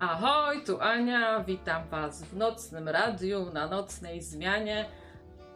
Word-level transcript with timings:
Ahoj, 0.00 0.64
tu 0.64 0.80
Ania, 0.80 1.44
witam 1.44 1.88
Was 1.88 2.24
w 2.24 2.36
nocnym 2.36 2.88
radiu 2.88 3.52
na 3.52 3.66
nocnej 3.66 4.22
zmianie 4.22 4.84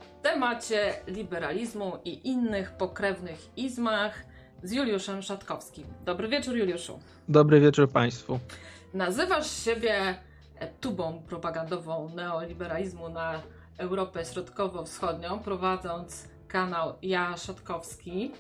w 0.00 0.22
temacie 0.22 0.94
liberalizmu 1.06 1.98
i 2.04 2.28
innych 2.28 2.72
pokrewnych 2.72 3.58
izmach 3.58 4.24
z 4.62 4.72
Juliuszem 4.72 5.22
Szatkowskim. 5.22 5.84
Dobry 6.04 6.28
wieczór, 6.28 6.56
Juliuszu. 6.56 6.98
Dobry 7.28 7.60
wieczór 7.60 7.92
Państwu. 7.92 8.38
Nazywasz 8.94 9.50
siebie 9.50 10.14
tubą 10.80 11.22
propagandową 11.28 12.08
neoliberalizmu 12.08 13.08
na 13.08 13.42
Europę 13.78 14.24
Środkowo-Wschodnią, 14.24 15.38
prowadząc 15.38 16.28
kanał 16.48 16.94
Ja 17.02 17.36
Szatkowski, 17.36 18.32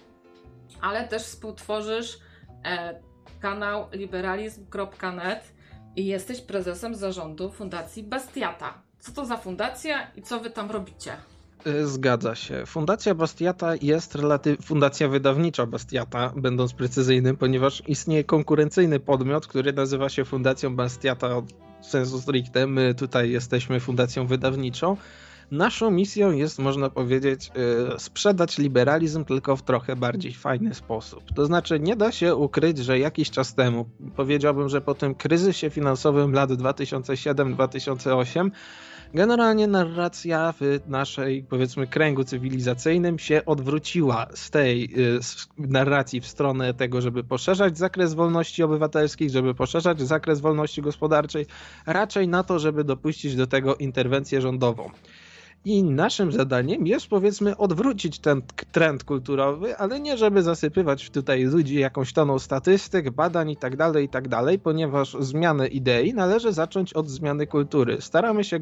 ale 0.80 1.08
też 1.08 1.22
współtworzysz 1.22 2.18
e, 2.64 3.00
kanał 3.40 3.86
liberalizm.net 3.92 5.53
jesteś 6.02 6.40
prezesem 6.40 6.94
zarządu 6.94 7.50
Fundacji 7.50 8.02
Bastiata. 8.02 8.74
Co 8.98 9.12
to 9.12 9.26
za 9.26 9.36
fundacja 9.36 10.10
i 10.16 10.22
co 10.22 10.40
wy 10.40 10.50
tam 10.50 10.70
robicie? 10.70 11.12
E, 11.66 11.86
zgadza 11.86 12.34
się. 12.34 12.66
Fundacja 12.66 13.14
Bastiata 13.14 13.74
jest 13.82 14.14
relatyw... 14.14 14.64
fundacja 14.64 15.08
wydawnicza 15.08 15.66
Bastiata, 15.66 16.32
będąc 16.36 16.72
precyzyjnym, 16.72 17.36
ponieważ 17.36 17.82
istnieje 17.86 18.24
konkurencyjny 18.24 19.00
podmiot, 19.00 19.46
który 19.46 19.72
nazywa 19.72 20.08
się 20.08 20.24
Fundacją 20.24 20.76
Bastiata 20.76 21.42
sensu 21.80 22.20
stricte. 22.20 22.66
My 22.66 22.94
tutaj 22.94 23.30
jesteśmy 23.30 23.80
fundacją 23.80 24.26
wydawniczą. 24.26 24.96
Naszą 25.50 25.90
misją 25.90 26.32
jest, 26.32 26.58
można 26.58 26.90
powiedzieć, 26.90 27.50
e, 27.94 27.98
sprzedać 27.98 28.58
liberalizm 28.58 29.24
tylko 29.24 29.56
w 29.56 29.62
trochę 29.62 29.96
bardziej 29.96 30.34
fajny 30.34 30.74
sposób. 30.74 31.22
To 31.34 31.46
znaczy, 31.46 31.80
nie 31.80 31.96
da 31.96 32.12
się 32.12 32.34
ukryć, 32.34 32.78
że 32.78 32.98
jakiś 32.98 33.30
czas 33.30 33.54
temu, 33.54 33.88
powiedziałbym, 34.16 34.68
że 34.68 34.80
po 34.80 34.94
tym 34.94 35.14
kryzysie 35.14 35.70
finansowym 35.70 36.32
lat 36.32 36.50
2007-2008, 36.50 38.50
generalnie 39.14 39.66
narracja 39.66 40.54
w 40.60 40.80
naszej, 40.86 41.42
powiedzmy, 41.42 41.86
kręgu 41.86 42.24
cywilizacyjnym 42.24 43.18
się 43.18 43.44
odwróciła 43.44 44.26
z 44.34 44.50
tej 44.50 44.84
y, 44.84 45.18
narracji 45.58 46.20
w 46.20 46.26
stronę 46.26 46.74
tego, 46.74 47.00
żeby 47.00 47.24
poszerzać 47.24 47.78
zakres 47.78 48.14
wolności 48.14 48.62
obywatelskich, 48.62 49.30
żeby 49.30 49.54
poszerzać 49.54 50.00
zakres 50.00 50.40
wolności 50.40 50.82
gospodarczej, 50.82 51.46
raczej 51.86 52.28
na 52.28 52.42
to, 52.42 52.58
żeby 52.58 52.84
dopuścić 52.84 53.36
do 53.36 53.46
tego 53.46 53.76
interwencję 53.76 54.40
rządową. 54.40 54.90
I 55.64 55.82
naszym 55.82 56.32
zadaniem 56.32 56.86
jest 56.86 57.06
powiedzmy 57.06 57.56
odwrócić 57.56 58.18
ten 58.18 58.42
trend 58.72 59.04
kulturowy, 59.04 59.76
ale 59.76 60.00
nie 60.00 60.16
żeby 60.16 60.42
zasypywać 60.42 61.10
tutaj 61.10 61.44
ludzi 61.44 61.74
jakąś 61.74 62.12
toną 62.12 62.38
statystyk, 62.38 63.10
badań 63.10 63.50
i 63.50 63.56
tak 63.56 63.76
dalej, 63.76 64.04
i 64.04 64.08
tak 64.08 64.28
ponieważ 64.58 65.16
zmianę 65.20 65.68
idei 65.68 66.14
należy 66.14 66.52
zacząć 66.52 66.92
od 66.92 67.08
zmiany 67.08 67.46
kultury. 67.46 68.00
Staramy 68.00 68.44
się 68.44 68.58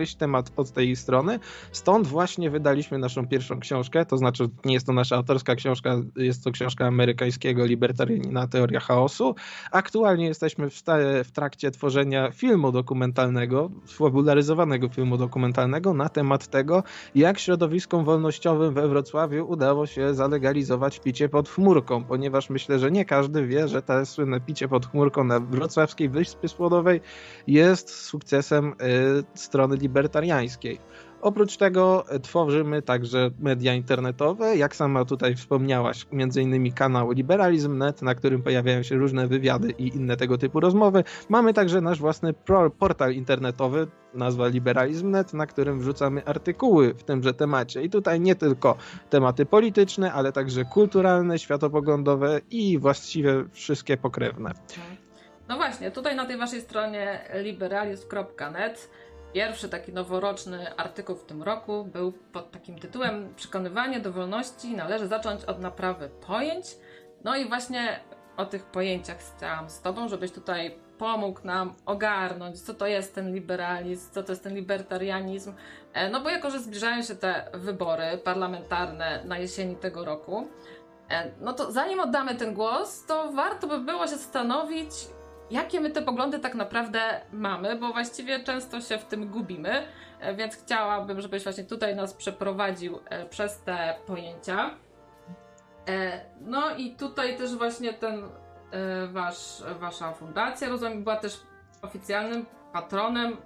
gryźć 0.00 0.16
temat 0.16 0.52
od 0.56 0.70
tej 0.70 0.96
strony. 0.96 1.38
Stąd 1.72 2.06
właśnie 2.06 2.50
wydaliśmy 2.50 2.98
naszą 2.98 3.28
pierwszą 3.28 3.60
książkę, 3.60 4.06
to 4.06 4.16
znaczy 4.16 4.48
nie 4.64 4.74
jest 4.74 4.86
to 4.86 4.92
nasza 4.92 5.16
autorska 5.16 5.54
książka, 5.54 5.96
jest 6.16 6.44
to 6.44 6.50
książka 6.50 6.86
amerykańskiego 6.86 7.66
libertarianina 7.66 8.46
Teoria 8.46 8.80
Chaosu. 8.80 9.34
Aktualnie 9.72 10.26
jesteśmy 10.26 10.70
w, 10.70 10.82
w 11.24 11.30
trakcie 11.32 11.70
tworzenia 11.70 12.30
filmu 12.30 12.72
dokumentalnego, 12.72 13.70
fabularyzowanego 13.86 14.88
filmu 14.88 15.16
dokumentalnego 15.16 15.94
na 15.94 16.08
temat 16.08 16.48
tego, 16.48 16.82
jak 17.14 17.38
środowiskom 17.38 18.04
wolnościowym 18.04 18.74
we 18.74 18.88
Wrocławiu 18.88 19.46
udało 19.48 19.86
się 19.86 20.14
zalegalizować 20.14 21.00
picie 21.00 21.28
pod 21.28 21.48
chmurką, 21.48 22.04
ponieważ 22.04 22.50
myślę, 22.50 22.78
że 22.78 22.90
nie 22.90 23.04
każdy 23.04 23.46
wie, 23.46 23.68
że 23.68 23.82
to 23.82 24.06
słynne 24.06 24.40
picie 24.40 24.68
pod 24.68 24.86
chmurką 24.86 25.24
na 25.24 25.40
wrocławskiej 25.40 26.08
Wyspie 26.08 26.48
Spłodowej 26.48 27.00
jest 27.46 27.90
sukcesem 27.94 28.72
y, 28.72 28.74
strony 29.34 29.76
libertariańskiej 29.76 29.89
libertariańskiej. 29.90 30.78
Oprócz 31.22 31.56
tego 31.56 32.04
tworzymy 32.22 32.82
także 32.82 33.30
media 33.38 33.74
internetowe, 33.74 34.56
jak 34.56 34.76
sama 34.76 35.04
tutaj 35.04 35.34
wspomniałaś, 35.34 36.06
między 36.12 36.42
innymi 36.42 36.72
kanał 36.72 37.10
Liberalizm.net, 37.10 38.02
na 38.02 38.14
którym 38.14 38.42
pojawiają 38.42 38.82
się 38.82 38.96
różne 38.96 39.26
wywiady 39.26 39.70
i 39.70 39.88
inne 39.88 40.16
tego 40.16 40.38
typu 40.38 40.60
rozmowy. 40.60 41.04
Mamy 41.28 41.54
także 41.54 41.80
nasz 41.80 41.98
własny 41.98 42.34
portal 42.78 43.12
internetowy, 43.12 43.86
nazwa 44.14 44.48
Liberalizm.net, 44.48 45.34
na 45.34 45.46
którym 45.46 45.80
wrzucamy 45.80 46.24
artykuły 46.24 46.94
w 46.94 47.04
tymże 47.04 47.34
temacie. 47.34 47.82
I 47.82 47.90
tutaj 47.90 48.20
nie 48.20 48.34
tylko 48.34 48.76
tematy 49.10 49.46
polityczne, 49.46 50.12
ale 50.12 50.32
także 50.32 50.64
kulturalne, 50.64 51.38
światopoglądowe 51.38 52.40
i 52.50 52.78
właściwie 52.78 53.44
wszystkie 53.52 53.96
pokrewne. 53.96 54.52
No 55.48 55.56
właśnie, 55.56 55.90
tutaj 55.90 56.16
na 56.16 56.26
tej 56.26 56.36
waszej 56.38 56.60
stronie 56.60 57.20
liberalizm.net 57.34 58.90
Pierwszy 59.32 59.68
taki 59.68 59.92
noworoczny 59.92 60.76
artykuł 60.76 61.16
w 61.16 61.24
tym 61.24 61.42
roku 61.42 61.84
był 61.84 62.12
pod 62.12 62.50
takim 62.50 62.78
tytułem 62.78 63.34
Przekonywanie 63.36 64.00
do 64.00 64.12
wolności 64.12 64.76
należy 64.76 65.06
zacząć 65.06 65.44
od 65.44 65.60
naprawy 65.60 66.08
pojęć. 66.26 66.66
No 67.24 67.36
i 67.36 67.48
właśnie 67.48 68.00
o 68.36 68.46
tych 68.46 68.64
pojęciach 68.64 69.16
chciałam 69.36 69.70
z 69.70 69.80
Tobą, 69.80 70.08
żebyś 70.08 70.32
tutaj 70.32 70.78
pomógł 70.98 71.40
nam 71.44 71.74
ogarnąć, 71.86 72.62
co 72.62 72.74
to 72.74 72.86
jest 72.86 73.14
ten 73.14 73.34
liberalizm, 73.34 74.10
co 74.12 74.22
to 74.22 74.32
jest 74.32 74.44
ten 74.44 74.54
libertarianizm. 74.54 75.52
E, 75.92 76.10
no 76.10 76.20
bo 76.20 76.30
jako, 76.30 76.50
że 76.50 76.60
zbliżają 76.60 77.02
się 77.02 77.14
te 77.14 77.50
wybory 77.54 78.18
parlamentarne 78.24 79.24
na 79.24 79.38
jesieni 79.38 79.76
tego 79.76 80.04
roku, 80.04 80.48
e, 81.10 81.30
no 81.40 81.52
to 81.52 81.72
zanim 81.72 82.00
oddamy 82.00 82.34
ten 82.34 82.54
głos, 82.54 83.06
to 83.06 83.32
warto 83.32 83.66
by 83.66 83.78
było 83.78 84.06
się 84.06 84.16
zastanowić, 84.16 84.90
jakie 85.50 85.80
my 85.80 85.90
te 85.90 86.02
poglądy 86.02 86.38
tak 86.38 86.54
naprawdę 86.54 87.20
mamy, 87.32 87.76
bo 87.76 87.92
właściwie 87.92 88.44
często 88.44 88.80
się 88.80 88.98
w 88.98 89.04
tym 89.04 89.28
gubimy, 89.28 89.86
e, 90.20 90.34
więc 90.34 90.56
chciałabym, 90.56 91.20
żebyś 91.20 91.44
właśnie 91.44 91.64
tutaj 91.64 91.96
nas 91.96 92.14
przeprowadził 92.14 93.00
e, 93.04 93.26
przez 93.26 93.60
te 93.60 93.94
pojęcia. 94.06 94.70
E, 95.88 96.20
no 96.40 96.74
i 96.76 96.96
tutaj 96.96 97.38
też 97.38 97.56
właśnie 97.56 97.92
ten 97.92 98.22
wasz, 99.12 99.62
wasza 99.80 100.12
fundacja, 100.12 100.68
rozumiem, 100.68 101.04
była 101.04 101.16
też 101.16 101.40
oficjalnym 101.82 102.46
patronem 102.72 103.36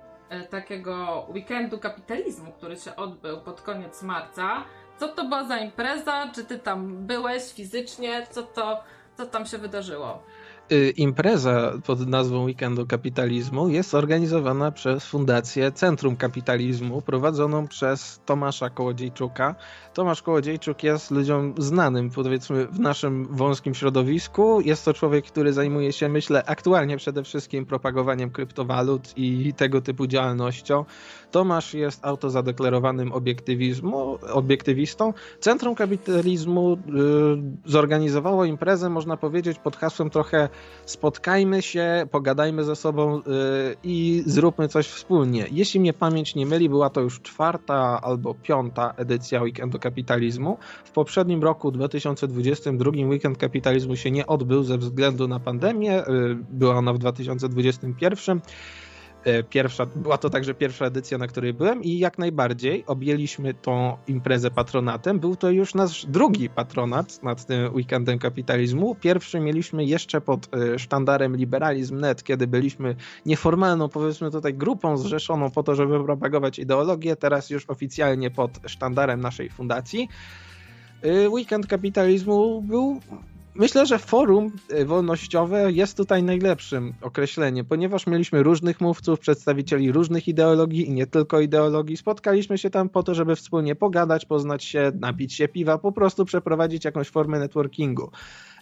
takiego 0.50 1.26
weekendu 1.34 1.78
kapitalizmu, 1.78 2.52
który 2.52 2.76
się 2.76 2.96
odbył 2.96 3.40
pod 3.40 3.60
koniec 3.60 4.02
marca. 4.02 4.64
Co 4.96 5.08
to 5.08 5.24
była 5.24 5.44
za 5.44 5.58
impreza? 5.58 6.30
Czy 6.34 6.44
ty 6.44 6.58
tam 6.58 7.06
byłeś 7.06 7.52
fizycznie? 7.52 8.26
Co 8.30 8.42
to, 8.42 8.82
co 9.16 9.26
tam 9.26 9.46
się 9.46 9.58
wydarzyło? 9.58 10.22
Y, 10.72 10.90
impreza 10.96 11.72
pod 11.86 12.06
nazwą 12.06 12.44
Weekendu 12.44 12.86
Kapitalizmu 12.86 13.68
jest 13.68 13.94
organizowana 13.94 14.70
przez 14.70 15.06
Fundację 15.06 15.72
Centrum 15.72 16.16
Kapitalizmu, 16.16 17.02
prowadzoną 17.02 17.68
przez 17.68 18.20
Tomasza 18.26 18.70
Kołodziejczuka. 18.70 19.54
Tomasz 19.94 20.22
Kołodziejczuk 20.22 20.82
jest 20.82 21.10
ludziom 21.10 21.54
znanym, 21.58 22.10
powiedzmy, 22.10 22.66
w 22.66 22.80
naszym 22.80 23.26
wąskim 23.30 23.74
środowisku. 23.74 24.60
Jest 24.60 24.84
to 24.84 24.94
człowiek, 24.94 25.24
który 25.24 25.52
zajmuje 25.52 25.92
się, 25.92 26.08
myślę, 26.08 26.44
aktualnie 26.46 26.96
przede 26.96 27.24
wszystkim 27.24 27.66
propagowaniem 27.66 28.30
kryptowalut 28.30 29.12
i 29.16 29.54
tego 29.54 29.80
typu 29.80 30.06
działalnością. 30.06 30.84
Tomasz 31.34 31.74
jest 31.74 32.04
autozadeklarowanym 32.04 33.12
obiektywizmu, 33.12 34.18
obiektywistą. 34.32 35.12
Centrum 35.40 35.74
Kapitalizmu 35.74 36.72
y, 36.72 36.78
zorganizowało 37.70 38.44
imprezę, 38.44 38.90
można 38.90 39.16
powiedzieć, 39.16 39.58
pod 39.58 39.76
hasłem 39.76 40.10
trochę 40.10 40.48
spotkajmy 40.86 41.62
się, 41.62 42.06
pogadajmy 42.10 42.64
ze 42.64 42.76
sobą 42.76 43.18
y, 43.18 43.22
i 43.84 44.22
zróbmy 44.26 44.68
coś 44.68 44.86
wspólnie. 44.86 45.46
Jeśli 45.50 45.80
mnie 45.80 45.92
pamięć 45.92 46.34
nie 46.34 46.46
myli, 46.46 46.68
była 46.68 46.90
to 46.90 47.00
już 47.00 47.20
czwarta 47.20 48.00
albo 48.02 48.34
piąta 48.34 48.94
edycja 48.96 49.42
Weekendu 49.42 49.78
Kapitalizmu. 49.78 50.58
W 50.84 50.90
poprzednim 50.90 51.42
roku, 51.42 51.70
2022, 51.70 52.90
Weekend 52.90 53.38
Kapitalizmu 53.38 53.96
się 53.96 54.10
nie 54.10 54.26
odbył 54.26 54.62
ze 54.62 54.78
względu 54.78 55.28
na 55.28 55.40
pandemię. 55.40 56.08
Y, 56.08 56.36
była 56.50 56.74
ona 56.76 56.92
w 56.92 56.98
2021. 56.98 58.40
E, 59.24 59.42
pierwsza, 59.42 59.86
była 59.86 60.18
to 60.18 60.30
także 60.30 60.54
pierwsza 60.54 60.86
edycja, 60.86 61.18
na 61.18 61.26
której 61.26 61.54
byłem 61.54 61.82
i 61.82 61.98
jak 61.98 62.18
najbardziej 62.18 62.84
objęliśmy 62.86 63.54
tą 63.54 63.96
imprezę 64.06 64.50
patronatem. 64.50 65.20
Był 65.20 65.36
to 65.36 65.50
już 65.50 65.74
nasz 65.74 66.06
drugi 66.06 66.48
patronat 66.48 67.22
nad 67.22 67.46
tym 67.46 67.74
weekendem 67.74 68.18
kapitalizmu. 68.18 68.94
Pierwszy 68.94 69.40
mieliśmy 69.40 69.84
jeszcze 69.84 70.20
pod 70.20 70.48
e, 70.54 70.78
sztandarem 70.78 71.36
Liberalizm.net, 71.36 72.22
kiedy 72.22 72.46
byliśmy 72.46 72.96
nieformalną, 73.26 73.88
powiedzmy 73.88 74.30
tutaj, 74.30 74.54
grupą 74.54 74.96
zrzeszoną 74.96 75.50
po 75.50 75.62
to, 75.62 75.74
żeby 75.74 76.04
propagować 76.04 76.58
ideologię. 76.58 77.16
Teraz 77.16 77.50
już 77.50 77.64
oficjalnie 77.68 78.30
pod 78.30 78.50
sztandarem 78.66 79.20
naszej 79.20 79.50
fundacji. 79.50 80.08
E, 81.02 81.28
weekend 81.28 81.66
kapitalizmu 81.66 82.62
był 82.62 83.00
Myślę, 83.56 83.86
że 83.86 83.98
forum 83.98 84.52
e, 84.70 84.84
wolnościowe 84.84 85.72
jest 85.72 85.96
tutaj 85.96 86.22
najlepszym 86.22 86.94
określeniem, 87.02 87.66
ponieważ 87.66 88.06
mieliśmy 88.06 88.42
różnych 88.42 88.80
mówców, 88.80 89.20
przedstawicieli 89.20 89.92
różnych 89.92 90.28
ideologii 90.28 90.88
i 90.88 90.92
nie 90.92 91.06
tylko 91.06 91.40
ideologii. 91.40 91.96
Spotkaliśmy 91.96 92.58
się 92.58 92.70
tam 92.70 92.88
po 92.88 93.02
to, 93.02 93.14
żeby 93.14 93.36
wspólnie 93.36 93.74
pogadać, 93.74 94.24
poznać 94.24 94.64
się, 94.64 94.92
napić 95.00 95.34
się 95.34 95.48
piwa, 95.48 95.78
po 95.78 95.92
prostu 95.92 96.24
przeprowadzić 96.24 96.84
jakąś 96.84 97.10
formę 97.10 97.38
networkingu. 97.38 98.10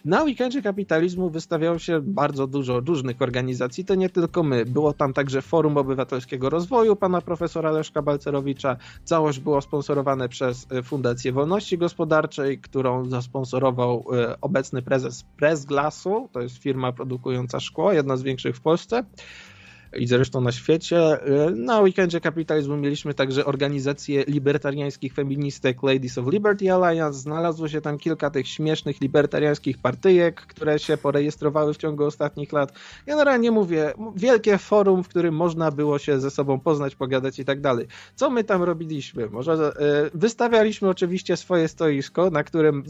Na 0.05 0.23
weekendzie 0.23 0.61
kapitalizmu 0.61 1.29
wystawiało 1.29 1.79
się 1.79 2.01
bardzo 2.01 2.47
dużo 2.47 2.79
różnych 2.79 3.21
organizacji, 3.21 3.85
to 3.85 3.95
nie 3.95 4.09
tylko 4.09 4.43
my. 4.43 4.65
Było 4.65 4.93
tam 4.93 5.13
także 5.13 5.41
Forum 5.41 5.77
Obywatelskiego 5.77 6.49
Rozwoju 6.49 6.95
pana 6.95 7.21
profesora 7.21 7.71
Leszka 7.71 8.01
Balcerowicza. 8.01 8.77
Całość 9.03 9.39
było 9.39 9.61
sponsorowane 9.61 10.29
przez 10.29 10.67
e, 10.71 10.83
Fundację 10.83 11.31
Wolności 11.31 11.77
Gospodarczej, 11.77 12.59
którą 12.59 13.09
zasponsorował 13.09 14.05
e, 14.13 14.41
obecny 14.41 14.81
prezes 14.81 15.25
Press 15.37 15.65
Glassu, 15.65 16.29
to 16.31 16.41
jest 16.41 16.57
firma 16.57 16.91
produkująca 16.91 17.59
szkło, 17.59 17.93
jedna 17.93 18.17
z 18.17 18.23
większych 18.23 18.55
w 18.55 18.61
Polsce 18.61 19.03
i 19.95 20.07
zresztą 20.07 20.41
na 20.41 20.51
świecie. 20.51 21.17
Na 21.55 21.79
weekendzie 21.79 22.21
kapitalizmu 22.21 22.77
mieliśmy 22.77 23.13
także 23.13 23.45
organizację 23.45 24.23
libertariańskich 24.27 25.13
feministek 25.13 25.83
Ladies 25.83 26.17
of 26.17 26.33
Liberty 26.33 26.73
Alliance. 26.73 27.19
Znalazło 27.19 27.67
się 27.67 27.81
tam 27.81 27.97
kilka 27.97 28.29
tych 28.29 28.47
śmiesznych 28.47 29.01
libertariańskich 29.01 29.77
partyjek, 29.77 30.41
które 30.41 30.79
się 30.79 30.97
porejestrowały 30.97 31.73
w 31.73 31.77
ciągu 31.77 32.05
ostatnich 32.05 32.53
lat. 32.53 32.73
Generalnie 33.05 33.51
mówię, 33.51 33.93
wielkie 34.15 34.57
forum, 34.57 35.03
w 35.03 35.07
którym 35.07 35.35
można 35.35 35.71
było 35.71 35.99
się 35.99 36.19
ze 36.19 36.31
sobą 36.31 36.59
poznać, 36.59 36.95
pogadać 36.95 37.39
i 37.39 37.45
tak 37.45 37.61
dalej. 37.61 37.87
Co 38.15 38.29
my 38.29 38.43
tam 38.43 38.63
robiliśmy? 38.63 39.29
Może 39.29 39.53
e, 39.53 39.71
wystawialiśmy 40.13 40.89
oczywiście 40.89 41.37
swoje 41.37 41.67
stoisko, 41.67 42.29
na 42.29 42.43
którym 42.43 42.83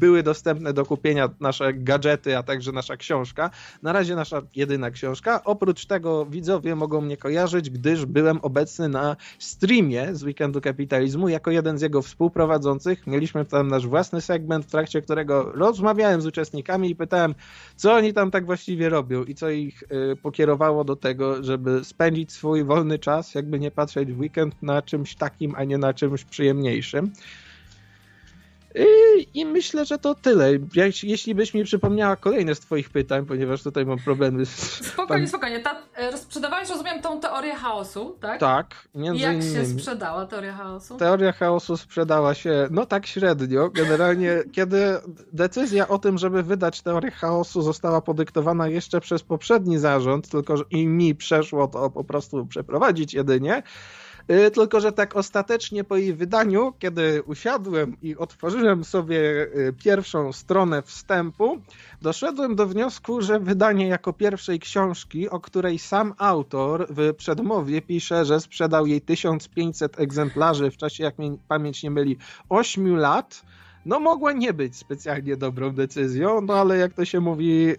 były 0.00 0.22
dostępne 0.22 0.72
do 0.72 0.86
kupienia 0.86 1.28
nasze 1.40 1.74
gadżety, 1.74 2.36
a 2.36 2.42
także 2.42 2.72
nasza 2.72 2.96
książka. 2.96 3.50
Na 3.82 3.92
razie 3.92 4.16
nasza 4.16 4.42
jedyna 4.56 4.90
książka. 4.90 5.44
Oprócz 5.44 5.86
tego 5.86 6.17
widzowie 6.24 6.76
mogą 6.76 7.00
mnie 7.00 7.16
kojarzyć, 7.16 7.70
gdyż 7.70 8.06
byłem 8.06 8.38
obecny 8.42 8.88
na 8.88 9.16
streamie 9.38 10.14
z 10.14 10.22
Weekendu 10.22 10.60
Kapitalizmu 10.60 11.28
jako 11.28 11.50
jeden 11.50 11.78
z 11.78 11.82
jego 11.82 12.02
współprowadzących. 12.02 13.06
Mieliśmy 13.06 13.44
tam 13.44 13.68
nasz 13.68 13.86
własny 13.86 14.20
segment, 14.20 14.66
w 14.66 14.70
trakcie 14.70 15.02
którego 15.02 15.52
rozmawiałem 15.52 16.20
z 16.20 16.26
uczestnikami 16.26 16.90
i 16.90 16.96
pytałem, 16.96 17.34
co 17.76 17.94
oni 17.94 18.12
tam 18.12 18.30
tak 18.30 18.46
właściwie 18.46 18.88
robią 18.88 19.24
i 19.24 19.34
co 19.34 19.50
ich 19.50 19.82
y, 19.82 20.16
pokierowało 20.16 20.84
do 20.84 20.96
tego, 20.96 21.42
żeby 21.42 21.84
spędzić 21.84 22.32
swój 22.32 22.64
wolny 22.64 22.98
czas, 22.98 23.34
jakby 23.34 23.60
nie 23.60 23.70
patrzeć 23.70 24.12
w 24.12 24.20
weekend 24.20 24.62
na 24.62 24.82
czymś 24.82 25.14
takim, 25.14 25.54
a 25.56 25.64
nie 25.64 25.78
na 25.78 25.94
czymś 25.94 26.24
przyjemniejszym. 26.24 27.12
I 29.34 29.46
myślę, 29.46 29.84
że 29.84 29.98
to 29.98 30.14
tyle. 30.14 30.50
Jeśli 31.02 31.34
byś 31.34 31.54
mi 31.54 31.64
przypomniała 31.64 32.16
kolejne 32.16 32.54
z 32.54 32.60
Twoich 32.60 32.90
pytań, 32.90 33.26
ponieważ 33.26 33.62
tutaj 33.62 33.86
mam 33.86 33.98
problemy 33.98 34.46
z. 34.46 34.50
Spokojnie, 34.86 35.22
pan... 35.22 35.28
spokojnie. 35.28 35.60
Ta, 35.60 35.76
e, 35.94 36.18
sprzedawałeś, 36.18 36.68
rozumiem, 36.68 37.02
tą 37.02 37.20
teorię 37.20 37.54
chaosu, 37.54 38.16
tak? 38.20 38.40
Tak, 38.40 38.88
między 38.94 39.22
Jak 39.22 39.34
innymi. 39.34 39.54
się 39.54 39.66
sprzedała 39.66 40.26
teoria 40.26 40.52
chaosu? 40.52 40.96
Teoria 40.96 41.32
chaosu 41.32 41.76
sprzedała 41.76 42.34
się, 42.34 42.68
no 42.70 42.86
tak 42.86 43.06
średnio. 43.06 43.70
Generalnie, 43.70 44.42
kiedy 44.56 44.98
decyzja 45.32 45.88
o 45.88 45.98
tym, 45.98 46.18
żeby 46.18 46.42
wydać 46.42 46.82
teorię 46.82 47.10
chaosu 47.10 47.62
została 47.62 48.00
podyktowana 48.00 48.68
jeszcze 48.68 49.00
przez 49.00 49.22
poprzedni 49.22 49.78
zarząd, 49.78 50.28
tylko 50.28 50.56
że 50.56 50.64
i 50.70 50.86
mi 50.86 51.14
przeszło 51.14 51.68
to 51.68 51.90
po 51.90 52.04
prostu 52.04 52.46
przeprowadzić 52.46 53.14
jedynie 53.14 53.62
tylko, 54.54 54.80
że 54.80 54.92
tak 54.92 55.16
ostatecznie 55.16 55.84
po 55.84 55.96
jej 55.96 56.14
wydaniu, 56.14 56.72
kiedy 56.78 57.22
usiadłem 57.22 57.96
i 58.02 58.16
otworzyłem 58.16 58.84
sobie 58.84 59.20
y, 59.20 59.74
pierwszą 59.84 60.32
stronę 60.32 60.82
wstępu, 60.82 61.58
doszedłem 62.02 62.56
do 62.56 62.66
wniosku, 62.66 63.22
że 63.22 63.40
wydanie 63.40 63.88
jako 63.88 64.12
pierwszej 64.12 64.60
książki, 64.60 65.28
o 65.28 65.40
której 65.40 65.78
sam 65.78 66.14
autor 66.18 66.86
w 66.90 67.14
przedmowie 67.14 67.82
pisze, 67.82 68.24
że 68.24 68.40
sprzedał 68.40 68.86
jej 68.86 69.00
1500 69.00 70.00
egzemplarzy 70.00 70.70
w 70.70 70.76
czasie, 70.76 71.04
jak 71.04 71.18
mnie 71.18 71.36
pamięć 71.48 71.82
nie 71.82 71.90
myli, 71.90 72.16
8 72.48 72.96
lat, 72.96 73.42
no 73.86 74.00
mogła 74.00 74.32
nie 74.32 74.52
być 74.52 74.76
specjalnie 74.76 75.36
dobrą 75.36 75.74
decyzją, 75.74 76.40
no 76.40 76.54
ale 76.54 76.78
jak 76.78 76.92
to 76.92 77.04
się 77.04 77.20
mówi, 77.20 77.68
y, 77.68 77.76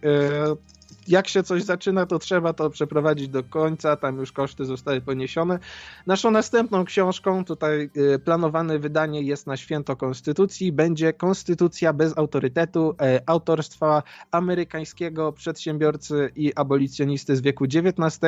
jak 1.09 1.27
się 1.27 1.43
coś 1.43 1.63
zaczyna, 1.63 2.05
to 2.05 2.19
trzeba 2.19 2.53
to 2.53 2.69
przeprowadzić 2.69 3.29
do 3.29 3.43
końca, 3.43 3.95
tam 3.95 4.17
już 4.17 4.31
koszty 4.31 4.65
zostały 4.65 5.01
poniesione. 5.01 5.59
Naszą 6.07 6.31
następną 6.31 6.85
książką, 6.85 7.45
tutaj 7.45 7.89
y, 7.97 8.19
planowane 8.19 8.79
wydanie 8.79 9.21
jest 9.21 9.47
na 9.47 9.57
święto 9.57 9.95
Konstytucji, 9.95 10.71
będzie 10.71 11.13
Konstytucja 11.13 11.93
bez 11.93 12.17
autorytetu, 12.17 12.95
e, 13.01 13.21
autorstwa 13.25 14.03
amerykańskiego 14.31 15.33
przedsiębiorcy 15.33 16.31
i 16.35 16.53
abolicjonisty 16.55 17.35
z 17.35 17.41
wieku 17.41 17.65
XIX, 17.65 18.19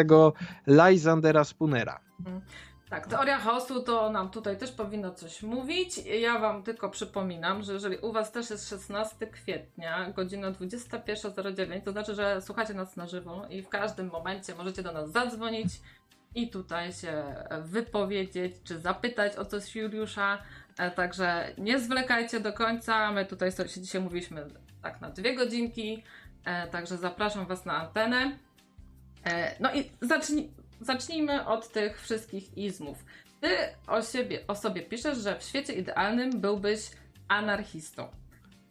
Lysandera 0.68 1.44
Spunera. 1.44 2.00
Tak, 2.91 3.07
teoria 3.07 3.38
chaosu 3.38 3.83
to 3.83 4.09
nam 4.09 4.29
tutaj 4.29 4.57
też 4.57 4.71
powinno 4.71 5.11
coś 5.11 5.43
mówić. 5.43 5.97
Ja 5.97 6.39
Wam 6.39 6.63
tylko 6.63 6.89
przypominam, 6.89 7.63
że 7.63 7.73
jeżeli 7.73 7.97
u 7.97 8.11
Was 8.11 8.31
też 8.31 8.49
jest 8.49 8.69
16 8.69 9.27
kwietnia, 9.27 10.11
godzina 10.11 10.51
21.09, 10.51 11.81
to 11.81 11.91
znaczy, 11.91 12.15
że 12.15 12.41
słuchacie 12.41 12.73
nas 12.73 12.95
na 12.95 13.07
żywo 13.07 13.47
i 13.49 13.61
w 13.61 13.69
każdym 13.69 14.07
momencie 14.07 14.55
możecie 14.55 14.83
do 14.83 14.91
nas 14.91 15.11
zadzwonić 15.11 15.67
i 16.35 16.49
tutaj 16.49 16.93
się 16.93 17.35
wypowiedzieć, 17.61 18.55
czy 18.63 18.79
zapytać 18.79 19.35
o 19.35 19.45
coś 19.45 19.75
Juliusza. 19.75 20.38
E, 20.77 20.91
także 20.91 21.53
nie 21.57 21.79
zwlekajcie 21.79 22.39
do 22.39 22.53
końca. 22.53 23.11
My 23.11 23.25
tutaj 23.25 23.51
się 23.51 23.81
dzisiaj 23.81 24.01
mówiliśmy 24.01 24.45
tak 24.81 25.01
na 25.01 25.09
dwie 25.09 25.35
godzinki, 25.35 26.03
e, 26.45 26.67
także 26.67 26.97
zapraszam 26.97 27.45
Was 27.45 27.65
na 27.65 27.73
antenę. 27.73 28.38
E, 29.25 29.55
no 29.59 29.73
i 29.73 29.91
zacznij, 30.01 30.51
zacznijmy 30.81 31.45
od 31.45 31.72
tych 31.72 32.01
wszystkich 32.01 32.57
izmów. 32.57 33.06
Ty 33.42 33.50
o, 33.88 34.01
siebie, 34.01 34.39
o 34.48 34.56
sobie 34.56 34.81
piszesz, 34.81 35.18
że 35.18 35.39
w 35.39 35.44
świecie 35.44 35.74
idealnym 35.74 36.42
byłbyś 36.42 36.92
anarchistą. 37.28 38.07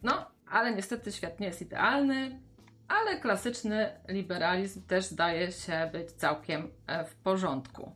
No, 0.03 0.31
ale 0.47 0.75
niestety 0.75 1.11
świat 1.11 1.39
nie 1.39 1.47
jest 1.47 1.61
idealny, 1.61 2.41
ale 2.87 3.19
klasyczny 3.19 3.99
liberalizm 4.07 4.81
też 4.81 5.05
zdaje 5.05 5.51
się 5.51 5.89
być 5.91 6.11
całkiem 6.11 6.71
e, 6.87 7.05
w 7.05 7.15
porządku. 7.15 7.95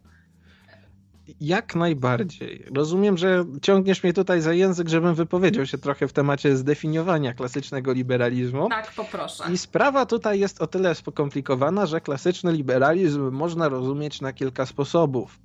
Jak 1.41 1.75
najbardziej. 1.75 2.65
Rozumiem, 2.75 3.17
że 3.17 3.45
ciągniesz 3.61 4.03
mnie 4.03 4.13
tutaj 4.13 4.41
za 4.41 4.53
język, 4.53 4.89
żebym 4.89 5.15
wypowiedział 5.15 5.65
się 5.65 5.77
trochę 5.77 6.07
w 6.07 6.13
temacie 6.13 6.57
zdefiniowania 6.57 7.33
klasycznego 7.33 7.93
liberalizmu. 7.93 8.69
Tak, 8.69 8.91
poproszę. 8.91 9.43
I 9.53 9.57
sprawa 9.57 10.05
tutaj 10.05 10.39
jest 10.39 10.61
o 10.61 10.67
tyle 10.67 10.95
skomplikowana, 10.95 11.85
że 11.85 12.01
klasyczny 12.01 12.51
liberalizm 12.51 13.31
można 13.31 13.69
rozumieć 13.69 14.21
na 14.21 14.33
kilka 14.33 14.65
sposobów. 14.65 15.39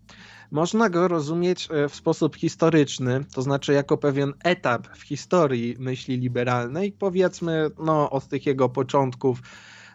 Można 0.51 0.91
go 0.91 1.09
rozumieć 1.09 1.69
e, 1.71 1.89
w 1.89 1.95
sposób 1.95 2.37
historyczny, 2.37 3.25
to 3.35 3.43
znaczy 3.43 3.73
jako 3.73 3.97
pewien 3.97 4.33
etap 4.45 4.97
w 4.97 5.03
historii 5.03 5.77
myśli 5.79 6.19
liberalnej, 6.19 6.93
powiedzmy 6.93 7.71
no, 7.79 8.11
od 8.11 8.29
tych 8.29 8.47
jego 8.47 8.69
początków 8.69 9.43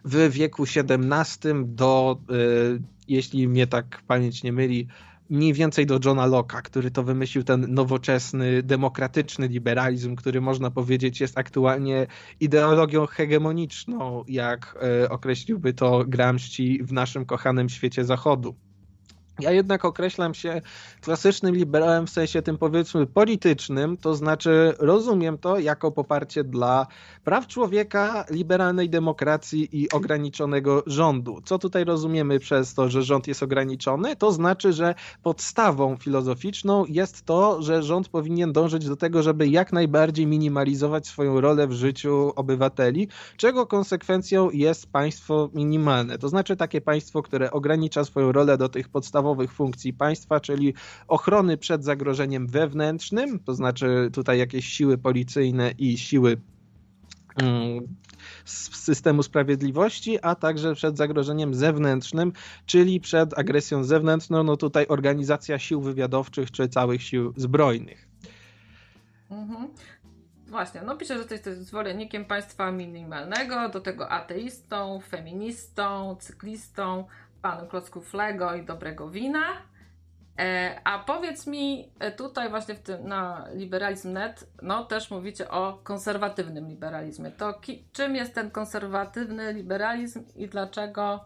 w 0.06 0.30
wieku 0.32 0.64
XVII 0.64 1.54
do, 1.66 2.18
y, 2.32 2.82
jeśli 3.08 3.48
mnie 3.48 3.68
tak 3.68 4.02
pamięć 4.08 4.44
nie 4.44 4.54
myli, 4.54 4.88
mniej 5.30 5.54
więcej 5.54 5.86
do 5.86 6.00
Johna 6.06 6.28
Locke'a, 6.28 6.62
który 6.62 6.92
to 6.92 7.04
wymyślił 7.04 7.44
ten 7.44 7.74
nowoczesny, 7.74 8.64
demokratyczny 8.64 9.48
liberalizm, 9.48 10.16
który 10.16 10.42
można 10.42 10.72
powiedzieć 10.72 11.22
jest 11.22 11.38
aktualnie 11.38 12.08
ideologią 12.40 13.06
hegemoniczną, 13.06 14.24
jak 14.28 14.78
e, 15.04 15.10
określiłby 15.10 15.74
to 15.74 16.06
Gramsci 16.08 16.84
w 16.84 16.94
naszym 16.94 17.26
kochanym 17.26 17.70
świecie 17.70 18.06
zachodu. 18.06 18.56
Ja 19.40 19.52
jednak 19.52 19.86
określam 19.86 20.34
się 20.34 20.62
klasycznym 21.02 21.56
liberałem 21.56 22.08
w 22.08 22.10
sensie 22.10 22.42
tym 22.42 22.58
powiedzmy 22.58 23.08
politycznym, 23.08 23.98
to 23.98 24.16
znaczy 24.16 24.74
rozumiem 24.80 25.38
to 25.38 25.60
jako 25.60 25.92
poparcie 25.92 26.44
dla 26.44 26.88
praw 27.24 27.48
człowieka, 27.48 28.26
liberalnej 28.30 28.90
demokracji 28.90 29.70
i 29.72 29.92
ograniczonego 29.92 30.84
rządu. 30.88 31.42
Co 31.46 31.60
tutaj 31.60 31.86
rozumiemy 31.86 32.40
przez 32.40 32.74
to, 32.74 32.90
że 32.90 33.04
rząd 33.04 33.28
jest 33.28 33.44
ograniczony? 33.44 34.16
To 34.16 34.32
znaczy, 34.32 34.74
że 34.74 34.96
podstawą 35.24 35.98
filozoficzną 35.98 36.86
jest 36.86 37.26
to, 37.26 37.62
że 37.62 37.84
rząd 37.84 38.10
powinien 38.10 38.54
dążyć 38.54 38.88
do 38.88 38.96
tego, 38.96 39.24
żeby 39.24 39.48
jak 39.48 39.74
najbardziej 39.74 40.28
minimalizować 40.28 41.08
swoją 41.08 41.42
rolę 41.42 41.68
w 41.68 41.72
życiu 41.72 42.34
obywateli, 42.36 43.08
czego 43.38 43.68
konsekwencją 43.68 44.50
jest 44.52 44.92
państwo 44.92 45.50
minimalne. 45.54 46.18
To 46.18 46.30
znaczy 46.30 46.56
takie 46.56 46.82
państwo, 46.82 47.22
które 47.22 47.52
ogranicza 47.52 48.06
swoją 48.06 48.32
rolę 48.32 48.58
do 48.58 48.70
tych 48.70 48.90
podstawowych 48.90 49.25
podstawowych 49.26 49.54
funkcji 49.54 49.94
państwa, 49.94 50.40
czyli 50.40 50.74
ochrony 51.08 51.58
przed 51.58 51.84
zagrożeniem 51.84 52.48
wewnętrznym, 52.48 53.40
to 53.40 53.54
znaczy 53.54 54.10
tutaj 54.14 54.40
jakieś 54.40 54.66
siły 54.66 54.98
policyjne 54.98 55.72
i 55.78 55.98
siły 55.98 56.38
mm, 57.42 57.88
systemu 58.46 59.24
sprawiedliwości, 59.24 60.20
a 60.22 60.36
także 60.36 60.76
przed 60.76 60.98
zagrożeniem 60.98 61.54
zewnętrznym, 61.54 62.34
czyli 62.66 63.00
przed 63.00 63.40
agresją 63.40 63.84
zewnętrzną, 63.84 64.44
no 64.44 64.58
tutaj 64.58 64.86
organizacja 64.88 65.60
sił 65.60 65.82
wywiadowczych 65.82 66.52
czy 66.52 66.70
całych 66.70 67.04
sił 67.04 67.34
zbrojnych. 67.38 68.08
Mhm. 69.32 69.68
Właśnie, 70.48 70.82
no 70.86 70.98
pisze, 70.98 71.18
że 71.18 71.26
to 71.26 71.34
jest 71.34 71.68
zwolennikiem 71.68 72.26
państwa 72.26 72.72
minimalnego, 72.72 73.70
do 73.70 73.82
tego 73.82 74.10
ateistą, 74.10 75.00
feministą, 75.10 76.16
cyklistą, 76.20 77.06
panu 77.46 77.68
klocków 77.68 78.14
Lego 78.14 78.56
i 78.56 78.66
dobrego 78.66 79.10
wina. 79.10 79.44
E, 80.40 80.80
a 80.84 81.00
powiedz 81.00 81.48
mi 81.48 81.92
e, 82.00 82.12
tutaj 82.12 82.50
właśnie 82.50 82.76
w 82.76 82.80
tym, 82.80 83.08
na 83.08 83.48
liberalizm.net, 83.54 84.50
no 84.62 84.86
też 84.86 85.12
mówicie 85.12 85.50
o 85.50 85.80
konserwatywnym 85.84 86.68
liberalizmie. 86.68 87.32
To 87.32 87.54
ki, 87.54 87.88
czym 87.92 88.16
jest 88.16 88.36
ten 88.36 88.52
konserwatywny 88.52 89.54
liberalizm 89.54 90.24
i 90.36 90.48
dlaczego 90.48 91.26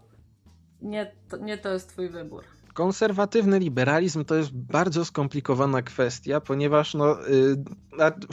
nie 0.81 1.11
to, 1.29 1.38
nie 1.38 1.57
to 1.57 1.69
jest 1.73 1.89
twój 1.89 2.09
wybór? 2.09 2.58
Konserwatywny 2.79 3.59
liberalizm 3.59 4.25
to 4.25 4.36
jest 4.36 4.51
bardzo 4.53 5.05
skomplikowana 5.05 5.81
kwestia, 5.81 6.41
ponieważ 6.41 6.93
no, 6.93 7.27
y, 7.27 7.57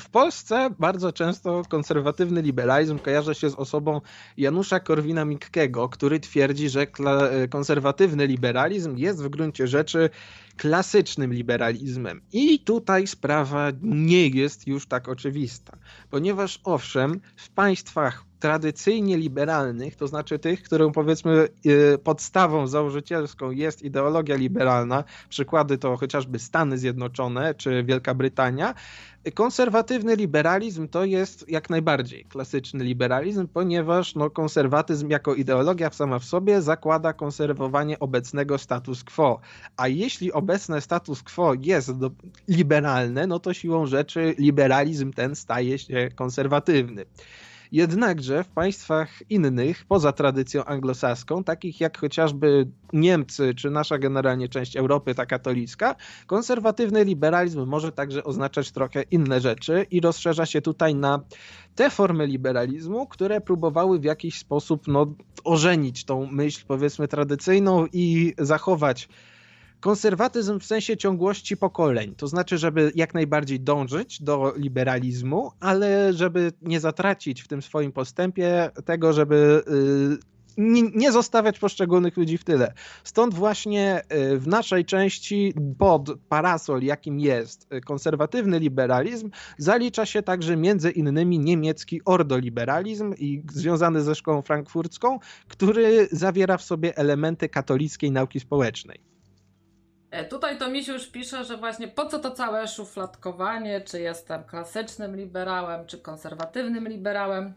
w 0.00 0.11
Polsce 0.11 0.71
bardzo 0.79 1.12
często 1.12 1.62
konserwatywny 1.69 2.43
liberalizm 2.43 2.99
kojarzy 2.99 3.35
się 3.35 3.50
z 3.50 3.55
osobą 3.55 4.00
Janusza 4.37 4.79
Korwina-Mikkego, 4.79 5.88
który 5.88 6.21
twierdzi, 6.21 6.69
że 6.69 6.87
konserwatywny 7.50 8.26
liberalizm 8.26 8.97
jest 8.97 9.25
w 9.25 9.29
gruncie 9.29 9.67
rzeczy 9.67 10.11
klasycznym 10.57 11.33
liberalizmem. 11.33 12.21
I 12.33 12.59
tutaj 12.59 13.07
sprawa 13.07 13.73
nie 13.83 14.29
jest 14.29 14.67
już 14.67 14.87
tak 14.87 15.09
oczywista, 15.09 15.79
ponieważ 16.11 16.61
owszem, 16.65 17.21
w 17.37 17.51
państwach 17.51 18.25
tradycyjnie 18.41 19.17
liberalnych, 19.17 19.97
to 19.97 20.07
znaczy 20.07 20.39
tych, 20.39 20.63
którą 20.63 20.93
powiedzmy 20.93 21.49
y, 21.67 21.99
podstawą 21.99 22.67
założycielską 22.67 23.51
jest 23.51 23.83
ideologia 23.83 24.37
liberalna, 24.37 25.05
przykłady 25.29 25.79
to 25.79 25.97
chociażby 25.97 26.39
Stany 26.39 26.79
Zjednoczone 26.79 27.55
czy 27.55 27.85
Wielka 27.85 28.15
Brytania, 28.15 28.75
konserwatywny 29.35 30.16
liberalizm 30.16 30.88
to 30.88 31.04
jest 31.04 31.49
jak 31.49 31.71
najbardziej 31.71 32.25
klasyczny 32.25 32.85
liberalizm, 32.85 33.49
ponieważ 33.49 34.14
no, 34.14 34.30
konserwatyzm 34.30 35.11
jako 35.11 35.35
ideologia 35.35 35.90
sama 35.90 36.18
w 36.18 36.25
sobie 36.25 36.62
zakłada 36.62 37.12
konserwowanie 37.12 37.99
obecnego 37.99 38.59
status 38.59 39.04
quo. 39.04 39.40
A 39.76 39.88
jeśli 39.88 40.33
obecne 40.33 40.80
status 40.80 41.23
quo 41.23 41.54
jest 41.61 41.90
liberalne, 42.49 43.26
no 43.26 43.38
to 43.38 43.54
siłą 43.54 43.87
rzeczy 43.87 44.35
liberalizm 44.38 45.12
ten 45.12 45.37
staje 45.37 45.78
się 45.78 46.09
konserwatywny. 46.14 47.04
Jednakże 47.73 48.44
w 48.44 48.49
państwach 48.49 49.30
innych, 49.30 49.85
poza 49.88 50.12
tradycją 50.12 50.64
anglosaską, 50.64 51.44
takich 51.44 51.80
jak 51.80 51.99
chociażby 51.99 52.68
Niemcy, 52.92 53.54
czy 53.54 53.70
nasza 53.70 53.99
generalnie 53.99 54.49
część 54.49 54.76
Europy, 54.76 55.14
ta 55.14 55.26
katolicka, 55.26 55.94
konserwatywny 56.26 57.04
liberalizm 57.04 57.66
może 57.66 57.92
także 57.92 58.25
oznaczać 58.25 58.73
trochę 58.73 59.02
inne 59.02 59.40
rzeczy 59.40 59.87
i 59.90 60.00
rozszerza 60.00 60.46
się 60.46 60.62
tutaj 60.62 60.94
na 60.94 61.20
te 61.75 61.90
formy 61.90 62.26
liberalizmu, 62.26 63.06
które 63.06 63.40
próbowały 63.40 63.99
w 63.99 64.04
jakiś 64.04 64.38
sposób 64.38 64.88
no, 64.88 65.14
ożenić 65.44 66.04
tą 66.04 66.26
myśl, 66.26 66.64
powiedzmy, 66.68 67.08
tradycyjną 67.08 67.87
i 67.92 68.35
zachować 68.38 69.08
konserwatyzm 69.87 70.61
w 70.61 70.64
sensie 70.64 70.97
ciągłości 70.97 71.57
pokoleń. 71.57 72.14
To 72.14 72.26
znaczy, 72.26 72.59
żeby 72.59 72.93
jak 72.95 73.14
najbardziej 73.14 73.61
dążyć 73.61 74.23
do 74.23 74.55
liberalizmu, 74.57 75.50
ale 75.61 76.12
żeby 76.12 76.52
nie 76.62 76.81
zatracić 76.81 77.43
w 77.43 77.49
tym 77.49 77.62
swoim 77.62 77.93
postępie 77.93 78.71
tego, 78.85 79.12
żeby 79.12 79.62
y, 79.69 80.37
nie 80.95 81.12
zostawiać 81.12 81.59
poszczególnych 81.59 82.16
ludzi 82.16 82.38
w 82.38 82.45
tyle. 82.45 82.73
Stąd 83.05 83.35
właśnie 83.35 84.02
y, 84.12 84.38
w 84.38 84.47
naszej 84.47 84.85
części 84.85 85.55
pod 85.78 86.11
parasol, 86.28 86.83
jakim 86.83 87.21
jest 87.21 87.69
konserwatywny 87.85 88.59
liberalizm, 88.59 89.31
zalicza 89.59 90.07
się 90.07 90.23
także 90.23 90.57
między 90.57 90.90
innymi 90.90 91.38
niemiecki 91.38 92.00
ordoliberalizm 92.05 93.14
i 93.19 93.43
związany 93.52 94.02
ze 94.02 94.14
szkołą 94.14 94.43
frankfurcką, 94.43 95.19
który 95.49 96.09
zawiera 96.12 96.57
w 96.57 96.62
sobie 96.62 96.97
elementy 96.97 97.49
katolickiej 97.49 98.11
nauki 98.11 98.40
społecznej. 98.40 99.15
E, 100.16 100.25
tutaj 100.25 100.58
to 100.58 100.70
Misiu 100.70 100.92
już 100.92 101.06
pisze, 101.06 101.44
że 101.44 101.56
właśnie 101.56 101.88
po 101.88 102.06
co 102.06 102.18
to 102.18 102.30
całe 102.30 102.68
szufladkowanie, 102.68 103.80
czy 103.80 104.00
jestem 104.00 104.44
klasycznym 104.44 105.16
liberałem, 105.16 105.87
czy 105.87 105.99
konserwatywnym 105.99 106.88
liberałem. 106.88 107.54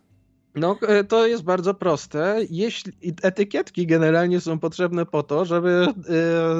No, 0.55 0.77
e, 0.87 1.03
to 1.03 1.27
jest 1.27 1.43
bardzo 1.43 1.73
proste. 1.73 2.37
Jeśli 2.49 2.93
etykietki 3.21 3.87
generalnie 3.87 4.41
są 4.41 4.59
potrzebne 4.59 5.05
po 5.05 5.23
to, 5.23 5.45
żeby 5.45 5.87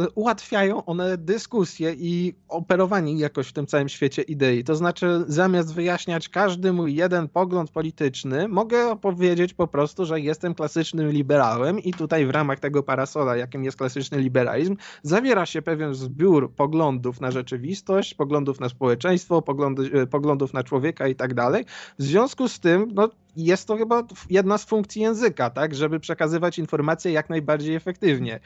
y, 0.05 0.09
ułatwiają 0.15 0.85
one 0.85 1.17
dyskusję 1.17 1.93
i 1.97 2.33
operowanie 2.47 3.13
jakoś 3.13 3.47
w 3.47 3.53
tym 3.53 3.67
całym 3.67 3.89
świecie 3.89 4.21
idei. 4.21 4.63
To 4.63 4.75
znaczy, 4.75 5.23
zamiast 5.27 5.73
wyjaśniać 5.73 6.29
każdy 6.29 6.73
mój 6.73 6.95
jeden 6.95 7.27
pogląd 7.27 7.71
polityczny, 7.71 8.47
mogę 8.47 8.97
powiedzieć 8.97 9.53
po 9.53 9.67
prostu, 9.67 10.05
że 10.05 10.19
jestem 10.19 10.55
klasycznym 10.55 11.11
liberałem 11.11 11.79
i 11.79 11.93
tutaj 11.93 12.25
w 12.25 12.29
ramach 12.29 12.59
tego 12.59 12.83
parasola, 12.83 13.35
jakim 13.35 13.63
jest 13.63 13.77
klasyczny 13.77 14.19
liberalizm, 14.19 14.77
zawiera 15.03 15.45
się 15.45 15.61
pewien 15.61 15.93
zbiór 15.93 16.51
poglądów 16.53 17.21
na 17.21 17.31
rzeczywistość, 17.31 18.13
poglądów 18.13 18.59
na 18.59 18.69
społeczeństwo, 18.69 19.41
poglądy, 19.41 20.01
e, 20.01 20.07
poglądów 20.07 20.53
na 20.53 20.63
człowieka 20.63 21.07
i 21.07 21.15
tak 21.15 21.33
dalej. 21.33 21.65
W 21.99 22.03
związku 22.03 22.47
z 22.47 22.59
tym, 22.59 22.91
no, 22.93 23.09
jest 23.35 23.67
to 23.67 23.77
chyba 23.77 24.03
jedna 24.29 24.57
z 24.57 24.65
funkcji 24.65 25.01
języka, 25.01 25.49
tak, 25.49 25.75
żeby 25.75 25.99
przekazywać 25.99 26.59
informacje 26.59 27.11
jak 27.11 27.29
najbardziej 27.29 27.75
efektywnie. 27.75 28.39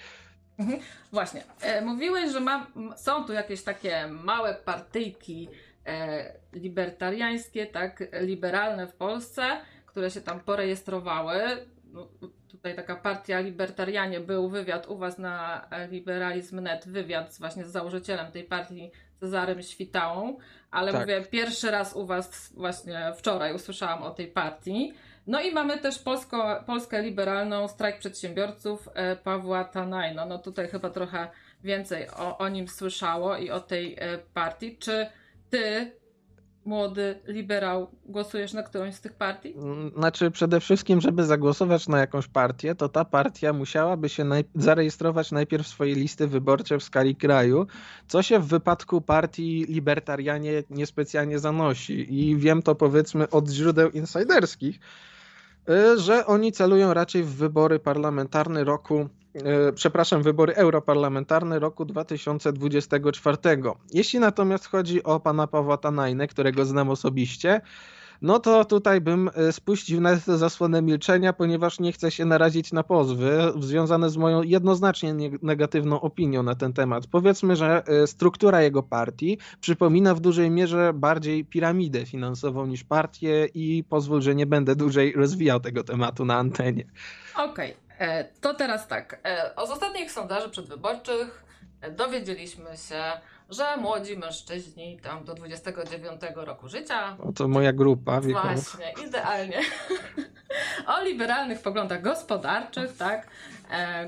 Mhm. 0.57 0.79
Właśnie. 1.11 1.43
E, 1.61 1.81
mówiłeś, 1.81 2.31
że 2.31 2.39
ma, 2.39 2.67
są 2.97 3.23
tu 3.23 3.33
jakieś 3.33 3.63
takie 3.63 4.07
małe 4.07 4.53
partyjki 4.53 5.49
e, 5.85 6.33
libertariańskie, 6.53 7.65
tak, 7.67 8.03
liberalne 8.21 8.87
w 8.87 8.93
Polsce, 8.93 9.43
które 9.85 10.11
się 10.11 10.21
tam 10.21 10.39
porejestrowały. 10.39 11.39
No, 11.85 12.07
tutaj 12.47 12.75
taka 12.75 12.95
partia 12.95 13.39
Libertarianie, 13.39 14.19
był 14.19 14.49
wywiad 14.49 14.87
u 14.87 14.97
Was 14.97 15.17
na 15.17 15.67
Liberalizm.net, 15.89 16.87
wywiad 16.87 17.35
właśnie 17.39 17.65
z 17.65 17.71
założycielem 17.71 18.31
tej 18.31 18.43
partii 18.43 18.91
Cezarym 19.23 19.61
Świtałą, 19.61 20.37
ale 20.71 20.91
tak. 20.91 21.01
mówię, 21.01 21.21
pierwszy 21.31 21.71
raz 21.71 21.95
u 21.95 22.05
Was 22.05 22.53
właśnie 22.53 23.13
wczoraj 23.17 23.55
usłyszałam 23.55 24.03
o 24.03 24.09
tej 24.09 24.27
partii. 24.27 24.93
No 25.27 25.41
i 25.41 25.53
mamy 25.53 25.77
też 25.77 25.99
Polsko, 25.99 26.63
Polskę 26.65 27.01
Liberalną, 27.01 27.67
strajk 27.67 27.99
przedsiębiorców 27.99 28.89
e, 28.93 29.15
Pawła 29.15 29.63
Tanajno. 29.63 30.25
No 30.25 30.39
tutaj 30.39 30.67
chyba 30.67 30.89
trochę 30.89 31.27
więcej 31.63 32.09
o, 32.09 32.37
o 32.37 32.49
nim 32.49 32.67
słyszało 32.67 33.37
i 33.37 33.51
o 33.51 33.59
tej 33.59 33.95
e, 33.99 34.17
partii. 34.33 34.77
Czy 34.77 35.07
Ty 35.49 35.91
młody 36.65 37.19
liberał, 37.27 37.87
głosujesz 38.05 38.53
na 38.53 38.63
którąś 38.63 38.95
z 38.95 39.01
tych 39.01 39.13
partii? 39.13 39.53
Mm, 39.53 39.91
znaczy, 39.97 40.31
przede 40.31 40.59
wszystkim, 40.59 41.01
żeby 41.01 41.23
zagłosować 41.23 41.87
na 41.87 41.99
jakąś 41.99 42.27
partię, 42.27 42.75
to 42.75 42.89
ta 42.89 43.05
partia 43.05 43.53
musiałaby 43.53 44.09
się 44.09 44.23
naj 44.23 44.43
zarejestrować 44.55 45.31
najpierw 45.31 45.67
swoje 45.67 45.95
listy 45.95 46.27
wyborcze 46.27 46.77
w 46.77 46.83
skali 46.83 47.15
kraju, 47.15 47.67
co 48.07 48.21
się 48.21 48.39
w 48.39 48.47
wypadku 48.47 49.01
partii 49.01 49.65
libertarianie 49.69 50.63
niespecjalnie 50.69 51.39
zanosi. 51.39 52.23
I 52.23 52.37
wiem 52.37 52.61
to 52.61 52.75
powiedzmy 52.75 53.29
od 53.29 53.49
źródeł 53.49 53.89
insiderskich, 53.89 54.79
y, 55.69 55.99
że 55.99 56.25
oni 56.25 56.51
celują 56.51 56.93
raczej 56.93 57.23
w 57.23 57.35
wybory 57.35 57.79
parlamentarne 57.79 58.63
roku 58.63 59.09
przepraszam, 59.75 60.23
wybory 60.23 60.55
europarlamentarne 60.55 61.59
roku 61.59 61.85
2024. 61.85 63.37
Jeśli 63.93 64.19
natomiast 64.19 64.67
chodzi 64.67 65.03
o 65.03 65.19
pana 65.19 65.47
Pawła 65.47 65.77
Tanajnę, 65.77 66.27
którego 66.27 66.65
znam 66.65 66.89
osobiście, 66.89 67.61
no 68.23 68.39
to 68.39 68.65
tutaj 68.65 69.01
bym 69.01 69.29
e, 69.35 69.51
spuścił 69.51 70.01
na 70.01 70.15
zasłonę 70.15 70.81
milczenia, 70.81 71.33
ponieważ 71.33 71.79
nie 71.79 71.91
chcę 71.91 72.11
się 72.11 72.25
narazić 72.25 72.73
na 72.73 72.83
pozwy 72.83 73.39
związane 73.59 74.09
z 74.09 74.17
moją 74.17 74.41
jednoznacznie 74.41 75.15
negatywną 75.41 76.01
opinią 76.01 76.43
na 76.43 76.55
ten 76.55 76.73
temat. 76.73 77.07
Powiedzmy, 77.07 77.55
że 77.55 77.83
e, 77.87 78.07
struktura 78.07 78.61
jego 78.61 78.83
partii 78.83 79.37
przypomina 79.61 80.15
w 80.15 80.19
dużej 80.19 80.51
mierze 80.51 80.93
bardziej 80.93 81.45
piramidę 81.45 82.05
finansową 82.05 82.65
niż 82.65 82.83
partię 82.83 83.47
i 83.53 83.83
pozwól, 83.89 84.21
że 84.21 84.35
nie 84.35 84.45
będę 84.45 84.75
dłużej 84.75 85.13
rozwijał 85.13 85.59
tego 85.59 85.83
tematu 85.83 86.25
na 86.25 86.37
antenie. 86.37 86.85
Okej. 87.37 87.71
E, 87.71 87.73
to 88.41 88.53
teraz 88.53 88.87
tak. 88.87 89.19
E, 89.23 89.67
z 89.67 89.71
ostatnich 89.71 90.11
sondaży 90.11 90.49
przedwyborczych 90.49 91.43
e, 91.81 91.91
dowiedzieliśmy 91.91 92.77
się, 92.77 93.03
że 93.49 93.77
młodzi 93.77 94.17
mężczyźni 94.17 94.99
tam 94.99 95.25
do 95.25 95.33
29 95.33 96.21
roku 96.35 96.67
życia. 96.67 97.17
O, 97.19 97.31
to 97.31 97.47
moja 97.47 97.73
grupa. 97.73 98.21
Właśnie, 98.21 98.93
idealnie. 99.07 99.59
o 100.97 101.03
liberalnych 101.03 101.61
poglądach 101.61 102.01
gospodarczych, 102.01 102.97
tak, 102.97 103.27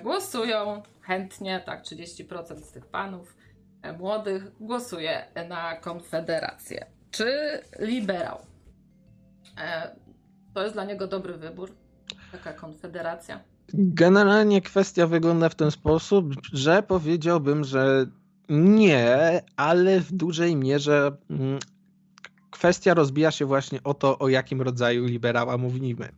głosują 0.04 0.84
chętnie, 1.02 1.64
tak, 1.66 1.84
30% 1.84 2.58
z 2.58 2.72
tych 2.72 2.86
panów 2.86 3.36
młodych 3.98 4.58
głosuje 4.58 5.26
na 5.50 5.76
Konfederację. 5.76 6.86
Czy 7.12 7.62
liberał? 7.80 8.38
To 10.54 10.64
jest 10.64 10.74
dla 10.74 10.86
niego 10.86 11.08
dobry 11.08 11.34
wybór, 11.34 11.72
taka 12.32 12.54
konfederacja. 12.54 13.40
Generalnie 13.74 14.62
kwestia 14.62 15.08
wygląda 15.08 15.50
w 15.50 15.56
ten 15.56 15.72
sposób, 15.72 16.36
że 16.54 16.84
powiedziałbym, 16.84 17.64
że 17.64 18.06
nie, 18.50 19.42
ale 19.58 20.00
w 20.00 20.12
dużej 20.12 20.56
mierze 20.56 21.18
mm, 21.30 21.60
kwestia 22.52 22.94
rozbija 22.94 23.32
się 23.32 23.46
właśnie 23.46 23.84
o 23.84 23.94
to, 23.94 24.20
o 24.20 24.30
jakim 24.30 24.62
rodzaju 24.62 25.06
liberała 25.06 25.58
mówimy. 25.58 26.10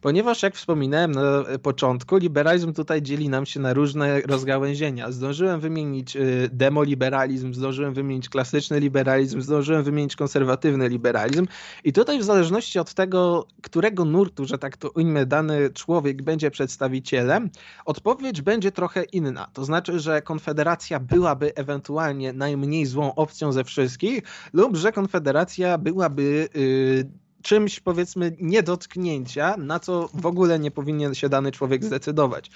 Ponieważ, 0.00 0.42
jak 0.42 0.54
wspominałem 0.54 1.12
na 1.12 1.44
początku, 1.62 2.16
liberalizm 2.16 2.72
tutaj 2.72 3.02
dzieli 3.02 3.28
nam 3.28 3.46
się 3.46 3.60
na 3.60 3.72
różne 3.72 4.20
rozgałęzienia. 4.20 5.12
Zdążyłem 5.12 5.60
wymienić 5.60 6.16
y, 6.16 6.50
demoliberalizm, 6.52 7.54
zdążyłem 7.54 7.94
wymienić 7.94 8.28
klasyczny 8.28 8.80
liberalizm, 8.80 9.40
zdążyłem 9.40 9.82
wymienić 9.82 10.16
konserwatywny 10.16 10.88
liberalizm. 10.88 11.46
I 11.84 11.92
tutaj, 11.92 12.18
w 12.18 12.24
zależności 12.24 12.78
od 12.78 12.94
tego, 12.94 13.46
którego 13.62 14.04
nurtu, 14.04 14.44
że 14.44 14.58
tak 14.58 14.76
to 14.76 14.90
ujmę, 14.90 15.26
dany 15.26 15.70
człowiek 15.70 16.22
będzie 16.22 16.50
przedstawicielem, 16.50 17.50
odpowiedź 17.84 18.42
będzie 18.42 18.72
trochę 18.72 19.02
inna. 19.02 19.46
To 19.52 19.64
znaczy, 19.64 20.00
że 20.00 20.22
Konfederacja 20.22 21.00
byłaby 21.00 21.54
ewentualnie 21.54 22.32
najmniej 22.32 22.86
złą 22.86 23.14
opcją 23.14 23.52
ze 23.52 23.64
wszystkich, 23.64 24.22
lub 24.52 24.76
że 24.76 24.92
Konfederacja 24.92 25.78
byłaby. 25.78 26.48
Yy, 26.54 27.27
czymś 27.42 27.80
powiedzmy 27.80 28.36
nie 28.40 28.62
dotknięcia, 28.62 29.56
na 29.56 29.80
co 29.80 30.08
w 30.14 30.26
ogóle 30.26 30.58
nie 30.58 30.70
powinien 30.70 31.14
się 31.14 31.28
dany 31.28 31.52
człowiek 31.52 31.84
zdecydować. 31.84 32.50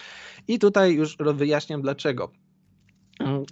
I 0.49 0.59
tutaj 0.59 0.95
już 0.95 1.17
wyjaśniam 1.17 1.83
dlaczego. 1.83 2.31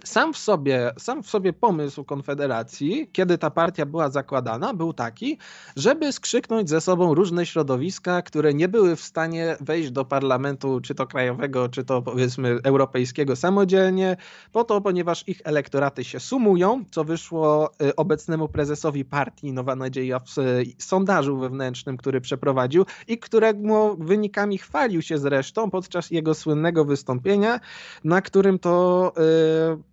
Sam 0.05 0.33
w, 0.33 0.37
sobie, 0.37 0.91
sam 0.97 1.23
w 1.23 1.29
sobie 1.29 1.53
pomysł 1.53 2.03
Konfederacji, 2.03 3.09
kiedy 3.11 3.37
ta 3.37 3.49
partia 3.49 3.85
była 3.85 4.09
zakładana, 4.09 4.73
był 4.73 4.93
taki, 4.93 5.37
żeby 5.75 6.11
skrzyknąć 6.11 6.69
ze 6.69 6.81
sobą 6.81 7.13
różne 7.13 7.45
środowiska, 7.45 8.21
które 8.21 8.53
nie 8.53 8.67
były 8.67 8.95
w 8.95 9.01
stanie 9.01 9.57
wejść 9.59 9.91
do 9.91 10.05
parlamentu, 10.05 10.81
czy 10.81 10.95
to 10.95 11.07
krajowego, 11.07 11.69
czy 11.69 11.83
to 11.83 12.01
powiedzmy 12.01 12.59
europejskiego 12.63 13.35
samodzielnie, 13.35 14.17
po 14.51 14.63
to, 14.63 14.81
ponieważ 14.81 15.27
ich 15.27 15.41
elektoraty 15.43 16.03
się 16.03 16.19
sumują, 16.19 16.83
co 16.91 17.03
wyszło 17.03 17.71
y, 17.81 17.95
obecnemu 17.95 18.49
prezesowi 18.49 19.05
partii 19.05 19.53
Nowa 19.53 19.75
Nadzieja 19.75 20.19
w 20.19 20.25
sondażu 20.77 21.37
wewnętrznym, 21.37 21.97
który 21.97 22.21
przeprowadził 22.21 22.85
i 23.07 23.17
którego 23.17 23.95
wynikami 23.99 24.57
chwalił 24.57 25.01
się 25.01 25.17
zresztą 25.17 25.69
podczas 25.69 26.11
jego 26.11 26.33
słynnego 26.33 26.85
wystąpienia, 26.85 27.59
na 28.03 28.21
którym 28.21 28.59
to. 28.59 29.13
Yy, 29.17 29.60
the 29.61 29.90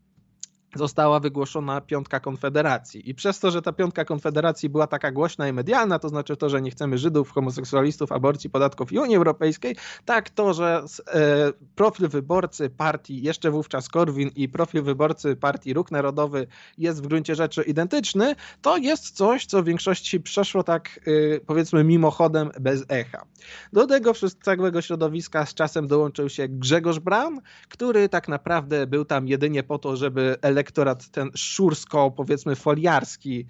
została 0.74 1.20
wygłoszona 1.20 1.80
piątka 1.80 2.20
Konfederacji. 2.20 3.10
I 3.10 3.14
przez 3.14 3.40
to, 3.40 3.50
że 3.50 3.62
ta 3.62 3.72
piątka 3.72 4.04
Konfederacji 4.04 4.68
była 4.68 4.86
taka 4.86 5.12
głośna 5.12 5.48
i 5.48 5.52
medialna, 5.52 5.98
to 5.98 6.08
znaczy 6.08 6.36
to, 6.36 6.48
że 6.48 6.62
nie 6.62 6.70
chcemy 6.70 6.98
Żydów, 6.98 7.30
homoseksualistów, 7.30 8.12
aborcji, 8.12 8.50
podatków 8.50 8.92
i 8.92 8.98
Unii 8.98 9.16
Europejskiej, 9.16 9.76
tak 10.04 10.30
to, 10.30 10.54
że 10.54 10.84
e, 11.06 11.52
profil 11.74 12.08
wyborcy 12.08 12.70
partii, 12.70 13.22
jeszcze 13.22 13.50
wówczas 13.50 13.88
Korwin 13.88 14.30
i 14.36 14.48
profil 14.48 14.82
wyborcy 14.82 15.36
partii 15.36 15.74
Ruch 15.74 15.90
Narodowy 15.90 16.46
jest 16.78 17.02
w 17.02 17.06
gruncie 17.06 17.34
rzeczy 17.34 17.62
identyczny, 17.62 18.34
to 18.62 18.76
jest 18.76 19.10
coś, 19.10 19.46
co 19.46 19.62
w 19.62 19.66
większości 19.66 20.20
przeszło 20.20 20.62
tak 20.62 21.00
e, 21.06 21.40
powiedzmy 21.40 21.84
mimochodem 21.84 22.50
bez 22.60 22.84
echa. 22.88 23.24
Do 23.72 23.86
tego 23.86 24.12
całego 24.42 24.82
środowiska 24.82 25.46
z 25.46 25.54
czasem 25.54 25.86
dołączył 25.86 26.28
się 26.28 26.48
Grzegorz 26.48 26.98
Braun, 26.98 27.40
który 27.68 28.08
tak 28.08 28.28
naprawdę 28.28 28.86
był 28.86 29.04
tam 29.04 29.28
jedynie 29.28 29.62
po 29.62 29.78
to, 29.78 29.96
żeby 29.96 30.36
elektorat 30.58 31.10
ten 31.10 31.30
szursko, 31.34 32.10
powiedzmy 32.10 32.56
foliarski, 32.56 33.46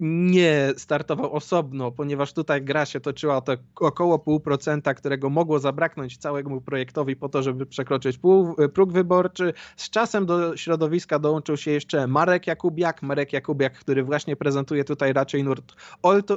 nie 0.00 0.72
startował 0.76 1.32
osobno, 1.32 1.92
ponieważ 1.92 2.32
tutaj 2.32 2.62
gra 2.62 2.86
się 2.86 3.00
toczyła 3.00 3.40
to 3.40 3.52
około 3.76 4.18
pół 4.18 4.40
procenta, 4.40 4.94
którego 4.94 5.30
mogło 5.30 5.58
zabraknąć 5.58 6.16
całemu 6.16 6.60
projektowi 6.60 7.16
po 7.16 7.28
to, 7.28 7.42
żeby 7.42 7.66
przekroczyć 7.66 8.18
pół, 8.18 8.54
y, 8.62 8.68
próg 8.68 8.92
wyborczy. 8.92 9.52
Z 9.76 9.90
czasem 9.90 10.26
do 10.26 10.56
środowiska 10.56 11.18
dołączył 11.18 11.56
się 11.56 11.70
jeszcze 11.70 12.06
Marek 12.06 12.46
Jakubiak, 12.46 13.02
Marek 13.02 13.32
Jakubiak, 13.32 13.78
który 13.78 14.04
właśnie 14.04 14.36
prezentuje 14.36 14.84
tutaj 14.84 15.12
raczej 15.12 15.44
nurt 15.44 15.74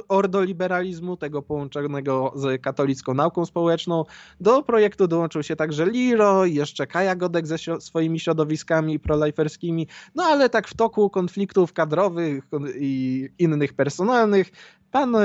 ordoliberalizmu, 0.08 1.16
tego 1.16 1.42
połączonego 1.42 2.32
z 2.36 2.62
katolicką 2.62 3.14
nauką 3.14 3.46
społeczną. 3.46 4.04
Do 4.40 4.62
projektu 4.62 5.08
dołączył 5.08 5.42
się 5.42 5.56
także 5.56 5.86
Liro, 5.86 6.44
jeszcze 6.44 6.86
Kaja 6.86 7.16
Godek 7.16 7.46
ze 7.46 7.56
swoimi 7.80 8.20
środowiskami 8.20 8.98
proliferskimi, 8.98 9.86
no 10.14 10.24
ale 10.24 10.48
tak 10.48 10.68
w 10.68 10.74
toku 10.74 11.10
konfliktów 11.10 11.72
kadrowych 11.72 12.44
i 12.78 13.03
innych 13.38 13.74
personalnych. 13.74 14.52
Pan, 14.90 15.16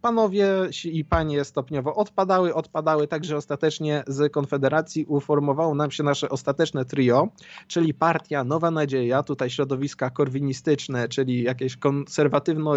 panowie 0.00 0.48
i 0.84 1.04
panie 1.04 1.44
stopniowo 1.44 1.94
odpadały, 1.94 2.54
odpadały, 2.54 3.08
także 3.08 3.36
ostatecznie 3.36 4.04
z 4.06 4.32
Konfederacji 4.32 5.04
uformowało 5.04 5.74
nam 5.74 5.90
się 5.90 6.02
nasze 6.02 6.28
ostateczne 6.28 6.84
trio, 6.84 7.28
czyli 7.66 7.94
partia 7.94 8.44
Nowa 8.44 8.70
Nadzieja, 8.70 9.22
tutaj 9.22 9.50
środowiska 9.50 10.10
korwinistyczne, 10.10 11.08
czyli 11.08 11.42
jakieś 11.42 11.76
konserwatywno, 11.76 12.74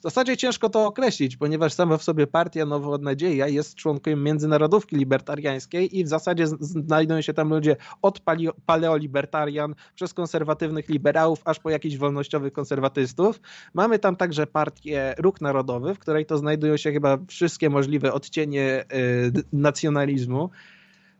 w 0.00 0.02
zasadzie 0.02 0.36
ciężko 0.36 0.68
to 0.68 0.86
określić, 0.86 1.36
ponieważ 1.36 1.72
sama 1.72 1.96
w 1.96 2.02
sobie 2.02 2.26
partia 2.26 2.66
Nowa 2.66 2.98
Nadzieja 2.98 3.48
jest 3.48 3.74
członkiem 3.74 4.22
międzynarodówki 4.22 4.96
libertariańskiej 4.96 5.98
i 5.98 6.04
w 6.04 6.08
zasadzie 6.08 6.46
znajdują 6.60 7.20
się 7.20 7.34
tam 7.34 7.48
ludzie 7.48 7.76
od 8.02 8.20
paleolibertarian 8.66 9.74
przez 9.94 10.14
konserwatywnych 10.14 10.88
liberałów 10.88 11.42
aż 11.44 11.58
po 11.58 11.70
jakichś 11.70 11.96
wolnościowych 11.96 12.52
konserwatystów. 12.52 13.40
Mamy 13.74 13.98
tam 13.98 14.16
także 14.16 14.46
partię 14.46 15.14
Ruch 15.18 15.40
Narodowy, 15.40 15.94
w 15.94 15.98
której 15.98 16.26
to 16.26 16.38
znajdują 16.38 16.76
się 16.76 16.92
chyba 16.92 17.18
wszystkie 17.28 17.70
możliwe 17.70 18.12
odcienie 18.12 18.84
y, 18.94 19.32
nacjonalizmu 19.52 20.50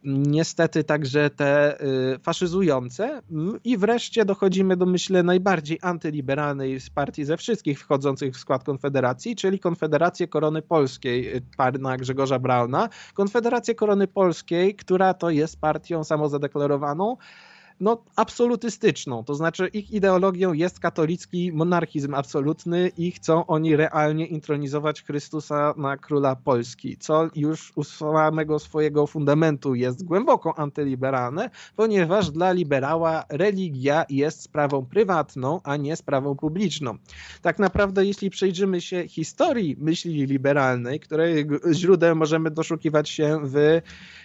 niestety 0.04 0.84
także 0.84 1.30
te 1.30 1.82
y, 2.14 2.18
faszyzujące 2.18 3.22
i 3.64 3.76
wreszcie 3.76 4.24
dochodzimy 4.24 4.76
do 4.76 4.86
myślę 4.86 5.22
najbardziej 5.22 5.78
antyliberalnej 5.82 6.80
z 6.80 6.90
partii 6.90 7.24
ze 7.24 7.36
wszystkich 7.36 7.80
wchodzących 7.80 8.34
w 8.34 8.38
skład 8.38 8.64
Konfederacji, 8.64 9.36
czyli 9.36 9.58
Konfederację 9.58 10.28
Korony 10.28 10.62
Polskiej 10.62 11.36
y, 11.36 11.42
pana 11.56 11.96
Grzegorza 11.96 12.38
Brauna. 12.38 12.88
Konfederację 13.14 13.74
Korony 13.74 14.06
Polskiej, 14.06 14.76
która 14.76 15.14
to 15.14 15.30
jest 15.30 15.60
partią 15.60 16.04
samozadeklarowaną, 16.04 17.16
no, 17.80 18.02
absolutystyczną. 18.16 19.24
To 19.24 19.34
znaczy, 19.34 19.68
ich 19.68 19.90
ideologią 19.90 20.52
jest 20.52 20.80
katolicki 20.80 21.52
monarchizm 21.52 22.14
absolutny 22.14 22.90
i 22.98 23.10
chcą 23.10 23.46
oni 23.46 23.76
realnie 23.76 24.26
intronizować 24.26 25.02
Chrystusa 25.02 25.74
na 25.76 25.96
króla 25.96 26.36
Polski, 26.36 26.96
co 26.96 27.28
już 27.34 27.72
u 27.76 27.84
samego 27.84 28.58
swojego 28.58 29.06
fundamentu 29.06 29.74
jest 29.74 30.04
głęboko 30.04 30.58
antyliberalne, 30.58 31.50
ponieważ 31.76 32.30
dla 32.30 32.52
liberała 32.52 33.24
religia 33.28 34.04
jest 34.08 34.42
sprawą 34.42 34.86
prywatną, 34.86 35.60
a 35.64 35.76
nie 35.76 35.96
sprawą 35.96 36.36
publiczną. 36.36 36.98
Tak 37.42 37.58
naprawdę, 37.58 38.06
jeśli 38.06 38.30
przejrzymy 38.30 38.80
się 38.80 39.08
historii 39.08 39.76
myśli 39.78 40.26
liberalnej, 40.26 41.00
której 41.00 41.46
źródeł 41.72 42.16
możemy 42.16 42.50
doszukiwać 42.50 43.08
się 43.08 43.40
w 43.44 43.80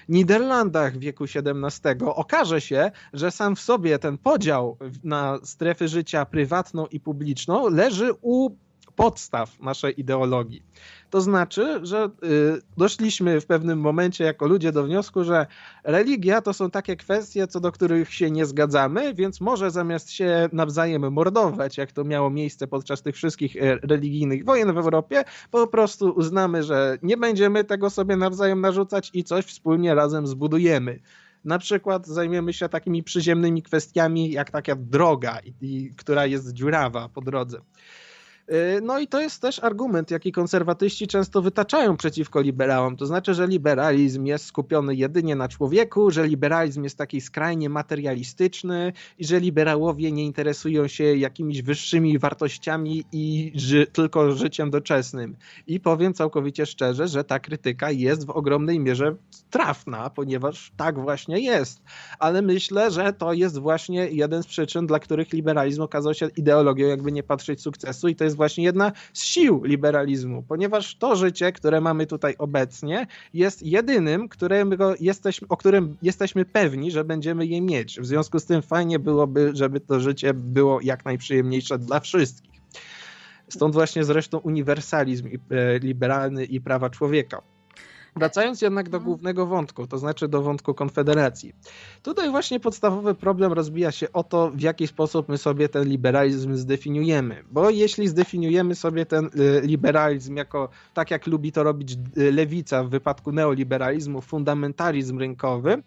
Niderlandach 0.09 0.93
w 0.93 0.99
wieku 0.99 1.23
XVII, 1.23 2.05
okaże 2.05 2.61
się, 2.61 2.91
że 3.13 3.31
sam 3.31 3.44
w 3.53 3.59
sobie 3.59 3.99
ten 3.99 4.17
podział 4.17 4.77
na 5.03 5.39
strefy 5.43 5.87
życia 5.87 6.25
prywatną 6.25 6.85
i 6.85 6.99
publiczną 6.99 7.69
leży 7.69 8.11
u 8.21 8.49
podstaw 8.95 9.59
naszej 9.59 9.99
ideologii. 9.99 10.63
To 11.09 11.21
znaczy, 11.21 11.79
że 11.83 12.09
y, 12.23 12.61
doszliśmy 12.77 13.41
w 13.41 13.45
pewnym 13.45 13.79
momencie 13.79 14.23
jako 14.23 14.47
ludzie 14.47 14.71
do 14.71 14.83
wniosku, 14.83 15.23
że 15.23 15.47
religia 15.83 16.41
to 16.41 16.53
są 16.53 16.71
takie 16.71 16.95
kwestie, 16.95 17.47
co 17.47 17.59
do 17.59 17.71
których 17.71 18.13
się 18.13 18.31
nie 18.31 18.45
zgadzamy, 18.45 19.13
więc 19.13 19.41
może 19.41 19.71
zamiast 19.71 20.11
się 20.11 20.49
nawzajem 20.51 21.13
mordować, 21.13 21.77
jak 21.77 21.91
to 21.91 22.03
miało 22.03 22.29
miejsce 22.29 22.67
podczas 22.67 23.01
tych 23.01 23.15
wszystkich 23.15 23.55
e, 23.55 23.75
religijnych 23.75 24.45
wojen 24.45 24.73
w 24.73 24.77
Europie, 24.77 25.23
po 25.51 25.67
prostu 25.67 26.09
uznamy, 26.09 26.63
że 26.63 26.97
nie 27.03 27.17
będziemy 27.17 27.63
tego 27.63 27.89
sobie 27.89 28.17
nawzajem 28.17 28.61
narzucać 28.61 29.11
i 29.13 29.23
coś 29.23 29.45
wspólnie 29.45 29.95
razem 29.95 30.27
zbudujemy. 30.27 30.99
Na 31.45 31.59
przykład 31.59 32.07
zajmiemy 32.07 32.53
się 32.53 32.69
takimi 32.69 33.03
przyziemnymi 33.03 33.63
kwestiami, 33.63 34.31
jak 34.31 34.51
taka 34.51 34.75
droga, 34.75 35.39
i, 35.39 35.53
i, 35.61 35.95
która 35.95 36.25
jest 36.25 36.53
dziurawa 36.53 37.09
po 37.09 37.21
drodze. 37.21 37.61
Y, 38.51 38.81
no 38.81 38.99
i 38.99 39.07
to 39.07 39.21
jest 39.21 39.41
też 39.41 39.63
argument, 39.63 40.11
jaki 40.11 40.31
konserwatyści 40.31 41.07
często 41.07 41.41
wytaczają 41.41 41.97
przeciwko 41.97 42.41
liberałom. 42.41 42.97
To 42.97 43.05
znaczy, 43.05 43.33
że 43.33 43.47
liberalizm 43.47 44.25
jest 44.25 44.45
skupiony 44.45 44.95
jedynie 44.95 45.35
na 45.35 45.47
człowieku, 45.47 46.11
że 46.11 46.27
liberalizm 46.27 46.83
jest 46.83 46.97
taki 46.97 47.21
skrajnie 47.21 47.69
materialistyczny 47.69 48.93
i 49.17 49.25
że 49.25 49.39
liberałowie 49.39 50.11
nie 50.11 50.25
interesują 50.25 50.87
się 50.87 51.03
jakimiś 51.03 51.61
wyższymi 51.61 52.19
wartościami 52.19 53.03
i 53.11 53.51
ży 53.55 53.87
tylko 53.87 54.31
życiem 54.31 54.69
doczesnym. 54.69 55.35
I 55.67 55.79
powiem 55.79 56.13
całkowicie 56.13 56.65
szczerze, 56.65 57.07
że 57.07 57.23
ta 57.23 57.39
krytyka 57.39 57.91
jest 57.91 58.25
w 58.25 58.29
ogromnej 58.29 58.79
mierze 58.79 59.15
trafna, 59.49 60.09
ponieważ 60.09 60.71
tak 60.77 60.99
właśnie 60.99 61.39
jest. 61.39 61.81
Ale 62.19 62.41
myślę, 62.41 62.91
że 62.91 63.13
to 63.13 63.33
jest 63.33 63.59
właśnie 63.59 64.07
jeden 64.11 64.43
z 64.43 64.47
przyczyn, 64.47 64.87
dla 64.87 64.99
których 64.99 65.33
liberalizm 65.33 65.81
okazał 65.81 66.13
się 66.13 66.29
ideologią, 66.37 66.87
jakby 66.87 67.11
nie 67.11 67.23
patrzeć 67.23 67.61
sukcesu 67.61 68.07
i 68.07 68.15
to 68.15 68.23
jest 68.23 68.34
jest 68.35 68.37
właśnie 68.37 68.63
jedna 68.63 68.91
z 69.13 69.23
sił 69.23 69.63
liberalizmu, 69.63 70.43
ponieważ 70.43 70.95
to 70.95 71.15
życie, 71.15 71.51
które 71.51 71.81
mamy 71.81 72.05
tutaj 72.05 72.35
obecnie, 72.37 73.07
jest 73.33 73.63
jedynym, 73.63 74.29
którego 74.29 74.95
jesteśmy, 74.99 75.47
o 75.47 75.57
którym 75.57 75.97
jesteśmy 76.01 76.45
pewni, 76.45 76.91
że 76.91 77.03
będziemy 77.03 77.45
je 77.45 77.61
mieć. 77.61 77.99
W 77.99 78.05
związku 78.05 78.39
z 78.39 78.45
tym 78.45 78.61
fajnie 78.61 78.99
byłoby, 78.99 79.51
żeby 79.53 79.79
to 79.79 79.99
życie 79.99 80.33
było 80.33 80.79
jak 80.81 81.05
najprzyjemniejsze 81.05 81.79
dla 81.79 81.99
wszystkich. 81.99 82.61
Stąd 83.49 83.73
właśnie 83.73 84.03
zresztą 84.03 84.37
uniwersalizm 84.37 85.27
e, 85.27 85.79
liberalny 85.79 86.45
i 86.45 86.61
prawa 86.61 86.89
człowieka. 86.89 87.54
Wracając 88.15 88.61
jednak 88.61 88.89
do 88.89 88.99
głównego 88.99 89.45
wątku, 89.45 89.87
to 89.87 89.97
znaczy 89.97 90.27
do 90.27 90.41
wątku 90.41 90.73
Konfederacji. 90.73 91.53
Tutaj 92.03 92.29
właśnie 92.29 92.59
podstawowy 92.59 93.15
problem 93.15 93.53
rozbija 93.53 93.91
się 93.91 94.11
o 94.11 94.23
to, 94.23 94.51
w 94.51 94.61
jaki 94.61 94.87
sposób 94.87 95.29
my 95.29 95.37
sobie 95.37 95.69
ten 95.69 95.83
liberalizm 95.83 96.55
zdefiniujemy. 96.55 97.43
Bo 97.51 97.69
jeśli 97.69 98.07
zdefiniujemy 98.07 98.75
sobie 98.75 99.05
ten 99.05 99.25
y, 99.25 99.61
liberalizm 99.61 100.35
jako, 100.35 100.69
tak 100.93 101.11
jak 101.11 101.27
lubi 101.27 101.51
to 101.51 101.63
robić 101.63 101.97
y, 102.17 102.31
lewica 102.31 102.83
w 102.83 102.89
wypadku 102.89 103.31
neoliberalizmu, 103.31 104.21
fundamentalizm 104.21 105.19
rynkowy, 105.19 105.83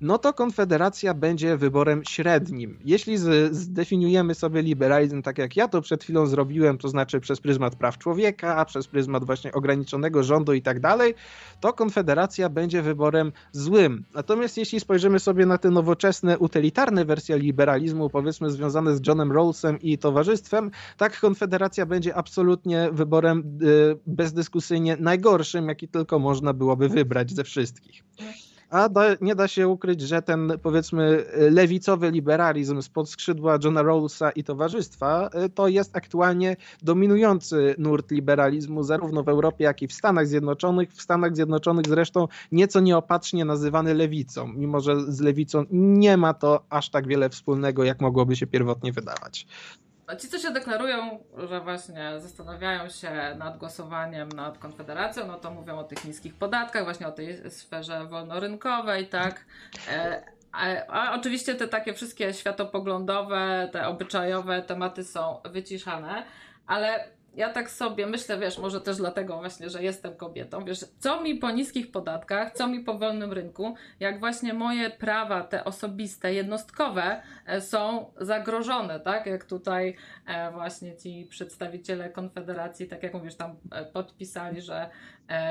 no 0.00 0.18
to 0.18 0.32
Konfederacja 0.32 1.14
będzie 1.14 1.56
wyborem 1.56 2.02
średnim. 2.04 2.78
Jeśli 2.84 3.18
zdefiniujemy 3.50 4.34
sobie 4.34 4.62
liberalizm 4.62 5.22
tak 5.22 5.38
jak 5.38 5.56
ja 5.56 5.68
to 5.68 5.82
przed 5.82 6.04
chwilą 6.04 6.26
zrobiłem, 6.26 6.78
to 6.78 6.88
znaczy 6.88 7.20
przez 7.20 7.40
pryzmat 7.40 7.76
praw 7.76 7.98
człowieka, 7.98 8.64
przez 8.64 8.86
pryzmat 8.86 9.24
właśnie 9.24 9.52
ograniczonego 9.52 10.22
rządu 10.22 10.52
i 10.52 10.62
tak 10.62 10.80
dalej, 10.80 11.14
to 11.60 11.72
Konfederacja 11.72 12.48
będzie 12.48 12.82
wyborem 12.82 13.32
złym. 13.52 14.04
Natomiast 14.14 14.56
jeśli 14.56 14.80
spojrzymy 14.80 15.20
sobie 15.20 15.46
na 15.46 15.58
te 15.58 15.70
nowoczesne, 15.70 16.38
utylitarne 16.38 17.04
wersje 17.04 17.38
liberalizmu, 17.38 18.10
powiedzmy 18.10 18.50
związane 18.50 18.96
z 18.96 19.06
Johnem 19.06 19.32
Rawlsem 19.32 19.80
i 19.80 19.98
towarzystwem, 19.98 20.70
tak 20.96 21.20
Konfederacja 21.20 21.86
będzie 21.86 22.14
absolutnie 22.14 22.88
wyborem 22.92 23.58
y, 23.62 23.98
bezdyskusyjnie 24.06 24.96
najgorszym, 25.00 25.68
jaki 25.68 25.88
tylko 25.88 26.18
można 26.18 26.52
byłoby 26.52 26.88
wybrać 26.88 27.32
ze 27.32 27.44
wszystkich. 27.44 28.02
A 28.70 28.88
da, 28.88 29.02
nie 29.20 29.34
da 29.34 29.48
się 29.48 29.68
ukryć, 29.68 30.00
że 30.00 30.22
ten 30.22 30.52
powiedzmy 30.62 31.24
lewicowy 31.50 32.10
liberalizm 32.10 32.82
spod 32.82 33.10
skrzydła 33.10 33.58
Johna 33.64 33.82
Rawlsa 33.82 34.30
i 34.30 34.44
towarzystwa 34.44 35.30
y, 35.44 35.50
to 35.50 35.68
jest 35.68 35.96
aktualnie 35.96 36.56
dominujący 36.82 37.74
nurt 37.78 38.10
liberalizmu 38.10 38.82
zarówno 38.82 39.22
w 39.22 39.28
Europie, 39.28 39.64
jak 39.64 39.82
i 39.82 39.88
w 39.88 39.92
Stanach 39.92 40.26
Zjednoczonych. 40.26 40.92
W 40.92 41.02
Stanach 41.02 41.36
Zjednoczonych 41.36 41.86
zresztą 41.88 42.28
nieco 42.52 42.80
nieopatrznie 42.80 43.44
nazywany 43.44 43.94
lewicą, 43.94 44.48
mimo 44.48 44.80
że 44.80 45.12
z 45.12 45.20
lewicą 45.20 45.64
nie 45.70 46.16
ma 46.16 46.34
to 46.34 46.64
aż 46.70 46.90
tak 46.90 47.06
wiele 47.06 47.30
wspólnego, 47.30 47.84
jak 47.84 48.00
mogłoby 48.00 48.36
się 48.36 48.46
pierwotnie 48.46 48.92
wydawać. 48.92 49.46
A 50.06 50.16
ci, 50.16 50.28
co 50.28 50.38
się 50.38 50.50
deklarują, 50.50 51.24
że 51.48 51.60
właśnie 51.60 52.20
zastanawiają 52.20 52.88
się 52.88 53.10
nad 53.38 53.58
głosowaniem 53.58 54.28
nad 54.28 54.58
Konfederacją, 54.58 55.26
no 55.26 55.38
to 55.38 55.50
mówią 55.50 55.78
o 55.78 55.84
tych 55.84 56.04
niskich 56.04 56.34
podatkach, 56.34 56.84
właśnie 56.84 57.08
o 57.08 57.12
tej 57.12 57.50
sferze 57.50 58.06
wolnorynkowej, 58.06 59.06
tak. 59.08 59.44
E, 59.90 60.22
a, 60.52 60.86
a, 60.88 61.14
oczywiście 61.14 61.54
te 61.54 61.68
takie 61.68 61.94
wszystkie 61.94 62.34
światopoglądowe, 62.34 63.68
te 63.72 63.86
obyczajowe 63.86 64.62
tematy 64.62 65.04
są 65.04 65.40
wyciszane, 65.44 66.22
ale 66.66 67.08
ja 67.36 67.52
tak 67.52 67.70
sobie 67.70 68.06
myślę, 68.06 68.38
wiesz, 68.38 68.58
może 68.58 68.80
też 68.80 68.96
dlatego 68.96 69.38
właśnie, 69.38 69.70
że 69.70 69.82
jestem 69.82 70.16
kobietą, 70.16 70.64
wiesz, 70.64 70.84
co 70.98 71.20
mi 71.20 71.34
po 71.34 71.50
niskich 71.50 71.90
podatkach, 71.90 72.52
co 72.52 72.66
mi 72.66 72.80
po 72.80 72.98
wolnym 72.98 73.32
rynku, 73.32 73.74
jak 74.00 74.20
właśnie 74.20 74.54
moje 74.54 74.90
prawa, 74.90 75.42
te 75.42 75.64
osobiste, 75.64 76.34
jednostkowe 76.34 77.22
e, 77.46 77.60
są 77.60 78.12
zagrożone, 78.20 79.00
tak? 79.00 79.26
Jak 79.26 79.44
tutaj 79.44 79.96
e, 80.26 80.50
właśnie 80.52 80.96
ci 80.96 81.26
przedstawiciele 81.30 82.10
Konfederacji, 82.10 82.86
tak 82.88 83.02
jak 83.02 83.14
mówisz, 83.14 83.34
tam 83.34 83.56
e, 83.72 83.84
podpisali, 83.84 84.60
że 84.60 84.90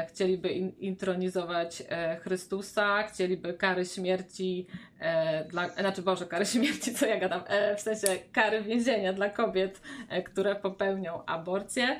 chcieliby 0.08 0.50
in, 0.50 0.72
intronizować 0.80 1.84
e, 1.90 2.16
Chrystusa, 2.16 3.04
chcieliby 3.04 3.54
kary 3.54 3.86
śmierci 3.86 4.68
e, 5.00 5.46
dla, 5.46 5.70
znaczy 5.70 6.02
Boże, 6.02 6.26
kary 6.26 6.46
śmierci, 6.46 6.94
co 6.94 7.06
ja 7.06 7.20
gadam, 7.20 7.42
w 7.78 7.82
sensie 7.82 8.08
kary 8.32 8.62
więzienia 8.62 9.14
dla 9.14 9.30
kobiet, 9.30 9.82
które 10.26 10.56
popełnią 10.56 11.26
aborcję. 11.26 12.00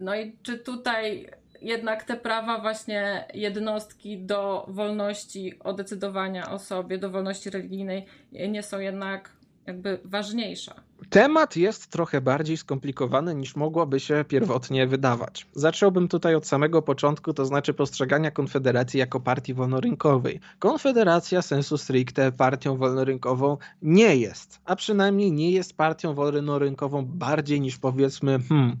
no 0.00 0.16
i 0.16 0.36
czy 0.42 0.58
tutaj 0.58 1.30
jednak 1.60 2.04
te 2.04 2.16
prawa 2.16 2.58
właśnie 2.58 3.24
jednostki 3.34 4.18
do 4.18 4.64
wolności 4.68 5.58
odecydowania 5.58 6.50
o 6.50 6.58
sobie, 6.58 6.98
do 6.98 7.10
wolności 7.10 7.50
religijnej 7.50 8.06
nie 8.32 8.62
są 8.62 8.78
jednak 8.78 9.30
jakby 9.70 9.98
ważniejsza. 10.04 10.74
Temat 11.10 11.56
jest 11.56 11.86
trochę 11.86 12.20
bardziej 12.20 12.56
skomplikowany 12.56 13.34
niż 13.34 13.56
mogłoby 13.56 14.00
się 14.00 14.24
pierwotnie 14.28 14.86
wydawać. 14.86 15.46
Zacząłbym 15.52 16.08
tutaj 16.08 16.34
od 16.34 16.46
samego 16.46 16.82
początku, 16.82 17.32
to 17.32 17.44
znaczy 17.44 17.74
postrzegania 17.74 18.30
Konfederacji 18.30 19.00
jako 19.00 19.20
partii 19.20 19.54
wolnorynkowej. 19.54 20.40
Konfederacja 20.58 21.42
sensu 21.42 21.78
stricte 21.78 22.32
partią 22.32 22.76
wolnorynkową 22.76 23.56
nie 23.82 24.16
jest, 24.16 24.60
a 24.64 24.76
przynajmniej 24.76 25.32
nie 25.32 25.50
jest 25.50 25.76
partią 25.76 26.14
wolnorynkową 26.14 27.06
bardziej 27.06 27.60
niż 27.60 27.78
powiedzmy, 27.78 28.38
hmm, 28.48 28.76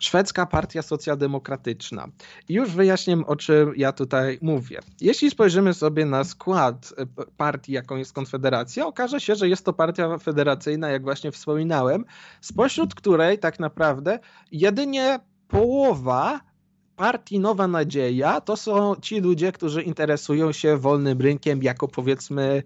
szwedzka 0.00 0.46
partia 0.46 0.82
socjaldemokratyczna. 0.82 2.08
I 2.48 2.54
już 2.54 2.70
wyjaśnię, 2.70 3.16
o 3.26 3.36
czym 3.36 3.72
ja 3.76 3.92
tutaj 3.92 4.38
mówię. 4.42 4.78
Jeśli 5.00 5.30
spojrzymy 5.30 5.74
sobie 5.74 6.06
na 6.06 6.24
skład 6.24 6.94
e, 6.98 7.06
partii, 7.36 7.72
jaką 7.72 7.96
jest 7.96 8.12
Konfederacja, 8.12 8.86
okaże 8.86 9.20
się, 9.20 9.34
że 9.34 9.48
jest 9.48 9.64
to 9.64 9.72
partia 9.72 10.18
federacyjna, 10.18 10.88
jak 10.88 11.02
właśnie 11.02 11.32
wspominałem, 11.32 12.04
spośród 12.40 12.94
której 12.94 13.38
tak 13.38 13.60
naprawdę 13.60 14.18
jedynie 14.52 15.20
połowa 15.48 16.40
partii 16.96 17.38
Nowa 17.38 17.68
Nadzieja 17.68 18.40
to 18.40 18.56
są 18.56 18.96
ci 19.02 19.20
ludzie, 19.20 19.52
którzy 19.52 19.82
interesują 19.82 20.52
się 20.52 20.76
wolnym 20.76 21.20
rynkiem 21.20 21.62
jako 21.62 21.88
powiedzmy 21.88 22.62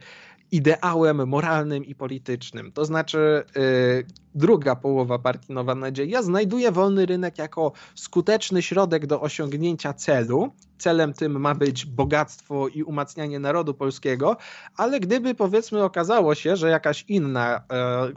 ideałem 0.54 1.28
moralnym 1.28 1.84
i 1.84 1.94
politycznym. 1.94 2.72
To 2.72 2.84
znaczy, 2.84 3.44
yy, 3.56 4.06
druga 4.34 4.76
połowa 4.76 5.18
partii 5.18 5.52
Nowa 5.52 5.74
Nadzieja 5.74 6.22
znajduje 6.22 6.72
wolny 6.72 7.06
rynek 7.06 7.38
jako 7.38 7.72
skuteczny 7.94 8.62
środek 8.62 9.06
do 9.06 9.20
osiągnięcia 9.20 9.92
celu, 9.92 10.52
celem 10.78 11.12
tym 11.12 11.40
ma 11.40 11.54
być 11.54 11.86
bogactwo 11.86 12.68
i 12.68 12.82
umacnianie 12.82 13.38
narodu 13.38 13.74
polskiego, 13.74 14.36
ale 14.76 15.00
gdyby 15.00 15.34
powiedzmy 15.34 15.84
okazało 15.84 16.34
się, 16.34 16.56
że 16.56 16.70
jakaś 16.70 17.04
inna 17.08 17.56
e, 17.56 17.62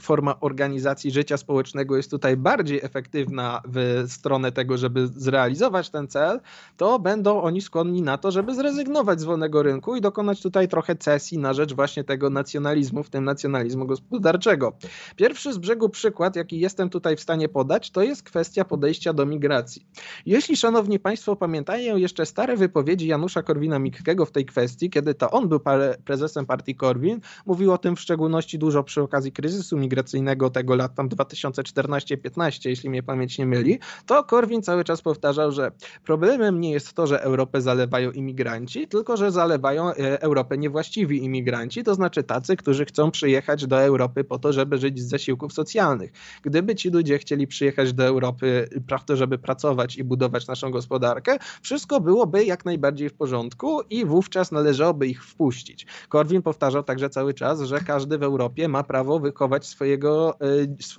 forma 0.01 0.39
organizacji 0.39 1.11
życia 1.11 1.37
społecznego 1.37 1.97
jest 1.97 2.11
tutaj 2.11 2.37
bardziej 2.37 2.79
efektywna 2.83 3.61
w 3.65 4.05
stronę 4.07 4.51
tego, 4.51 4.77
żeby 4.77 5.07
zrealizować 5.07 5.89
ten 5.89 6.07
cel, 6.07 6.39
to 6.77 6.99
będą 6.99 7.41
oni 7.41 7.61
skłonni 7.61 8.01
na 8.01 8.17
to, 8.17 8.31
żeby 8.31 8.55
zrezygnować 8.55 9.21
z 9.21 9.23
wolnego 9.23 9.63
rynku 9.63 9.95
i 9.95 10.01
dokonać 10.01 10.41
tutaj 10.41 10.67
trochę 10.67 10.95
cesji 10.95 11.37
na 11.37 11.53
rzecz 11.53 11.73
właśnie 11.73 12.03
tego 12.03 12.26
nacjonalizmu, 12.29 13.03
w 13.03 13.09
tym 13.09 13.23
nacjonalizmu 13.23 13.85
gospodarczego. 13.85 14.77
Pierwszy 15.15 15.53
z 15.53 15.57
brzegu 15.57 15.89
przykład, 15.89 16.35
jaki 16.35 16.59
jestem 16.59 16.89
tutaj 16.89 17.15
w 17.15 17.21
stanie 17.21 17.49
podać, 17.49 17.91
to 17.91 18.03
jest 18.03 18.23
kwestia 18.23 18.65
podejścia 18.65 19.13
do 19.13 19.25
migracji. 19.25 19.85
Jeśli, 20.25 20.57
szanowni 20.57 20.99
państwo, 20.99 21.35
pamiętają 21.35 21.97
jeszcze 21.97 22.25
stare 22.25 22.57
wypowiedzi 22.57 23.07
Janusza 23.07 23.41
Korwina-Mikkego 23.41 24.25
w 24.25 24.31
tej 24.31 24.45
kwestii, 24.45 24.89
kiedy 24.89 25.13
to 25.13 25.31
on 25.31 25.49
był 25.49 25.59
prezesem 26.05 26.45
partii 26.45 26.75
Korwin, 26.75 27.19
mówił 27.45 27.73
o 27.73 27.77
tym 27.77 27.95
w 27.95 27.99
szczególności 27.99 28.59
dużo 28.59 28.83
przy 28.83 29.01
okazji 29.01 29.31
kryzysu 29.31 29.77
migracyjnego 29.77 30.49
tego 30.49 30.75
lat 30.75 30.95
tam 30.95 31.09
2014-15, 31.09 32.69
jeśli 32.69 32.89
mnie 32.89 33.03
pamięć 33.03 33.37
nie 33.37 33.45
myli, 33.45 33.79
to 34.05 34.23
Korwin 34.23 34.61
cały 34.61 34.83
czas 34.83 35.01
powtarzał, 35.01 35.51
że 35.51 35.71
problemem 36.03 36.61
nie 36.61 36.71
jest 36.71 36.93
to, 36.93 37.07
że 37.07 37.21
Europę 37.21 37.61
zalewają 37.61 38.11
imigranci, 38.11 38.87
tylko 38.87 39.17
że 39.17 39.31
zalewają 39.31 39.89
e, 39.89 40.21
Europę 40.21 40.57
niewłaściwi 40.57 41.23
imigranci, 41.23 41.83
to 41.83 41.95
znaczy 41.95 42.16
tacy, 42.23 42.55
którzy 42.55 42.85
chcą 42.85 43.11
przyjechać 43.11 43.67
do 43.67 43.81
Europy 43.81 44.23
po 44.23 44.39
to, 44.39 44.53
żeby 44.53 44.77
żyć 44.77 44.99
z 44.99 45.09
zasiłków 45.09 45.53
socjalnych. 45.53 46.11
Gdyby 46.41 46.75
ci 46.75 46.89
ludzie 46.89 47.17
chcieli 47.17 47.47
przyjechać 47.47 47.93
do 47.93 48.03
Europy, 48.03 48.69
prawda, 48.87 49.15
żeby 49.15 49.37
pracować 49.37 49.97
i 49.97 50.03
budować 50.03 50.47
naszą 50.47 50.71
gospodarkę, 50.71 51.37
wszystko 51.61 51.99
byłoby 51.99 52.45
jak 52.45 52.65
najbardziej 52.65 53.09
w 53.09 53.13
porządku 53.13 53.81
i 53.89 54.05
wówczas 54.05 54.51
należałoby 54.51 55.07
ich 55.07 55.25
wpuścić. 55.25 55.85
Korwin 56.09 56.41
powtarzał 56.41 56.83
także 56.83 57.09
cały 57.09 57.33
czas, 57.33 57.61
że 57.61 57.79
każdy 57.79 58.17
w 58.17 58.23
Europie 58.23 58.67
ma 58.67 58.83
prawo 58.83 59.19
wychować 59.19 59.65
swojego, 59.65 60.39
e, 60.39 60.45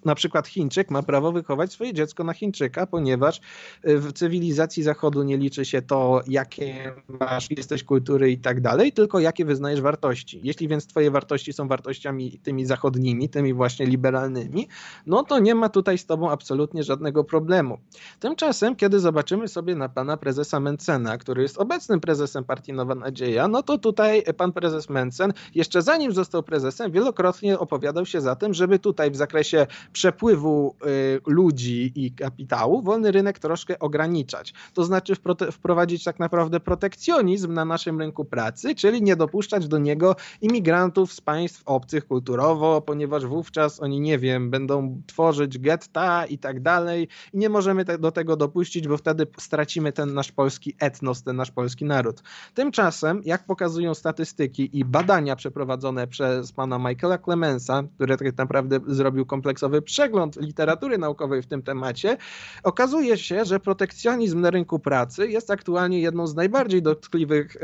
na 0.05 0.15
przykład 0.15 0.49
Chińczyk 0.49 0.91
ma 0.91 1.03
prawo 1.03 1.33
wychować 1.33 1.73
swoje 1.73 1.95
dziecko 1.95 2.25
na 2.25 2.33
Chińczyka, 2.33 2.87
ponieważ 2.87 3.41
e, 3.83 3.97
w 3.97 4.13
cywilizacji 4.13 4.83
Zachodu 4.83 5.23
nie 5.23 5.37
liczy 5.37 5.65
się 5.65 5.83
to, 5.83 6.23
jakie 6.27 6.93
masz, 7.09 7.51
jesteś 7.51 7.85
kultury 7.85 8.31
i 8.31 8.39
tak 8.39 8.61
dalej, 8.61 8.93
tylko 8.93 9.21
jakie 9.21 9.45
wyznajesz 9.45 9.81
wartości. 9.81 10.41
Jeśli 10.43 10.69
więc 10.69 10.87
twoje 10.99 11.11
wartości 11.11 11.53
są 11.53 11.69
wartościami 11.69 12.41
tymi 12.43 12.67
zachodnimi, 12.67 13.29
tymi 13.29 13.55
właśnie 13.55 13.87
liberalnymi, 13.87 14.69
no 15.07 15.23
to 15.23 15.39
nie 15.39 15.55
ma 15.55 15.69
tutaj 15.69 15.99
z 15.99 16.07
tobą 16.07 16.31
absolutnie 16.31 16.83
żadnego 16.83 17.25
problemu. 17.25 17.79
Tymczasem, 18.21 18.77
kiedy 18.77 19.01
zobaczymy 19.01 19.49
sobie 19.49 19.75
na 19.75 19.89
pana 19.89 20.17
prezesa 20.17 20.61
Mencena, 20.61 21.19
który 21.19 21.43
jest 21.43 21.59
obecnym 21.59 22.01
prezesem 22.01 22.45
partii 22.45 22.73
Nowa 22.73 22.95
Nadzieja, 22.95 23.49
no 23.49 23.63
to 23.63 23.79
tutaj 23.79 24.23
pan 24.37 24.53
prezes 24.53 24.91
Mencen, 24.91 25.33
jeszcze 25.55 25.83
zanim 25.83 26.13
został 26.13 26.43
prezesem, 26.43 26.93
wielokrotnie 26.93 27.59
opowiadał 27.59 28.07
się 28.07 28.21
za 28.21 28.37
tym, 28.37 28.55
żeby 28.55 28.79
tutaj 28.79 29.11
w 29.11 29.17
zakresie 29.17 29.67
przepływu 29.93 30.75
y, 30.87 31.21
ludzi 31.27 31.93
i 31.95 32.13
kapitału 32.13 32.83
wolny 32.83 33.13
rynek 33.13 33.39
troszkę 33.39 33.79
ograniczać. 33.79 34.55
To 34.75 34.85
znaczy 34.85 35.15
wprowadzić 35.53 36.05
tak 36.05 36.19
naprawdę 36.19 36.61
protekcjonizm 36.61 37.53
na 37.53 37.65
naszym 37.65 37.99
rynku 37.99 38.25
pracy, 38.25 38.75
czyli 38.75 39.03
nie 39.03 39.17
dopuszczać 39.17 39.69
do 39.69 39.79
niego 39.79 40.17
imigrantów 40.41 40.88
z 41.07 41.21
państw 41.21 41.63
obcych 41.67 42.07
kulturowo, 42.07 42.81
ponieważ 42.81 43.27
wówczas 43.27 43.83
oni, 43.83 44.01
nie 44.01 44.19
wiem, 44.19 44.51
będą 44.51 45.03
tworzyć 45.07 45.59
getta 45.59 46.27
i 46.27 46.39
tak 46.39 46.61
dalej 46.61 47.09
i 47.33 47.39
nie 47.39 47.49
możemy 47.49 47.85
do 47.85 48.13
tego 48.13 48.37
dopuścić, 48.37 48.89
bo 48.89 48.97
wtedy 48.97 49.27
stracimy 49.39 49.93
ten 49.93 50.15
nasz 50.15 50.33
polski 50.33 50.75
etnos, 50.81 51.23
ten 51.23 51.37
nasz 51.37 51.51
polski 51.51 51.85
naród. 51.85 52.23
Tymczasem, 52.55 53.23
jak 53.25 53.47
pokazują 53.47 53.95
statystyki 53.95 54.79
i 54.79 54.85
badania 54.85 55.37
przeprowadzone 55.37 56.07
przez 56.07 56.53
pana 56.53 56.79
Michaela 56.79 57.19
Clemensa, 57.19 57.83
który 57.95 58.17
tak 58.17 58.37
naprawdę 58.37 58.81
zrobił 58.87 59.27
kompleksowy 59.27 59.83
przegląd 59.83 60.37
literatury 60.41 60.99
naukowej 60.99 61.43
w 61.43 61.47
tym 61.47 61.63
temacie, 61.63 62.17
okazuje 62.63 63.17
się, 63.17 63.45
że 63.45 63.61
protekcjonizm 63.61 64.41
na 64.41 64.51
rynku 64.51 64.79
pracy 64.79 65.29
jest 65.29 65.51
aktualnie 65.51 66.01
jedną 66.01 66.27
z 66.27 66.35
najbardziej 66.35 66.83
dotkliwych 66.83 67.57
e, 67.57 67.61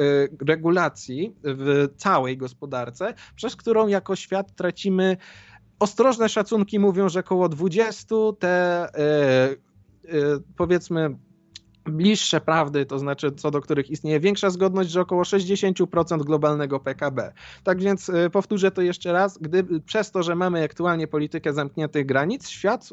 regulacji 0.47 1.35
w 1.43 1.89
całej 1.97 2.37
gospodarce, 2.37 3.14
przez 3.37 3.57
którą 3.57 3.87
jako 3.87 4.17
świat 4.17 4.55
tracimy 4.55 5.17
ostrożne 5.79 6.29
szacunki 6.29 6.79
mówią, 6.79 7.09
że 7.09 7.21
około 7.21 7.49
20 7.49 8.15
te 8.39 8.89
yy, 10.05 10.19
yy, 10.19 10.43
powiedzmy 10.57 11.17
bliższe 11.85 12.41
prawdy, 12.41 12.87
to 12.87 12.99
znaczy 12.99 13.33
co 13.33 13.51
do 13.51 13.61
których 13.61 13.91
istnieje 13.91 14.21
większa 14.21 14.51
zgodność, 14.51 14.91
że 14.91 15.01
około 15.01 15.23
60% 15.23 16.19
globalnego 16.19 16.81
PKB. 16.81 17.33
Tak 17.65 17.81
więc 17.81 18.09
yy, 18.09 18.31
powtórzę 18.31 18.71
to 18.71 18.83
jeszcze 18.83 19.13
raz, 19.13 19.39
gdy 19.39 19.81
przez 19.81 20.11
to, 20.11 20.23
że 20.23 20.35
mamy 20.35 20.65
aktualnie 20.65 21.07
politykę 21.07 21.53
zamkniętych 21.53 22.07
granic, 22.07 22.49
świat 22.49 22.91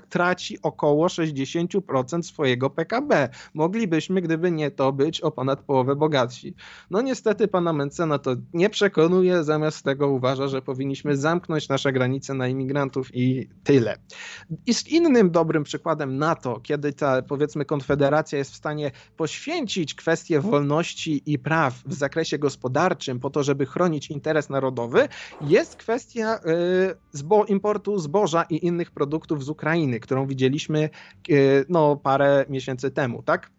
traci 0.00 0.58
około 0.62 1.06
60% 1.06 2.22
swojego 2.22 2.70
PKB. 2.70 3.28
Moglibyśmy, 3.54 4.22
gdyby 4.22 4.50
nie 4.50 4.70
to, 4.70 4.92
być 4.92 5.20
o 5.20 5.30
ponad 5.30 5.60
połowę 5.60 5.96
bogatsi. 5.96 6.54
No 6.90 7.02
niestety 7.02 7.48
pana 7.48 7.72
Mencena 7.72 8.18
to 8.18 8.36
nie 8.54 8.70
przekonuje, 8.70 9.44
zamiast 9.44 9.84
tego 9.84 10.08
uważa, 10.08 10.48
że 10.48 10.62
powinniśmy 10.62 11.16
zamknąć 11.16 11.68
nasze 11.68 11.92
granice 11.92 12.34
na 12.34 12.48
imigrantów 12.48 13.10
i 13.14 13.48
tyle. 13.64 13.96
I 14.66 14.74
z 14.74 14.88
innym 14.88 15.30
dobrym 15.30 15.64
przykładem 15.64 16.18
na 16.18 16.34
to, 16.34 16.60
kiedy 16.60 16.92
ta 16.92 17.22
powiedzmy 17.22 17.64
konfederacja 17.64 18.38
jest 18.38 18.52
w 18.52 18.56
stanie 18.56 18.90
poświęcić 19.16 19.94
kwestie 19.94 20.40
wolności 20.40 21.22
i 21.26 21.38
praw 21.38 21.74
w 21.86 21.94
zakresie 21.94 22.38
gospodarczym 22.38 23.20
po 23.20 23.30
to, 23.30 23.42
żeby 23.42 23.66
chronić 23.66 24.10
interes 24.10 24.50
narodowy, 24.50 25.08
jest 25.40 25.76
kwestia 25.76 26.36
y, 26.36 26.40
zbo 27.12 27.44
importu 27.44 27.98
zboża 27.98 28.42
i 28.42 28.66
innych 28.66 28.90
produktów 28.90 29.44
z 29.44 29.48
Ukrainy 29.48 29.81
Ukrainy, 29.82 30.00
którą 30.00 30.26
widzieliśmy 30.26 30.90
e, 31.30 31.34
no, 31.68 31.96
parę 31.96 32.44
miesięcy 32.48 32.90
temu, 32.90 33.22
tak? 33.22 33.50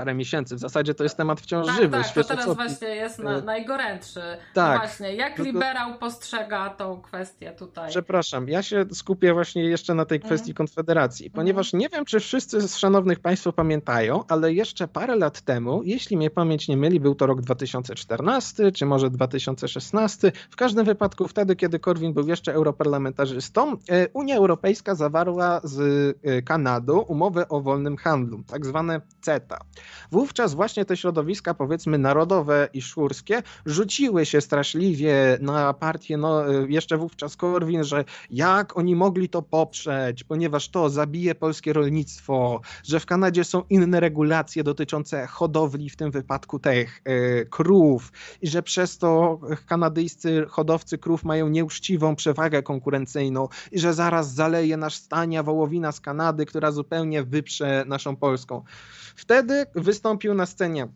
Parę 0.00 0.14
miesięcy. 0.14 0.56
W 0.56 0.58
zasadzie 0.58 0.94
to 0.94 1.02
jest 1.02 1.16
temat 1.16 1.40
wciąż 1.40 1.66
tak, 1.66 1.76
żywy. 1.76 1.98
Tak, 2.02 2.12
to 2.12 2.24
teraz 2.24 2.44
co... 2.44 2.54
właśnie 2.54 2.88
jest 2.88 3.18
na, 3.18 3.38
e, 3.38 3.42
najgorętszy. 3.42 4.20
No 4.20 4.54
tak. 4.54 4.80
No 4.80 4.86
właśnie, 4.86 5.14
jak 5.14 5.38
no 5.38 5.44
to... 5.44 5.50
liberał 5.50 5.98
postrzega 5.98 6.70
tą 6.70 7.00
kwestię 7.00 7.52
tutaj? 7.52 7.90
Przepraszam, 7.90 8.48
ja 8.48 8.62
się 8.62 8.84
skupię 8.92 9.32
właśnie 9.32 9.64
jeszcze 9.64 9.94
na 9.94 10.04
tej 10.04 10.16
mhm. 10.16 10.28
kwestii 10.28 10.50
mm. 10.50 10.56
Konfederacji, 10.56 11.30
ponieważ 11.30 11.74
mm. 11.74 11.80
nie 11.80 11.88
wiem, 11.88 12.04
czy 12.04 12.20
wszyscy 12.20 12.60
z 12.68 12.76
szanownych 12.76 13.20
Państwa 13.20 13.52
pamiętają, 13.52 14.24
ale 14.28 14.52
jeszcze 14.52 14.88
parę 14.88 15.16
lat 15.16 15.40
temu, 15.40 15.82
jeśli 15.84 16.16
mnie 16.16 16.30
pamięć 16.30 16.68
nie 16.68 16.76
myli, 16.76 17.00
był 17.00 17.14
to 17.14 17.26
rok 17.26 17.40
2014, 17.40 18.72
czy 18.72 18.86
może 18.86 19.10
2016, 19.10 20.32
w 20.50 20.56
każdym 20.56 20.84
wypadku 20.84 21.28
wtedy, 21.28 21.56
kiedy 21.56 21.78
Korwin 21.78 22.12
był 22.12 22.28
jeszcze 22.28 22.54
europarlamentarzystą, 22.54 23.76
e, 23.88 24.08
Unia 24.08 24.36
Europejska 24.36 24.94
zawarła 24.94 25.60
z 25.64 25.80
e, 26.24 26.42
Kanadą 26.42 26.98
umowę 26.98 27.48
o 27.48 27.60
wolnym 27.60 27.96
handlu, 27.96 28.42
tak 28.46 28.66
zwane 28.66 29.00
CETA. 29.20 29.58
Wówczas 30.12 30.54
właśnie 30.54 30.84
te 30.84 30.96
środowiska, 30.96 31.54
powiedzmy 31.54 31.98
narodowe 31.98 32.68
i 32.72 32.82
szurskie, 32.82 33.42
rzuciły 33.66 34.26
się 34.26 34.40
straszliwie 34.40 35.38
na 35.40 35.74
partię, 35.74 36.16
no 36.16 36.48
jeszcze 36.68 36.96
wówczas 36.96 37.36
Korwin, 37.36 37.84
że 37.84 38.04
jak 38.30 38.76
oni 38.76 38.96
mogli 38.96 39.28
to 39.28 39.42
poprzeć, 39.42 40.24
ponieważ 40.24 40.68
to 40.68 40.90
zabije 40.90 41.34
polskie 41.34 41.72
rolnictwo, 41.72 42.60
że 42.84 43.00
w 43.00 43.06
Kanadzie 43.06 43.44
są 43.44 43.62
inne 43.70 44.00
regulacje 44.00 44.64
dotyczące 44.64 45.26
hodowli, 45.26 45.90
w 45.90 45.96
tym 45.96 46.10
wypadku 46.10 46.58
tych 46.58 47.02
e, 47.04 47.44
krów 47.44 48.12
i 48.42 48.48
że 48.48 48.62
przez 48.62 48.98
to 48.98 49.40
kanadyjscy 49.66 50.46
hodowcy 50.48 50.98
krów 50.98 51.24
mają 51.24 51.48
nieuczciwą 51.48 52.16
przewagę 52.16 52.62
konkurencyjną 52.62 53.48
i 53.72 53.78
że 53.78 53.94
zaraz 53.94 54.34
zaleje 54.34 54.76
nasz 54.76 54.94
stania 54.94 55.42
wołowina 55.42 55.92
z 55.92 56.00
Kanady, 56.00 56.46
która 56.46 56.70
zupełnie 56.72 57.22
wyprze 57.22 57.84
naszą 57.86 58.16
polską. 58.16 58.64
Wtedy 59.20 59.66
wystąpił 59.74 60.34
na 60.34 60.46
scenie 60.46 60.88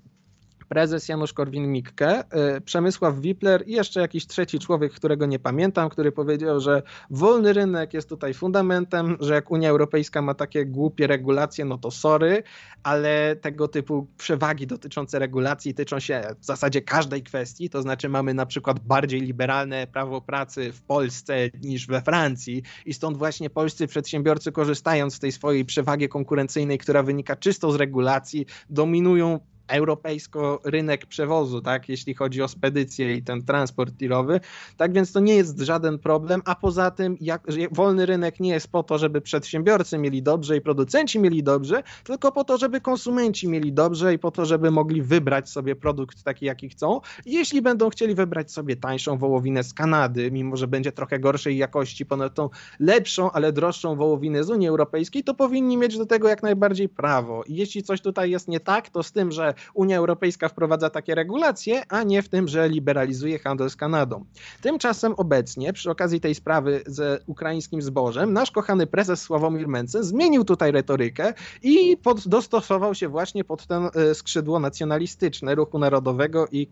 prezes 0.74 1.08
Janusz 1.08 1.32
Korwin-Mikke, 1.32 2.24
y, 2.56 2.60
Przemysław 2.60 3.20
Wipler 3.20 3.68
i 3.68 3.72
jeszcze 3.72 4.00
jakiś 4.00 4.26
trzeci 4.26 4.58
człowiek, 4.58 4.92
którego 4.92 5.26
nie 5.26 5.38
pamiętam, 5.38 5.88
który 5.88 6.12
powiedział, 6.12 6.60
że 6.60 6.82
wolny 7.10 7.52
rynek 7.52 7.94
jest 7.94 8.08
tutaj 8.08 8.34
fundamentem, 8.34 9.16
że 9.20 9.34
jak 9.34 9.50
Unia 9.50 9.70
Europejska 9.70 10.22
ma 10.22 10.34
takie 10.34 10.66
głupie 10.66 11.06
regulacje, 11.06 11.64
no 11.64 11.78
to 11.78 11.90
sorry, 11.90 12.42
ale 12.82 13.37
tego 13.37 13.68
typu 13.68 14.06
przewagi 14.18 14.66
dotyczące 14.66 15.18
regulacji 15.18 15.74
tyczą 15.74 16.00
się 16.00 16.22
w 16.40 16.44
zasadzie 16.44 16.82
każdej 16.82 17.22
kwestii, 17.22 17.70
to 17.70 17.82
znaczy 17.82 18.08
mamy 18.08 18.34
na 18.34 18.46
przykład 18.46 18.80
bardziej 18.80 19.20
liberalne 19.20 19.87
prawo 19.87 20.20
pracy 20.20 20.72
w 20.72 20.82
Polsce 20.82 21.34
niż 21.62 21.87
we 21.87 22.02
Francji 22.02 22.62
i 22.87 22.94
stąd 22.94 23.16
właśnie 23.16 23.50
polscy 23.50 23.87
przedsiębiorcy 23.87 24.52
korzystając 24.52 25.14
z 25.14 25.18
tej 25.18 25.32
swojej 25.32 25.64
przewagi 25.64 26.08
konkurencyjnej, 26.08 26.78
która 26.78 27.02
wynika 27.02 27.37
czysto 27.37 27.72
z 27.72 27.76
regulacji, 27.76 28.46
dominują 28.70 29.40
europejsko 29.68 30.61
rynek 30.64 31.07
przewozu, 31.07 31.61
tak, 31.61 31.88
jeśli 31.88 32.14
chodzi 32.14 32.42
o 32.42 32.48
spedycję 32.48 33.14
i 33.14 33.22
ten 33.22 33.42
transport 33.42 33.96
tirowy. 33.96 34.40
Tak 34.77 34.92
więc 34.92 35.12
to 35.12 35.20
nie 35.20 35.35
jest 35.35 35.61
żaden 35.61 35.98
problem, 35.98 36.42
a 36.44 36.55
poza 36.55 36.90
tym 36.90 37.16
jak, 37.20 37.42
wolny 37.70 38.07
rynek 38.07 38.40
nie 38.40 38.50
jest 38.50 38.68
po 38.68 38.83
to, 38.83 38.98
żeby 38.98 39.20
przedsiębiorcy 39.20 39.98
mieli 39.98 40.22
dobrze 40.22 40.57
i 40.57 40.61
producenci 40.61 41.18
mieli 41.18 41.42
dobrze, 41.42 41.83
tylko 42.05 42.33
po 42.33 42.44
to, 42.44 42.59
żeby 42.59 42.81
konsumenci 42.81 43.48
mieli 43.48 43.72
dobrze 43.72 44.14
i 44.14 44.18
po 44.18 44.31
to, 44.31 44.44
żeby 44.46 44.70
mogli 44.70 45.03
wybrać 45.03 45.50
sobie 45.50 45.77
produkt 45.77 46.22
taki, 46.22 46.46
jaki 46.46 46.68
chcą. 46.68 47.00
jeśli 47.27 47.62
będą 47.62 47.90
chcieli 47.90 48.14
wybrać 48.14 48.53
sobie 48.53 48.77
tańszą 48.77 49.18
wołowinę 49.18 49.64
z 49.64 49.74
Kanady, 49.74 50.31
mimo 50.31 50.57
że 50.57 50.68
będzie 50.68 50.92
trochę 50.92 51.18
gorszej 51.18 51.57
jakości, 51.57 52.07
ponad 52.07 52.35
tą 52.35 52.50
lepszą, 52.81 53.31
ale 53.31 53.53
droższą 53.53 53.96
wołowinę 53.96 54.44
z 54.44 54.50
Unii 54.50 54.68
Europejskiej, 54.68 55.24
to 55.24 55.35
powinni 55.35 55.77
mieć 55.77 55.98
do 55.98 56.07
tego 56.07 56.29
jak 56.29 56.42
najbardziej 56.42 56.88
prawo. 56.88 57.44
I 57.46 57.55
jeśli 57.55 57.83
coś 57.83 58.00
tutaj 58.00 58.31
jest 58.31 58.48
nie 58.48 58.61
tak, 58.61 58.90
to 58.90 59.03
z 59.03 59.12
tym, 59.12 59.33
że 59.33 59.53
Unia 59.74 59.98
Europejska 59.98 60.48
wprowadza 60.48 60.90
takie 60.90 61.14
regulacje, 61.14 61.82
a 61.88 62.02
nie 62.02 62.22
w 62.22 62.28
tym, 62.28 62.48
że 62.48 62.68
liberalizuje 62.68 63.38
handel 63.38 63.70
z 63.70 63.76
Kanadą. 63.76 64.24
Tymczasem 64.60 65.14
obecnie, 65.16 65.72
przy 65.72 65.90
okazji 65.90 66.20
tej 66.20 66.34
sprawy 66.34 66.82
z 66.86 67.22
ukraińskim 67.26 67.82
zbożem, 67.82 68.32
nasz 68.32 68.50
kochany 68.50 68.86
prezes 68.86 69.22
Sławomir 69.22 69.68
Mencen 69.68 70.04
zmienił 70.04 70.44
tutaj 70.44 70.72
retorykę 70.72 71.34
i 71.62 71.96
pod, 71.96 72.28
dostosował 72.28 72.94
się 72.94 73.08
właśnie 73.08 73.44
pod 73.44 73.66
ten 73.66 73.88
e, 73.94 74.14
skrzydło 74.14 74.58
nacjonalistyczne 74.58 75.54
ruchu 75.54 75.78
narodowego 75.78 76.46
i 76.52 76.68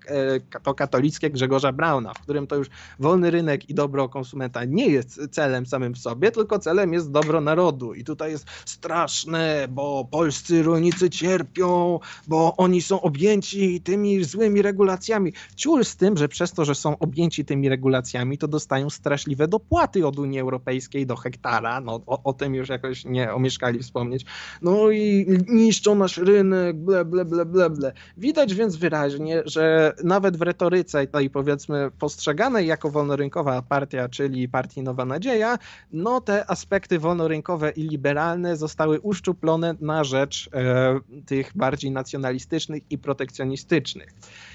e, 0.52 0.60
to 0.60 0.74
katolickie 0.74 1.30
Grzegorza 1.30 1.72
Brauna, 1.72 2.14
w 2.14 2.20
którym 2.20 2.46
to 2.46 2.56
już 2.56 2.68
wolny 2.98 3.30
rynek 3.30 3.70
i 3.70 3.74
dobro 3.74 4.08
konsumenta 4.08 4.64
nie 4.64 4.86
jest 4.86 5.20
celem 5.30 5.66
samym 5.66 5.94
w 5.94 5.98
sobie, 5.98 6.30
tylko 6.30 6.58
celem 6.58 6.92
jest 6.92 7.10
dobro 7.10 7.40
narodu. 7.40 7.94
I 7.94 8.04
tutaj 8.04 8.30
jest 8.30 8.46
straszne, 8.64 9.66
bo 9.70 10.08
polscy 10.10 10.62
rolnicy 10.62 11.10
cierpią, 11.10 12.00
bo 12.26 12.56
oni 12.56 12.71
oni 12.72 12.82
są 12.82 13.00
objęci 13.00 13.80
tymi 13.80 14.24
złymi 14.24 14.62
regulacjami. 14.62 15.32
Ciul 15.56 15.84
z 15.84 15.96
tym, 15.96 16.16
że 16.16 16.28
przez 16.28 16.52
to, 16.52 16.64
że 16.64 16.74
są 16.74 16.98
objęci 16.98 17.44
tymi 17.44 17.68
regulacjami, 17.68 18.38
to 18.38 18.48
dostają 18.48 18.90
straszliwe 18.90 19.48
dopłaty 19.48 20.06
od 20.06 20.18
Unii 20.18 20.40
Europejskiej 20.40 21.06
do 21.06 21.16
hektara. 21.16 21.80
No, 21.80 22.00
o, 22.06 22.22
o 22.22 22.32
tym 22.32 22.54
już 22.54 22.68
jakoś 22.68 23.04
nie 23.04 23.32
omieszkali 23.32 23.78
wspomnieć. 23.78 24.24
No 24.62 24.90
i 24.90 25.26
niszczą 25.48 25.94
nasz 25.94 26.18
rynek, 26.18 26.76
ble, 26.76 27.04
ble, 27.04 27.24
ble, 27.24 27.46
ble, 27.46 27.70
ble. 27.70 27.92
Widać 28.16 28.54
więc 28.54 28.76
wyraźnie, 28.76 29.42
że 29.46 29.92
nawet 30.04 30.36
w 30.36 30.42
retoryce 30.42 31.06
tej 31.06 31.30
powiedzmy 31.30 31.90
postrzeganej 31.98 32.66
jako 32.66 32.90
wolnorynkowa 32.90 33.62
partia, 33.62 34.08
czyli 34.08 34.48
partii 34.48 34.82
Nowa 34.82 35.04
Nadzieja, 35.04 35.58
no 35.92 36.20
te 36.20 36.50
aspekty 36.50 36.98
wolnorynkowe 36.98 37.70
i 37.70 37.82
liberalne 37.82 38.56
zostały 38.56 39.00
uszczuplone 39.00 39.74
na 39.80 40.04
rzecz 40.04 40.50
e, 40.54 41.00
tych 41.26 41.52
bardziej 41.54 41.90
nacjonalistycznych 41.90 42.61
i 42.90 42.98
protekcjonistycznych. 42.98 44.08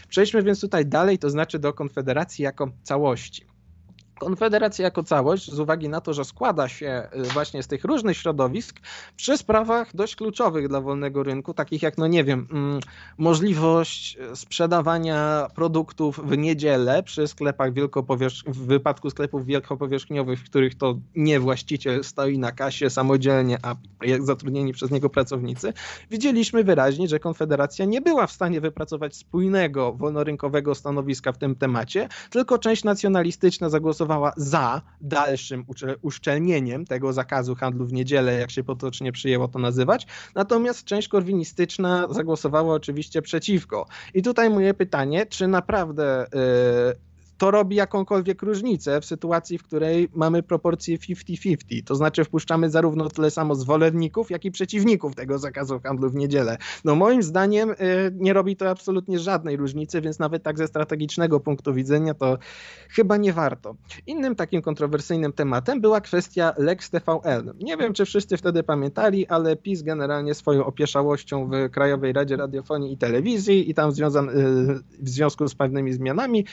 Przejdźmy 0.10 0.43
więc 0.43 0.62
tutaj 0.62 0.86
dalej, 0.86 1.20
to 1.20 1.30
znaczy 1.30 1.60
do 1.60 1.74
Konfederacji 1.74 2.43
jako 2.43 2.72
całości. 2.84 3.46
Konfederacja 4.19 4.86
jako 4.86 5.03
całość, 5.03 5.51
z 5.51 5.60
uwagi 5.60 5.89
na 5.89 6.01
to, 6.01 6.13
że 6.13 6.25
składa 6.25 6.67
się 6.67 7.08
y, 7.15 7.23
właśnie 7.23 7.63
z 7.63 7.67
tych 7.67 7.84
różnych 7.84 8.17
środowisk, 8.17 8.80
przy 9.15 9.38
sprawach 9.38 9.95
dość 9.95 10.15
kluczowych 10.15 10.67
dla 10.67 10.82
wolnego 10.82 11.23
rynku, 11.23 11.53
takich 11.53 11.82
jak, 11.82 11.97
no 11.97 12.08
nie 12.08 12.23
wiem, 12.23 12.47
mm, 12.51 12.80
możliwość 13.17 14.17
sprzedawania 14.34 15.47
produktów 15.56 16.19
w 16.23 16.38
niedzielę 16.38 17.03
przy 17.03 17.27
sklepach 17.27 17.73
wielkopowierzch- 17.73 18.51
w 18.51 18.65
wypadku 18.65 19.10
sklepów 19.10 19.45
wielkopowierzchniowych, 19.45 20.39
w 20.39 20.43
których 20.43 20.75
to 20.75 20.95
nie 21.15 21.39
właściciel 21.39 22.03
stoi 22.03 22.39
na 22.39 22.51
kasie 22.51 22.89
samodzielnie, 22.89 23.58
a 23.62 23.75
zatrudnieni 24.19 24.73
przez 24.73 24.91
niego 24.91 25.10
pracownicy, 25.10 25.73
widzieliśmy 26.12 26.63
wyraźnie, 26.63 27.08
że 27.08 27.19
Konfederacja 27.19 27.86
nie 27.86 28.01
była 28.01 28.27
w 28.27 28.32
stanie 28.32 28.62
wypracować 28.62 29.15
spójnego, 29.15 29.93
wolnorynkowego 29.93 30.75
stanowiska 30.75 31.32
w 31.32 31.38
tym 31.38 31.56
temacie, 31.56 32.08
tylko 32.30 32.58
część 32.58 32.84
nacjonalistyczna 32.84 33.69
zagłosowała 33.69 34.07
głosowała 34.08 34.34
za 34.38 34.82
dalszym 35.02 35.65
uszczelnieniem 36.02 36.86
tego 36.86 37.13
zakazu 37.13 37.56
handlu 37.56 37.86
w 37.86 37.93
niedzielę, 37.93 38.39
jak 38.39 38.52
się 38.52 38.63
potocznie 38.63 39.12
przyjęło 39.12 39.48
to 39.48 39.60
nazywać. 39.60 40.08
Natomiast 40.36 40.84
część 40.84 41.08
korwinistyczna 41.08 42.08
zagłosowała 42.10 42.74
oczywiście 42.74 43.22
przeciwko. 43.22 43.88
I 44.13 44.22
tutaj 44.22 44.50
moje 44.50 44.74
pytanie, 44.74 45.26
czy 45.26 45.48
naprawdę 45.48 46.26
yy, 46.34 47.07
to 47.38 47.52
robi 47.52 47.76
jakąkolwiek 47.76 48.41
różnicę 48.41 49.02
w 49.02 49.06
sytuacji, 49.06 49.58
w 49.58 49.63
której 49.63 50.10
mamy 50.13 50.43
proporcje 50.43 50.97
50-50. 50.97 51.84
To 51.86 51.95
znaczy 51.95 52.23
wpuszczamy 52.23 52.69
zarówno 52.69 53.10
tyle 53.10 53.32
samo 53.32 53.56
zwolenników, 53.56 54.32
jak 54.32 54.45
i 54.45 54.52
przeciwników 54.52 55.15
tego 55.15 55.39
zakazu 55.39 55.80
handlu 55.80 56.10
w 56.10 56.15
niedzielę. 56.15 56.58
No 56.86 56.95
moim 56.95 57.23
zdaniem 57.23 57.69
y, 57.71 57.76
nie 58.15 58.34
robi 58.34 58.56
to 58.56 58.69
absolutnie 58.69 59.19
żadnej 59.19 59.58
różnicy, 59.58 60.02
więc 60.02 60.19
nawet 60.19 60.43
tak 60.43 60.58
ze 60.58 60.67
strategicznego 60.67 61.39
punktu 61.39 61.73
widzenia 61.73 62.13
to 62.13 62.38
chyba 62.89 63.17
nie 63.17 63.34
warto. 63.34 63.76
Innym 64.08 64.36
takim 64.36 64.62
kontrowersyjnym 64.62 65.34
tematem 65.34 65.82
była 65.82 66.02
kwestia 66.02 66.54
Lex 66.58 66.89
TVN. 66.89 67.54
Nie 67.60 67.78
wiem, 67.78 67.93
czy 67.93 68.06
wszyscy 68.06 68.38
wtedy 68.38 68.63
pamiętali, 68.63 69.28
ale 69.28 69.56
PiS 69.56 69.82
generalnie 69.82 70.34
swoją 70.34 70.65
opieszałością 70.65 71.50
w 71.50 71.69
Krajowej 71.71 72.13
Radzie 72.13 72.36
Radiofonii 72.36 72.93
i 72.93 72.97
Telewizji 72.97 73.69
i 73.69 73.73
tam 73.73 73.89
y, 73.89 73.93
w 75.00 75.10
związku 75.10 75.47
z 75.47 75.56
pewnymi 75.56 75.93
zmianami 75.93 76.45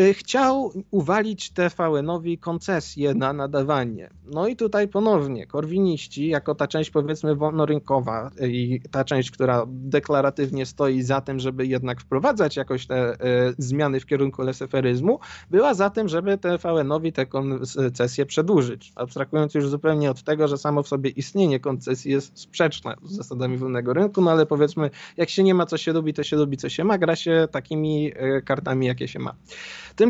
Y, 0.00 0.14
chciał 0.22 0.72
uwalić 0.90 1.50
TVN-owi 1.50 2.38
koncesję 2.38 3.14
na 3.14 3.32
nadawanie. 3.32 4.10
No 4.24 4.48
i 4.48 4.56
tutaj 4.56 4.88
ponownie 4.88 5.46
korwiniści, 5.46 6.28
jako 6.28 6.54
ta 6.54 6.66
część 6.66 6.90
powiedzmy 6.90 7.36
wolnorynkowa 7.36 8.30
i 8.40 8.80
ta 8.90 9.04
część, 9.04 9.30
która 9.30 9.64
deklaratywnie 9.68 10.66
stoi 10.66 11.02
za 11.02 11.20
tym, 11.20 11.40
żeby 11.40 11.66
jednak 11.66 12.00
wprowadzać 12.00 12.56
jakoś 12.56 12.86
te 12.86 13.14
y, 13.14 13.18
zmiany 13.58 14.00
w 14.00 14.06
kierunku 14.06 14.42
leseferyzmu, 14.42 15.18
była 15.50 15.74
za 15.74 15.90
tym, 15.90 16.08
żeby 16.08 16.38
TVN-owi 16.38 17.12
tę 17.12 17.26
koncesję 17.26 18.26
przedłużyć. 18.26 18.92
Abstrahując 18.96 19.54
już 19.54 19.68
zupełnie 19.68 20.10
od 20.10 20.22
tego, 20.22 20.48
że 20.48 20.58
samo 20.58 20.82
w 20.82 20.88
sobie 20.88 21.10
istnienie 21.10 21.60
koncesji 21.60 22.12
jest 22.12 22.38
sprzeczne 22.38 22.94
z 23.04 23.16
zasadami 23.16 23.56
wolnego 23.56 23.92
rynku, 23.92 24.20
no 24.22 24.30
ale 24.30 24.46
powiedzmy, 24.46 24.90
jak 25.16 25.30
się 25.30 25.42
nie 25.42 25.54
ma 25.54 25.66
co 25.66 25.76
się 25.76 25.92
lubi, 25.92 26.14
to 26.14 26.22
się 26.22 26.36
lubi 26.36 26.56
co 26.56 26.68
się 26.68 26.84
ma, 26.84 26.98
gra 26.98 27.16
się 27.16 27.48
takimi 27.50 28.12
y, 28.38 28.42
kartami, 28.42 28.86
jakie 28.86 29.08
się 29.08 29.18
ma. 29.18 29.34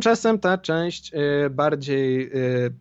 Tymczasem 0.03 0.39
ta 0.39 0.59
część 0.59 1.13
y, 1.15 1.51
bardziej 1.51 2.33
y, 2.37 2.75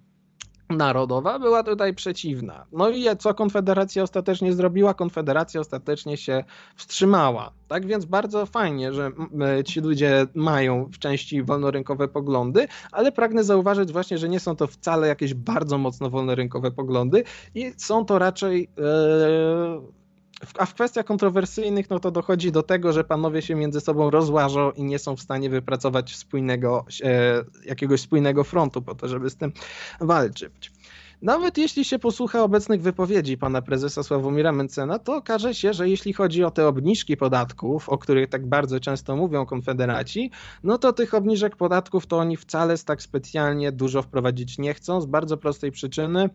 narodowa 0.69 1.39
była 1.39 1.63
tutaj 1.63 1.93
przeciwna. 1.93 2.65
No 2.71 2.89
i 2.89 3.05
co 3.19 3.33
Konfederacja 3.33 4.03
ostatecznie 4.03 4.53
zrobiła? 4.53 4.93
Konfederacja 4.93 5.61
ostatecznie 5.61 6.17
się 6.17 6.43
wstrzymała. 6.75 7.51
Tak 7.67 7.85
więc 7.85 8.05
bardzo 8.05 8.45
fajnie, 8.45 8.93
że 8.93 9.11
ci 9.65 9.79
ludzie 9.81 10.25
mają 10.35 10.85
w 10.85 10.99
części 10.99 11.43
wolnorynkowe 11.43 12.07
poglądy, 12.07 12.67
ale 12.91 13.11
pragnę 13.11 13.43
zauważyć 13.43 13.91
właśnie, 13.91 14.17
że 14.17 14.29
nie 14.29 14.39
są 14.39 14.55
to 14.55 14.67
wcale 14.67 15.07
jakieś 15.07 15.33
bardzo 15.33 15.77
mocno 15.77 16.09
wolnorynkowe 16.09 16.71
poglądy 16.71 17.23
i 17.55 17.73
są 17.77 18.05
to 18.05 18.19
raczej. 18.19 18.69
Yy 18.77 20.00
a 20.57 20.65
w 20.65 20.73
kwestiach 20.73 21.05
kontrowersyjnych, 21.05 21.89
no 21.89 21.99
to 21.99 22.11
dochodzi 22.11 22.51
do 22.51 22.63
tego, 22.63 22.93
że 22.93 23.03
panowie 23.03 23.41
się 23.41 23.55
między 23.55 23.81
sobą 23.81 24.09
rozłażą 24.09 24.71
i 24.71 24.83
nie 24.83 24.99
są 24.99 25.15
w 25.15 25.21
stanie 25.21 25.49
wypracować 25.49 26.15
spójnego, 26.15 26.85
e, 27.03 27.43
jakiegoś 27.65 28.01
spójnego 28.01 28.43
frontu 28.43 28.81
po 28.81 28.95
to, 28.95 29.07
żeby 29.07 29.29
z 29.29 29.35
tym 29.35 29.51
walczyć. 30.01 30.71
Nawet 31.21 31.57
jeśli 31.57 31.85
się 31.85 31.99
posłucha 31.99 32.43
obecnych 32.43 32.81
wypowiedzi 32.81 33.37
pana 33.37 33.61
prezesa 33.61 34.03
Sławomira 34.03 34.51
Mencena, 34.51 34.99
to 34.99 35.15
okaże 35.15 35.53
się, 35.53 35.73
że 35.73 35.89
jeśli 35.89 36.13
chodzi 36.13 36.43
o 36.43 36.51
te 36.51 36.67
obniżki 36.67 37.17
podatków, 37.17 37.89
o 37.89 37.97
których 37.97 38.29
tak 38.29 38.47
bardzo 38.47 38.79
często 38.79 39.15
mówią 39.15 39.45
konfederaci, 39.45 40.31
no 40.63 40.77
to 40.77 40.93
tych 40.93 41.13
obniżek 41.13 41.55
podatków 41.55 42.07
to 42.07 42.17
oni 42.17 42.37
wcale 42.37 42.77
tak 42.77 43.01
specjalnie 43.01 43.71
dużo 43.71 44.01
wprowadzić 44.01 44.57
nie 44.57 44.73
chcą, 44.73 45.01
z 45.01 45.05
bardzo 45.05 45.37
prostej 45.37 45.71
przyczyny, 45.71 46.29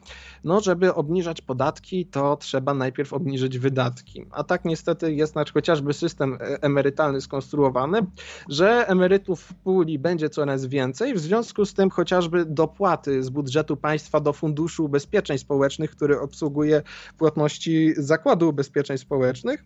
no 0.44 0.60
żeby 0.60 0.94
obniżać 0.94 1.40
podatki, 1.40 2.06
to 2.06 2.36
trzeba 2.36 2.74
najpierw 2.74 3.12
obniżyć 3.12 3.58
wydatki. 3.58 4.26
A 4.30 4.44
tak 4.44 4.64
niestety 4.64 5.14
jest 5.14 5.34
chociażby 5.54 5.92
system 5.92 6.34
e, 6.34 6.62
emerytalny 6.62 7.20
skonstruowany, 7.20 8.06
że 8.48 8.88
emerytów 8.88 9.40
w 9.40 9.54
puli 9.54 9.98
będzie 9.98 10.30
coraz 10.30 10.66
więcej, 10.66 11.14
w 11.14 11.18
związku 11.18 11.64
z 11.64 11.74
tym 11.74 11.90
chociażby 11.90 12.44
dopłaty 12.44 13.22
z 13.22 13.30
budżetu 13.30 13.76
państwa 13.76 14.20
do 14.20 14.32
funduszu 14.32 14.75
Funduszu 14.76 14.84
Ubezpieczeń 14.84 15.38
Społecznych, 15.38 15.90
który 15.90 16.20
obsługuje 16.20 16.82
płatności 17.18 17.94
Zakładu 17.96 18.48
Ubezpieczeń 18.48 18.98
Społecznych 18.98 19.64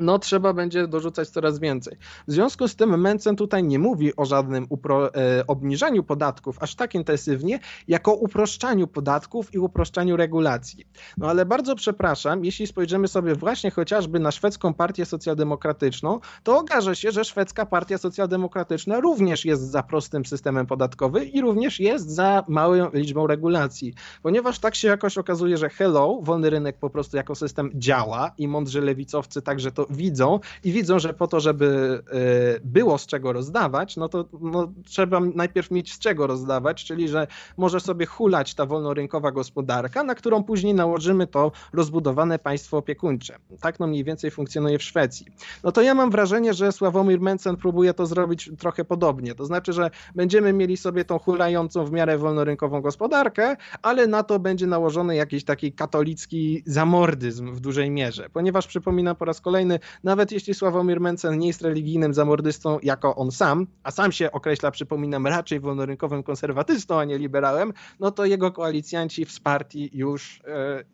no 0.00 0.18
trzeba 0.18 0.52
będzie 0.52 0.88
dorzucać 0.88 1.28
coraz 1.28 1.58
więcej. 1.58 1.96
W 2.28 2.32
związku 2.32 2.68
z 2.68 2.76
tym 2.76 3.00
Mencen 3.00 3.36
tutaj 3.36 3.64
nie 3.64 3.78
mówi 3.78 4.16
o 4.16 4.24
żadnym 4.24 4.66
upro, 4.68 5.14
e, 5.14 5.46
obniżaniu 5.46 6.02
podatków 6.02 6.56
aż 6.60 6.74
tak 6.74 6.94
intensywnie, 6.94 7.58
jako 7.88 8.14
uproszczaniu 8.14 8.86
podatków 8.86 9.54
i 9.54 9.58
uproszczaniu 9.58 10.16
regulacji. 10.16 10.84
No 11.16 11.28
ale 11.28 11.46
bardzo 11.46 11.76
przepraszam, 11.76 12.44
jeśli 12.44 12.66
spojrzymy 12.66 13.08
sobie 13.08 13.34
właśnie 13.34 13.70
chociażby 13.70 14.20
na 14.20 14.30
szwedzką 14.30 14.74
partię 14.74 15.06
socjaldemokratyczną, 15.06 16.20
to 16.42 16.58
okaże 16.58 16.96
się, 16.96 17.10
że 17.10 17.24
szwedzka 17.24 17.66
partia 17.66 17.98
socjaldemokratyczna 17.98 19.00
również 19.00 19.44
jest 19.44 19.70
za 19.70 19.82
prostym 19.82 20.26
systemem 20.26 20.66
podatkowym 20.66 21.24
i 21.24 21.40
również 21.40 21.80
jest 21.80 22.10
za 22.10 22.44
małą 22.48 22.90
liczbą 22.92 23.26
regulacji. 23.26 23.94
Ponieważ 24.22 24.58
tak 24.58 24.74
się 24.74 24.88
jakoś 24.88 25.18
okazuje, 25.18 25.56
że 25.56 25.68
hello, 25.68 26.18
wolny 26.22 26.50
rynek 26.50 26.78
po 26.78 26.90
prostu 26.90 27.16
jako 27.16 27.34
system 27.34 27.70
działa 27.74 28.30
i 28.38 28.48
mądrzy 28.48 28.80
lewicowcy 28.80 29.42
także 29.42 29.72
to 29.72 29.86
widzą 29.90 30.40
i 30.64 30.72
widzą, 30.72 30.98
że 30.98 31.14
po 31.14 31.26
to, 31.26 31.40
żeby 31.40 32.00
e, 32.10 32.60
było 32.64 32.98
z 32.98 33.06
czego 33.06 33.32
rozdawać, 33.32 33.96
no 33.96 34.08
to 34.08 34.24
no, 34.40 34.72
trzeba 34.84 35.20
najpierw 35.20 35.70
mieć 35.70 35.92
z 35.92 35.98
czego 35.98 36.26
rozdawać, 36.26 36.84
czyli 36.84 37.08
że 37.08 37.26
może 37.56 37.80
sobie 37.80 38.06
hulać 38.06 38.54
ta 38.54 38.66
wolnorynkowa 38.66 39.32
gospodarka, 39.32 40.04
na 40.04 40.14
którą 40.14 40.44
później 40.44 40.74
nałożymy 40.74 41.26
to 41.26 41.52
rozbudowane 41.72 42.38
państwo 42.38 42.76
opiekuńcze. 42.76 43.38
Tak 43.60 43.80
no 43.80 43.86
mniej 43.86 44.04
więcej 44.04 44.30
funkcjonuje 44.30 44.78
w 44.78 44.82
Szwecji. 44.82 45.26
No 45.64 45.72
to 45.72 45.82
ja 45.82 45.94
mam 45.94 46.10
wrażenie, 46.10 46.54
że 46.54 46.72
Sławomir 46.72 47.20
Mencen 47.20 47.56
próbuje 47.56 47.94
to 47.94 48.06
zrobić 48.06 48.50
trochę 48.58 48.84
podobnie. 48.84 49.34
To 49.34 49.44
znaczy, 49.44 49.72
że 49.72 49.90
będziemy 50.14 50.52
mieli 50.52 50.76
sobie 50.76 51.04
tą 51.04 51.18
hulającą 51.18 51.84
w 51.84 51.92
miarę 51.92 52.18
wolnorynkową 52.18 52.80
gospodarkę, 52.80 53.56
ale 53.82 54.06
na 54.06 54.22
to 54.22 54.38
będzie 54.38 54.66
nałożony 54.66 55.16
jakiś 55.16 55.44
taki 55.44 55.72
katolicki 55.72 56.62
zamordyzm 56.66 57.52
w 57.52 57.60
dużej 57.60 57.90
mierze. 57.90 58.28
Ponieważ 58.32 58.66
przypominam 58.66 59.16
po 59.16 59.24
raz 59.24 59.40
kolejny, 59.40 59.77
nawet 60.04 60.32
jeśli 60.32 60.54
Sławomir 60.54 61.00
Mencen 61.00 61.38
nie 61.38 61.46
jest 61.46 61.62
religijnym 61.62 62.14
zamordystą 62.14 62.78
jako 62.82 63.16
on 63.16 63.30
sam, 63.30 63.66
a 63.82 63.90
sam 63.90 64.12
się 64.12 64.32
określa, 64.32 64.70
przypominam, 64.70 65.26
raczej 65.26 65.60
wolnorynkowym 65.60 66.22
konserwatystą, 66.22 67.00
a 67.00 67.04
nie 67.04 67.18
liberałem, 67.18 67.72
no 68.00 68.10
to 68.10 68.24
jego 68.24 68.52
koalicjanci 68.52 69.24
w 69.24 69.40
partii 69.40 69.90
już 69.92 70.40
e, 70.46 70.84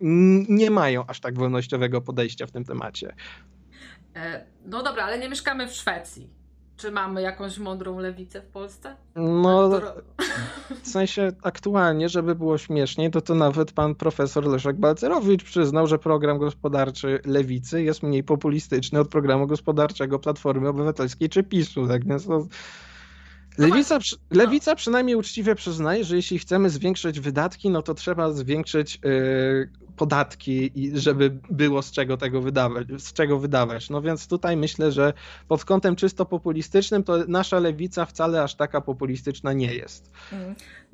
nie 0.48 0.70
mają 0.70 1.06
aż 1.06 1.20
tak 1.20 1.38
wolnościowego 1.38 2.00
podejścia 2.00 2.46
w 2.46 2.50
tym 2.50 2.64
temacie. 2.64 3.14
E, 4.16 4.46
no 4.66 4.82
dobra, 4.82 5.04
ale 5.04 5.18
nie 5.18 5.28
mieszkamy 5.28 5.68
w 5.68 5.72
Szwecji. 5.72 6.43
Czy 6.76 6.90
mamy 6.90 7.22
jakąś 7.22 7.58
mądrą 7.58 7.98
lewicę 7.98 8.40
w 8.40 8.46
Polsce? 8.46 8.96
No, 9.16 9.80
w 10.82 10.88
sensie 10.88 11.32
aktualnie, 11.42 12.08
żeby 12.08 12.34
było 12.34 12.58
śmieszniej, 12.58 13.10
to 13.10 13.20
to 13.20 13.34
nawet 13.34 13.72
pan 13.72 13.94
profesor 13.94 14.46
Leszek 14.46 14.76
Balcerowicz 14.76 15.44
przyznał, 15.44 15.86
że 15.86 15.98
program 15.98 16.38
gospodarczy 16.38 17.20
lewicy 17.24 17.82
jest 17.82 18.02
mniej 18.02 18.24
populistyczny 18.24 19.00
od 19.00 19.08
programu 19.08 19.46
gospodarczego 19.46 20.18
Platformy 20.18 20.68
Obywatelskiej 20.68 21.28
czy 21.28 21.42
PiSu. 21.42 21.88
Tak 21.88 22.08
więc 22.08 22.26
to 22.26 22.46
no 23.58 23.66
lewica, 23.66 23.98
lewica 24.30 24.70
no. 24.70 24.76
przynajmniej 24.76 25.16
uczciwie 25.16 25.54
przyznaje, 25.54 26.04
że 26.04 26.16
jeśli 26.16 26.38
chcemy 26.38 26.70
zwiększyć 26.70 27.20
wydatki, 27.20 27.70
no 27.70 27.82
to 27.82 27.94
trzeba 27.94 28.32
zwiększyć 28.32 29.00
yy, 29.04 29.68
podatki 29.96 30.70
i 30.74 30.98
żeby 31.00 31.38
było 31.50 31.82
z 31.82 31.90
czego 31.90 32.16
tego 32.16 32.40
wydawać, 32.40 32.86
z 32.98 33.12
czego 33.12 33.38
wydawać. 33.38 33.90
No 33.90 34.02
więc 34.02 34.28
tutaj 34.28 34.56
myślę, 34.56 34.92
że 34.92 35.12
pod 35.48 35.64
kątem 35.64 35.96
czysto 35.96 36.26
populistycznym 36.26 37.04
to 37.04 37.18
nasza 37.28 37.58
lewica 37.58 38.06
wcale 38.06 38.42
aż 38.42 38.54
taka 38.54 38.80
populistyczna 38.80 39.52
nie 39.52 39.74
jest. 39.74 40.10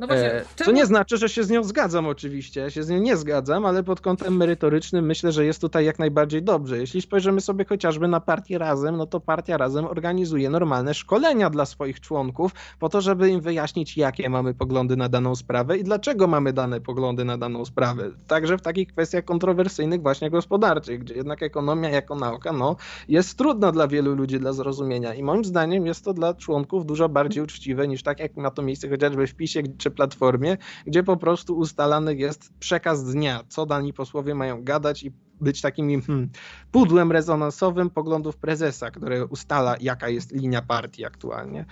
No 0.00 0.06
właśnie, 0.06 0.32
e, 0.32 0.44
czemu... 0.56 0.70
Co 0.70 0.72
nie 0.72 0.86
znaczy, 0.86 1.16
że 1.16 1.28
się 1.28 1.44
z 1.44 1.50
nią 1.50 1.64
zgadzam 1.64 2.06
oczywiście, 2.06 2.60
ja 2.60 2.70
się 2.70 2.82
z 2.82 2.88
nią 2.88 2.98
nie 2.98 3.16
zgadzam, 3.16 3.66
ale 3.66 3.82
pod 3.82 4.01
kątem 4.01 4.36
merytorycznym 4.36 5.07
myślę, 5.07 5.32
że 5.32 5.44
jest 5.44 5.61
tutaj 5.61 5.84
jak 5.84 5.98
najbardziej 5.98 6.42
dobrze. 6.42 6.78
Jeśli 6.78 7.03
spojrzymy 7.03 7.40
sobie 7.40 7.64
chociażby 7.64 8.09
na 8.09 8.20
partię 8.20 8.59
Razem, 8.59 8.96
no 8.96 9.07
to 9.07 9.20
partia 9.20 9.57
Razem 9.57 9.84
organizuje 9.84 10.51
normalne 10.51 10.94
szkolenia 10.94 11.51
dla 11.51 11.66
swoich 11.66 12.01
członków 12.01 12.53
po 12.78 12.88
to, 12.88 13.01
żeby 13.01 13.28
im 13.28 13.40
wyjaśnić, 13.40 13.96
jakie 13.96 14.30
mamy 14.30 14.55
poglądy 14.55 14.96
na 14.96 15.09
daną 15.09 15.36
sprawę 15.36 15.78
i 15.78 15.84
dlaczego 15.84 16.26
mamy 16.26 16.53
dane 16.53 16.80
poglądy 16.80 17.24
na 17.24 17.38
daną 17.38 17.64
sprawę. 17.64 18.11
Także 18.26 18.59
w 18.59 18.62
takich 18.62 18.88
kwestiach 18.88 19.24
kontrowersyjnych 19.24 20.03
właśnie 20.03 20.30
gospodarczych, 20.30 21.01
gdzie 21.01 21.14
jednak 21.14 21.42
ekonomia 21.42 21.88
jako 21.88 22.14
nauka 22.14 22.53
no, 22.53 22.76
jest 23.09 23.38
trudna 23.38 23.72
dla 23.72 23.88
wielu 23.88 24.14
ludzi 24.14 24.40
dla 24.40 24.53
zrozumienia 24.53 25.14
i 25.14 25.22
moim 25.22 25.44
zdaniem 25.44 25.86
jest 25.86 26.05
to 26.05 26.12
dla 26.12 26.34
członków 26.34 26.86
dużo 26.86 27.09
bardziej 27.09 27.42
uczciwe 27.42 27.88
niż 27.88 28.03
tak 28.03 28.20
jak 28.20 28.36
ma 28.36 28.51
to 28.51 28.62
miejsce 28.62 28.88
chociażby 28.88 29.26
w 29.26 29.34
PiSie 29.34 29.62
czy 29.78 29.89
Platformie, 29.91 30.57
gdzie 30.86 31.03
po 31.03 31.16
prostu 31.16 31.57
ustalany 31.57 32.14
jest 32.14 32.53
przekaz 32.59 33.05
dnia, 33.05 33.41
co 33.49 33.66
dani 33.66 33.93
posłowie 33.93 34.34
mają 34.34 34.64
gadać 34.64 35.03
i 35.03 35.12
być 35.41 35.61
takim 35.61 36.03
hmm, 36.03 36.30
pudłem 36.72 37.12
rezonansowym 37.12 37.91
poglądów 37.91 38.36
prezesa, 38.36 38.91
który 38.91 39.26
ustala, 39.26 39.76
jaka 39.80 40.09
jest 40.09 40.32
linia 40.32 40.62
partii 40.62 41.05
aktualnie. 41.05 41.64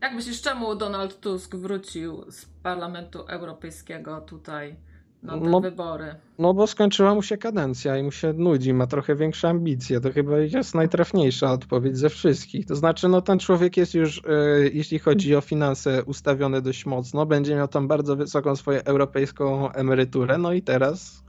Jak 0.00 0.14
myślisz, 0.14 0.42
czemu 0.42 0.74
Donald 0.74 1.20
Tusk 1.20 1.56
wrócił 1.56 2.30
z 2.30 2.46
Parlamentu 2.62 3.18
Europejskiego 3.18 4.20
tutaj 4.20 4.76
no, 5.22 5.60
wybory? 5.60 6.14
No 6.38 6.54
bo 6.54 6.66
skończyła 6.66 7.14
mu 7.14 7.22
się 7.22 7.36
kadencja 7.36 7.96
i 7.96 8.02
mu 8.02 8.12
się 8.12 8.32
nudzi, 8.32 8.74
ma 8.74 8.86
trochę 8.86 9.16
większe 9.16 9.48
ambicje. 9.48 10.00
To 10.00 10.12
chyba 10.12 10.38
jest 10.38 10.74
najtrafniejsza 10.74 11.52
odpowiedź 11.52 11.98
ze 11.98 12.08
wszystkich. 12.08 12.66
To 12.66 12.76
znaczy, 12.76 13.08
no 13.08 13.22
ten 13.22 13.38
człowiek 13.38 13.76
jest 13.76 13.94
już, 13.94 14.18
e, 14.18 14.22
jeśli 14.72 14.98
chodzi 14.98 15.36
o 15.36 15.40
finanse, 15.40 16.04
ustawiony 16.04 16.62
dość 16.62 16.86
mocno. 16.86 17.26
Będzie 17.26 17.54
miał 17.54 17.68
tam 17.68 17.88
bardzo 17.88 18.16
wysoką 18.16 18.56
swoją 18.56 18.80
europejską 18.84 19.72
emeryturę. 19.72 20.38
No 20.38 20.52
i 20.52 20.62
teraz, 20.62 21.24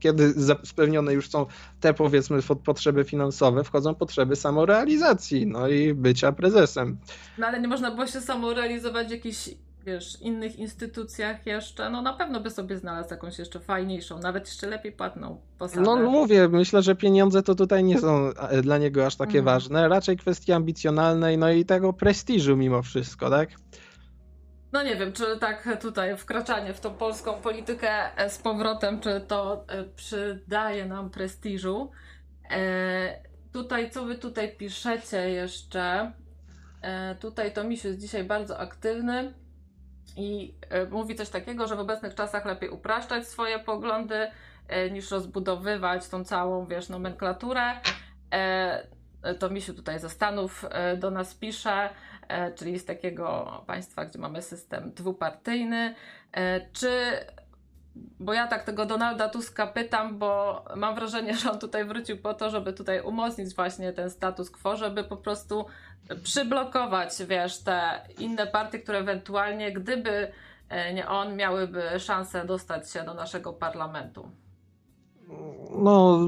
kiedy 0.00 0.34
spełnione 0.64 1.12
już 1.12 1.28
są 1.28 1.46
te, 1.80 1.94
powiedzmy, 1.94 2.38
potrzeby 2.64 3.04
finansowe, 3.04 3.64
wchodzą 3.64 3.94
potrzeby 3.94 4.36
samorealizacji, 4.36 5.46
no 5.46 5.68
i 5.68 5.94
bycia 5.94 6.32
prezesem. 6.32 6.98
No 7.38 7.46
ale 7.46 7.60
nie 7.60 7.68
można 7.68 7.90
było 7.90 8.06
się 8.06 8.20
samorealizować 8.20 9.08
w 9.08 9.10
jakichś 9.10 9.50
wiesz, 9.86 10.20
innych 10.20 10.58
instytucjach 10.58 11.46
jeszcze, 11.46 11.90
no 11.90 12.02
na 12.02 12.12
pewno 12.12 12.40
by 12.40 12.50
sobie 12.50 12.78
znalazł 12.78 13.10
jakąś 13.10 13.38
jeszcze 13.38 13.60
fajniejszą, 13.60 14.18
nawet 14.18 14.46
jeszcze 14.46 14.66
lepiej 14.66 14.92
płatną 14.92 15.40
posadę. 15.58 15.82
No 15.82 15.96
mówię, 15.96 16.48
myślę, 16.48 16.82
że 16.82 16.94
pieniądze 16.94 17.42
to 17.42 17.54
tutaj 17.54 17.84
nie 17.84 17.98
są 17.98 18.30
e, 18.30 18.62
dla 18.62 18.78
niego 18.78 19.06
aż 19.06 19.16
takie 19.16 19.38
mhm. 19.38 19.44
ważne, 19.44 19.88
raczej 19.88 20.16
kwestia 20.16 20.56
ambicjonalnej, 20.56 21.38
no 21.38 21.50
i 21.50 21.64
tego 21.64 21.92
prestiżu 21.92 22.56
mimo 22.56 22.82
wszystko, 22.82 23.30
tak? 23.30 23.48
No 24.72 24.82
nie 24.82 24.96
wiem, 24.96 25.12
czy 25.12 25.24
tak 25.40 25.78
tutaj 25.80 26.16
wkraczanie 26.16 26.74
w 26.74 26.80
tą 26.80 26.94
polską 26.94 27.32
politykę 27.32 28.16
e, 28.16 28.30
z 28.30 28.38
powrotem, 28.38 29.00
czy 29.00 29.20
to 29.28 29.64
e, 29.68 29.84
przydaje 29.84 30.86
nam 30.86 31.10
prestiżu. 31.10 31.90
E, 32.50 33.26
tutaj, 33.52 33.90
co 33.90 34.04
wy 34.04 34.14
tutaj 34.14 34.56
piszecie 34.56 35.30
jeszcze? 35.30 36.12
E, 36.82 37.14
tutaj 37.14 37.52
to 37.52 37.64
jest 37.64 37.98
dzisiaj 37.98 38.24
bardzo 38.24 38.58
aktywny 38.58 39.34
i 40.16 40.54
e, 40.70 40.86
mówi 40.86 41.14
coś 41.14 41.28
takiego, 41.28 41.66
że 41.66 41.76
w 41.76 41.80
obecnych 41.80 42.14
czasach 42.14 42.44
lepiej 42.44 42.68
upraszczać 42.70 43.28
swoje 43.28 43.58
poglądy 43.58 44.30
e, 44.68 44.90
niż 44.90 45.10
rozbudowywać 45.10 46.08
tą 46.08 46.24
całą, 46.24 46.66
wiesz, 46.66 46.88
nomenklaturę. 46.88 47.62
E, 48.32 48.86
to 49.38 49.50
Misiu 49.50 49.74
tutaj 49.74 49.98
ze 50.00 50.10
Stanów 50.10 50.64
do 50.98 51.10
nas 51.10 51.34
pisze, 51.34 51.90
czyli 52.54 52.78
z 52.78 52.84
takiego 52.84 53.64
państwa, 53.66 54.04
gdzie 54.04 54.18
mamy 54.18 54.42
system 54.42 54.92
dwupartyjny. 54.92 55.94
Czy 56.72 56.90
bo 58.20 58.32
ja 58.32 58.46
tak 58.46 58.64
tego 58.64 58.86
Donalda 58.86 59.28
Tuska 59.28 59.66
pytam, 59.66 60.18
bo 60.18 60.64
mam 60.76 60.94
wrażenie, 60.94 61.36
że 61.36 61.50
on 61.50 61.58
tutaj 61.58 61.84
wrócił 61.84 62.18
po 62.18 62.34
to, 62.34 62.50
żeby 62.50 62.72
tutaj 62.72 63.00
umocnić 63.00 63.54
właśnie 63.54 63.92
ten 63.92 64.10
status 64.10 64.50
quo, 64.50 64.76
żeby 64.76 65.04
po 65.04 65.16
prostu 65.16 65.66
przyblokować, 66.22 67.10
wiesz, 67.28 67.58
te 67.58 68.00
inne 68.18 68.46
partie, 68.46 68.78
które 68.78 68.98
ewentualnie, 68.98 69.72
gdyby 69.72 70.32
e, 70.68 70.94
nie 70.94 71.08
on, 71.08 71.36
miałyby 71.36 72.00
szansę 72.00 72.44
dostać 72.44 72.90
się 72.90 73.02
do 73.02 73.14
naszego 73.14 73.52
parlamentu. 73.52 74.30
No, 75.78 76.20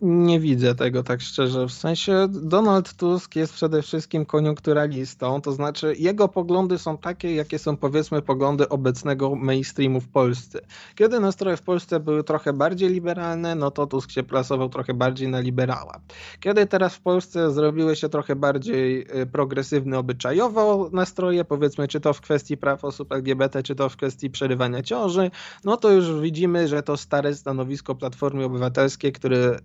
nie 0.00 0.40
widzę 0.40 0.74
tego 0.74 1.02
tak 1.02 1.20
szczerze. 1.20 1.66
W 1.66 1.72
sensie 1.72 2.26
Donald 2.30 2.94
Tusk 2.94 3.36
jest 3.36 3.52
przede 3.52 3.82
wszystkim 3.82 4.26
koniunkturalistą, 4.26 5.40
to 5.40 5.52
znaczy 5.52 5.94
jego 5.98 6.28
poglądy 6.28 6.78
są 6.78 6.98
takie, 6.98 7.34
jakie 7.34 7.58
są 7.58 7.76
powiedzmy 7.76 8.22
poglądy 8.22 8.68
obecnego 8.68 9.34
mainstreamu 9.34 10.00
w 10.00 10.08
Polsce. 10.08 10.60
Kiedy 10.94 11.20
nastroje 11.20 11.56
w 11.56 11.62
Polsce 11.62 12.00
były 12.00 12.24
trochę 12.24 12.52
bardziej 12.52 12.90
liberalne, 12.90 13.54
no 13.54 13.70
to 13.70 13.86
Tusk 13.86 14.10
się 14.10 14.22
plasował 14.22 14.68
trochę 14.68 14.94
bardziej 14.94 15.28
na 15.28 15.40
liberała. 15.40 16.00
Kiedy 16.40 16.66
teraz 16.66 16.94
w 16.94 17.00
Polsce 17.00 17.50
zrobiły 17.50 17.96
się 17.96 18.08
trochę 18.08 18.36
bardziej 18.36 19.06
y, 19.22 19.26
progresywne 19.26 19.98
obyczajowo 19.98 20.90
nastroje, 20.92 21.44
powiedzmy 21.44 21.88
czy 21.88 22.00
to 22.00 22.12
w 22.12 22.20
kwestii 22.20 22.56
praw 22.56 22.84
osób 22.84 23.12
LGBT, 23.12 23.62
czy 23.62 23.74
to 23.74 23.88
w 23.88 23.96
kwestii 23.96 24.30
przerywania 24.30 24.82
ciąży, 24.82 25.30
no 25.64 25.76
to 25.76 25.90
już 25.90 26.20
widzimy, 26.20 26.68
że 26.68 26.82
to 26.82 26.96
stare 26.96 27.34
stanowisko 27.34 27.94
Platformy 27.94 28.45
Obywatelskiej, 28.46 29.12
które 29.12 29.58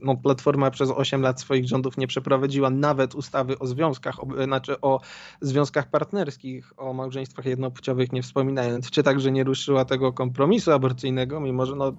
no, 0.00 0.16
Platforma 0.16 0.70
przez 0.70 0.90
8 0.90 1.22
lat 1.22 1.40
swoich 1.40 1.68
rządów 1.68 1.96
nie 1.96 2.06
przeprowadziła 2.06 2.70
nawet 2.70 3.14
ustawy 3.14 3.58
o 3.58 3.66
związkach, 3.66 4.16
znaczy 4.44 4.80
o 4.80 5.00
związkach 5.40 5.90
partnerskich, 5.90 6.72
o 6.76 6.92
małżeństwach 6.92 7.44
jednopłciowych 7.44 8.12
nie 8.12 8.22
wspominając, 8.22 8.90
czy 8.90 9.02
także 9.02 9.32
nie 9.32 9.44
ruszyła 9.44 9.84
tego 9.84 10.12
kompromisu 10.12 10.72
aborcyjnego, 10.72 11.40
mimo 11.40 11.66
że 11.66 11.76
no, 11.76 11.92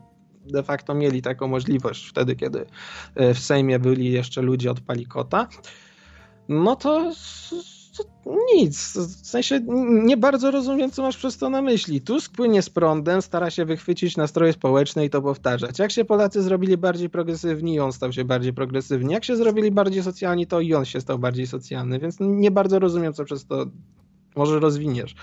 de 0.46 0.64
facto 0.64 0.94
mieli 0.94 1.22
taką 1.22 1.48
możliwość 1.48 2.10
wtedy, 2.10 2.36
kiedy 2.36 2.66
e, 3.16 3.34
w 3.34 3.40
Sejmie 3.40 3.80
byli 3.80 4.12
jeszcze 4.12 4.42
ludzie 4.42 4.72
od 4.72 4.80
Palikota, 4.80 5.48
no 6.50 6.76
to 6.76 7.12
nic. 8.56 8.98
W 8.98 9.28
sensie 9.28 9.60
nie 9.88 10.18
bardzo 10.18 10.52
rozumiem, 10.52 10.92
co 10.92 11.02
masz 11.02 11.18
przez 11.18 11.38
to 11.38 11.50
na 11.50 11.62
myśli. 11.62 12.02
Tusk 12.02 12.36
płynie 12.36 12.62
z 12.62 12.70
prądem, 12.70 13.22
stara 13.22 13.50
się 13.50 13.66
wychwycić 13.66 14.18
nastroje 14.18 14.54
społeczne 14.54 15.06
i 15.06 15.10
to 15.10 15.22
powtarzać. 15.22 15.80
Jak 15.80 15.92
się 15.92 16.06
Polacy 16.06 16.42
zrobili 16.42 16.78
bardziej 16.78 17.10
progresywni, 17.10 17.80
on 17.80 17.94
stał 17.94 18.14
się 18.14 18.26
bardziej 18.26 18.54
progresywny. 18.54 19.14
Jak 19.14 19.24
się 19.24 19.36
zrobili 19.36 19.72
bardziej 19.72 20.04
socjalni, 20.04 20.48
to 20.48 20.60
i 20.60 20.74
on 20.74 20.86
się 20.86 21.02
stał 21.02 21.20
bardziej 21.20 21.48
socjalny. 21.48 22.00
Więc 22.00 22.18
nie 22.20 22.52
bardzo 22.52 22.80
rozumiem, 22.80 23.14
co 23.14 23.26
przez 23.26 23.46
to 23.46 23.66
może 24.36 24.60
rozwiniesz. 24.60 25.16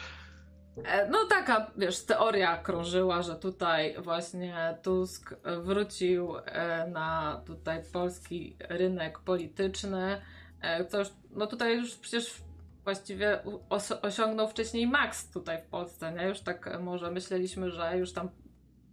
E, 0.85 1.09
no 1.09 1.19
taka, 1.31 1.71
wiesz, 1.77 2.05
teoria 2.05 2.57
krążyła, 2.57 3.23
że 3.23 3.37
tutaj 3.37 3.95
właśnie 3.99 4.79
Tusk 4.83 5.35
wrócił 5.63 6.37
e, 6.37 6.87
na 6.87 7.41
tutaj 7.47 7.83
polski 7.93 8.57
rynek 8.69 9.19
polityczny. 9.19 10.21
E, 10.61 10.85
co 10.85 10.99
już, 10.99 11.09
no 11.31 11.47
tutaj 11.47 11.77
już 11.77 11.95
przecież 11.95 12.43
właściwie 12.85 13.43
osiągnął 14.03 14.49
wcześniej 14.49 14.87
Max 14.87 15.31
tutaj 15.31 15.63
w 15.63 15.67
Polsce, 15.67 16.13
nie? 16.13 16.29
Już 16.29 16.41
tak 16.41 16.81
może 16.81 17.11
myśleliśmy, 17.11 17.71
że 17.71 17.99
już 17.99 18.13
tam 18.13 18.29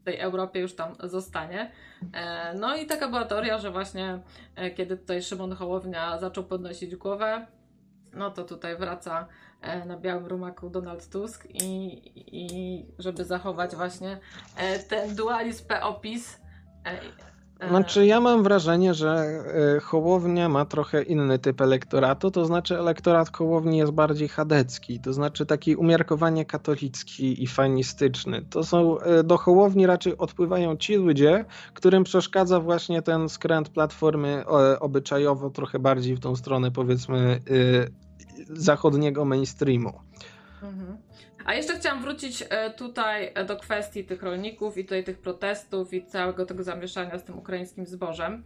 w 0.02 0.04
tej 0.04 0.20
Europie 0.20 0.60
już 0.60 0.76
tam 0.76 0.96
zostanie. 1.04 1.72
E, 2.14 2.54
no 2.54 2.76
i 2.76 2.86
taka 2.86 3.08
była 3.08 3.26
teoria, 3.26 3.58
że 3.58 3.72
właśnie 3.72 4.20
e, 4.56 4.72
kiedy 4.72 4.98
tutaj 4.98 5.22
Szymon 5.22 5.56
Hołownia 5.56 6.20
zaczął 6.20 6.44
podnosić 6.44 6.96
głowę, 6.96 7.48
no 8.14 8.32
to 8.32 8.44
tutaj 8.44 8.78
wraca 8.78 9.28
e, 9.62 9.86
na 9.86 9.98
białym 9.98 10.26
rumaku 10.26 10.70
Donald 10.70 11.10
Tusk 11.10 11.48
i, 11.50 12.02
i 12.16 12.86
żeby 13.00 13.26
zachować 13.26 13.76
właśnie 13.76 14.20
ten 14.90 15.16
dualizm 15.16 15.68
PO-PiS 15.68 16.40
znaczy, 17.70 18.06
ja 18.06 18.22
mam 18.22 18.44
wrażenie, 18.44 18.94
że 18.94 19.44
e, 19.76 19.80
Hołownia 19.80 20.50
ma 20.50 20.66
trochę 20.66 21.04
inny 21.04 21.40
typ 21.40 21.62
elektoratu, 21.62 22.32
to 22.32 22.46
znaczy 22.46 22.80
elektorat 22.80 23.38
Hołowni 23.38 23.78
jest 23.78 23.92
bardziej 23.92 24.28
chadecki, 24.28 25.00
to 25.00 25.14
znaczy 25.14 25.46
taki 25.46 25.76
umiarkowanie 25.76 26.46
katolicki 26.46 27.44
i 27.44 27.48
fanistyczny. 27.48 28.42
To 28.50 28.64
są, 28.64 29.00
e, 29.00 29.24
do 29.24 29.38
Hołowni 29.38 29.88
raczej 29.88 30.18
odpływają 30.18 30.78
ci 30.78 30.96
ludzie, 30.96 31.46
którym 31.74 32.04
przeszkadza 32.04 32.60
właśnie 32.60 33.02
ten 33.02 33.30
skręt 33.30 33.70
platformy 33.70 34.44
e, 34.48 34.80
obyczajowo 34.80 35.50
trochę 35.50 35.80
bardziej 35.80 36.16
w 36.16 36.20
tą 36.20 36.36
stronę 36.36 36.72
powiedzmy 36.72 37.42
zachodniego 38.50 39.26
mainstreamu. 39.26 39.94
Mhm. 40.64 40.98
A 41.48 41.54
jeszcze 41.54 41.80
chciałam 41.80 42.02
wrócić 42.02 42.44
e, 42.50 42.72
tutaj 42.72 43.32
e, 43.36 43.46
do 43.46 43.58
kwestii 43.58 44.06
tych 44.06 44.24
rolników 44.24 44.78
i 44.78 44.84
tutaj 44.84 45.04
tych 45.04 45.20
protestów 45.20 45.94
i 45.94 46.06
całego 46.06 46.46
tego 46.46 46.64
zamieszania 46.64 47.18
z 47.18 47.24
tym 47.24 47.38
ukraińskim 47.38 47.86
zbożem. 47.86 48.44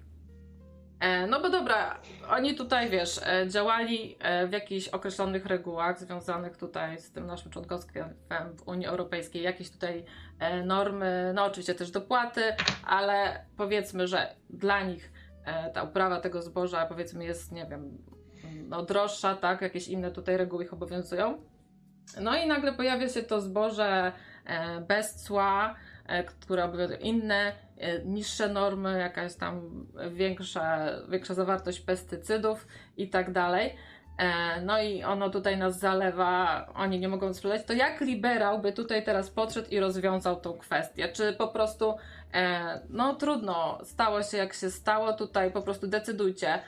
E, 1.00 1.28
no 1.28 1.42
bo 1.42 1.50
dobra, 1.50 2.02
oni 2.30 2.56
tutaj, 2.56 2.90
wiesz, 2.90 3.20
działali 3.48 4.18
w 4.48 4.52
jakichś 4.52 4.88
określonych 4.88 5.46
regułach 5.46 6.00
związanych 6.00 6.58
tutaj 6.58 7.00
z 7.00 7.12
tym 7.12 7.26
naszym 7.26 7.52
członkostwem 7.52 8.14
w 8.58 8.68
Unii 8.68 8.88
Europejskiej, 8.88 9.44
jakieś 9.44 9.72
tutaj 9.72 10.06
normy, 10.66 11.32
no 11.36 11.46
oczywiście 11.46 11.76
też 11.76 11.92
dopłaty, 11.92 12.42
ale 12.86 13.46
powiedzmy, 13.58 14.08
że 14.08 14.36
dla 14.50 14.84
nich 14.84 15.12
ta 15.74 15.84
uprawa 15.84 16.20
tego 16.20 16.42
zboża 16.42 16.86
powiedzmy 16.86 17.26
jest, 17.26 17.52
nie 17.52 17.66
wiem, 17.66 17.98
no 18.70 18.86
droższa, 18.86 19.36
tak, 19.36 19.62
jakieś 19.62 19.88
inne 19.88 20.12
tutaj 20.12 20.38
reguły 20.38 20.64
ich 20.64 20.74
obowiązują. 20.74 21.51
No 22.22 22.36
i 22.36 22.48
nagle 22.48 22.74
pojawia 22.74 23.10
się 23.10 23.24
to 23.24 23.42
zboże 23.42 24.12
bez 24.88 25.16
cła, 25.24 25.76
które 26.42 26.64
obowiązują 26.64 27.00
inne 27.00 27.54
E, 27.82 28.06
niższe 28.06 28.50
normy, 28.50 29.00
jakaś 29.00 29.36
tam 29.36 29.86
większa, 30.12 30.90
większa 31.10 31.34
zawartość 31.34 31.80
pestycydów 31.80 32.68
i 32.98 33.10
tak 33.10 33.32
dalej. 33.32 33.76
E, 34.18 34.62
no 34.62 34.82
i 34.82 35.04
ono 35.04 35.30
tutaj 35.30 35.58
nas 35.58 35.80
zalewa, 35.80 36.66
oni 36.76 37.00
nie 37.00 37.08
mogą 37.08 37.34
sprzedać. 37.34 37.66
To 37.66 37.74
jak 37.74 38.02
liberał 38.02 38.60
by 38.60 38.74
tutaj 38.74 39.04
teraz 39.04 39.30
podszedł 39.30 39.70
i 39.70 39.80
rozwiązał 39.80 40.36
tą 40.36 40.54
kwestię? 40.54 41.10
Czy 41.10 41.34
po 41.34 41.48
prostu, 41.48 41.96
e, 42.34 42.80
no 42.90 43.16
trudno, 43.16 43.80
stało 43.84 44.24
się 44.24 44.38
jak 44.38 44.54
się 44.54 44.72
stało, 44.72 45.14
tutaj 45.14 45.52
po 45.52 45.62
prostu 45.62 45.88
decydujcie, 45.88 46.60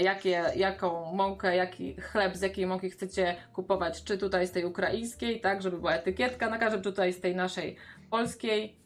jakie, 0.00 0.44
jaką 0.56 1.12
mąkę, 1.12 1.56
jaki 1.56 2.00
chleb, 2.00 2.36
z 2.36 2.40
jakiej 2.40 2.66
mąki 2.66 2.90
chcecie 2.90 3.36
kupować, 3.52 4.04
czy 4.04 4.18
tutaj 4.18 4.46
z 4.46 4.52
tej 4.52 4.64
ukraińskiej, 4.64 5.40
tak, 5.40 5.62
żeby 5.62 5.78
była 5.78 5.92
etykietka 5.92 6.50
na 6.50 6.58
każdym, 6.58 6.82
czy 6.82 6.90
tutaj 6.90 7.12
z 7.12 7.20
tej 7.20 7.36
naszej 7.36 7.76
polskiej 8.10 8.81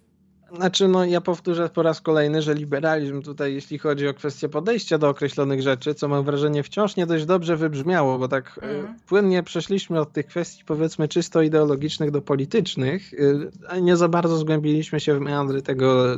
znaczy, 0.54 0.88
no 0.88 1.04
ja 1.04 1.20
powtórzę 1.20 1.68
po 1.68 1.82
raz 1.82 2.00
kolejny, 2.00 2.42
że 2.42 2.54
liberalizm 2.54 3.22
tutaj, 3.22 3.54
jeśli 3.54 3.78
chodzi 3.78 4.08
o 4.08 4.14
kwestię 4.14 4.48
podejścia 4.48 4.98
do 4.98 5.08
określonych 5.08 5.62
rzeczy, 5.62 5.94
co 5.94 6.08
mam 6.08 6.24
wrażenie 6.24 6.62
wciąż 6.62 6.96
nie 6.96 7.06
dość 7.06 7.24
dobrze 7.24 7.56
wybrzmiało, 7.56 8.18
bo 8.18 8.28
tak 8.28 8.60
mm. 8.62 8.94
płynnie 9.06 9.42
przeszliśmy 9.42 10.00
od 10.00 10.12
tych 10.12 10.26
kwestii 10.26 10.64
powiedzmy 10.64 11.08
czysto 11.08 11.42
ideologicznych 11.42 12.10
do 12.10 12.22
politycznych, 12.22 13.12
y, 13.12 13.50
a 13.68 13.78
nie 13.78 13.96
za 13.96 14.08
bardzo 14.08 14.36
zgłębiliśmy 14.36 15.00
się 15.00 15.14
w 15.14 15.20
meandry 15.20 15.62
tego, 15.62 16.16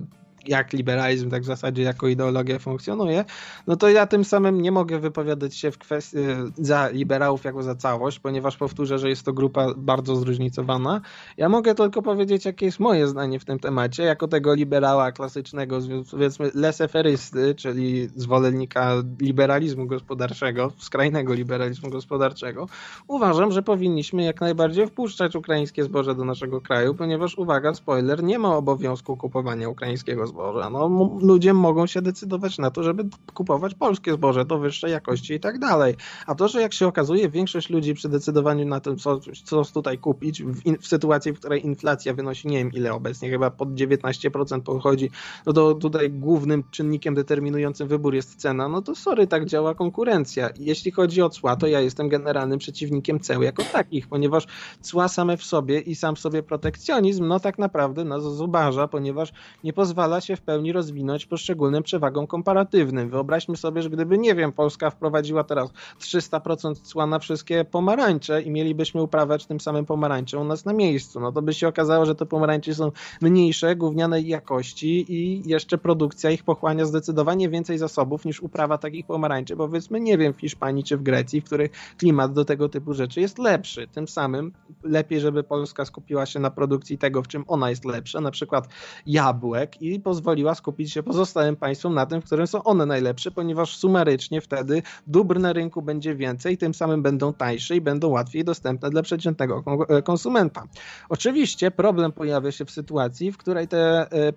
jak 0.48 0.72
liberalizm 0.72 1.30
tak 1.30 1.42
w 1.42 1.46
zasadzie 1.46 1.82
jako 1.82 2.08
ideologia 2.08 2.58
funkcjonuje, 2.58 3.24
no 3.66 3.76
to 3.76 3.88
ja 3.88 4.06
tym 4.06 4.24
samym 4.24 4.62
nie 4.62 4.72
mogę 4.72 4.98
wypowiadać 4.98 5.56
się 5.56 5.70
w 5.70 5.78
kwestii 5.78 6.18
za 6.56 6.88
liberałów 6.88 7.44
jako 7.44 7.62
za 7.62 7.74
całość, 7.74 8.18
ponieważ 8.18 8.56
powtórzę, 8.56 8.98
że 8.98 9.08
jest 9.08 9.24
to 9.24 9.32
grupa 9.32 9.74
bardzo 9.76 10.16
zróżnicowana. 10.16 11.00
Ja 11.36 11.48
mogę 11.48 11.74
tylko 11.74 12.02
powiedzieć, 12.02 12.44
jakie 12.44 12.66
jest 12.66 12.80
moje 12.80 13.08
zdanie 13.08 13.40
w 13.40 13.44
tym 13.44 13.58
temacie, 13.58 14.02
jako 14.02 14.28
tego 14.28 14.54
liberała 14.54 15.12
klasycznego, 15.12 15.78
powiedzmy 16.10 16.50
leseferysty, 16.54 17.54
czyli 17.54 18.08
zwolennika 18.16 18.94
liberalizmu 19.20 19.86
gospodarczego, 19.86 20.72
skrajnego 20.78 21.34
liberalizmu 21.34 21.90
gospodarczego. 21.90 22.66
Uważam, 23.08 23.52
że 23.52 23.62
powinniśmy 23.62 24.22
jak 24.24 24.40
najbardziej 24.40 24.86
wpuszczać 24.86 25.36
ukraińskie 25.36 25.84
zboże 25.84 26.14
do 26.14 26.24
naszego 26.24 26.60
kraju, 26.60 26.94
ponieważ 26.94 27.38
uwaga, 27.38 27.74
spoiler, 27.74 28.22
nie 28.22 28.38
ma 28.38 28.56
obowiązku 28.56 29.16
kupowania 29.16 29.68
ukraińskiego 29.68 30.26
zboża. 30.26 30.37
No, 30.72 31.10
ludzie 31.20 31.54
mogą 31.54 31.86
się 31.86 32.02
decydować 32.02 32.58
na 32.58 32.70
to, 32.70 32.82
żeby 32.82 33.04
kupować 33.34 33.74
polskie 33.74 34.12
zboże 34.12 34.44
do 34.44 34.58
wyższej 34.58 34.92
jakości 34.92 35.34
i 35.34 35.40
tak 35.40 35.58
dalej. 35.58 35.94
A 36.26 36.34
to, 36.34 36.48
że 36.48 36.60
jak 36.60 36.72
się 36.72 36.86
okazuje, 36.86 37.28
większość 37.28 37.70
ludzi 37.70 37.94
przy 37.94 38.08
decydowaniu 38.08 38.66
na 38.66 38.80
tym, 38.80 38.96
co, 38.96 39.20
co 39.44 39.64
tutaj 39.64 39.98
kupić, 39.98 40.42
w, 40.42 40.66
in, 40.66 40.78
w 40.78 40.86
sytuacji, 40.86 41.32
w 41.32 41.38
której 41.38 41.66
inflacja 41.66 42.14
wynosi 42.14 42.48
nie 42.48 42.58
wiem 42.58 42.72
ile 42.72 42.92
obecnie, 42.92 43.30
chyba 43.30 43.50
pod 43.50 43.68
19% 43.68 44.60
pochodzi, 44.60 45.10
no 45.46 45.52
to 45.52 45.74
tutaj 45.74 46.10
głównym 46.10 46.64
czynnikiem 46.70 47.14
determinującym 47.14 47.88
wybór 47.88 48.14
jest 48.14 48.36
cena, 48.36 48.68
no 48.68 48.82
to 48.82 48.94
sorry, 48.94 49.26
tak 49.26 49.46
działa 49.46 49.74
konkurencja. 49.74 50.50
Jeśli 50.58 50.90
chodzi 50.90 51.22
o 51.22 51.30
cła, 51.30 51.56
to 51.56 51.66
ja 51.66 51.80
jestem 51.80 52.08
generalnym 52.08 52.58
przeciwnikiem 52.58 53.20
ceł 53.20 53.42
jako 53.42 53.62
takich, 53.72 54.08
ponieważ 54.08 54.46
cła 54.80 55.08
same 55.08 55.36
w 55.36 55.44
sobie 55.44 55.80
i 55.80 55.94
sam 55.94 56.16
w 56.16 56.18
sobie 56.18 56.42
protekcjonizm, 56.42 57.26
no 57.26 57.40
tak 57.40 57.58
naprawdę 57.58 58.04
nas 58.04 58.22
zubaża, 58.22 58.88
ponieważ 58.88 59.32
nie 59.64 59.72
pozwala 59.72 60.20
się 60.28 60.36
w 60.36 60.40
pełni 60.40 60.72
rozwinąć 60.72 61.26
poszczególnym 61.26 61.82
przewagom 61.82 62.26
komparatywnym. 62.26 63.10
Wyobraźmy 63.10 63.56
sobie, 63.56 63.82
że 63.82 63.90
gdyby, 63.90 64.18
nie 64.18 64.34
wiem, 64.34 64.52
Polska 64.52 64.90
wprowadziła 64.90 65.44
teraz 65.44 65.70
300% 66.00 66.74
cła 66.74 67.06
na 67.06 67.18
wszystkie 67.18 67.64
pomarańcze 67.64 68.42
i 68.42 68.50
mielibyśmy 68.50 69.02
uprawiać 69.02 69.46
tym 69.46 69.60
samym 69.60 69.86
pomarańcze 69.86 70.38
u 70.38 70.44
nas 70.44 70.64
na 70.64 70.72
miejscu, 70.72 71.20
no 71.20 71.32
to 71.32 71.42
by 71.42 71.54
się 71.54 71.68
okazało, 71.68 72.06
że 72.06 72.14
te 72.14 72.26
pomarańcze 72.26 72.74
są 72.74 72.92
mniejsze, 73.20 73.76
gównianej 73.76 74.28
jakości 74.28 75.12
i 75.12 75.48
jeszcze 75.48 75.78
produkcja 75.78 76.30
ich 76.30 76.44
pochłania 76.44 76.84
zdecydowanie 76.84 77.48
więcej 77.48 77.78
zasobów 77.78 78.24
niż 78.24 78.40
uprawa 78.40 78.78
takich 78.78 79.06
pomarańczy, 79.06 79.56
powiedzmy, 79.56 80.00
nie 80.00 80.18
wiem, 80.18 80.32
w 80.32 80.40
Hiszpanii 80.40 80.84
czy 80.84 80.96
w 80.96 81.02
Grecji, 81.02 81.40
w 81.40 81.44
których 81.44 81.70
klimat 81.98 82.32
do 82.32 82.44
tego 82.44 82.68
typu 82.68 82.94
rzeczy 82.94 83.20
jest 83.20 83.38
lepszy. 83.38 83.88
Tym 83.88 84.08
samym 84.08 84.52
lepiej, 84.82 85.20
żeby 85.20 85.42
Polska 85.42 85.84
skupiła 85.84 86.26
się 86.26 86.40
na 86.40 86.50
produkcji 86.50 86.98
tego, 86.98 87.22
w 87.22 87.28
czym 87.28 87.44
ona 87.46 87.70
jest 87.70 87.84
lepsza, 87.84 88.20
na 88.20 88.30
przykład 88.30 88.68
jabłek 89.06 89.82
i 89.82 90.00
pozwoliła 90.08 90.54
skupić 90.54 90.92
się 90.92 91.02
pozostałym 91.02 91.56
państwom 91.56 91.94
na 91.94 92.06
tym, 92.06 92.20
w 92.22 92.24
którym 92.24 92.46
są 92.46 92.64
one 92.64 92.86
najlepsze, 92.86 93.30
ponieważ 93.30 93.76
sumarycznie 93.76 94.40
wtedy 94.40 94.82
dóbr 95.06 95.40
na 95.40 95.52
rynku 95.52 95.82
będzie 95.82 96.14
więcej, 96.14 96.58
tym 96.58 96.74
samym 96.74 97.02
będą 97.02 97.32
tańsze 97.32 97.76
i 97.76 97.80
będą 97.80 98.08
łatwiej 98.08 98.44
dostępne 98.44 98.90
dla 98.90 99.02
przeciętnego 99.02 99.64
e, 99.88 100.02
konsumenta. 100.02 100.64
Oczywiście 101.08 101.70
problem 101.70 102.12
pojawia 102.12 102.52
się 102.52 102.64
w 102.64 102.70
sytuacji, 102.70 103.32
w 103.32 103.36
której 103.36 103.68
te 103.68 104.10
e, 104.10 104.32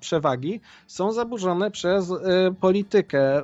przewagi 0.00 0.60
są 0.86 1.12
zaburzone 1.12 1.70
przez 1.70 2.10
e, 2.10 2.16
politykę, 2.60 3.42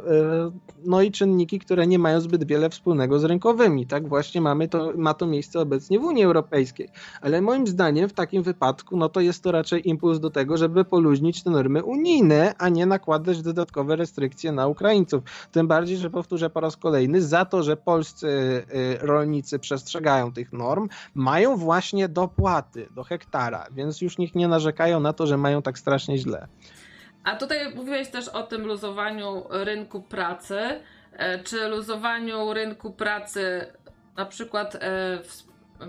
no 0.84 1.02
i 1.02 1.10
czynniki, 1.10 1.58
które 1.58 1.86
nie 1.86 1.98
mają 1.98 2.20
zbyt 2.20 2.44
wiele 2.44 2.70
wspólnego 2.70 3.18
z 3.18 3.24
rynkowymi. 3.24 3.86
Tak 3.86 4.08
właśnie 4.08 4.40
mamy 4.40 4.68
to, 4.68 4.92
ma 4.96 5.14
to 5.14 5.26
miejsce 5.26 5.60
obecnie 5.60 5.98
w 5.98 6.04
Unii 6.04 6.24
Europejskiej. 6.24 6.88
Ale 7.20 7.40
moim 7.40 7.66
zdaniem 7.66 8.08
w 8.08 8.12
takim 8.12 8.42
wypadku, 8.42 8.96
no 8.96 9.08
to 9.08 9.20
jest 9.20 9.42
to 9.42 9.52
raczej 9.52 9.88
impuls 9.88 10.20
do 10.20 10.30
tego, 10.30 10.56
żeby 10.56 10.84
poluźnić 10.84 11.42
te 11.42 11.50
normy 11.50 11.71
normy 11.72 11.82
unijne, 11.82 12.54
a 12.58 12.68
nie 12.68 12.86
nakładać 12.86 13.42
dodatkowe 13.42 13.96
restrykcje 13.96 14.52
na 14.52 14.66
Ukraińców. 14.66 15.22
Tym 15.52 15.68
bardziej, 15.68 15.96
że 15.96 16.10
powtórzę 16.10 16.50
po 16.50 16.60
raz 16.60 16.76
kolejny, 16.76 17.22
za 17.22 17.44
to, 17.44 17.62
że 17.62 17.76
polscy 17.76 18.26
y, 18.26 18.98
rolnicy 19.00 19.58
przestrzegają 19.58 20.32
tych 20.32 20.52
norm, 20.52 20.88
mają 21.14 21.56
właśnie 21.56 22.08
dopłaty 22.08 22.88
do 22.90 23.04
hektara, 23.04 23.66
więc 23.72 24.00
już 24.00 24.18
niech 24.18 24.34
nie 24.34 24.48
narzekają 24.48 25.00
na 25.00 25.12
to, 25.12 25.26
że 25.26 25.36
mają 25.36 25.62
tak 25.62 25.78
strasznie 25.78 26.18
źle. 26.18 26.46
A 27.24 27.36
tutaj 27.36 27.74
mówiłeś 27.74 28.08
też 28.08 28.28
o 28.28 28.42
tym 28.42 28.66
luzowaniu 28.66 29.42
rynku 29.50 30.02
pracy. 30.02 30.58
E, 31.12 31.38
czy 31.38 31.68
luzowaniu 31.68 32.52
rynku 32.52 32.92
pracy 32.92 33.66
na 34.16 34.26
przykład 34.26 34.74
e, 34.74 35.18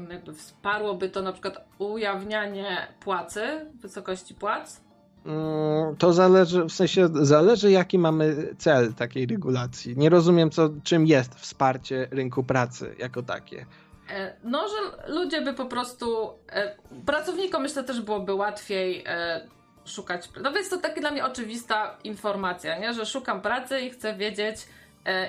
jakby 0.10 0.34
wsparłoby 0.34 1.10
to 1.10 1.22
na 1.22 1.32
przykład 1.32 1.66
ujawnianie 1.80 2.88
płacy, 3.00 3.66
wysokości 3.82 4.36
płac? 4.36 4.83
Mm, 5.26 5.96
to 5.96 6.14
zależy, 6.14 6.64
w 6.64 6.72
sensie 6.72 7.08
zależy 7.14 7.72
jaki 7.72 8.00
mamy 8.00 8.56
cel 8.58 8.94
takiej 8.94 9.26
regulacji. 9.26 9.98
Nie 9.98 10.10
rozumiem 10.10 10.52
co, 10.52 10.70
czym 10.84 11.08
jest 11.08 11.36
wsparcie 11.36 12.08
rynku 12.12 12.44
pracy 12.44 12.96
jako 13.00 13.24
takie. 13.24 13.66
E, 14.10 14.34
no, 14.44 14.68
że 14.68 15.14
ludzie 15.14 15.42
by 15.42 15.54
po 15.54 15.66
prostu, 15.66 16.30
e, 16.52 16.76
pracownikom 17.06 17.62
myślę 17.62 17.84
też 17.84 18.02
byłoby 18.02 18.34
łatwiej 18.34 19.04
e, 19.08 19.48
szukać, 19.86 20.30
no 20.44 20.52
więc 20.52 20.70
to 20.70 20.78
taka 20.78 21.02
dla 21.02 21.12
mnie 21.12 21.26
oczywista 21.26 21.98
informacja, 22.04 22.80
nie? 22.80 22.94
że 22.94 23.06
szukam 23.06 23.42
pracy 23.42 23.82
i 23.82 23.90
chcę 23.90 24.16
wiedzieć 24.16 24.68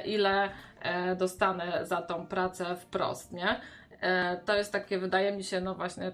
ile 0.04 0.50
dostanę 1.18 1.86
za 1.86 2.02
tą 2.02 2.26
pracę 2.26 2.76
wprost, 2.76 3.32
nie? 3.32 3.60
To 4.44 4.56
jest 4.56 4.72
takie, 4.72 4.98
wydaje 4.98 5.32
mi 5.32 5.44
się, 5.44 5.60
no 5.60 5.74
właśnie, 5.74 6.12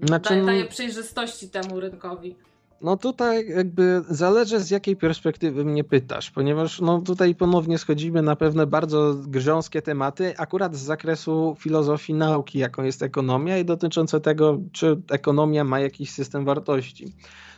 znaczy, 0.00 0.28
daje, 0.28 0.46
daje 0.46 0.64
przejrzystości 0.64 1.50
temu 1.50 1.80
rynkowi. 1.80 2.36
No 2.82 2.96
tutaj 2.96 3.48
jakby 3.48 4.02
zależy 4.08 4.60
z 4.60 4.70
jakiej 4.70 4.96
perspektywy 4.96 5.64
mnie 5.64 5.84
pytasz, 5.84 6.30
ponieważ 6.30 6.80
no 6.80 7.00
tutaj 7.00 7.34
ponownie 7.34 7.78
schodzimy 7.78 8.22
na 8.22 8.36
pewne 8.36 8.66
bardzo 8.66 9.14
grząskie 9.14 9.82
tematy, 9.82 10.38
akurat 10.38 10.76
z 10.76 10.80
zakresu 10.80 11.56
filozofii 11.58 12.14
nauki, 12.14 12.58
jaką 12.58 12.82
jest 12.82 13.02
ekonomia 13.02 13.58
i 13.58 13.64
dotyczące 13.64 14.20
tego, 14.20 14.58
czy 14.72 15.02
ekonomia 15.10 15.64
ma 15.64 15.80
jakiś 15.80 16.10
system 16.10 16.44
wartości. 16.44 17.12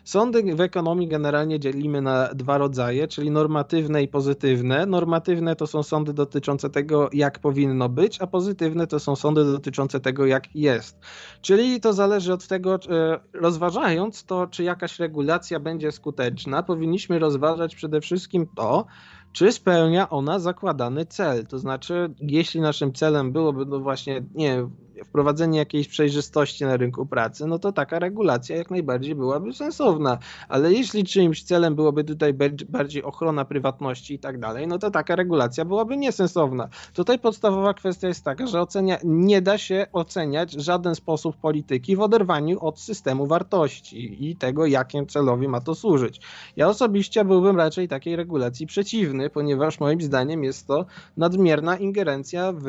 Sądy 0.04 0.54
w 0.54 0.60
ekonomii 0.60 1.08
generalnie 1.08 1.60
dzielimy 1.60 2.02
na 2.02 2.28
dwa 2.34 2.58
rodzaje, 2.58 3.08
czyli 3.08 3.30
normatywne 3.30 4.02
i 4.02 4.08
pozytywne. 4.08 4.86
Normatywne 4.86 5.56
to 5.56 5.66
są 5.66 5.82
sądy 5.82 6.12
dotyczące 6.12 6.70
tego, 6.70 7.10
jak 7.12 7.38
powinno 7.38 7.88
być, 7.88 8.20
a 8.20 8.26
pozytywne 8.26 8.86
to 8.86 9.00
są 9.00 9.16
sądy 9.16 9.44
dotyczące 9.44 10.00
tego, 10.00 10.26
jak 10.26 10.56
jest. 10.56 10.98
Czyli 11.40 11.80
to 11.80 11.92
zależy 11.92 12.32
od 12.32 12.46
tego, 12.46 12.74
e, 12.74 13.20
rozważając 13.32 14.24
to, 14.24 14.46
czy 14.46 14.62
jakaś 14.64 14.98
regulacja 14.98 15.60
będzie 15.60 15.92
skuteczna, 15.92 16.62
powinniśmy 16.62 17.18
rozważać 17.18 17.74
przede 17.74 18.00
wszystkim 18.00 18.46
to, 18.56 18.86
czy 19.32 19.52
spełnia 19.52 20.10
ona 20.10 20.38
zakładany 20.38 21.06
cel. 21.06 21.46
To 21.46 21.58
znaczy, 21.58 22.14
jeśli 22.20 22.60
naszym 22.60 22.92
celem 22.92 23.32
byłoby 23.32 23.66
no 23.66 23.80
właśnie, 23.80 24.24
nie 24.34 24.66
wprowadzenie 25.04 25.58
jakiejś 25.58 25.88
przejrzystości 25.88 26.64
na 26.64 26.76
rynku 26.76 27.06
pracy, 27.06 27.46
no 27.46 27.58
to 27.58 27.72
taka 27.72 27.98
regulacja 27.98 28.56
jak 28.56 28.70
najbardziej 28.70 29.14
byłaby 29.14 29.52
sensowna. 29.52 30.18
Ale 30.48 30.72
jeśli 30.72 31.04
czyimś 31.04 31.42
celem 31.42 31.74
byłoby 31.74 32.04
tutaj 32.04 32.34
bardziej 32.68 33.02
ochrona 33.02 33.44
prywatności 33.44 34.14
i 34.14 34.18
tak 34.18 34.38
dalej, 34.38 34.66
no 34.66 34.78
to 34.78 34.90
taka 34.90 35.16
regulacja 35.16 35.64
byłaby 35.64 35.96
niesensowna. 35.96 36.68
Tutaj 36.94 37.18
podstawowa 37.18 37.74
kwestia 37.74 38.08
jest 38.08 38.24
taka, 38.24 38.46
że 38.46 38.60
ocenia, 38.60 38.98
nie 39.04 39.42
da 39.42 39.58
się 39.58 39.86
oceniać 39.92 40.56
w 40.56 40.60
żaden 40.60 40.94
sposób 40.94 41.36
polityki 41.36 41.96
w 41.96 42.00
oderwaniu 42.00 42.60
od 42.60 42.80
systemu 42.80 43.26
wartości 43.26 44.28
i 44.28 44.36
tego, 44.36 44.66
jakim 44.66 45.06
celowi 45.06 45.48
ma 45.48 45.60
to 45.60 45.74
służyć. 45.74 46.20
Ja 46.56 46.68
osobiście 46.68 47.24
byłbym 47.24 47.56
raczej 47.56 47.88
takiej 47.88 48.16
regulacji 48.16 48.66
przeciwny, 48.66 49.30
ponieważ 49.30 49.80
moim 49.80 50.00
zdaniem 50.00 50.44
jest 50.44 50.66
to 50.66 50.86
nadmierna 51.16 51.76
ingerencja 51.76 52.52
w, 52.52 52.64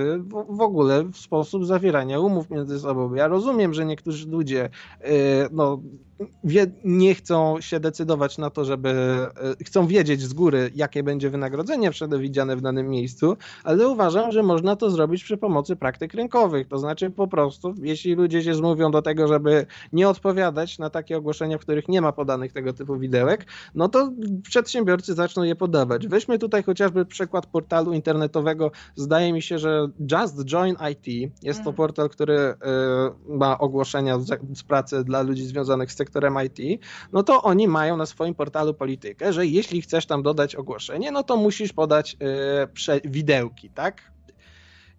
w 0.49 0.61
ogóle 0.61 1.03
w 1.03 1.17
sposób 1.17 1.65
zawierania 1.65 2.12
umów 2.19 2.49
między 2.49 2.79
sobą. 2.79 3.13
Ja 3.13 3.27
rozumiem, 3.27 3.73
że 3.73 3.85
niektórzy 3.85 4.27
ludzie 4.27 4.69
yy, 5.01 5.09
no, 5.51 5.79
wie, 6.43 6.71
nie 6.83 7.15
chcą 7.15 7.61
się 7.61 7.79
decydować 7.79 8.37
na 8.37 8.49
to, 8.49 8.65
żeby 8.65 8.89
e, 8.89 9.63
chcą 9.65 9.87
wiedzieć 9.87 10.21
z 10.21 10.33
góry, 10.33 10.71
jakie 10.75 11.03
będzie 11.03 11.29
wynagrodzenie 11.29 11.91
przewidziane 11.91 12.55
w 12.55 12.61
danym 12.61 12.89
miejscu, 12.89 13.37
ale 13.63 13.87
uważam, 13.87 14.31
że 14.31 14.43
można 14.43 14.75
to 14.75 14.89
zrobić 14.89 15.23
przy 15.23 15.37
pomocy 15.37 15.75
praktyk 15.75 16.13
rynkowych. 16.13 16.67
To 16.67 16.77
znaczy 16.77 17.09
po 17.09 17.27
prostu, 17.27 17.73
jeśli 17.81 18.15
ludzie 18.15 18.43
się 18.43 18.55
zmówią 18.55 18.91
do 18.91 19.01
tego, 19.01 19.27
żeby 19.27 19.65
nie 19.93 20.09
odpowiadać 20.09 20.79
na 20.79 20.89
takie 20.89 21.17
ogłoszenia, 21.17 21.57
w 21.57 21.61
których 21.61 21.87
nie 21.87 22.01
ma 22.01 22.11
podanych 22.11 22.53
tego 22.53 22.73
typu 22.73 22.99
widełek, 22.99 23.45
no 23.75 23.89
to 23.89 24.11
przedsiębiorcy 24.43 25.13
zaczną 25.13 25.43
je 25.43 25.55
podawać. 25.55 26.07
Weźmy 26.07 26.39
tutaj 26.39 26.63
chociażby 26.63 27.05
przykład 27.05 27.45
portalu 27.45 27.93
internetowego. 27.93 28.71
Zdaje 28.95 29.33
mi 29.33 29.41
się, 29.41 29.57
że 29.59 29.87
Just 30.11 30.45
Join 30.45 30.75
IT 30.91 31.33
jest 31.43 31.59
to 31.59 31.69
mhm. 31.69 31.75
portal, 31.75 32.09
który 32.09 32.37
e, 32.39 32.55
ma 33.27 33.57
ogłoszenia 33.57 34.19
z 34.53 34.63
pracy 34.63 35.03
dla 35.03 35.21
ludzi 35.21 35.45
związanych 35.45 35.91
z 35.91 35.95
sektorem 35.95 36.12
IT, 36.45 36.81
no 37.13 37.23
to 37.23 37.41
oni 37.43 37.67
mają 37.67 37.97
na 37.97 38.05
swoim 38.05 38.35
portalu 38.35 38.73
politykę, 38.73 39.33
że 39.33 39.45
jeśli 39.45 39.81
chcesz 39.81 40.05
tam 40.05 40.23
dodać 40.23 40.55
ogłoszenie, 40.55 41.11
no 41.11 41.23
to 41.23 41.37
musisz 41.37 41.73
podać 41.73 42.17
yy, 42.87 43.01
widełki, 43.03 43.69
tak? 43.69 44.13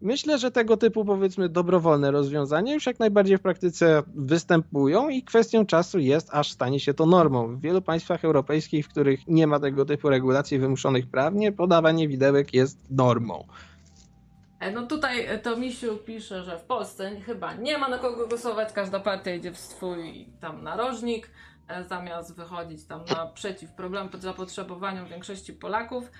Myślę, 0.04 0.38
że 0.38 0.50
tego 0.50 0.76
typu 0.76 1.04
powiedzmy 1.04 1.48
dobrowolne 1.48 2.10
rozwiązania 2.10 2.74
już 2.74 2.86
jak 2.86 2.98
najbardziej 2.98 3.38
w 3.38 3.40
praktyce 3.40 4.02
występują 4.14 5.08
i 5.08 5.22
kwestią 5.22 5.66
czasu 5.66 5.98
jest, 5.98 6.28
aż 6.32 6.52
stanie 6.52 6.80
się 6.80 6.94
to 6.94 7.06
normą. 7.06 7.56
W 7.56 7.60
wielu 7.60 7.82
państwach 7.82 8.24
europejskich, 8.24 8.86
w 8.86 8.88
których 8.88 9.28
nie 9.28 9.46
ma 9.46 9.60
tego 9.60 9.84
typu 9.84 10.08
regulacji 10.10 10.58
wymuszonych 10.58 11.06
prawnie, 11.06 11.52
podawanie 11.52 12.08
widełek 12.08 12.54
jest 12.54 12.78
normą. 12.90 13.44
E, 14.64 14.70
no 14.70 14.86
tutaj 14.86 15.26
e, 15.26 15.38
to 15.38 15.56
Misiu 15.56 15.96
pisze, 15.96 16.42
że 16.42 16.58
w 16.58 16.62
Polsce 16.62 17.20
chyba 17.20 17.54
nie 17.54 17.78
ma 17.78 17.88
na 17.88 17.98
kogo 17.98 18.28
głosować, 18.28 18.72
każda 18.72 19.00
partia 19.00 19.34
idzie 19.34 19.52
w 19.52 19.58
swój 19.58 20.28
tam 20.40 20.62
narożnik, 20.62 21.30
e, 21.68 21.84
zamiast 21.84 22.36
wychodzić 22.36 22.84
tam 22.84 23.04
naprzeciw 23.04 23.72
problem 23.72 24.08
zapotrzebowaniom 24.18 25.08
większości 25.08 25.52
Polaków. 25.52 26.10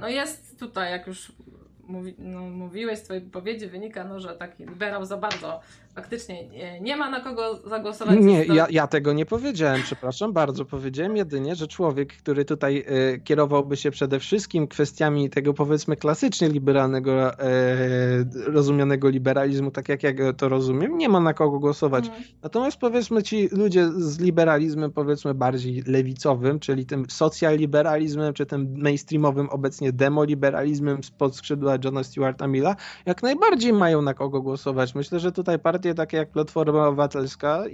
No 0.00 0.08
jest 0.08 0.58
tutaj, 0.58 0.90
jak 0.90 1.06
już 1.06 1.32
mówi, 1.82 2.14
no, 2.18 2.40
mówiłeś 2.40 2.98
z 2.98 3.02
twojej 3.02 3.22
wypowiedzi, 3.22 3.66
wynika, 3.66 4.04
no, 4.04 4.20
że 4.20 4.36
taki 4.36 4.64
liberał 4.66 5.04
za 5.04 5.16
bardzo 5.16 5.60
faktycznie 5.94 6.48
nie, 6.48 6.80
nie 6.80 6.96
ma 6.96 7.10
na 7.10 7.20
kogo 7.20 7.60
zagłosować. 7.68 8.18
Nie, 8.20 8.44
ja, 8.44 8.66
ja 8.70 8.86
tego 8.86 9.12
nie 9.12 9.26
powiedziałem, 9.26 9.82
przepraszam 9.82 10.32
bardzo. 10.32 10.64
Powiedziałem 10.64 11.16
jedynie, 11.16 11.54
że 11.54 11.66
człowiek, 11.66 12.16
który 12.16 12.44
tutaj 12.44 12.84
e, 12.86 13.18
kierowałby 13.18 13.76
się 13.76 13.90
przede 13.90 14.20
wszystkim 14.20 14.68
kwestiami 14.68 15.30
tego 15.30 15.54
powiedzmy 15.54 15.96
klasycznie 15.96 16.48
liberalnego, 16.48 17.38
e, 17.38 17.46
rozumianego 18.46 19.08
liberalizmu, 19.08 19.70
tak 19.70 19.88
jak 19.88 20.02
ja 20.02 20.32
to 20.32 20.48
rozumiem, 20.48 20.98
nie 20.98 21.08
ma 21.08 21.20
na 21.20 21.34
kogo 21.34 21.58
głosować. 21.58 22.06
Mhm. 22.06 22.24
Natomiast 22.42 22.76
powiedzmy 22.76 23.22
ci 23.22 23.48
ludzie 23.52 23.88
z 23.88 24.18
liberalizmem 24.18 24.92
powiedzmy 24.92 25.34
bardziej 25.34 25.82
lewicowym, 25.86 26.60
czyli 26.60 26.86
tym 26.86 27.04
socjaliberalizmem, 27.10 28.34
czy 28.34 28.46
tym 28.46 28.74
mainstreamowym 28.76 29.50
obecnie 29.50 29.92
demoliberalizmem 29.92 31.04
spod 31.04 31.36
skrzydła 31.36 31.78
Johna 31.84 32.04
Stewarta 32.04 32.46
Milla, 32.46 32.76
jak 33.06 33.22
najbardziej 33.22 33.72
mają 33.72 34.02
na 34.02 34.14
kogo 34.14 34.42
głosować. 34.42 34.94
Myślę, 34.94 35.20
że 35.20 35.32
tutaj 35.32 35.58
partia 35.58 35.81
partie 35.82 35.94
takie 35.94 36.16
jak 36.16 36.30
Platforma 36.30 36.86
Obywatelska 36.86 37.64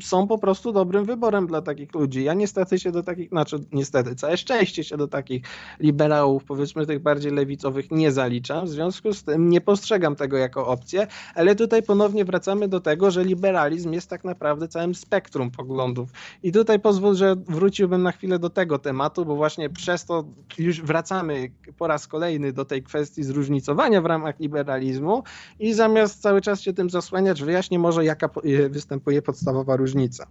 są 0.00 0.26
po 0.26 0.38
prostu 0.38 0.72
dobrym 0.72 1.04
wyborem 1.04 1.46
dla 1.46 1.62
takich 1.62 1.94
ludzi. 1.94 2.24
Ja 2.24 2.34
niestety 2.34 2.78
się 2.78 2.92
do 2.92 3.02
takich, 3.02 3.28
znaczy 3.28 3.58
niestety, 3.72 4.14
całe 4.14 4.36
szczęście 4.36 4.84
się 4.84 4.96
do 4.96 5.08
takich 5.08 5.42
liberałów, 5.80 6.44
powiedzmy 6.44 6.86
tych 6.86 6.98
bardziej 6.98 7.32
lewicowych 7.32 7.90
nie 7.90 8.12
zaliczam, 8.12 8.64
w 8.64 8.68
związku 8.68 9.12
z 9.12 9.24
tym 9.24 9.48
nie 9.48 9.60
postrzegam 9.60 10.16
tego 10.16 10.36
jako 10.36 10.66
opcję, 10.66 11.06
ale 11.34 11.54
tutaj 11.54 11.82
ponownie 11.82 12.24
wracamy 12.24 12.68
do 12.68 12.80
tego, 12.80 13.10
że 13.10 13.24
liberalizm 13.24 13.92
jest 13.92 14.10
tak 14.10 14.24
naprawdę 14.24 14.68
całym 14.68 14.94
spektrum 14.94 15.50
poglądów. 15.50 16.10
I 16.42 16.52
tutaj 16.52 16.80
pozwól, 16.80 17.14
że 17.14 17.36
wróciłbym 17.36 18.02
na 18.02 18.12
chwilę 18.12 18.38
do 18.38 18.50
tego 18.50 18.78
tematu, 18.78 19.24
bo 19.24 19.36
właśnie 19.36 19.70
przez 19.70 20.04
to 20.04 20.24
już 20.58 20.82
wracamy 20.82 21.50
po 21.78 21.86
raz 21.86 22.06
kolejny 22.06 22.52
do 22.52 22.64
tej 22.64 22.82
kwestii 22.82 23.22
zróżnicowania 23.22 24.00
w 24.00 24.06
ramach 24.06 24.40
liberalizmu 24.40 25.22
i 25.58 25.74
zamiast 25.74 26.22
cały 26.22 26.40
czas 26.40 26.60
się 26.60 26.72
tym 26.72 26.90
zasłaniać, 26.90 27.42
wyjaśnię 27.42 27.78
może 27.78 28.04
jaka 28.04 28.28
występuje 28.70 29.22
podstawowa 29.22 29.76
różnica. 29.82 30.26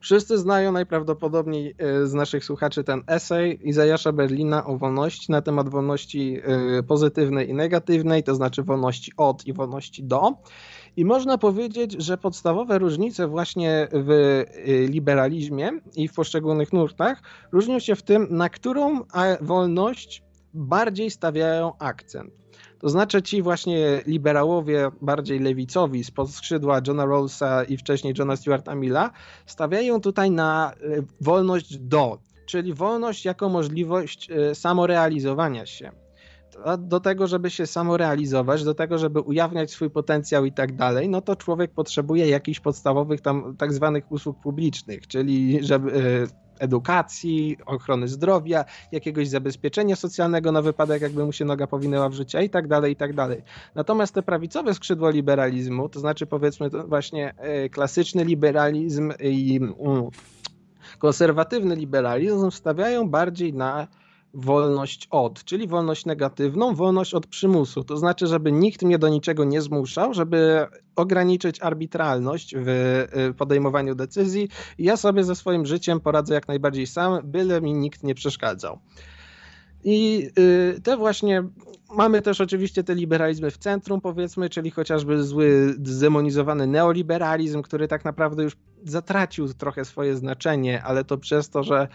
Wszyscy 0.00 0.38
znają 0.38 0.72
najprawdopodobniej 0.72 1.74
e, 1.78 2.06
z 2.06 2.14
naszych 2.14 2.44
słuchaczy 2.44 2.84
ten 2.84 3.02
esej 3.06 3.68
Izajasza 3.68 4.12
Berlina 4.12 4.66
o 4.66 4.76
wolności 4.76 5.32
na 5.32 5.42
temat 5.42 5.68
wolności 5.68 6.40
e, 6.42 6.82
pozytywnej 6.82 7.50
i 7.50 7.54
negatywnej, 7.54 8.22
to 8.22 8.34
znaczy 8.34 8.62
wolności 8.62 9.12
od 9.16 9.46
i 9.46 9.52
wolności 9.52 10.04
do. 10.04 10.32
I 10.96 11.04
można 11.04 11.38
powiedzieć, 11.38 11.92
że 11.98 12.18
podstawowe 12.18 12.78
różnice 12.78 13.28
właśnie 13.28 13.88
w 13.92 14.10
e, 14.10 14.44
liberalizmie 14.86 15.70
i 15.96 16.08
w 16.08 16.14
poszczególnych 16.14 16.72
nurtach 16.72 17.22
różnią 17.52 17.78
się 17.78 17.96
w 17.96 18.02
tym, 18.02 18.26
na 18.30 18.48
którą 18.48 19.00
wolność 19.40 20.22
bardziej 20.54 21.10
stawiają 21.10 21.72
akcent. 21.78 22.47
To 22.78 22.88
znaczy 22.88 23.22
ci 23.22 23.42
właśnie 23.42 24.02
liberałowie 24.06 24.90
bardziej 25.02 25.40
lewicowi 25.40 26.04
spod 26.04 26.30
skrzydła 26.30 26.80
Johna 26.86 27.06
Rawlsa 27.06 27.64
i 27.64 27.76
wcześniej 27.76 28.14
Johna 28.18 28.36
Stuarta 28.36 28.74
Milla 28.74 29.10
stawiają 29.46 30.00
tutaj 30.00 30.30
na 30.30 30.72
e, 30.72 31.02
wolność 31.20 31.78
do, 31.78 32.18
czyli 32.46 32.74
wolność 32.74 33.24
jako 33.24 33.48
możliwość 33.48 34.30
e, 34.30 34.54
samorealizowania 34.54 35.66
się. 35.66 35.90
Do 36.78 37.00
tego, 37.00 37.26
żeby 37.26 37.50
się 37.50 37.66
samorealizować, 37.66 38.64
do 38.64 38.74
tego, 38.74 38.98
żeby 38.98 39.20
ujawniać 39.20 39.70
swój 39.70 39.90
potencjał 39.90 40.44
i 40.44 40.52
tak 40.52 40.76
dalej, 40.76 41.08
no 41.08 41.22
to 41.22 41.36
człowiek 41.36 41.70
potrzebuje 41.70 42.28
jakichś 42.28 42.60
podstawowych 42.60 43.20
tam 43.20 43.56
tak 43.56 43.72
zwanych 43.72 44.12
usług 44.12 44.40
publicznych, 44.40 45.06
czyli 45.06 45.58
żeby 45.64 45.92
e, 45.92 46.47
edukacji, 46.60 47.56
ochrony 47.66 48.08
zdrowia, 48.08 48.64
jakiegoś 48.92 49.28
zabezpieczenia 49.28 49.96
socjalnego 49.96 50.52
na 50.52 50.62
wypadek, 50.62 51.02
jakby 51.02 51.24
mu 51.24 51.32
się 51.32 51.44
noga 51.44 51.66
powinęła 51.66 52.08
w 52.08 52.12
życie 52.12 52.44
i 52.44 52.50
tak 52.50 52.68
dalej, 52.68 52.92
i 52.92 52.96
tak 52.96 53.14
dalej. 53.14 53.42
Natomiast 53.74 54.14
te 54.14 54.22
prawicowe 54.22 54.74
skrzydło 54.74 55.10
liberalizmu, 55.10 55.88
to 55.88 56.00
znaczy 56.00 56.26
powiedzmy 56.26 56.70
to 56.70 56.86
właśnie 56.86 57.34
e, 57.36 57.68
klasyczny 57.68 58.24
liberalizm 58.24 59.12
i 59.20 59.56
mm, 59.56 60.08
konserwatywny 60.98 61.76
liberalizm 61.76 62.50
stawiają 62.50 63.08
bardziej 63.10 63.54
na 63.54 63.88
wolność 64.34 65.08
od, 65.10 65.44
czyli 65.44 65.68
wolność 65.68 66.06
negatywną, 66.06 66.74
wolność 66.74 67.14
od 67.14 67.26
przymusu. 67.26 67.84
To 67.84 67.96
znaczy, 67.96 68.26
żeby 68.26 68.52
nikt 68.52 68.82
mnie 68.82 68.98
do 68.98 69.08
niczego 69.08 69.44
nie 69.44 69.62
zmuszał, 69.62 70.14
żeby 70.14 70.66
ograniczyć 70.96 71.62
arbitralność 71.62 72.54
w 72.56 72.68
y, 72.68 73.34
podejmowaniu 73.34 73.94
decyzji. 73.94 74.48
Ja 74.78 74.96
sobie 74.96 75.24
ze 75.24 75.34
swoim 75.34 75.66
życiem 75.66 76.00
poradzę 76.00 76.34
jak 76.34 76.48
najbardziej 76.48 76.86
sam, 76.86 77.20
byle 77.24 77.60
mi 77.60 77.74
nikt 77.74 78.02
nie 78.02 78.14
przeszkadzał. 78.14 78.78
I 79.84 80.28
y, 80.38 80.80
te 80.80 80.96
właśnie, 80.96 81.44
mamy 81.96 82.22
też 82.22 82.40
oczywiście 82.40 82.84
te 82.84 82.94
liberalizmy 82.94 83.50
w 83.50 83.58
centrum, 83.58 84.00
powiedzmy, 84.00 84.50
czyli 84.50 84.70
chociażby 84.70 85.24
zły, 85.24 85.76
zdemonizowany 85.84 86.66
neoliberalizm, 86.66 87.62
który 87.62 87.88
tak 87.88 88.04
naprawdę 88.04 88.42
już 88.42 88.56
zatracił 88.84 89.54
trochę 89.54 89.84
swoje 89.84 90.16
znaczenie, 90.16 90.82
ale 90.82 91.04
to 91.04 91.18
przez 91.18 91.50
to, 91.50 91.62
że 91.62 91.88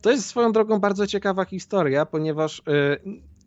to 0.00 0.10
jest 0.10 0.26
swoją 0.26 0.52
drogą 0.52 0.78
bardzo 0.78 1.06
ciekawa 1.06 1.44
historia, 1.44 2.06
ponieważ 2.06 2.58
y, 2.58 2.62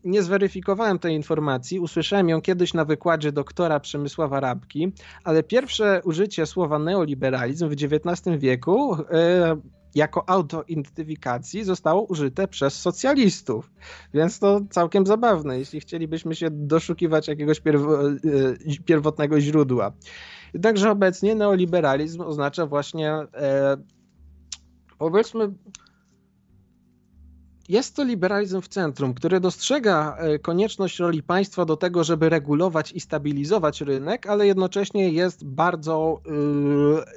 nie 0.03 0.23
zweryfikowałem 0.23 0.99
tej 0.99 1.15
informacji. 1.15 1.79
Usłyszałem 1.79 2.29
ją 2.29 2.41
kiedyś 2.41 2.73
na 2.73 2.85
wykładzie 2.85 3.31
doktora 3.31 3.79
Przemysława 3.79 4.39
Rabki, 4.39 4.93
ale 5.23 5.43
pierwsze 5.43 6.01
użycie 6.03 6.45
słowa 6.45 6.79
neoliberalizm 6.79 7.69
w 7.69 7.71
XIX 7.71 8.37
wieku 8.37 8.95
y, 8.95 8.97
jako 9.95 10.29
autoidentyfikacji 10.29 11.63
zostało 11.63 12.01
użyte 12.01 12.47
przez 12.47 12.81
socjalistów. 12.81 13.71
Więc 14.13 14.39
to 14.39 14.61
całkiem 14.69 15.05
zabawne, 15.05 15.59
jeśli 15.59 15.79
chcielibyśmy 15.79 16.35
się 16.35 16.47
doszukiwać 16.51 17.27
jakiegoś 17.27 17.57
y, 17.57 18.83
pierwotnego 18.85 19.41
źródła. 19.41 19.91
Jednakże 20.53 20.91
obecnie 20.91 21.35
neoliberalizm 21.35 22.21
oznacza 22.21 22.65
właśnie 22.65 23.11
e, 23.11 23.77
powiedzmy 24.97 25.51
jest 27.69 27.95
to 27.95 28.03
liberalizm 28.03 28.61
w 28.61 28.67
centrum, 28.67 29.13
który 29.13 29.39
dostrzega 29.39 30.17
e, 30.17 30.39
konieczność 30.39 30.99
roli 30.99 31.23
państwa 31.23 31.65
do 31.65 31.77
tego, 31.77 32.03
żeby 32.03 32.29
regulować 32.29 32.91
i 32.91 32.99
stabilizować 32.99 33.81
rynek, 33.81 34.27
ale 34.27 34.47
jednocześnie 34.47 35.09
jest 35.09 35.45
bardzo 35.45 36.21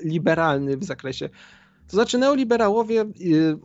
y, 0.03 0.09
liberalny 0.09 0.76
w 0.76 0.84
zakresie. 0.84 1.28
To 1.88 1.97
znaczy, 1.97 2.18
neoliberałowie, 2.18 3.01
y, 3.20 3.59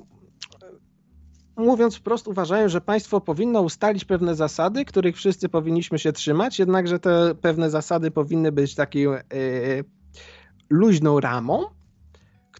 mówiąc 1.55 1.95
wprost, 1.95 2.27
uważają, 2.27 2.69
że 2.69 2.81
państwo 2.81 3.21
powinno 3.21 3.61
ustalić 3.61 4.05
pewne 4.05 4.35
zasady, 4.35 4.85
których 4.85 5.15
wszyscy 5.15 5.49
powinniśmy 5.49 5.99
się 5.99 6.13
trzymać, 6.13 6.59
jednakże 6.59 6.99
te 6.99 7.35
pewne 7.41 7.69
zasady 7.69 8.11
powinny 8.11 8.51
być 8.51 8.75
taką 8.75 8.99
luźną 10.69 11.19
ramą 11.19 11.65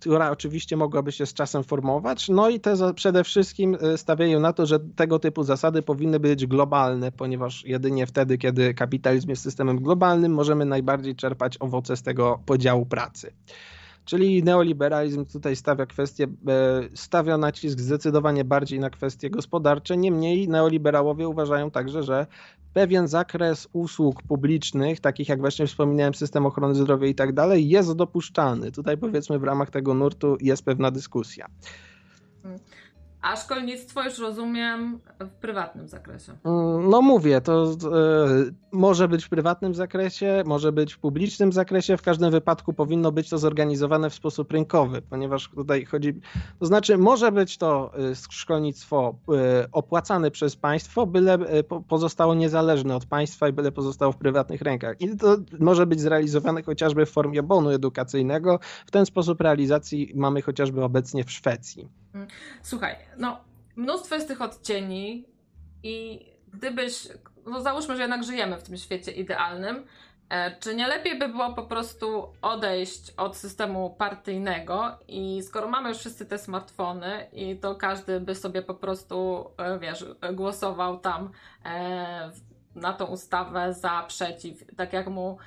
która 0.01 0.31
oczywiście 0.31 0.77
mogłaby 0.77 1.11
się 1.11 1.25
z 1.25 1.33
czasem 1.33 1.63
formować. 1.63 2.29
No 2.29 2.49
i 2.49 2.59
te 2.59 2.93
przede 2.93 3.23
wszystkim 3.23 3.77
e, 3.81 3.97
stawiają 3.97 4.39
na 4.39 4.53
to, 4.53 4.65
że 4.65 4.79
tego 4.79 5.19
typu 5.19 5.43
zasady 5.43 5.81
powinny 5.81 6.19
być 6.19 6.45
globalne, 6.45 7.11
ponieważ 7.11 7.65
jedynie 7.65 8.07
wtedy, 8.07 8.37
kiedy 8.37 8.73
kapitalizm 8.73 9.29
jest 9.29 9.43
systemem 9.43 9.81
globalnym, 9.83 10.33
możemy 10.33 10.65
najbardziej 10.65 11.15
czerpać 11.15 11.57
owoce 11.59 11.97
z 11.97 12.03
tego 12.03 12.39
podziału 12.45 12.85
pracy. 12.85 13.33
Czyli 14.05 14.43
neoliberalizm 14.43 15.25
tutaj 15.25 15.55
stawia 15.55 15.85
kwestię, 15.85 16.23
e, 16.23 16.29
stawia 16.93 17.37
nacisk 17.37 17.79
zdecydowanie 17.79 18.45
bardziej 18.45 18.79
na 18.79 18.89
kwestie 18.89 19.29
gospodarcze. 19.29 19.97
Niemniej 19.97 20.49
neoliberałowie 20.49 21.27
uważają 21.27 21.71
także, 21.71 22.03
że 22.03 22.27
pewien 22.73 23.07
zakres 23.07 23.67
usług 23.73 24.23
publicznych, 24.23 24.99
takich 24.99 25.29
jak 25.29 25.39
właśnie 25.39 25.67
wspominałem, 25.67 26.13
system 26.13 26.45
ochrony 26.45 26.75
zdrowia 26.75 27.07
i 27.07 27.15
tak 27.15 27.33
dalej, 27.33 27.69
jest 27.69 27.93
dopuszczalny. 27.93 28.71
Tutaj 28.71 28.97
powiedzmy 28.97 29.39
w 29.39 29.43
ramach 29.43 29.69
tego 29.69 29.93
nurtu 29.93 30.37
jest 30.41 30.65
pewna 30.65 30.91
dyskusja. 30.91 31.47
A 33.21 33.35
szkolnictwo 33.35 34.03
już 34.03 34.19
rozumiem 34.19 34.99
w 35.19 35.29
prywatnym 35.29 35.87
zakresie. 35.87 36.31
Mm, 36.43 36.89
no 36.89 37.01
mówię, 37.01 37.41
to 37.41 37.63
e, 37.63 37.67
może 38.71 39.07
być 39.07 39.25
w 39.25 39.29
prywatnym 39.29 39.75
zakresie, 39.75 40.43
może 40.45 40.71
być 40.71 40.93
w 40.93 40.99
publicznym 40.99 41.51
zakresie. 41.51 41.97
W 41.97 42.01
każdym 42.01 42.31
wypadku 42.31 42.73
powinno 42.73 43.11
być 43.11 43.29
to 43.29 43.37
zorganizowane 43.37 44.09
w 44.09 44.13
sposób 44.13 44.51
rynkowy, 44.51 45.01
ponieważ 45.01 45.49
tutaj 45.49 45.85
chodzi. 45.85 46.13
To 46.59 46.65
znaczy, 46.65 46.97
może 46.97 47.31
być 47.31 47.57
to 47.57 47.91
e, 48.11 48.15
szkolnictwo 48.15 49.15
e, 49.29 49.67
opłacane 49.71 50.31
przez 50.31 50.55
państwo, 50.55 51.07
byle 51.07 51.37
pozostało 51.87 52.33
niezależne 52.33 52.95
od 52.95 53.05
państwa 53.05 53.47
i 53.49 53.53
byle 53.53 53.71
pozostało 53.71 54.11
w 54.11 54.17
prywatnych 54.17 54.61
rękach. 54.61 55.01
I 55.01 55.17
to 55.17 55.37
może 55.59 55.85
być 55.85 55.99
zrealizowane 56.01 56.63
chociażby 56.63 57.05
w 57.05 57.11
formie 57.11 57.43
bonu 57.43 57.69
edukacyjnego. 57.69 58.59
W 58.85 58.91
ten 58.91 59.05
sposób 59.05 59.41
realizacji 59.41 60.11
mamy 60.15 60.41
chociażby 60.41 60.83
obecnie 60.83 61.23
w 61.23 61.31
Szwecji. 61.31 62.00
Mm. 62.13 62.27
Słuchaj, 62.61 62.95
no 63.17 63.39
mnóstwo 63.75 64.15
jest 64.15 64.27
tych 64.27 64.41
odcieni 64.41 65.25
i 65.83 66.25
gdybyś, 66.53 67.07
no 67.45 67.61
załóżmy, 67.61 67.95
że 67.95 68.01
jednak 68.01 68.23
żyjemy 68.23 68.57
w 68.57 68.63
tym 68.63 68.77
świecie 68.77 69.11
idealnym, 69.11 69.85
e, 70.29 70.59
czy 70.59 70.75
nie 70.75 70.87
lepiej 70.87 71.19
by 71.19 71.27
było 71.27 71.53
po 71.53 71.63
prostu 71.63 72.33
odejść 72.41 73.13
od 73.17 73.37
systemu 73.37 73.89
partyjnego 73.89 74.99
i 75.07 75.41
skoro 75.43 75.67
mamy 75.67 75.89
już 75.89 75.97
wszyscy 75.97 76.25
te 76.25 76.37
smartfony 76.37 77.27
i 77.33 77.57
to 77.57 77.75
każdy 77.75 78.19
by 78.19 78.35
sobie 78.35 78.61
po 78.61 78.75
prostu, 78.75 79.45
e, 79.57 79.79
wiesz, 79.79 80.05
głosował 80.33 80.99
tam 80.99 81.31
e, 81.65 82.31
na 82.75 82.93
tą 82.93 83.05
ustawę 83.05 83.73
za, 83.73 84.03
przeciw, 84.07 84.75
tak 84.77 84.93
jak 84.93 85.07
mu 85.07 85.37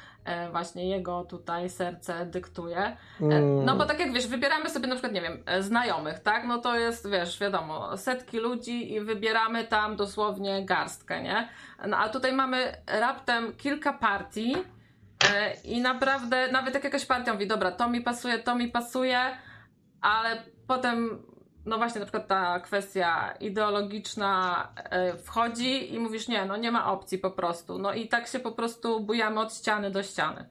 właśnie 0.51 0.89
jego 0.89 1.25
tutaj 1.25 1.71
serce 1.71 2.27
dyktuje. 2.27 2.79
E, 2.79 2.97
mm. 3.21 3.65
No 3.65 3.77
bo 3.77 3.87
tak 3.87 4.01
jak 4.01 4.13
wiesz, 4.13 4.27
wybieramy 4.27 4.71
sobie 4.71 4.87
na 4.87 4.95
przykład, 4.95 5.13
nie 5.13 5.21
wiem, 5.21 5.43
e, 5.47 5.63
znajomych, 5.63 6.19
tak? 6.19 6.45
No 6.47 6.59
to 6.59 6.79
jest, 6.79 7.11
wiesz, 7.11 7.41
wiadomo, 7.41 7.97
setki 7.97 8.39
ludzi 8.39 8.93
i 8.93 9.01
wybieramy 9.01 9.65
tam 9.65 9.97
dosłownie 9.97 10.65
garstkę, 10.65 11.23
nie? 11.23 11.49
No 11.87 11.97
a 11.97 12.09
tutaj 12.09 12.33
mamy 12.33 12.77
raptem 12.87 13.53
kilka 13.53 13.93
partii 13.93 14.57
i 15.65 15.81
naprawdę, 15.81 16.53
nawet 16.53 16.75
jak 16.75 16.85
jakaś 16.85 17.07
partia 17.07 17.33
mówi, 17.33 17.47
dobra, 17.47 17.73
to 17.73 17.89
mi 17.89 18.01
pasuje, 18.01 18.39
to 18.39 18.55
mi 18.55 18.69
pasuje, 18.69 19.19
ale 20.01 20.43
potem 20.67 21.23
no 21.67 21.79
właśnie 21.79 21.99
na 21.99 22.07
przykład 22.07 22.27
ta 22.27 22.61
kwestia 22.61 23.35
ideologiczna 23.41 24.69
e, 24.77 25.17
wchodzi 25.17 25.95
i 25.95 25.99
mówisz, 25.99 26.29
nie, 26.29 26.45
no 26.45 26.57
nie 26.57 26.71
ma 26.71 26.93
opcji 26.93 27.19
po 27.19 27.31
prostu. 27.31 27.79
No 27.79 27.93
i 27.93 28.09
tak 28.09 28.27
się 28.27 28.39
po 28.39 28.53
prostu 28.53 29.01
bujamy 29.01 29.41
od 29.41 29.55
ściany 29.55 29.91
do 29.91 30.03
ściany. 30.03 30.49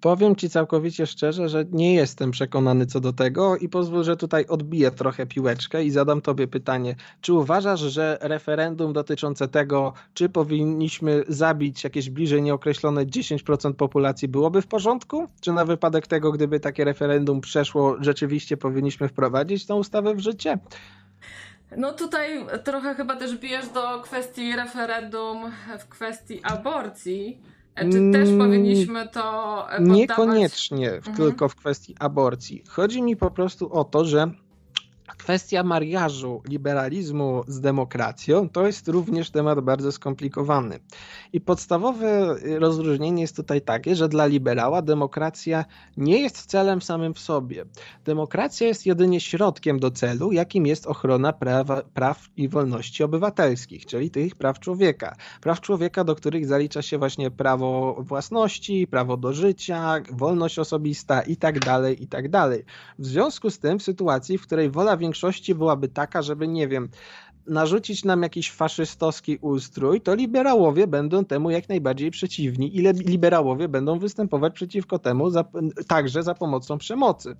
Powiem 0.00 0.36
Ci 0.36 0.50
całkowicie 0.50 1.06
szczerze, 1.06 1.48
że 1.48 1.64
nie 1.72 1.94
jestem 1.94 2.30
przekonany 2.30 2.86
co 2.86 3.00
do 3.00 3.12
tego 3.12 3.56
i 3.56 3.68
pozwól, 3.68 4.04
że 4.04 4.16
tutaj 4.16 4.46
odbiję 4.46 4.90
trochę 4.90 5.26
piłeczkę 5.26 5.84
i 5.84 5.90
zadam 5.90 6.20
Tobie 6.20 6.48
pytanie. 6.48 6.96
Czy 7.20 7.32
uważasz, 7.32 7.80
że 7.80 8.18
referendum 8.20 8.92
dotyczące 8.92 9.48
tego, 9.48 9.92
czy 10.14 10.28
powinniśmy 10.28 11.24
zabić 11.28 11.84
jakieś 11.84 12.10
bliżej 12.10 12.42
nieokreślone 12.42 13.06
10% 13.06 13.74
populacji 13.74 14.28
byłoby 14.28 14.62
w 14.62 14.66
porządku? 14.66 15.28
Czy 15.40 15.52
na 15.52 15.64
wypadek 15.64 16.06
tego, 16.06 16.32
gdyby 16.32 16.60
takie 16.60 16.84
referendum 16.84 17.40
przeszło, 17.40 17.96
rzeczywiście 18.00 18.56
powinniśmy 18.56 19.08
wprowadzić 19.08 19.66
tę 19.66 19.74
ustawę 19.74 20.14
w 20.14 20.20
życie? 20.20 20.58
No 21.76 21.92
tutaj 21.92 22.46
trochę 22.64 22.94
chyba 22.94 23.16
też 23.16 23.36
bijesz 23.36 23.68
do 23.68 24.00
kwestii 24.00 24.56
referendum 24.56 25.52
w 25.78 25.88
kwestii 25.88 26.40
aborcji 26.42 27.40
czy 27.76 28.12
też 28.12 28.28
mm, 28.28 28.38
powinniśmy 28.38 29.08
to 29.08 29.20
poddawać? 29.62 29.80
Niekoniecznie 29.80 30.92
mhm. 30.92 31.16
tylko 31.16 31.48
w 31.48 31.56
kwestii 31.56 31.94
aborcji. 31.98 32.64
Chodzi 32.68 33.02
mi 33.02 33.16
po 33.16 33.30
prostu 33.30 33.72
o 33.72 33.84
to, 33.84 34.04
że 34.04 34.30
Kwestia 35.18 35.62
mariażu 35.62 36.42
liberalizmu 36.48 37.42
z 37.46 37.60
demokracją 37.60 38.48
to 38.48 38.66
jest 38.66 38.88
również 38.88 39.30
temat 39.30 39.60
bardzo 39.60 39.92
skomplikowany. 39.92 40.78
I 41.32 41.40
podstawowe 41.40 42.36
rozróżnienie 42.58 43.22
jest 43.22 43.36
tutaj 43.36 43.60
takie, 43.60 43.96
że 43.96 44.08
dla 44.08 44.26
liberała 44.26 44.82
demokracja 44.82 45.64
nie 45.96 46.20
jest 46.20 46.46
celem 46.46 46.82
samym 46.82 47.14
w 47.14 47.18
sobie. 47.18 47.64
Demokracja 48.04 48.66
jest 48.66 48.86
jedynie 48.86 49.20
środkiem 49.20 49.80
do 49.80 49.90
celu, 49.90 50.32
jakim 50.32 50.66
jest 50.66 50.86
ochrona 50.86 51.32
prawa, 51.32 51.82
praw 51.94 52.28
i 52.36 52.48
wolności 52.48 53.04
obywatelskich, 53.04 53.86
czyli 53.86 54.10
tych 54.10 54.34
praw 54.34 54.58
człowieka. 54.58 55.16
Praw 55.40 55.60
człowieka, 55.60 56.04
do 56.04 56.14
których 56.14 56.46
zalicza 56.46 56.82
się 56.82 56.98
właśnie 56.98 57.30
prawo 57.30 57.96
własności, 57.98 58.86
prawo 58.86 59.16
do 59.16 59.32
życia, 59.32 59.94
wolność 60.12 60.58
osobista 60.58 61.22
itd. 61.22 61.60
Tak 61.60 62.00
itd. 62.00 62.30
Tak 62.30 62.52
w 62.98 63.06
związku 63.06 63.50
z 63.50 63.58
tym, 63.58 63.78
w 63.78 63.82
sytuacji, 63.82 64.38
w 64.38 64.42
której 64.42 64.70
wola 64.70 64.96
większości 65.00 65.54
byłaby 65.54 65.88
taka, 65.88 66.22
żeby, 66.22 66.48
nie 66.48 66.68
wiem, 66.68 66.88
narzucić 67.46 68.04
nam 68.04 68.22
jakiś 68.22 68.50
faszystowski 68.50 69.38
ustrój, 69.40 70.00
to 70.00 70.14
liberałowie 70.14 70.86
będą 70.86 71.24
temu 71.24 71.50
jak 71.50 71.68
najbardziej 71.68 72.10
przeciwni 72.10 72.76
i 72.76 72.80
liberałowie 72.92 73.68
będą 73.68 73.98
występować 73.98 74.54
przeciwko 74.54 74.98
temu 74.98 75.30
za, 75.30 75.44
także 75.88 76.22
za 76.22 76.34
pomocą 76.34 76.78
przemocy. 76.78 77.36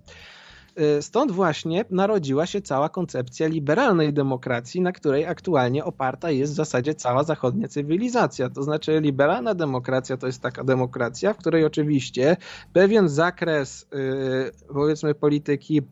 Y, 0.99 1.03
stąd 1.03 1.33
właśnie 1.33 1.85
narodziła 1.91 2.47
się 2.47 2.63
cała 2.63 2.89
koncepcja 2.89 3.49
liberalnej 3.49 4.13
demokracji, 4.13 4.81
na 4.81 4.93
której 4.93 5.27
aktualnie 5.27 5.85
oparta 5.85 6.31
jest 6.31 6.53
w 6.53 6.57
zasadzie 6.57 6.95
cała 6.95 7.25
zachodnia 7.25 7.69
cywilizacja. 7.69 8.51
To 8.51 8.63
znaczy, 8.63 9.01
liberalna 9.01 9.55
demokracja 9.55 10.17
to 10.17 10.27
jest 10.27 10.43
taka 10.43 10.65
demokracja, 10.65 11.35
w 11.35 11.37
której 11.37 11.65
oczywiście 11.65 12.37
pewien 12.73 13.09
zakres, 13.09 13.87
y, 13.95 14.73
powiedzmy, 14.73 15.15
polityki 15.15 15.83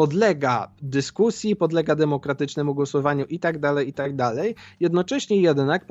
podlega 0.00 0.68
dyskusji, 0.82 1.56
podlega 1.56 1.94
demokratycznemu 1.94 2.74
głosowaniu 2.74 3.24
i 3.24 3.38
tak 3.38 3.58
dalej, 3.58 3.88
i 3.88 3.92
tak 3.92 4.16
dalej. 4.16 4.54
Jednocześnie 4.80 5.40
jednak 5.40 5.86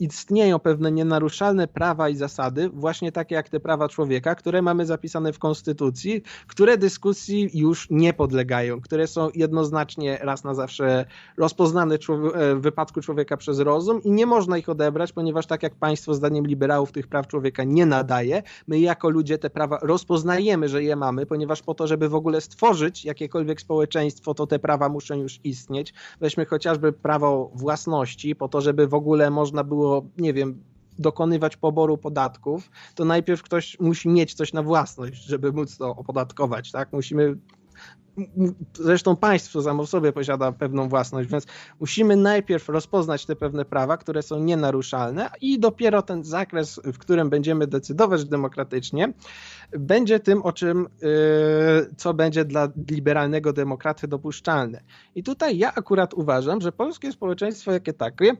istnieją 0.00 0.58
pewne 0.58 0.92
nienaruszalne 0.92 1.68
prawa 1.68 2.08
i 2.08 2.16
zasady, 2.16 2.68
właśnie 2.68 3.12
takie 3.12 3.34
jak 3.34 3.48
te 3.48 3.60
prawa 3.60 3.88
człowieka, 3.88 4.34
które 4.34 4.62
mamy 4.62 4.86
zapisane 4.86 5.32
w 5.32 5.38
Konstytucji, 5.38 6.22
które 6.46 6.78
dyskusji 6.78 7.50
już 7.54 7.86
nie 7.90 8.12
podlegają, 8.12 8.80
które 8.80 9.06
są 9.06 9.28
jednoznacznie 9.34 10.18
raz 10.22 10.44
na 10.44 10.54
zawsze 10.54 11.04
rozpoznane 11.36 11.94
e, 11.94 12.54
w 12.54 12.60
wypadku 12.60 13.00
człowieka 13.00 13.36
przez 13.36 13.58
rozum 13.58 14.02
i 14.02 14.10
nie 14.10 14.26
można 14.26 14.58
ich 14.58 14.68
odebrać, 14.68 15.12
ponieważ 15.12 15.46
tak 15.46 15.62
jak 15.62 15.74
państwo 15.74 16.14
zdaniem 16.14 16.46
liberałów 16.46 16.92
tych 16.92 17.06
praw 17.06 17.26
człowieka 17.26 17.64
nie 17.64 17.86
nadaje, 17.86 18.42
my 18.68 18.78
jako 18.78 19.08
ludzie 19.08 19.38
te 19.38 19.50
prawa 19.50 19.78
rozpoznajemy, 19.82 20.68
że 20.68 20.82
je 20.82 20.96
mamy, 20.96 21.26
ponieważ 21.26 21.62
po 21.62 21.74
to, 21.74 21.86
żeby 21.86 22.08
w 22.08 22.14
ogóle 22.14 22.40
stworzyć 22.40 23.04
jakiekolwiek 23.04 23.47
jakiekolwiek 23.48 23.60
społeczeństwo, 23.60 24.34
to 24.34 24.46
te 24.46 24.58
prawa 24.58 24.88
muszą 24.88 25.14
już 25.14 25.40
istnieć. 25.44 25.94
Weźmy 26.20 26.46
chociażby 26.46 26.92
prawo 26.92 27.50
własności, 27.54 28.34
po 28.34 28.48
to, 28.48 28.60
żeby 28.60 28.86
w 28.86 28.94
ogóle 28.94 29.30
można 29.30 29.64
było, 29.64 30.04
nie 30.18 30.32
wiem, 30.32 30.62
dokonywać 30.98 31.56
poboru 31.56 31.98
podatków, 31.98 32.70
to 32.94 33.04
najpierw 33.04 33.42
ktoś 33.42 33.76
musi 33.80 34.08
mieć 34.08 34.34
coś 34.34 34.52
na 34.52 34.62
własność, 34.62 35.24
żeby 35.24 35.52
móc 35.52 35.76
to 35.76 35.90
opodatkować, 35.96 36.72
tak? 36.72 36.92
Musimy 36.92 37.36
zresztą 38.74 39.16
państwo 39.16 39.62
samo 39.62 39.86
w 39.86 39.88
sobie 39.88 40.12
posiada 40.12 40.52
pewną 40.52 40.88
własność, 40.88 41.30
więc 41.30 41.46
musimy 41.80 42.16
najpierw 42.16 42.68
rozpoznać 42.68 43.26
te 43.26 43.36
pewne 43.36 43.64
prawa, 43.64 43.96
które 43.96 44.22
są 44.22 44.38
nienaruszalne 44.38 45.30
i 45.40 45.58
dopiero 45.58 46.02
ten 46.02 46.24
zakres, 46.24 46.80
w 46.84 46.98
którym 46.98 47.30
będziemy 47.30 47.66
decydować 47.66 48.24
demokratycznie, 48.24 49.12
będzie 49.72 50.20
tym, 50.20 50.42
o 50.42 50.52
czym, 50.52 50.88
yy, 51.02 51.08
co 51.96 52.14
będzie 52.14 52.44
dla 52.44 52.68
liberalnego 52.90 53.52
demokraty 53.52 54.08
dopuszczalne. 54.08 54.80
I 55.14 55.22
tutaj 55.22 55.58
ja 55.58 55.74
akurat 55.74 56.14
uważam, 56.14 56.60
że 56.60 56.72
polskie 56.72 57.12
społeczeństwo 57.12 57.72
jakie 57.72 57.92
takie 57.92 58.32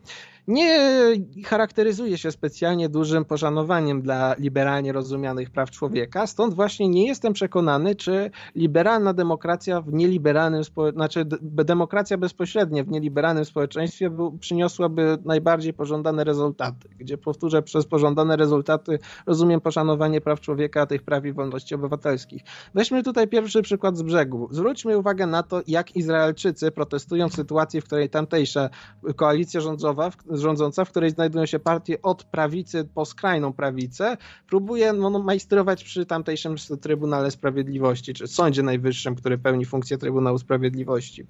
nie 0.49 1.01
charakteryzuje 1.45 2.19
się 2.19 2.31
specjalnie 2.31 2.89
dużym 2.89 3.25
poszanowaniem 3.25 4.03
dla 4.03 4.35
liberalnie 4.39 4.93
rozumianych 4.93 5.51
praw 5.51 5.71
człowieka, 5.71 6.27
stąd 6.27 6.55
właśnie 6.55 6.89
nie 6.89 7.07
jestem 7.07 7.33
przekonany, 7.33 7.95
czy 7.95 8.31
liberalna 8.55 9.13
demokracja 9.13 9.81
w 9.81 9.93
nieliberalnym 9.93 10.63
znaczy 10.93 11.25
demokracja 11.51 12.19
bezpośrednia 12.19 12.85
w 12.85 12.89
nieliberalnym 12.89 13.45
społeczeństwie 13.45 14.11
przyniosłaby 14.41 15.19
najbardziej 15.25 15.73
pożądane 15.75 16.25
rezultaty, 16.25 16.89
gdzie 16.99 17.19
powtórzę 17.19 17.63
przez 17.63 17.87
pożądane 17.87 18.37
rezultaty 18.37 18.99
rozumiem 19.27 19.61
poszanowanie 19.61 20.21
praw 20.21 20.41
człowieka, 20.41 20.87
tych 20.87 21.03
praw 21.03 21.25
i 21.25 21.33
wolności 21.33 21.75
obywatelskich. 21.75 22.43
Weźmy 22.75 23.03
tutaj 23.03 23.29
pierwszy 23.29 23.63
przykład 23.63 23.97
z 23.97 24.03
brzegu. 24.03 24.49
Zwróćmy 24.51 24.99
uwagę 24.99 25.27
na 25.27 25.43
to, 25.43 25.61
jak 25.67 25.97
Izraelczycy 25.97 26.71
protestują 26.71 27.29
w 27.29 27.35
sytuacji, 27.35 27.81
w 27.81 27.85
której 27.85 28.11
tamtejsza 28.11 28.71
koalicja 29.17 29.61
rządzowa, 29.61 30.11
rządząca, 30.41 30.85
w 30.85 30.91
której 30.91 31.11
znajdują 31.11 31.47
się 31.47 31.59
partie 31.59 32.03
od 32.03 32.25
prawicy 32.25 32.89
po 32.95 33.05
skrajną 33.05 33.53
prawicę, 33.53 34.17
próbuje 34.49 34.93
no, 34.93 35.11
majstrować 35.11 35.85
przy 35.85 36.07
tamtejszym 36.07 36.57
Trybunale 36.81 37.31
Sprawiedliwości, 37.31 38.15
czy 38.15 38.27
Sądzie 38.27 38.63
Najwyższym, 38.63 39.15
który 39.15 39.39
pełni 39.39 39.65
funkcję 39.65 39.99
Trybunału 39.99 40.39
Sprawiedliwości 40.39 41.27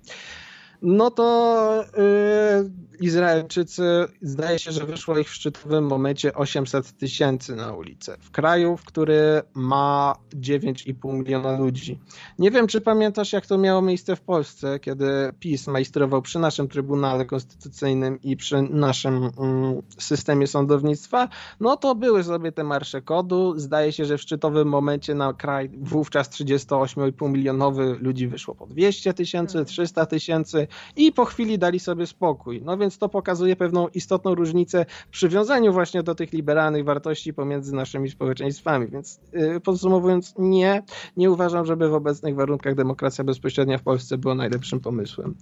no 0.82 1.10
to 1.10 1.84
yy, 1.96 2.88
Izraelczycy, 3.00 3.82
zdaje 4.22 4.58
się, 4.58 4.72
że 4.72 4.86
wyszło 4.86 5.18
ich 5.18 5.28
w 5.28 5.34
szczytowym 5.34 5.86
momencie 5.86 6.34
800 6.34 6.96
tysięcy 6.96 7.56
na 7.56 7.72
ulicę. 7.72 8.16
W 8.20 8.30
kraju, 8.30 8.76
w 8.76 8.84
który 8.84 9.42
ma 9.54 10.14
9,5 10.34 11.14
miliona 11.14 11.58
ludzi. 11.58 11.98
Nie 12.38 12.50
wiem, 12.50 12.66
czy 12.66 12.80
pamiętasz, 12.80 13.32
jak 13.32 13.46
to 13.46 13.58
miało 13.58 13.82
miejsce 13.82 14.16
w 14.16 14.20
Polsce, 14.20 14.78
kiedy 14.78 15.32
PiS 15.40 15.66
majstrował 15.66 16.22
przy 16.22 16.38
naszym 16.38 16.68
Trybunale 16.68 17.24
Konstytucyjnym 17.24 18.22
i 18.22 18.36
przy 18.36 18.62
naszym 18.62 19.30
mm, 19.38 19.82
systemie 19.98 20.46
sądownictwa. 20.46 21.28
No 21.60 21.76
to 21.76 21.94
były 21.94 22.24
sobie 22.24 22.52
te 22.52 22.64
marsze 22.64 23.02
kodu. 23.02 23.58
Zdaje 23.58 23.92
się, 23.92 24.04
że 24.04 24.18
w 24.18 24.22
szczytowym 24.22 24.68
momencie 24.68 25.14
na 25.14 25.32
kraj 25.32 25.70
wówczas 25.80 26.30
38,5 26.30 27.30
milionowy 27.30 27.96
ludzi 28.00 28.28
wyszło 28.28 28.54
po 28.54 28.66
200 28.66 29.14
tysięcy, 29.14 29.64
300 29.64 30.06
tysięcy 30.06 30.67
i 30.96 31.12
po 31.12 31.24
chwili 31.24 31.58
dali 31.58 31.80
sobie 31.80 32.06
spokój. 32.06 32.62
No 32.64 32.76
więc 32.76 32.98
to 32.98 33.08
pokazuje 33.08 33.56
pewną 33.56 33.88
istotną 33.88 34.34
różnicę 34.34 34.86
w 35.06 35.10
przywiązaniu 35.10 35.72
właśnie 35.72 36.02
do 36.02 36.14
tych 36.14 36.32
liberalnych 36.32 36.84
wartości 36.84 37.34
pomiędzy 37.34 37.74
naszymi 37.74 38.10
społeczeństwami. 38.10 38.86
Więc 38.86 39.20
yy, 39.32 39.60
podsumowując, 39.60 40.34
nie, 40.38 40.82
nie 41.16 41.30
uważam, 41.30 41.66
żeby 41.66 41.88
w 41.88 41.94
obecnych 41.94 42.34
warunkach 42.34 42.74
demokracja 42.74 43.24
bezpośrednia 43.24 43.78
w 43.78 43.82
Polsce 43.82 44.18
była 44.18 44.34
najlepszym 44.34 44.80
pomysłem. 44.80 45.34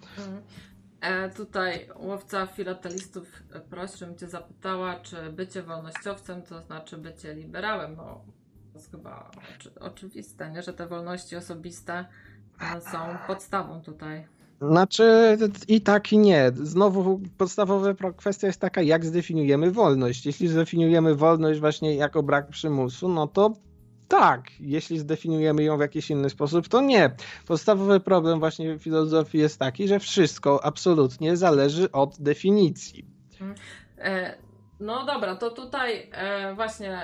E, 1.01 1.31
tutaj 1.31 1.89
łowca 1.97 2.47
filatelistów 2.47 3.43
prosi, 3.70 3.99
żebym 3.99 4.16
Cię 4.16 4.29
zapytała, 4.29 5.01
czy 5.01 5.33
bycie 5.33 5.62
wolnościowcem 5.62 6.43
to 6.43 6.61
znaczy 6.61 6.99
bycie 6.99 7.35
liberałem. 7.35 7.97
No, 7.97 8.24
to 8.72 8.79
jest 8.79 8.91
chyba 8.91 9.31
oczy, 9.57 9.70
oczywiste, 9.81 10.51
nie? 10.51 10.62
że 10.62 10.72
te 10.72 10.87
wolności 10.87 11.37
osobiste 11.37 12.05
e, 12.61 12.81
są 12.81 12.99
podstawą 13.27 13.83
tutaj. 13.83 14.27
Znaczy 14.61 15.38
i 15.68 15.80
tak 15.80 16.12
i 16.12 16.18
nie. 16.18 16.52
Znowu 16.54 17.20
podstawowa 17.38 17.94
kwestia 18.16 18.46
jest 18.46 18.61
taka, 18.61 18.82
jak 18.82 19.04
zdefiniujemy 19.04 19.70
wolność. 19.70 20.26
Jeśli 20.26 20.48
zdefiniujemy 20.48 21.14
wolność 21.14 21.61
właśnie 21.61 21.94
jako 21.94 22.22
brak 22.22 22.48
przymusu, 22.48 23.09
no 23.09 23.26
to 23.26 23.52
tak. 24.09 24.42
Jeśli 24.61 24.98
zdefiniujemy 24.98 25.62
ją 25.62 25.76
w 25.76 25.80
jakiś 25.80 26.11
inny 26.11 26.30
sposób, 26.30 26.68
to 26.68 26.80
nie. 26.80 27.11
Podstawowy 27.46 28.00
problem 28.00 28.38
właśnie 28.38 28.78
filozofii 28.78 29.38
jest 29.38 29.59
taki, 29.59 29.88
że 29.88 29.98
wszystko 29.98 30.64
absolutnie 30.64 31.36
zależy 31.36 31.92
od 31.92 32.20
definicji. 32.20 33.04
Mhm. 33.32 33.54
E, 33.98 34.34
no 34.80 35.07
dobra, 35.07 35.36
to 35.36 35.50
tutaj 35.50 36.11
e, 36.12 36.54
właśnie 36.54 37.02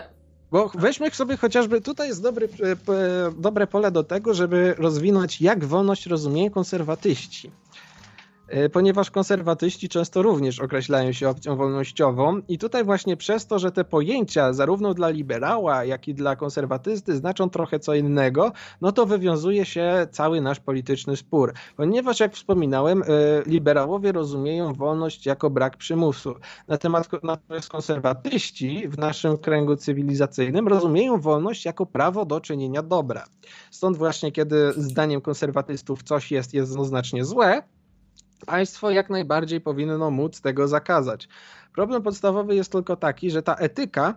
bo 0.52 0.70
weźmy 0.74 1.10
sobie 1.10 1.36
chociażby, 1.36 1.80
tutaj 1.80 2.08
jest 2.08 2.22
dobry, 2.22 2.48
e, 2.48 3.32
dobre 3.38 3.66
pole 3.66 3.90
do 3.90 4.04
tego, 4.04 4.34
żeby 4.34 4.74
rozwinąć, 4.78 5.40
jak 5.40 5.64
wolność 5.64 6.06
rozumieją 6.06 6.50
konserwatyści. 6.50 7.50
E, 8.52 8.68
ponieważ 8.68 9.10
konserwatyści 9.10 9.88
często 9.88 10.22
również 10.22 10.60
określają 10.60 11.12
się 11.12 11.28
opcją 11.28 11.56
wolnościową 11.56 12.40
i 12.48 12.58
tutaj 12.58 12.84
właśnie 12.84 13.16
przez 13.16 13.46
to, 13.46 13.58
że 13.58 13.72
te 13.72 13.84
pojęcia 13.84 14.52
zarówno 14.52 14.94
dla 14.94 15.08
liberała, 15.08 15.84
jak 15.84 16.08
i 16.08 16.14
dla 16.14 16.36
konserwatysty 16.36 17.16
znaczą 17.16 17.50
trochę 17.50 17.78
co 17.78 17.94
innego, 17.94 18.52
no 18.80 18.92
to 18.92 19.06
wywiązuje 19.06 19.64
się 19.64 20.06
cały 20.10 20.40
nasz 20.40 20.60
polityczny 20.60 21.16
spór. 21.16 21.52
Ponieważ 21.76 22.20
jak 22.20 22.34
wspominałem, 22.34 23.02
e, 23.02 23.06
liberałowie 23.46 24.12
rozumieją 24.12 24.74
wolność 24.74 25.26
jako 25.26 25.50
brak 25.50 25.76
przymusu. 25.76 26.34
Natomiast 26.68 27.10
konserwatyści 27.70 28.88
w 28.88 28.98
naszym 28.98 29.38
kręgu 29.38 29.76
cywilizacyjnym 29.76 30.68
rozumieją 30.68 31.20
wolność 31.20 31.64
jako 31.64 31.86
prawo 31.86 32.24
do 32.24 32.40
czynienia 32.40 32.82
dobra. 32.82 33.24
Stąd 33.70 33.96
właśnie 33.96 34.32
kiedy 34.32 34.72
zdaniem 34.76 35.20
konserwatystów 35.20 36.02
coś 36.02 36.30
jest 36.30 36.54
jednoznacznie 36.54 37.24
złe, 37.24 37.62
Państwo 38.46 38.90
jak 38.90 39.10
najbardziej 39.10 39.60
powinno 39.60 40.10
móc 40.10 40.40
tego 40.40 40.68
zakazać. 40.68 41.28
Problem 41.74 42.02
podstawowy 42.02 42.54
jest 42.54 42.72
tylko 42.72 42.96
taki, 42.96 43.30
że 43.30 43.42
ta 43.42 43.54
etyka, 43.54 44.14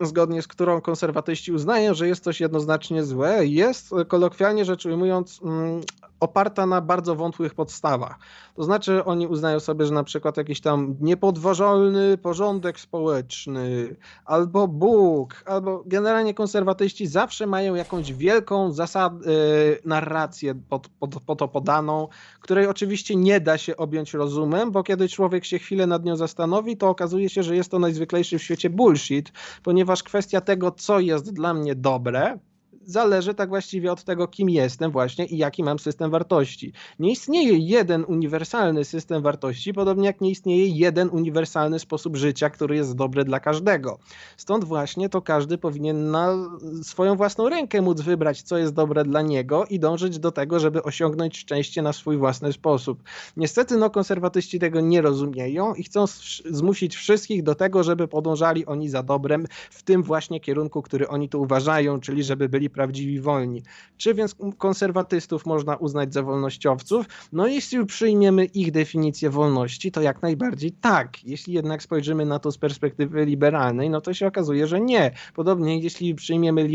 zgodnie 0.00 0.42
z 0.42 0.48
którą 0.48 0.80
konserwatyści 0.80 1.52
uznają, 1.52 1.94
że 1.94 2.08
jest 2.08 2.24
coś 2.24 2.40
jednoznacznie 2.40 3.04
złe, 3.04 3.46
jest 3.46 3.90
kolokwialnie 4.08 4.64
rzecz 4.64 4.86
ujmując 4.86 5.40
mm, 5.42 5.80
oparta 6.20 6.66
na 6.66 6.80
bardzo 6.80 7.14
wątłych 7.14 7.54
podstawach. 7.54 8.18
To 8.54 8.62
znaczy 8.62 9.04
oni 9.04 9.26
uznają 9.26 9.60
sobie, 9.60 9.86
że 9.86 9.94
na 9.94 10.04
przykład 10.04 10.36
jakiś 10.36 10.60
tam 10.60 10.96
niepodważalny 11.00 12.18
porządek 12.18 12.80
społeczny, 12.80 13.96
albo 14.24 14.68
Bóg, 14.68 15.44
albo 15.46 15.82
generalnie 15.86 16.34
konserwatyści 16.34 17.06
zawsze 17.06 17.46
mają 17.46 17.74
jakąś 17.74 18.12
wielką 18.12 18.72
zasad, 18.72 19.12
yy, 19.26 19.78
narrację 19.84 20.54
pod, 20.68 20.88
pod, 20.88 21.20
pod 21.20 21.38
to 21.38 21.48
podaną, 21.48 22.08
której 22.40 22.66
oczywiście 22.66 23.16
nie 23.16 23.40
da 23.40 23.58
się 23.58 23.76
objąć 23.76 24.14
rozumem, 24.14 24.70
bo 24.70 24.82
kiedy 24.82 25.08
człowiek 25.08 25.44
się 25.44 25.58
chwilę 25.58 25.86
nad 25.86 26.04
nią 26.04 26.16
zastanowi, 26.16 26.76
to 26.76 26.88
okazuje 26.88 27.28
się, 27.28 27.42
że 27.42 27.56
jest 27.56 27.70
to 27.70 27.78
najzwyklejszy 27.78 28.38
w 28.38 28.42
świecie 28.42 28.70
bullshit, 28.70 29.32
ponieważ 29.62 29.83
kwestia 30.02 30.40
tego, 30.40 30.70
co 30.70 31.00
jest 31.00 31.32
dla 31.32 31.54
mnie 31.54 31.74
dobre, 31.74 32.38
zależy 32.86 33.34
tak 33.34 33.48
właściwie 33.48 33.92
od 33.92 34.04
tego, 34.04 34.28
kim 34.28 34.50
jestem 34.50 34.90
właśnie 34.90 35.26
i 35.26 35.36
jaki 35.36 35.62
mam 35.62 35.78
system 35.78 36.10
wartości. 36.10 36.72
Nie 36.98 37.12
istnieje 37.12 37.58
jeden 37.58 38.04
uniwersalny 38.08 38.84
system 38.84 39.22
wartości, 39.22 39.74
podobnie 39.74 40.06
jak 40.06 40.20
nie 40.20 40.30
istnieje 40.30 40.68
jeden 40.68 41.08
uniwersalny 41.12 41.78
sposób 41.78 42.16
życia, 42.16 42.50
który 42.50 42.76
jest 42.76 42.96
dobry 42.96 43.24
dla 43.24 43.40
każdego. 43.40 43.98
Stąd 44.36 44.64
właśnie 44.64 45.08
to 45.08 45.22
każdy 45.22 45.58
powinien 45.58 46.10
na 46.10 46.34
swoją 46.82 47.16
własną 47.16 47.48
rękę 47.48 47.82
móc 47.82 48.00
wybrać, 48.00 48.42
co 48.42 48.58
jest 48.58 48.74
dobre 48.74 49.04
dla 49.04 49.22
niego 49.22 49.64
i 49.70 49.78
dążyć 49.78 50.18
do 50.18 50.32
tego, 50.32 50.60
żeby 50.60 50.82
osiągnąć 50.82 51.38
szczęście 51.38 51.82
na 51.82 51.92
swój 51.92 52.16
własny 52.16 52.52
sposób. 52.52 53.02
Niestety 53.36 53.76
no 53.76 53.90
konserwatyści 53.90 54.58
tego 54.58 54.80
nie 54.80 55.02
rozumieją 55.02 55.74
i 55.74 55.82
chcą 55.82 56.04
zmusić 56.50 56.96
wszystkich 56.96 57.42
do 57.42 57.54
tego, 57.54 57.82
żeby 57.82 58.08
podążali 58.08 58.66
oni 58.66 58.88
za 58.88 59.02
dobrem 59.02 59.46
w 59.70 59.82
tym 59.82 60.02
właśnie 60.02 60.40
kierunku, 60.40 60.82
który 60.82 61.08
oni 61.08 61.28
tu 61.28 61.42
uważają, 61.42 62.00
czyli 62.00 62.22
żeby 62.24 62.48
byli 62.48 62.70
prawdziwi 62.74 63.20
wolni. 63.20 63.62
Czy 63.96 64.14
więc 64.14 64.36
konserwatystów 64.58 65.46
można 65.46 65.76
uznać 65.76 66.14
za 66.14 66.22
wolnościowców? 66.22 67.06
No 67.32 67.46
jeśli 67.46 67.86
przyjmiemy 67.86 68.44
ich 68.44 68.72
definicję 68.72 69.30
wolności, 69.30 69.92
to 69.92 70.00
jak 70.02 70.22
najbardziej 70.22 70.72
tak. 70.72 71.24
Jeśli 71.24 71.54
jednak 71.54 71.82
spojrzymy 71.82 72.26
na 72.26 72.38
to 72.38 72.52
z 72.52 72.58
perspektywy 72.58 73.24
liberalnej, 73.24 73.90
no 73.90 74.00
to 74.00 74.14
się 74.14 74.26
okazuje, 74.26 74.66
że 74.66 74.80
nie. 74.80 75.10
Podobnie 75.34 75.78
jeśli 75.78 76.14
przyjmiemy 76.14 76.68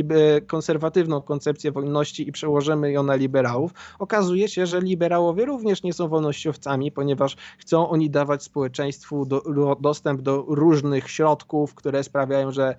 konserwatywną 0.47 1.21
koncepcję 1.21 1.71
wolności 1.71 2.29
i 2.29 2.31
przełożymy 2.31 2.91
ją 2.91 3.03
na 3.03 3.15
liberałów, 3.15 3.71
okazuje 3.99 4.47
się, 4.47 4.65
że 4.65 4.81
liberałowie 4.81 5.45
również 5.45 5.83
nie 5.83 5.93
są 5.93 6.07
wolnościowcami, 6.07 6.91
ponieważ 6.91 7.35
chcą 7.57 7.89
oni 7.89 8.09
dawać 8.09 8.43
społeczeństwu 8.43 9.25
do, 9.25 9.41
dostęp 9.79 10.21
do 10.21 10.45
różnych 10.47 11.09
środków, 11.09 11.75
które 11.75 12.03
sprawiają, 12.03 12.51
że 12.51 12.75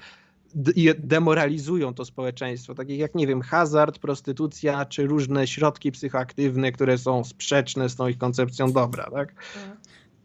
demoralizują 0.98 1.94
to 1.94 2.04
społeczeństwo, 2.04 2.74
takich 2.74 2.98
jak, 2.98 3.14
nie 3.14 3.26
wiem, 3.26 3.42
hazard, 3.42 3.98
prostytucja, 3.98 4.84
czy 4.84 5.06
różne 5.06 5.46
środki 5.46 5.92
psychoaktywne, 5.92 6.72
które 6.72 6.98
są 6.98 7.24
sprzeczne 7.24 7.88
z 7.88 7.96
tą 7.96 8.08
ich 8.08 8.18
koncepcją 8.18 8.72
dobra, 8.72 9.10
tak? 9.10 9.34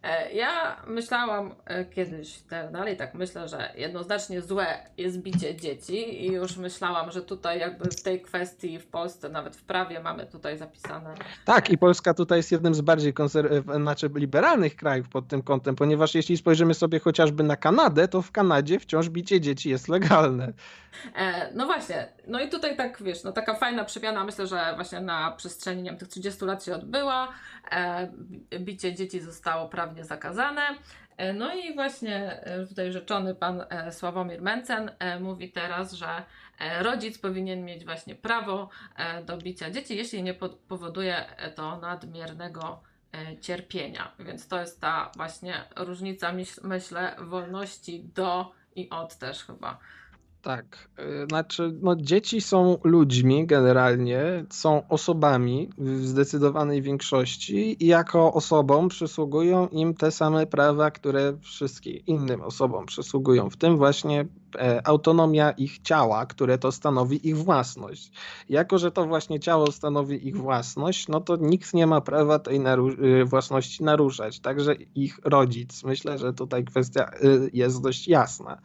E, 0.05 0.33
ja 0.33 0.77
myślałam 0.87 1.55
e, 1.65 1.85
kiedyś, 1.85 2.37
tak 2.37 2.71
dalej 2.71 2.97
tak 2.97 3.13
myślę, 3.13 3.47
że 3.47 3.71
jednoznacznie 3.75 4.41
złe 4.41 4.67
jest 4.97 5.17
bicie 5.17 5.55
dzieci 5.55 6.25
i 6.25 6.31
już 6.31 6.57
myślałam, 6.57 7.11
że 7.11 7.21
tutaj 7.21 7.59
jakby 7.59 7.89
w 7.89 8.03
tej 8.03 8.21
kwestii 8.21 8.79
w 8.79 8.87
Polsce, 8.87 9.29
nawet 9.29 9.55
w 9.55 9.63
prawie 9.63 9.99
mamy 9.99 10.25
tutaj 10.25 10.57
zapisane. 10.57 11.13
Tak, 11.45 11.69
i 11.69 11.77
Polska 11.77 12.13
tutaj 12.13 12.39
jest 12.39 12.51
jednym 12.51 12.75
z 12.75 12.81
bardziej 12.81 13.13
konser- 13.13 13.75
znaczy 13.81 14.09
liberalnych 14.15 14.75
krajów 14.75 15.09
pod 15.09 15.27
tym 15.27 15.41
kątem, 15.41 15.75
ponieważ 15.75 16.15
jeśli 16.15 16.37
spojrzymy 16.37 16.73
sobie 16.73 16.99
chociażby 16.99 17.43
na 17.43 17.55
Kanadę, 17.55 18.07
to 18.07 18.21
w 18.21 18.31
Kanadzie 18.31 18.79
wciąż 18.79 19.09
bicie 19.09 19.41
dzieci 19.41 19.69
jest 19.69 19.87
legalne. 19.87 20.53
E, 21.15 21.53
no 21.53 21.65
właśnie, 21.65 22.07
no 22.27 22.39
i 22.39 22.49
tutaj 22.49 22.77
tak 22.77 23.03
wiesz, 23.03 23.23
no 23.23 23.31
taka 23.31 23.53
fajna 23.55 23.85
przemiana, 23.85 24.23
myślę, 24.23 24.47
że 24.47 24.73
właśnie 24.75 25.01
na 25.01 25.31
przestrzeni 25.31 25.83
nie 25.83 25.89
wiem, 25.89 25.99
tych 25.99 26.07
30 26.07 26.45
lat 26.45 26.65
się 26.65 26.75
odbyła. 26.75 27.33
E, 27.71 28.07
bicie 28.59 28.95
dzieci 28.95 29.19
zostało 29.19 29.69
prawnie 29.69 30.03
zakazane. 30.03 30.61
E, 31.17 31.33
no 31.33 31.53
i 31.55 31.73
właśnie 31.75 32.43
e, 32.43 32.65
tutaj 32.67 32.91
rzeczony 32.91 33.35
pan 33.35 33.63
Sławomir 33.91 34.41
Mencen 34.41 34.91
mówi 35.19 35.51
teraz, 35.51 35.93
że 35.93 36.23
rodzic 36.79 37.17
powinien 37.17 37.65
mieć 37.65 37.85
właśnie 37.85 38.15
prawo 38.15 38.69
do 39.25 39.37
bicia 39.37 39.69
dzieci, 39.69 39.95
jeśli 39.95 40.23
nie 40.23 40.33
po- 40.33 40.49
powoduje 40.49 41.25
to 41.55 41.77
nadmiernego 41.77 42.83
cierpienia. 43.41 44.11
Więc 44.19 44.47
to 44.47 44.59
jest 44.59 44.81
ta 44.81 45.11
właśnie 45.15 45.63
różnica, 45.75 46.33
myśl- 46.33 46.59
myślę, 46.63 47.15
wolności 47.19 48.03
do 48.03 48.51
i 48.75 48.89
od 48.89 49.15
też 49.15 49.43
chyba. 49.43 49.79
Tak, 50.45 50.89
y, 50.99 51.27
znaczy, 51.29 51.73
no, 51.81 51.95
dzieci 51.95 52.41
są 52.41 52.77
ludźmi 52.83 53.47
generalnie, 53.47 54.45
są 54.49 54.87
osobami 54.87 55.69
w 55.77 56.05
zdecydowanej 56.05 56.81
większości 56.81 57.83
i 57.83 57.87
jako 57.87 58.33
osobom 58.33 58.89
przysługują 58.89 59.67
im 59.67 59.93
te 59.93 60.11
same 60.11 60.47
prawa, 60.47 60.91
które 60.91 61.37
wszystkim 61.41 61.99
innym 62.07 62.41
osobom 62.41 62.85
przysługują, 62.85 63.49
w 63.49 63.57
tym 63.57 63.77
właśnie 63.77 64.25
e, 64.59 64.87
autonomia 64.87 65.51
ich 65.51 65.79
ciała, 65.79 66.25
które 66.25 66.57
to 66.57 66.71
stanowi 66.71 67.27
ich 67.27 67.37
własność. 67.37 68.11
Jako, 68.49 68.77
że 68.77 68.91
to 68.91 69.05
właśnie 69.05 69.39
ciało 69.39 69.71
stanowi 69.71 70.27
ich 70.27 70.37
własność, 70.37 71.07
no 71.07 71.21
to 71.21 71.35
nikt 71.35 71.73
nie 71.73 71.87
ma 71.87 72.01
prawa 72.01 72.39
tej 72.39 72.59
naru- 72.59 73.03
y, 73.03 73.25
własności 73.25 73.83
naruszać, 73.83 74.39
także 74.39 74.75
ich 74.95 75.19
rodzic. 75.23 75.83
Myślę, 75.83 76.17
że 76.17 76.33
tutaj 76.33 76.65
kwestia 76.65 77.11
y, 77.23 77.49
jest 77.53 77.81
dość 77.81 78.07
jasna. 78.07 78.57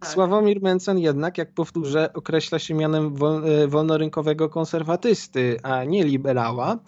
Tak. 0.00 0.12
Sławomir 0.12 0.62
Mencen 0.62 0.98
jednak, 0.98 1.23
jak 1.38 1.54
powtórzę, 1.54 2.12
określa 2.12 2.58
się 2.58 2.74
mianem 2.74 3.14
e, 3.44 3.66
wolnorynkowego 3.68 4.48
konserwatysty, 4.48 5.56
a 5.62 5.84
nie 5.84 6.04
liberała. 6.04 6.78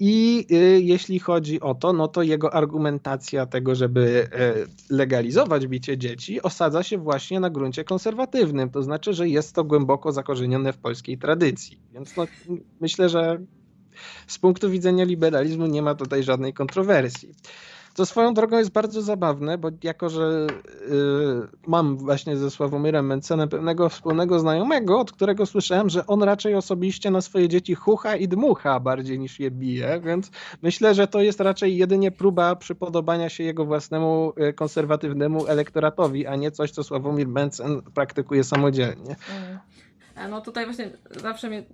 I 0.00 0.46
y, 0.52 0.80
jeśli 0.82 1.18
chodzi 1.18 1.60
o 1.60 1.74
to, 1.74 1.92
no 1.92 2.08
to 2.08 2.22
jego 2.22 2.54
argumentacja 2.54 3.46
tego, 3.46 3.74
żeby 3.74 4.28
e, 4.32 4.54
legalizować 4.90 5.66
bicie 5.66 5.98
dzieci, 5.98 6.42
osadza 6.42 6.82
się 6.82 6.98
właśnie 6.98 7.40
na 7.40 7.50
gruncie 7.50 7.84
konserwatywnym. 7.84 8.70
To 8.70 8.82
znaczy, 8.82 9.12
że 9.12 9.28
jest 9.28 9.54
to 9.54 9.64
głęboko 9.64 10.12
zakorzenione 10.12 10.72
w 10.72 10.78
polskiej 10.78 11.18
tradycji. 11.18 11.78
Więc 11.92 12.16
no, 12.16 12.26
myślę, 12.80 13.08
że 13.08 13.38
z 14.26 14.38
punktu 14.38 14.70
widzenia 14.70 15.04
liberalizmu 15.04 15.66
nie 15.66 15.82
ma 15.82 15.94
tutaj 15.94 16.22
żadnej 16.22 16.52
kontrowersji. 16.52 17.34
To 17.94 18.06
swoją 18.06 18.34
drogą 18.34 18.58
jest 18.58 18.70
bardzo 18.70 19.02
zabawne, 19.02 19.58
bo 19.58 19.68
jako, 19.82 20.08
że 20.08 20.46
y, 20.46 20.88
mam 21.66 21.96
właśnie 21.96 22.36
ze 22.36 22.50
Sławomirem 22.50 23.06
Mencenem 23.06 23.48
pewnego 23.48 23.88
wspólnego 23.88 24.38
znajomego, 24.38 25.00
od 25.00 25.12
którego 25.12 25.46
słyszałem, 25.46 25.90
że 25.90 26.06
on 26.06 26.22
raczej 26.22 26.54
osobiście 26.54 27.10
na 27.10 27.20
swoje 27.20 27.48
dzieci 27.48 27.74
chucha 27.74 28.16
i 28.16 28.28
dmucha 28.28 28.80
bardziej 28.80 29.18
niż 29.18 29.40
je 29.40 29.50
bije, 29.50 30.00
więc 30.00 30.30
myślę, 30.62 30.94
że 30.94 31.06
to 31.06 31.22
jest 31.22 31.40
raczej 31.40 31.76
jedynie 31.76 32.10
próba 32.10 32.56
przypodobania 32.56 33.28
się 33.28 33.44
jego 33.44 33.64
własnemu 33.64 34.32
y, 34.48 34.52
konserwatywnemu 34.52 35.46
elektoratowi, 35.46 36.26
a 36.26 36.36
nie 36.36 36.50
coś, 36.50 36.70
co 36.70 36.84
Sławomir 36.84 37.28
Mencen 37.28 37.82
praktykuje 37.82 38.44
samodzielnie. 38.44 39.16
Mm. 40.16 40.30
No 40.30 40.40
tutaj 40.40 40.64
właśnie 40.64 40.90
zawsze 41.22 41.48
mnie 41.48 41.64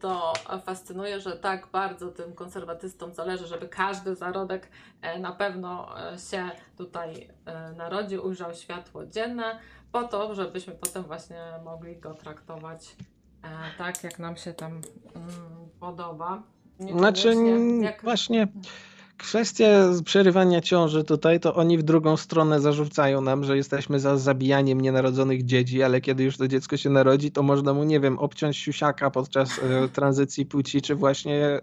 to 0.00 0.32
fascynuje, 0.66 1.20
że 1.20 1.36
tak 1.36 1.66
bardzo 1.72 2.08
tym 2.08 2.32
konserwatystom 2.34 3.14
zależy, 3.14 3.46
żeby 3.46 3.68
każdy 3.68 4.14
zarodek 4.14 4.68
e, 5.02 5.18
na 5.18 5.32
pewno 5.32 6.00
e, 6.12 6.18
się 6.18 6.50
tutaj 6.76 7.28
e, 7.46 7.72
narodził, 7.72 8.26
ujrzał 8.26 8.54
światło 8.54 9.06
dzienne, 9.06 9.58
po 9.92 10.02
to, 10.04 10.34
żebyśmy 10.34 10.72
potem 10.74 11.02
właśnie 11.02 11.40
mogli 11.64 11.96
go 11.96 12.14
traktować 12.14 12.96
e, 13.42 13.48
tak, 13.78 14.04
jak 14.04 14.18
nam 14.18 14.36
się 14.36 14.54
tam 14.54 14.72
mm, 14.72 15.68
podoba. 15.80 16.42
Znaczy, 16.78 17.28
Niekoniecznie 17.36 17.84
jak- 17.84 18.02
właśnie 18.02 18.48
kwestia 19.22 19.66
przerywania 20.04 20.60
ciąży 20.60 21.04
tutaj, 21.04 21.40
to 21.40 21.54
oni 21.54 21.78
w 21.78 21.82
drugą 21.82 22.16
stronę 22.16 22.60
zarzucają 22.60 23.20
nam, 23.20 23.44
że 23.44 23.56
jesteśmy 23.56 24.00
za 24.00 24.18
zabijaniem 24.18 24.80
nienarodzonych 24.80 25.44
dzieci, 25.44 25.82
ale 25.82 26.00
kiedy 26.00 26.24
już 26.24 26.36
to 26.36 26.48
dziecko 26.48 26.76
się 26.76 26.90
narodzi, 26.90 27.32
to 27.32 27.42
można 27.42 27.74
mu, 27.74 27.84
nie 27.84 28.00
wiem, 28.00 28.18
obciąć 28.18 28.56
siusiaka 28.56 29.10
podczas 29.10 29.58
e, 29.58 29.88
tranzycji 29.88 30.46
płci, 30.46 30.82
czy 30.82 30.94
właśnie... 30.94 31.60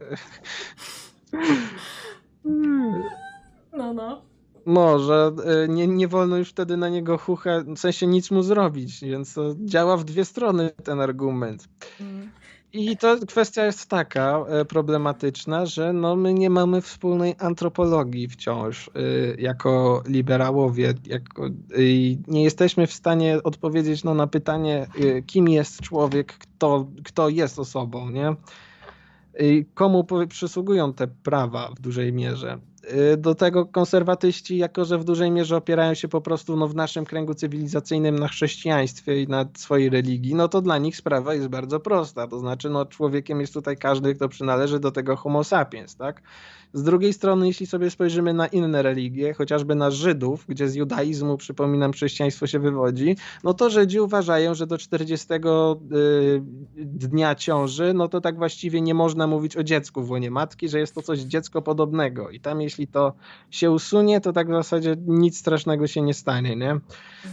No, 3.74 3.94
no. 3.94 4.22
No, 4.66 5.00
że 5.00 5.32
e, 5.46 5.68
nie, 5.68 5.88
nie 5.88 6.08
wolno 6.08 6.38
już 6.38 6.50
wtedy 6.50 6.78
na 6.78 6.90
niego 6.90 7.18
chuchę, 7.18 7.64
w 7.76 7.80
sensie 7.80 8.08
nic 8.08 8.32
mu 8.32 8.44
zrobić, 8.44 9.02
więc 9.02 9.34
to 9.34 9.56
działa 9.60 9.98
w 9.98 10.04
dwie 10.04 10.26
strony 10.26 10.70
ten 10.84 11.02
argument. 11.02 11.70
I 12.74 12.98
to 12.98 13.18
kwestia 13.28 13.66
jest 13.66 13.90
taka 13.90 14.46
e, 14.48 14.66
problematyczna, 14.66 15.66
że 15.66 15.94
no 15.94 16.16
my 16.16 16.34
nie 16.34 16.50
mamy 16.50 16.82
wspólnej 16.82 17.36
antropologii 17.40 18.28
wciąż 18.28 18.88
y, 18.88 19.36
jako 19.40 20.04
liberałowie. 20.08 20.94
Jako, 21.06 21.48
y, 21.48 22.18
nie 22.28 22.44
jesteśmy 22.44 22.88
w 22.88 22.94
stanie 22.94 23.44
odpowiedzieć 23.44 24.04
no, 24.04 24.14
na 24.14 24.28
pytanie, 24.28 24.88
kim 25.28 25.50
jest 25.50 25.82
człowiek, 25.82 26.34
kto, 26.34 26.88
kto 27.04 27.30
jest 27.30 27.60
osobą, 27.60 28.10
nie? 28.10 28.36
Komu 29.74 30.06
przysługują 30.30 30.94
te 30.94 31.08
prawa 31.08 31.72
w 31.78 31.82
dużej 31.82 32.14
mierze? 32.14 32.60
Y, 32.84 33.18
Do 33.18 33.36
tego 33.36 33.66
konserwatyści, 33.66 34.58
jako 34.58 34.86
że 34.86 34.98
w 34.98 35.04
dużej 35.04 35.32
mierze 35.32 35.58
opierają 35.58 35.94
się 35.94 36.08
po 36.08 36.22
prostu 36.22 36.58
no, 36.58 36.68
w 36.68 36.76
naszym 36.76 37.06
kręgu 37.06 37.34
cywilizacyjnym 37.34 38.20
na 38.20 38.28
chrześcijaństwie 38.28 39.22
i 39.22 39.28
na 39.28 39.46
swojej 39.58 39.90
religii, 39.90 40.36
no 40.36 40.48
to 40.48 40.62
dla 40.62 40.78
nich 40.78 40.98
sprawa 40.98 41.34
jest 41.34 41.48
bardzo 41.48 41.80
prosta. 41.80 42.28
To 42.28 42.40
znaczy, 42.40 42.70
no, 42.70 42.86
człowiekiem 42.86 43.42
jest 43.42 43.54
tutaj 43.54 43.78
każdy, 43.78 44.16
kto 44.16 44.30
przynależy 44.30 44.80
do 44.80 44.92
tego 44.92 45.16
Homo 45.16 45.44
sapiens, 45.44 45.96
tak? 45.96 46.22
Z 46.74 46.84
drugiej 46.84 47.14
strony, 47.14 47.48
jeśli 47.48 47.66
sobie 47.66 47.90
spojrzymy 47.90 48.34
na 48.34 48.48
inne 48.48 48.82
religie, 48.82 49.34
chociażby 49.34 49.76
na 49.76 49.92
Żydów, 49.92 50.46
gdzie 50.48 50.70
z 50.70 50.76
judaizmu, 50.76 51.38
przypominam, 51.38 51.92
chrześcijaństwo 51.92 52.48
się 52.48 52.60
wywodzi, 52.60 53.16
no 53.44 53.54
to 53.54 53.70
Żydzi 53.70 54.00
uważają, 54.00 54.56
że 54.56 54.68
do 54.68 54.78
40 54.78 55.28
y, 55.34 55.40
dnia 56.78 57.36
ciąży, 57.36 57.94
no 57.94 58.08
to 58.08 58.22
tak 58.22 58.38
właściwie 58.38 58.82
nie 58.82 58.94
można 58.94 59.28
mówić 59.28 59.58
o 59.58 59.64
dziecku 59.64 60.04
w 60.04 60.12
łonie 60.12 60.32
matki, 60.32 60.70
że 60.70 60.80
jest 60.80 60.96
to 60.96 61.02
coś 61.02 61.20
dziecko 61.20 61.62
podobnego. 61.62 62.30
I 62.30 62.40
tam 62.40 62.62
jeśli 62.70 62.88
to 62.88 63.14
się 63.52 63.72
usunie, 63.72 64.22
to 64.22 64.34
tak 64.34 64.48
w 64.48 64.54
zasadzie 64.54 64.96
nic 65.08 65.40
strasznego 65.40 65.88
się 65.88 66.02
nie 66.02 66.14
stanie, 66.14 66.56
nie? 66.56 66.80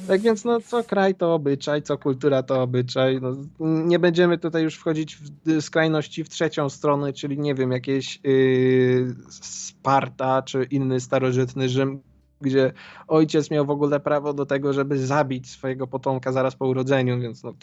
Tak 0.08 0.20
więc 0.20 0.44
no 0.44 0.60
co 0.60 0.84
kraj 0.84 1.14
to 1.14 1.34
obyczaj, 1.34 1.82
co 1.82 1.98
kultura 1.98 2.42
to 2.42 2.62
obyczaj. 2.62 3.20
No, 3.20 3.36
nie 3.60 3.98
będziemy 3.98 4.38
tutaj 4.38 4.62
już 4.62 4.76
wchodzić 4.76 5.16
w 5.16 5.60
skrajności 5.60 6.24
w 6.24 6.28
trzecią 6.28 6.68
stronę, 6.68 7.12
czyli 7.12 7.38
nie 7.38 7.54
wiem, 7.54 7.72
jakieś 7.72 8.20
yy, 8.24 9.14
Sparta 9.30 10.42
czy 10.42 10.64
inny 10.70 11.00
starożytny 11.00 11.68
Rzym, 11.68 12.00
gdzie 12.40 12.72
ojciec 13.08 13.50
miał 13.50 13.66
w 13.66 13.70
ogóle 13.70 14.00
prawo 14.00 14.32
do 14.32 14.46
tego, 14.46 14.72
żeby 14.72 14.98
zabić 14.98 15.50
swojego 15.50 15.86
potomka 15.86 16.32
zaraz 16.32 16.56
po 16.56 16.66
urodzeniu, 16.66 17.20
więc 17.20 17.42
no, 17.42 17.54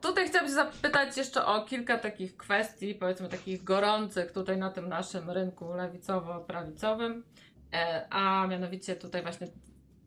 Tutaj 0.00 0.28
chciałabym 0.28 0.54
zapytać 0.54 1.16
jeszcze 1.16 1.46
o 1.46 1.64
kilka 1.64 1.98
takich 1.98 2.36
kwestii, 2.36 2.94
powiedzmy 2.94 3.28
takich 3.28 3.64
gorących 3.64 4.32
tutaj 4.32 4.56
na 4.56 4.70
tym 4.70 4.88
naszym 4.88 5.30
rynku 5.30 5.64
lewicowo-prawicowym, 5.64 7.22
E, 7.72 8.06
a 8.10 8.46
mianowicie 8.46 8.96
tutaj 8.96 9.22
właśnie 9.22 9.46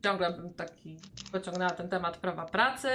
ciągle 0.03 0.34
bym 0.34 0.53
taki 0.53 0.97
pociągnęła 1.32 1.70
ten 1.70 1.89
temat 1.89 2.18
prawa 2.18 2.45
pracy. 2.45 2.89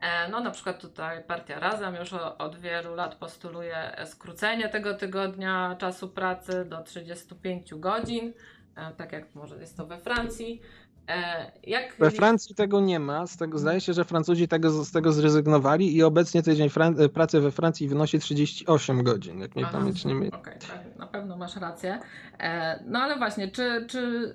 E, 0.00 0.28
No 0.30 0.40
na 0.40 0.50
przykład 0.50 0.80
tutaj 0.80 1.24
partia 1.24 1.60
Razem 1.60 1.94
już 1.94 2.12
od 2.12 2.56
wielu 2.56 2.94
lat 2.94 3.14
postuluje 3.14 3.96
skrócenie 4.04 4.68
tego 4.68 4.94
tygodnia 4.94 5.76
czasu 5.78 6.08
pracy 6.08 6.64
do 6.64 6.82
35 6.82 7.74
godzin, 7.74 8.32
e, 8.76 8.92
tak 8.92 9.12
jak 9.12 9.34
może 9.34 9.56
jest 9.56 9.76
to 9.76 9.86
we 9.86 9.98
Francji. 9.98 10.60
E, 11.08 11.52
Jak 11.66 11.94
we 11.98 12.10
Francji 12.10 12.54
tego 12.54 12.80
nie 12.80 13.00
ma, 13.00 13.26
z 13.26 13.36
tego 13.36 13.58
zdaje 13.58 13.80
się, 13.80 13.92
że 13.92 14.04
Francuzi 14.04 14.48
tego, 14.48 14.70
z 14.84 14.92
tego 14.92 15.12
zrezygnowali 15.12 15.96
i 15.96 16.02
obecnie 16.02 16.42
tydzień 16.42 16.68
Fran- 16.68 17.00
e, 17.04 17.08
pracy 17.08 17.40
we 17.40 17.50
Francji 17.50 17.88
wynosi 17.88 18.18
38 18.18 19.02
godzin, 19.02 19.40
jak 19.40 19.56
mnie 19.56 19.66
pamięć 19.66 20.04
nie 20.04 20.14
myli. 20.14 20.32
Okej, 20.32 20.58
tak, 20.58 20.96
na 20.98 21.06
pewno 21.06 21.36
masz 21.36 21.56
rację. 21.56 21.98
E, 22.38 22.82
no 22.86 22.98
ale 22.98 23.16
właśnie, 23.18 23.48
czy, 23.48 23.86
czy, 23.88 24.34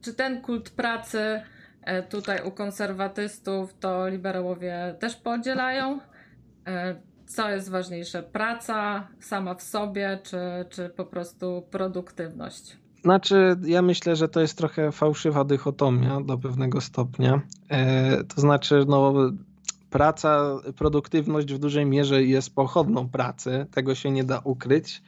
czy 0.00 0.14
ten 0.14 0.42
kult 0.42 0.70
pracy 0.70 1.40
tutaj 2.10 2.42
u 2.48 2.50
konserwatystów 2.50 3.74
to 3.80 4.08
liberałowie 4.08 4.94
też 5.00 5.16
podzielają? 5.16 6.00
Co 7.26 7.50
jest 7.50 7.70
ważniejsze, 7.70 8.22
praca 8.22 9.08
sama 9.20 9.54
w 9.54 9.62
sobie, 9.62 10.18
czy, 10.22 10.38
czy 10.70 10.88
po 10.88 11.04
prostu 11.04 11.66
produktywność? 11.70 12.76
Znaczy, 13.04 13.56
ja 13.64 13.82
myślę, 13.82 14.16
że 14.16 14.28
to 14.28 14.40
jest 14.40 14.58
trochę 14.58 14.92
fałszywa 14.92 15.44
dychotomia 15.44 16.20
do 16.20 16.38
pewnego 16.38 16.80
stopnia. 16.80 17.40
E, 17.68 18.24
to 18.24 18.40
znaczy, 18.40 18.84
no, 18.88 19.14
praca, 19.90 20.56
produktywność 20.76 21.54
w 21.54 21.58
dużej 21.58 21.86
mierze 21.86 22.24
jest 22.24 22.54
pochodną 22.54 23.08
pracy, 23.08 23.66
tego 23.70 23.94
się 23.94 24.10
nie 24.10 24.24
da 24.24 24.40
ukryć 24.44 25.02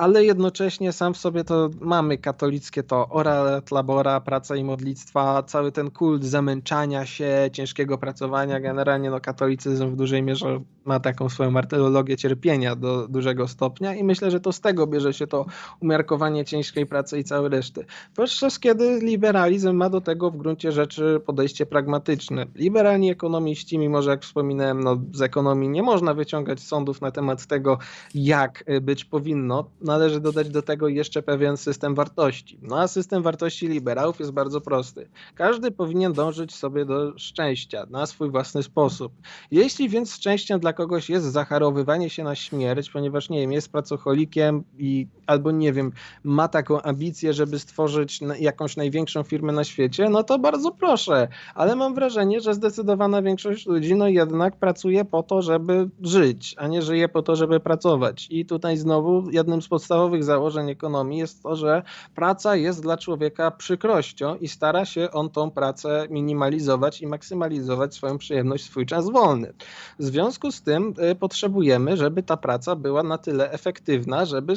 ale 0.00 0.24
jednocześnie 0.24 0.92
sam 0.92 1.14
w 1.14 1.16
sobie 1.16 1.44
to 1.44 1.70
mamy 1.80 2.18
katolickie 2.18 2.82
to 2.82 3.08
ora 3.08 3.62
labora, 3.70 4.20
praca 4.20 4.56
i 4.56 4.64
modlitwa, 4.64 5.42
cały 5.42 5.72
ten 5.72 5.90
kult 5.90 6.24
zamęczania 6.24 7.06
się, 7.06 7.50
ciężkiego 7.52 7.98
pracowania, 7.98 8.60
generalnie 8.60 9.10
no 9.10 9.20
katolicyzm 9.20 9.90
w 9.90 9.96
dużej 9.96 10.22
mierze 10.22 10.60
ma 10.84 11.00
taką 11.00 11.28
swoją 11.28 11.50
martyrologię 11.50 12.16
cierpienia 12.16 12.76
do 12.76 13.08
dużego 13.08 13.48
stopnia 13.48 13.94
i 13.94 14.04
myślę, 14.04 14.30
że 14.30 14.40
to 14.40 14.52
z 14.52 14.60
tego 14.60 14.86
bierze 14.86 15.12
się 15.12 15.26
to 15.26 15.46
umiarkowanie 15.80 16.44
ciężkiej 16.44 16.86
pracy 16.86 17.18
i 17.18 17.24
całej 17.24 17.50
reszty. 17.50 17.84
Podczas 18.16 18.58
kiedy 18.58 19.00
liberalizm 19.00 19.72
ma 19.72 19.90
do 19.90 20.00
tego 20.00 20.30
w 20.30 20.36
gruncie 20.36 20.72
rzeczy 20.72 21.20
podejście 21.26 21.66
pragmatyczne. 21.66 22.46
Liberalni 22.54 23.10
ekonomiści, 23.10 23.78
mimo 23.78 24.02
że 24.02 24.10
jak 24.10 24.22
wspominałem, 24.22 24.80
no, 24.80 24.96
z 25.12 25.22
ekonomii 25.22 25.68
nie 25.68 25.82
można 25.82 26.14
wyciągać 26.14 26.60
sądów 26.60 27.00
na 27.00 27.10
temat 27.10 27.46
tego, 27.46 27.78
jak 28.14 28.64
być 28.82 29.04
powinno, 29.04 29.70
należy 29.90 30.20
dodać 30.20 30.48
do 30.48 30.62
tego 30.62 30.88
jeszcze 30.88 31.22
pewien 31.22 31.56
system 31.56 31.94
wartości. 31.94 32.58
No 32.62 32.80
a 32.80 32.88
system 32.88 33.22
wartości 33.22 33.68
liberałów 33.68 34.18
jest 34.20 34.30
bardzo 34.32 34.60
prosty. 34.60 35.08
Każdy 35.34 35.70
powinien 35.70 36.12
dążyć 36.12 36.54
sobie 36.54 36.84
do 36.84 37.18
szczęścia 37.18 37.86
na 37.90 38.06
swój 38.06 38.30
własny 38.30 38.62
sposób. 38.62 39.12
Jeśli 39.50 39.88
więc 39.88 40.14
szczęściem 40.14 40.60
dla 40.60 40.72
kogoś 40.72 41.10
jest 41.10 41.26
zacharowywanie 41.26 42.10
się 42.10 42.24
na 42.24 42.34
śmierć, 42.34 42.90
ponieważ 42.90 43.30
nie 43.30 43.40
wiem, 43.40 43.52
jest 43.52 43.72
pracocholikiem 43.72 44.64
i 44.78 45.06
albo 45.26 45.50
nie 45.50 45.72
wiem, 45.72 45.92
ma 46.24 46.48
taką 46.48 46.82
ambicję, 46.82 47.32
żeby 47.32 47.58
stworzyć 47.58 48.20
jakąś 48.38 48.76
największą 48.76 49.22
firmę 49.22 49.52
na 49.52 49.64
świecie, 49.64 50.08
no 50.08 50.22
to 50.22 50.38
bardzo 50.38 50.70
proszę. 50.70 51.28
Ale 51.54 51.76
mam 51.76 51.94
wrażenie, 51.94 52.40
że 52.40 52.54
zdecydowana 52.54 53.22
większość 53.22 53.66
ludzi 53.66 53.94
no 53.94 54.08
jednak 54.08 54.56
pracuje 54.56 55.04
po 55.04 55.22
to, 55.22 55.42
żeby 55.42 55.88
żyć, 56.02 56.54
a 56.58 56.68
nie 56.68 56.82
żyje 56.82 57.08
po 57.08 57.22
to, 57.22 57.36
żeby 57.36 57.60
pracować. 57.60 58.26
I 58.30 58.46
tutaj 58.46 58.76
znowu 58.76 59.30
jednym 59.30 59.62
z 59.62 59.68
podstawowych 59.80 60.24
założeń 60.24 60.70
ekonomii 60.70 61.18
jest 61.18 61.42
to, 61.42 61.56
że 61.56 61.82
praca 62.14 62.56
jest 62.56 62.82
dla 62.82 62.96
człowieka 62.96 63.50
przykrością 63.50 64.36
i 64.36 64.48
stara 64.48 64.84
się 64.84 65.10
on 65.10 65.30
tą 65.30 65.50
pracę 65.50 66.06
minimalizować 66.10 67.00
i 67.00 67.06
maksymalizować 67.06 67.94
swoją 67.94 68.18
przyjemność, 68.18 68.64
swój 68.64 68.86
czas 68.86 69.10
wolny. 69.10 69.52
W 69.98 70.04
związku 70.04 70.52
z 70.52 70.62
tym 70.62 70.94
y, 71.12 71.14
potrzebujemy, 71.14 71.96
żeby 71.96 72.22
ta 72.22 72.36
praca 72.36 72.76
była 72.76 73.02
na 73.02 73.18
tyle 73.18 73.52
efektywna, 73.52 74.24
żeby 74.24 74.56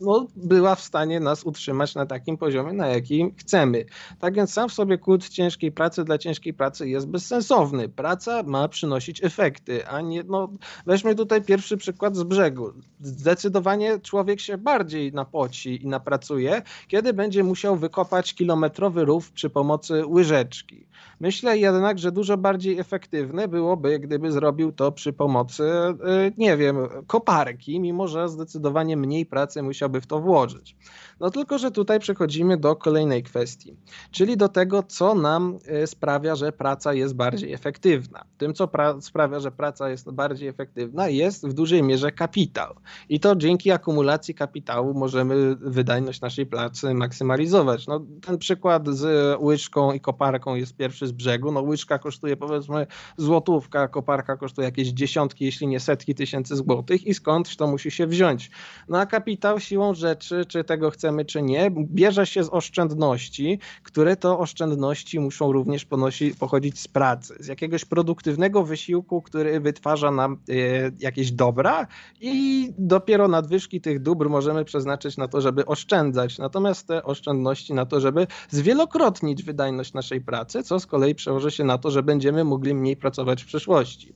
no, 0.00 0.26
była 0.36 0.74
w 0.74 0.80
stanie 0.80 1.20
nas 1.20 1.44
utrzymać 1.44 1.94
na 1.94 2.06
takim 2.06 2.36
poziomie, 2.36 2.72
na 2.72 2.86
jakim 2.86 3.34
chcemy. 3.36 3.84
Tak 4.18 4.34
więc 4.34 4.52
sam 4.52 4.68
w 4.68 4.72
sobie 4.72 4.98
kult 4.98 5.28
ciężkiej 5.28 5.72
pracy 5.72 6.04
dla 6.04 6.18
ciężkiej 6.18 6.54
pracy 6.54 6.88
jest 6.88 7.06
bezsensowny. 7.06 7.88
Praca 7.88 8.42
ma 8.42 8.68
przynosić 8.68 9.24
efekty, 9.24 9.86
a 9.86 10.00
nie, 10.00 10.22
no, 10.22 10.48
weźmy 10.86 11.14
tutaj 11.14 11.42
pierwszy 11.42 11.76
przykład 11.76 12.16
z 12.16 12.22
brzegu. 12.22 12.72
Zdecydowanie 13.00 13.98
człowiek 13.98 14.40
się 14.40 14.58
bardziej 14.58 15.12
napoci 15.12 15.82
i 15.82 15.86
napracuje, 15.86 16.62
kiedy 16.88 17.12
będzie 17.12 17.44
musiał 17.44 17.76
wykopać 17.76 18.34
kilometrowy 18.34 19.04
rów 19.04 19.32
przy 19.32 19.50
pomocy 19.50 20.06
łyżeczki. 20.06 20.88
Myślę 21.20 21.58
jednak, 21.58 21.98
że 21.98 22.12
dużo 22.12 22.36
bardziej 22.36 22.78
efektywne 22.78 23.48
byłoby, 23.48 23.98
gdyby 23.98 24.32
zrobił 24.32 24.72
to 24.72 24.92
przy 24.92 25.12
pomocy, 25.12 25.62
y, 25.62 26.32
nie 26.38 26.56
wiem, 26.56 26.76
koparki, 27.06 27.80
mimo 27.80 28.08
że 28.08 28.28
zdecydowanie 28.28 28.96
mniej 28.96 29.26
pracy 29.26 29.62
musiałby 29.88 30.00
w 30.00 30.06
to 30.06 30.20
włożyć. 30.20 30.76
No 31.20 31.30
tylko, 31.30 31.58
że 31.58 31.70
tutaj 31.70 32.00
przechodzimy 32.00 32.56
do 32.56 32.76
kolejnej 32.76 33.22
kwestii, 33.22 33.76
czyli 34.10 34.36
do 34.36 34.48
tego, 34.48 34.82
co 34.82 35.14
nam 35.14 35.58
e, 35.66 35.86
sprawia, 35.86 36.36
że 36.36 36.52
praca 36.52 36.94
jest 36.94 37.14
bardziej 37.14 37.52
efektywna. 37.52 38.24
Tym, 38.38 38.54
co 38.54 38.68
sprawia, 39.00 39.40
że 39.40 39.50
praca 39.50 39.90
jest 39.90 40.10
bardziej 40.10 40.48
efektywna, 40.48 41.08
jest 41.08 41.46
w 41.48 41.52
dużej 41.52 41.82
mierze 41.82 42.12
kapitał. 42.12 42.74
I 43.08 43.20
to 43.20 43.36
dzięki 43.36 43.70
akumulacji 43.70 44.34
kapitału 44.34 44.94
możemy 44.94 45.56
wydajność 45.56 46.20
naszej 46.20 46.46
pracy 46.46 46.94
maksymalizować. 46.94 47.86
No, 47.86 48.00
ten 48.26 48.38
przykład 48.38 48.88
z 48.88 49.36
łyżką 49.40 49.92
i 49.92 50.00
koparką 50.00 50.54
jest 50.54 50.76
pierwszy 50.76 51.06
z 51.06 51.12
brzegu. 51.12 51.52
No, 51.52 51.60
łyżka 51.60 51.98
kosztuje 51.98 52.36
powiedzmy 52.36 52.86
złotówka, 53.16 53.88
koparka 53.88 54.36
kosztuje 54.36 54.64
jakieś 54.64 54.88
dziesiątki, 54.88 55.44
jeśli 55.44 55.66
nie 55.66 55.80
setki 55.80 56.14
tysięcy 56.14 56.56
złotych 56.56 57.06
i 57.06 57.14
skądś 57.14 57.56
to 57.56 57.66
musi 57.66 57.90
się 57.90 58.06
wziąć. 58.06 58.50
No 58.88 58.98
a 58.98 59.06
kapitał 59.06 59.60
siłą 59.60 59.77
rzeczy, 59.94 60.44
czy 60.48 60.64
tego 60.64 60.90
chcemy 60.90 61.08
chcemy 61.08 61.24
czy 61.24 61.42
nie, 61.42 61.70
bierze 61.70 62.26
się 62.26 62.44
z 62.44 62.48
oszczędności, 62.50 63.58
które 63.82 64.16
to 64.16 64.38
oszczędności 64.38 65.20
muszą 65.20 65.52
również 65.52 65.84
ponosi, 65.84 66.34
pochodzić 66.34 66.80
z 66.80 66.88
pracy, 66.88 67.34
z 67.40 67.46
jakiegoś 67.46 67.84
produktywnego 67.84 68.64
wysiłku, 68.64 69.22
który 69.22 69.60
wytwarza 69.60 70.10
nam 70.10 70.32
e, 70.48 70.54
jakieś 70.98 71.32
dobra 71.32 71.86
i 72.20 72.68
dopiero 72.78 73.28
nadwyżki 73.28 73.80
tych 73.80 74.02
dóbr 74.02 74.28
możemy 74.28 74.64
przeznaczyć 74.64 75.16
na 75.16 75.28
to, 75.28 75.40
żeby 75.40 75.66
oszczędzać. 75.66 76.38
Natomiast 76.38 76.86
te 76.86 77.02
oszczędności 77.02 77.74
na 77.74 77.86
to, 77.86 78.00
żeby 78.00 78.26
zwielokrotnić 78.50 79.42
wydajność 79.42 79.92
naszej 79.92 80.20
pracy, 80.20 80.62
co 80.62 80.80
z 80.80 80.86
kolei 80.86 81.14
przełoży 81.14 81.50
się 81.50 81.64
na 81.64 81.78
to, 81.78 81.90
że 81.90 82.02
będziemy 82.02 82.44
mogli 82.44 82.74
mniej 82.74 82.96
pracować 82.96 83.42
w 83.42 83.46
przyszłości 83.46 84.12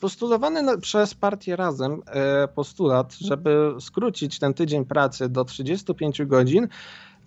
postulowany 0.00 0.78
przez 0.78 1.14
partię 1.14 1.56
Razem 1.56 2.02
e, 2.06 2.48
postulat, 2.48 3.14
żeby 3.20 3.74
skrócić 3.80 4.38
ten 4.38 4.54
tydzień 4.54 4.84
pracy 4.84 5.28
do 5.28 5.44
35 5.44 6.22
godzin, 6.26 6.68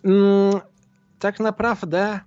mm, 0.03 0.61
tak 1.19 1.39
naprawdę 1.39 2.19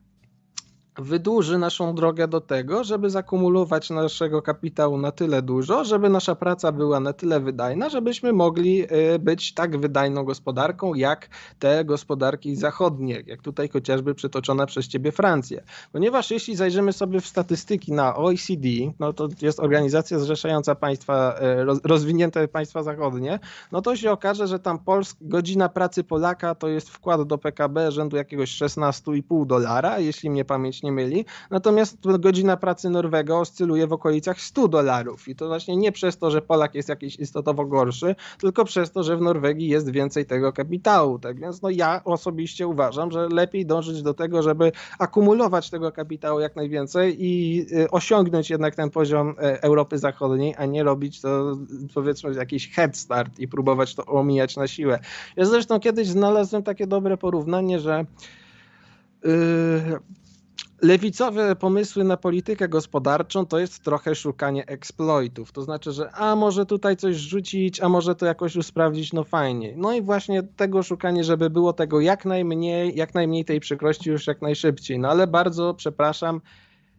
wydłuży 0.98 1.58
naszą 1.58 1.94
drogę 1.94 2.28
do 2.28 2.40
tego, 2.40 2.84
żeby 2.84 3.10
zakumulować 3.10 3.90
naszego 3.90 4.42
kapitału 4.42 4.98
na 4.98 5.12
tyle 5.12 5.42
dużo, 5.42 5.84
żeby 5.84 6.08
nasza 6.08 6.34
praca 6.34 6.72
była 6.72 7.00
na 7.00 7.12
tyle 7.12 7.40
wydajna, 7.40 7.88
żebyśmy 7.88 8.32
mogli 8.32 8.84
y, 9.14 9.18
być 9.18 9.54
tak 9.54 9.80
wydajną 9.80 10.24
gospodarką, 10.24 10.94
jak 10.94 11.28
te 11.58 11.84
gospodarki 11.84 12.56
zachodnie, 12.56 13.22
jak 13.26 13.42
tutaj 13.42 13.68
chociażby 13.68 14.14
przytoczona 14.14 14.66
przez 14.66 14.88
ciebie 14.88 15.12
Francja. 15.12 15.60
Ponieważ 15.92 16.30
jeśli 16.30 16.56
zajrzymy 16.56 16.92
sobie 16.92 17.20
w 17.20 17.26
statystyki 17.26 17.92
na 17.92 18.16
OECD, 18.16 18.68
no 18.98 19.12
to 19.12 19.28
jest 19.42 19.60
organizacja 19.60 20.18
zrzeszająca 20.18 20.74
państwa, 20.74 21.34
y, 21.74 21.88
rozwinięte 21.88 22.48
państwa 22.48 22.82
zachodnie, 22.82 23.38
no 23.72 23.82
to 23.82 23.96
się 23.96 24.10
okaże, 24.10 24.46
że 24.46 24.58
tam 24.58 24.78
Polsk, 24.78 25.16
godzina 25.20 25.68
pracy 25.68 26.04
Polaka 26.04 26.54
to 26.54 26.68
jest 26.68 26.90
wkład 26.90 27.22
do 27.22 27.38
PKB 27.38 27.92
rzędu 27.92 28.16
jakiegoś 28.16 28.50
16,5 28.50 29.46
dolara, 29.46 29.98
jeśli 29.98 30.30
mnie 30.30 30.44
pamięć 30.44 30.82
nie 30.86 30.92
myli. 30.92 31.24
Natomiast 31.50 31.98
godzina 32.18 32.56
pracy 32.56 32.90
Norwega 32.90 33.34
oscyluje 33.34 33.86
w 33.86 33.92
okolicach 33.92 34.40
100 34.40 34.68
dolarów. 34.68 35.28
I 35.28 35.36
to 35.36 35.48
właśnie 35.48 35.76
nie 35.76 35.92
przez 35.92 36.18
to, 36.18 36.30
że 36.30 36.42
Polak 36.42 36.74
jest 36.74 36.88
jakiś 36.88 37.18
istotowo 37.18 37.64
gorszy, 37.64 38.14
tylko 38.38 38.64
przez 38.64 38.92
to, 38.92 39.02
że 39.02 39.16
w 39.16 39.20
Norwegii 39.20 39.68
jest 39.68 39.90
więcej 39.90 40.26
tego 40.26 40.52
kapitału. 40.52 41.18
Tak 41.18 41.40
więc 41.40 41.62
no 41.62 41.70
ja 41.70 42.00
osobiście 42.04 42.66
uważam, 42.66 43.10
że 43.10 43.28
lepiej 43.28 43.66
dążyć 43.66 44.02
do 44.02 44.14
tego, 44.14 44.42
żeby 44.42 44.72
akumulować 44.98 45.70
tego 45.70 45.92
kapitału 45.92 46.40
jak 46.40 46.56
najwięcej 46.56 47.16
i 47.18 47.60
y, 47.72 47.90
osiągnąć 47.90 48.50
jednak 48.50 48.74
ten 48.74 48.90
poziom 48.90 49.34
e, 49.38 49.62
Europy 49.62 49.98
Zachodniej, 49.98 50.54
a 50.58 50.66
nie 50.66 50.82
robić 50.82 51.20
to 51.20 51.56
powiedzmy 51.94 52.34
jakiś 52.34 52.74
head 52.74 52.96
start 52.96 53.38
i 53.38 53.48
próbować 53.48 53.94
to 53.94 54.06
omijać 54.06 54.56
na 54.56 54.66
siłę. 54.68 54.98
Ja 55.36 55.44
zresztą 55.44 55.80
kiedyś 55.80 56.08
znalazłem 56.08 56.62
takie 56.62 56.86
dobre 56.86 57.16
porównanie, 57.16 57.80
że 57.80 58.04
yy, 59.24 59.30
lewicowe 60.82 61.56
pomysły 61.56 62.04
na 62.04 62.16
politykę 62.16 62.68
gospodarczą 62.68 63.46
to 63.46 63.58
jest 63.58 63.82
trochę 63.82 64.14
szukanie 64.14 64.66
eksploitów. 64.66 65.52
To 65.52 65.62
znaczy, 65.62 65.92
że 65.92 66.10
a 66.12 66.36
może 66.36 66.66
tutaj 66.66 66.96
coś 66.96 67.16
rzucić, 67.16 67.80
a 67.80 67.88
może 67.88 68.14
to 68.14 68.26
jakoś 68.26 68.56
usprawdzić, 68.56 69.12
no 69.12 69.24
fajnie. 69.24 69.74
No 69.76 69.92
i 69.92 70.02
właśnie 70.02 70.42
tego 70.42 70.82
szukanie, 70.82 71.24
żeby 71.24 71.50
było 71.50 71.72
tego 71.72 72.00
jak 72.00 72.24
najmniej, 72.24 72.96
jak 72.96 73.14
najmniej 73.14 73.44
tej 73.44 73.60
przykrości 73.60 74.10
już 74.10 74.26
jak 74.26 74.42
najszybciej. 74.42 74.98
No 74.98 75.08
ale 75.08 75.26
bardzo 75.26 75.74
przepraszam, 75.74 76.40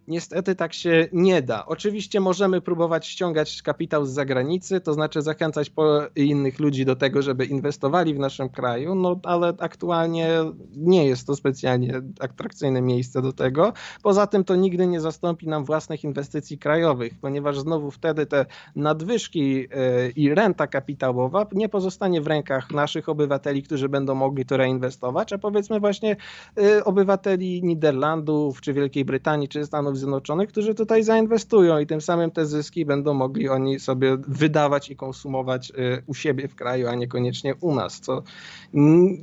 Niestety 0.07 0.55
tak 0.55 0.73
się 0.73 1.07
nie 1.13 1.41
da. 1.41 1.65
Oczywiście 1.65 2.19
możemy 2.19 2.61
próbować 2.61 3.07
ściągać 3.07 3.61
kapitał 3.61 4.05
z 4.05 4.11
zagranicy, 4.11 4.81
to 4.81 4.93
znaczy 4.93 5.21
zachęcać 5.21 5.71
innych 6.15 6.59
ludzi 6.59 6.85
do 6.85 6.95
tego, 6.95 7.21
żeby 7.21 7.45
inwestowali 7.45 8.13
w 8.13 8.19
naszym 8.19 8.49
kraju, 8.49 8.95
no 8.95 9.19
ale 9.23 9.53
aktualnie 9.59 10.29
nie 10.75 11.05
jest 11.05 11.27
to 11.27 11.35
specjalnie 11.35 12.01
atrakcyjne 12.19 12.81
miejsce 12.81 13.21
do 13.21 13.33
tego. 13.33 13.73
Poza 14.03 14.27
tym 14.27 14.43
to 14.43 14.55
nigdy 14.55 14.87
nie 14.87 15.01
zastąpi 15.01 15.47
nam 15.47 15.65
własnych 15.65 16.03
inwestycji 16.03 16.57
krajowych, 16.57 17.13
ponieważ 17.21 17.59
znowu 17.59 17.91
wtedy 17.91 18.25
te 18.25 18.45
nadwyżki 18.75 19.67
e, 19.71 20.09
i 20.09 20.33
renta 20.33 20.67
kapitałowa 20.67 21.45
nie 21.51 21.69
pozostanie 21.69 22.21
w 22.21 22.27
rękach 22.27 22.71
naszych 22.71 23.09
obywateli, 23.09 23.63
którzy 23.63 23.89
będą 23.89 24.15
mogli 24.15 24.45
to 24.45 24.57
reinwestować, 24.57 25.33
a 25.33 25.37
powiedzmy 25.37 25.79
właśnie 25.79 26.15
e, 26.57 26.83
obywateli 26.83 27.63
Niderlandów, 27.63 28.61
czy 28.61 28.73
Wielkiej 28.73 29.05
Brytanii, 29.05 29.47
czy 29.47 29.65
Stanów 29.65 29.96
Zjednoczonych, 29.97 30.49
którzy 30.49 30.75
tutaj 30.75 31.03
zainwestują 31.03 31.79
i 31.79 31.87
tym 31.87 32.01
samym 32.01 32.31
te 32.31 32.45
zyski 32.45 32.85
będą 32.85 33.13
mogli 33.13 33.49
oni 33.49 33.79
sobie 33.79 34.17
wydawać 34.27 34.89
i 34.89 34.95
konsumować 34.95 35.69
y, 35.71 36.03
u 36.07 36.13
siebie 36.13 36.47
w 36.47 36.55
kraju, 36.55 36.87
a 36.87 36.95
niekoniecznie 36.95 37.55
u 37.55 37.75
nas, 37.75 37.99
co 37.99 38.23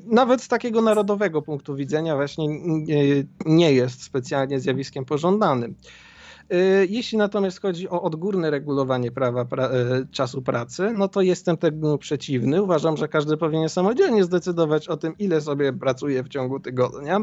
nawet 0.06 0.42
z 0.42 0.48
takiego 0.48 0.82
narodowego 0.82 1.42
punktu 1.42 1.74
widzenia 1.74 2.16
właśnie 2.16 2.48
nie 3.46 3.72
jest 3.72 4.02
specjalnie 4.02 4.60
zjawiskiem 4.60 5.04
pożądanym. 5.04 5.74
Y, 6.52 6.86
jeśli 6.90 7.18
natomiast 7.18 7.60
chodzi 7.60 7.88
o 7.88 8.02
odgórne 8.02 8.50
regulowanie 8.50 9.10
prawa 9.10 9.44
pra 9.44 9.70
y, 9.70 10.06
czasu 10.10 10.42
pracy, 10.42 10.94
no 10.96 11.08
to 11.08 11.20
jestem 11.20 11.56
temu 11.56 11.98
przeciwny. 11.98 12.62
Uważam, 12.62 12.96
że 12.96 13.08
każdy 13.08 13.36
powinien 13.36 13.68
samodzielnie 13.68 14.24
zdecydować 14.24 14.88
o 14.88 14.96
tym, 14.96 15.18
ile 15.18 15.40
sobie 15.40 15.72
pracuje 15.72 16.22
w 16.22 16.28
ciągu 16.28 16.60
tygodnia. 16.60 17.20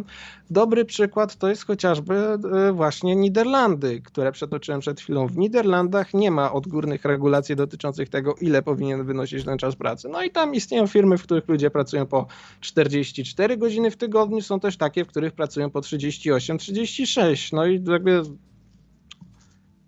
Dobry 0.49 0.85
przykład 0.85 1.35
to 1.35 1.49
jest 1.49 1.65
chociażby 1.65 2.37
y, 2.69 2.71
właśnie 2.71 3.15
Niderlandy, 3.15 4.01
które 4.01 4.31
przetoczyłem 4.31 4.81
przed 4.81 5.01
chwilą. 5.01 5.27
W 5.27 5.37
Niderlandach 5.37 6.13
nie 6.13 6.31
ma 6.31 6.53
odgórnych 6.53 7.05
regulacji 7.05 7.55
dotyczących 7.55 8.09
tego, 8.09 8.35
ile 8.41 8.61
powinien 8.61 9.05
wynosić 9.05 9.45
ten 9.45 9.57
czas 9.57 9.75
pracy. 9.75 10.09
No 10.09 10.23
i 10.23 10.31
tam 10.31 10.55
istnieją 10.55 10.87
firmy, 10.87 11.17
w 11.17 11.23
których 11.23 11.47
ludzie 11.47 11.69
pracują 11.69 12.05
po 12.05 12.27
44 12.61 13.57
godziny 13.57 13.91
w 13.91 13.97
tygodniu, 13.97 14.41
są 14.41 14.59
też 14.59 14.77
takie, 14.77 15.05
w 15.05 15.07
których 15.07 15.33
pracują 15.33 15.69
po 15.69 15.79
38-36. 15.79 17.53
No 17.53 17.65
i 17.65 17.83
jakby 17.87 18.23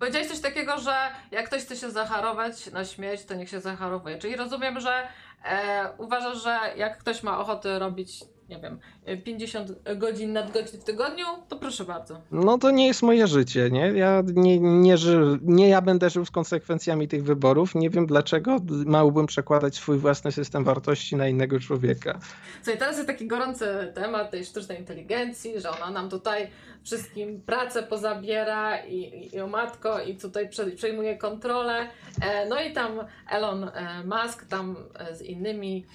Powiedziałeś 0.03 0.27
coś 0.27 0.39
takiego, 0.39 0.79
że 0.79 0.95
jak 1.31 1.45
ktoś 1.45 1.61
chce 1.61 1.75
się 1.75 1.91
zacharować 1.91 2.67
na 2.71 2.85
śmierć, 2.85 3.25
to 3.25 3.33
niech 3.33 3.49
się 3.49 3.61
zacharowuje. 3.61 4.17
Czyli 4.17 4.35
rozumiem, 4.35 4.79
że 4.79 5.07
e, 5.45 5.89
uważasz, 5.97 6.43
że 6.43 6.59
jak 6.75 6.97
ktoś 6.97 7.23
ma 7.23 7.39
ochotę 7.39 7.79
robić 7.79 8.19
nie 8.49 8.59
wiem, 8.59 8.79
50 9.23 9.71
godzin 9.95 10.33
nadgodzin 10.33 10.79
w 10.79 10.83
tygodniu, 10.83 11.25
to 11.49 11.55
proszę 11.55 11.85
bardzo. 11.85 12.21
No 12.31 12.57
to 12.57 12.71
nie 12.71 12.87
jest 12.87 13.03
moje 13.03 13.27
życie, 13.27 13.69
nie? 13.71 13.87
Ja 13.87 14.23
nie, 14.33 14.59
nie, 14.59 14.97
ży, 14.97 15.39
nie 15.41 15.69
ja 15.69 15.81
będę 15.81 16.09
żył 16.09 16.25
z 16.25 16.31
konsekwencjami 16.31 17.07
tych 17.07 17.23
wyborów. 17.23 17.75
Nie 17.75 17.89
wiem 17.89 18.05
dlaczego 18.05 18.57
małbym 18.85 19.25
przekładać 19.25 19.75
swój 19.75 19.97
własny 19.97 20.31
system 20.31 20.63
wartości 20.63 21.15
na 21.15 21.27
innego 21.27 21.59
człowieka. 21.59 22.19
Słuchaj, 22.55 22.79
teraz 22.79 22.95
jest 22.95 23.07
taki 23.07 23.27
gorący 23.27 23.91
temat 23.95 24.31
tej 24.31 24.45
sztucznej 24.45 24.79
inteligencji, 24.79 25.59
że 25.59 25.71
ona 25.71 25.91
nam 25.91 26.09
tutaj 26.09 26.47
wszystkim 26.83 27.41
pracę 27.41 27.83
pozabiera 27.83 28.85
i, 28.85 29.29
i, 29.33 29.39
o 29.39 29.47
matko 29.47 29.99
i 29.99 30.15
tutaj 30.15 30.49
przejmuje 30.75 31.17
kontrolę. 31.17 31.87
E, 32.21 32.45
no 32.45 32.61
i 32.61 32.73
tam 32.73 32.99
Elon 33.29 33.63
e, 33.63 34.03
Musk 34.05 34.45
tam 34.45 34.75
e, 34.99 35.15
z 35.15 35.21
innymi 35.21 35.85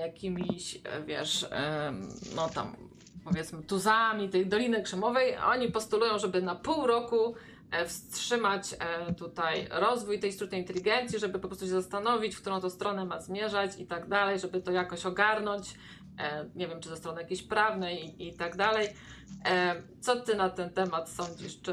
jakimiś, 0.00 0.80
e, 0.84 1.02
wiesz, 1.02 1.46
e, 1.50 1.92
no 2.34 2.48
tam 2.48 2.76
powiedzmy 3.24 3.62
tuzami 3.62 4.28
tej 4.28 4.46
Doliny 4.46 4.82
Krzemowej, 4.82 5.36
oni 5.36 5.72
postulują, 5.72 6.18
żeby 6.18 6.42
na 6.42 6.54
pół 6.54 6.86
roku 6.86 7.34
e, 7.70 7.86
wstrzymać 7.86 8.74
e, 8.78 9.14
tutaj 9.14 9.68
rozwój 9.70 10.18
tej 10.18 10.32
sztucznej 10.32 10.60
inteligencji, 10.60 11.18
żeby 11.18 11.38
po 11.38 11.48
prostu 11.48 11.64
się 11.64 11.70
zastanowić, 11.70 12.34
w 12.34 12.40
którą 12.40 12.60
to 12.60 12.70
stronę 12.70 13.04
ma 13.04 13.20
zmierzać 13.20 13.70
i 13.78 13.86
tak 13.86 14.08
dalej, 14.08 14.38
żeby 14.38 14.60
to 14.60 14.72
jakoś 14.72 15.06
ogarnąć, 15.06 15.74
nie 16.54 16.68
wiem, 16.68 16.80
czy 16.80 16.88
ze 16.88 16.96
strony 16.96 17.20
jakiejś 17.22 17.42
prawnej 17.42 18.04
i, 18.04 18.28
i 18.28 18.34
tak 18.34 18.56
dalej. 18.56 18.88
Co 20.00 20.20
ty 20.20 20.34
na 20.34 20.50
ten 20.50 20.70
temat 20.70 21.08
sądzisz? 21.08 21.60
Czy, 21.62 21.72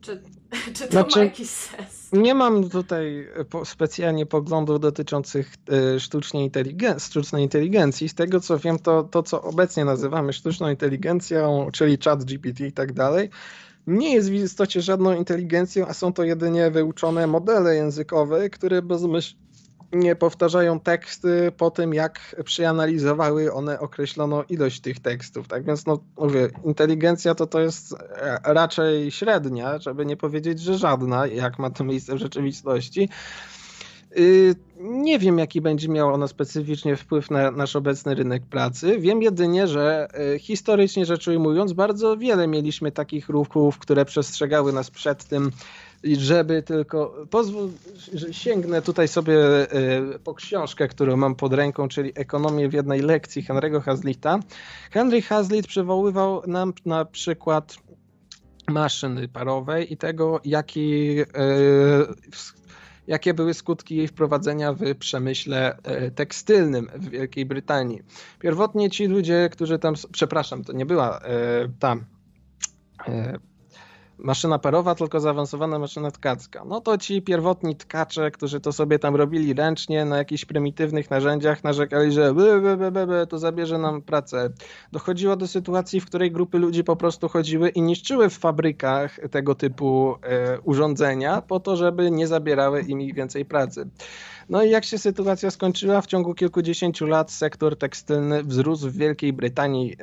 czy, 0.00 0.22
czy 0.74 0.84
to 0.84 0.90
znaczy, 0.90 1.18
ma 1.18 1.24
jakiś 1.24 1.50
sens? 1.50 2.08
Nie 2.12 2.34
mam 2.34 2.70
tutaj 2.70 3.28
specjalnie 3.64 4.26
poglądów 4.26 4.80
dotyczących 4.80 5.54
e, 5.94 6.00
sztucznej 6.00 6.44
inteligencji, 6.44 7.10
sztucznej 7.10 7.42
inteligencji. 7.42 8.08
Z 8.08 8.14
tego 8.14 8.40
co 8.40 8.58
wiem, 8.58 8.78
to, 8.78 9.02
to 9.02 9.22
co 9.22 9.42
obecnie 9.42 9.84
nazywamy 9.84 10.32
sztuczną 10.32 10.70
inteligencją, 10.70 11.68
czyli 11.72 11.98
chat 12.04 12.24
GPT 12.24 12.66
i 12.66 12.72
tak 12.72 12.92
dalej, 12.92 13.30
nie 13.86 14.14
jest 14.14 14.30
w 14.30 14.32
istocie 14.32 14.82
żadną 14.82 15.14
inteligencją, 15.14 15.86
a 15.86 15.94
są 15.94 16.12
to 16.12 16.24
jedynie 16.24 16.70
wyuczone 16.70 17.26
modele 17.26 17.74
językowe, 17.74 18.50
które 18.50 18.82
bezmyślnie 18.82 19.47
nie 19.92 20.16
powtarzają 20.16 20.80
teksty 20.80 21.52
po 21.56 21.70
tym, 21.70 21.94
jak 21.94 22.36
przeanalizowały 22.44 23.52
one 23.52 23.80
określoną 23.80 24.42
ilość 24.42 24.80
tych 24.80 25.00
tekstów. 25.00 25.48
Tak 25.48 25.64
więc, 25.64 25.86
no 25.86 25.98
mówię, 26.16 26.48
inteligencja 26.64 27.34
to 27.34 27.46
to 27.46 27.60
jest 27.60 27.92
e, 27.92 28.40
raczej 28.44 29.10
średnia, 29.10 29.78
żeby 29.78 30.06
nie 30.06 30.16
powiedzieć, 30.16 30.60
że 30.60 30.78
żadna, 30.78 31.26
jak 31.26 31.58
ma 31.58 31.70
to 31.70 31.84
miejsce 31.84 32.14
w 32.14 32.18
rzeczywistości. 32.18 33.08
Y, 34.18 34.54
nie 34.80 35.18
wiem, 35.18 35.38
jaki 35.38 35.60
będzie 35.60 35.88
miała 35.88 36.12
ona 36.12 36.28
specyficznie 36.28 36.96
wpływ 36.96 37.30
na 37.30 37.50
nasz 37.50 37.76
obecny 37.76 38.14
rynek 38.14 38.46
pracy. 38.46 38.98
Wiem 38.98 39.22
jedynie, 39.22 39.68
że 39.68 40.08
e, 40.34 40.38
historycznie 40.38 41.06
rzecz 41.06 41.28
ujmując, 41.28 41.72
bardzo 41.72 42.16
wiele 42.16 42.46
mieliśmy 42.46 42.92
takich 42.92 43.28
ruchów, 43.28 43.78
które 43.78 44.04
przestrzegały 44.04 44.72
nas 44.72 44.90
przed 44.90 45.24
tym, 45.24 45.50
żeby 46.04 46.62
tylko 46.62 47.26
pozwól, 47.30 47.70
że 48.14 48.34
sięgnę 48.34 48.82
tutaj 48.82 49.08
sobie 49.08 49.36
e, 49.72 50.18
po 50.24 50.34
książkę, 50.34 50.88
którą 50.88 51.16
mam 51.16 51.34
pod 51.34 51.52
ręką, 51.52 51.88
czyli 51.88 52.12
Ekonomię 52.14 52.68
w 52.68 52.72
jednej 52.72 53.00
lekcji 53.00 53.44
Henry'ego 53.44 53.82
Hazlita. 53.82 54.40
Henry 54.90 55.22
Hazlitt 55.22 55.66
przywoływał 55.66 56.42
nam 56.46 56.72
na 56.86 57.04
przykład 57.04 57.76
maszyny 58.68 59.28
parowej 59.28 59.92
i 59.92 59.96
tego, 59.96 60.40
jaki, 60.44 61.18
e, 61.20 61.26
jakie 63.06 63.34
były 63.34 63.54
skutki 63.54 63.96
jej 63.96 64.08
wprowadzenia 64.08 64.72
w 64.72 64.94
przemyśle 64.98 65.76
e, 65.82 66.10
tekstylnym 66.10 66.90
w 66.94 67.08
Wielkiej 67.08 67.46
Brytanii. 67.46 68.02
Pierwotnie 68.38 68.90
ci 68.90 69.06
ludzie, 69.06 69.48
którzy 69.52 69.78
tam, 69.78 69.94
przepraszam, 70.12 70.64
to 70.64 70.72
nie 70.72 70.86
była 70.86 71.20
tam 71.78 72.04
maszyna 74.18 74.58
parowa, 74.58 74.94
tylko 74.94 75.20
zaawansowana 75.20 75.78
maszyna 75.78 76.10
tkacka. 76.10 76.64
No 76.64 76.80
to 76.80 76.98
ci 76.98 77.22
pierwotni 77.22 77.76
tkacze, 77.76 78.30
którzy 78.30 78.60
to 78.60 78.72
sobie 78.72 78.98
tam 78.98 79.16
robili 79.16 79.54
ręcznie 79.54 80.04
na 80.04 80.16
jakichś 80.16 80.44
prymitywnych 80.44 81.10
narzędziach, 81.10 81.64
narzekali, 81.64 82.12
że 82.12 82.34
by, 82.34 82.60
by, 82.60 82.90
by, 82.90 83.06
by, 83.06 83.26
to 83.26 83.38
zabierze 83.38 83.78
nam 83.78 84.02
pracę. 84.02 84.50
Dochodziło 84.92 85.36
do 85.36 85.46
sytuacji, 85.46 86.00
w 86.00 86.06
której 86.06 86.32
grupy 86.32 86.58
ludzi 86.58 86.84
po 86.84 86.96
prostu 86.96 87.28
chodziły 87.28 87.68
i 87.68 87.82
niszczyły 87.82 88.30
w 88.30 88.38
fabrykach 88.38 89.18
tego 89.30 89.54
typu 89.54 90.16
e, 90.22 90.60
urządzenia 90.60 91.42
po 91.42 91.60
to, 91.60 91.76
żeby 91.76 92.10
nie 92.10 92.26
zabierały 92.26 92.82
im 92.82 93.00
ich 93.00 93.14
więcej 93.14 93.44
pracy. 93.44 93.88
No 94.48 94.62
i 94.62 94.70
jak 94.70 94.84
się 94.84 94.98
sytuacja 94.98 95.50
skończyła? 95.50 96.00
W 96.00 96.06
ciągu 96.06 96.34
kilkudziesięciu 96.34 97.06
lat 97.06 97.30
sektor 97.30 97.76
tekstylny 97.76 98.44
wzrósł 98.44 98.90
w 98.90 98.96
Wielkiej 98.96 99.32
Brytanii 99.32 99.92
y, 99.92 99.96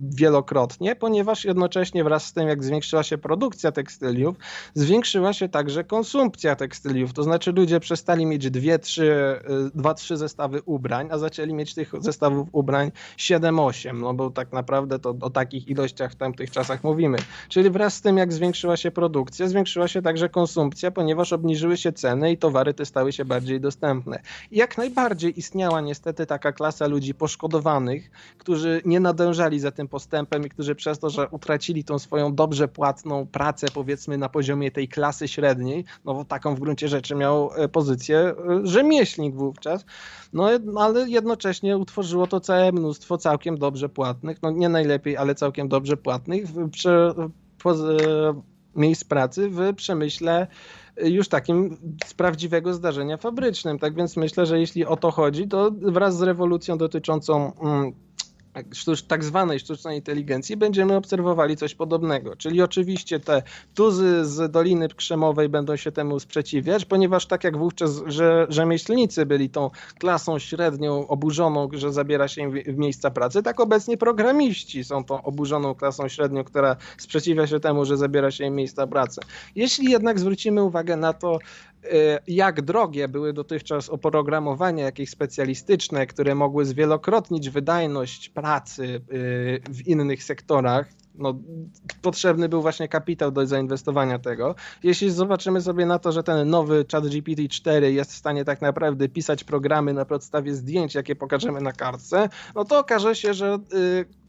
wielokrotnie, 0.00 0.96
ponieważ 0.96 1.44
jednocześnie 1.44 2.04
wraz 2.04 2.26
z 2.26 2.32
tym, 2.32 2.48
jak 2.48 2.64
zwiększyła 2.64 3.02
się 3.02 3.18
produkcja 3.18 3.72
tekstyliów, 3.72 4.36
zwiększyła 4.74 5.32
się 5.32 5.48
także 5.48 5.84
konsumpcja 5.84 6.56
tekstyliów. 6.56 7.12
To 7.12 7.22
znaczy 7.22 7.52
ludzie 7.52 7.80
przestali 7.80 8.26
mieć 8.26 8.50
dwie, 8.50 8.78
trzy, 8.78 9.40
y, 9.66 9.70
dwa, 9.74 9.94
trzy 9.94 10.16
zestawy 10.16 10.62
ubrań, 10.62 11.08
a 11.10 11.18
zaczęli 11.18 11.54
mieć 11.54 11.74
tych 11.74 11.92
zestawów 12.00 12.48
ubrań 12.52 12.90
7-8, 13.16 14.00
no 14.00 14.14
bo 14.14 14.30
tak 14.30 14.52
naprawdę 14.52 14.98
to 14.98 15.14
o 15.20 15.30
takich 15.30 15.68
ilościach 15.68 16.12
w 16.12 16.16
tamtych 16.16 16.50
czasach 16.50 16.84
mówimy. 16.84 17.18
Czyli 17.48 17.70
wraz 17.70 17.94
z 17.94 18.00
tym, 18.00 18.16
jak 18.16 18.32
zwiększyła 18.32 18.76
się 18.76 18.90
produkcja, 18.90 19.48
zwiększyła 19.48 19.88
się 19.88 20.02
także 20.02 20.28
konsumpcja, 20.28 20.90
ponieważ 20.90 21.32
obniżyły 21.32 21.76
się 21.76 21.92
ceny 21.92 22.32
i 22.32 22.38
towary 22.38 22.74
te 22.74 22.86
stały 22.86 23.12
się 23.12 23.24
bardziej 23.24 23.60
dostępne 23.60 23.87
dostępne. 23.88 24.22
Jak 24.50 24.78
najbardziej 24.78 25.38
istniała 25.38 25.80
niestety 25.80 26.26
taka 26.26 26.52
klasa 26.52 26.86
ludzi 26.86 27.14
poszkodowanych, 27.14 28.10
którzy 28.38 28.82
nie 28.84 29.00
nadążali 29.00 29.60
za 29.60 29.70
tym 29.70 29.88
postępem 29.88 30.46
i 30.46 30.48
którzy 30.48 30.74
przez 30.74 30.98
to, 30.98 31.10
że 31.10 31.28
utracili 31.28 31.84
tą 31.84 31.98
swoją 31.98 32.34
dobrze 32.34 32.68
płatną 32.68 33.26
pracę, 33.26 33.66
powiedzmy 33.74 34.18
na 34.18 34.28
poziomie 34.28 34.70
tej 34.70 34.88
klasy 34.88 35.28
średniej, 35.28 35.84
no 36.04 36.14
bo 36.14 36.24
taką 36.24 36.54
w 36.54 36.60
gruncie 36.60 36.88
rzeczy 36.88 37.14
miał 37.14 37.50
e, 37.56 37.68
pozycję 37.68 38.18
e, 38.18 38.34
rzemieślnik 38.62 39.34
wówczas, 39.34 39.84
no 40.32 40.48
ale 40.78 41.08
jednocześnie 41.08 41.78
utworzyło 41.78 42.26
to 42.26 42.40
całe 42.40 42.72
mnóstwo 42.72 43.18
całkiem 43.18 43.58
dobrze 43.58 43.88
płatnych, 43.88 44.42
no 44.42 44.50
nie 44.50 44.68
najlepiej, 44.68 45.16
ale 45.16 45.34
całkiem 45.34 45.68
dobrze 45.68 45.96
płatnych 45.96 46.44
przy, 46.72 47.14
po, 47.62 47.74
miejsc 48.76 49.04
pracy 49.04 49.50
w 49.50 49.74
przemyśle 49.74 50.46
już 51.02 51.28
takim 51.28 51.76
z 52.06 52.14
prawdziwego 52.14 52.74
zdarzenia 52.74 53.16
fabrycznym. 53.16 53.78
Tak 53.78 53.94
więc 53.94 54.16
myślę, 54.16 54.46
że 54.46 54.60
jeśli 54.60 54.86
o 54.86 54.96
to 54.96 55.10
chodzi, 55.10 55.48
to 55.48 55.70
wraz 55.70 56.16
z 56.16 56.22
rewolucją 56.22 56.78
dotyczącą 56.78 57.52
mm, 57.60 57.92
tak 59.08 59.24
zwanej 59.24 59.58
sztucznej 59.60 59.96
inteligencji 59.96 60.56
będziemy 60.56 60.96
obserwowali 60.96 61.56
coś 61.56 61.74
podobnego. 61.74 62.36
Czyli 62.36 62.62
oczywiście 62.62 63.20
te 63.20 63.42
tuzy 63.74 64.24
z 64.24 64.50
Doliny 64.50 64.88
Krzemowej 64.88 65.48
będą 65.48 65.76
się 65.76 65.92
temu 65.92 66.20
sprzeciwiać, 66.20 66.84
ponieważ 66.84 67.26
tak 67.26 67.44
jak 67.44 67.58
wówczas 67.58 68.02
że 68.06 68.46
rzemieślnicy 68.48 69.26
byli 69.26 69.50
tą 69.50 69.70
klasą 69.98 70.38
średnią 70.38 71.08
oburzoną, 71.08 71.68
że 71.72 71.92
zabiera 71.92 72.28
się 72.28 72.42
im 72.42 72.78
miejsca 72.78 73.10
pracy, 73.10 73.42
tak 73.42 73.60
obecnie 73.60 73.96
programiści 73.96 74.84
są 74.84 75.04
tą 75.04 75.22
oburzoną 75.22 75.74
klasą 75.74 76.08
średnią, 76.08 76.44
która 76.44 76.76
sprzeciwia 76.98 77.46
się 77.46 77.60
temu, 77.60 77.84
że 77.84 77.96
zabiera 77.96 78.30
się 78.30 78.44
im 78.44 78.54
miejsca 78.54 78.86
pracy. 78.86 79.20
Jeśli 79.54 79.90
jednak 79.90 80.18
zwrócimy 80.18 80.62
uwagę 80.62 80.96
na 80.96 81.12
to, 81.12 81.38
jak 82.26 82.62
drogie 82.62 83.08
były 83.08 83.32
dotychczas 83.32 83.88
oprogramowania 83.88 84.84
jakieś 84.84 85.10
specjalistyczne, 85.10 86.06
które 86.06 86.34
mogły 86.34 86.64
zwielokrotnić 86.64 87.50
wydajność 87.50 88.28
pracy 88.28 88.84
y, 88.84 89.00
w 89.70 89.86
innych 89.86 90.24
sektorach, 90.24 90.92
no, 91.14 91.34
potrzebny 92.02 92.48
był 92.48 92.62
właśnie 92.62 92.88
kapitał 92.88 93.30
do 93.30 93.46
zainwestowania 93.46 94.18
tego. 94.18 94.54
Jeśli 94.82 95.10
zobaczymy 95.10 95.60
sobie 95.60 95.86
na 95.86 95.98
to, 95.98 96.12
że 96.12 96.22
ten 96.22 96.50
nowy 96.50 96.84
chat 96.92 97.04
GPT-4 97.04 97.82
jest 97.82 98.12
w 98.12 98.16
stanie 98.16 98.44
tak 98.44 98.60
naprawdę 98.60 99.08
pisać 99.08 99.44
programy 99.44 99.92
na 99.92 100.04
podstawie 100.04 100.54
zdjęć, 100.54 100.94
jakie 100.94 101.16
pokażemy 101.16 101.60
na 101.60 101.72
kartce, 101.72 102.28
no 102.54 102.64
to 102.64 102.78
okaże 102.78 103.14
się, 103.14 103.34
że 103.34 103.58
y, 103.74 104.27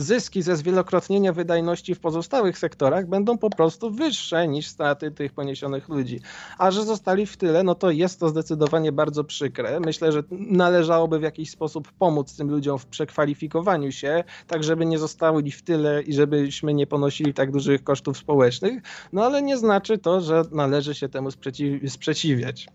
zyski 0.00 0.42
ze 0.42 0.56
zwielokrotnienia 0.56 1.32
wydajności 1.32 1.94
w 1.94 2.00
pozostałych 2.00 2.58
sektorach 2.58 3.06
będą 3.06 3.38
po 3.38 3.50
prostu 3.50 3.90
wyższe 3.90 4.48
niż 4.48 4.66
straty 4.66 5.10
tych 5.10 5.32
poniesionych 5.32 5.88
ludzi. 5.88 6.20
A 6.58 6.70
że 6.70 6.84
zostali 6.84 7.26
w 7.26 7.36
tyle, 7.36 7.62
no 7.62 7.74
to 7.74 7.90
jest 7.90 8.20
to 8.20 8.28
zdecydowanie 8.28 8.92
bardzo 8.92 9.24
przykre. 9.24 9.80
Myślę, 9.80 10.12
że 10.12 10.22
należałoby 10.30 11.18
w 11.18 11.22
jakiś 11.22 11.50
sposób 11.50 11.92
pomóc 11.98 12.36
tym 12.36 12.50
ludziom 12.50 12.78
w 12.78 12.86
przekwalifikowaniu 12.86 13.92
się, 13.92 14.24
tak 14.46 14.64
żeby 14.64 14.86
nie 14.86 14.98
zostali 14.98 15.52
w 15.52 15.62
tyle 15.62 16.02
i 16.02 16.12
żebyśmy 16.14 16.74
nie 16.74 16.86
ponosili 16.86 17.34
tak 17.34 17.50
dużych 17.50 17.84
kosztów 17.84 18.18
społecznych, 18.18 18.82
no 19.12 19.24
ale 19.24 19.42
nie 19.42 19.58
znaczy 19.58 19.98
to, 19.98 20.20
że 20.20 20.42
należy 20.52 20.94
się 20.94 21.08
temu 21.08 21.28
sprzeciwiać. 21.88 22.68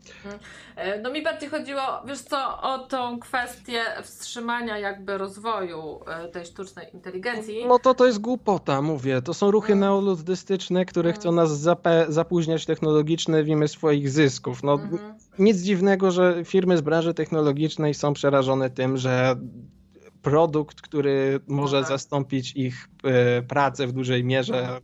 E, 0.75 1.01
no 1.01 1.11
mi 1.11 1.23
bardziej 1.23 1.49
chodziło, 1.49 1.81
wiesz 2.05 2.19
co, 2.19 2.61
o 2.61 2.79
tą 2.79 3.19
kwestię 3.19 3.83
wstrzymania 4.03 4.79
jakby 4.79 5.17
rozwoju 5.17 5.99
e, 6.07 6.27
tej 6.27 6.45
sztucznej 6.45 6.87
inteligencji 6.93 7.14
inteligencji. 7.15 7.65
No 7.67 7.79
to 7.79 7.93
to 7.93 8.05
jest 8.05 8.19
głupota, 8.19 8.81
mówię. 8.81 9.21
To 9.21 9.33
są 9.33 9.51
ruchy 9.51 9.73
mm. 9.73 9.79
neoluddystyczne, 9.79 10.85
które 10.85 11.09
mm. 11.09 11.19
chcą 11.19 11.31
nas 11.31 11.51
zapóźniać 12.07 12.65
technologiczne 12.65 13.43
w 13.43 13.47
imię 13.47 13.67
swoich 13.67 14.09
zysków. 14.09 14.63
No, 14.63 14.73
mm 14.73 14.89
-hmm. 14.89 15.13
Nic 15.39 15.57
dziwnego, 15.57 16.11
że 16.11 16.43
firmy 16.45 16.77
z 16.77 16.81
branży 16.81 17.13
technologicznej 17.13 17.93
są 17.93 18.13
przerażone 18.13 18.69
tym, 18.69 18.97
że 18.97 19.35
produkt, 20.21 20.81
który 20.81 21.39
może 21.47 21.79
tak. 21.79 21.89
zastąpić 21.89 22.55
ich 22.55 22.87
y, 23.39 23.43
pracę 23.43 23.87
w 23.87 23.91
dużej 23.91 24.23
mierze. 24.23 24.79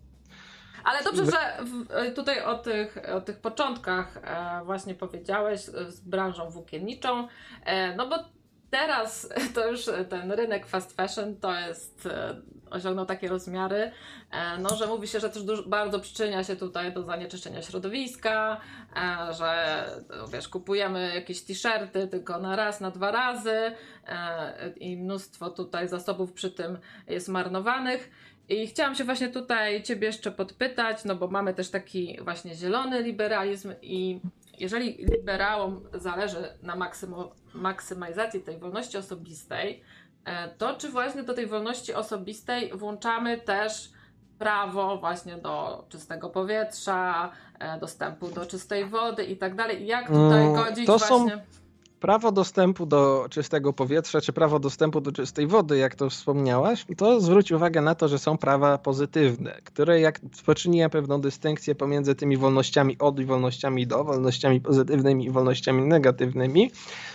Ale 0.84 1.04
dobrze, 1.04 1.26
że 1.26 1.66
w, 1.66 2.14
tutaj 2.16 2.44
o 2.44 2.58
tych, 2.58 2.98
o 3.14 3.22
tych 3.22 3.40
początkach 3.40 4.18
e, 4.24 4.66
właśnie 4.66 4.96
powiedziałeś 4.96 5.62
z 5.88 6.00
branżą 6.00 6.50
włókienniczą, 6.50 7.28
e, 7.66 7.96
no 7.96 8.10
bo 8.10 8.16
teraz 8.72 9.30
to 9.56 9.72
już 9.72 9.86
ten 10.10 10.32
rynek 10.32 10.66
fast 10.66 10.96
fashion 10.96 11.36
to 11.36 11.60
jest, 11.60 12.06
e, 12.06 12.42
osiągnął 12.70 13.06
takie 13.06 13.28
rozmiary, 13.28 13.92
e, 14.32 14.58
no, 14.58 14.76
że 14.76 14.88
mówi 14.88 15.08
się, 15.08 15.20
że 15.20 15.30
też 15.30 15.62
bardzo 15.68 16.00
przyczynia 16.00 16.44
się 16.44 16.56
tutaj 16.56 16.94
do 16.94 17.04
zanieczyszczenia 17.04 17.62
środowiska, 17.62 18.62
e, 18.96 19.34
że 19.34 19.86
wiesz, 20.34 20.48
kupujemy 20.48 21.12
jakieś 21.16 21.42
t-shirty 21.42 22.08
tylko 22.08 22.40
na 22.40 22.56
raz, 22.56 22.82
na 22.82 22.92
dwa 22.92 23.12
razy 23.12 23.72
i 24.76 24.98
mnóstwo 24.98 25.50
tutaj 25.50 25.88
zasobów 25.88 26.34
przy 26.34 26.52
tym 26.52 26.78
jest 27.08 27.30
marnowanych. 27.30 28.12
I 28.50 28.68
chciałam 28.68 28.96
się 28.96 29.04
właśnie 29.04 29.30
tutaj 29.30 29.84
Ciebie 29.84 30.08
jeszcze 30.08 30.32
podpytać, 30.32 31.06
no 31.06 31.16
bo 31.16 31.28
mamy 31.28 31.54
też 31.54 31.70
taki 31.70 32.18
właśnie 32.22 32.56
zielony 32.56 33.04
liberalizm 33.04 33.74
i 33.82 34.20
jeżeli 34.62 35.06
liberałom 35.06 35.84
zależy 35.94 36.58
na 36.62 36.76
maksymo, 36.76 37.32
maksymalizacji 37.54 38.40
tej 38.40 38.58
wolności 38.58 38.98
osobistej, 38.98 39.82
e, 40.26 40.50
to 40.50 40.76
czy 40.76 40.90
właśnie 40.90 41.24
do 41.24 41.34
tej 41.34 41.48
wolności 41.48 41.94
osobistej 41.94 42.72
włączamy 42.74 43.38
też 43.38 43.92
prawo 44.40 44.98
właśnie 44.98 45.38
do 45.38 45.86
czystego 45.90 46.30
powietrza, 46.30 47.32
e, 47.60 47.80
dostępu 47.80 48.28
do 48.28 48.46
czystej 48.46 48.86
wody 48.86 49.24
i 49.24 49.38
tak 49.38 49.56
dalej. 49.56 49.88
Jak 49.88 50.08
tutaj 50.08 50.46
mm, 50.46 50.54
godzić 50.54 50.88
to 50.88 50.98
właśnie... 50.98 51.44
Prawo 52.02 52.32
dostępu 52.32 52.86
do 52.86 53.26
czystego 53.30 53.74
powietrza, 53.74 54.22
czy 54.22 54.34
prawo 54.34 54.60
dostępu 54.60 55.02
do 55.02 55.12
czystej 55.12 55.48
wody, 55.48 55.78
jak 55.78 55.96
to 55.96 56.10
wspomniałaś, 56.10 56.86
to 56.98 57.22
zwróć 57.22 57.52
uwagę 57.52 57.82
na 57.82 57.96
to, 57.96 58.08
że 58.08 58.20
są 58.20 58.38
prawa 58.38 58.78
pozytywne, 58.78 59.62
które 59.64 60.02
jak 60.02 60.20
poczyniłem 60.46 60.90
pewną 60.90 61.22
dystynkcję 61.22 61.76
pomiędzy 61.76 62.16
tymi 62.16 62.38
wolnościami 62.38 62.98
od 63.00 63.20
i 63.20 63.26
wolnościami 63.26 63.88
do, 63.88 64.04
wolnościami 64.04 64.62
pozytywnymi 64.62 65.26
i 65.26 65.30
wolnościami 65.30 65.82
negatywnymi, 65.82 66.72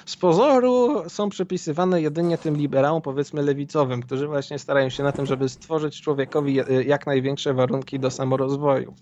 z 0.07 0.17
pozoru 0.17 1.03
są 1.09 1.29
przypisywane 1.29 2.03
jedynie 2.03 2.39
tym 2.39 2.57
liberałom, 2.57 3.03
powiedzmy 3.03 3.43
lewicowym, 3.43 4.03
którzy 4.03 4.27
właśnie 4.27 4.59
starają 4.59 4.89
się 4.89 5.03
na 5.03 5.13
tym, 5.13 5.27
żeby 5.27 5.49
stworzyć 5.49 6.01
człowiekowi 6.01 6.59
jak 6.87 7.07
największe 7.07 7.55
warunki 7.55 7.99
do 7.99 8.11
samorozwoju. 8.11 8.95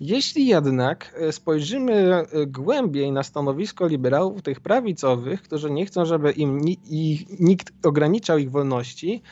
Jeśli 0.00 0.46
jednak 0.46 1.14
e, 1.20 1.32
spojrzymy 1.32 1.92
e, 1.92 2.26
głębiej 2.46 3.12
na 3.12 3.22
stanowisko 3.22 3.86
liberałów, 3.86 4.42
tych 4.42 4.60
prawicowych, 4.60 5.42
którzy 5.42 5.70
nie 5.70 5.86
chcą, 5.86 6.04
żeby 6.04 6.32
im 6.32 6.60
nikt 7.40 7.86
ograniczał 7.86 8.38
ich 8.38 8.50
wolności, 8.50 9.22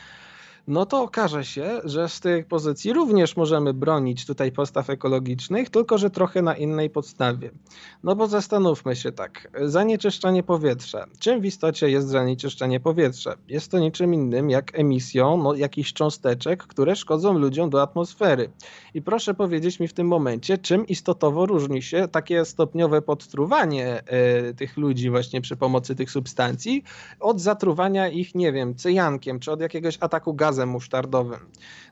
no 0.67 0.85
to 0.85 1.01
okaże 1.01 1.45
się, 1.45 1.81
że 1.83 2.09
z 2.09 2.19
tych 2.19 2.47
pozycji 2.47 2.93
również 2.93 3.35
możemy 3.35 3.73
bronić 3.73 4.25
tutaj 4.25 4.51
postaw 4.51 4.89
ekologicznych, 4.89 5.69
tylko 5.69 5.97
że 5.97 6.09
trochę 6.09 6.41
na 6.41 6.55
innej 6.55 6.89
podstawie. 6.89 7.51
No 8.03 8.15
bo 8.15 8.27
zastanówmy 8.27 8.95
się 8.95 9.11
tak, 9.11 9.51
zanieczyszczanie 9.65 10.43
powietrza. 10.43 11.05
Czym 11.19 11.41
w 11.41 11.45
istocie 11.45 11.89
jest 11.89 12.07
zanieczyszczenie 12.07 12.79
powietrza? 12.79 13.35
Jest 13.47 13.71
to 13.71 13.79
niczym 13.79 14.13
innym 14.13 14.49
jak 14.49 14.79
emisją 14.79 15.37
no, 15.43 15.55
jakichś 15.55 15.93
cząsteczek, 15.93 16.63
które 16.63 16.95
szkodzą 16.95 17.37
ludziom 17.37 17.69
do 17.69 17.81
atmosfery. 17.81 18.49
I 18.93 19.01
proszę 19.01 19.33
powiedzieć 19.33 19.79
mi 19.79 19.87
w 19.87 19.93
tym 19.93 20.07
momencie, 20.07 20.57
czym 20.57 20.87
istotowo 20.87 21.45
różni 21.45 21.81
się 21.81 22.07
takie 22.07 22.45
stopniowe 22.45 23.01
podtruwanie 23.01 24.03
e, 24.05 24.53
tych 24.53 24.77
ludzi 24.77 25.09
właśnie 25.09 25.41
przy 25.41 25.55
pomocy 25.55 25.95
tych 25.95 26.11
substancji 26.11 26.83
od 27.19 27.41
zatruwania 27.41 28.07
ich, 28.07 28.35
nie 28.35 28.51
wiem, 28.51 28.75
cyjankiem, 28.75 29.39
czy 29.39 29.51
od 29.51 29.61
jakiegoś 29.61 29.97
ataku 30.01 30.33
gazem 30.33 30.56
gazem 30.57 30.69
musztardowym. 30.69 31.39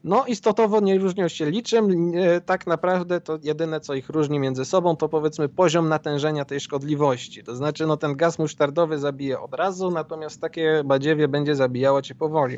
No 0.03 0.25
istotowo 0.25 0.79
nie 0.79 0.99
różnią 0.99 1.27
się 1.27 1.51
liczem, 1.51 2.11
tak 2.45 2.67
naprawdę 2.67 3.21
to 3.21 3.37
jedyne 3.43 3.79
co 3.79 3.93
ich 3.93 4.09
różni 4.09 4.39
między 4.39 4.65
sobą 4.65 4.95
to 4.95 5.09
powiedzmy 5.09 5.49
poziom 5.49 5.89
natężenia 5.89 6.45
tej 6.45 6.59
szkodliwości. 6.59 7.43
To 7.43 7.55
znaczy 7.55 7.87
no 7.87 7.97
ten 7.97 8.15
gaz 8.15 8.39
musztardowy 8.39 8.97
zabije 8.97 9.39
od 9.39 9.53
razu, 9.53 9.91
natomiast 9.91 10.41
takie 10.41 10.81
badziewie 10.85 11.27
będzie 11.27 11.55
zabijało 11.55 12.01
cię 12.01 12.15
powoli. 12.15 12.57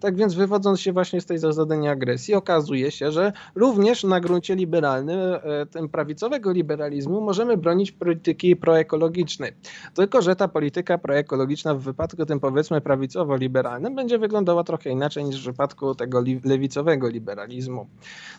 Tak 0.00 0.16
więc 0.16 0.34
wywodząc 0.34 0.80
się 0.80 0.92
właśnie 0.92 1.20
z 1.20 1.26
tej 1.26 1.38
zasady 1.38 1.78
nieagresji 1.78 2.34
okazuje 2.34 2.90
się, 2.90 3.12
że 3.12 3.32
również 3.54 4.04
na 4.04 4.20
gruncie 4.20 4.56
liberalnym, 4.56 5.18
e, 5.18 5.66
tym 5.66 5.88
prawicowego 5.88 6.52
liberalizmu 6.52 7.20
możemy 7.20 7.56
bronić 7.56 7.92
polityki 7.92 8.56
proekologicznej. 8.56 9.52
Tylko, 9.94 10.22
że 10.22 10.36
ta 10.36 10.48
polityka 10.48 10.98
proekologiczna 10.98 11.74
w 11.74 11.80
wypadku 11.80 12.26
tym 12.26 12.40
powiedzmy 12.40 12.80
prawicowo-liberalnym 12.80 13.94
będzie 13.94 14.18
wyglądała 14.18 14.64
trochę 14.64 14.90
inaczej 14.90 15.24
niż 15.24 15.47
przypadku 15.52 15.94
tego 15.94 16.24
lewicowego 16.44 17.08
liberalizmu. 17.08 17.86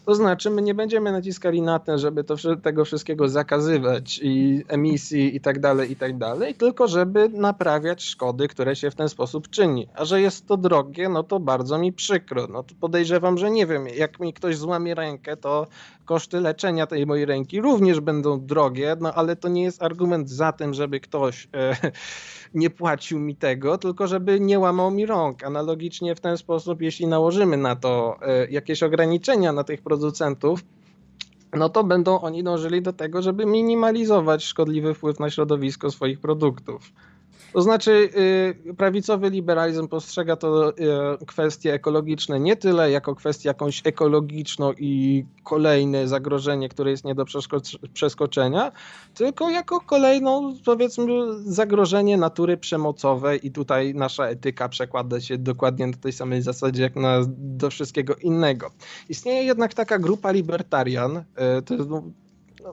To 0.05 0.15
znaczy, 0.15 0.49
my 0.49 0.61
nie 0.61 0.73
będziemy 0.73 1.11
naciskali 1.11 1.61
na 1.61 1.79
to, 1.79 1.97
żeby 1.97 2.23
to, 2.23 2.35
tego 2.63 2.85
wszystkiego 2.85 3.29
zakazywać 3.29 4.19
i 4.23 4.63
emisji 4.67 5.35
i 5.35 5.41
tak 5.41 5.59
dalej, 5.59 5.91
i 5.91 5.95
tak 5.95 6.17
dalej, 6.17 6.55
tylko 6.55 6.87
żeby 6.87 7.29
naprawiać 7.29 8.03
szkody, 8.03 8.47
które 8.47 8.75
się 8.75 8.91
w 8.91 8.95
ten 8.95 9.09
sposób 9.09 9.49
czyni. 9.49 9.87
A 9.95 10.05
że 10.05 10.21
jest 10.21 10.47
to 10.47 10.57
drogie, 10.57 11.09
no 11.09 11.23
to 11.23 11.39
bardzo 11.39 11.77
mi 11.77 11.93
przykro. 11.93 12.47
No 12.47 12.63
to 12.63 12.75
podejrzewam, 12.79 13.37
że 13.37 13.51
nie 13.51 13.65
wiem, 13.65 13.87
jak 13.87 14.19
mi 14.19 14.33
ktoś 14.33 14.57
złamie 14.57 14.95
rękę, 14.95 15.37
to 15.37 15.67
koszty 16.09 16.41
leczenia 16.41 16.87
tej 16.87 17.05
mojej 17.05 17.25
ręki 17.25 17.61
również 17.61 17.99
będą 17.99 18.45
drogie, 18.45 18.95
no 18.99 19.13
ale 19.13 19.35
to 19.35 19.49
nie 19.49 19.63
jest 19.63 19.83
argument 19.83 20.29
za 20.29 20.51
tym, 20.51 20.73
żeby 20.73 20.99
ktoś 20.99 21.47
e, 21.53 21.75
nie 22.53 22.69
płacił 22.69 23.19
mi 23.19 23.35
tego, 23.35 23.77
tylko 23.77 24.07
żeby 24.07 24.39
nie 24.39 24.59
łamał 24.59 24.91
mi 24.91 25.05
rąk. 25.05 25.43
Analogicznie 25.43 26.15
w 26.15 26.19
ten 26.19 26.37
sposób, 26.37 26.81
jeśli 26.81 26.98
nałożymy 27.07 27.57
na 27.57 27.75
to 27.75 28.17
e, 28.21 28.47
jakieś 28.49 28.83
ograniczenia 28.83 29.53
na 29.53 29.63
tych 29.63 29.81
producentów, 29.81 30.63
no 31.53 31.69
to 31.69 31.83
będą 31.83 32.21
oni 32.21 32.43
dążyli 32.43 32.81
do 32.81 32.93
tego, 32.93 33.21
żeby 33.21 33.45
minimalizować 33.45 34.43
szkodliwy 34.43 34.93
wpływ 34.93 35.19
na 35.19 35.29
środowisko 35.29 35.91
swoich 35.91 36.19
produktów. 36.19 36.91
To 37.53 37.61
znaczy, 37.61 38.09
y, 38.69 38.75
prawicowy 38.75 39.29
liberalizm 39.29 39.87
postrzega 39.87 40.35
to 40.35 40.69
y, 40.69 41.25
kwestie 41.25 41.73
ekologiczne 41.73 42.39
nie 42.39 42.55
tyle 42.55 42.91
jako 42.91 43.15
kwestię 43.15 43.49
jakąś 43.49 43.81
ekologiczną 43.85 44.73
i 44.73 45.25
kolejne 45.43 46.07
zagrożenie, 46.07 46.69
które 46.69 46.91
jest 46.91 47.05
nie 47.05 47.15
do 47.15 47.25
przeskoczenia, 47.93 48.71
tylko 49.13 49.49
jako 49.49 49.81
kolejną, 49.81 50.53
powiedzmy, 50.65 51.05
zagrożenie 51.43 52.17
natury 52.17 52.57
przemocowej 52.57 53.47
i 53.47 53.51
tutaj 53.51 53.93
nasza 53.95 54.27
etyka 54.27 54.69
przekłada 54.69 55.21
się 55.21 55.37
dokładnie 55.37 55.87
na 55.87 55.97
tej 55.97 56.11
samej 56.11 56.41
zasadzie 56.41 56.83
jak 56.83 56.95
na, 56.95 57.19
do 57.37 57.69
wszystkiego 57.69 58.15
innego. 58.15 58.71
Istnieje 59.09 59.43
jednak 59.43 59.73
taka 59.73 59.99
grupa 59.99 60.31
libertarian, 60.31 61.17
y, 61.17 61.61
to 61.61 61.73
jest 61.73 61.89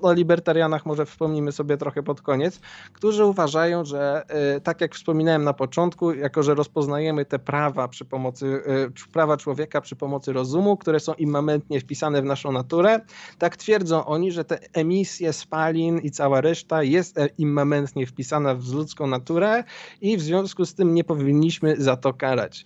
o 0.02 0.12
libertarianach 0.12 0.86
może 0.86 1.06
wspomnimy 1.06 1.52
sobie 1.52 1.76
trochę 1.76 2.02
pod 2.02 2.22
koniec, 2.22 2.60
którzy 2.92 3.24
uważają, 3.24 3.84
że 3.84 4.24
e, 4.28 4.60
tak 4.60 4.80
jak 4.80 4.94
wspominałem 4.94 5.44
na 5.44 5.52
początku, 5.52 6.14
jako 6.14 6.42
że 6.42 6.54
rozpoznajemy 6.54 7.24
te 7.24 7.38
prawa 7.38 7.88
przy 7.88 8.04
pomocy, 8.04 8.62
e, 8.66 9.12
prawa 9.12 9.36
człowieka 9.36 9.80
przy 9.80 9.96
pomocy 9.96 10.32
rozumu, 10.32 10.76
które 10.76 11.00
są 11.00 11.14
immamentnie 11.14 11.80
wpisane 11.80 12.22
w 12.22 12.24
naszą 12.24 12.52
naturę, 12.52 13.00
tak 13.38 13.56
twierdzą 13.56 14.04
oni, 14.04 14.32
że 14.32 14.44
te 14.44 14.58
emisje 14.72 15.32
spalin 15.32 15.98
i 15.98 16.10
cała 16.10 16.40
reszta 16.40 16.82
jest 16.82 17.18
e, 17.18 17.28
immamentnie 17.38 18.06
wpisana 18.06 18.54
w 18.54 18.72
ludzką 18.72 19.06
naturę 19.06 19.64
i 20.00 20.16
w 20.16 20.22
związku 20.22 20.64
z 20.64 20.74
tym 20.74 20.94
nie 20.94 21.04
powinniśmy 21.04 21.76
za 21.78 21.96
to 21.96 22.14
karać. 22.14 22.64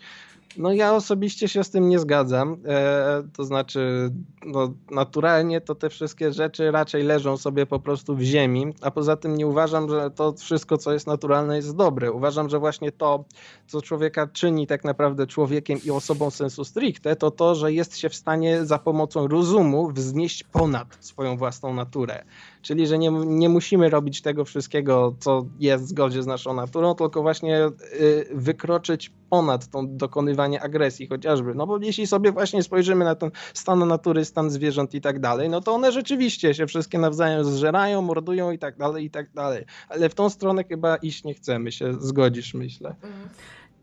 No 0.56 0.72
ja 0.72 0.94
osobiście 0.94 1.48
się 1.48 1.64
z 1.64 1.70
tym 1.70 1.88
nie 1.88 1.98
zgadzam. 1.98 2.56
E, 2.66 3.22
to 3.32 3.44
znaczy, 3.44 4.10
no, 4.46 4.74
naturalnie 4.90 5.60
to 5.60 5.74
te 5.74 5.90
wszystkie 5.90 6.32
rzeczy 6.32 6.70
raczej 6.70 7.02
leżą 7.02 7.36
sobie 7.36 7.66
po 7.66 7.80
prostu 7.80 8.16
w 8.16 8.20
ziemi, 8.20 8.74
a 8.80 8.90
poza 8.90 9.16
tym 9.16 9.36
nie 9.36 9.46
uważam, 9.46 9.88
że 9.88 10.10
to 10.10 10.32
wszystko, 10.32 10.78
co 10.78 10.92
jest 10.92 11.06
naturalne, 11.06 11.56
jest 11.56 11.76
dobre. 11.76 12.12
Uważam, 12.12 12.48
że 12.48 12.58
właśnie 12.58 12.92
to, 12.92 13.24
co 13.66 13.82
człowieka 13.82 14.26
czyni 14.26 14.66
tak 14.66 14.84
naprawdę 14.84 15.26
człowiekiem 15.26 15.78
i 15.84 15.90
osobą 15.90 16.30
sensu 16.30 16.64
stricte, 16.64 17.16
to 17.16 17.30
to, 17.30 17.54
że 17.54 17.72
jest 17.72 17.98
się 17.98 18.08
w 18.08 18.14
stanie 18.14 18.64
za 18.64 18.78
pomocą 18.78 19.28
rozumu 19.28 19.90
wznieść 19.90 20.44
ponad 20.44 20.96
swoją 21.00 21.36
własną 21.36 21.74
naturę. 21.74 22.24
Czyli, 22.62 22.86
że 22.86 22.98
nie, 22.98 23.10
nie 23.10 23.48
musimy 23.48 23.90
robić 23.90 24.22
tego 24.22 24.44
wszystkiego, 24.44 25.14
co 25.18 25.46
jest 25.58 25.84
w 25.84 25.88
zgodzie 25.88 26.22
z 26.22 26.26
naszą 26.26 26.54
naturą, 26.54 26.94
tylko 26.94 27.22
właśnie 27.22 27.66
y, 27.66 28.26
wykroczyć 28.34 29.12
ponad 29.30 29.68
tą 29.68 29.96
dokonywanie 29.96 30.62
agresji 30.62 31.06
chociażby. 31.06 31.54
No 31.54 31.66
bo 31.66 31.78
jeśli 31.78 32.06
sobie 32.06 32.32
właśnie 32.32 32.62
spojrzymy 32.62 33.04
na 33.04 33.14
ten 33.14 33.30
stan 33.54 33.88
natury, 33.88 34.24
stan 34.24 34.50
zwierząt 34.50 34.94
i 34.94 35.00
tak 35.00 35.20
dalej, 35.20 35.48
no 35.48 35.60
to 35.60 35.72
one 35.72 35.92
rzeczywiście 35.92 36.54
się 36.54 36.66
wszystkie 36.66 36.98
nawzajem 36.98 37.44
zżerają, 37.44 38.02
mordują 38.02 38.50
i 38.50 38.58
tak 38.58 38.76
dalej, 38.76 39.04
i 39.04 39.10
tak 39.10 39.32
dalej. 39.32 39.64
Ale 39.88 40.08
w 40.08 40.14
tą 40.14 40.30
stronę 40.30 40.64
chyba 40.64 40.96
iść 40.96 41.24
nie 41.24 41.34
chcemy, 41.34 41.72
się 41.72 41.94
zgodzisz, 42.00 42.54
myślę. 42.54 42.94
Mhm. 43.02 43.28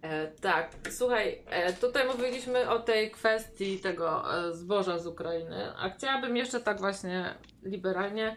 E, 0.02 0.28
tak, 0.28 0.72
słuchaj, 0.90 1.42
e, 1.50 1.74
tutaj 1.74 2.08
mówiliśmy 2.08 2.70
o 2.70 2.80
tej 2.80 3.12
kwestii 3.12 3.80
tego 3.80 4.36
e, 4.36 4.54
zboża 4.54 5.00
z 5.00 5.08
Ukrainy, 5.08 5.74
a 5.78 5.90
chciałabym 5.90 6.38
jeszcze 6.38 6.60
tak 6.60 6.80
właśnie 6.80 7.36
liberalnie 7.64 8.36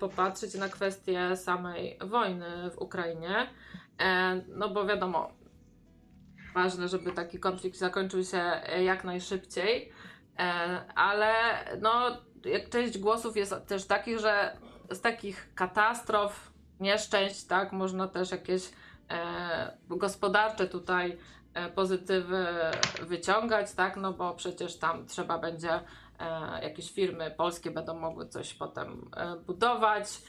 popatrzeć 0.00 0.54
na 0.54 0.68
kwestię 0.68 1.36
samej 1.36 1.98
wojny 2.00 2.70
w 2.70 2.78
Ukrainie. 2.78 3.46
E, 4.00 4.40
no 4.48 4.68
bo 4.68 4.86
wiadomo, 4.86 5.30
ważne, 6.54 6.88
żeby 6.88 7.12
taki 7.12 7.38
konflikt 7.38 7.78
zakończył 7.78 8.24
się 8.24 8.38
e, 8.38 8.84
jak 8.84 9.04
najszybciej, 9.04 9.92
e, 10.38 10.42
ale 10.94 11.34
no, 11.80 12.16
część 12.70 12.98
głosów 12.98 13.36
jest 13.36 13.54
też 13.66 13.86
takich, 13.86 14.18
że 14.18 14.56
z 14.90 15.00
takich 15.00 15.54
katastrof, 15.54 16.52
nieszczęść, 16.80 17.44
tak, 17.44 17.72
można 17.72 18.08
też 18.08 18.30
jakieś 18.30 18.70
e, 19.10 19.78
gospodarcze 19.88 20.66
tutaj 20.66 21.18
e, 21.54 21.70
pozytywy 21.70 22.46
wyciągać, 23.02 23.72
tak, 23.72 23.96
no 23.96 24.12
bo 24.12 24.34
przecież 24.34 24.78
tam 24.78 25.06
trzeba 25.06 25.38
będzie 25.38 25.72
e, 25.72 25.80
jakieś 26.62 26.92
firmy 26.92 27.30
polskie 27.30 27.70
będą 27.70 27.94
mogły 27.94 28.28
coś 28.28 28.54
potem 28.54 29.10
e, 29.16 29.36
budować 29.36 30.22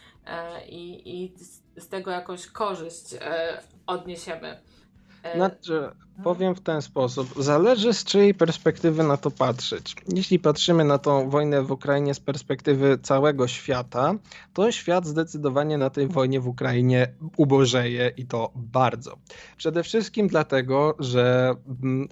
i, 0.69 1.01
i 1.05 1.33
z 1.81 1.87
tego 1.87 2.11
jakąś 2.11 2.47
korzyść 2.47 3.15
odniesiemy. 3.87 4.61
E, 5.23 5.35
znaczy, 5.35 5.89
powiem 6.23 6.55
w 6.55 6.61
ten 6.61 6.81
sposób. 6.81 7.33
Zależy 7.37 7.93
z 7.93 8.03
czyjej 8.03 8.33
perspektywy 8.33 9.03
na 9.03 9.17
to 9.17 9.31
patrzeć. 9.31 9.95
Jeśli 10.07 10.39
patrzymy 10.39 10.83
na 10.83 10.97
tą 10.97 11.29
wojnę 11.29 11.63
w 11.63 11.71
Ukrainie 11.71 12.13
z 12.13 12.19
perspektywy 12.19 12.97
całego 12.97 13.47
świata, 13.47 14.13
to 14.53 14.71
świat 14.71 15.05
zdecydowanie 15.05 15.77
na 15.77 15.89
tej 15.89 16.07
wojnie 16.07 16.39
w 16.39 16.47
Ukrainie 16.47 17.07
ubożeje 17.37 18.11
i 18.17 18.25
to 18.25 18.51
bardzo. 18.55 19.17
Przede 19.57 19.83
wszystkim 19.83 20.27
dlatego, 20.27 20.95
że 20.99 21.55
mm, 21.83 22.07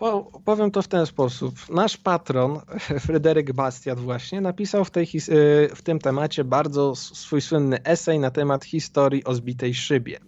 zuży. 0.00 0.24
Powiem 0.44 0.70
to 0.70 0.82
w 0.82 0.88
ten 0.88 1.06
sposób. 1.06 1.54
Nasz 1.70 1.96
patron, 1.96 2.60
Fryderyk 3.06 3.52
Bastiat, 3.52 4.00
właśnie 4.00 4.40
napisał 4.40 4.84
w, 4.84 4.90
tej, 4.90 5.06
w 5.74 5.82
tym 5.82 5.98
temacie 5.98 6.44
bardzo 6.44 6.94
swój 6.94 7.40
słynny 7.40 7.82
esej 7.84 8.18
na 8.18 8.30
temat 8.30 8.64
historii 8.64 9.24
o 9.24 9.34
zbitej 9.34 9.74
szybie. 9.74 10.18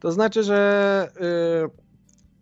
To 0.00 0.12
znaczy, 0.12 0.42
że 0.42 1.10
yy, 1.20 1.86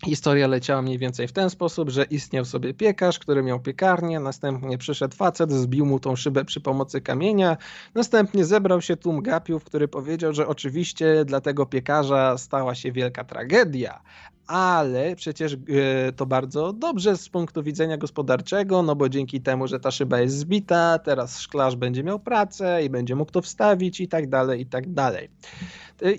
historia 0.05 0.47
leciała 0.47 0.83
mniej 0.83 0.99
więcej 0.99 1.29
w 1.29 1.33
ten 1.33 1.51
sposób, 1.51 1.91
że 1.91 2.05
istniał 2.05 2.45
sobie 2.45 2.75
piekarz, 2.75 3.19
który 3.19 3.43
miał 3.43 3.61
piekarnię, 3.61 4.21
następnie 4.21 4.79
przyszedł 4.79 5.17
facet, 5.17 5.53
zbił 5.53 5.87
mu 5.87 6.01
tą 6.01 6.17
szybę 6.17 6.45
przy 6.45 6.61
pomocy 6.61 7.01
kamienia, 7.01 7.57
następnie 7.95 8.45
zebrał 8.45 8.81
się 8.81 8.97
tłum 8.97 9.23
gapiów, 9.23 9.65
który 9.65 9.89
powiedział, 9.89 10.33
że 10.33 10.47
oczywiście 10.47 11.25
dla 11.25 11.41
tego 11.41 11.67
piekarza 11.67 12.39
stała 12.39 12.75
się 12.75 12.93
wielka 12.93 13.25
tragedia, 13.25 14.01
ale 14.47 15.17
przecież 15.17 15.53
e, 15.53 16.13
to 16.13 16.27
bardzo 16.27 16.73
dobrze 16.73 17.17
z 17.17 17.29
punktu 17.29 17.63
widzenia 17.63 17.97
gospodarczego, 17.97 18.83
no 18.83 18.97
bo 18.97 19.09
dzięki 19.09 19.41
temu, 19.41 19.69
że 19.69 19.81
ta 19.81 19.91
szyba 19.91 20.21
jest 20.21 20.39
zbita, 20.39 20.99
teraz 20.99 21.41
szklarz 21.41 21.77
będzie 21.77 22.05
miał 22.05 22.19
pracę 22.19 22.85
i 22.85 22.91
będzie 22.91 23.17
mógł 23.17 23.33
to 23.33 23.43
wstawić 23.43 24.01
i 24.01 24.09
tak 24.09 24.29
dalej, 24.29 24.61
i 24.61 24.67
tak 24.67 24.93
dalej. 24.93 25.29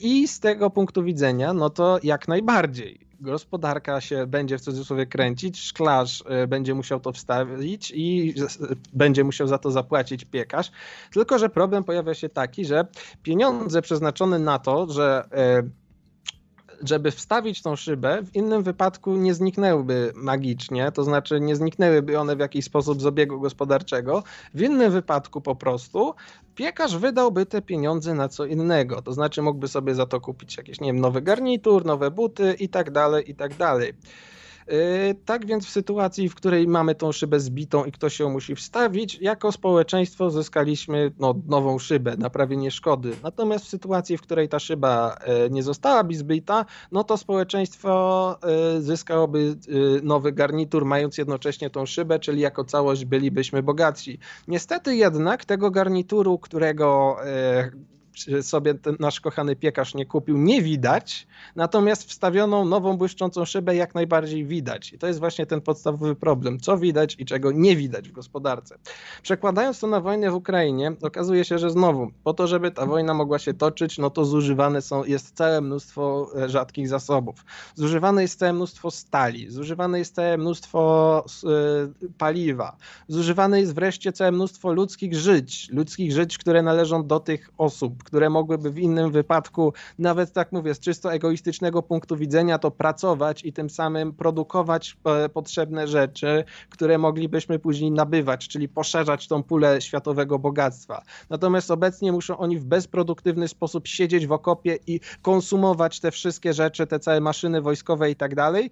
I 0.02 0.28
z 0.28 0.40
tego 0.40 0.70
punktu 0.70 1.04
widzenia, 1.04 1.54
no 1.54 1.70
to 1.70 2.00
jak 2.04 2.28
najbardziej. 2.28 3.06
Gospodarka 3.20 4.02
się 4.02 4.28
będzie 4.28 4.58
w 4.58 4.62
cudzysłowie 4.62 5.06
kręcić, 5.06 5.60
szklarz 5.60 6.24
e, 6.28 6.48
będzie 6.48 6.74
musiał 6.76 7.00
to 7.00 7.12
wstawić 7.12 7.92
i 7.96 8.34
będzie 8.94 9.24
musiał 9.24 9.48
za 9.48 9.58
to 9.58 9.72
zapłacić 9.72 10.26
piekarz. 10.26 10.72
Tylko, 11.14 11.40
że 11.40 11.50
problem 11.50 11.84
pojawia 11.84 12.14
się 12.14 12.30
taki, 12.30 12.66
że 12.66 12.86
pieniądze 13.24 13.82
przeznaczone 13.82 14.40
na 14.40 14.60
to, 14.60 14.92
że 14.92 15.28
e, 15.32 15.85
żeby 16.84 17.12
wstawić 17.12 17.62
tą 17.62 17.76
szybę, 17.76 18.22
w 18.24 18.36
innym 18.36 18.64
wypadku 18.64 19.16
nie 19.16 19.34
zniknęłyby 19.34 20.14
magicznie, 20.16 20.92
to 20.92 21.04
znaczy 21.04 21.40
nie 21.40 21.56
zniknęłyby 21.56 22.20
one 22.20 22.36
w 22.36 22.40
jakiś 22.40 22.66
sposób 22.66 23.02
z 23.02 23.06
obiegu 23.06 23.40
gospodarczego. 23.40 24.24
W 24.54 24.62
innym 24.62 24.92
wypadku 24.92 25.42
po 25.42 25.56
prostu 25.56 26.14
piekarz 26.56 26.98
wydałby 26.98 27.46
te 27.46 27.62
pieniądze 27.62 28.14
na 28.14 28.30
co 28.30 28.46
innego, 28.46 29.02
to 29.02 29.14
znaczy 29.14 29.42
mógłby 29.42 29.68
sobie 29.68 29.96
za 29.96 30.06
to 30.06 30.22
kupić 30.22 30.58
jakiś, 30.58 30.82
nie 30.82 30.94
wiem, 30.94 31.02
nowy 31.02 31.22
garnitur, 31.22 31.86
nowe 31.86 32.12
buty 32.12 32.56
i 32.60 32.70
tak 32.70 32.92
dalej, 32.92 33.32
i 33.32 33.36
tak 33.36 33.56
dalej. 33.58 33.94
Yy, 34.68 35.16
tak 35.26 35.46
więc 35.46 35.66
w 35.66 35.70
sytuacji, 35.70 36.30
w 36.30 36.36
której 36.36 36.68
mamy 36.68 36.96
tą 36.96 37.12
szybę 37.12 37.40
zbitą 37.40 37.86
i 37.86 37.92
ktoś 37.92 38.20
ją 38.20 38.30
musi 38.30 38.56
wstawić, 38.56 39.18
jako 39.22 39.52
społeczeństwo 39.52 40.30
zyskaliśmy 40.30 41.12
no, 41.20 41.36
nową 41.48 41.80
szybę, 41.80 42.18
naprawienie 42.18 42.72
szkody. 42.72 43.16
Natomiast 43.24 43.66
w 43.66 43.70
sytuacji, 43.70 44.18
w 44.18 44.22
której 44.22 44.50
ta 44.50 44.60
szyba 44.60 45.18
yy, 45.28 45.50
nie 45.50 45.64
zostałaby 45.64 46.16
zbita, 46.16 46.66
no 46.92 47.04
to 47.04 47.18
społeczeństwo 47.18 48.36
yy, 48.74 48.82
zyskałoby 48.82 49.56
nowy 50.04 50.32
garnitur, 50.32 50.86
mając 50.86 51.18
jednocześnie 51.18 51.70
tą 51.70 51.86
szybę, 51.86 52.20
czyli 52.20 52.42
jako 52.42 52.64
całość 52.64 53.06
bylibyśmy 53.06 53.64
bogatsi. 53.64 54.20
Niestety 54.48 54.96
jednak 54.96 55.46
tego 55.46 55.72
garnituru, 55.72 56.40
którego 56.40 57.18
sobie 58.42 58.74
ten 58.74 58.96
nasz 59.00 59.20
kochany 59.20 59.56
piekarz 59.56 59.96
nie 59.96 60.06
kupił, 60.06 60.38
nie 60.38 60.62
widać, 60.62 61.28
natomiast 61.56 62.10
wstawioną 62.10 62.66
nową 62.66 62.98
błyszczącą 62.98 63.46
szybę 63.46 63.76
jak 63.76 63.96
najbardziej 63.96 64.46
widać. 64.46 64.94
I 64.94 64.98
to 64.98 65.08
jest 65.08 65.20
właśnie 65.20 65.46
ten 65.46 65.62
podstawowy 65.62 66.16
problem, 66.16 66.60
co 66.60 66.78
widać 66.78 67.16
i 67.20 67.26
czego 67.26 67.52
nie 67.52 67.76
widać 67.76 68.10
w 68.10 68.12
gospodarce. 68.12 68.78
Przekładając 69.22 69.80
to 69.80 69.88
na 69.88 70.02
wojnę 70.02 70.32
w 70.32 70.36
Ukrainie, 70.36 70.92
okazuje 71.02 71.46
się, 71.46 71.60
że 71.60 71.70
znowu, 71.70 72.12
po 72.24 72.34
to, 72.34 72.48
żeby 72.48 72.72
ta 72.72 72.86
wojna 72.86 73.14
mogła 73.14 73.40
się 73.40 73.54
toczyć, 73.54 73.98
no 73.98 74.10
to 74.10 74.26
zużywane 74.26 74.82
są, 74.82 75.04
jest 75.04 75.36
całe 75.36 75.62
mnóstwo 75.62 76.30
e, 76.36 76.50
rzadkich 76.50 76.88
zasobów. 76.88 77.46
Zużywane 77.76 78.22
jest 78.22 78.40
całe 78.40 78.54
mnóstwo 78.54 78.92
stali, 78.92 79.50
zużywane 79.52 80.00
jest 80.00 80.16
całe 80.16 80.38
mnóstwo 80.38 81.26
y, 82.04 82.10
paliwa, 82.18 82.78
zużywane 83.08 83.60
jest 83.60 83.76
wreszcie 83.76 84.12
całe 84.12 84.32
mnóstwo 84.32 84.74
ludzkich 84.74 85.16
żyć, 85.16 85.70
ludzkich 85.72 86.12
żyć, 86.12 86.38
które 86.38 86.62
należą 86.62 87.08
do 87.08 87.20
tych 87.20 87.50
osób, 87.58 88.04
które 88.06 88.30
mogłyby 88.30 88.72
w 88.72 88.80
innym 88.80 89.12
wypadku, 89.12 89.74
nawet 90.00 90.34
tak 90.34 90.52
mówię, 90.52 90.74
z 90.74 90.80
czysto 90.80 91.14
egoistycznego 91.14 91.82
punktu 91.82 92.18
widzenia, 92.18 92.60
to 92.60 92.72
pracować 92.72 93.46
i 93.46 93.54
tym 93.54 93.70
samym 93.70 94.14
produkować 94.14 94.98
e, 95.06 95.30
potrzebne 95.30 95.88
rzeczy, 95.88 96.44
które 96.70 96.98
moglibyśmy 96.98 97.60
później 97.60 97.92
nabywać, 97.92 98.48
czyli 98.48 98.70
poszerzać 98.70 99.28
tą 99.28 99.44
pulę 99.44 99.82
światowego 99.82 100.40
bogactwa. 100.40 101.02
Natomiast 101.30 101.72
obecnie 101.72 102.12
muszą 102.12 102.38
oni 102.38 102.60
w 102.60 102.66
bezproduktywny 102.66 103.48
sposób 103.48 103.88
siedzieć 103.88 104.28
w 104.28 104.32
okopie 104.32 104.78
i 104.88 105.00
konsumować 105.22 106.00
te 106.00 106.12
wszystkie 106.12 106.54
rzeczy, 106.54 106.88
te 106.88 107.00
całe 107.00 107.22
maszyny 107.22 107.62
wojskowe 107.62 108.12
i 108.12 108.16
tak 108.16 108.36
dalej, 108.36 108.72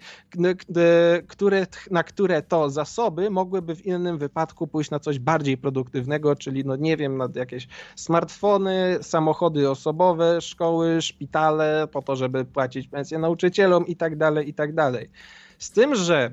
które, 1.28 1.68
na 1.92 2.04
które 2.04 2.42
to 2.42 2.70
zasoby 2.70 3.30
mogłyby 3.30 3.76
w 3.76 3.86
innym 3.86 4.18
wypadku 4.18 4.68
pójść 4.68 4.92
na 4.92 5.00
coś 5.00 5.20
bardziej 5.20 5.58
produktywnego, 5.58 6.36
czyli 6.36 6.66
no 6.66 6.76
nie 6.76 6.98
wiem, 6.98 7.18
na 7.18 7.28
jakieś 7.36 7.68
smartfony, 7.96 8.98
samochody, 9.02 9.23
samochody 9.24 9.70
osobowe, 9.70 10.42
szkoły, 10.42 11.02
szpitale, 11.02 11.88
po 11.92 12.02
to, 12.02 12.16
żeby 12.16 12.46
płacić 12.46 12.88
pensje 12.88 13.20
nauczycielom 13.20 13.88
i 13.88 13.96
tak 13.96 14.18
dalej, 14.18 14.50
i 14.50 14.54
tak 14.54 14.74
dalej. 14.74 15.10
Z 15.58 15.72
tym, 15.72 15.96
że 15.96 16.32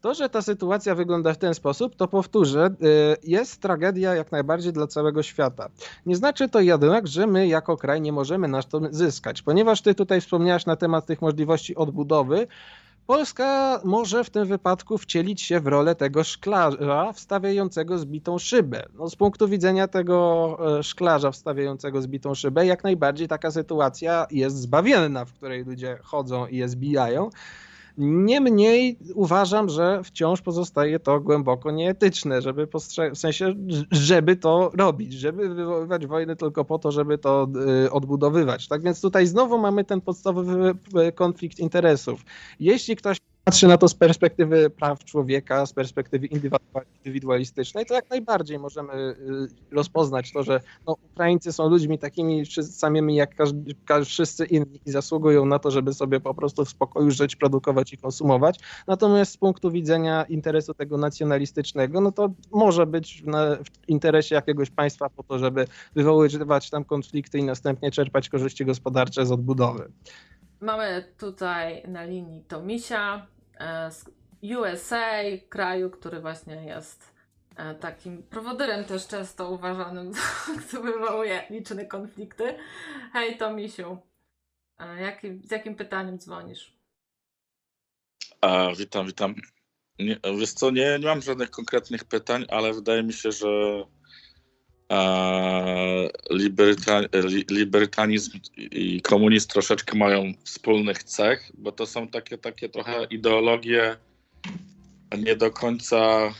to, 0.00 0.14
że 0.14 0.28
ta 0.28 0.42
sytuacja 0.42 0.94
wygląda 0.94 1.32
w 1.32 1.38
ten 1.38 1.54
sposób, 1.54 1.96
to 1.96 2.08
powtórzę, 2.08 2.66
y, 2.66 3.16
jest 3.22 3.60
tragedia 3.60 4.14
jak 4.14 4.32
najbardziej 4.32 4.72
dla 4.72 4.86
całego 4.86 5.22
świata. 5.22 5.68
Nie 6.06 6.16
znaczy 6.16 6.48
to 6.48 6.60
jednak, 6.60 7.06
że 7.06 7.26
my 7.26 7.46
jako 7.46 7.76
kraj 7.76 8.00
nie 8.00 8.12
możemy 8.12 8.48
na 8.48 8.62
to 8.62 8.80
zyskać, 8.90 9.42
ponieważ 9.42 9.82
ty 9.82 9.94
tutaj 9.94 10.20
wspomniałaś 10.20 10.66
na 10.66 10.76
temat 10.76 11.06
tych 11.06 11.22
możliwości 11.22 11.76
odbudowy, 11.76 12.46
Polska 13.06 13.80
może 13.84 14.24
w 14.24 14.30
tym 14.30 14.46
wypadku 14.46 14.98
wcielić 14.98 15.42
się 15.42 15.60
w 15.60 15.66
rolę 15.66 15.94
tego 15.94 16.24
szklarza 16.24 17.12
wstawiającego 17.12 17.98
zbitą 17.98 18.38
szybę. 18.38 18.86
No, 18.94 19.08
z 19.08 19.16
punktu 19.16 19.48
widzenia 19.48 19.88
tego 19.88 20.58
e, 20.78 20.82
szklarza 20.82 21.30
wstawiającego 21.30 22.02
zbitą 22.02 22.34
szybę, 22.34 22.66
jak 22.66 22.84
najbardziej 22.84 23.28
taka 23.28 23.50
sytuacja 23.50 24.26
jest 24.30 24.56
zbawienna, 24.56 25.24
w 25.24 25.32
której 25.32 25.64
ludzie 25.64 25.98
chodzą 26.02 26.46
i 26.46 26.56
je 26.56 26.68
zbijają. 26.68 27.30
Niemniej 27.98 28.98
uważam, 29.14 29.68
że 29.68 30.00
wciąż 30.04 30.42
pozostaje 30.42 31.00
to 31.00 31.20
głęboko 31.20 31.70
nieetyczne, 31.70 32.42
żeby 32.42 32.68
w 33.12 33.18
sensie, 33.18 33.54
żeby 33.90 34.36
to 34.36 34.70
robić, 34.74 35.12
żeby 35.12 35.54
wywoływać 35.54 36.06
wojny 36.06 36.36
tylko 36.36 36.64
po 36.64 36.78
to, 36.78 36.92
żeby 36.92 37.18
to 37.18 37.48
y, 37.84 37.90
odbudowywać. 37.90 38.68
Tak 38.68 38.82
więc 38.82 39.00
tutaj 39.00 39.26
znowu 39.26 39.58
mamy 39.58 39.84
ten 39.84 40.00
podstawowy 40.00 40.74
konflikt 41.14 41.58
interesów. 41.58 42.20
Jeśli 42.60 42.96
ktoś 42.96 43.18
patrzy 43.44 43.66
na 43.66 43.78
to 43.78 43.88
z 43.88 43.94
perspektywy 43.94 44.70
praw 44.70 45.04
człowieka, 45.04 45.66
z 45.66 45.72
perspektywy 45.72 46.26
indywidualistycznej, 46.26 47.86
to 47.86 47.94
jak 47.94 48.10
najbardziej 48.10 48.58
możemy 48.58 48.92
y, 48.94 49.74
rozpoznać 49.74 50.32
to, 50.32 50.42
że 50.42 50.60
no, 50.86 50.96
Ukraińcy 51.12 51.52
są 51.52 51.68
ludźmi 51.68 51.98
takimi 51.98 52.46
samymi 52.62 53.16
jak 53.16 53.34
każdy, 53.34 53.74
wszyscy 54.04 54.44
inni 54.44 54.80
i 54.86 54.90
zasługują 54.90 55.46
na 55.46 55.58
to, 55.58 55.70
żeby 55.70 55.94
sobie 55.94 56.20
po 56.20 56.34
prostu 56.34 56.64
w 56.64 56.68
spokoju 56.68 57.10
żyć, 57.10 57.36
produkować 57.36 57.92
i 57.92 57.98
konsumować. 57.98 58.60
Natomiast 58.86 59.32
z 59.32 59.36
punktu 59.36 59.70
widzenia 59.70 60.24
interesu 60.24 60.74
tego 60.74 60.98
nacjonalistycznego, 60.98 62.00
no 62.00 62.12
to 62.12 62.30
może 62.50 62.86
być 62.86 63.22
w 63.64 63.88
interesie 63.88 64.34
jakiegoś 64.34 64.70
państwa 64.70 65.10
po 65.10 65.22
to, 65.22 65.38
żeby 65.38 65.66
wywoływać 65.94 66.70
tam 66.70 66.84
konflikty 66.84 67.38
i 67.38 67.44
następnie 67.44 67.90
czerpać 67.90 68.28
korzyści 68.28 68.64
gospodarcze 68.64 69.26
z 69.26 69.32
odbudowy. 69.32 69.92
Mamy 70.60 71.04
tutaj 71.18 71.82
na 71.88 72.04
linii 72.04 72.42
Tomisia, 72.42 73.26
z 73.90 74.04
USA, 74.52 75.22
kraju, 75.48 75.90
który 75.90 76.20
właśnie 76.20 76.54
jest 76.54 77.14
e, 77.56 77.74
takim 77.74 78.22
prowodyrem 78.22 78.84
też 78.84 79.06
często 79.06 79.50
uważanym, 79.50 80.12
który 80.68 80.92
wywołuje 80.92 81.46
liczne 81.50 81.86
konflikty. 81.86 82.58
Hej 83.12 83.38
Tomisiu, 83.38 83.98
e, 84.78 85.00
jaki, 85.00 85.40
z 85.44 85.50
jakim 85.50 85.74
pytaniem 85.74 86.18
dzwonisz? 86.18 86.74
A, 88.40 88.68
witam, 88.78 89.06
witam. 89.06 89.34
Nie, 89.98 90.18
wiesz 90.38 90.52
co, 90.52 90.70
nie, 90.70 90.98
nie 90.98 91.06
mam 91.06 91.22
żadnych 91.22 91.50
konkretnych 91.50 92.04
pytań, 92.04 92.46
ale 92.48 92.72
wydaje 92.72 93.02
mi 93.02 93.12
się, 93.12 93.32
że 93.32 93.84
libertanizm 97.50 98.38
i 98.56 99.02
komunizm 99.02 99.48
troszeczkę 99.48 99.98
mają 99.98 100.32
wspólnych 100.44 101.04
cech, 101.04 101.50
bo 101.54 101.72
to 101.72 101.86
są 101.86 102.08
takie, 102.08 102.38
takie 102.38 102.68
trochę 102.68 103.04
ideologie 103.04 103.96
nie 105.18 105.36
do 105.36 105.50
końca. 105.50 106.32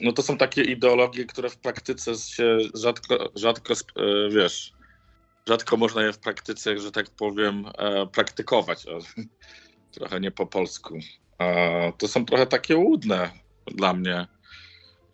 No 0.00 0.12
to 0.12 0.22
są 0.22 0.36
takie 0.36 0.62
ideologie, 0.62 1.24
które 1.24 1.50
w 1.50 1.56
praktyce 1.56 2.14
się 2.14 2.58
rzadko, 2.74 3.30
rzadko 3.34 3.74
e, 3.74 3.76
wiesz, 4.30 4.72
rzadko 5.48 5.76
można 5.76 6.02
je 6.02 6.12
w 6.12 6.18
praktyce, 6.18 6.78
że 6.78 6.92
tak 6.92 7.10
powiem, 7.10 7.66
e, 7.78 8.06
praktykować. 8.06 8.86
Trochę 9.94 10.20
nie 10.20 10.30
po 10.30 10.46
polsku. 10.46 10.98
To 11.98 12.08
są 12.08 12.24
trochę 12.24 12.46
takie 12.46 12.76
łudne 12.76 13.30
dla 13.66 13.94
mnie 13.94 14.26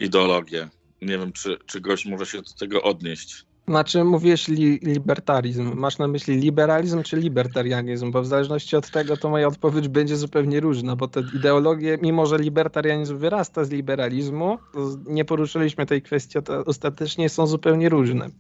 ideologie. 0.01 0.69
Nie 1.03 1.19
wiem, 1.19 1.33
czy, 1.33 1.57
czy 1.67 1.81
gość 1.81 2.07
może 2.07 2.27
się 2.27 2.39
do 2.39 2.53
tego 2.59 2.83
odnieść. 2.83 3.47
Znaczy, 3.69 4.05
mówisz 4.05 4.49
li, 4.49 4.79
libertarizm. 4.83 5.75
Masz 5.75 5.99
na 5.99 6.09
myśli 6.09 6.37
liberalizm 6.37 7.03
czy 7.03 7.17
libertarianizm? 7.17 8.11
Bo 8.11 8.23
w 8.23 8.27
zależności 8.27 8.77
od 8.77 8.91
tego, 8.91 9.17
to 9.17 9.31
moja 9.31 9.49
odpowiedź 9.49 9.89
będzie 9.89 10.17
zupełnie 10.17 10.61
różna, 10.61 10.97
bo 10.97 11.09
te 11.09 11.23
ideologie, 11.35 11.99
mimo 12.03 12.27
że 12.27 12.39
libertarianizm 12.39 13.19
wyrasta 13.19 13.65
z 13.65 13.71
liberalizmu, 13.71 14.59
nie 15.07 15.25
poruszyliśmy 15.25 15.87
tej 15.87 16.03
kwestii 16.03 16.39
ostatecznie, 16.67 17.29
są 17.29 17.47
zupełnie 17.47 17.89
różne. 17.89 18.31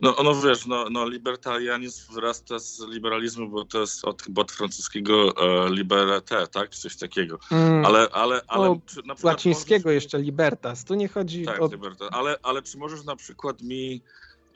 No, 0.00 0.16
no 0.24 0.40
wiesz, 0.40 0.66
no, 0.66 0.90
no 0.90 1.08
libertarianizm 1.08 2.14
wyrasta 2.14 2.58
z 2.58 2.80
liberalizmu, 2.80 3.48
bo 3.48 3.64
to 3.64 3.80
jest 3.80 4.04
od, 4.04 4.22
chyba 4.22 4.42
od 4.42 4.52
francuskiego 4.52 5.36
e, 5.36 5.70
liberté, 5.70 6.46
tak? 6.46 6.74
Coś 6.74 6.96
takiego. 6.96 7.38
Mm. 7.50 7.86
Ale, 7.86 8.08
ale, 8.12 8.40
ale 8.48 8.68
no, 8.68 8.80
czy, 8.86 9.00
na 9.06 9.14
łacińskiego 9.22 9.88
możesz... 9.88 9.94
jeszcze 9.94 10.18
libertas. 10.18 10.84
Tu 10.84 10.94
nie 10.94 11.08
chodzi 11.08 11.44
tak, 11.44 11.62
o... 11.62 11.68
libertas. 11.72 12.08
Ale, 12.12 12.36
ale 12.42 12.62
czy 12.62 12.78
możesz 12.78 13.04
na 13.04 13.16
przykład 13.16 13.62
mi 13.62 14.02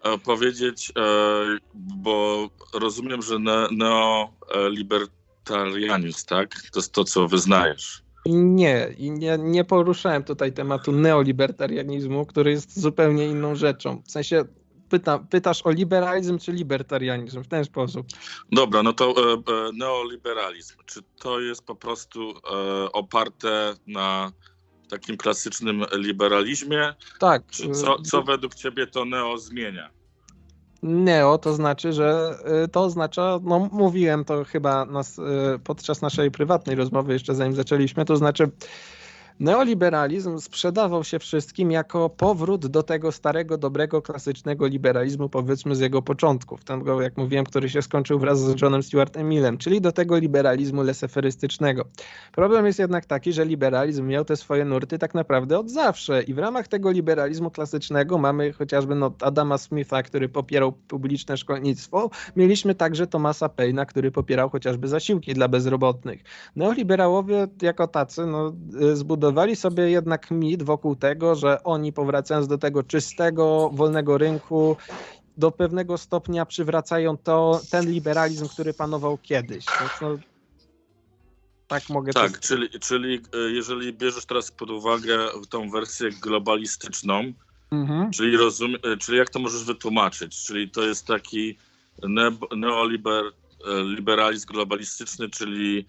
e, 0.02 0.18
powiedzieć, 0.18 0.92
e, 0.98 1.02
bo 1.74 2.48
rozumiem, 2.74 3.22
że 3.22 3.38
ne, 3.38 3.68
neolibertarianizm, 3.70 6.26
tak? 6.26 6.54
To 6.72 6.78
jest 6.78 6.92
to, 6.92 7.04
co 7.04 7.28
wyznajesz. 7.28 8.04
Nie, 8.26 8.94
nie, 8.98 9.38
nie 9.38 9.64
poruszałem 9.64 10.24
tutaj 10.24 10.52
tematu 10.52 10.92
neolibertarianizmu, 10.92 12.26
który 12.26 12.50
jest 12.50 12.80
zupełnie 12.80 13.26
inną 13.26 13.54
rzeczą. 13.54 14.02
W 14.06 14.10
sensie 14.10 14.44
pyta, 14.94 15.18
pytasz 15.18 15.62
o 15.66 15.70
liberalizm 15.70 16.38
czy 16.38 16.52
libertarianizm 16.52 17.42
w 17.42 17.48
ten 17.48 17.64
sposób. 17.64 18.06
Dobra, 18.52 18.82
no 18.82 18.92
to 18.92 19.14
e, 19.16 19.32
e, 19.32 19.72
neoliberalizm. 19.72 20.74
Czy 20.86 21.00
to 21.20 21.40
jest 21.40 21.62
po 21.62 21.74
prostu 21.74 22.30
e, 22.30 22.92
oparte 22.92 23.74
na 23.86 24.32
takim 24.88 25.16
klasycznym 25.16 25.84
liberalizmie? 25.92 26.94
Tak. 27.18 27.42
Czy 27.50 27.70
co, 27.70 28.02
co 28.02 28.22
według 28.22 28.54
ciebie 28.54 28.86
to 28.86 29.04
neo 29.04 29.38
zmienia? 29.38 29.90
Neo 30.82 31.38
to 31.38 31.54
znaczy, 31.54 31.92
że 31.92 32.38
e, 32.44 32.68
to 32.68 32.82
oznacza, 32.82 33.40
no 33.42 33.68
mówiłem 33.72 34.24
to 34.24 34.44
chyba 34.44 34.84
nas, 34.84 35.18
e, 35.18 35.22
podczas 35.64 36.02
naszej 36.02 36.30
prywatnej 36.30 36.76
rozmowy, 36.76 37.12
jeszcze 37.12 37.34
zanim 37.34 37.54
zaczęliśmy, 37.54 38.04
to 38.04 38.16
znaczy 38.16 38.50
Neoliberalizm 39.40 40.38
sprzedawał 40.38 41.04
się 41.04 41.18
wszystkim 41.18 41.70
jako 41.70 42.10
powrót 42.10 42.66
do 42.66 42.82
tego 42.82 43.12
starego, 43.12 43.58
dobrego, 43.58 44.02
klasycznego 44.02 44.66
liberalizmu, 44.66 45.28
powiedzmy 45.28 45.76
z 45.76 45.80
jego 45.80 46.02
początków, 46.02 46.64
tego, 46.64 47.02
jak 47.02 47.16
mówiłem, 47.16 47.44
który 47.44 47.68
się 47.68 47.82
skończył 47.82 48.18
wraz 48.18 48.40
z 48.40 48.62
Johnem 48.62 48.82
Stuart 48.82 49.16
Emilem, 49.16 49.58
czyli 49.58 49.80
do 49.80 49.92
tego 49.92 50.18
liberalizmu 50.18 50.82
leseferystycznego. 50.82 51.84
Problem 52.32 52.66
jest 52.66 52.78
jednak 52.78 53.06
taki, 53.06 53.32
że 53.32 53.44
liberalizm 53.44 54.06
miał 54.06 54.24
te 54.24 54.36
swoje 54.36 54.64
nurty 54.64 54.98
tak 54.98 55.14
naprawdę 55.14 55.58
od 55.58 55.70
zawsze 55.70 56.22
i 56.22 56.34
w 56.34 56.38
ramach 56.38 56.68
tego 56.68 56.90
liberalizmu 56.90 57.50
klasycznego 57.50 58.18
mamy 58.18 58.52
chociażby 58.52 58.94
no, 58.94 59.12
Adama 59.20 59.58
Smitha, 59.58 60.02
który 60.02 60.28
popierał 60.28 60.72
publiczne 60.72 61.36
szkolnictwo, 61.36 62.10
mieliśmy 62.36 62.74
także 62.74 63.06
Thomasa 63.06 63.48
Paina, 63.48 63.86
który 63.86 64.10
popierał 64.10 64.50
chociażby 64.50 64.88
zasiłki 64.88 65.34
dla 65.34 65.48
bezrobotnych. 65.48 66.22
Neoliberałowie 66.56 67.48
jako 67.62 67.88
tacy 67.88 68.26
no, 68.26 68.52
zbudowali 68.94 69.23
zbudowali 69.24 69.56
sobie 69.56 69.90
jednak 69.90 70.30
mit 70.30 70.62
wokół 70.62 70.96
tego, 70.96 71.34
że 71.34 71.62
oni 71.62 71.92
powracając 71.92 72.48
do 72.48 72.58
tego 72.58 72.82
czystego, 72.82 73.70
wolnego 73.72 74.18
rynku, 74.18 74.76
do 75.36 75.50
pewnego 75.50 75.98
stopnia 75.98 76.46
przywracają 76.46 77.16
to, 77.16 77.60
ten 77.70 77.90
liberalizm, 77.90 78.48
który 78.48 78.74
panował 78.74 79.18
kiedyś. 79.18 79.64
No, 80.00 80.18
tak 81.66 81.88
mogę 81.88 82.12
Tak, 82.12 82.32
to... 82.38 82.48
czyli, 82.48 82.68
czyli 82.80 83.20
e, 83.32 83.38
jeżeli 83.38 83.92
bierzesz 83.92 84.26
teraz 84.26 84.50
pod 84.50 84.70
uwagę 84.70 85.18
tą 85.48 85.70
wersję 85.70 86.10
globalistyczną, 86.10 87.32
mhm. 87.70 88.10
czyli, 88.10 88.36
rozum, 88.36 88.74
e, 88.74 88.96
czyli 88.96 89.18
jak 89.18 89.30
to 89.30 89.38
możesz 89.38 89.64
wytłumaczyć? 89.64 90.44
Czyli 90.46 90.70
to 90.70 90.82
jest 90.82 91.06
taki 91.06 91.58
ne 92.02 92.30
neoliberalizm 92.56 94.46
globalistyczny, 94.46 95.30
czyli 95.30 95.86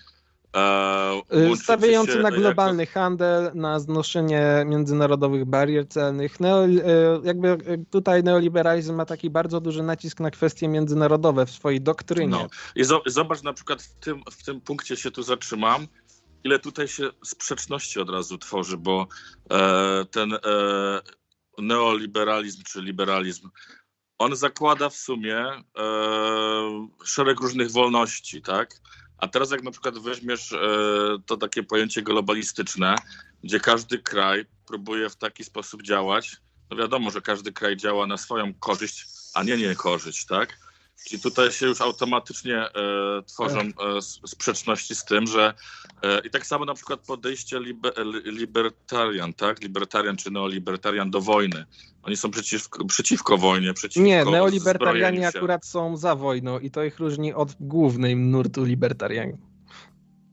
E, 0.55 1.55
Stawiający 1.55 2.19
na 2.19 2.31
globalny 2.31 2.83
jako... 2.83 2.93
handel, 2.93 3.51
na 3.53 3.79
znoszenie 3.79 4.63
międzynarodowych 4.65 5.45
barier 5.45 5.87
celnych. 5.87 6.39
Neo, 6.39 6.65
e, 6.65 6.69
jakby 7.23 7.47
e, 7.47 7.57
tutaj 7.89 8.23
neoliberalizm 8.23 8.95
ma 8.95 9.05
taki 9.05 9.29
bardzo 9.29 9.61
duży 9.61 9.83
nacisk 9.83 10.19
na 10.19 10.31
kwestie 10.31 10.67
międzynarodowe 10.67 11.45
w 11.45 11.51
swojej 11.51 11.81
doktrynie. 11.81 12.27
No. 12.27 12.47
I 12.75 12.83
zobacz 13.05 13.43
na 13.43 13.53
przykład 13.53 13.81
w 13.81 13.95
tym, 13.95 14.23
w 14.31 14.43
tym 14.43 14.61
punkcie 14.61 14.95
się 14.95 15.11
tu 15.11 15.23
zatrzymam, 15.23 15.87
ile 16.43 16.59
tutaj 16.59 16.87
się 16.87 17.09
sprzeczności 17.23 17.99
od 17.99 18.09
razu 18.09 18.37
tworzy, 18.37 18.77
bo 18.77 19.07
e, 19.51 20.05
ten 20.11 20.33
e, 20.33 20.39
neoliberalizm 21.57 22.63
czy 22.63 22.81
liberalizm 22.81 23.49
on 24.17 24.35
zakłada 24.35 24.89
w 24.89 24.95
sumie 24.95 25.37
e, 25.37 25.63
szereg 27.03 27.39
różnych 27.39 27.71
wolności, 27.71 28.41
tak? 28.41 28.81
A 29.17 29.27
teraz 29.27 29.51
jak 29.51 29.63
na 29.63 29.71
przykład 29.71 29.99
weźmiesz 29.99 30.53
e, 30.53 30.57
to 31.25 31.37
takie 31.37 31.63
pojęcie 31.63 32.01
globalistyczne, 32.01 32.95
gdzie 33.43 33.59
każdy 33.59 33.99
kraj 33.99 34.45
próbuje 34.67 35.09
w 35.09 35.15
taki 35.15 35.43
sposób 35.43 35.83
działać, 35.83 36.37
no 36.69 36.77
wiadomo, 36.77 37.11
że 37.11 37.21
każdy 37.21 37.51
kraj 37.51 37.77
działa 37.77 38.07
na 38.07 38.17
swoją 38.17 38.53
korzyść, 38.53 39.05
a 39.33 39.43
nie 39.43 39.57
niekorzyść, 39.57 40.25
tak? 40.25 40.64
Czyli 41.03 41.21
tutaj 41.21 41.51
się 41.51 41.65
już 41.65 41.81
automatycznie 41.81 42.57
e, 42.57 42.71
tworzą 43.25 43.57
tak. 43.57 43.85
e, 43.97 44.01
sprzeczności 44.27 44.95
z 44.95 45.05
tym, 45.05 45.27
że 45.27 45.53
e, 46.03 46.19
i 46.19 46.29
tak 46.29 46.45
samo 46.45 46.65
na 46.65 46.73
przykład 46.73 46.99
podejście 46.99 47.59
liber, 47.59 47.93
libertarian, 48.25 49.33
tak? 49.33 49.61
Libertarian 49.61 50.17
czy 50.17 50.31
neolibertarian 50.31 51.11
do 51.11 51.21
wojny. 51.21 51.65
Oni 52.03 52.17
są 52.17 52.31
przeciwko, 52.31 52.85
przeciwko 52.85 53.37
wojnie, 53.37 53.73
przeciwko 53.73 54.07
Nie, 54.07 54.25
neolibertarianie 54.25 55.27
akurat 55.27 55.65
są 55.65 55.97
za 55.97 56.15
wojną 56.15 56.59
i 56.59 56.71
to 56.71 56.83
ich 56.83 56.99
różni 56.99 57.33
od 57.33 57.55
głównej 57.59 58.15
nurtu 58.15 58.63
libertarian. 58.63 59.37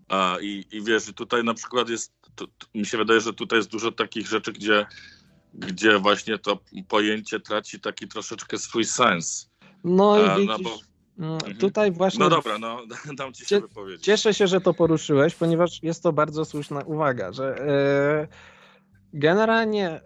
A 0.08 0.36
i, 0.40 0.64
i 0.72 0.82
wiesz, 0.82 1.04
tutaj 1.04 1.44
na 1.44 1.54
przykład 1.54 1.88
jest, 1.88 2.12
to, 2.34 2.46
to, 2.46 2.66
mi 2.74 2.86
się 2.86 2.98
wydaje, 2.98 3.20
że 3.20 3.32
tutaj 3.32 3.58
jest 3.58 3.70
dużo 3.70 3.92
takich 3.92 4.26
rzeczy, 4.26 4.52
gdzie, 4.52 4.86
gdzie 5.54 5.98
właśnie 5.98 6.38
to 6.38 6.58
pojęcie 6.88 7.40
traci 7.40 7.80
taki 7.80 8.08
troszeczkę 8.08 8.58
swój 8.58 8.84
sens 8.84 9.51
no 9.84 10.18
i 10.18 10.40
widzisz... 10.40 10.48
No 10.48 10.70
bo, 10.70 10.92
Mhm. 11.18 11.56
Tutaj 11.56 11.92
właśnie 11.92 12.18
No 12.18 12.30
dobra, 12.30 12.58
no 12.58 12.80
dam 13.18 13.32
ci 13.32 13.46
się 13.46 13.60
wypowiedzieć. 13.60 14.04
cieszę 14.04 14.34
się, 14.34 14.46
że 14.46 14.60
to 14.60 14.74
poruszyłeś, 14.74 15.34
ponieważ 15.34 15.82
jest 15.82 16.02
to 16.02 16.12
bardzo 16.12 16.44
słuszna 16.44 16.80
uwaga, 16.80 17.32
że 17.32 17.56
e, 17.56 18.28
generalnie 19.12 20.00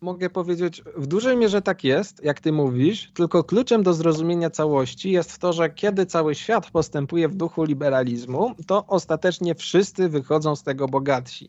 mogę 0.00 0.30
powiedzieć, 0.30 0.82
w 0.96 1.06
dużej 1.06 1.36
mierze 1.36 1.62
tak 1.62 1.84
jest, 1.84 2.24
jak 2.24 2.40
ty 2.40 2.52
mówisz, 2.52 3.10
tylko 3.14 3.44
kluczem 3.44 3.82
do 3.82 3.94
zrozumienia 3.94 4.50
całości 4.50 5.10
jest 5.10 5.38
to, 5.38 5.52
że 5.52 5.70
kiedy 5.70 6.06
cały 6.06 6.34
świat 6.34 6.70
postępuje 6.70 7.28
w 7.28 7.34
duchu 7.34 7.64
liberalizmu, 7.64 8.54
to 8.66 8.86
ostatecznie 8.86 9.54
wszyscy 9.54 10.08
wychodzą 10.08 10.56
z 10.56 10.62
tego 10.62 10.88
bogatsi. 10.88 11.48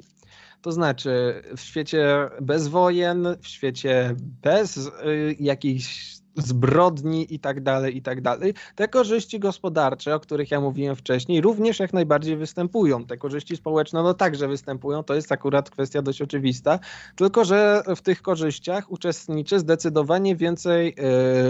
To 0.62 0.72
znaczy 0.72 1.42
w 1.58 1.62
świecie 1.62 2.30
bez 2.42 2.68
wojen, 2.68 3.28
w 3.42 3.48
świecie 3.48 4.16
bez 4.42 4.78
y, 4.78 4.92
jakichś 5.40 6.19
zbrodni 6.36 7.34
i 7.34 7.40
tak 7.40 7.64
dalej, 7.64 7.98
i 7.98 8.02
tak 8.02 8.22
dalej. 8.22 8.54
Te 8.76 8.88
korzyści 8.88 9.40
gospodarcze, 9.40 10.16
o 10.16 10.20
których 10.20 10.52
ja 10.52 10.62
mówiłem 10.62 10.96
wcześniej, 10.96 11.42
również 11.42 11.80
jak 11.80 11.94
najbardziej 11.94 12.38
występują. 12.38 13.06
Te 13.06 13.18
korzyści 13.18 13.56
społeczne 13.56 14.04
no 14.04 14.14
także 14.14 14.48
występują, 14.48 15.04
to 15.04 15.16
jest 15.16 15.32
akurat 15.32 15.70
kwestia 15.70 16.02
dość 16.02 16.22
oczywista, 16.22 16.80
tylko 17.16 17.46
że 17.46 17.84
w 17.96 18.02
tych 18.02 18.22
korzyściach 18.22 18.92
uczestniczy 18.92 19.60
zdecydowanie 19.60 20.36
więcej 20.36 20.96
e, 20.98 21.04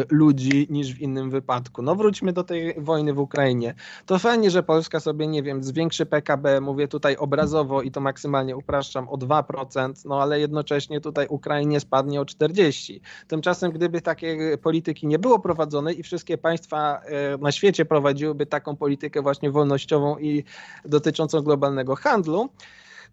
ludzi 0.09 0.67
niż 0.69 0.93
w 0.93 1.01
innym 1.01 1.29
wypadku. 1.29 1.81
No 1.81 1.95
wróćmy 1.95 2.33
do 2.33 2.43
tej 2.43 2.73
wojny 2.77 3.13
w 3.13 3.19
Ukrainie. 3.19 3.73
To 4.05 4.19
fajnie, 4.19 4.51
że 4.51 4.63
Polska 4.63 4.99
sobie, 4.99 5.27
nie 5.27 5.43
wiem, 5.43 5.63
zwiększy 5.63 6.05
PKB, 6.05 6.61
mówię 6.61 6.87
tutaj 6.87 7.17
obrazowo 7.17 7.81
i 7.81 7.91
to 7.91 8.01
maksymalnie 8.01 8.57
upraszczam, 8.57 9.09
o 9.09 9.17
2%, 9.17 9.93
no 10.05 10.21
ale 10.21 10.39
jednocześnie 10.39 11.01
tutaj 11.01 11.27
Ukrainie 11.29 11.79
spadnie 11.79 12.21
o 12.21 12.23
40%. 12.23 12.99
Tymczasem 13.27 13.71
gdyby 13.71 14.01
takie 14.01 14.57
polityki 14.69 15.07
nie 15.07 15.19
było 15.19 15.39
prowadzonej 15.39 15.99
i 15.99 16.03
wszystkie 16.03 16.37
państwa 16.37 17.01
e, 17.01 17.37
na 17.37 17.51
świecie 17.51 17.85
prowadziłyby 17.85 18.45
taką 18.45 18.75
politykę 18.75 19.21
właśnie 19.21 19.51
wolnościową 19.51 20.17
i 20.17 20.43
dotyczącą 20.85 21.41
globalnego 21.41 21.95
handlu, 21.95 22.49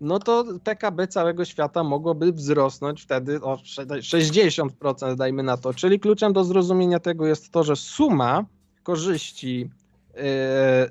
no 0.00 0.18
to 0.18 0.44
PKB 0.64 1.08
całego 1.08 1.44
świata 1.44 1.84
mogłoby 1.84 2.32
wzrosnąć 2.32 3.02
wtedy 3.02 3.40
o 3.40 3.56
60%, 3.56 5.16
dajmy 5.16 5.42
na 5.42 5.56
to. 5.56 5.74
Czyli 5.74 6.00
kluczem 6.00 6.32
do 6.32 6.44
zrozumienia 6.44 7.00
tego 7.00 7.26
jest 7.26 7.50
to, 7.50 7.64
że 7.64 7.76
suma 7.76 8.44
korzyści 8.82 9.70
e, 10.14 10.18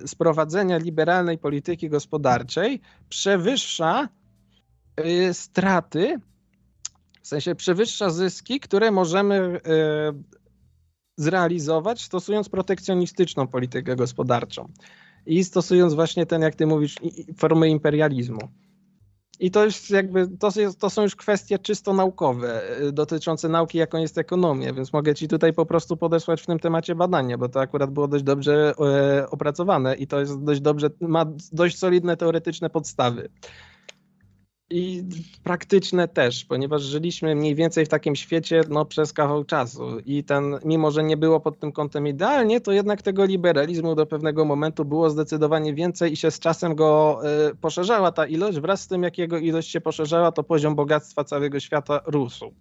z 0.07 0.15
prowadzenia 0.15 0.77
liberalnej 0.77 1.37
polityki 1.37 1.89
gospodarczej 1.89 2.81
przewyższa 3.09 4.09
e, 4.95 5.33
straty, 5.33 6.19
w 7.25 7.27
sensie 7.27 7.55
przewyższa 7.55 8.09
zyski, 8.09 8.59
które 8.59 8.91
możemy 8.91 9.35
e, 9.35 9.59
zrealizować 11.17 12.01
stosując 12.01 12.49
protekcjonistyczną 12.49 13.47
politykę 13.47 13.95
gospodarczą 13.95 14.69
i 15.25 15.43
stosując 15.43 15.93
właśnie 15.93 16.25
ten, 16.25 16.41
jak 16.41 16.55
ty 16.55 16.67
mówisz, 16.67 16.95
formę 17.37 17.69
imperializmu. 17.69 18.39
I 19.39 19.51
to 19.51 19.65
jest 19.65 19.89
jakby, 19.89 20.27
to, 20.27 20.49
jest, 20.55 20.79
to 20.79 20.89
są 20.89 21.01
już 21.01 21.15
kwestie 21.15 21.59
czysto 21.59 21.93
naukowe, 21.93 22.79
y, 22.81 22.91
dotyczące 22.91 23.49
nauki, 23.49 23.77
jaką 23.77 23.97
jest 23.97 24.17
ekonomia, 24.17 24.73
więc 24.73 24.93
mogę 24.93 25.15
ci 25.15 25.27
tutaj 25.27 25.53
po 25.53 25.65
prostu 25.65 25.97
podesłać 25.97 26.41
w 26.41 26.45
tym 26.45 26.59
temacie 26.59 26.95
badania, 26.95 27.37
bo 27.37 27.49
to 27.49 27.61
akurat 27.61 27.91
było 27.91 28.07
dość 28.07 28.23
dobrze 28.23 28.73
e, 28.79 29.29
opracowane 29.29 29.95
i 29.95 30.07
to 30.07 30.19
jest 30.19 30.43
dość 30.43 30.61
dobrze, 30.61 30.89
ma 31.01 31.25
dość 31.51 31.77
solidne 31.77 32.17
teoretyczne 32.17 32.69
podstawy. 32.69 33.29
I 34.69 35.03
praktyczne 35.43 36.07
też, 36.07 36.45
ponieważ 36.45 36.81
żyliśmy 36.81 37.35
mniej 37.35 37.55
więcej 37.55 37.85
w 37.85 37.89
takim 37.89 38.15
świecie 38.15 38.61
no, 38.69 38.85
przez 38.85 39.13
kawał 39.13 39.43
czasu. 39.43 39.99
I 40.05 40.23
ten, 40.23 40.59
mimo 40.65 40.91
że 40.91 41.03
nie 41.03 41.17
było 41.17 41.39
pod 41.39 41.59
tym 41.59 41.71
kątem 41.71 42.07
idealnie, 42.07 42.61
to 42.61 42.71
jednak 42.71 43.01
tego 43.01 43.25
liberalizmu 43.25 43.95
do 43.95 44.05
pewnego 44.05 44.45
momentu 44.45 44.85
było 44.85 45.09
zdecydowanie 45.09 45.73
więcej 45.73 46.13
i 46.13 46.17
się 46.17 46.31
z 46.31 46.39
czasem 46.39 46.75
go 46.75 47.19
y, 47.51 47.55
poszerzała 47.55 48.11
ta 48.11 48.25
ilość. 48.25 48.59
Wraz 48.59 48.81
z 48.81 48.87
tym, 48.87 49.03
jak 49.03 49.17
jego 49.17 49.37
ilość 49.37 49.71
się 49.71 49.81
poszerzała, 49.81 50.31
to 50.31 50.43
poziom 50.43 50.75
bogactwa 50.75 51.23
całego 51.23 51.59
świata 51.59 52.01
rósł. 52.05 52.53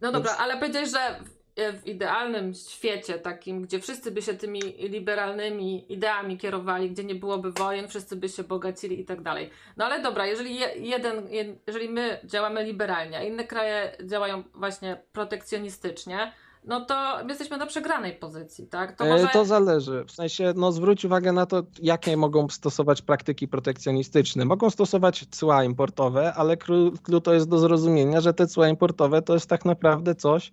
No 0.00 0.12
dobra, 0.12 0.30
Więc- 0.30 0.40
ale 0.40 0.56
powiedziałeś, 0.58 0.90
że 0.90 1.20
w, 1.56 1.82
w 1.82 1.86
idealnym 1.86 2.54
świecie 2.54 3.18
takim, 3.18 3.62
gdzie 3.62 3.80
wszyscy 3.80 4.10
by 4.10 4.22
się 4.22 4.34
tymi 4.34 4.60
liberalnymi 4.78 5.92
ideami 5.92 6.38
kierowali, 6.38 6.90
gdzie 6.90 7.04
nie 7.04 7.14
byłoby 7.14 7.52
wojen, 7.52 7.88
wszyscy 7.88 8.16
by 8.16 8.28
się 8.28 8.44
bogacili 8.44 9.00
i 9.00 9.04
tak 9.04 9.22
dalej. 9.22 9.50
No 9.76 9.84
ale 9.84 10.02
dobra, 10.02 10.26
jeżeli 10.26 10.56
je, 10.56 10.66
jeden, 10.76 11.28
jed, 11.28 11.48
jeżeli 11.66 11.88
my 11.88 12.20
działamy 12.24 12.64
liberalnie, 12.64 13.18
a 13.18 13.22
inne 13.22 13.44
kraje 13.44 13.96
działają 14.04 14.42
właśnie 14.54 15.02
protekcjonistycznie, 15.12 16.32
no 16.64 16.80
to 16.84 17.18
my 17.22 17.28
jesteśmy 17.28 17.58
na 17.58 17.66
przegranej 17.66 18.12
pozycji, 18.12 18.66
tak? 18.66 18.92
To 18.92 19.04
To, 19.04 19.10
może... 19.10 19.28
to 19.32 19.44
zależy. 19.44 20.04
W 20.04 20.12
sensie, 20.12 20.52
no 20.56 20.72
zwróć 20.72 21.04
uwagę 21.04 21.32
na 21.32 21.46
to, 21.46 21.62
jakie 21.82 22.16
mogą 22.16 22.48
stosować 22.48 23.02
praktyki 23.02 23.48
protekcjonistyczne. 23.48 24.44
Mogą 24.44 24.70
stosować 24.70 25.26
cła 25.30 25.64
importowe, 25.64 26.34
ale 26.34 26.56
klu, 26.56 26.92
klu 27.02 27.20
to 27.20 27.34
jest 27.34 27.48
do 27.48 27.58
zrozumienia, 27.58 28.20
że 28.20 28.34
te 28.34 28.46
cła 28.46 28.68
importowe 28.68 29.22
to 29.22 29.34
jest 29.34 29.48
tak 29.48 29.64
naprawdę 29.64 30.14
coś, 30.14 30.52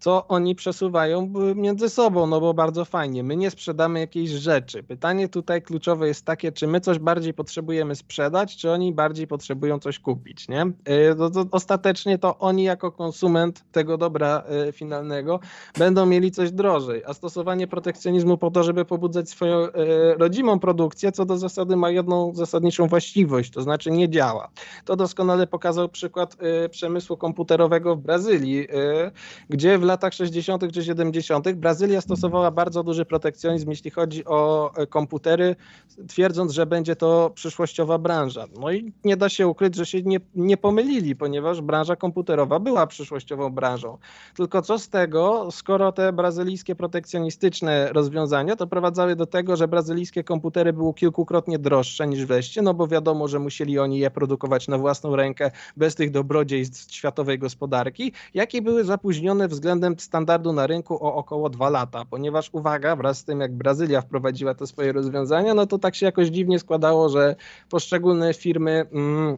co 0.00 0.28
oni 0.28 0.54
przesuwają 0.54 1.32
między 1.54 1.88
sobą, 1.88 2.26
no 2.26 2.40
bo 2.40 2.54
bardzo 2.54 2.84
fajnie. 2.84 3.22
My 3.22 3.36
nie 3.36 3.50
sprzedamy 3.50 4.00
jakiejś 4.00 4.30
rzeczy. 4.30 4.82
Pytanie 4.82 5.28
tutaj 5.28 5.62
kluczowe 5.62 6.08
jest 6.08 6.24
takie, 6.24 6.52
czy 6.52 6.66
my 6.66 6.80
coś 6.80 6.98
bardziej 6.98 7.34
potrzebujemy 7.34 7.96
sprzedać, 7.96 8.56
czy 8.56 8.70
oni 8.70 8.92
bardziej 8.92 9.26
potrzebują 9.26 9.78
coś 9.78 9.98
kupić, 9.98 10.48
nie? 10.48 10.72
To, 11.18 11.30
to 11.30 11.44
ostatecznie 11.50 12.18
to 12.18 12.38
oni 12.38 12.64
jako 12.64 12.92
konsument 12.92 13.64
tego 13.72 13.98
dobra 13.98 14.42
y, 14.68 14.72
finalnego 14.72 15.40
będą 15.78 16.06
mieli 16.06 16.30
coś 16.30 16.52
drożej, 16.52 17.02
a 17.06 17.14
stosowanie 17.14 17.66
protekcjonizmu 17.66 18.38
po 18.38 18.50
to, 18.50 18.62
żeby 18.62 18.84
pobudzać 18.84 19.30
swoją 19.30 19.58
e, 19.58 19.70
rodzimą 20.14 20.58
produkcję, 20.58 21.12
co 21.12 21.24
do 21.24 21.38
zasady 21.38 21.76
ma 21.76 21.90
jedną 21.90 22.34
zasadniczą 22.34 22.86
właściwość, 22.86 23.50
to 23.50 23.62
znaczy 23.62 23.90
nie 23.90 24.08
działa. 24.08 24.48
To 24.84 24.96
doskonale 24.96 25.46
pokazał 25.46 25.88
przykład 25.88 26.36
e, 26.40 26.68
przemysłu 26.68 27.16
komputerowego 27.16 27.96
w 27.96 28.00
Brazylii, 28.00 28.68
e, 28.70 29.10
gdzie 29.48 29.78
w 29.78 29.82
latach 29.90 30.14
60. 30.14 30.72
czy 30.72 30.84
70. 30.84 31.52
Brazylia 31.52 32.00
stosowała 32.00 32.50
bardzo 32.50 32.82
duży 32.82 33.04
protekcjonizm, 33.04 33.70
jeśli 33.70 33.90
chodzi 33.90 34.24
o 34.24 34.70
e, 34.76 34.86
komputery, 34.86 35.56
twierdząc, 36.08 36.52
że 36.52 36.66
będzie 36.66 36.96
to 36.96 37.30
przyszłościowa 37.34 37.98
branża. 37.98 38.46
No 38.60 38.72
i 38.72 38.92
nie 39.04 39.16
da 39.16 39.28
się 39.28 39.48
ukryć, 39.48 39.74
że 39.74 39.86
się 39.86 40.02
nie, 40.02 40.20
nie 40.34 40.56
pomylili, 40.56 41.16
ponieważ 41.16 41.60
branża 41.60 41.96
komputerowa 41.96 42.58
była 42.58 42.86
przyszłościową 42.86 43.50
branżą. 43.50 43.98
Tylko 44.36 44.62
co 44.62 44.78
z 44.78 44.88
tego, 44.88 45.48
skoro 45.50 45.92
te 45.92 46.12
brazylijskie 46.12 46.74
protekcjonistyczne 46.74 47.92
rozwiązania 47.92 48.56
doprowadzały 48.56 49.16
do 49.16 49.26
tego, 49.26 49.56
że 49.56 49.68
brazylijskie 49.68 50.24
komputery 50.24 50.72
były 50.72 50.94
kilkukrotnie 50.94 51.58
droższe 51.58 52.06
niż 52.06 52.26
wreszcie, 52.26 52.62
no 52.62 52.74
bo 52.74 52.86
wiadomo, 52.86 53.28
że 53.28 53.38
musieli 53.38 53.78
oni 53.78 53.98
je 53.98 54.10
produkować 54.10 54.68
na 54.68 54.78
własną 54.78 55.16
rękę 55.16 55.50
bez 55.76 55.94
tych 55.94 56.10
dobrodziejstw 56.10 56.94
światowej 56.94 57.38
gospodarki, 57.38 58.12
jakie 58.34 58.62
były 58.62 58.84
zapóźnione 58.84 59.48
względem 59.48 59.79
standardu 59.98 60.52
na 60.52 60.66
rynku 60.66 60.94
o 60.94 61.14
około 61.14 61.50
dwa 61.50 61.70
lata, 61.70 62.04
ponieważ 62.04 62.50
uwaga, 62.52 62.96
wraz 62.96 63.18
z 63.18 63.24
tym 63.24 63.40
jak 63.40 63.54
Brazylia 63.54 64.00
wprowadziła 64.00 64.54
te 64.54 64.66
swoje 64.66 64.92
rozwiązania, 64.92 65.54
no 65.54 65.66
to 65.66 65.78
tak 65.78 65.94
się 65.94 66.06
jakoś 66.06 66.28
dziwnie 66.28 66.58
składało, 66.58 67.08
że 67.08 67.36
poszczególne 67.70 68.34
firmy 68.34 68.86
mm, 68.92 69.36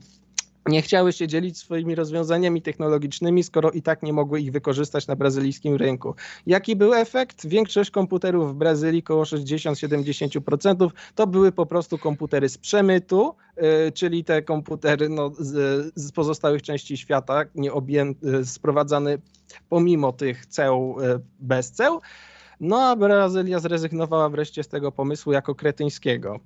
nie 0.66 0.82
chciały 0.82 1.12
się 1.12 1.28
dzielić 1.28 1.59
swoimi 1.59 1.94
rozwiązaniami 1.94 2.62
technologicznymi, 2.62 3.43
skoro 3.43 3.70
i 3.70 3.82
tak 3.82 4.02
nie 4.02 4.12
mogły 4.12 4.40
ich 4.40 4.52
wykorzystać 4.52 5.06
na 5.06 5.16
brazylijskim 5.16 5.76
rynku. 5.76 6.14
Jaki 6.47 6.76
był 6.76 6.94
efekt? 6.94 7.47
Większość 7.47 7.90
komputerów 7.90 8.52
w 8.52 8.55
Brazylii, 8.55 9.02
około 9.02 9.24
60-70%, 9.24 10.90
to 11.14 11.26
były 11.26 11.52
po 11.52 11.66
prostu 11.66 11.98
komputery 11.98 12.48
z 12.48 12.59
przemytu, 12.59 13.34
yy, 13.56 13.93
czyli 13.94 14.24
te 14.24 14.43
komputery 14.43 15.09
no, 15.09 15.30
z, 15.39 16.12
pozostałych 16.12 16.62
części 16.62 16.97
świata, 16.97 17.44
nie 17.55 17.72
objęte, 17.72 18.44
sprowadzane 18.44 19.18
pomimo 19.68 20.12
tych 20.12 20.47
ceł, 20.47 20.97
yy, 21.01 21.20
bez 21.40 21.72
ceł. 21.72 22.01
No 22.60 22.80
a 22.80 22.97
Brazylia 22.97 23.60
zrezygnowała 23.60 24.28
wreszcie 24.28 24.62
z 24.62 24.68
tego 24.68 24.93
pomysłu 24.93 25.32
jako 25.32 25.55
kretyńskiego. 25.55 26.40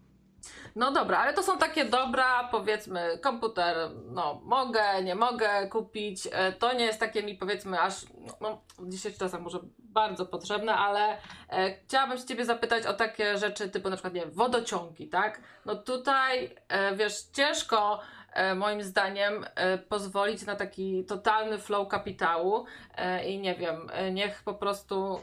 No 0.77 0.93
dobra, 0.93 1.19
ale 1.19 1.33
to 1.33 1.43
są 1.43 1.59
takie 1.59 1.85
dobra, 1.85 2.49
powiedzmy, 2.51 3.19
komputer, 3.23 3.77
no 4.05 4.41
mogę, 4.45 5.03
nie 5.03 5.15
mogę 5.15 5.69
kupić. 5.69 6.29
E, 6.33 6.53
To 6.53 6.73
nie 6.73 6.85
jest 6.85 7.01
takie 7.01 7.23
mi 7.23 7.35
powiedzmy 7.35 7.81
aż, 7.81 7.95
no 8.41 8.63
w 8.79 8.89
dzisiejszych 8.89 9.19
czasach 9.19 9.41
może 9.41 9.59
bardzo 9.79 10.27
potrzebne, 10.27 10.75
ale 10.75 11.19
e, 11.49 11.75
chciałabym 11.75 12.19
się 12.19 12.25
Ciebie 12.25 12.45
zapytać 12.45 12.87
o 12.87 12.93
takie 12.93 13.39
rzeczy 13.39 13.69
typu 13.69 13.91
na 13.91 13.97
przykład, 13.97 14.15
nie 14.15 14.27
wodociągi, 14.27 15.09
tak? 15.09 15.41
No 15.67 15.75
tutaj, 15.75 16.57
e, 16.69 16.97
wiesz, 16.97 17.23
ciężko 17.23 18.01
e, 18.33 18.55
moim 18.55 18.83
zdaniem 18.83 19.45
e, 19.55 19.79
pozwolić 19.79 20.47
na 20.47 20.57
taki 20.57 21.05
totalny 21.05 21.59
flow 21.59 21.89
kapitału 21.89 22.65
i 23.27 23.39
nie 23.39 23.55
wiem, 23.55 23.91
niech 24.13 24.43
po 24.43 24.55
prostu, 24.55 25.21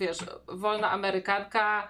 wiesz, 0.00 0.18
wolna 0.48 0.90
amerykanka 0.90 1.88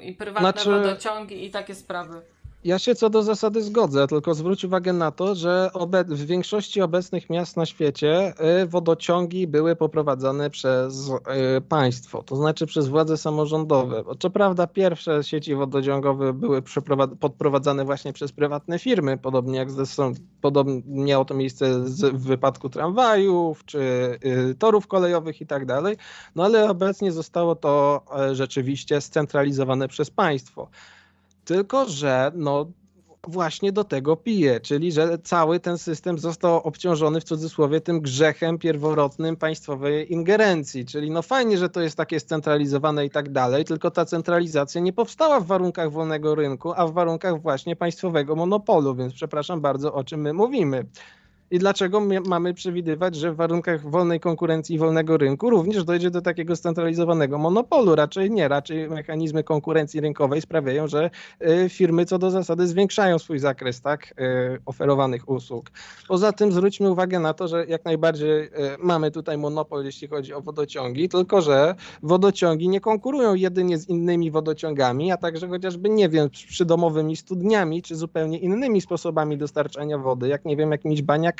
i 0.00 0.14
prywatne 0.14 0.40
Znaczy- 0.52 0.70
wodociągi 0.70 1.44
i 1.44 1.50
takie 1.50 1.74
sprawy. 1.74 2.22
Ja 2.64 2.78
się 2.78 2.94
co 2.94 3.10
do 3.10 3.22
zasady 3.22 3.62
zgodzę, 3.62 4.06
tylko 4.06 4.34
zwróć 4.34 4.64
uwagę 4.64 4.92
na 4.92 5.10
to, 5.10 5.34
że 5.34 5.70
w 6.08 6.26
większości 6.26 6.82
obecnych 6.82 7.30
miast 7.30 7.56
na 7.56 7.66
świecie 7.66 8.34
y, 8.62 8.66
wodociągi 8.66 9.46
były 9.46 9.76
poprowadzane 9.76 10.50
przez 10.50 11.08
y, 11.08 11.60
państwo, 11.60 12.22
to 12.22 12.36
znaczy 12.36 12.66
przez 12.66 12.88
władze 12.88 13.16
samorządowe. 13.16 14.04
Co 14.20 14.30
prawda 14.30 14.66
pierwsze 14.66 15.24
sieci 15.24 15.54
wodociągowe 15.54 16.32
były 16.32 16.62
podprowadzane 17.20 17.84
właśnie 17.84 18.12
przez 18.12 18.32
prywatne 18.32 18.78
firmy, 18.78 19.18
podobnie 19.18 19.58
jak 19.58 19.70
zresztą 19.70 20.12
podobnie 20.40 20.82
miało 20.86 21.24
to 21.24 21.34
miejsce 21.34 21.80
w 22.12 22.26
wypadku 22.26 22.68
tramwajów 22.68 23.64
czy 23.64 23.78
y, 24.50 24.54
torów 24.58 24.86
kolejowych 24.86 25.40
i 25.40 25.46
tak 25.46 25.66
dalej, 25.66 25.96
no 26.34 26.44
ale 26.44 26.70
obecnie 26.70 27.12
zostało 27.12 27.56
to 27.56 28.02
rzeczywiście 28.32 29.00
scentralizowane 29.00 29.88
przez 29.88 30.10
państwo. 30.10 30.68
Tylko, 31.48 31.88
że 31.88 32.32
no, 32.34 32.66
właśnie 33.26 33.72
do 33.72 33.84
tego 33.84 34.16
pije, 34.16 34.60
czyli 34.60 34.92
że 34.92 35.18
cały 35.18 35.60
ten 35.60 35.78
system 35.78 36.18
został 36.18 36.56
obciążony 36.56 37.20
w 37.20 37.24
cudzysłowie 37.24 37.80
tym 37.80 38.00
grzechem 38.00 38.58
pierworodnym 38.58 39.36
państwowej 39.36 40.12
ingerencji. 40.12 40.86
Czyli 40.86 41.10
no 41.10 41.22
fajnie, 41.22 41.58
że 41.58 41.68
to 41.68 41.80
jest 41.80 41.96
takie 41.96 42.20
scentralizowane 42.20 43.06
i 43.06 43.10
tak 43.10 43.32
dalej, 43.32 43.64
tylko 43.64 43.90
ta 43.90 44.04
centralizacja 44.04 44.80
nie 44.80 44.92
powstała 44.92 45.40
w 45.40 45.46
warunkach 45.46 45.90
wolnego 45.90 46.34
rynku, 46.34 46.72
a 46.76 46.86
w 46.86 46.92
warunkach 46.92 47.42
właśnie 47.42 47.76
państwowego 47.76 48.36
monopolu, 48.36 48.94
więc 48.94 49.14
przepraszam 49.14 49.60
bardzo, 49.60 49.94
o 49.94 50.04
czym 50.04 50.20
my 50.20 50.32
mówimy. 50.32 50.86
I 51.50 51.58
dlaczego 51.58 52.00
mamy 52.26 52.54
przewidywać, 52.54 53.16
że 53.16 53.32
w 53.32 53.36
warunkach 53.36 53.90
wolnej 53.90 54.20
konkurencji 54.20 54.76
i 54.76 54.78
wolnego 54.78 55.16
rynku 55.16 55.50
również 55.50 55.84
dojdzie 55.84 56.10
do 56.10 56.20
takiego 56.22 56.56
scentralizowanego 56.56 57.38
monopolu? 57.38 57.94
Raczej 57.94 58.30
nie, 58.30 58.48
raczej 58.48 58.88
mechanizmy 58.88 59.44
konkurencji 59.44 60.00
rynkowej 60.00 60.40
sprawiają, 60.40 60.88
że 60.88 61.10
y, 61.64 61.68
firmy 61.68 62.06
co 62.06 62.18
do 62.18 62.30
zasady 62.30 62.66
zwiększają 62.66 63.18
swój 63.18 63.38
zakres 63.38 63.80
tak, 63.80 64.14
y, 64.20 64.58
oferowanych 64.66 65.28
usług. 65.28 65.70
Poza 66.08 66.32
tym 66.32 66.52
zwróćmy 66.52 66.90
uwagę 66.90 67.18
na 67.18 67.34
to, 67.34 67.48
że 67.48 67.66
jak 67.66 67.84
najbardziej 67.84 68.42
y, 68.42 68.50
mamy 68.78 69.10
tutaj 69.10 69.38
monopol, 69.38 69.84
jeśli 69.84 70.08
chodzi 70.08 70.34
o 70.34 70.40
wodociągi, 70.40 71.08
tylko 71.08 71.40
że 71.40 71.74
wodociągi 72.02 72.68
nie 72.68 72.80
konkurują 72.80 73.34
jedynie 73.34 73.78
z 73.78 73.88
innymi 73.88 74.30
wodociągami, 74.30 75.12
a 75.12 75.16
także 75.16 75.48
chociażby, 75.48 75.88
nie 75.88 76.08
wiem, 76.08 76.30
przydomowymi 76.30 77.16
studniami, 77.16 77.82
czy 77.82 77.96
zupełnie 77.96 78.38
innymi 78.38 78.80
sposobami 78.80 79.38
dostarczania 79.38 79.98
wody, 79.98 80.28
jak 80.28 80.44
nie 80.44 80.56
wiem, 80.56 80.72
jakimiś 80.72 81.02
baniakami 81.02 81.37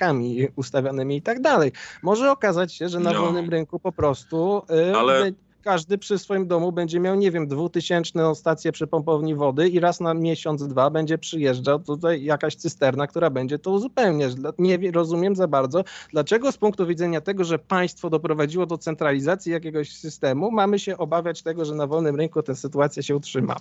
ustawionymi 0.57 1.16
i 1.16 1.23
tak 1.23 1.41
dalej. 1.41 1.73
Może 2.03 2.33
okazać 2.33 2.75
się, 2.75 2.89
że 2.89 3.01
na 3.01 3.12
no. 3.12 3.20
wolnym 3.20 3.51
rynku 3.51 3.81
po 3.81 3.93
prostu 3.93 4.62
y, 4.91 4.97
Ale... 4.97 5.33
każdy 5.62 5.99
przy 5.99 6.19
swoim 6.19 6.47
domu 6.47 6.73
będzie 6.73 7.01
miał, 7.01 7.15
nie 7.15 7.31
wiem, 7.31 7.49
dwutysięczną 7.49 8.35
stację 8.35 8.73
przy 8.73 8.87
pompowni 8.87 9.35
wody 9.35 9.69
i 9.69 9.81
raz 9.81 10.01
na 10.01 10.15
miesiąc, 10.15 10.69
dwa 10.69 10.91
będzie 10.91 11.19
przyjeżdżał 11.19 11.79
tutaj 11.79 12.25
jakaś 12.25 12.57
cysterna, 12.57 13.07
która 13.07 13.31
będzie 13.31 13.59
to 13.59 13.70
uzupełniać. 13.70 14.33
Nie 14.59 14.91
rozumiem 14.93 15.37
za 15.37 15.49
bardzo, 15.49 15.85
dlaczego 16.12 16.53
z 16.53 16.57
punktu 16.57 16.87
widzenia 16.87 17.20
tego, 17.20 17.45
że 17.45 17.59
państwo 17.59 18.11
doprowadziło 18.11 18.66
do 18.66 18.79
centralizacji 18.79 19.53
jakiegoś 19.53 19.93
systemu, 19.93 20.51
mamy 20.51 20.79
się 20.79 20.99
obawiać 20.99 21.43
tego, 21.43 21.65
że 21.65 21.75
na 21.75 21.87
wolnym 21.87 22.16
rynku 22.16 22.43
ta 22.43 22.55
sytuacja 22.55 23.03
się 23.03 23.16
utrzyma. 23.16 23.57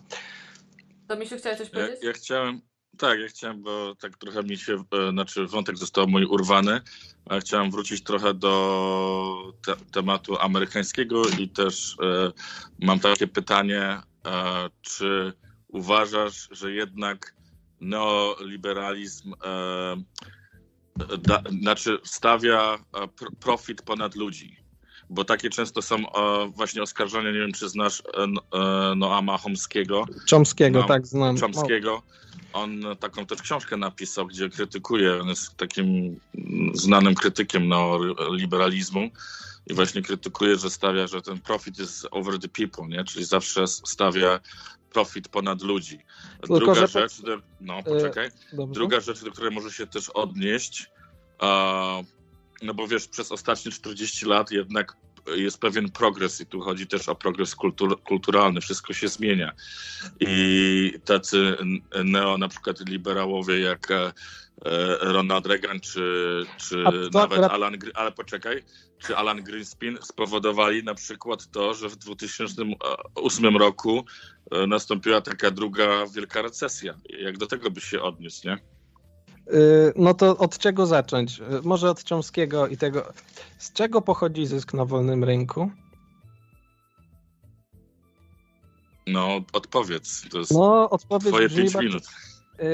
To 1.07 1.15
mi 1.15 1.27
się 1.27 1.37
chciałeś 1.37 1.57
coś 1.57 1.69
powiedzieć? 1.69 2.03
Ja, 2.03 2.07
ja 2.07 2.13
chciałem, 2.13 2.61
tak, 2.97 3.19
ja 3.19 3.27
chciałem, 3.27 3.61
bo 3.61 3.95
tak 3.95 4.17
trochę 4.17 4.43
mi 4.43 4.57
się, 4.57 4.83
e, 5.07 5.11
znaczy 5.11 5.47
wątek 5.47 5.77
został 5.77 6.07
mój 6.07 6.25
urwany, 6.25 6.81
chciałem 7.39 7.71
wrócić 7.71 8.03
trochę 8.03 8.33
do 8.33 9.53
te, 9.65 9.75
tematu 9.75 10.37
amerykańskiego 10.39 11.21
i 11.39 11.49
też 11.49 11.97
e, 12.01 12.31
mam 12.79 12.99
takie 12.99 13.27
pytanie, 13.27 13.81
e, 13.81 14.01
czy 14.81 15.33
uważasz, 15.67 16.49
że 16.51 16.71
jednak 16.71 17.35
neoliberalizm 17.81 19.33
e, 19.45 19.95
da, 21.17 21.43
znaczy 21.61 21.99
stawia 22.03 22.77
profit 23.39 23.81
ponad 23.81 24.15
ludzi? 24.15 24.66
Bo 25.09 25.25
takie 25.25 25.49
często 25.49 25.81
są 25.81 25.95
e, 25.95 26.51
właśnie 26.55 26.81
oskarżenia, 26.81 27.31
nie 27.31 27.39
wiem 27.39 27.53
czy 27.53 27.69
znasz 27.69 28.03
Noama 28.95 29.37
Chomskiego. 29.37 30.05
Chomskiego, 30.29 30.79
no, 30.79 30.87
tak 30.87 31.07
znam. 31.07 31.37
Chomskiego 31.37 32.03
on 32.53 32.81
taką 32.99 33.25
też 33.25 33.41
książkę 33.41 33.77
napisał, 33.77 34.27
gdzie 34.27 34.49
krytykuje, 34.49 35.21
on 35.21 35.27
jest 35.27 35.57
takim 35.57 36.19
znanym 36.73 37.15
krytykiem 37.15 37.67
neoliberalizmu 37.67 39.09
i 39.67 39.73
właśnie 39.73 40.01
krytykuje, 40.01 40.55
że 40.55 40.69
stawia, 40.69 41.07
że 41.07 41.21
ten 41.21 41.39
profit 41.39 41.79
jest 41.79 42.07
over 42.11 42.39
the 42.39 42.47
people, 42.47 42.87
nie? 42.87 43.03
czyli 43.03 43.25
zawsze 43.25 43.67
stawia 43.67 44.39
profit 44.93 45.27
ponad 45.27 45.61
ludzi. 45.61 45.99
Tylko, 46.41 46.59
Druga 46.59 46.87
rzecz, 46.87 47.21
do, 47.21 47.37
no 47.61 47.83
poczekaj, 47.83 48.29
druga 48.67 48.99
rzecz, 48.99 49.23
do 49.23 49.31
której 49.31 49.51
może 49.51 49.71
się 49.71 49.87
też 49.87 50.09
odnieść, 50.09 50.89
no 52.61 52.73
bo 52.73 52.87
wiesz, 52.87 53.07
przez 53.07 53.31
ostatnie 53.31 53.71
40 53.71 54.25
lat 54.25 54.51
jednak 54.51 54.97
jest 55.35 55.59
pewien 55.59 55.91
progres 55.91 56.41
i 56.41 56.45
tu 56.45 56.61
chodzi 56.61 56.87
też 56.87 57.09
o 57.09 57.15
progres 57.15 57.55
kultur, 57.55 58.03
kulturalny, 58.03 58.61
wszystko 58.61 58.93
się 58.93 59.07
zmienia. 59.07 59.51
I 60.19 60.93
tacy 61.05 61.57
neo, 62.03 62.37
na 62.37 62.47
przykład 62.47 62.89
liberałowie 62.89 63.59
jak 63.59 63.91
e, 63.91 64.11
Ronald 65.01 65.45
Reagan, 65.45 65.79
czy, 65.79 66.45
czy 66.57 66.83
nawet 67.13 67.39
Alan, 67.43 67.77
ale 67.93 68.11
poczekaj, 68.11 68.63
czy 68.99 69.17
Alan 69.17 69.43
Greenspan 69.43 69.97
spowodowali 70.01 70.83
na 70.83 70.95
przykład 70.95 71.51
to, 71.51 71.73
że 71.73 71.89
w 71.89 71.95
2008 71.95 73.57
roku 73.57 74.05
e, 74.51 74.67
nastąpiła 74.67 75.21
taka 75.21 75.51
druga 75.51 76.05
wielka 76.15 76.41
recesja. 76.41 76.93
Jak 77.09 77.37
do 77.37 77.47
tego 77.47 77.71
byś 77.71 77.83
się 77.83 78.01
odniósł, 78.01 78.47
nie? 78.47 78.57
Y, 79.53 79.93
no 79.95 80.13
to 80.13 80.37
od 80.37 80.57
czego 80.57 80.85
zacząć? 80.85 81.39
Y, 81.39 81.43
może 81.63 81.89
od 81.89 82.09
Chomskiego 82.09 82.67
i 82.67 82.77
tego. 82.77 83.13
Z 83.57 83.73
czego 83.73 84.01
pochodzi 84.01 84.45
zysk 84.45 84.73
na 84.73 84.85
wolnym 84.85 85.23
rynku? 85.23 85.71
No, 89.07 89.41
odpowiedz. 89.53 90.25
To 90.31 90.39
jest 90.39 90.51
no, 90.51 90.89
odpowiedź 90.89 91.33
twoje 91.33 91.49
pięć 91.49 91.75
minut. 91.75 92.03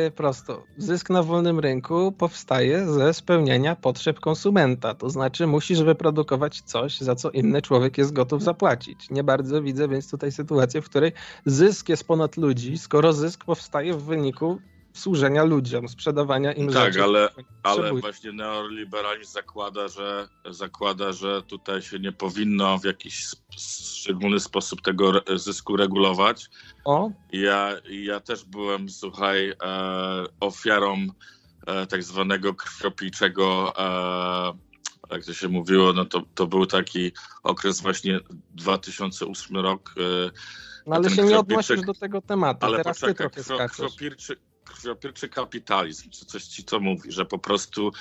Y, 0.08 0.12
prosto. 0.12 0.64
Zysk 0.78 1.10
na 1.10 1.24
wolnym 1.24 1.60
rynku 1.60 2.12
powstaje 2.12 2.94
ze 2.94 3.14
spełnienia 3.14 3.76
potrzeb 3.76 4.20
konsumenta. 4.20 4.94
To 4.94 5.10
znaczy, 5.10 5.48
musisz 5.48 5.84
wyprodukować 5.84 6.62
coś, 6.62 7.00
za 7.00 7.16
co 7.16 7.32
inny 7.32 7.62
człowiek 7.62 7.98
jest 7.98 8.14
gotów 8.14 8.44
zapłacić. 8.44 9.10
Nie 9.10 9.24
bardzo 9.24 9.62
widzę 9.62 9.88
więc 9.88 10.12
tutaj 10.12 10.32
sytuację, 10.32 10.82
w 10.82 10.90
której 10.90 11.12
zysk 11.46 11.90
jest 11.90 12.08
ponad 12.08 12.38
ludzi, 12.38 12.78
skoro 12.78 13.14
zysk 13.14 13.46
powstaje 13.46 13.94
w 13.94 14.04
wyniku 14.04 14.60
służenia 14.94 15.44
ludziom, 15.44 15.88
sprzedawania 15.88 16.54
im 16.54 16.68
tak, 16.68 16.76
rzeczy. 16.76 17.00
Tak, 17.00 17.08
ale, 17.08 17.30
ale 17.64 17.94
właśnie 17.94 18.32
neoliberalizm 18.32 19.32
zakłada 19.32 19.88
że, 19.88 20.28
zakłada, 20.50 21.12
że 21.12 21.42
tutaj 21.42 21.82
się 21.82 22.00
nie 22.00 22.12
powinno 22.12 22.78
w 22.78 22.86
jakiś 22.86 23.28
szczególny 23.58 24.40
sposób 24.40 24.82
tego 24.82 25.12
zysku 25.36 25.78
regulować. 25.78 26.50
O. 26.86 27.12
Ja, 27.32 27.72
ja 27.90 28.20
też 28.20 28.46
byłem, 28.46 28.90
słuchaj, 28.90 29.50
e, 29.50 29.56
ofiarą 30.40 31.08
e, 31.68 31.88
tak 31.88 32.04
zwanego 32.04 32.54
krwiopijczego 32.54 33.74
e, 33.78 34.74
jak 35.12 35.26
to 35.26 35.34
się 35.34 35.48
mówiło, 35.48 35.94
no 35.94 36.06
to, 36.06 36.22
to 36.36 36.48
był 36.48 36.66
taki 36.66 37.12
okres 37.44 37.82
właśnie 37.82 38.20
2008 38.52 39.58
rok. 39.58 39.96
E, 39.98 40.32
no 40.88 40.96
ale 40.96 41.10
się 41.10 41.24
nie 41.24 41.40
odnosisz 41.40 41.82
do 41.82 41.94
tego 41.94 42.22
tematu, 42.22 42.66
ale 42.66 42.78
teraz 42.78 43.00
poczekaj, 43.00 43.30
ty 43.30 43.44
trochę 43.44 43.70
krwiopirczy, 43.70 44.38
krwiopirczy 44.74 45.30
kapitalizm, 45.30 46.10
czy 46.10 46.26
coś 46.26 46.44
ci 46.44 46.64
to 46.64 46.80
mówi, 46.80 47.12
że 47.12 47.26
po 47.26 47.40
prostu 47.40 47.92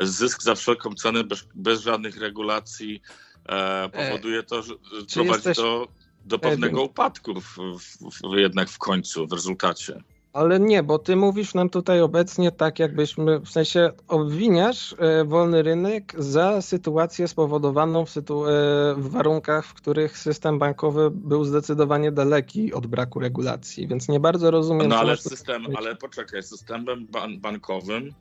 zysk 0.00 0.42
za 0.42 0.54
wszelką 0.54 0.94
cenę 0.94 1.24
bez, 1.24 1.44
bez 1.54 1.80
żadnych 1.80 2.16
regulacji 2.16 3.02
e, 3.46 3.88
powoduje 3.88 4.42
to, 4.42 4.62
że 4.62 4.74
prowadzi 5.14 5.48
jesteś... 5.48 5.56
do, 5.56 5.88
do 6.24 6.38
pewnego 6.38 6.82
upadku 6.82 7.40
w, 7.40 7.56
w, 8.00 8.36
jednak 8.36 8.68
w 8.68 8.78
końcu, 8.78 9.26
w 9.26 9.32
rezultacie. 9.32 10.02
Ale 10.34 10.60
nie, 10.60 10.82
bo 10.82 10.98
ty 10.98 11.16
mówisz 11.16 11.54
nam 11.54 11.70
tutaj 11.70 12.00
obecnie 12.00 12.52
tak, 12.52 12.78
jakbyśmy, 12.78 13.40
w 13.40 13.48
sensie 13.48 13.90
obwiniasz 14.08 14.94
e, 14.98 15.24
wolny 15.24 15.62
rynek 15.62 16.14
za 16.18 16.62
sytuację 16.62 17.28
spowodowaną 17.28 18.04
w, 18.04 18.10
sytu, 18.10 18.46
e, 18.46 18.50
w, 18.94 19.08
warunkach, 19.10 19.66
w 19.66 19.74
których 19.74 20.18
system 20.18 20.58
bankowy 20.58 21.10
był 21.10 21.44
zdecydowanie 21.44 22.12
daleki 22.12 22.72
od 22.72 22.86
braku 22.86 23.20
regulacji, 23.20 23.88
więc 23.88 24.08
nie 24.08 24.20
bardzo 24.20 24.50
rozumiem. 24.50 24.88
No 24.88 24.96
ale 24.96 25.16
system, 25.16 25.66
ale 25.76 25.96
poczekaj, 25.96 26.42
systemem 26.42 27.06
ban 27.06 27.40
bankowym 27.40 28.14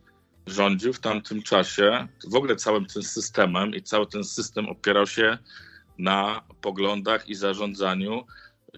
rządził 0.48 0.94
w 0.94 1.00
tamtym 1.00 1.42
czasie, 1.42 2.08
w 2.32 2.36
ogóle 2.36 2.56
całym 2.56 2.86
tym 2.86 3.04
systemem 3.04 3.76
i 3.76 3.82
cały 3.82 4.08
ten 4.08 4.24
system 4.24 4.70
opierał 4.70 5.08
się 5.08 5.38
na 5.98 6.42
poglądach 6.62 7.30
i 7.30 7.36
zarządzaniu 7.36 8.24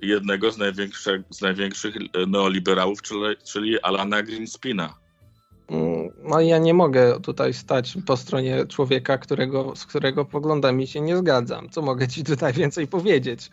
jednego 0.02 0.52
z 0.52 0.58
największych, 0.58 1.22
z 1.30 1.42
największych 1.42 1.96
neoliberałów, 2.28 3.02
czyli, 3.02 3.22
czyli 3.44 3.82
Alana 3.82 4.24
Greenspina. 4.24 4.96
Mm, 5.70 6.10
no 6.24 6.42
ja 6.42 6.58
nie 6.58 6.74
mogę 6.74 7.22
tutaj 7.22 7.54
stać 7.54 7.98
po 8.06 8.18
stronie 8.18 8.66
człowieka, 8.66 9.18
którego, 9.18 9.76
z 9.76 9.86
którego 9.86 10.26
poglądami 10.26 10.88
się 10.88 11.02
nie 11.02 11.18
zgadzam. 11.18 11.70
Co 11.70 11.82
mogę 11.82 12.08
ci 12.08 12.24
tutaj 12.24 12.54
więcej 12.62 12.88
powiedzieć? 12.88 13.50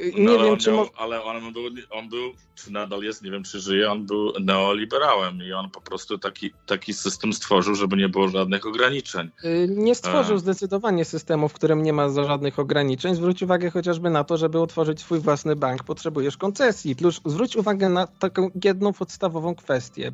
E, 0.00 0.04
Nie 0.20 0.24
No, 0.24 0.30
ale 0.30 0.42
wiem, 0.44 0.52
on 0.52 0.58
czy 0.58 0.70
miał, 0.72 0.78
mo- 0.84 0.90
Ale 0.96 1.22
on 1.22 1.52
był, 1.52 1.62
on 1.90 2.08
był, 2.08 2.32
czy 2.54 2.72
nadal 2.72 3.02
jest, 3.02 3.22
nie 3.22 3.30
wiem 3.30 3.44
czy 3.44 3.60
żyje, 3.60 3.90
on 3.92 4.06
był 4.06 4.32
neoliberałem 4.40 5.42
i 5.42 5.52
on 5.52 5.70
po 5.70 5.80
prostu 5.80 6.18
taki, 6.18 6.50
taki 6.66 6.92
system 6.94 7.32
stworzył, 7.32 7.74
żeby 7.74 7.96
nie 7.96 8.08
było 8.08 8.28
żadnych 8.28 8.66
ograniczeń. 8.66 9.30
Y, 9.44 9.66
Nie 9.70 9.94
stworzył 9.94 10.36
A. 10.36 10.38
zdecydowanie 10.38 11.04
systemu, 11.04 11.48
w 11.48 11.52
którym 11.52 11.82
nie 11.82 11.92
ma 11.92 12.08
za 12.08 12.24
żadnych 12.24 12.58
ograniczeń. 12.58 13.14
Zwróć 13.14 13.42
uwagę 13.42 13.70
chociażby 13.70 14.10
na 14.10 14.24
to, 14.24 14.36
żeby 14.36 14.60
utworzyć 14.60 15.00
swój 15.00 15.20
własny 15.20 15.56
bank, 15.56 15.84
potrzebujesz 15.84 16.36
koncesji. 16.36 16.96
Plus 16.96 17.20
zwróć 17.24 17.56
uwagę 17.56 17.88
na 17.88 18.06
taką 18.06 18.50
jedną 18.64 18.92
podstawową 18.92 19.54
kwestię. 19.54 20.12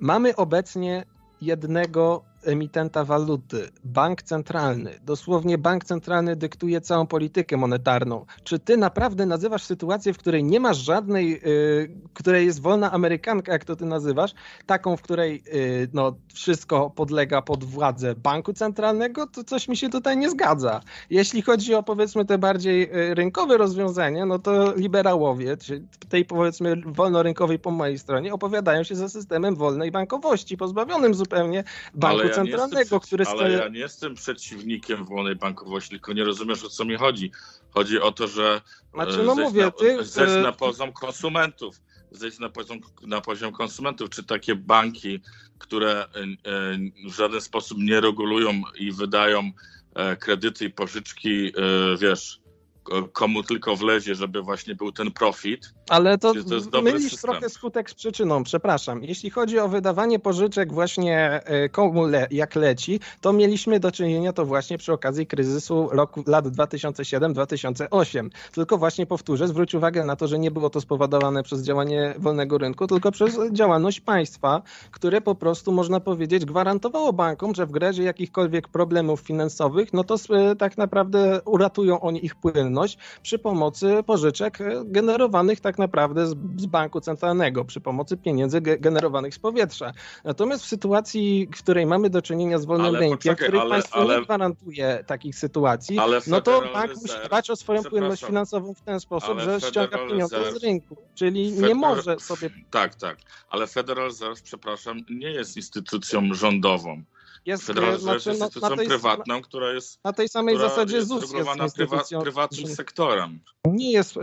Mamy 0.00 0.36
obecnie 0.36 1.04
jednego 1.40 2.24
emitenta 2.44 3.04
waluty, 3.04 3.68
bank 3.84 4.22
centralny. 4.22 5.00
Dosłownie 5.02 5.58
bank 5.58 5.84
centralny 5.84 6.36
dyktuje 6.36 6.80
całą 6.80 7.06
politykę 7.06 7.56
monetarną. 7.56 8.26
Czy 8.44 8.58
ty 8.58 8.76
naprawdę 8.76 9.26
nazywasz 9.26 9.62
sytuację, 9.62 10.12
w 10.12 10.18
której 10.18 10.44
nie 10.44 10.60
masz 10.60 10.78
żadnej, 10.78 11.40
y, 11.46 11.90
której 12.14 12.46
jest 12.46 12.62
wolna 12.62 12.92
amerykanka, 12.92 13.52
jak 13.52 13.64
to 13.64 13.76
ty 13.76 13.84
nazywasz, 13.86 14.34
taką, 14.66 14.96
w 14.96 15.02
której 15.02 15.42
y, 15.54 15.88
no, 15.92 16.16
wszystko 16.34 16.90
podlega 16.90 17.42
pod 17.42 17.64
władzę 17.64 18.14
banku 18.14 18.52
centralnego, 18.52 19.26
to 19.26 19.44
coś 19.44 19.68
mi 19.68 19.76
się 19.76 19.88
tutaj 19.88 20.16
nie 20.16 20.30
zgadza. 20.30 20.80
Jeśli 21.10 21.42
chodzi 21.42 21.74
o 21.74 21.82
powiedzmy 21.82 22.24
te 22.24 22.38
bardziej 22.38 22.82
y, 22.82 23.14
rynkowe 23.14 23.56
rozwiązania, 23.56 24.26
no 24.26 24.38
to 24.38 24.74
liberałowie, 24.76 25.56
czy 25.56 25.82
tej 26.08 26.24
powiedzmy 26.24 26.76
wolnorynkowej 26.86 27.58
po 27.58 27.70
mojej 27.70 27.98
stronie, 27.98 28.32
opowiadają 28.32 28.82
się 28.82 28.96
za 28.96 29.08
systemem 29.08 29.56
wolnej 29.56 29.90
bankowości, 29.90 30.56
pozbawionym 30.56 31.14
zupełnie 31.14 31.64
banku 31.94 32.20
Ale 32.20 32.29
ja 32.30 32.34
centralnego, 32.36 32.78
jestem, 32.78 33.00
który 33.00 33.24
ale 33.24 33.50
ja 33.50 33.68
nie 33.68 33.78
jestem 33.78 34.14
przeciwnikiem 34.14 35.04
wolnej 35.04 35.36
bankowości, 35.36 35.90
tylko 35.90 36.12
nie 36.12 36.24
rozumiesz 36.24 36.64
o 36.64 36.68
co 36.68 36.84
mi 36.84 36.96
chodzi. 36.96 37.32
Chodzi 37.70 38.00
o 38.00 38.12
to, 38.12 38.28
że 38.28 38.60
Znaczy, 38.94 39.20
e, 39.20 39.22
no 39.22 39.34
zejść 39.34 39.50
mówię, 39.50 39.62
na, 39.64 39.70
ty... 39.70 40.04
zejść 40.04 40.34
y, 40.34 40.40
na 40.40 40.52
poziom 40.52 40.92
konsumentów. 40.92 41.80
Zejść 42.10 42.38
na 42.38 42.48
poziom, 42.48 42.80
na 43.06 43.20
poziom 43.20 43.52
konsumentów, 43.52 44.10
czy 44.10 44.24
takie 44.24 44.54
banki, 44.54 45.20
które 45.58 45.90
e, 45.90 46.04
e, 46.04 46.78
w 47.08 47.12
żaden 47.14 47.40
sposób 47.40 47.78
nie 47.78 48.00
regulują 48.00 48.62
i 48.78 48.92
wydają 48.92 49.50
e, 49.94 50.16
kredyty 50.16 50.64
i 50.64 50.70
pożyczki, 50.70 51.46
e, 51.46 51.52
wiesz, 51.98 52.40
ko- 52.82 53.08
komu 53.08 53.42
tylko 53.42 53.76
wlezie, 53.76 54.14
żeby 54.14 54.42
właśnie 54.42 54.74
był 54.74 54.92
ten 54.92 55.10
profit. 55.10 55.74
Ale 55.90 56.18
to, 56.18 56.34
Czy 56.34 56.44
to 56.44 56.54
jest 56.54 56.72
mylisz 56.82 57.10
system? 57.10 57.30
trochę 57.30 57.48
skutek 57.48 57.90
z 57.90 57.94
przyczyną, 57.94 58.44
przepraszam. 58.44 59.04
Jeśli 59.04 59.30
chodzi 59.30 59.58
o 59.58 59.68
wydawanie 59.68 60.18
pożyczek 60.18 60.72
właśnie 60.72 61.40
e, 61.44 61.68
komu 61.68 62.06
le, 62.06 62.26
jak 62.30 62.54
leci, 62.54 63.00
to 63.20 63.32
mieliśmy 63.32 63.80
do 63.80 63.92
czynienia 63.92 64.32
to 64.32 64.46
właśnie 64.46 64.78
przy 64.78 64.92
okazji 64.92 65.26
kryzysu 65.26 65.88
roku, 65.92 66.24
lat 66.26 66.46
2007-2008. 66.46 68.28
Tylko 68.52 68.78
właśnie 68.78 69.06
powtórzę, 69.06 69.48
zwróć 69.48 69.74
uwagę 69.74 70.04
na 70.04 70.16
to, 70.16 70.28
że 70.28 70.38
nie 70.38 70.50
było 70.50 70.70
to 70.70 70.80
spowodowane 70.80 71.42
przez 71.42 71.62
działanie 71.62 72.14
wolnego 72.18 72.58
rynku, 72.58 72.86
tylko 72.86 73.12
przez 73.12 73.38
działalność 73.52 74.00
państwa, 74.00 74.62
które 74.90 75.20
po 75.20 75.34
prostu 75.34 75.72
można 75.72 76.00
powiedzieć 76.00 76.44
gwarantowało 76.44 77.12
bankom, 77.12 77.54
że 77.54 77.66
w 77.66 77.74
razie 77.74 78.02
jakichkolwiek 78.02 78.68
problemów 78.68 79.20
finansowych, 79.20 79.92
no 79.92 80.04
to 80.04 80.16
e, 80.30 80.56
tak 80.56 80.78
naprawdę 80.78 81.40
uratują 81.44 82.00
oni 82.00 82.24
ich 82.24 82.34
płynność 82.34 82.98
przy 83.22 83.38
pomocy 83.38 84.02
pożyczek 84.06 84.60
e, 84.60 84.82
generowanych 84.84 85.60
tak 85.60 85.79
naprawdę 85.80 86.26
z, 86.26 86.34
z 86.56 86.66
banku 86.66 87.00
centralnego, 87.00 87.64
przy 87.64 87.80
pomocy 87.80 88.16
pieniędzy 88.16 88.60
ge- 88.60 88.80
generowanych 88.80 89.34
z 89.34 89.38
powietrza. 89.38 89.92
Natomiast 90.24 90.64
w 90.64 90.68
sytuacji, 90.68 91.48
w 91.54 91.62
której 91.62 91.86
mamy 91.86 92.10
do 92.10 92.22
czynienia 92.22 92.58
z 92.58 92.64
wolnym 92.64 92.86
Ale 92.86 92.98
rynkiem, 93.00 93.16
w 93.16 93.20
poczekaj, 93.20 93.46
której 93.48 93.60
ale- 93.60 93.70
państwo 93.70 93.94
ale- 93.96 94.18
nie 94.18 94.24
gwarantuje 94.24 95.04
takich 95.06 95.36
sytuacji, 95.36 95.98
no 96.26 96.40
to 96.40 96.62
bank 96.74 96.92
musi 97.02 97.14
dbać 97.26 97.50
o 97.50 97.56
swoją 97.56 97.82
płynność 97.84 98.24
finansową 98.24 98.74
w 98.74 98.80
ten 98.82 99.00
sposób, 99.00 99.40
że 99.40 99.60
ściąga 99.60 99.98
pieniądze 100.08 100.52
z 100.52 100.62
rynku. 100.64 100.96
Czyli 101.14 101.52
nie 101.52 101.74
może 101.74 102.18
sobie. 102.18 102.50
Tak, 102.70 102.94
tak. 102.94 103.16
Ale 103.50 103.66
Federal 103.66 104.06
Reserve, 104.06 104.42
przepraszam, 104.42 105.00
nie 105.10 105.30
jest 105.30 105.56
instytucją 105.56 106.34
rządową. 106.34 107.02
Jest, 107.46 107.68
Reserve 107.68 108.00
znaczy, 108.00 108.30
jest 108.30 108.42
instytucją 108.42 108.70
na, 108.70 108.76
tej, 108.76 108.86
prywatną, 108.86 109.42
która 109.42 109.72
jest, 109.72 110.04
na 110.04 110.12
tej 110.12 110.28
samej 110.28 110.58
zasadzie 110.58 110.96
jest 110.96 111.08
ZUS 111.08 111.32
jest 111.32 111.48
instytucją. 111.62 112.20
prywatnym 112.20 112.66
sektorem. 112.66 113.40
Nie 113.64 113.92
jest, 113.92 114.16
e, 114.16 114.20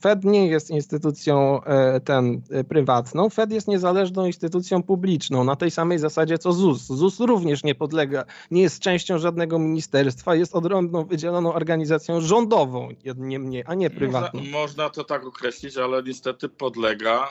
Fed 0.00 0.24
nie 0.24 0.46
jest 0.46 0.70
instytucją 0.70 1.64
e, 1.64 2.00
ten 2.00 2.42
e, 2.50 2.64
prywatną, 2.64 3.30
Fed 3.30 3.52
jest 3.52 3.68
niezależną 3.68 4.26
instytucją 4.26 4.82
publiczną, 4.82 5.44
na 5.44 5.56
tej 5.56 5.70
samej 5.70 5.98
zasadzie 5.98 6.38
co 6.38 6.52
ZUS. 6.52 6.86
ZUS 6.86 7.20
również 7.20 7.64
nie 7.64 7.74
podlega, 7.74 8.24
nie 8.50 8.62
jest 8.62 8.80
częścią 8.80 9.18
żadnego 9.18 9.58
ministerstwa, 9.58 10.34
jest 10.34 10.54
odrębną, 10.56 11.04
wydzieloną 11.04 11.54
organizacją 11.54 12.20
rządową, 12.20 12.88
niemniej, 13.16 13.64
a 13.66 13.74
nie 13.74 13.90
prywatną. 13.90 14.40
Można, 14.40 14.58
można 14.58 14.90
to 14.90 15.04
tak 15.04 15.26
określić, 15.26 15.76
ale 15.76 16.02
niestety 16.02 16.48
podlega. 16.48 17.28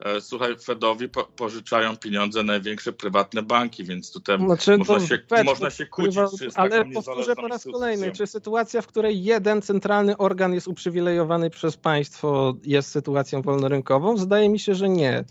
E, 0.00 0.20
Słuchaj, 0.20 0.56
Fedowi 0.58 1.08
po, 1.08 1.24
pożyczają 1.24 1.96
pieniądze 1.96 2.42
największe 2.42 2.92
prywatne 2.92 3.42
banki, 3.42 3.84
więc 3.84 4.12
tutaj 4.12 4.38
Znaczy, 4.38 4.78
można 4.78 5.00
się, 5.00 5.18
Fed 5.28 5.44
można 5.44 5.70
się 5.70 5.86
kłócić, 5.86 6.52
ale 6.54 6.84
powtórzę 6.84 7.36
po 7.36 7.48
raz 7.48 7.64
kolejny, 7.64 8.12
czy 8.12 8.26
sytuacja, 8.26 8.82
w 8.82 8.86
której 8.86 9.24
jeden 9.24 9.62
centralny 9.62 10.16
organ 10.16 10.54
jest 10.54 10.68
uprzywilejowany 10.68 11.50
przez 11.50 11.76
państwo, 11.76 12.54
jest 12.64 12.90
sytuacją 12.90 13.42
wolnorynkową? 13.42 14.16
Zdaje 14.16 14.48
mi 14.48 14.58
się, 14.58 14.74
że 14.74 14.88
nie. 14.88 15.24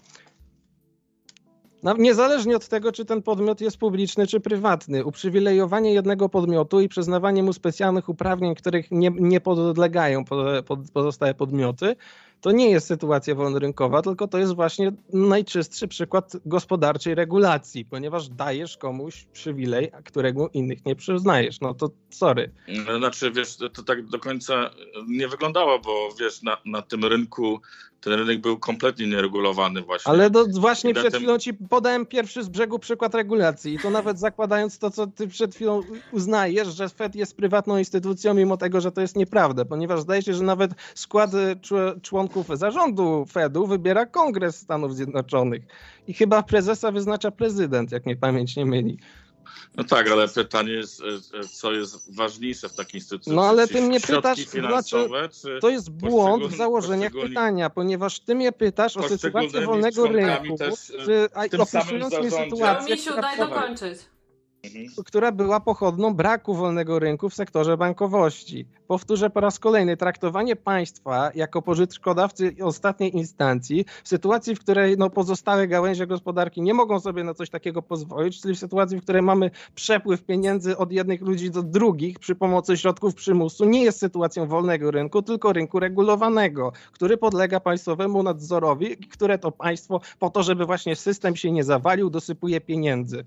No, 1.83 1.93
niezależnie 1.97 2.55
od 2.55 2.67
tego, 2.67 2.91
czy 2.91 3.05
ten 3.05 3.21
podmiot 3.21 3.61
jest 3.61 3.77
publiczny, 3.77 4.27
czy 4.27 4.39
prywatny, 4.39 5.05
uprzywilejowanie 5.05 5.93
jednego 5.93 6.29
podmiotu 6.29 6.81
i 6.81 6.89
przyznawanie 6.89 7.43
mu 7.43 7.53
specjalnych 7.53 8.09
uprawnień, 8.09 8.55
których 8.55 8.91
nie, 8.91 9.11
nie 9.19 9.41
podlegają 9.41 10.25
po- 10.25 10.63
pod, 10.65 10.79
pozostałe 10.91 11.33
podmioty, 11.33 11.95
to 12.41 12.51
nie 12.51 12.69
jest 12.69 12.87
sytuacja 12.87 13.35
wolnorynkowa, 13.35 14.01
tylko 14.01 14.27
to 14.27 14.37
jest 14.37 14.55
właśnie 14.55 14.91
najczystszy 15.13 15.87
przykład 15.87 16.31
gospodarczej 16.45 17.15
regulacji, 17.15 17.85
ponieważ 17.85 18.29
dajesz 18.29 18.77
komuś 18.77 19.25
przywilej, 19.33 19.91
a 19.93 20.01
którego 20.01 20.49
innych 20.53 20.85
nie 20.85 20.95
przyznajesz. 20.95 21.61
No 21.61 21.73
to 21.73 21.89
sorry. 22.09 22.51
Znaczy, 22.97 23.31
wiesz, 23.31 23.57
to, 23.57 23.83
tak 23.83 24.05
do 24.05 24.19
końca 24.19 24.69
nie 25.07 25.27
wyglądało, 25.27 25.79
bo 25.79 26.09
wiesz, 26.19 26.41
na, 26.43 26.57
na 26.65 26.81
tym 26.81 27.05
rynku 27.05 27.61
ten 28.01 28.13
rynek 28.13 28.41
był 28.41 28.57
kompletnie 28.59 29.07
nieregulowany 29.07 29.81
właśnie. 29.81 30.11
Ale 30.11 30.29
do, 30.29 30.45
właśnie 30.45 30.93
przed 30.93 31.11
tym- 31.11 31.19
chwilą 31.19 31.37
ci 31.37 31.53
podałem 31.53 32.05
pierwszy 32.05 32.43
z 32.43 32.49
brzegu 32.49 32.79
przykład 32.79 33.15
regulacji 33.15 33.73
i 33.73 33.79
to 33.79 33.89
nawet 33.89 34.19
zakładając 34.19 34.79
to, 34.79 34.89
co 34.91 35.07
ty 35.07 35.27
przed 35.27 35.55
chwilą 35.55 35.81
uznajesz, 36.11 36.67
że 36.67 36.89
Fed 36.89 37.15
jest 37.15 37.37
prywatną 37.37 37.77
instytucją, 37.77 38.33
mimo 38.33 38.57
tego, 38.57 38.81
że 38.81 38.91
to 38.91 39.01
jest 39.01 39.15
nieprawda, 39.15 39.65
ponieważ 39.65 40.01
zdaje 40.01 40.21
się, 40.21 40.33
że 40.33 40.43
nawet 40.43 40.71
skład 40.95 41.33
y, 41.33 41.55
czł- 41.61 41.99
członków 42.29 42.57
zarządu 42.57 43.25
Fedu 43.31 43.67
wybiera 43.67 44.05
Kongres 44.05 44.55
Stanów 44.55 44.95
Zjednoczonych 44.95 45.63
i 46.07 46.13
chyba 46.13 46.43
prezesa 46.43 46.91
wyznacza 46.91 47.31
prezydent, 47.31 47.91
jak 47.91 48.05
mnie 48.05 48.15
pamięć 48.15 48.55
nie 48.55 48.65
myli. 48.65 48.97
No 49.75 49.83
tak, 49.83 50.11
ale 50.11 50.27
pytanie 50.27 50.71
jest, 50.73 51.01
co 51.53 51.71
jest 51.71 52.15
ważniejsze 52.15 52.69
w 52.69 52.75
takiej 52.75 53.01
instytucji. 53.01 53.35
No, 53.35 53.45
ale 53.45 53.67
ty 53.67 53.81
mnie 53.81 53.99
pytasz, 53.99 54.45
finansowe, 54.45 55.29
czy 55.29 55.59
To 55.61 55.69
jest 55.69 55.89
błąd 55.89 56.43
w 56.43 56.57
założeniach 56.57 57.11
pytania, 57.11 57.69
ponieważ 57.69 58.19
ty 58.19 58.35
mnie 58.35 58.51
pytasz 58.51 58.97
o 58.97 59.09
sytuację 59.09 59.65
wolnego 59.65 60.07
rynku, 60.07 60.57
też, 60.57 60.73
czy, 61.05 61.29
a, 61.33 61.43
opisując 61.61 62.19
mi 62.23 62.31
sytuację, 62.31 62.95
Misiu, 62.95 63.21
daj 63.21 63.37
dokończyć. 63.37 63.99
Mhm. 64.67 64.87
która 65.05 65.31
była 65.31 65.59
pochodną 65.59 66.13
braku 66.13 66.55
wolnego 66.55 66.99
rynku 66.99 67.29
w 67.29 67.33
sektorze 67.33 67.77
bankowości. 67.77 68.65
Powtórzę 68.87 69.29
po 69.29 69.39
raz 69.39 69.59
kolejny, 69.59 69.97
traktowanie 69.97 70.55
państwa 70.55 71.31
jako 71.35 71.61
pożyczkodawcy 71.61 72.55
ostatniej 72.63 73.15
instancji 73.15 73.85
w 74.03 74.07
sytuacji, 74.07 74.55
w 74.55 74.59
której 74.59 74.97
no, 74.97 75.09
pozostałe 75.09 75.67
gałęzie 75.67 76.07
gospodarki 76.07 76.61
nie 76.61 76.73
mogą 76.73 76.99
sobie 76.99 77.23
na 77.23 77.33
coś 77.33 77.49
takiego 77.49 77.81
pozwolić, 77.81 78.41
czyli 78.41 78.55
w 78.55 78.59
sytuacji, 78.59 78.97
w 78.97 79.03
której 79.03 79.21
mamy 79.21 79.51
przepływ 79.75 80.23
pieniędzy 80.23 80.77
od 80.77 80.91
jednych 80.91 81.21
ludzi 81.21 81.51
do 81.51 81.63
drugich 81.63 82.19
przy 82.19 82.35
pomocy 82.35 82.77
środków 82.77 83.15
przymusu, 83.15 83.65
nie 83.65 83.83
jest 83.83 83.99
sytuacją 83.99 84.47
wolnego 84.47 84.91
rynku, 84.91 85.21
tylko 85.21 85.53
rynku 85.53 85.79
regulowanego, 85.79 86.71
który 86.91 87.17
podlega 87.17 87.59
państwowemu 87.59 88.23
nadzorowi, 88.23 88.97
które 88.97 89.39
to 89.39 89.51
państwo 89.51 90.01
po 90.19 90.29
to, 90.29 90.43
żeby 90.43 90.65
właśnie 90.65 90.95
system 90.95 91.35
się 91.35 91.51
nie 91.51 91.63
zawalił, 91.63 92.09
dosypuje 92.09 92.61
pieniędzy. 92.61 93.25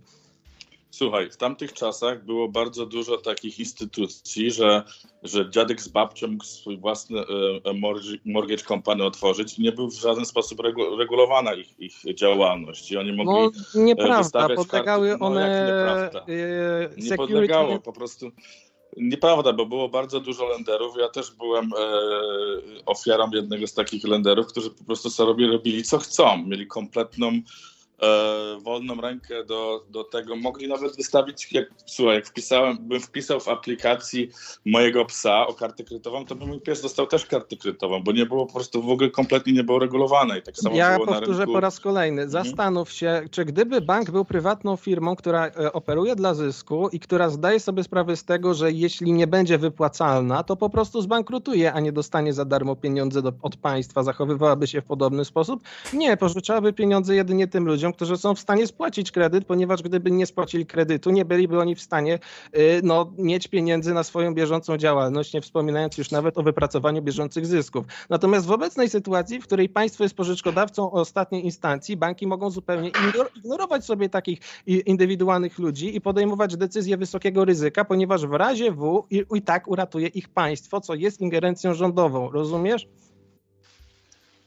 Słuchaj, 0.91 1.31
w 1.31 1.37
tamtych 1.37 1.73
czasach 1.73 2.25
było 2.25 2.49
bardzo 2.49 2.87
dużo 2.87 3.17
takich 3.17 3.59
instytucji, 3.59 4.51
że, 4.51 4.83
że 5.23 5.51
dziadek 5.51 5.81
z 5.83 5.89
babcią 5.89 6.29
mógł 6.29 6.45
swój 6.45 6.79
własny 6.79 7.19
e, 7.19 7.23
e, 7.65 7.73
mortgage- 8.27 8.65
company 8.65 9.05
otworzyć 9.05 9.59
i 9.59 9.62
nie 9.62 9.73
był 9.73 9.89
w 9.91 9.95
żaden 9.95 10.25
sposób 10.25 10.59
regu- 10.59 10.99
regulowana 10.99 11.55
ich, 11.55 11.81
ich 11.81 12.15
działalność. 12.15 12.91
I 12.93 12.97
oni 12.97 13.12
mogli... 13.12 13.61
No 13.75 13.83
nieprawda, 13.85 14.23
wystawiać 14.23 14.57
podlegały 14.57 15.09
karty- 15.09 15.21
no, 15.21 15.27
one 15.27 15.65
nieprawda? 15.67 16.21
e, 16.21 16.89
nie 16.97 17.03
security. 17.03 17.17
podlegało, 17.17 17.79
po 17.79 17.93
prostu 17.93 18.31
nieprawda, 18.97 19.53
bo 19.53 19.67
było 19.67 19.89
bardzo 19.89 20.21
dużo 20.21 20.49
lenderów. 20.49 20.95
Ja 21.01 21.09
też 21.09 21.31
byłem 21.31 21.71
e, 21.79 21.87
ofiarą 22.87 23.31
jednego 23.33 23.67
z 23.67 23.75
takich 23.75 24.05
lenderów, 24.05 24.47
którzy 24.47 24.71
po 24.71 24.85
prostu 24.85 25.11
sobie 25.11 25.27
robili, 25.29 25.53
robili 25.53 25.83
co 25.85 25.99
chcą. 25.99 26.45
Mieli 26.47 26.67
kompletną 26.67 27.29
e, 27.29 27.43
wolną 28.62 29.01
rękę 29.01 29.44
do, 29.44 29.85
do 29.90 30.05
tego. 30.05 30.36
Mogli 30.36 30.68
nawet 30.68 30.97
wystawić, 30.97 31.52
jak, 31.52 31.66
słuchaj, 31.86 32.14
jak 32.14 32.27
wpisałem, 32.27 32.78
bym 32.81 33.01
wpisał 33.01 33.40
w 33.40 33.48
aplikacji 33.48 34.31
mojego 34.64 35.05
psa 35.05 35.47
o 35.47 35.55
kartę 35.55 35.85
kredytową, 35.85 36.24
to 36.27 36.35
by 36.35 36.47
mój 36.47 36.60
pies 36.60 36.82
dostał 36.82 37.06
też 37.06 37.27
kartę 37.27 37.56
kredytową, 37.56 38.02
bo 38.02 38.12
nie 38.12 38.27
było 38.27 38.47
po 38.47 38.52
prostu 38.52 38.82
w 38.82 38.90
ogóle 38.90 39.10
kompletnie 39.10 39.52
nie 39.52 39.64
było 39.64 39.78
regulowane 39.78 40.39
i 40.39 40.43
tak 40.43 40.56
samo 40.56 40.77
Ja 40.77 40.94
było 40.94 41.06
na 41.06 41.12
powtórzę 41.12 41.39
rynku. 41.39 41.52
po 41.52 41.60
raz 41.60 41.81
kolejny. 41.81 42.28
Zastanów 42.28 42.93
się, 42.93 43.22
czy 43.31 43.44
gdyby 43.44 43.81
bank 43.81 44.10
był 44.10 44.24
prywatną 44.24 44.77
firmą, 44.77 45.16
która 45.16 45.47
e, 45.47 45.72
operuje 45.72 46.16
dla 46.16 46.35
zysku 46.35 46.89
i 46.93 47.01
która 47.01 47.31
zdaje 47.31 47.60
sobie 47.60 47.85
sprawę 47.85 48.16
z 48.16 48.24
tego, 48.24 48.55
że 48.55 48.72
jeśli 48.72 49.12
nie 49.12 49.27
będzie 49.27 49.59
wypłacalna, 49.59 50.43
to 50.43 50.56
po 50.56 50.70
prostu 50.70 51.02
zbankrutuje, 51.02 51.72
a 51.72 51.81
nie 51.81 51.93
dostanie 51.93 52.32
za 52.32 52.44
darmo 52.44 52.77
pieniądze 52.77 53.22
do, 53.22 53.32
od 53.43 53.56
państwa, 53.56 54.02
zachowywałaby 54.02 54.66
się 54.66 54.81
w 54.81 54.85
podobny 54.85 55.24
sposób? 55.24 55.62
Nie, 55.93 56.16
pożyczałaby 56.16 56.72
pieniądze 56.72 57.14
jedynie 57.14 57.47
tym 57.47 57.66
ludziom, 57.66 57.90
którzy 57.93 58.17
są 58.17 58.35
w 58.35 58.41
stanie 58.41 58.67
spłacić 58.67 59.12
kredyt, 59.12 59.45
ponieważ 59.45 59.83
gdyby 59.83 60.11
nie 60.11 60.27
spłacili 60.27 60.67
kredytu, 60.67 61.11
nie 61.11 61.25
byliby 61.25 61.61
oni 61.61 61.75
w 61.75 61.81
stanie 61.81 62.19
y, 62.57 62.81
no, 62.83 63.12
mieć 63.19 63.49
pieniędzy 63.49 63.95
na 63.95 64.03
swoją 64.03 64.35
bieżącą 64.35 64.77
działalność, 64.77 65.35
nie 65.35 65.41
wspominając 65.41 65.99
już 65.99 66.11
nawet 66.11 66.39
o 66.39 66.43
wypracowaniu 66.43 67.03
bieżących 67.03 67.47
zysków. 67.47 67.87
Natomiast 68.11 68.47
w 68.47 68.51
obecnej 68.51 68.89
sytuacji, 68.89 69.41
w 69.41 69.45
której 69.45 69.69
państwo 69.69 70.03
jest 70.03 70.15
pożyczkodawcą 70.15 70.91
ostatniej 70.91 71.45
instancji, 71.45 71.97
banki 71.97 72.27
mogą 72.27 72.51
zupełnie 72.51 72.91
ignor- 72.91 73.31
ignorować 73.35 73.85
sobie 73.85 74.09
takich 74.09 74.39
indywidualnych 74.67 75.59
ludzi 75.59 75.97
i 75.97 76.01
podejmować 76.01 76.57
decyzje 76.57 76.97
wysokiego 76.97 77.45
ryzyka, 77.45 77.85
ponieważ 77.85 78.27
w 78.27 78.33
razie 78.33 78.73
W 78.73 79.07
i, 79.11 79.25
i 79.35 79.43
tak 79.43 79.69
uratuje 79.69 80.07
ich 80.07 80.29
państwo, 80.29 80.81
co 80.81 80.95
jest 80.95 81.21
ingerencją 81.21 81.75
rządową. 81.75 82.31
Rozumiesz? 82.31 82.89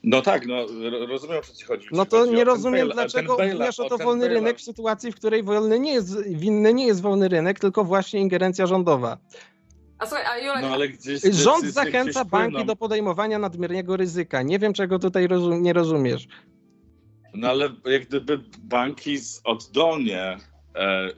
No 0.06 0.22
tak, 0.22 0.46
no 0.46 0.66
ro- 0.90 1.06
rozumiem 1.06 1.38
o 1.38 1.42
co 1.42 1.54
ci 1.54 1.64
chodzi. 1.64 1.88
No 1.92 2.06
to 2.06 2.18
chodzi 2.18 2.32
nie 2.32 2.44
rozumiem, 2.44 2.88
bail- 2.88 2.92
dlaczego 2.92 3.36
mówisz 3.58 3.80
o 3.80 3.88
to 3.88 3.98
wolny 3.98 4.28
rynek 4.28 4.58
w 4.58 4.62
sytuacji, 4.62 5.12
w 5.12 5.14
której 5.16 5.42
wolny 5.42 5.80
nie 5.80 5.92
jest, 5.92 6.28
winny 6.28 6.74
nie 6.74 6.86
jest 6.86 7.02
wolny 7.02 7.28
rynek, 7.28 7.58
tylko 7.60 7.84
właśnie 7.84 8.20
ingerencja 8.20 8.66
rządowa. 8.66 9.18
A 9.98 10.06
słuchaj, 10.06 10.24
a 10.26 10.38
Julek, 10.38 10.62
No 10.62 10.68
ale 10.68 10.88
gdzieś 10.88 11.22
Rząd 11.22 11.62
decyzje 11.64 11.72
zachęca 11.72 12.20
gdzieś 12.20 12.30
banki 12.30 12.64
do 12.64 12.76
podejmowania 12.76 13.38
nadmiernego 13.38 13.96
ryzyka. 13.96 14.42
Nie 14.42 14.58
wiem, 14.58 14.72
czego 14.72 14.98
tutaj 14.98 15.28
rozum- 15.28 15.60
nie 15.60 15.72
rozumiesz. 15.72 16.26
No 17.34 17.48
ale 17.48 17.68
jak 17.84 18.04
gdyby 18.06 18.40
banki 18.62 19.18
z- 19.18 19.40
oddolnie, 19.44 20.36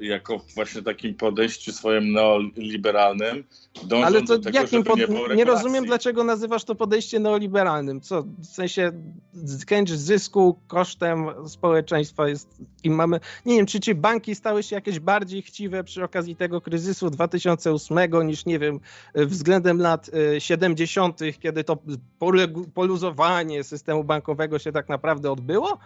jako 0.00 0.40
właśnie 0.54 0.82
takim 0.82 1.14
podejściu 1.14 1.72
swoim 1.72 2.12
neoliberalnym, 2.12 3.44
dążą 3.84 4.06
Ale 4.06 4.20
to 4.20 4.26
do 4.26 4.38
tego, 4.38 4.58
jakim 4.58 4.84
pod... 4.84 4.98
nie 4.98 5.36
nie 5.36 5.44
rozumiem, 5.44 5.84
dlaczego 5.84 6.24
nazywasz 6.24 6.64
to 6.64 6.74
podejście 6.74 7.18
neoliberalnym. 7.18 8.00
Co, 8.00 8.22
w 8.22 8.46
sensie 8.46 8.92
chęć 9.68 9.90
zysku 9.90 10.58
kosztem 10.66 11.26
społeczeństwa 11.48 12.28
jest 12.28 12.48
i 12.84 12.90
mamy. 12.90 13.20
Nie 13.46 13.56
wiem, 13.56 13.66
czy 13.66 13.80
ci 13.80 13.94
banki 13.94 14.34
stały 14.34 14.62
się 14.62 14.76
jakieś 14.76 15.00
bardziej 15.00 15.42
chciwe 15.42 15.84
przy 15.84 16.04
okazji 16.04 16.36
tego 16.36 16.60
kryzysu 16.60 17.10
2008 17.10 17.98
niż 18.26 18.46
nie 18.46 18.58
wiem, 18.58 18.80
względem 19.14 19.78
lat 19.78 20.10
e, 20.34 20.40
70., 20.40 21.20
kiedy 21.40 21.64
to 21.64 21.78
poluzowanie 22.74 23.64
systemu 23.64 24.04
bankowego 24.04 24.58
się 24.58 24.72
tak 24.72 24.88
naprawdę 24.88 25.30
odbyło? 25.30 25.78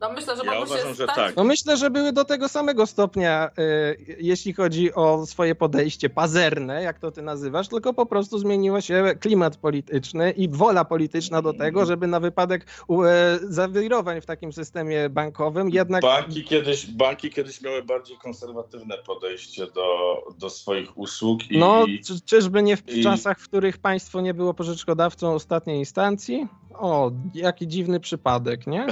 No 0.00 0.12
myślę, 0.12 0.36
że 0.36 0.42
Ja 0.44 0.58
uważam, 0.60 0.88
się 0.88 0.94
że 0.94 1.04
stać... 1.04 1.16
tak. 1.16 1.36
No 1.36 1.44
myślę, 1.44 1.76
że 1.76 1.90
były 1.90 2.12
do 2.12 2.24
tego 2.24 2.48
samego 2.48 2.86
stopnia, 2.86 3.50
e, 3.58 3.94
jeśli 4.18 4.52
chodzi 4.52 4.94
o 4.94 5.26
swoje 5.26 5.54
podejście 5.54 6.10
pazerne, 6.10 6.82
jak 6.82 6.98
to 6.98 7.10
ty 7.10 7.22
nazywasz, 7.22 7.68
tylko 7.68 7.94
po 7.94 8.06
prostu 8.06 8.38
zmieniło 8.38 8.80
się 8.80 9.04
klimat 9.20 9.56
polityczny 9.56 10.30
i 10.30 10.48
wola 10.48 10.84
polityczna 10.84 11.42
do 11.42 11.52
tego, 11.52 11.86
żeby 11.86 12.06
na 12.06 12.20
wypadek 12.20 12.66
e, 12.90 13.38
zawirowań 13.42 14.20
w 14.20 14.26
takim 14.26 14.52
systemie 14.52 15.08
bankowym 15.10 15.70
jednak... 15.70 16.02
Banki 16.02 16.44
kiedyś, 16.44 16.86
banki 16.86 17.30
kiedyś 17.30 17.62
miały 17.62 17.82
bardziej 17.82 18.16
konserwatywne 18.18 18.98
podejście 19.06 19.66
do, 19.66 20.16
do 20.38 20.50
swoich 20.50 20.98
usług 20.98 21.50
i, 21.50 21.58
No, 21.58 21.84
czy, 22.06 22.20
czyżby 22.20 22.62
nie 22.62 22.76
w 22.76 22.88
i- 22.96 23.02
czasach, 23.02 23.38
w 23.40 23.48
których 23.48 23.78
państwo 23.78 24.20
nie 24.20 24.34
było 24.34 24.54
pożyczkodawcą 24.54 25.34
ostatniej 25.34 25.78
instancji? 25.78 26.46
O, 26.78 27.12
jaki 27.34 27.68
dziwny 27.68 28.00
przypadek, 28.00 28.66
nie? 28.66 28.86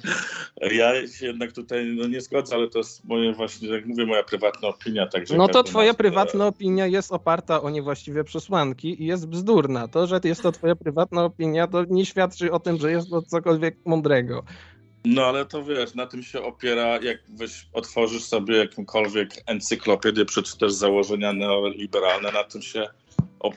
ja 0.80 1.08
się 1.08 1.26
jednak 1.26 1.52
tutaj 1.52 1.86
no, 1.96 2.06
nie 2.06 2.20
zgodzę, 2.20 2.54
ale 2.54 2.68
to 2.68 2.78
jest 2.78 3.04
moje 3.04 3.32
właśnie, 3.32 3.68
jak 3.68 3.86
mówię, 3.86 4.06
moja 4.06 4.22
prywatna 4.22 4.68
opinia. 4.68 5.06
Także 5.06 5.36
No 5.36 5.48
to 5.48 5.62
twoja 5.62 5.92
ma- 5.92 5.94
prywatna 5.94 6.46
opinia 6.46 6.86
jest 6.86 7.12
oparta 7.12 7.62
o 7.62 7.70
niewłaściwe 7.70 8.24
przesłanki 8.24 9.02
i 9.02 9.06
jest 9.06 9.28
bzdurna. 9.28 9.88
To, 9.88 10.06
że 10.06 10.20
jest 10.24 10.42
to 10.42 10.52
twoja 10.52 10.76
prywatna 10.76 11.24
opinia, 11.24 11.66
to 11.66 11.84
nie 11.90 12.06
świadczy 12.06 12.52
o 12.52 12.60
tym, 12.60 12.78
że 12.78 12.90
jest 12.90 13.10
to 13.10 13.22
cokolwiek 13.22 13.76
mądrego. 13.84 14.44
No 15.04 15.24
ale 15.24 15.46
to 15.46 15.64
wiesz, 15.64 15.94
na 15.94 16.06
tym 16.06 16.22
się 16.22 16.42
opiera, 16.42 16.98
jak 17.02 17.18
weź, 17.28 17.68
otworzysz 17.72 18.24
sobie 18.24 18.56
jakąkolwiek 18.56 19.30
encyklopedię, 19.46 20.24
przeczytasz 20.24 20.72
założenia 20.72 21.32
neoliberalne, 21.32 22.32
na 22.32 22.44
tym 22.44 22.62
się 22.62 22.88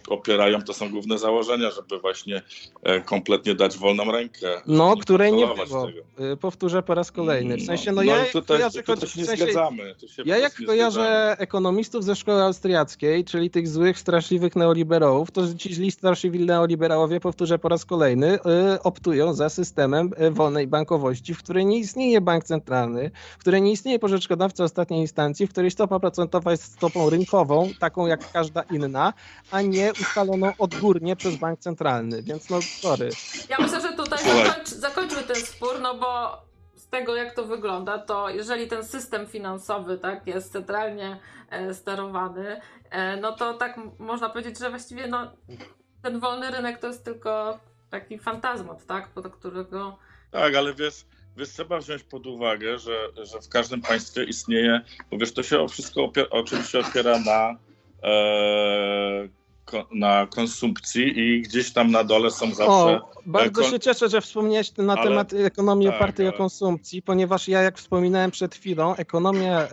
opierają, 0.09 0.61
to 0.61 0.73
są 0.73 0.89
główne 0.89 1.17
założenia, 1.17 1.71
żeby 1.71 1.99
właśnie 1.99 2.41
e, 2.83 3.01
kompletnie 3.01 3.55
dać 3.55 3.77
wolną 3.77 4.11
rękę. 4.11 4.61
No, 4.67 4.95
której 4.97 5.33
nie 5.33 5.47
było. 5.47 5.87
tego. 5.87 6.31
Y, 6.33 6.37
Powtórzę 6.37 6.83
po 6.83 6.93
raz 6.93 7.11
kolejny. 7.11 7.57
W 7.57 7.65
sensie, 7.65 7.91
no, 7.91 7.95
no 7.95 8.03
ja 8.03 8.25
tutaj, 8.25 8.57
kojarzę, 8.57 8.83
tutaj 8.83 9.09
się 9.09 9.13
w 9.13 9.17
nie 9.17 9.25
sensie, 9.25 9.43
zgadzamy. 9.43 9.95
Tu 9.95 10.07
się 10.07 10.23
Ja 10.25 10.37
jak 10.37 10.59
nie 10.59 10.65
zgadzamy. 10.65 10.67
kojarzę 10.67 11.35
ekonomistów 11.39 12.03
ze 12.03 12.15
szkoły 12.15 12.41
austriackiej, 12.43 13.25
czyli 13.25 13.49
tych 13.49 13.67
złych, 13.67 13.99
straszliwych 13.99 14.55
neoliberałów, 14.55 15.31
to 15.31 15.41
ci 15.57 15.73
źli, 15.73 15.91
straszliwi 15.91 16.39
neoliberałowie, 16.39 17.19
powtórzę 17.19 17.59
po 17.59 17.69
raz 17.69 17.85
kolejny, 17.85 18.35
y, 18.35 18.39
optują 18.83 19.33
za 19.33 19.49
systemem 19.49 20.11
wolnej 20.31 20.67
bankowości, 20.67 21.33
w 21.33 21.37
której 21.39 21.65
nie 21.65 21.77
istnieje 21.77 22.21
bank 22.21 22.43
centralny, 22.43 23.11
w 23.35 23.37
której 23.37 23.61
nie 23.61 23.71
istnieje 23.71 23.99
pożyczkodawca 23.99 24.63
ostatniej 24.63 25.01
instancji, 25.01 25.47
w 25.47 25.49
której 25.49 25.71
stopa 25.71 25.99
procentowa 25.99 26.51
jest 26.51 26.63
stopą 26.73 27.09
rynkową, 27.09 27.69
taką 27.79 28.07
jak 28.07 28.31
każda 28.31 28.61
inna, 28.61 29.13
a 29.51 29.61
nie 29.61 29.74
ustaloną 30.01 30.53
odgórnie 30.57 31.15
przez 31.15 31.35
bank 31.35 31.59
centralny. 31.59 32.23
Więc 32.23 32.49
no, 32.49 32.61
sorry. 32.61 33.09
Ja 33.49 33.57
myślę, 33.59 33.81
że 33.81 33.93
tutaj 33.93 34.19
zakończ, 34.23 34.67
zakończmy 34.69 35.23
ten 35.23 35.35
spór, 35.35 35.81
no 35.81 35.95
bo 35.95 36.41
z 36.75 36.87
tego 36.87 37.15
jak 37.15 37.35
to 37.35 37.45
wygląda, 37.45 37.97
to 37.97 38.29
jeżeli 38.29 38.67
ten 38.67 38.85
system 38.85 39.27
finansowy 39.27 39.97
tak, 39.97 40.27
jest 40.27 40.51
centralnie 40.51 41.19
e, 41.49 41.73
sterowany, 41.73 42.61
e, 42.89 43.17
no 43.17 43.31
to 43.31 43.53
tak 43.53 43.79
można 43.99 44.29
powiedzieć, 44.29 44.59
że 44.59 44.69
właściwie 44.69 45.07
no, 45.07 45.31
ten 46.01 46.19
wolny 46.19 46.51
rynek 46.51 46.79
to 46.79 46.87
jest 46.87 47.05
tylko 47.05 47.59
taki 47.89 48.19
fantazmat, 48.19 48.85
tak, 48.85 49.09
do 49.15 49.29
którego 49.29 49.97
Tak, 50.31 50.55
ale 50.55 50.73
wiesz, 50.73 51.05
wiesz, 51.37 51.49
trzeba 51.49 51.79
wziąć 51.79 52.03
pod 52.03 52.27
uwagę, 52.27 52.77
że, 52.77 53.09
że 53.23 53.41
w 53.41 53.49
każdym 53.49 53.81
państwie 53.81 54.23
istnieje, 54.23 54.81
bo 55.11 55.17
wiesz, 55.17 55.33
to 55.33 55.43
się 55.43 55.67
wszystko 55.67 56.03
opiera, 56.03 56.29
oczywiście 56.29 56.79
opiera 56.79 57.19
na, 57.19 57.55
e, 58.03 59.27
na 59.91 60.27
konsumpcji 60.35 61.19
i 61.19 61.41
gdzieś 61.41 61.73
tam 61.73 61.91
na 61.91 62.03
dole 62.03 62.31
są 62.31 62.47
zawsze... 62.47 62.65
O, 62.71 63.11
bardzo 63.25 63.61
kon- 63.61 63.71
się 63.71 63.79
cieszę, 63.79 64.09
że 64.09 64.21
wspomniałeś 64.21 64.77
na 64.77 64.93
Ale- 64.93 65.03
temat 65.09 65.33
ekonomii 65.33 65.87
tak, 65.87 65.95
opartej 65.95 66.25
o 66.25 66.29
ale- 66.29 66.37
konsumpcji, 66.37 67.01
ponieważ 67.01 67.47
ja, 67.47 67.61
jak 67.61 67.77
wspominałem 67.77 68.31
przed 68.31 68.55
chwilą, 68.55 68.95
ekonomia 68.95 69.63
y, 69.65 69.67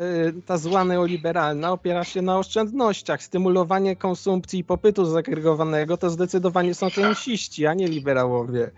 ta 0.46 0.58
zła 0.58 0.84
neoliberalna 0.84 1.72
opiera 1.72 2.04
się 2.04 2.22
na 2.22 2.38
oszczędnościach. 2.38 3.22
Stymulowanie 3.22 3.96
konsumpcji 3.96 4.58
i 4.58 4.64
popytu 4.64 5.04
zagregowanego 5.04 5.96
to 5.96 6.10
zdecydowanie 6.10 6.74
są 6.74 6.90
tenisiści, 6.90 7.66
a 7.66 7.74
nie 7.74 7.88
liberałowie. 7.88 8.70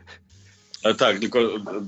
Tak, 0.93 1.19
tylko 1.19 1.39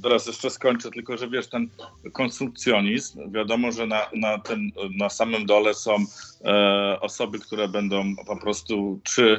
teraz 0.02 0.26
jeszcze 0.26 0.50
skończę, 0.50 0.90
tylko 0.90 1.16
że 1.16 1.28
wiesz, 1.28 1.46
ten 1.46 1.68
konsumpcjonizm, 2.12 3.32
wiadomo, 3.32 3.72
że 3.72 3.86
na, 3.86 4.06
na, 4.14 4.38
tym, 4.38 4.72
na 4.98 5.08
samym 5.08 5.46
dole 5.46 5.74
są 5.74 5.96
e, 6.44 7.00
osoby, 7.00 7.38
które 7.38 7.68
będą 7.68 8.16
po 8.26 8.36
prostu 8.36 9.00
czy 9.04 9.38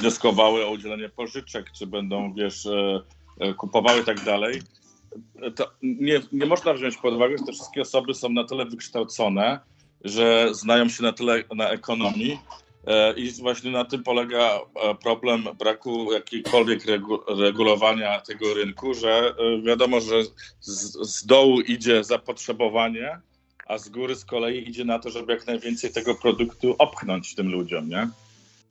wnioskowały 0.00 0.66
o 0.66 0.70
udzielenie 0.70 1.08
pożyczek, 1.08 1.72
czy 1.72 1.86
będą, 1.86 2.34
wiesz, 2.34 2.66
e, 2.66 3.00
e, 3.40 3.54
kupowały 3.54 4.00
i 4.00 4.04
tak 4.04 4.24
dalej. 4.24 4.62
To 5.56 5.70
nie, 5.82 6.20
nie 6.32 6.46
można 6.46 6.74
wziąć 6.74 6.96
pod 6.96 7.14
uwagę, 7.14 7.38
że 7.38 7.44
te 7.44 7.52
wszystkie 7.52 7.82
osoby 7.82 8.14
są 8.14 8.28
na 8.28 8.44
tyle 8.44 8.64
wykształcone, 8.64 9.60
że 10.04 10.48
znają 10.54 10.88
się 10.88 11.02
na 11.02 11.12
tyle 11.12 11.44
na 11.54 11.70
ekonomii, 11.70 12.38
I 13.16 13.30
właśnie 13.42 13.70
na 13.70 13.84
tym 13.84 14.02
polega 14.02 14.60
e, 14.82 14.94
problem 14.94 15.44
braku 15.58 16.12
jakiejkolwiek 16.12 16.86
regu- 16.86 17.38
regulowania 17.40 18.20
tego 18.20 18.54
rynku, 18.54 18.94
że 18.94 19.34
e, 19.38 19.62
wiadomo, 19.62 20.00
że 20.00 20.22
z, 20.60 20.92
z 21.10 21.26
dołu 21.26 21.60
idzie 21.60 22.04
zapotrzebowanie, 22.04 23.18
a 23.66 23.78
z 23.78 23.88
góry 23.88 24.14
z 24.16 24.24
kolei 24.24 24.68
idzie 24.68 24.84
na 24.84 24.98
to, 24.98 25.10
żeby 25.10 25.32
jak 25.32 25.46
najwięcej 25.46 25.92
tego 25.92 26.14
produktu 26.14 26.74
opchnąć 26.78 27.34
tym 27.34 27.50
ludziom, 27.52 27.88
nie? 27.88 28.08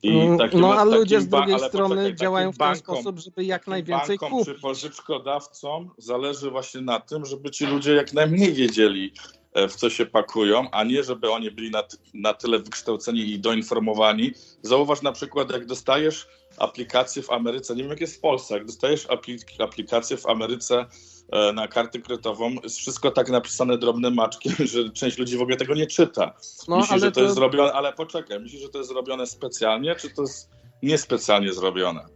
Mm, 0.04 0.38
takim- 0.38 0.60
no 0.60 0.74
a 0.74 0.84
ludzie 0.84 1.20
z 1.20 1.28
drugiej 1.28 1.58
strony 1.60 1.94
poczekaj, 1.94 2.16
działają 2.16 2.52
w 2.52 2.58
ten 2.58 2.66
bankom- 2.68 2.78
sposób, 2.78 3.18
żeby 3.18 3.44
jak 3.44 3.66
najwięcej 3.66 4.18
bankom 4.18 4.30
kupić. 4.38 4.54
czy 4.54 4.60
pożyczkodawcom 4.60 5.90
zależy 5.98 6.50
właśnie 6.50 6.80
na 6.80 7.00
tym, 7.00 7.24
żeby 7.26 7.50
ci 7.50 7.66
ludzie 7.66 7.92
jak 7.94 8.12
najmniej 8.12 8.52
wiedzieli, 8.52 9.12
e, 9.36 9.45
w 9.68 9.74
co 9.74 9.90
się 9.90 10.06
pakują, 10.06 10.70
a 10.70 10.84
nie 10.84 11.04
żeby 11.04 11.30
oni 11.30 11.50
byli 11.50 11.70
na, 11.70 11.82
na 12.14 12.34
tyle 12.34 12.58
wykształceni 12.58 13.20
i 13.20 13.38
doinformowani. 13.38 14.32
Zauważ 14.62 15.02
na 15.02 15.12
przykład, 15.12 15.52
jak 15.52 15.66
dostajesz 15.66 16.28
aplikację 16.58 17.22
w 17.22 17.30
Ameryce, 17.30 17.76
nie 17.76 17.82
wiem 17.82 17.90
jak 17.90 18.00
jest 18.00 18.16
w 18.16 18.20
Polsce, 18.20 18.54
jak 18.54 18.66
dostajesz 18.66 19.06
aplik- 19.06 19.64
aplikację 19.64 20.16
w 20.16 20.26
Ameryce 20.26 20.86
e, 21.32 21.52
na 21.52 21.68
kartę 21.68 21.98
kredytową, 21.98 22.56
jest 22.62 22.78
wszystko 22.78 23.10
tak 23.10 23.28
napisane 23.28 23.78
drobnym 23.78 24.14
maczkiem, 24.14 24.52
że 24.72 24.90
część 24.90 25.18
ludzi 25.18 25.36
w 25.36 25.42
ogóle 25.42 25.56
tego 25.56 25.74
nie 25.74 25.86
czyta. 25.86 26.34
No, 26.68 26.76
myśli, 26.76 27.00
że 27.00 27.06
to, 27.06 27.14
to, 27.14 27.22
jest 27.22 27.34
zrobione, 27.34 27.72
ale 27.72 27.92
poczekaj, 27.92 28.40
myślisz, 28.40 28.62
że 28.62 28.68
to 28.68 28.78
jest 28.78 28.90
zrobione 28.90 29.26
specjalnie, 29.26 29.94
czy 29.94 30.10
to 30.10 30.22
jest 30.22 30.50
niespecjalnie 30.82 31.52
zrobione? 31.52 32.06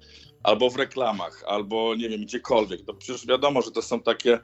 Albo 0.42 0.70
w 0.70 0.76
reklamach, 0.76 1.44
albo 1.46 1.94
nie 1.94 2.08
wiem, 2.08 2.20
gdziekolwiek. 2.20 2.84
To 2.84 2.94
przecież 2.94 3.26
wiadomo, 3.26 3.62
że 3.62 3.70
to 3.70 3.82
są 3.82 4.00
takie 4.00 4.38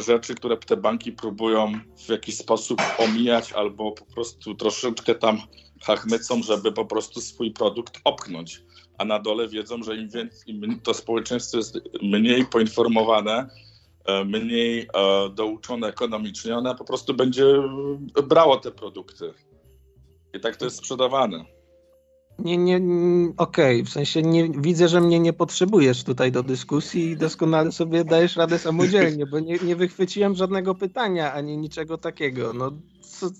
rzeczy, 0.00 0.34
które 0.34 0.56
te 0.56 0.76
banki 0.76 1.12
próbują 1.12 1.72
w 2.06 2.08
jakiś 2.08 2.36
sposób 2.36 2.82
omijać, 2.98 3.52
albo 3.52 3.92
po 3.92 4.04
prostu 4.04 4.54
troszeczkę 4.54 5.14
tam 5.14 5.38
hachmycą, 5.82 6.42
żeby 6.42 6.72
po 6.72 6.84
prostu 6.84 7.20
swój 7.20 7.50
produkt 7.50 8.00
opchnąć. 8.04 8.62
A 8.98 9.04
na 9.04 9.18
dole 9.18 9.48
wiedzą, 9.48 9.82
że 9.82 9.96
im, 9.96 10.08
więcej, 10.08 10.50
im 10.50 10.80
to 10.80 10.94
społeczeństwo 10.94 11.56
jest 11.56 11.80
mniej 12.02 12.46
poinformowane, 12.46 13.48
e, 14.04 14.24
mniej 14.24 14.80
e, 14.80 14.86
douczone 15.34 15.88
ekonomicznie, 15.88 16.56
ona 16.56 16.74
po 16.74 16.84
prostu 16.84 17.14
będzie 17.14 17.44
brało 18.28 18.56
te 18.56 18.70
produkty. 18.70 19.34
I 20.34 20.40
tak 20.40 20.56
to 20.56 20.64
jest 20.64 20.76
sprzedawane. 20.76 21.53
Nie, 22.38 22.56
nie, 22.56 22.76
okej, 23.36 23.80
okay. 23.80 23.84
w 23.84 23.88
sensie 23.88 24.22
nie, 24.22 24.48
widzę, 24.48 24.88
że 24.88 25.00
mnie 25.00 25.20
nie 25.20 25.32
potrzebujesz 25.32 26.04
tutaj 26.04 26.32
do 26.32 26.42
dyskusji 26.42 27.10
i 27.10 27.16
doskonale 27.16 27.72
sobie 27.72 28.04
dajesz 28.04 28.36
radę 28.36 28.58
samodzielnie, 28.58 29.26
bo 29.26 29.40
nie, 29.40 29.58
nie 29.58 29.76
wychwyciłem 29.76 30.34
żadnego 30.34 30.74
pytania 30.74 31.32
ani 31.32 31.58
niczego 31.58 31.98
takiego. 31.98 32.52
No, 32.52 32.72
co, 33.00 33.30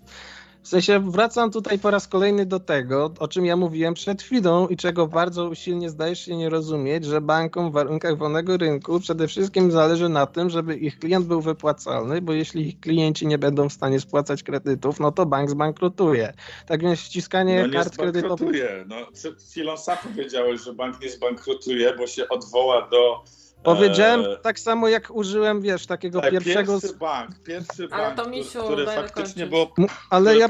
w 0.64 0.68
sensie 0.68 1.10
wracam 1.10 1.50
tutaj 1.50 1.78
po 1.78 1.90
raz 1.90 2.08
kolejny 2.08 2.46
do 2.46 2.60
tego, 2.60 3.10
o 3.18 3.28
czym 3.28 3.46
ja 3.46 3.56
mówiłem 3.56 3.94
przed 3.94 4.22
chwilą 4.22 4.68
i 4.68 4.76
czego 4.76 5.06
bardzo 5.06 5.48
usilnie 5.48 5.90
zdajesz 5.90 6.20
się 6.20 6.36
nie 6.36 6.48
rozumieć, 6.48 7.04
że 7.04 7.20
bankom 7.20 7.70
w 7.70 7.72
warunkach 7.72 8.18
wolnego 8.18 8.56
rynku 8.56 9.00
przede 9.00 9.28
wszystkim 9.28 9.70
zależy 9.70 10.08
na 10.08 10.26
tym, 10.26 10.50
żeby 10.50 10.76
ich 10.76 10.98
klient 10.98 11.26
był 11.26 11.40
wypłacalny, 11.40 12.22
bo 12.22 12.32
jeśli 12.32 12.68
ich 12.68 12.80
klienci 12.80 13.26
nie 13.26 13.38
będą 13.38 13.68
w 13.68 13.72
stanie 13.72 14.00
spłacać 14.00 14.42
kredytów, 14.42 15.00
no 15.00 15.12
to 15.12 15.26
bank 15.26 15.50
zbankrutuje. 15.50 16.32
Tak 16.66 16.82
więc 16.82 17.00
ściskanie 17.00 17.66
no 17.66 17.72
kart 17.72 17.96
kredytowych... 17.96 18.56
No 18.86 18.96
przed 19.12 19.42
chwilą 19.42 19.76
sam 19.76 19.96
powiedziałeś, 20.02 20.60
że 20.60 20.72
bank 20.72 21.00
nie 21.00 21.10
zbankrutuje, 21.10 21.96
bo 21.96 22.06
się 22.06 22.28
odwoła 22.28 22.88
do 22.88 23.24
Powiedziałem 23.64 24.20
eee, 24.20 24.36
tak 24.42 24.58
samo 24.58 24.88
jak 24.88 25.10
użyłem, 25.10 25.60
wiesz, 25.60 25.86
takiego 25.86 26.20
tak, 26.20 26.30
pierwszego. 26.30 26.80
Pierwszy 26.80 26.96
bank, 26.96 27.30
pierwszy 27.44 27.88
ale 27.90 28.04
bank, 28.04 28.16
to 28.16 28.28
misiu, 28.28 28.62
który 28.62 28.86
faktycznie 28.86 29.46
było. 29.46 29.72
Ale 30.10 30.38
ja 30.38 30.48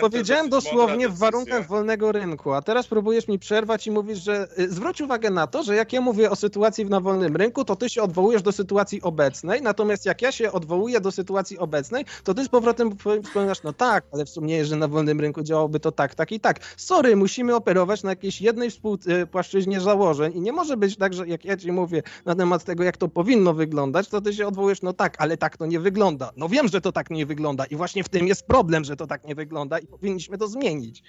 powiedziałem 0.00 0.48
dosłownie 0.48 1.08
w 1.08 1.18
warunkach 1.18 1.66
wolnego 1.66 2.12
rynku, 2.12 2.52
a 2.52 2.62
teraz 2.62 2.86
próbujesz 2.86 3.28
mi 3.28 3.38
przerwać 3.38 3.86
i 3.86 3.90
mówisz, 3.90 4.18
że. 4.18 4.48
Y, 4.58 4.70
zwróć 4.70 5.00
uwagę 5.00 5.30
na 5.30 5.46
to, 5.46 5.62
że 5.62 5.76
jak 5.76 5.92
ja 5.92 6.00
mówię 6.00 6.30
o 6.30 6.36
sytuacji 6.36 6.86
na 6.86 7.00
wolnym 7.00 7.36
rynku, 7.36 7.64
to 7.64 7.76
ty 7.76 7.88
się 7.88 8.02
odwołujesz 8.02 8.42
do 8.42 8.52
sytuacji 8.52 9.02
obecnej, 9.02 9.62
natomiast 9.62 10.06
jak 10.06 10.22
ja 10.22 10.32
się 10.32 10.52
odwołuję 10.52 11.00
do 11.00 11.12
sytuacji 11.12 11.58
obecnej, 11.58 12.04
to 12.24 12.34
ty 12.34 12.44
z 12.44 12.48
powrotem 12.48 12.90
wspominasz, 13.24 13.62
no 13.62 13.72
tak, 13.72 14.04
ale 14.12 14.24
w 14.24 14.30
sumie, 14.30 14.64
że 14.64 14.76
na 14.76 14.88
wolnym 14.88 15.20
rynku 15.20 15.42
działałoby 15.42 15.80
to 15.80 15.92
tak, 15.92 16.14
tak 16.14 16.32
i 16.32 16.40
tak. 16.40 16.58
Sorry, 16.76 17.16
musimy 17.16 17.54
operować 17.54 18.02
na 18.02 18.10
jakiejś 18.10 18.40
jednej 18.40 18.70
współpłaszczyźnie 18.70 19.80
założeń 19.80 20.32
i 20.36 20.40
nie 20.40 20.52
może 20.52 20.76
być 20.76 20.96
tak, 20.96 21.14
że 21.14 21.28
jak 21.28 21.44
ja 21.44 21.56
ci 21.56 21.72
mówię 21.72 22.02
na 22.24 22.34
temat 22.34 22.51
temat 22.52 22.64
tego, 22.64 22.84
jak 22.84 22.96
to 22.96 23.08
powinno 23.08 23.54
wyglądać, 23.54 24.08
to 24.08 24.20
ty 24.20 24.34
się 24.34 24.46
odwołujesz, 24.46 24.82
no 24.82 24.92
tak, 24.92 25.16
ale 25.18 25.36
tak 25.36 25.56
to 25.56 25.66
nie 25.66 25.80
wygląda. 25.80 26.30
No 26.36 26.48
wiem, 26.48 26.68
że 26.68 26.80
to 26.80 26.92
tak 26.92 27.10
nie 27.10 27.26
wygląda 27.26 27.64
i 27.64 27.76
właśnie 27.76 28.04
w 28.04 28.08
tym 28.08 28.26
jest 28.26 28.46
problem, 28.46 28.84
że 28.84 28.96
to 28.96 29.06
tak 29.06 29.24
nie 29.24 29.34
wygląda 29.34 29.78
i 29.78 29.86
powinniśmy 29.86 30.38
to 30.38 30.48
zmienić. 30.48 31.02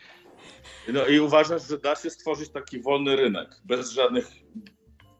No 0.87 1.07
i 1.07 1.19
uważasz, 1.19 1.67
że 1.67 1.77
da 1.77 1.95
się 1.95 2.09
stworzyć 2.09 2.49
taki 2.49 2.81
wolny 2.81 3.15
rynek, 3.15 3.49
bez 3.65 3.91
żadnych 3.91 4.31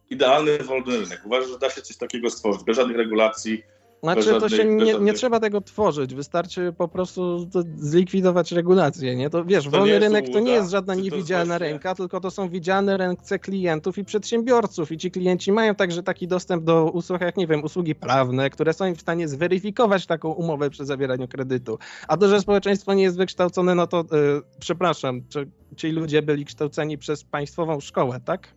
idealny 0.10 0.58
wolny 0.58 1.00
rynek. 1.00 1.22
Uważasz, 1.26 1.50
że 1.50 1.60
da 1.60 1.70
się 1.70 1.82
coś 1.82 1.98
takiego 1.98 2.30
stworzyć, 2.30 2.64
bez 2.64 2.78
żadnych 2.78 2.98
regulacji, 2.98 3.64
znaczy, 4.04 4.40
to 4.40 4.50
się 4.50 4.66
nie, 4.66 5.00
nie, 5.00 5.14
trzeba 5.14 5.40
tego 5.40 5.62
tworzyć, 5.62 6.16
wystarczy 6.16 6.74
po 6.78 6.88
prostu 6.88 7.50
zlikwidować 7.76 8.52
regulacje, 8.52 9.16
nie? 9.16 9.30
To 9.30 9.46
wiesz, 9.46 9.64
to 9.64 9.72
wolny 9.72 10.00
rynek 10.00 10.30
to 10.30 10.40
nie 10.40 10.52
jest 10.52 10.72
żadna 10.72 10.96
niewidzialna 10.96 11.58
ręka, 11.58 11.96
tylko 11.96 12.20
to 12.20 12.32
są 12.32 12.50
widziane 12.50 12.98
ręce 12.98 13.40
klientów 13.40 13.98
i 13.98 14.04
przedsiębiorców 14.04 14.92
i 14.92 14.98
ci 14.98 15.12
klienci 15.12 15.52
mają 15.52 15.76
także 15.76 16.04
taki 16.04 16.28
dostęp 16.28 16.64
do 16.64 16.92
usług, 16.92 17.22
jak 17.22 17.38
nie 17.38 17.48
wiem, 17.48 17.64
usługi 17.64 17.96
prawne, 17.96 18.50
które 18.50 18.74
są 18.74 18.86
im 18.86 18.96
w 18.96 19.02
stanie 19.02 19.28
zweryfikować 19.28 20.06
taką 20.06 20.32
umowę 20.32 20.70
przy 20.70 20.86
zawieraniu 20.86 21.28
kredytu. 21.28 21.80
A 22.08 22.18
to, 22.18 22.28
że 22.28 22.42
społeczeństwo 22.42 22.94
nie 22.94 23.04
jest 23.04 23.18
wykształcone, 23.18 23.76
no 23.76 23.88
to 23.88 23.98
yy, 24.12 24.42
przepraszam, 24.60 25.22
czy 25.30 25.48
ci 25.76 25.92
ludzie 25.92 26.22
byli 26.22 26.46
kształceni 26.46 26.98
przez 26.98 27.24
państwową 27.24 27.80
szkołę, 27.80 28.20
tak? 28.26 28.48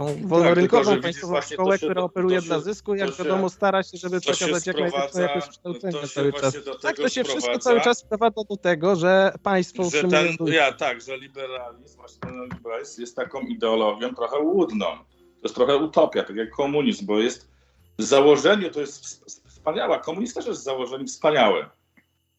Tą 0.00 0.28
wolnorynkową 0.28 0.90
tak, 0.90 1.00
państwową 1.00 1.40
szkołę, 1.40 1.78
się, 1.78 1.86
która 1.86 2.02
operuje 2.02 2.40
się, 2.40 2.46
dla 2.46 2.60
zysku, 2.60 2.94
jak 2.94 3.16
wiadomo, 3.16 3.48
stara 3.48 3.82
się, 3.82 3.98
żeby 3.98 4.20
przekazać 4.20 4.66
jak 4.66 4.76
najlepsze 4.76 5.20
jakość 5.22 5.48
kształcenia 5.48 6.06
cały 6.14 6.32
czas. 6.32 6.56
Tak, 6.82 6.96
to 6.96 7.08
się 7.08 7.24
wszystko 7.24 7.58
cały 7.58 7.80
czas 7.80 7.98
sprowadza 7.98 8.44
do 8.50 8.56
tego, 8.56 8.96
że 8.96 9.32
państwo 9.42 9.90
że 9.90 10.08
ten, 10.08 10.36
Ja 10.46 10.72
tak, 10.72 11.00
że 11.00 11.18
liberalizm, 11.18 11.96
właśnie 11.96 12.20
ten 12.20 12.48
liberalizm 12.54 13.00
jest 13.00 13.16
taką 13.16 13.40
ideologią 13.40 14.14
trochę 14.14 14.38
łudną. 14.38 14.86
To 14.86 15.42
jest 15.42 15.54
trochę 15.54 15.76
utopia, 15.76 16.22
tak 16.22 16.36
jak 16.36 16.50
komunizm, 16.50 17.06
bo 17.06 17.18
jest 17.18 17.50
w 17.98 18.02
założeniu 18.02 18.70
to 18.70 18.80
jest 18.80 19.04
wspaniała. 19.48 19.98
Komunizm 19.98 20.34
też 20.34 20.46
jest 20.46 20.60
w 20.60 20.64
założeniu 20.64 21.06
wspaniały 21.06 21.66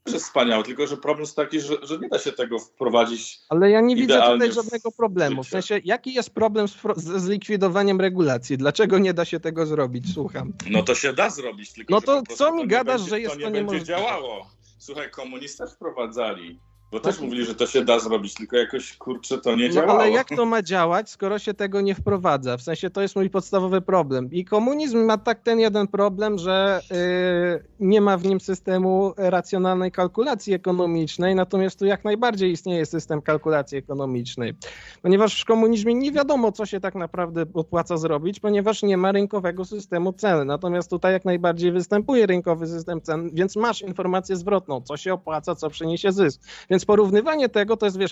jest 0.05 0.25
wspaniały, 0.25 0.63
tylko 0.63 0.87
że 0.87 0.97
problem 0.97 1.21
jest 1.21 1.35
taki, 1.35 1.61
że, 1.61 1.75
że 1.83 1.97
nie 1.97 2.09
da 2.09 2.19
się 2.19 2.31
tego 2.31 2.59
wprowadzić. 2.59 3.39
Ale 3.49 3.69
ja 3.71 3.81
nie 3.81 3.95
widzę 3.95 4.21
tutaj 4.21 4.51
żadnego 4.51 4.91
problemu. 4.91 5.43
W 5.43 5.47
sensie, 5.47 5.79
jaki 5.83 6.13
jest 6.13 6.29
problem 6.29 6.67
z, 6.67 6.77
z 6.95 7.21
zlikwidowaniem 7.23 8.01
regulacji? 8.01 8.57
Dlaczego 8.57 8.99
nie 8.99 9.13
da 9.13 9.25
się 9.25 9.39
tego 9.39 9.65
zrobić? 9.65 10.13
Słucham. 10.13 10.53
No 10.69 10.83
to 10.83 10.95
się 10.95 11.13
da 11.13 11.29
zrobić, 11.29 11.73
tylko. 11.73 11.93
No 11.93 12.01
to 12.01 12.21
co 12.35 12.51
mi 12.51 12.67
gadasz, 12.67 12.95
będzie, 13.01 13.09
że 13.09 13.19
jest 13.19 13.35
to, 13.35 13.41
to 13.41 13.49
nie 13.49 13.63
będzie 13.63 13.85
działało? 13.85 14.47
Słuchaj, 14.77 15.11
komuniści 15.11 15.63
wprowadzali 15.75 16.59
bo 16.91 16.99
też 16.99 17.19
mówili, 17.19 17.45
że 17.45 17.55
to 17.55 17.67
się 17.67 17.85
da 17.85 17.99
zrobić, 17.99 18.33
tylko 18.33 18.57
jakoś 18.57 18.97
kurczę 18.97 19.37
to 19.37 19.55
nie 19.55 19.69
no, 19.69 19.81
Ale 19.83 20.11
jak 20.11 20.29
to 20.29 20.45
ma 20.45 20.61
działać, 20.61 21.09
skoro 21.09 21.39
się 21.39 21.53
tego 21.53 21.81
nie 21.81 21.95
wprowadza? 21.95 22.57
W 22.57 22.61
sensie 22.61 22.89
to 22.89 23.01
jest 23.01 23.15
mój 23.15 23.29
podstawowy 23.29 23.81
problem. 23.81 24.29
I 24.31 24.45
komunizm 24.45 25.05
ma 25.05 25.17
tak 25.17 25.41
ten 25.41 25.59
jeden 25.59 25.87
problem, 25.87 26.37
że 26.37 26.81
yy, 26.91 27.63
nie 27.79 28.01
ma 28.01 28.17
w 28.17 28.25
nim 28.25 28.39
systemu 28.39 29.13
racjonalnej 29.17 29.91
kalkulacji 29.91 30.53
ekonomicznej, 30.53 31.35
natomiast 31.35 31.79
tu 31.79 31.85
jak 31.85 32.03
najbardziej 32.03 32.51
istnieje 32.51 32.85
system 32.85 33.21
kalkulacji 33.21 33.77
ekonomicznej. 33.77 34.53
Ponieważ 35.01 35.41
w 35.41 35.45
komunizmie 35.45 35.93
nie 35.93 36.11
wiadomo, 36.11 36.51
co 36.51 36.65
się 36.65 36.79
tak 36.79 36.95
naprawdę 36.95 37.45
opłaca 37.53 37.97
zrobić, 37.97 38.39
ponieważ 38.39 38.83
nie 38.83 38.97
ma 38.97 39.11
rynkowego 39.11 39.65
systemu 39.65 40.13
cen. 40.13 40.47
Natomiast 40.47 40.89
tutaj 40.89 41.13
jak 41.13 41.25
najbardziej 41.25 41.71
występuje 41.71 42.25
rynkowy 42.25 42.67
system 42.67 43.01
cen, 43.01 43.29
więc 43.33 43.55
masz 43.55 43.81
informację 43.81 44.35
zwrotną, 44.35 44.81
co 44.81 44.97
się 44.97 45.13
opłaca, 45.13 45.55
co 45.55 45.69
przyniesie 45.69 46.11
zysk. 46.11 46.41
Więc 46.69 46.80
więc 46.81 46.85
porównywanie 46.85 47.49
tego 47.49 47.77
to 47.77 47.85
jest, 47.85 47.97
wiesz, 47.97 48.11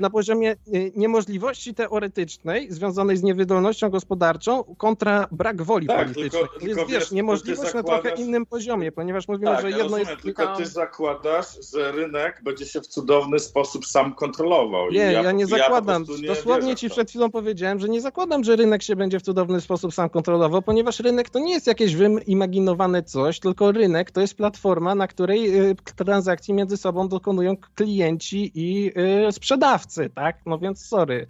na 0.00 0.10
poziomie 0.10 0.56
y, 0.74 0.92
niemożliwości 0.96 1.74
teoretycznej 1.74 2.72
związanej 2.72 3.16
z 3.16 3.22
niewydolnością 3.22 3.90
gospodarczą 3.90 4.64
kontra 4.78 5.28
brak 5.32 5.62
woli 5.62 5.86
tak, 5.86 5.96
politycznej. 5.98 6.30
Tylko, 6.30 6.46
to 6.46 6.52
jest, 6.52 6.64
tylko 6.64 6.86
wiesz, 6.86 7.12
niemożliwość 7.12 7.74
na 7.74 7.82
trochę 7.82 8.10
innym 8.10 8.46
poziomie, 8.46 8.92
ponieważ 8.92 9.28
mówimy, 9.28 9.50
tak, 9.50 9.60
że 9.60 9.68
jedno 9.68 9.82
rozumiem, 9.82 10.08
jest... 10.08 10.22
Tylko 10.22 10.56
ty 10.56 10.66
zakładasz, 10.66 11.70
że 11.72 11.92
rynek 11.92 12.40
będzie 12.44 12.66
się 12.66 12.80
w 12.80 12.86
cudowny 12.86 13.38
sposób 13.38 13.86
sam 13.86 14.14
kontrolował. 14.14 14.90
Nie, 14.90 14.98
ja, 14.98 15.22
ja, 15.22 15.32
nie 15.32 15.46
zakładam. 15.46 16.04
Ja 16.08 16.16
nie 16.20 16.28
Dosłownie 16.28 16.76
ci 16.76 16.90
przed 16.90 17.10
chwilą 17.10 17.30
powiedziałem, 17.30 17.80
że 17.80 17.88
nie 17.88 18.00
zakładam, 18.00 18.44
że 18.44 18.56
rynek 18.56 18.82
się 18.82 18.96
będzie 18.96 19.20
w 19.20 19.22
cudowny 19.22 19.60
sposób 19.60 19.94
sam 19.94 20.10
kontrolował, 20.10 20.62
ponieważ 20.62 21.00
rynek 21.00 21.30
to 21.30 21.38
nie 21.38 21.52
jest 21.52 21.66
jakieś 21.66 21.94
wyimaginowane 21.94 23.02
coś, 23.02 23.40
tylko 23.40 23.72
rynek 23.72 24.10
to 24.10 24.20
jest 24.20 24.34
platforma, 24.34 24.94
na 24.94 25.08
której 25.08 25.60
y, 25.70 25.76
transakcji 25.96 26.54
między 26.54 26.76
sobą 26.76 27.08
dokonują 27.08 27.56
klienci 27.74 28.09
klienci 28.10 28.50
i 28.54 28.92
y, 29.28 29.32
sprzedawcy, 29.32 30.10
tak? 30.10 30.36
No 30.46 30.58
więc 30.58 30.86
sorry. 30.86 31.26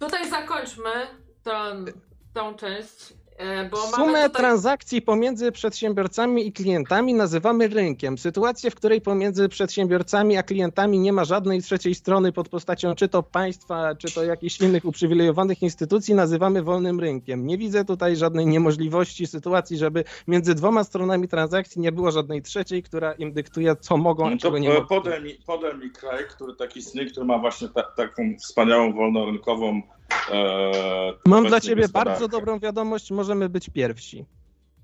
Tutaj 0.00 0.30
zakończmy 0.30 0.90
tą, 1.42 1.84
tą 2.34 2.54
część. 2.54 3.12
E, 3.38 3.68
bo 3.68 3.76
Sumę 3.76 4.22
tutaj... 4.22 4.30
transakcji 4.30 5.02
pomiędzy 5.02 5.52
przedsiębiorcami 5.52 6.46
i 6.46 6.52
klientami 6.52 7.14
nazywamy 7.14 7.68
rynkiem. 7.68 8.18
Sytuację, 8.18 8.70
w 8.70 8.74
której 8.74 9.00
pomiędzy 9.00 9.48
przedsiębiorcami 9.48 10.36
a 10.36 10.42
klientami 10.42 10.98
nie 10.98 11.12
ma 11.12 11.24
żadnej 11.24 11.62
trzeciej 11.62 11.94
strony 11.94 12.32
pod 12.32 12.48
postacią 12.48 12.94
czy 12.94 13.08
to 13.08 13.22
państwa, 13.22 13.94
czy 13.94 14.14
to 14.14 14.24
jakichś 14.24 14.60
innych 14.60 14.84
uprzywilejowanych 14.84 15.62
instytucji, 15.62 16.14
nazywamy 16.14 16.62
wolnym 16.62 17.00
rynkiem. 17.00 17.46
Nie 17.46 17.58
widzę 17.58 17.84
tutaj 17.84 18.16
żadnej 18.16 18.46
niemożliwości 18.46 19.26
sytuacji, 19.26 19.78
żeby 19.78 20.04
między 20.28 20.54
dwoma 20.54 20.84
stronami 20.84 21.28
transakcji 21.28 21.80
nie 21.80 21.92
było 21.92 22.10
żadnej 22.10 22.42
trzeciej, 22.42 22.82
która 22.82 23.12
im 23.12 23.32
dyktuje, 23.32 23.76
co 23.76 23.96
mogą, 23.96 24.26
a 24.26 24.30
no 24.30 24.36
czego 24.36 24.58
nie 24.58 24.68
mogą. 24.68 24.86
Podaj 24.86 25.22
mi, 25.22 25.34
podaj 25.46 25.78
mi 25.78 25.90
kraj, 25.90 26.24
który 26.30 26.54
taki 26.54 26.82
sny, 26.82 27.06
który 27.06 27.26
ma 27.26 27.38
właśnie 27.38 27.68
ta, 27.68 27.82
taką 27.82 28.36
wspaniałą 28.38 28.92
wolnorynkową 28.92 29.82
Mam 31.26 31.46
dla 31.46 31.60
ciebie 31.60 31.88
bardzo 31.88 32.28
dobrą 32.28 32.58
wiadomość, 32.58 33.10
możemy 33.10 33.48
być 33.48 33.70
pierwsi. 33.70 34.24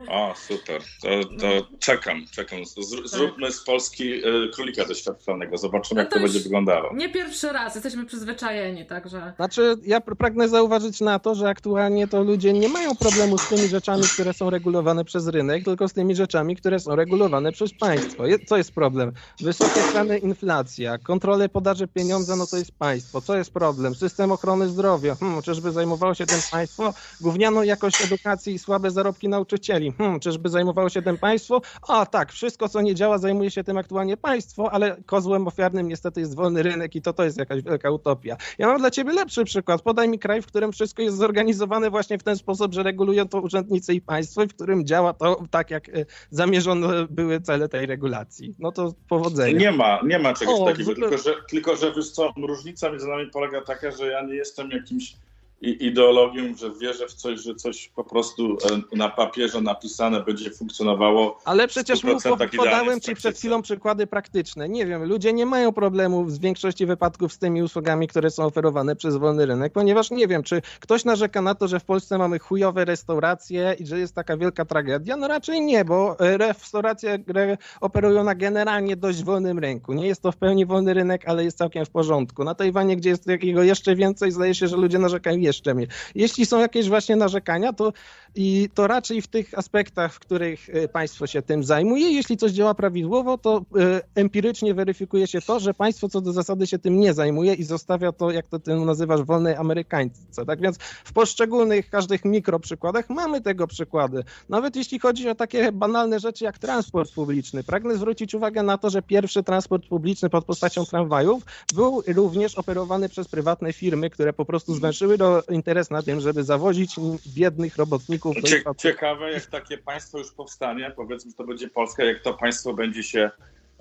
O, 0.09 0.35
super. 0.49 0.83
To, 1.03 1.09
to 1.39 1.67
czekam, 1.79 2.27
czekam. 2.31 2.65
Z, 2.67 2.75
zróbmy 3.11 3.53
z 3.53 3.65
Polski 3.65 4.13
y, 4.15 4.51
królika 4.55 4.85
doświadczonego. 4.85 5.59
Zobaczymy, 5.59 5.99
No 5.99 6.03
jak 6.03 6.11
to 6.11 6.17
to 6.17 6.23
już- 6.23 6.31
będzie 6.33 6.45
wyglądało. 6.45 6.95
Nie 6.95 7.09
pierwszy 7.09 7.53
raz, 7.53 7.75
jesteśmy 7.75 8.07
przyzwyczajeni, 8.07 8.87
także... 8.87 9.33
Znaczy, 9.37 9.77
ja 9.87 10.01
pr- 10.01 10.17
pragnę 10.17 10.49
zauważyć 10.49 11.01
na 11.01 11.19
to, 11.19 11.35
że 11.35 11.49
aktualnie 11.49 12.09
to 12.09 12.23
ludzie 12.23 12.53
nie 12.53 12.69
mają 12.69 12.97
problemu 12.97 13.39
z 13.39 13.49
tymi 13.49 13.69
rzeczami, 13.69 14.03
które 14.15 14.33
są 14.33 14.51
regulowane 14.51 15.05
przez 15.05 15.29
rynek, 15.29 15.65
tylko 15.65 15.89
z 15.89 15.93
tymi 15.93 16.15
rzeczami, 16.17 16.57
które 16.57 16.79
są 16.81 16.97
regulowane 16.97 17.53
przez 17.53 17.71
państwo. 17.81 18.27
Je- 18.27 18.39
Co 18.39 18.57
jest 18.57 18.73
problem? 18.73 19.13
Wysokie 19.41 19.81
ceny, 19.93 20.19
inflacja, 20.19 20.99
kontrole 20.99 21.49
podaży 21.49 21.89
pieniądza, 21.89 22.37
no 22.37 22.47
to 22.47 22.57
jest 22.57 22.73
państwo. 22.79 23.21
Co 23.21 23.37
jest 23.37 23.53
problem? 23.53 23.95
System 23.95 24.33
ochrony 24.33 24.69
zdrowia. 24.69 25.15
Hmm, 25.15 25.43
czyżby 25.43 25.73
zajmowało 25.73 26.15
się 26.15 26.27
tym 26.27 26.39
państwo? 26.51 26.95
Gównianą 27.21 27.63
jakość 27.63 28.05
edukacji 28.05 28.55
i 28.55 28.59
słabe 28.59 28.91
zarobki 28.91 29.29
nauczycieli. 29.29 29.93
Hmm, 29.99 30.21
czyżby 30.21 30.49
zajmowało 30.49 30.89
się 30.89 31.03
tym 31.03 31.19
państwo? 31.19 31.61
A 31.89 32.07
tak, 32.07 32.33
wszystko 32.33 32.69
co 32.69 32.81
nie 32.81 32.95
działa 32.95 33.19
zajmuje 33.19 33.51
się 33.51 33.65
tym 33.65 33.79
aktualnie 33.79 34.17
państwo, 34.17 34.73
ale 34.73 34.97
kozłem 35.07 35.49
ofiarnym 35.49 35.89
niestety 35.89 36.21
jest 36.21 36.37
wolny 36.37 36.63
rynek 36.63 36.95
i 36.97 37.03
to 37.03 37.13
to 37.13 37.25
jest 37.25 37.39
jakaś 37.39 37.63
wielka 37.63 37.91
utopia. 37.91 38.37
Ja 38.59 38.67
mam 38.67 38.79
dla 38.79 38.91
ciebie 38.91 39.13
lepszy 39.13 39.45
przykład. 39.45 39.83
Podaj 39.83 40.09
mi 40.09 40.19
kraj, 40.19 40.43
w 40.43 40.47
którym 40.47 40.73
wszystko 40.73 41.03
jest 41.03 41.17
zorganizowane 41.17 41.91
właśnie 41.91 42.19
w 42.19 42.23
ten 42.23 42.37
sposób, 42.37 42.75
że 42.75 42.83
regulują 42.83 43.29
to 43.29 43.41
urzędnicy 43.41 43.95
i 43.95 44.01
państwo 44.01 44.43
i 44.43 44.49
w 44.49 44.55
którym 44.55 44.87
działa 44.87 45.13
to 45.13 45.43
tak, 45.51 45.71
jak 45.71 45.89
e, 45.89 45.93
zamierzone 46.31 47.07
były 47.11 47.41
cele 47.41 47.69
tej 47.69 47.87
regulacji. 47.87 48.55
No 48.59 48.73
to 48.73 48.95
powodzenia. 49.09 49.59
Nie 49.59 49.73
ma, 49.73 50.01
nie 50.07 50.19
ma 50.19 50.35
czegoś 50.35 50.61
O, 50.61 50.65
takiego, 50.65 50.95
tylko 50.95 51.19
że, 51.19 51.35
tylko 51.49 51.77
że 51.77 51.93
wiesz 51.93 52.11
co, 52.11 52.33
różnica 52.37 52.91
między 52.91 53.09
nami 53.09 53.31
polega 53.33 53.61
taka, 53.61 53.91
że 53.91 54.07
ja 54.07 54.23
nie 54.23 54.35
jestem 54.35 54.71
jakimś 54.71 55.17
i- 55.61 55.87
ideologią, 55.87 56.55
że 56.57 56.71
wierzę 56.81 57.07
w 57.09 57.15
coś, 57.15 57.41
że 57.41 57.55
coś 57.55 57.89
po 57.89 58.05
prostu 58.05 58.57
e, 58.93 58.97
na 58.97 59.09
papierze 59.09 59.61
napisane 59.61 60.23
będzie 60.23 60.51
funkcjonowało. 60.51 61.39
Ale 61.45 61.69
przecież 61.69 62.05
mu 62.05 62.13
100% 62.13 62.23
po, 62.23 62.29
idealnie 62.45 62.57
podałem 62.59 63.01
ci 63.01 63.01
przed 63.01 63.23
praktyce. 63.23 63.33
chwilą 63.39 63.63
przykłady 63.63 64.07
praktyczne. 64.07 64.69
Nie 64.69 64.87
wiem, 64.87 65.05
ludzie 65.05 65.33
nie 65.33 65.47
mają 65.47 65.73
problemu 65.73 66.25
w 66.25 66.39
większości 66.41 66.87
wypadków 66.87 67.33
z 67.33 67.39
tymi 67.39 67.63
usługami, 67.63 68.09
które 68.09 68.31
są 68.31 68.45
oferowane 68.45 68.97
przez 68.97 69.17
wolny 69.17 69.47
rynek, 69.47 69.73
ponieważ 69.73 70.11
nie 70.11 70.29
wiem, 70.29 70.43
czy 70.43 70.63
ktoś 70.81 71.05
narzeka 71.05 71.43
na 71.43 71.55
to, 71.55 71.69
że 71.69 71.81
w 71.81 71.85
Polsce 71.85 72.19
mamy 72.19 72.39
chujowe 72.39 72.85
restauracje 72.85 73.77
i 73.79 73.87
że 73.87 73.99
jest 73.99 74.15
taka 74.15 74.37
wielka 74.37 74.65
tragedia. 74.65 75.17
No 75.17 75.29
raczej 75.29 75.61
nie, 75.61 75.85
bo 75.85 76.21
e, 76.21 76.39
restauracje 76.39 77.19
re- 77.35 77.59
operują 77.81 78.25
na 78.25 78.35
generalnie 78.35 78.97
dość 78.97 79.25
wolnym 79.25 79.59
rynku. 79.59 79.93
Nie 79.93 80.07
jest 80.07 80.23
to 80.23 80.33
w 80.33 80.37
pełni 80.37 80.67
wolny 80.67 80.95
rynek, 80.95 81.23
ale 81.29 81.45
jest 81.45 81.59
całkiem 81.59 81.85
w 81.85 81.91
porządku. 81.91 82.45
Na 82.45 82.55
Tajwanie, 82.55 82.97
gdzie 82.97 83.11
jest 83.11 83.25
takiego 83.25 83.63
jeszcze 83.63 83.97
więcej, 83.97 84.31
zdaje 84.33 84.55
się, 84.55 84.69
że 84.69 84.77
ludzie 84.77 84.99
narzekają 84.99 85.39
jeszcze 85.45 85.75
mniej. 85.75 85.89
Jeśli 86.15 86.47
są 86.47 86.61
jakieś 86.61 86.89
właśnie 86.89 87.17
narzekania, 87.17 87.73
to 87.73 87.93
i 88.35 88.69
to 88.75 88.87
raczej 88.87 89.23
w 89.23 89.27
tych 89.27 89.59
aspektach, 89.59 90.15
w 90.15 90.19
których 90.19 90.71
e, 90.73 90.89
państwo 90.89 91.27
się 91.27 91.43
tym 91.43 91.65
zajmuje. 91.65 92.11
Jeśli 92.11 92.37
coś 92.37 92.53
działa 92.53 92.75
prawidłowo, 92.75 93.39
to 93.39 93.65
e, 93.77 94.01
empirycznie 94.15 94.75
weryfikuje 94.75 95.27
się 95.27 95.41
to, 95.41 95.61
że 95.61 95.75
państwo 95.75 96.09
co 96.09 96.21
do 96.21 96.33
zasady 96.33 96.67
się 96.67 96.79
tym 96.79 97.01
nie 97.01 97.15
zajmuje 97.15 97.55
i 97.55 97.65
zostawia 97.65 98.13
to, 98.13 98.31
jak 98.31 98.49
to 98.49 98.59
ty 98.59 98.75
nazywasz, 98.75 99.23
wolnej 99.23 99.55
amerykańce. 99.55 100.47
Tak 100.47 100.61
więc 100.61 100.79
w 101.05 101.13
poszczególnych, 101.13 101.91
każdych 101.91 102.25
mikroprzykładach 102.25 103.11
mamy 103.11 103.41
tego 103.41 103.67
przykłady. 103.67 104.25
Nawet 104.49 104.77
jeśli 104.77 104.99
chodzi 104.99 105.29
o 105.29 105.35
takie 105.35 105.73
banalne 105.73 106.21
rzeczy 106.21 106.45
jak 106.45 106.59
transport 106.59 107.13
publiczny. 107.15 107.65
Pragnę 107.65 107.97
zwrócić 107.97 108.35
uwagę 108.35 108.63
na 108.63 108.79
to, 108.79 108.91
że 108.91 109.03
pierwszy 109.03 109.43
transport 109.43 109.87
publiczny 109.87 110.31
pod 110.31 110.45
postacią 110.45 110.85
tramwajów 110.85 111.43
był 111.75 112.03
również 112.07 112.55
operowany 112.55 113.09
przez 113.09 113.29
prywatne 113.29 113.73
firmy, 113.73 114.11
które 114.11 114.33
po 114.33 114.45
prostu 114.45 114.75
zwęszyły 114.75 115.19
do 115.19 115.34
interes 115.51 115.91
na 115.91 116.03
tym, 116.03 116.21
żeby 116.21 116.45
zawozić 116.45 116.97
biednych 117.27 117.77
robotników 117.77 118.37
do 118.43 118.49
Cie, 118.49 118.57
ich 118.57 118.65
ciekawe, 118.79 119.33
jak 119.33 119.47
takie 119.47 119.79
państwo 119.79 120.19
już 120.19 120.33
powstanie, 120.33 120.93
powiedzmy, 120.97 121.31
że 121.31 121.37
to 121.37 121.45
będzie 121.45 121.69
Polska, 121.69 122.05
jak 122.05 122.23
to 122.23 122.35
państwo 122.35 122.75
będzie 122.75 123.03
się 123.03 123.31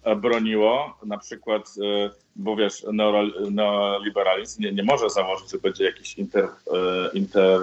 e, 0.03 0.15
broniło, 0.15 0.97
na 1.05 1.17
przykład, 1.17 1.69
e, 1.81 2.09
bo 2.35 2.55
wiesz, 2.55 2.85
neoliberalizm 3.51 4.61
nie, 4.61 4.71
nie 4.71 4.83
może 4.83 5.09
założyć, 5.09 5.51
że 5.51 5.57
będzie 5.57 5.83
jakiś 5.83 6.17
inter, 6.17 6.43
e, 6.43 6.49
inter 7.13 7.61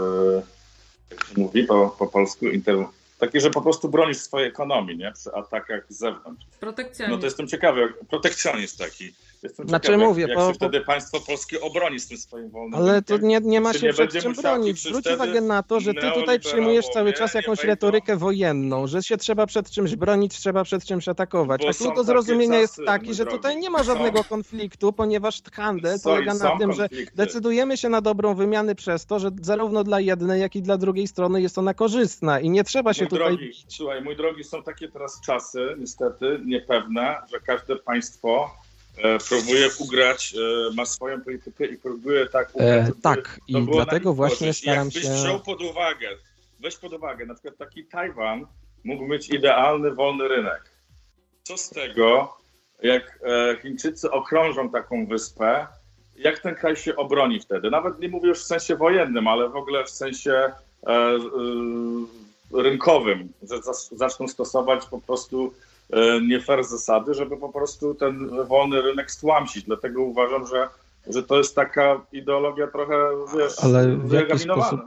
jak 1.10 1.24
się 1.24 1.34
mówi 1.36 1.64
po, 1.64 1.96
po 1.98 2.06
polsku, 2.06 2.46
inter, 2.46 2.76
taki, 3.18 3.40
że 3.40 3.50
po 3.50 3.62
prostu 3.62 3.88
bronisz 3.88 4.18
swojej 4.18 4.48
ekonomii, 4.48 4.96
nie, 4.96 5.12
przy 5.12 5.32
atakach 5.32 5.84
z 5.88 5.98
zewnątrz. 5.98 6.46
Protekcjonizm. 6.60 7.14
No 7.14 7.18
to 7.18 7.26
jestem 7.26 7.48
ciekawy, 7.48 7.94
protekcjonizm 8.10 8.78
taki. 8.78 9.12
Jestem 9.42 9.68
Znaczy 9.68 9.86
ciekawy, 9.86 10.04
mówię, 10.04 10.26
jak, 10.28 10.38
jak 10.38 10.54
wtedy 10.54 10.80
państwo 10.80 11.20
polskie 11.20 11.60
obroni 11.60 12.00
z 12.00 12.08
tym 12.08 12.18
swoim 12.18 12.50
wolnym 12.50 12.74
Ale 12.80 13.02
to 13.02 13.16
nie, 13.18 13.40
nie 13.42 13.60
ma 13.60 13.72
Czy 13.72 13.78
się 13.78 13.86
nie 13.86 13.92
przed 13.92 14.12
czym 14.22 14.32
bronić. 14.32 14.82
Zwróć 14.82 15.06
uwagę 15.06 15.40
na 15.40 15.62
to, 15.62 15.80
że 15.80 15.94
ty 15.94 16.10
tutaj 16.14 16.40
przyjmujesz 16.40 16.86
cały 16.88 17.12
czas 17.12 17.34
jakąś 17.34 17.64
retorykę 17.64 18.16
wojenną, 18.16 18.86
że 18.86 19.02
się 19.02 19.16
trzeba 19.16 19.46
przed 19.46 19.70
czymś 19.70 19.96
bronić, 19.96 20.38
trzeba 20.38 20.64
przed 20.64 20.84
czymś 20.84 21.08
atakować. 21.08 21.62
Bo 21.62 21.68
A 21.68 21.72
są 21.72 21.84
tu 21.84 21.94
do 21.94 22.04
zrozumienia 22.04 22.58
jest 22.58 22.80
taki, 22.86 23.14
że 23.14 23.26
tutaj 23.26 23.56
nie 23.56 23.70
ma 23.70 23.78
Są. 23.78 23.84
żadnego 23.84 24.24
konfliktu, 24.24 24.92
ponieważ 24.92 25.42
handel 25.52 25.98
Są 25.98 26.10
polega 26.10 26.34
na 26.34 26.38
są 26.40 26.58
tym, 26.58 26.72
że 26.72 26.88
konflikty. 26.88 27.16
decydujemy 27.16 27.76
się 27.76 27.88
na 27.88 28.00
dobrą 28.00 28.34
wymianę 28.34 28.74
przez 28.74 29.06
to, 29.06 29.18
że 29.18 29.30
zarówno 29.42 29.84
dla 29.84 30.00
jednej, 30.00 30.40
jak 30.40 30.56
i 30.56 30.62
dla 30.62 30.78
drugiej 30.78 31.08
strony 31.08 31.42
jest 31.42 31.58
ona 31.58 31.74
korzystna 31.74 32.40
i 32.40 32.50
nie 32.50 32.64
trzeba 32.64 32.94
się 32.94 33.02
Mój 33.02 33.08
tutaj... 33.08 33.36
drogi, 33.36 33.52
słuchaj, 33.68 34.02
mój 34.02 34.16
drogi, 34.16 34.44
są 34.44 34.62
takie 34.62 34.88
teraz 34.88 35.20
czasy, 35.26 35.74
niestety, 35.78 36.40
niepewne, 36.46 37.16
że 37.32 37.40
każde 37.40 37.76
państwo 37.76 38.50
próbuje 39.28 39.68
ugrać, 39.78 40.35
e, 40.35 40.74
ma 40.74 40.86
swoją 40.86 41.20
politykę 41.20 41.66
i 41.66 41.77
próbuje 41.77 42.27
tak 42.27 42.55
ugrać, 42.55 42.89
E, 42.89 42.93
tak, 43.02 43.40
i 43.48 43.66
dlatego 43.72 44.14
właśnie 44.14 44.52
staram 44.52 44.85
Jakbyś 44.85 45.02
się... 45.02 45.10
wziął 45.10 45.40
pod 45.40 45.62
uwagę, 45.62 46.09
weź 46.60 46.77
pod 46.77 46.93
uwagę, 46.93 47.27
na 47.27 47.35
przykład 47.35 47.56
taki 47.56 47.85
Tajwan 47.85 48.47
mógł 48.85 49.06
mieć 49.06 49.31
idealny 49.31 49.94
wolny 49.94 50.28
rynek. 50.28 50.70
Co 51.43 51.56
z 51.56 51.70
tego, 51.70 52.36
jak 52.82 53.18
e, 53.22 53.56
Chińczycy 53.62 54.10
okrążą 54.10 54.70
taką 54.70 55.06
wyspę, 55.06 55.66
jak 56.16 56.39
ten 56.39 56.55
kraj 56.55 56.77
się 56.77 56.97
obroni 56.97 57.40
wtedy? 57.40 57.70
Nawet 57.70 58.01
nie 58.01 58.09
mówię 58.09 58.28
już 58.28 58.39
w 58.39 58.47
sensie 58.47 58.77
wojennym, 58.77 59.28
ale 59.28 59.48
w 59.48 59.56
ogóle 59.56 59.85
w 59.85 59.90
sensie 59.90 60.32
e, 60.32 60.52
e, 60.90 61.18
rynkowym, 62.52 63.32
że 63.43 63.56
zaczną 63.93 64.28
stosować 64.28 64.86
po 64.86 65.01
prostu 65.01 65.55
e, 65.66 65.69
nie 66.28 66.40
fair 66.40 66.64
zasady, 66.64 67.14
żeby 67.14 67.36
po 67.36 67.48
prostu 67.48 67.94
ten 67.94 68.30
wolny 68.46 68.82
rynek 68.82 69.10
stłamsić. 69.10 69.64
Dlatego 69.64 70.02
uważam, 70.02 70.46
że, 70.46 70.68
że 71.06 71.22
to 71.22 71.38
jest 71.38 71.54
taka 71.54 72.00
ideologia 72.12 72.66
trochę, 72.66 72.94
wiesz, 73.38 73.52
Ale 73.62 73.96
w 73.96 74.12
jaki 74.12 74.38
sposób? 74.38 74.80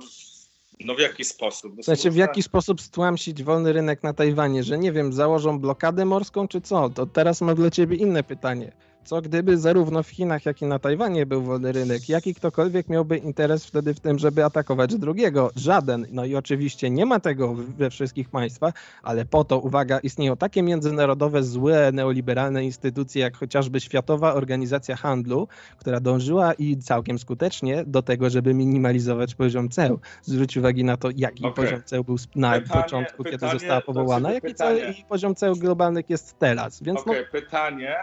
No 0.85 0.95
w 0.95 0.99
jaki 0.99 1.23
sposób? 1.23 1.81
W 1.81 1.85
sensie 1.85 2.11
w 2.11 2.15
jaki 2.15 2.43
sposób 2.43 2.81
stłamsić 2.81 3.43
wolny 3.43 3.73
rynek 3.73 4.03
na 4.03 4.13
Tajwanie, 4.13 4.63
że 4.63 4.77
nie 4.77 4.91
wiem, 4.91 5.13
założą 5.13 5.59
blokadę 5.59 6.05
morską 6.05 6.47
czy 6.47 6.61
co? 6.61 6.89
To 6.89 7.05
teraz 7.05 7.41
mam 7.41 7.55
dla 7.55 7.71
ciebie 7.71 7.97
inne 7.97 8.23
pytanie. 8.23 8.71
Co 9.05 9.21
gdyby 9.21 9.57
zarówno 9.57 10.03
w 10.03 10.07
Chinach, 10.09 10.45
jak 10.45 10.61
i 10.61 10.65
na 10.65 10.79
Tajwanie 10.79 11.25
był 11.25 11.41
wolny 11.41 11.71
rynek? 11.71 12.09
Jaki 12.09 12.33
ktokolwiek 12.35 12.89
miałby 12.89 13.17
interes 13.17 13.65
wtedy 13.65 13.93
w 13.93 13.99
tym, 13.99 14.19
żeby 14.19 14.45
atakować 14.45 14.95
drugiego? 14.95 15.51
Żaden. 15.55 16.05
No 16.11 16.25
i 16.25 16.35
oczywiście 16.35 16.89
nie 16.89 17.05
ma 17.05 17.19
tego 17.19 17.53
we 17.53 17.89
wszystkich 17.89 18.29
państwach, 18.29 18.73
ale 19.03 19.25
po 19.25 19.43
to, 19.43 19.59
uwaga, 19.59 19.99
istnieją 19.99 20.37
takie 20.37 20.63
międzynarodowe, 20.63 21.43
złe, 21.43 21.91
neoliberalne 21.93 22.65
instytucje, 22.65 23.21
jak 23.21 23.37
chociażby 23.37 23.79
Światowa 23.79 24.33
Organizacja 24.33 24.95
Handlu, 24.95 25.47
która 25.77 25.99
dążyła 25.99 26.53
i 26.53 26.77
całkiem 26.77 27.19
skutecznie 27.19 27.83
do 27.87 28.01
tego, 28.01 28.29
żeby 28.29 28.53
minimalizować 28.53 29.35
poziom 29.35 29.69
ceł. 29.69 29.99
Zwróć 30.21 30.57
uwagę 30.57 30.83
na 30.83 30.97
to, 30.97 31.09
jaki 31.15 31.45
Okej. 31.45 31.65
poziom 31.65 31.81
ceł 31.85 32.03
był 32.03 32.15
na 32.35 32.51
Pytanie- 32.59 32.83
początku, 32.83 33.23
kiedy 33.23 33.37
pytanie, 33.37 33.53
została 33.53 33.81
to 33.81 33.85
powołana, 33.85 34.19
znaczy 34.19 34.33
jak 34.35 34.43
i, 34.43 34.47
pytanie. 34.47 34.79
cały, 34.81 34.91
i 34.93 35.03
poziom 35.05 35.35
ceł 35.35 35.55
globalnych 35.55 36.09
jest 36.09 36.39
teraz. 36.39 36.83
Więc 36.83 36.99
Okej, 36.99 37.25
pytanie. 37.31 37.95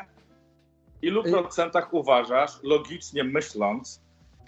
Ilu 1.02 1.22
Y- 1.27 1.31
procentach 1.31 1.94
uważasz, 1.94 2.51
logicznie 2.62 3.24
myśląc, 3.24 4.01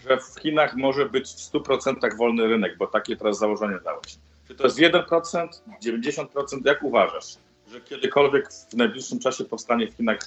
że 0.08 0.18
w 0.18 0.40
Chinach 0.40 0.76
może 0.76 1.08
być 1.08 1.28
w 1.28 1.52
100% 1.52 2.16
wolny 2.16 2.46
rynek, 2.46 2.76
bo 2.78 2.86
takie 2.86 3.16
teraz 3.16 3.38
założenie 3.38 3.78
dałeś? 3.84 4.18
Czy 4.48 4.54
to 4.54 4.64
jest 4.64 4.78
1%, 4.78 5.62
90%? 5.82 6.60
Jak 6.64 6.82
uważasz, 6.82 7.36
że 7.70 7.80
kiedykolwiek 7.80 8.52
w 8.52 8.74
najbliższym 8.74 9.18
czasie 9.18 9.44
powstanie 9.44 9.88
w 9.90 9.94
Chinach 9.94 10.18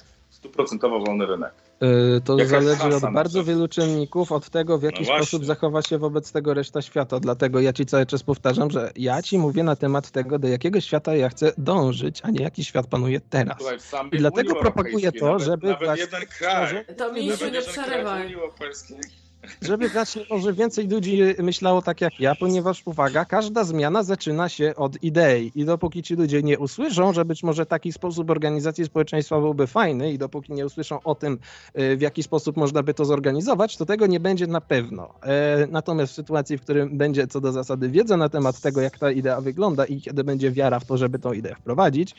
100% 0.42 1.06
wolny 1.06 1.26
rynek? 1.26 1.52
no, 1.80 1.88
y, 1.88 2.20
to 2.20 2.38
Jaka 2.38 2.50
zależy 2.50 2.96
od 2.96 3.12
bardzo 3.12 3.44
wielu 3.44 3.68
czynników, 3.68 4.32
od 4.32 4.50
tego, 4.50 4.78
w 4.78 4.82
jaki 4.82 5.04
No 5.04 5.16
sposób 5.16 5.44
zachowa 5.44 5.82
się 5.82 5.98
wobec 5.98 6.32
tego 6.32 6.54
reszta 6.54 6.82
świata. 6.82 7.20
Dlatego 7.20 7.60
ja 7.60 7.72
ci 7.72 7.86
cały 7.86 8.06
czas 8.06 8.22
powtarzam, 8.22 8.70
że 8.70 8.90
ja 8.96 9.22
ci 9.22 9.38
mówię 9.38 9.62
na 9.62 9.76
temat 9.76 10.10
tego, 10.10 10.38
do 10.38 10.48
jakiego 10.48 10.80
świata 10.80 11.16
ja 11.16 11.28
chcę 11.28 11.52
dążyć, 11.58 12.20
a 12.22 12.30
nie 12.30 12.42
jaki 12.42 12.64
świat 12.64 12.86
panuje 12.86 13.20
teraz. 13.20 13.56
Słuchaj, 13.58 14.08
I 14.12 14.18
dlatego 14.18 14.54
propaguję 14.54 15.12
to, 15.12 15.26
nawet, 15.26 15.42
żeby 15.42 15.66
nawet 15.66 15.84
właśnie 15.84 16.04
jeden 16.04 16.22
kraj, 16.38 16.84
To 16.96 17.12
mi 17.12 17.20
się 17.20 17.50
nie 17.50 17.60
jeden 17.60 19.25
żeby 19.62 19.88
znacznie 19.88 20.22
może 20.30 20.52
więcej 20.52 20.88
ludzi 20.88 21.22
myślało 21.38 21.82
tak 21.82 22.00
jak 22.00 22.20
ja, 22.20 22.34
ponieważ 22.34 22.82
uwaga, 22.84 23.24
każda 23.24 23.64
zmiana 23.64 24.02
zaczyna 24.02 24.48
się 24.48 24.74
od 24.76 25.02
idei 25.02 25.52
i 25.54 25.64
dopóki 25.64 26.02
ci 26.02 26.14
ludzie 26.14 26.42
nie 26.42 26.58
usłyszą, 26.58 27.12
że 27.12 27.24
być 27.24 27.42
może 27.42 27.66
taki 27.66 27.92
sposób 27.92 28.30
organizacji 28.30 28.84
społeczeństwa 28.84 29.40
byłby 29.40 29.66
fajny 29.66 30.12
i 30.12 30.18
dopóki 30.18 30.52
nie 30.52 30.66
usłyszą 30.66 31.02
o 31.04 31.14
tym, 31.14 31.38
y, 31.78 31.96
w 31.96 32.00
jaki 32.00 32.22
sposób 32.22 32.56
można 32.56 32.82
by 32.82 32.94
to 32.94 33.04
zorganizować, 33.04 33.76
to 33.76 33.86
tego 33.86 34.06
nie 34.06 34.20
będzie 34.20 34.46
na 34.46 34.60
pewno. 34.60 35.14
E, 35.22 35.66
natomiast 35.70 36.12
w 36.12 36.16
sytuacji, 36.16 36.58
w 36.58 36.60
którym 36.60 36.98
będzie 36.98 37.26
co 37.26 37.40
do 37.40 37.52
zasady 37.52 37.88
wiedza 37.88 38.16
na 38.16 38.28
temat 38.28 38.60
tego, 38.60 38.80
jak 38.80 38.98
ta 38.98 39.10
idea 39.10 39.40
wygląda 39.40 39.84
i 39.84 40.00
kiedy 40.00 40.24
będzie 40.24 40.50
wiara 40.50 40.80
w 40.80 40.84
to, 40.84 40.96
żeby 40.96 41.18
tą 41.18 41.32
ideę 41.32 41.54
wprowadzić, 41.54 42.14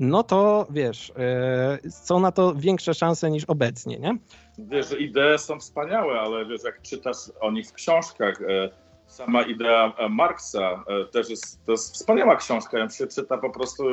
no 0.00 0.22
to 0.22 0.66
wiesz, 0.70 1.12
e, 1.16 1.90
są 1.90 2.20
na 2.20 2.32
to 2.32 2.54
większe 2.54 2.94
szanse 2.94 3.30
niż 3.30 3.44
obecnie, 3.44 3.98
nie? 3.98 4.18
Wiesz, 4.58 4.88
że 4.88 4.98
idee 4.98 5.38
są 5.38 5.60
wspaniałe, 5.60 6.20
ale 6.20 6.46
wiesz, 6.46 6.64
jak 6.64 6.82
czytasz 6.82 7.16
o 7.40 7.50
nich 7.50 7.68
w 7.68 7.72
książkach, 7.72 8.42
e, 8.42 8.70
sama 9.06 9.42
idea 9.42 9.92
e, 9.98 10.08
Marksa 10.08 10.84
też 11.12 11.30
jest, 11.30 11.64
to 11.66 11.72
jest 11.72 11.94
wspaniała 11.94 12.36
książka, 12.36 12.78
ją 12.78 12.88
się 12.88 13.06
czyta 13.06 13.38
po 13.38 13.50
prostu 13.50 13.84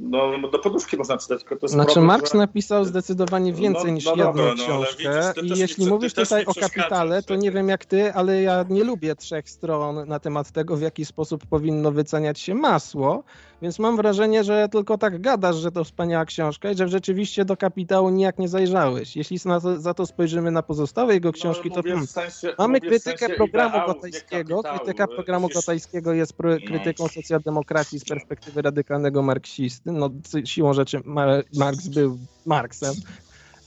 no, 0.00 0.48
do 0.52 0.58
poduszki 0.58 0.96
można 0.96 1.18
czytać. 1.18 1.40
Tylko 1.40 1.56
to 1.56 1.64
jest 1.64 1.74
znaczy 1.74 1.92
problem, 1.92 2.06
Marx 2.06 2.32
że... 2.32 2.38
napisał 2.38 2.84
zdecydowanie 2.84 3.52
No, 3.52 3.58
więcej 3.58 3.84
no 3.84 3.92
niż 3.92 4.04
jedną 4.04 4.32
no, 4.34 4.42
ale 4.42 4.54
książkę 4.54 5.32
widzisz, 5.42 5.56
i 5.56 5.60
jeśli 5.60 5.84
ty 5.84 5.90
mówisz 5.90 6.14
tutaj 6.14 6.44
o 6.44 6.54
kapitale, 6.54 7.22
to 7.22 7.36
nie 7.36 7.50
wiem 7.50 7.68
jak 7.68 7.84
ty, 7.84 8.14
ale 8.14 8.42
ja 8.42 8.64
nie 8.70 8.84
lubię 8.84 9.14
trzech 9.14 9.50
stron 9.50 10.08
na 10.08 10.18
temat 10.18 10.50
tego, 10.50 10.76
w 10.76 10.80
jaki 10.80 11.04
sposób 11.04 11.46
powinno 11.46 11.92
wyceniać 11.92 12.40
się 12.40 12.54
masło, 12.54 13.24
więc 13.62 13.78
mam 13.78 13.96
wrażenie, 13.96 14.44
że 14.44 14.68
tylko 14.68 14.98
tak 14.98 15.20
gadasz, 15.20 15.56
że 15.56 15.70
to 15.70 15.84
wspaniała 15.84 16.24
książka 16.24 16.70
i 16.70 16.76
że 16.76 16.88
rzeczywiście 16.88 17.44
do 17.44 17.56
kapitału 17.56 18.10
nijak 18.10 18.38
nie 18.38 18.48
zajrzałeś. 18.48 19.16
Jeśli 19.16 19.40
to, 19.40 19.80
za 19.80 19.94
to 19.94 20.06
spojrzymy 20.06 20.50
na 20.50 20.62
pozostałe 20.62 21.14
jego 21.14 21.32
książki, 21.32 21.68
no, 21.68 21.82
to 21.82 21.82
w 21.82 22.10
sensie, 22.10 22.54
Mamy 22.58 22.78
w 22.78 22.82
krytykę 22.82 23.18
sensie 23.18 23.34
programu 23.34 23.68
ideałów, 23.68 23.88
nie 23.88 23.94
Gotajskiego. 23.94 24.62
Krytyka 24.62 25.06
programu 25.06 25.48
Widzisz, 25.48 25.62
Gotajskiego 25.62 26.12
jest 26.12 26.32
pro, 26.32 26.56
krytyką 26.66 27.08
socjaldemokracji 27.08 27.98
z 28.00 28.04
perspektywy 28.04 28.62
radykalnego 28.62 29.22
marksisty. 29.22 29.92
No, 29.92 30.10
siłą 30.44 30.72
rzeczy 30.72 31.00
Ma- 31.04 31.42
Marx 31.54 31.88
był 31.88 32.18
Marksem. 32.46 32.94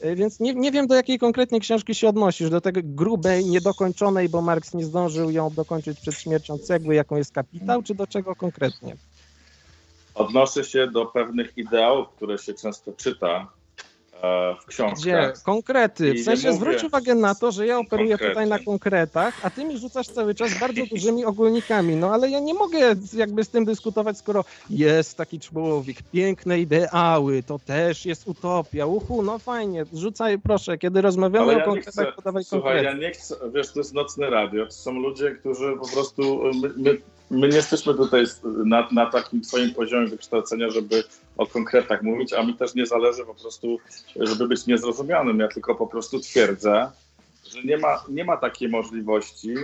Y, 0.05 0.15
Więc 0.15 0.39
nie, 0.39 0.53
nie 0.53 0.71
wiem, 0.71 0.87
do 0.87 0.95
jakiej 0.95 1.19
konkretnej 1.19 1.61
książki 1.61 1.95
się 1.95 2.09
odnosisz. 2.09 2.49
Do 2.49 2.61
tego 2.61 2.81
grubej, 2.83 3.45
niedokończonej, 3.45 4.29
bo 4.29 4.41
Marx 4.41 4.73
nie 4.73 4.85
zdążył 4.85 5.31
ją 5.31 5.49
dokończyć 5.49 5.99
przed 5.99 6.15
śmiercią 6.15 6.57
cegły, 6.57 6.95
jaką 6.95 7.15
jest 7.15 7.31
kapitał, 7.31 7.83
czy 7.83 7.95
do 7.95 8.07
czego 8.07 8.35
konkretnie? 8.35 8.97
Odnoszę 10.17 10.63
się 10.63 10.87
do 10.87 11.05
pewnych 11.05 11.57
ideałów, 11.57 12.07
które 12.15 12.37
się 12.37 12.53
często 12.53 12.91
czyta 12.97 13.47
e, 14.23 14.55
w 14.61 14.65
książkach. 14.65 14.99
Gdzie? 14.99 15.33
Konkrety. 15.45 16.09
I 16.09 16.21
W 16.21 16.23
sensie 16.25 16.47
mówię. 16.47 16.57
zwróć 16.59 16.83
uwagę 16.83 17.15
na 17.15 17.35
to, 17.35 17.51
że 17.51 17.67
ja 17.67 17.79
operuję 17.79 18.09
Konkrety. 18.09 18.31
tutaj 18.31 18.47
na 18.49 18.59
konkretach, 18.59 19.33
a 19.45 19.49
ty 19.49 19.65
mi 19.65 19.77
rzucasz 19.77 20.07
cały 20.07 20.35
czas 20.35 20.59
bardzo 20.59 20.85
dużymi 20.85 21.25
ogólnikami. 21.25 21.95
No 21.95 22.13
ale 22.13 22.29
ja 22.29 22.39
nie 22.39 22.53
mogę 22.53 22.95
jakby 23.13 23.43
z 23.43 23.49
tym 23.49 23.65
dyskutować, 23.65 24.17
skoro 24.17 24.45
jest 24.69 25.17
taki 25.17 25.39
człowiek, 25.39 25.97
piękne 26.13 26.59
ideały, 26.59 27.43
to 27.43 27.59
też 27.59 28.05
jest 28.05 28.27
utopia. 28.27 28.85
Uhu, 28.85 29.23
no 29.23 29.39
fajnie, 29.39 29.85
rzucaj 29.93 30.39
proszę, 30.39 30.77
kiedy 30.77 31.01
rozmawiamy 31.01 31.45
Ale 31.45 31.55
o 31.55 31.59
ja 31.59 31.65
konkretach, 31.65 31.93
chcę, 31.93 32.13
podawaj 32.15 32.43
słuchaj, 32.43 32.73
konkrety. 32.75 32.85
ja 32.97 33.07
nie 33.07 33.11
chcę, 33.13 33.35
wiesz, 33.53 33.71
to 33.73 33.79
jest 33.79 33.93
nocne 33.93 34.29
radio, 34.29 34.65
to 34.65 34.71
są 34.71 34.91
ludzie, 34.93 35.31
którzy 35.31 35.75
po 35.81 35.87
prostu, 35.87 36.41
my, 36.61 36.71
my, 36.77 36.97
my 37.29 37.47
nie 37.47 37.55
jesteśmy 37.55 37.93
tutaj 37.93 38.25
na, 38.43 38.87
na 38.91 39.05
takim 39.05 39.41
twoim 39.41 39.73
poziomie 39.73 40.07
wykształcenia, 40.07 40.69
żeby 40.69 41.03
o 41.37 41.47
konkretach 41.47 42.01
mówić, 42.01 42.33
a 42.33 42.43
mi 42.43 42.53
też 42.53 42.75
nie 42.75 42.85
zależy 42.85 43.25
po 43.25 43.35
prostu, 43.35 43.79
żeby 44.15 44.47
być 44.47 44.65
niezrozumianym, 44.65 45.39
ja 45.39 45.47
tylko 45.47 45.75
po 45.75 45.87
prostu 45.87 46.19
twierdzę, 46.19 46.91
że 47.49 47.63
nie 47.63 47.77
ma, 47.77 48.03
nie 48.09 48.25
ma 48.25 48.37
takiej 48.37 48.69
możliwości. 48.69 49.55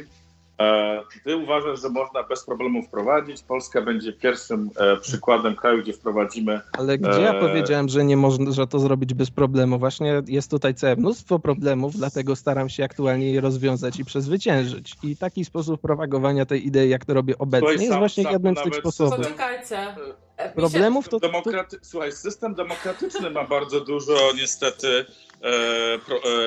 E, 0.63 1.03
Ty 1.23 1.37
uważasz, 1.37 1.81
że 1.81 1.89
można 1.89 2.23
bez 2.23 2.45
problemu 2.45 2.83
wprowadzić. 2.83 3.43
Polska 3.43 3.81
będzie 3.81 4.13
pierwszym 4.13 4.69
e, 4.75 4.97
przykładem 4.97 5.55
kraju, 5.55 5.81
gdzie 5.81 5.93
wprowadzimy 5.93 6.61
Ale 6.77 6.97
gdzie 6.97 7.21
ja 7.21 7.33
Eee. 7.33 7.39
powiedziałem, 7.39 7.89
że 7.89 8.05
nie 8.05 8.17
można, 8.17 8.51
że 8.51 8.67
to 8.67 8.79
zrobić 8.79 9.13
bez 9.13 9.31
problemu? 9.31 9.79
Właśnie 9.79 10.21
jest 10.27 10.51
tutaj 10.51 10.75
całe 10.75 10.95
mnóstwo 10.95 11.39
problemów, 11.39 11.95
dlatego 11.95 12.35
staram 12.35 12.69
się 12.69 12.83
aktualnie 12.83 13.31
je 13.31 13.41
rozwiązać 13.41 13.99
i 13.99 14.05
przezwyciężyć. 14.05 14.95
I 15.03 15.17
taki 15.17 15.45
sposób 15.45 15.81
propagowania 15.81 16.45
tej 16.45 16.67
idei, 16.67 16.89
jak 16.89 17.05
to 17.05 17.13
robię 17.13 17.37
obecnie, 17.37 17.67
Słuchaj, 17.67 17.77
jest 17.77 17.89
sam- 17.91 17.99
właśnie 17.99 18.23
sam 18.23 18.33
jednym 18.33 18.55
z 18.55 18.63
tych 18.63 18.75
sposobów. 18.75 19.17
Poczekajcie. 19.17 19.95
E, 20.37 20.53
Problemów 20.55 21.09
to, 21.09 21.19
Demokraty... 21.19 21.79
Słuchaj, 21.81 22.11
system 22.11 22.55
demokratyczny 22.55 23.29
ma 23.29 23.43
bardzo 23.43 23.79
dużo, 23.81 24.13
niestety, 24.35 24.87
e, 24.87 24.99
e, 24.99 25.05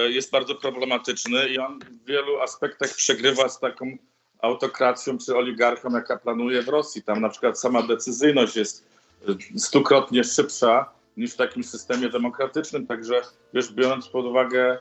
jest 0.08 0.30
bardzo 0.30 0.54
problematyczny 0.54 1.48
i 1.48 1.58
on 1.58 1.78
w 1.78 2.06
wielu 2.06 2.40
aspektach 2.40 2.94
przegrywa 2.94 3.48
z 3.48 3.60
taką 3.60 3.96
autokracją 4.42 5.18
czy 5.18 5.36
oligarchą, 5.36 5.94
jaka 5.94 6.16
planuje 6.16 6.62
w 6.62 6.68
Rosji. 6.68 7.02
Tam 7.02 7.20
na 7.20 7.28
przykład 7.28 7.60
sama 7.60 7.82
decyzyjność 7.82 8.56
jest 8.56 8.88
e, 9.28 9.58
stukrotnie 9.58 10.24
szybsza 10.24 10.90
niż 11.16 11.32
w 11.32 11.36
takim 11.36 11.64
systemie 11.64 12.08
demokratycznym, 12.08 12.86
także 12.86 13.22
wiesz, 13.54 13.72
biorąc 13.72 14.08
pod 14.08 14.26
uwagę 14.26 14.78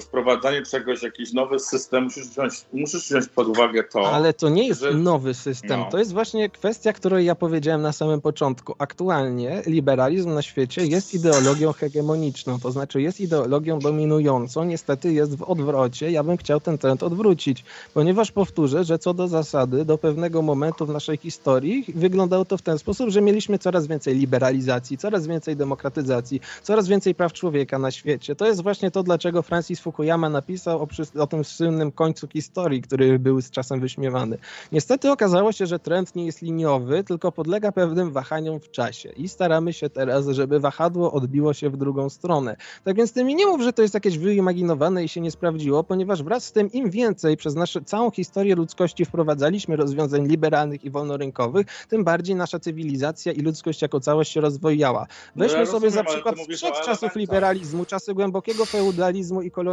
wprowadzanie 0.00 0.62
czegoś, 0.62 1.02
jakiś 1.02 1.32
nowy 1.32 1.58
system, 1.58 2.04
musisz 2.04 2.28
wziąć, 2.28 2.64
musisz 2.72 3.04
wziąć 3.08 3.28
pod 3.28 3.48
uwagę 3.48 3.84
to, 3.84 4.10
Ale 4.12 4.32
to 4.32 4.48
nie 4.48 4.68
jest 4.68 4.80
że- 4.80 4.94
nowy 4.94 5.34
system. 5.34 5.80
No. 5.80 5.88
To 5.90 5.98
jest 5.98 6.12
właśnie 6.12 6.48
kwestia, 6.50 6.92
której 6.92 7.26
ja 7.26 7.34
powiedziałem 7.34 7.82
na 7.82 7.92
samym 7.92 8.20
początku. 8.20 8.74
Aktualnie 8.78 9.62
liberalizm 9.66 10.34
na 10.34 10.42
świecie 10.42 10.86
jest 10.86 11.14
ideologią 11.14 11.72
hegemoniczną, 11.72 12.60
to 12.60 12.70
znaczy 12.72 13.02
jest 13.02 13.20
ideologią 13.20 13.78
dominującą. 13.78 14.64
Niestety 14.64 15.12
jest 15.12 15.36
w 15.36 15.42
odwrocie. 15.42 16.10
Ja 16.10 16.22
bym 16.24 16.36
chciał 16.36 16.60
ten 16.60 16.78
trend 16.78 17.02
odwrócić, 17.02 17.64
ponieważ 17.94 18.32
powtórzę, 18.32 18.84
że 18.84 18.98
co 18.98 19.14
do 19.14 19.28
zasady, 19.28 19.84
do 19.84 19.98
pewnego 19.98 20.42
momentu 20.42 20.86
w 20.86 20.90
naszej 20.90 21.16
historii 21.16 21.84
wyglądało 21.94 22.44
to 22.44 22.56
w 22.56 22.62
ten 22.62 22.78
sposób, 22.78 23.10
że 23.10 23.20
mieliśmy 23.20 23.58
coraz 23.58 23.86
więcej 23.86 24.14
liberalizacji, 24.16 24.98
coraz 24.98 25.26
więcej 25.26 25.56
demokratyzacji, 25.56 26.40
coraz 26.62 26.88
więcej 26.88 27.14
praw 27.14 27.32
człowieka 27.32 27.78
na 27.78 27.90
świecie. 27.90 28.36
To 28.36 28.46
jest 28.46 28.62
właśnie 28.62 28.90
to, 28.90 29.02
dlaczego 29.02 29.42
Francis 29.42 29.77
Fukuyama 29.78 30.28
napisał 30.28 30.82
o, 30.82 30.86
przy- 30.86 31.20
o 31.20 31.26
tym 31.26 31.44
słynnym 31.44 31.92
końcu 31.92 32.28
historii, 32.28 32.82
który 32.82 33.18
był 33.18 33.40
z 33.40 33.50
czasem 33.50 33.80
wyśmiewany. 33.80 34.38
Niestety 34.72 35.10
okazało 35.12 35.52
się, 35.52 35.66
że 35.66 35.78
trend 35.78 36.14
nie 36.16 36.26
jest 36.26 36.42
liniowy, 36.42 37.04
tylko 37.04 37.32
podlega 37.32 37.72
pewnym 37.72 38.12
wahaniom 38.12 38.60
w 38.60 38.70
czasie 38.70 39.08
i 39.08 39.28
staramy 39.28 39.72
się 39.72 39.90
teraz, 39.90 40.26
żeby 40.28 40.60
wahadło 40.60 41.12
odbiło 41.12 41.54
się 41.54 41.70
w 41.70 41.76
drugą 41.76 42.08
stronę. 42.10 42.56
Tak 42.84 42.96
więc 42.96 43.12
ty 43.12 43.24
mi 43.24 43.34
nie 43.34 43.46
mów, 43.46 43.62
że 43.62 43.72
to 43.72 43.82
jest 43.82 43.94
jakieś 43.94 44.18
wyimaginowane 44.18 45.04
i 45.04 45.08
się 45.08 45.20
nie 45.20 45.30
sprawdziło, 45.30 45.84
ponieważ 45.84 46.22
wraz 46.22 46.44
z 46.44 46.52
tym 46.52 46.72
im 46.72 46.90
więcej 46.90 47.36
przez 47.36 47.54
naszą 47.54 47.80
całą 47.84 48.10
historię 48.10 48.54
ludzkości 48.56 49.04
wprowadzaliśmy 49.04 49.76
rozwiązań 49.76 50.26
liberalnych 50.28 50.84
i 50.84 50.90
wolnorynkowych, 50.90 51.66
tym 51.88 52.04
bardziej 52.04 52.36
nasza 52.36 52.58
cywilizacja 52.58 53.32
i 53.32 53.40
ludzkość 53.40 53.82
jako 53.82 54.00
całość 54.00 54.32
się 54.32 54.40
rozwijała. 54.40 55.06
No 55.36 55.44
Weźmy 55.44 55.58
ja 55.58 55.66
sobie 55.66 55.90
za 55.90 56.02
rozumiem, 56.02 56.24
ale 56.24 56.34
przykład 56.34 56.56
sprzed 56.56 56.86
czasów 56.86 57.16
liberalizmu, 57.16 57.84
czasy 57.84 58.14
głębokiego 58.14 58.64
feudalizmu 58.66 59.42
i 59.42 59.50
kolonializmu. 59.50 59.67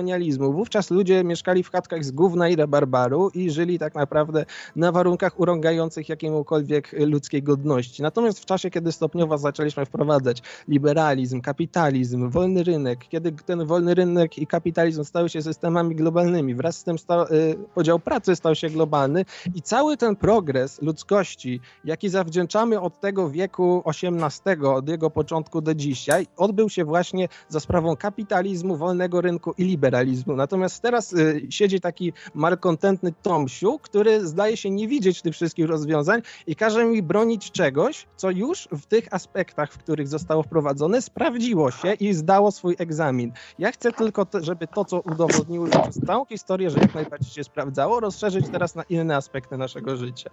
Wówczas 0.52 0.92
ludzie 0.92 1.24
mieszkali 1.24 1.64
w 1.64 1.72
chatkach 1.72 2.06
z 2.06 2.12
gówna 2.12 2.50
i 2.50 2.56
rabarbaru 2.56 3.30
i 3.34 3.52
żyli 3.52 3.80
tak 3.80 3.96
naprawdę 3.96 4.46
na 4.76 4.92
warunkach 4.92 5.40
urągających 5.40 6.10
jakiemukolwiek 6.10 6.96
ludzkiej 7.00 7.44
godności. 7.44 8.02
Natomiast 8.04 8.40
w 8.40 8.46
czasie, 8.46 8.70
kiedy 8.70 8.92
stopniowo 8.92 9.38
zaczęliśmy 9.38 9.86
wprowadzać 9.86 10.42
liberalizm, 10.68 11.42
kapitalizm, 11.42 12.30
wolny 12.30 12.64
rynek, 12.64 13.00
kiedy 13.10 13.32
ten 13.32 13.66
wolny 13.66 13.94
rynek 13.94 14.38
i 14.38 14.48
kapitalizm 14.48 15.04
stały 15.04 15.30
się 15.30 15.42
systemami 15.42 15.96
globalnymi, 15.96 16.56
wraz 16.56 16.78
z 16.78 16.84
tym 16.84 16.96
y, 16.96 17.56
podział 17.76 18.00
pracy 18.00 18.36
stał 18.36 18.56
się 18.56 18.70
globalny 18.70 19.26
i 19.56 19.62
cały 19.62 19.98
ten 19.98 20.16
progres 20.16 20.82
ludzkości, 20.82 21.60
jaki 21.86 22.10
zawdzięczamy 22.10 22.82
od 22.82 23.00
tego 23.00 23.30
wieku 23.30 23.84
XVIII, 23.86 24.66
od 24.66 24.90
jego 24.90 25.10
początku 25.10 25.62
do 25.62 25.74
dzisiaj, 25.74 26.28
odbył 26.38 26.70
się 26.70 26.86
właśnie 26.86 27.28
za 27.50 27.60
sprawą 27.60 27.96
kapitalizmu, 27.96 28.76
wolnego 28.76 29.22
rynku 29.22 29.54
i 29.58 29.64
liberalizmu. 29.64 29.85
Natomiast 30.28 30.82
teraz 30.82 31.14
y, 31.14 31.48
siedzi 31.49 31.82
taki 31.82 32.14
malkontentny 32.34 33.14
Tomsiu, 33.22 33.80
który 33.80 34.28
zdaje 34.28 34.57
się 34.57 34.70
nie 34.70 34.88
widzieć 34.88 35.22
tych 35.22 35.34
wszystkich 35.34 35.66
rozwiązań 35.66 36.22
i 36.48 36.56
każe 36.56 36.86
mi 36.86 37.03
bronić 37.03 37.52
czegoś, 37.52 38.07
co 38.16 38.32
już 38.32 38.68
w 38.72 38.86
tych 38.86 39.14
aspektach, 39.14 39.74
w 39.74 39.78
których 39.78 40.07
zostało 40.07 40.44
wprowadzone, 40.44 41.02
sprawdziło 41.02 41.72
się 41.72 41.94
i 41.94 42.14
zdało 42.14 42.52
swój 42.52 42.76
egzamin. 42.80 43.32
Ja 43.60 43.72
chcę 43.72 43.91
tylko, 43.91 44.28
żeby 44.41 44.68
to, 44.68 44.86
co 44.86 44.99
udowodniło 44.99 45.68
przez 45.68 45.99
całą 46.06 46.26
historię, 46.26 46.70
że 46.70 46.80
jak 46.80 46.95
najbardziej 46.95 47.32
się 47.32 47.44
sprawdzało, 47.44 47.99
rozszerzyć 47.99 48.45
teraz 48.52 48.76
na 48.76 48.84
inne 48.84 49.16
aspekty 49.16 49.57
naszego 49.57 49.95
życia. 49.95 50.30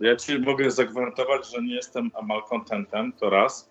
Ja 0.00 0.16
ci 0.16 0.38
mogę 0.38 0.70
zagwarantować, 0.70 1.50
że 1.50 1.62
nie 1.62 1.74
jestem 1.74 2.10
malkontentem, 2.22 3.12
to 3.12 3.30
raz. 3.30 3.70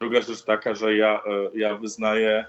Druga 0.00 0.20
rzecz 0.20 0.44
taka, 0.44 0.74
że 0.74 0.96
ja, 0.96 1.22
e, 1.26 1.58
ja 1.58 1.74
wyznaję 1.74 2.44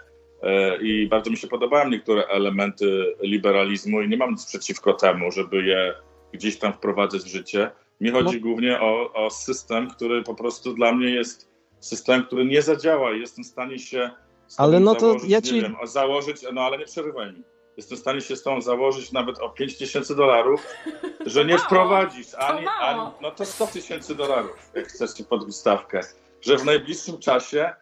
i 0.82 1.08
bardzo 1.08 1.30
mi 1.32 1.38
się 1.38 1.48
podobają 1.48 1.90
niektóre 1.90 2.24
elementy 2.28 3.16
liberalizmu 3.22 4.02
i 4.02 4.10
nie 4.10 4.18
mam 4.18 4.32
nic 4.32 4.46
przeciwko 4.46 4.94
temu, 4.94 5.32
żeby 5.32 5.64
je 5.64 5.94
gdzieś 6.34 6.58
tam 6.58 6.74
wprowadzać 6.74 7.22
w 7.22 7.28
życie. 7.28 7.72
Mi 8.02 8.12
chodzi 8.12 8.36
No. 8.36 8.42
głównie 8.42 8.82
o, 8.82 9.14
o 9.14 9.30
system, 9.30 9.90
który 9.90 10.24
po 10.24 10.36
prostu 10.36 10.74
dla 10.74 10.92
mnie 10.92 11.10
jest 11.10 11.50
system, 11.80 12.24
który 12.24 12.46
nie 12.46 12.62
zadziała 12.62 13.12
i 13.14 13.20
jestem 13.20 13.44
w 13.44 13.48
stanie 13.48 13.80
się 13.80 14.10
z 14.48 14.60
Ale 14.60 14.80
no 14.80 14.96
to 14.96 15.00
założyć, 15.00 15.30
ja 15.30 15.38
nie 15.38 15.44
ci- 15.44 15.62
wiem, 15.62 15.76
założyć, 15.84 16.38
no 16.54 16.62
ale 16.62 16.78
nie 16.78 16.86
przerywaj 16.86 17.34
mi. 17.34 17.44
jestem 17.78 17.98
w 17.98 18.02
stanie 18.02 18.22
się 18.22 18.36
z 18.36 18.44
tą 18.44 18.62
założyć 18.62 19.12
nawet 19.12 19.40
o 19.40 19.50
5 19.50 19.78
tysięcy 19.78 20.16
dolarów, 20.16 20.68
że 21.26 21.46
nie 21.46 21.54
mało. 21.54 21.66
wprowadzisz 21.66 22.32
To 22.32 22.40
ani, 22.40 22.68
ani, 22.82 23.02
no 23.22 23.32
to 23.32 23.46
100 23.46 23.68
tysięcy 23.68 24.16
dolarów, 24.16 24.72
jak 24.76 24.88
chcesz 24.88 25.12
ci 25.14 25.26
podbić 25.26 25.56
stawkę, 25.56 26.00
że 26.42 26.58
w 26.58 26.66
najbliższym 26.66 27.18
czasie 27.20 27.74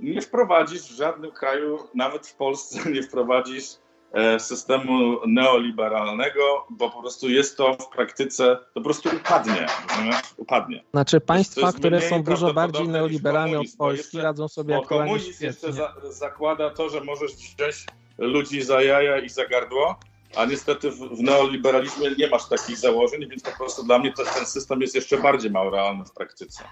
nie 0.00 0.22
wprowadzisz 0.22 0.82
w 0.82 0.96
żadnym 0.96 1.30
kraju, 1.30 1.78
nawet 1.94 2.26
w 2.26 2.34
Polsce 2.34 2.78
nie 2.94 3.02
wprowadzisz 3.02 3.64
e, 4.12 4.40
systemu 4.40 5.26
neoliberalnego, 5.26 6.66
bo 6.70 6.90
po 6.90 7.00
prostu 7.00 7.28
jest 7.28 7.56
to 7.56 7.74
w 7.74 7.88
praktyce, 7.88 8.44
to 8.46 8.64
po 8.74 8.80
prostu 8.80 9.08
upadnie, 9.16 9.66
upadnie. 10.36 10.84
Znaczy 10.90 11.20
państwa, 11.20 11.72
które 11.72 12.00
są 12.00 12.22
dużo 12.22 12.54
bardziej 12.54 12.88
neoliberalne 12.88 13.58
od 13.58 13.66
Polski, 13.78 14.18
radzą 14.18 14.48
sobie 14.48 14.76
aktualnie 14.76 15.12
komunizm 15.12 15.44
jeszcze 15.44 15.72
za, 15.72 15.94
zakłada 16.10 16.70
to, 16.70 16.88
że 16.88 17.00
możesz 17.00 17.32
wziąć 17.32 17.86
ludzi 18.18 18.62
za 18.62 18.82
jaja 18.82 19.18
i 19.18 19.28
za 19.28 19.46
gardło, 19.46 19.98
a 20.36 20.44
niestety 20.44 20.90
w, 20.90 20.98
w 20.98 21.22
neoliberalizmie 21.22 22.10
nie 22.18 22.28
masz 22.28 22.48
takich 22.48 22.76
założeń, 22.78 23.28
więc 23.28 23.42
po 23.42 23.56
prostu 23.56 23.82
dla 23.82 23.98
mnie 23.98 24.12
to, 24.12 24.24
ten 24.24 24.46
system 24.46 24.80
jest 24.80 24.94
jeszcze 24.94 25.18
bardziej 25.18 25.50
mało 25.50 25.70
realny 25.70 26.04
w 26.04 26.12
praktyce. 26.12 26.64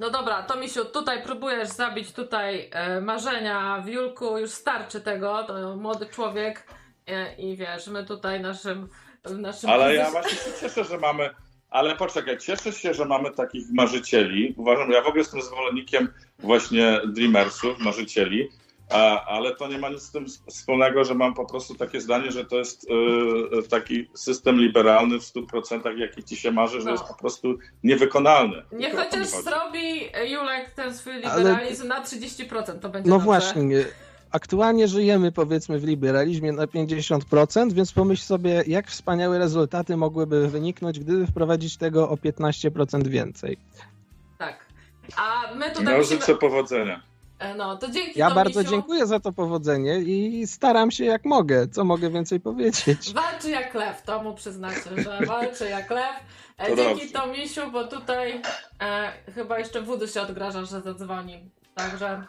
No 0.00 0.10
dobra, 0.10 0.42
to 0.42 0.56
Misiu, 0.56 0.84
tutaj 0.84 1.22
próbujesz 1.22 1.68
zabić 1.68 2.12
tutaj 2.12 2.70
e, 2.72 3.00
marzenia 3.00 3.82
w 3.84 3.88
Julku, 3.88 4.38
już 4.38 4.50
starczy 4.50 5.00
tego, 5.00 5.44
to 5.44 5.76
młody 5.76 6.06
człowiek 6.06 6.66
e, 7.06 7.34
i 7.34 7.56
wiesz, 7.56 7.86
my 7.86 8.04
tutaj 8.04 8.40
naszym, 8.40 8.88
naszym 9.30 9.70
Ale 9.70 9.94
ja 9.94 10.10
właśnie 10.10 10.36
się 10.36 10.60
cieszę, 10.60 10.84
że 10.84 10.98
mamy. 10.98 11.30
Ale 11.70 11.96
poczekaj, 11.96 12.38
cieszę 12.38 12.72
się, 12.72 12.94
że 12.94 13.04
mamy 13.04 13.30
takich 13.30 13.64
marzycieli. 13.72 14.54
Uważam, 14.56 14.90
ja 14.90 15.02
w 15.02 15.06
ogóle 15.06 15.20
jestem 15.20 15.42
zwolennikiem 15.42 16.08
właśnie 16.38 17.00
dreamersów, 17.06 17.78
marzycieli, 17.78 18.48
a, 18.90 19.24
ale 19.24 19.54
to 19.56 19.68
nie 19.68 19.78
ma 19.78 19.88
nic 19.88 20.02
z 20.02 20.10
tym 20.10 20.26
wspólnego, 20.50 21.04
że 21.04 21.14
mam 21.14 21.34
po 21.34 21.44
prostu 21.46 21.74
takie 21.74 22.00
zdanie, 22.00 22.32
że 22.32 22.44
to 22.44 22.56
jest 22.58 22.86
y, 23.64 23.68
taki 23.68 24.08
system 24.14 24.56
liberalny 24.60 25.18
w 25.20 25.22
100%, 25.22 25.96
jaki 25.98 26.24
ci 26.24 26.36
się 26.36 26.50
marzy, 26.52 26.78
że 26.80 26.84
No. 26.84 26.90
jest 26.92 27.04
po 27.04 27.14
prostu 27.14 27.58
niewykonalny. 27.84 28.62
Tylko 28.70 28.76
mi 28.86 28.92
chociaż 28.96 29.26
zrobi 29.28 30.00
Julek 30.32 30.70
ten 30.76 30.94
swój 30.94 31.12
Ale- 31.24 31.38
liberalizm 31.50 31.88
na 31.88 32.02
30%, 32.02 32.78
to 32.80 32.88
będzie 32.88 33.10
No 33.10 33.16
dobrze. 33.16 33.24
właśnie. 33.24 33.84
Aktualnie 34.30 34.88
żyjemy 34.88 35.32
powiedzmy 35.32 35.78
w 35.78 35.84
liberalizmie 35.84 36.52
na 36.52 36.66
50%, 36.66 37.72
więc 37.72 37.92
pomyśl 37.92 38.22
sobie, 38.22 38.64
jak 38.66 38.86
wspaniałe 38.88 39.38
rezultaty 39.38 39.96
mogłyby 39.96 40.48
wyniknąć, 40.48 41.00
gdyby 41.00 41.26
wprowadzić 41.26 41.76
tego 41.76 42.08
o 42.10 42.16
15% 42.16 43.06
więcej. 43.08 43.56
Tak. 44.38 44.66
A 45.16 45.54
my 45.54 45.70
tutaj 45.70 45.84
No, 45.84 45.96
musimy... 45.98 46.20
życzę 46.20 46.34
powodzenia. 46.34 47.02
E, 47.38 47.54
No, 47.54 47.76
to 47.76 47.90
dzięki 47.90 48.18
Ja 48.18 48.30
bardzo 48.30 48.60
Misiu. 48.60 48.70
dziękuję 48.72 49.06
za 49.06 49.20
to 49.20 49.32
powodzenie 49.32 49.98
i 49.98 50.46
staram 50.46 50.90
się 50.90 51.04
jak 51.04 51.24
mogę. 51.24 51.68
Co 51.68 51.84
mogę 51.84 52.10
więcej 52.10 52.40
powiedzieć? 52.40 53.12
Walczy 53.14 53.50
jak 53.50 53.74
lew, 53.74 54.02
to 54.02 54.22
mu 54.22 54.34
przyznacie, 54.34 54.90
że 54.96 55.18
walczy 55.26 55.68
jak 55.68 55.90
lew. 55.90 56.14
E, 56.58 56.70
To 56.70 56.76
Dzięki 56.76 57.12
dobrze. 57.12 57.12
to 57.12 57.26
Misiu, 57.26 57.70
bo 57.72 57.84
tutaj 57.84 58.42
e, 58.82 59.12
chyba 59.34 59.58
jeszcze 59.58 59.82
Wudy 59.82 60.08
się 60.08 60.20
odgraża, 60.20 60.64
że 60.64 60.80
zadzwoni. 60.80 61.50
Także 61.74 62.22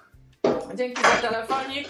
dzięki 0.76 1.02
za 1.02 1.30
telefonik. 1.30 1.88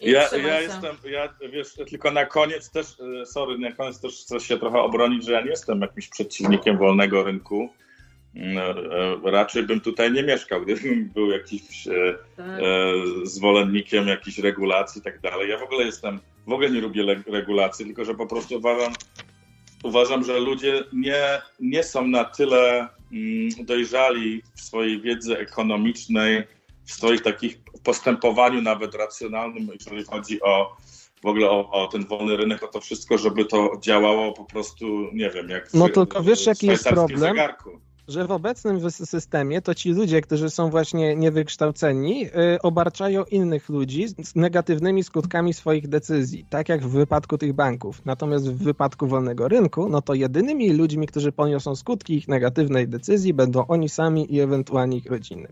I 0.00 0.10
Ja, 0.10 0.28
ja 0.36 0.60
jestem, 0.60 0.96
ja 1.04 1.28
wiesz, 1.52 1.74
tylko 1.90 2.10
na 2.10 2.26
koniec 2.26 2.70
też, 2.70 2.86
e, 3.22 3.26
sorry, 3.26 3.58
na 3.58 3.72
koniec 3.72 4.00
też 4.00 4.20
chcę 4.20 4.40
się 4.40 4.58
trochę 4.58 4.78
obronić, 4.80 5.24
że 5.26 5.32
ja 5.32 5.40
nie 5.40 5.50
jestem 5.50 5.80
jakimś 5.80 6.08
przeciwnikiem 6.08 6.78
wolnego 6.78 7.22
rynku. 7.24 7.68
Mm, 8.36 8.58
e, 9.26 9.30
Raczej 9.30 9.62
bym 9.62 9.80
tutaj 9.80 10.12
nie 10.12 10.22
mieszkał, 10.22 10.62
gdybym 10.62 11.10
był 11.14 11.30
jakiś 11.30 11.86
e, 11.86 11.92
Tak. 12.36 12.46
e, 12.46 12.62
zwolennikiem 13.22 14.08
jakichś 14.08 14.38
regulacji 14.38 14.98
i 14.98 15.02
tak 15.02 15.20
dalej. 15.20 15.50
Ja 15.50 15.58
w 15.58 15.62
ogóle 15.62 15.84
jestem, 15.84 16.20
w 16.46 16.52
ogóle 16.52 16.70
nie 16.70 16.80
lubię 16.80 17.22
regulacji, 17.26 17.84
tylko 17.84 18.04
że 18.04 18.14
po 18.14 18.26
prostu 18.26 18.56
uważam, 18.56 18.92
uważam, 19.82 20.24
że 20.24 20.40
ludzie 20.40 20.84
nie, 20.92 21.42
nie 21.60 21.84
są 21.84 22.06
na 22.06 22.24
tyle 22.24 22.88
mm, 23.12 23.48
dojrzali 23.64 24.42
w 24.56 24.60
swojej 24.60 25.00
wiedzy 25.00 25.38
ekonomicznej, 25.38 26.42
w 26.84 26.92
swoich 26.92 27.22
takich 27.22 27.58
postępowaniu 27.84 28.62
nawet 28.62 28.94
racjonalnym, 28.94 29.68
jeżeli 29.74 30.04
chodzi 30.04 30.42
o 30.42 30.76
w 31.22 31.26
ogóle 31.26 31.50
o, 31.50 31.70
o 31.70 31.88
ten 31.88 32.06
wolny 32.06 32.36
rynek, 32.36 32.62
o 32.62 32.68
to 32.68 32.80
wszystko, 32.80 33.18
żeby 33.18 33.44
to 33.44 33.78
działało 33.80 34.32
po 34.32 34.44
prostu, 34.44 35.08
nie 35.12 35.30
wiem, 35.30 35.48
jak 35.48 35.70
w 35.70 35.74
No 35.74 35.88
tylko 35.88 36.22
wiesz, 36.22 36.46
jaki 36.46 36.66
jest 36.66 36.88
problem? 36.88 37.20
Zegarku. 37.20 37.80
Że 38.08 38.26
w 38.26 38.30
obecnym 38.30 38.90
systemie 38.90 39.62
to 39.62 39.74
ci 39.74 39.92
ludzie, 39.92 40.20
którzy 40.20 40.50
są 40.50 40.70
właśnie 40.70 41.16
niewykształceni, 41.16 42.26
y, 42.26 42.62
obarczają 42.62 43.24
innych 43.24 43.68
ludzi 43.68 44.06
z 44.22 44.34
negatywnymi 44.34 45.04
skutkami 45.04 45.54
swoich 45.54 45.88
decyzji, 45.88 46.46
tak 46.50 46.68
jak 46.68 46.82
w 46.82 46.90
wypadku 46.90 47.38
tych 47.38 47.52
banków. 47.52 48.04
Natomiast 48.04 48.52
w 48.52 48.62
wypadku 48.62 49.06
wolnego 49.06 49.48
rynku, 49.48 49.88
no 49.88 50.02
to 50.02 50.14
jedynymi 50.14 50.72
ludźmi, 50.72 51.06
którzy 51.06 51.32
poniosą 51.32 51.76
skutki 51.76 52.14
ich 52.14 52.28
negatywnej 52.28 52.88
decyzji, 52.88 53.34
będą 53.34 53.66
oni 53.66 53.88
sami 53.88 54.34
i 54.34 54.40
ewentualnie 54.40 54.96
ich 54.96 55.06
rodziny. 55.06 55.48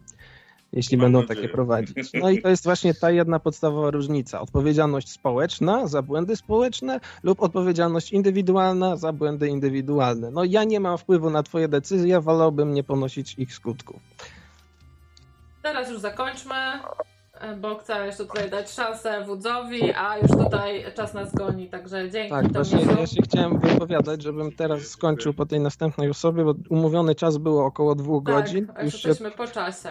Jeśli 0.73 0.97
Mam 0.97 1.05
będą 1.05 1.21
nadzieję. 1.21 1.37
takie 1.41 1.49
prowadzić. 1.49 2.13
No 2.15 2.31
i 2.31 2.43
to 2.43 2.49
jest 2.49 2.65
właśnie 2.65 2.95
ta 2.95 3.11
jedna 3.11 3.39
podstawowa 3.41 3.91
różnica. 3.91 4.41
Odpowiedzialność 4.41 5.11
społeczna 5.13 5.87
za 5.87 6.03
błędy 6.03 6.37
społeczne 6.37 7.01
lub 7.23 7.43
odpowiedzialność 7.43 8.13
indywidualna 8.13 8.97
za 8.97 9.13
błędy 9.13 9.49
indywidualne. 9.49 10.31
No 10.31 10.45
ja 10.45 10.65
nie 10.65 10.81
mam 10.81 10.99
wpływu 10.99 11.31
na 11.31 11.43
twoje 11.43 11.69
decyzje, 11.69 12.21
wolałbym 12.21 12.75
nie 12.75 12.85
ponosić 12.85 13.35
ich 13.39 13.55
skutków. 13.55 14.01
Teraz 15.63 15.91
już 15.91 16.01
zakończmy, 16.01 16.55
bo 17.61 17.79
chcę 17.79 18.07
jeszcze 18.07 18.25
tutaj 18.27 18.51
dać 18.51 18.71
szansę 18.71 19.25
Wudzowi, 19.25 19.93
a 19.93 20.19
już 20.19 20.31
tutaj 20.31 20.85
czas 20.97 21.15
nas 21.15 21.35
goni, 21.35 21.69
także 21.69 22.11
dzięki 22.11 22.31
Tak, 22.31 22.53
właśnie 22.53 22.81
ja 23.01 23.07
się 23.07 23.23
chciałem 23.23 23.59
wypowiadać, 23.59 24.23
żebym 24.23 24.53
teraz 24.53 24.83
skończył 24.83 25.35
po 25.35 25.47
tej 25.47 25.61
następnej 25.61 26.11
osobie, 26.11 26.45
bo 26.45 26.55
umówiony 26.69 27.15
czas 27.15 27.37
było 27.39 27.65
około 27.65 27.95
dwóch 27.95 28.23
godzin. 28.23 28.67
Tak, 28.67 28.85
Już 28.85 28.93
już 28.93 29.03
się... 29.03 29.09
jesteśmy 29.09 29.31
po 29.31 29.47
czasie. 29.47 29.89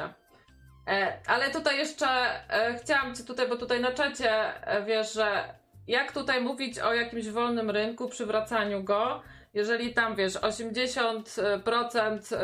E, 0.89 1.13
ale 1.27 1.51
tutaj 1.51 1.77
jeszcze 1.77 2.07
e, 2.49 2.79
chciałam 2.81 3.15
Ci 3.15 3.25
tutaj, 3.25 3.47
bo 3.47 3.55
tutaj 3.55 3.81
na 3.81 3.91
czacie 3.91 4.31
e, 4.67 4.85
wiesz, 4.85 5.13
że 5.13 5.53
jak 5.87 6.11
tutaj 6.11 6.41
mówić 6.41 6.79
o 6.79 6.93
jakimś 6.93 7.27
wolnym 7.27 7.69
rynku, 7.69 8.09
przywracaniu 8.09 8.83
go, 8.83 9.21
jeżeli 9.53 9.93
tam 9.93 10.15
wiesz, 10.15 10.33
80% 10.33 12.35
e, 12.35 12.39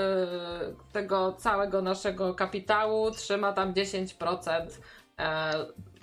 tego 0.92 1.34
całego 1.34 1.82
naszego 1.82 2.36
kapitału 2.36 3.12
trzyma 3.12 3.54
tam 3.54 3.74
10% 3.74 4.68
e, 5.20 5.52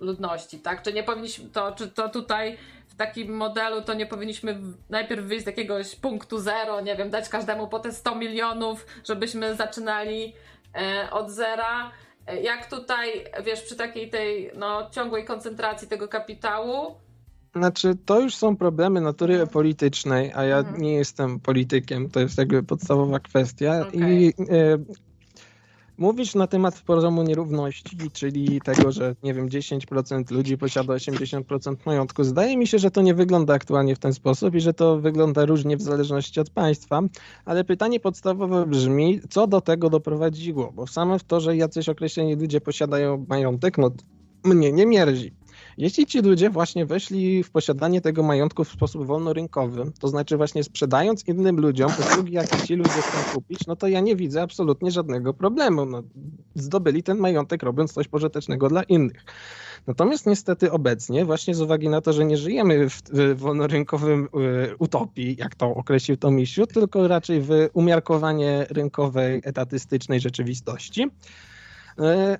ludności, 0.00 0.58
tak? 0.58 0.82
Czy 0.82 0.92
nie 0.92 1.02
powinniśmy 1.02 1.50
to, 1.50 1.72
czy 1.72 1.88
to 1.88 2.08
tutaj 2.08 2.58
w 2.88 2.96
takim 2.96 3.36
modelu 3.36 3.82
to 3.82 3.94
nie 3.94 4.06
powinniśmy 4.06 4.60
najpierw 4.90 5.24
wyjść 5.24 5.44
z 5.44 5.46
jakiegoś 5.46 5.96
punktu 5.96 6.38
zero, 6.38 6.80
nie 6.80 6.96
wiem, 6.96 7.10
dać 7.10 7.28
każdemu 7.28 7.68
po 7.68 7.78
te 7.78 7.92
100 7.92 8.14
milionów, 8.14 8.86
żebyśmy 9.04 9.54
zaczynali 9.54 10.34
od 11.10 11.30
zera. 11.30 11.92
E, 12.26 12.42
Jak 12.42 12.70
tutaj, 12.70 13.08
wiesz, 13.44 13.62
przy 13.62 13.76
takiej 13.76 14.10
tej 14.10 14.50
no, 14.56 14.90
ciągłej 14.90 15.24
koncentracji 15.24 15.88
tego 15.88 16.08
kapitału, 16.08 16.94
Znaczy, 17.56 17.94
to 18.06 18.20
już 18.20 18.34
są 18.34 18.56
problemy 18.56 19.00
natury 19.00 19.32
Mhm. 19.34 19.48
politycznej, 19.50 20.32
a 20.34 20.44
ja 20.44 20.58
Mhm. 20.58 20.82
nie 20.82 20.94
jestem 20.94 21.40
politykiem, 21.40 22.10
to 22.10 22.20
jest 22.20 22.38
jakby 22.38 22.62
podstawowa 22.62 23.20
kwestia. 23.20 23.86
Okej. 23.88 24.00
I 24.26 24.34
mówisz 25.98 26.34
na 26.34 26.46
temat 26.46 26.82
poziomu 26.82 27.22
nierówności, 27.22 27.96
czyli 28.12 28.60
tego, 28.60 28.92
że 28.92 29.16
nie 29.22 29.34
wiem, 29.34 29.48
10% 29.48 30.30
ludzi 30.30 30.58
posiada 30.58 30.94
80% 30.94 31.76
majątku. 31.86 32.24
Zdaje 32.24 32.56
mi 32.56 32.66
się, 32.66 32.78
że 32.78 32.90
to 32.90 33.02
nie 33.02 33.14
wygląda 33.14 33.54
aktualnie 33.54 33.96
w 33.96 33.98
ten 33.98 34.14
sposób 34.14 34.54
i 34.54 34.60
że 34.60 34.74
to 34.74 35.00
wygląda 35.00 35.44
różnie 35.44 35.76
w 35.76 35.82
zależności 35.82 36.40
od 36.40 36.50
państwa, 36.50 37.00
ale 37.44 37.64
pytanie 37.64 38.00
podstawowe 38.00 38.66
brzmi, 38.66 39.20
co 39.30 39.46
do 39.46 39.60
tego 39.60 39.90
doprowadziło? 39.90 40.72
Bo 40.72 40.86
same 40.86 41.18
w 41.18 41.24
to, 41.24 41.40
że 41.40 41.56
jacyś 41.56 41.88
określeni 41.88 42.34
ludzie 42.36 42.60
posiadają 42.60 43.26
majątek, 43.28 43.78
no 43.78 43.90
mnie 44.44 44.72
nie 44.72 44.86
mierzi. 44.86 45.41
Jeśli 45.78 46.06
ci 46.06 46.20
ludzie 46.20 46.50
właśnie 46.50 46.86
weszli 46.86 47.42
w 47.42 47.50
posiadanie 47.50 48.00
tego 48.00 48.22
majątku 48.22 48.64
w 48.64 48.68
sposób 48.68 49.06
wolnorynkowy, 49.06 49.92
to 50.00 50.08
znaczy 50.08 50.36
właśnie 50.36 50.64
sprzedając 50.64 51.28
innym 51.28 51.60
ludziom 51.60 51.90
usługi, 52.00 52.32
jakie 52.32 52.56
ci 52.66 52.74
ludzie 52.74 52.90
chcą 52.90 53.34
kupić, 53.34 53.66
no 53.66 53.76
to 53.76 53.88
ja 53.88 54.00
nie 54.00 54.16
widzę 54.16 54.42
absolutnie 54.42 54.90
żadnego 54.90 55.34
problemu. 55.34 55.86
No, 55.86 56.02
zdobyli 56.54 57.02
ten 57.02 57.18
majątek 57.18 57.62
robiąc 57.62 57.92
coś 57.92 58.08
pożytecznego 58.08 58.68
dla 58.68 58.82
innych. 58.82 59.24
Natomiast 59.86 60.26
niestety 60.26 60.72
obecnie, 60.72 61.24
właśnie 61.24 61.54
z 61.54 61.60
uwagi 61.60 61.88
na 61.88 62.00
to, 62.00 62.12
że 62.12 62.24
nie 62.24 62.36
żyjemy 62.36 62.90
w, 62.90 63.02
w 63.02 63.38
wolnorynkowym 63.38 64.24
y, 64.24 64.76
utopii, 64.78 65.36
jak 65.38 65.54
to 65.54 65.66
określił 65.74 66.16
Tomisiu, 66.16 66.66
tylko 66.66 67.08
raczej 67.08 67.40
w 67.40 67.50
umiarkowanie 67.72 68.66
rynkowej, 68.70 69.40
etatystycznej 69.44 70.20
rzeczywistości, 70.20 71.10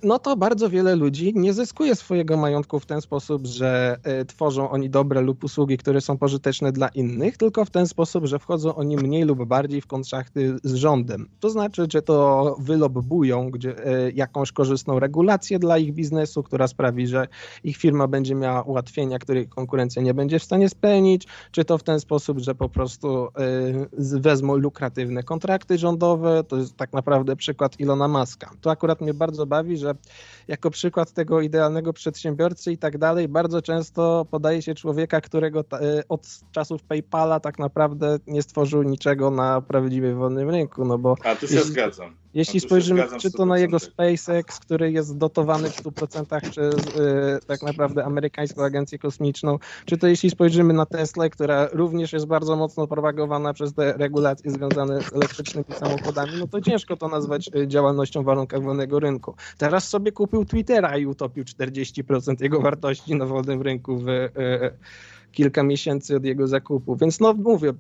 no 0.03 0.19
to 0.19 0.37
bardzo 0.37 0.71
wiele 0.71 0.97
ludzi 0.97 1.33
nie 1.37 1.53
zyskuje 1.53 1.95
swojego 1.95 2.37
majątku 2.37 2.81
w 2.81 2.87
ten 2.87 3.01
sposób, 3.01 3.47
że 3.47 3.97
e, 4.03 4.25
tworzą 4.25 4.71
oni 4.71 4.91
dobre 4.91 5.21
lub 5.21 5.45
usługi, 5.45 5.79
które 5.79 6.01
są 6.01 6.19
pożyteczne 6.19 6.73
dla 6.73 6.89
innych, 6.89 7.37
tylko 7.37 7.65
w 7.65 7.71
ten 7.71 7.87
sposób, 7.87 8.27
że 8.27 8.39
wchodzą 8.39 8.75
oni 8.75 8.97
mniej 8.97 9.23
lub 9.25 9.45
bardziej 9.45 9.81
w 9.81 9.87
kontrakty 9.87 10.57
z 10.65 10.75
rządem. 10.75 11.29
To 11.41 11.51
znaczy, 11.51 11.87
że 11.93 12.03
to 12.03 12.57
wylobbują 12.59 13.51
gdzie, 13.51 13.87
e, 13.87 14.11
jakąś 14.11 14.53
korzystną 14.53 14.99
regulację 14.99 15.59
dla 15.59 15.79
ich 15.79 15.93
biznesu, 15.95 16.43
która 16.43 16.69
sprawi, 16.69 17.07
że 17.07 17.29
ich 17.65 17.77
firma 17.77 18.09
będzie 18.09 18.35
miała 18.35 18.63
ułatwienia, 18.63 19.19
których 19.19 19.49
konkurencja 19.49 20.03
nie 20.03 20.15
będzie 20.15 20.39
w 20.39 20.45
stanie 20.45 20.69
spełnić, 20.69 21.27
czy 21.51 21.65
to 21.65 21.79
w 21.79 21.83
ten 21.83 22.01
sposób, 22.01 22.39
że 22.39 22.55
po 22.55 22.69
prostu 22.69 23.29
wezmą 23.99 24.57
lukratywne 24.57 25.23
kontrakty 25.23 25.79
rządowe. 25.79 26.45
To 26.45 26.57
jest 26.57 26.77
tak 26.77 26.93
naprawdę 26.93 27.37
przykład 27.37 27.81
Ilona 27.81 28.09
Maska. 28.09 28.51
To 28.61 28.71
akurat 28.71 29.01
mnie 29.01 29.15
bardzo 29.15 29.42
bawi, 29.47 29.77
że 29.77 29.95
jako 30.49 30.71
przykład 30.71 31.13
tego 31.13 31.41
idealnego 31.41 31.93
przedsiębiorcy 31.93 32.73
i 32.73 32.79
tak 32.79 32.99
dalej, 32.99 33.29
bardzo 33.29 33.63
często 33.63 34.27
podaje 34.31 34.63
się 34.63 34.75
człowieka, 34.75 35.21
którego 35.21 35.61
e, 35.61 36.03
od 36.09 36.27
czasów 36.53 36.83
PayPala 36.83 37.41
tak 37.41 37.59
naprawdę 37.59 38.19
nie 38.27 38.43
stworzył 38.43 38.83
niczego 38.83 39.31
na 39.31 39.61
prawdziwie 39.61 40.15
wolnym 40.15 40.51
rynku. 40.51 40.85
No 40.85 40.99
bo 40.99 41.17
A 41.25 41.37
tu 41.37 41.49
się 41.49 41.55
jeśli, 41.55 41.71
zgadzam. 41.71 42.22
Jeśli 42.35 42.61
spojrzymy 42.61 43.05
czy 43.21 43.31
to 43.31 43.47
na 43.47 43.59
jego 43.59 43.79
SpaceX, 43.79 44.59
który 44.59 44.93
jest 44.93 45.19
dotowany 45.19 45.71
w 45.71 45.83
100% 45.83 46.51
przez 46.51 46.75
yy, 46.75 47.39
tak 47.47 47.63
naprawdę 47.63 48.05
amerykańską 48.05 48.65
agencję 48.65 48.99
kosmiczną, 48.99 49.59
czy 49.85 49.97
to 49.99 50.07
jeśli 50.07 50.31
spojrzymy 50.31 50.75
na 50.75 50.87
Tesla, 50.87 51.29
która 51.29 51.69
również 51.73 52.13
jest 52.13 52.27
bardzo 52.27 52.57
mocno 52.57 52.87
propagowana 52.87 53.53
przez 53.53 53.75
te 53.75 53.93
regulacje 53.93 54.51
związane 54.51 55.03
z 55.03 55.13
elektrycznymi 55.13 55.67
samochodami, 55.79 56.33
no 56.39 56.47
to 56.47 56.61
ciężko 56.61 56.97
to 56.97 57.09
nazwać 57.09 57.51
e, 57.55 57.69
działalnością 57.69 58.23
w 58.23 58.25
warunkach 58.25 58.63
wolnego 58.63 59.01
rynku. 59.01 59.35
Teraz 59.59 59.89
sobie 59.89 60.13
kupił 60.13 60.45
Twittera 60.45 60.99
i 60.99 61.07
utopił 61.07 61.45
40% 61.45 62.43
jego 62.43 62.61
wartości 62.61 63.15
na 63.15 63.27
wolnym 63.27 63.63
rynku 63.63 63.99
w 63.99 64.07
yy, 64.07 64.31
kilka 65.33 65.63
miesięcy 65.63 66.17
od 66.17 66.25
jego 66.25 66.47
zakupu. 66.47 66.97
Więc 66.97 67.21
no 67.21 67.35
mówię, 67.35 67.73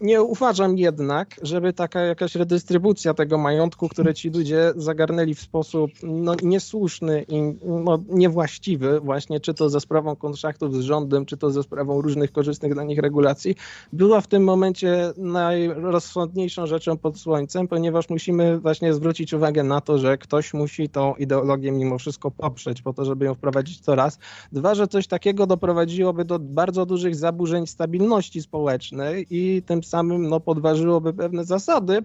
nie 0.00 0.22
uważam 0.22 0.78
jednak, 0.78 1.36
żeby 1.42 1.72
taka 1.72 2.00
jakaś 2.00 2.34
redystrybucja 2.34 3.14
tego 3.14 3.38
majątku, 3.38 3.88
które 3.88 4.14
ci 4.14 4.30
ludzie 4.30 4.72
zagarnęli 4.76 5.34
w 5.34 5.40
sposób 5.40 5.90
no, 6.02 6.34
niesłuszny 6.42 7.24
i 7.28 7.42
no, 7.64 7.98
niewłaściwy, 8.08 9.00
właśnie 9.00 9.40
czy 9.40 9.54
to 9.54 9.70
ze 9.70 9.80
sprawą 9.80 10.16
kontraktów 10.16 10.74
z 10.74 10.80
rządem, 10.80 11.26
czy 11.26 11.36
to 11.36 11.50
ze 11.50 11.62
sprawą 11.62 12.00
różnych 12.00 12.32
korzystnych 12.32 12.74
dla 12.74 12.84
nich 12.84 12.98
regulacji, 12.98 13.54
była 13.92 14.20
w 14.20 14.26
tym 14.26 14.44
momencie 14.44 15.12
najrozsądniejszą 15.16 16.66
rzeczą 16.66 16.96
pod 16.96 17.18
słońcem, 17.18 17.68
ponieważ 17.68 18.08
musimy 18.08 18.58
właśnie 18.58 18.94
zwrócić 18.94 19.32
uwagę 19.32 19.62
na 19.62 19.80
to, 19.80 19.98
że 19.98 20.18
ktoś 20.18 20.54
musi 20.54 20.88
tą 20.88 21.14
ideologię 21.14 21.72
mimo 21.72 21.98
wszystko 21.98 22.30
poprzeć 22.30 22.82
po 22.82 22.92
to, 22.92 23.04
żeby 23.04 23.24
ją 23.24 23.34
wprowadzić 23.34 23.80
to 23.80 23.94
raz. 23.94 24.18
Dwa, 24.52 24.74
że 24.74 24.88
coś 24.88 25.06
takiego 25.06 25.46
doprowadziłoby 25.46 26.24
do 26.24 26.38
bardzo 26.38 26.86
dużych 26.86 27.16
zaburzeń 27.16 27.66
stabilności 27.66 28.42
społecznej, 28.42 29.15
i 29.30 29.62
tym 29.66 29.84
samym 29.84 30.28
no, 30.28 30.40
podważyłoby 30.40 31.12
pewne 31.12 31.44
zasady, 31.44 31.98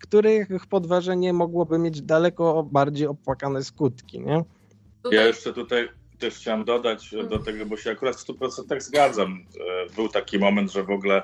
których 0.00 0.66
podważenie 0.70 1.32
mogłoby 1.32 1.78
mieć 1.78 2.02
daleko 2.02 2.62
bardziej 2.62 3.06
opłakane 3.06 3.64
skutki. 3.64 4.20
Nie? 4.20 4.44
Ja 5.12 5.26
jeszcze 5.26 5.52
tutaj 5.52 5.88
też 6.18 6.34
chciałem 6.34 6.64
dodać 6.64 7.14
do 7.30 7.38
tego, 7.38 7.66
bo 7.66 7.76
się 7.76 7.90
akurat 7.90 8.16
w 8.16 8.26
100% 8.26 8.80
zgadzam. 8.80 9.44
Był 9.96 10.08
taki 10.08 10.38
moment, 10.38 10.72
że 10.72 10.82
w 10.82 10.90
ogóle 10.90 11.22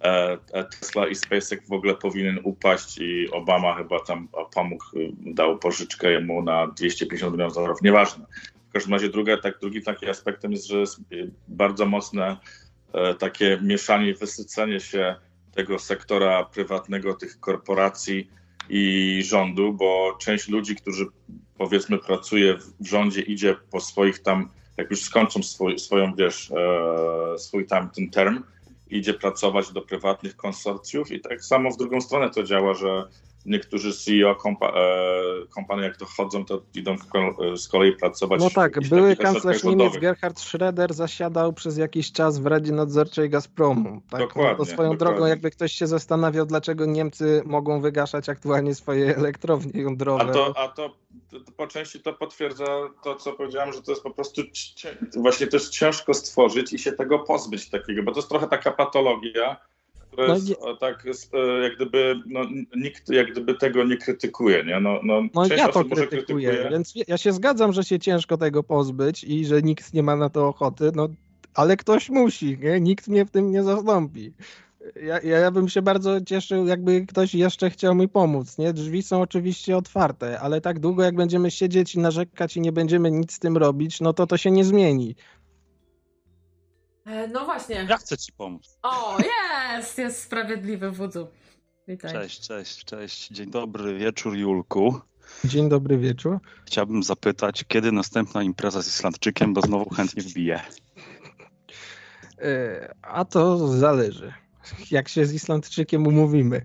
e, 0.00 0.38
e, 0.52 0.64
Tesla 0.64 1.06
i 1.06 1.14
SpaceX 1.14 1.68
w 1.68 1.72
ogóle 1.72 1.94
powinien 1.94 2.38
upaść 2.42 2.98
i 2.98 3.30
Obama 3.30 3.74
chyba 3.74 4.00
tam 4.00 4.28
pomógł, 4.54 4.84
dał 5.20 5.58
pożyczkę 5.58 6.10
jemu 6.10 6.42
na 6.42 6.66
250 6.66 7.32
milionów 7.32 7.54
dolarów, 7.54 7.82
nieważne. 7.82 8.26
W 8.68 8.72
każdym 8.72 8.92
razie 8.92 9.08
druga, 9.08 9.36
tak, 9.36 9.58
drugim 9.60 9.82
takim 9.82 10.10
aspektem 10.10 10.52
jest, 10.52 10.66
że 10.66 10.78
jest 10.78 11.00
bardzo 11.48 11.86
mocne 11.86 12.36
takie 13.18 13.58
mieszanie 13.62 14.10
i 14.10 14.14
wysycenie 14.14 14.80
się 14.80 15.16
tego 15.54 15.78
sektora 15.78 16.44
prywatnego, 16.44 17.14
tych 17.14 17.40
korporacji 17.40 18.30
i 18.68 19.22
rządu, 19.24 19.72
bo 19.72 20.16
część 20.20 20.48
ludzi, 20.48 20.76
którzy 20.76 21.06
powiedzmy 21.58 21.98
pracuje 21.98 22.58
w 22.80 22.86
rządzie, 22.86 23.20
idzie 23.20 23.56
po 23.70 23.80
swoich 23.80 24.22
tam, 24.22 24.48
jak 24.76 24.90
już 24.90 25.02
skończą 25.02 25.42
swój, 25.42 25.78
swoją, 25.78 26.14
wiesz, 26.14 26.50
e, 26.50 27.38
swój 27.38 27.66
tam 27.66 27.90
ten 27.90 28.10
term, 28.10 28.44
idzie 28.90 29.14
pracować 29.14 29.72
do 29.72 29.82
prywatnych 29.82 30.36
konsorcjów 30.36 31.12
i 31.12 31.20
tak 31.20 31.44
samo 31.44 31.70
w 31.70 31.76
drugą 31.76 32.00
stronę 32.00 32.30
to 32.30 32.42
działa, 32.42 32.74
że 32.74 33.04
niektórzy 33.46 33.92
CEO 33.92 34.34
kompa 34.34 34.66
e, 34.66 35.46
kompanii, 35.54 35.84
jak 35.84 35.96
to 35.96 36.06
chodzą, 36.06 36.44
to 36.44 36.62
idą 36.74 36.96
z 37.56 37.68
kolei 37.68 37.96
pracować 37.96 38.40
No 38.40 38.50
tak, 38.50 38.88
były 38.88 39.16
kanclerz 39.16 39.64
Niemiec 39.64 39.98
Gerhard 39.98 40.38
Schröder 40.38 40.92
zasiadał 40.92 41.52
przez 41.52 41.78
jakiś 41.78 42.12
czas 42.12 42.38
w 42.38 42.46
Radzie 42.46 42.72
Nadzorczej 42.72 43.30
Gazpromu. 43.30 44.02
Tak? 44.10 44.20
Dokładnie. 44.20 44.52
No 44.52 44.58
to 44.58 44.64
swoją 44.64 44.76
dokładnie. 44.76 44.96
drogą, 44.96 45.26
jakby 45.26 45.50
ktoś 45.50 45.72
się 45.72 45.86
zastanawiał, 45.86 46.46
dlaczego 46.46 46.86
Niemcy 46.86 47.42
mogą 47.46 47.80
wygaszać 47.80 48.28
aktualnie 48.28 48.74
swoje 48.74 49.16
elektrownie 49.16 49.82
jądrowe. 49.82 50.24
A 50.24 50.32
to, 50.32 50.54
a 50.56 50.68
to, 50.68 50.96
to 51.30 51.52
po 51.56 51.66
części 51.66 52.00
to 52.00 52.12
potwierdza 52.12 52.64
to, 53.02 53.16
co 53.16 53.32
powiedziałem, 53.32 53.72
że 53.72 53.82
to 53.82 53.92
jest 53.92 54.02
po 54.02 54.10
prostu 54.10 54.42
właśnie 55.16 55.46
jest 55.52 55.70
ciężko 55.70 56.14
stworzyć 56.14 56.72
i 56.72 56.78
się 56.78 56.92
tego 56.92 57.18
pozbyć 57.18 57.70
takiego, 57.70 58.02
bo 58.02 58.12
to 58.12 58.18
jest 58.18 58.28
trochę 58.28 58.48
taka 58.48 58.70
patologia, 58.70 59.56
która 60.12 60.28
no, 60.28 60.34
jest 60.34 60.60
tak 60.80 61.06
e, 61.32 61.62
jak 61.62 61.76
gdyby, 61.76 62.22
no, 62.26 62.40
nikt 62.76 63.10
jak 63.10 63.30
gdyby 63.30 63.54
tego 63.54 63.84
nie 63.84 63.96
krytykuje, 63.96 64.64
nie? 64.64 64.80
No, 64.80 65.00
no, 65.02 65.22
no 65.34 65.46
ja 65.46 65.68
to 65.68 65.84
krytykuję, 65.84 66.68
więc 66.70 66.94
ja 67.08 67.18
się 67.18 67.32
zgadzam, 67.32 67.72
że 67.72 67.84
się 67.84 67.98
ciężko 67.98 68.36
tego 68.36 68.62
pozbyć 68.62 69.24
i 69.24 69.46
że 69.46 69.62
nikt 69.62 69.94
nie 69.94 70.02
ma 70.02 70.16
na 70.16 70.30
to 70.30 70.48
ochoty, 70.48 70.90
no 70.94 71.08
ale 71.54 71.76
ktoś 71.76 72.10
musi, 72.10 72.58
nie? 72.58 72.80
Nikt 72.80 73.08
mnie 73.08 73.24
w 73.24 73.30
tym 73.30 73.50
nie 73.50 73.62
zastąpi. 73.62 74.32
Ja, 75.02 75.20
ja 75.20 75.50
bym 75.50 75.68
się 75.68 75.82
bardzo 75.82 76.20
cieszył, 76.20 76.66
jakby 76.66 77.06
ktoś 77.06 77.34
jeszcze 77.34 77.70
chciał 77.70 77.94
mi 77.94 78.08
pomóc. 78.08 78.58
Nie? 78.58 78.72
Drzwi 78.72 79.02
są 79.02 79.20
oczywiście 79.20 79.76
otwarte, 79.76 80.40
ale 80.40 80.60
tak 80.60 80.78
długo 80.78 81.02
jak 81.02 81.14
będziemy 81.14 81.50
siedzieć 81.50 81.94
i 81.94 81.98
narzekać 81.98 82.56
i 82.56 82.60
nie 82.60 82.72
będziemy 82.72 83.10
nic 83.10 83.32
z 83.32 83.38
tym 83.38 83.56
robić, 83.56 84.00
no 84.00 84.12
to 84.12 84.26
to 84.26 84.36
się 84.36 84.50
nie 84.50 84.64
zmieni. 84.64 85.14
E, 87.04 87.28
no 87.28 87.44
właśnie. 87.44 87.86
Ja 87.88 87.96
chcę 87.96 88.18
ci 88.18 88.32
pomóc. 88.32 88.78
O, 88.82 89.16
jest! 89.18 89.98
Jest 89.98 90.22
sprawiedliwy 90.22 90.90
wodzu. 90.90 91.28
Witaj. 91.88 92.12
Cześć, 92.12 92.40
cześć, 92.40 92.84
cześć. 92.84 93.28
Dzień 93.28 93.50
dobry 93.50 93.98
wieczór, 93.98 94.36
Julku. 94.36 95.00
Dzień 95.44 95.68
dobry 95.68 95.98
wieczór. 95.98 96.38
Chciałbym 96.66 97.02
zapytać, 97.02 97.64
kiedy 97.68 97.92
następna 97.92 98.42
impreza 98.42 98.82
z 98.82 98.88
Islandczykiem, 98.88 99.54
bo 99.54 99.60
znowu 99.60 99.90
chętnie 99.90 100.22
wbiję. 100.22 100.60
E, 102.38 102.94
a 103.02 103.24
to 103.24 103.68
zależy. 103.68 104.32
Jak 104.90 105.08
się 105.08 105.26
z 105.26 105.34
Islandczykiem 105.34 106.06
umówimy. 106.06 106.64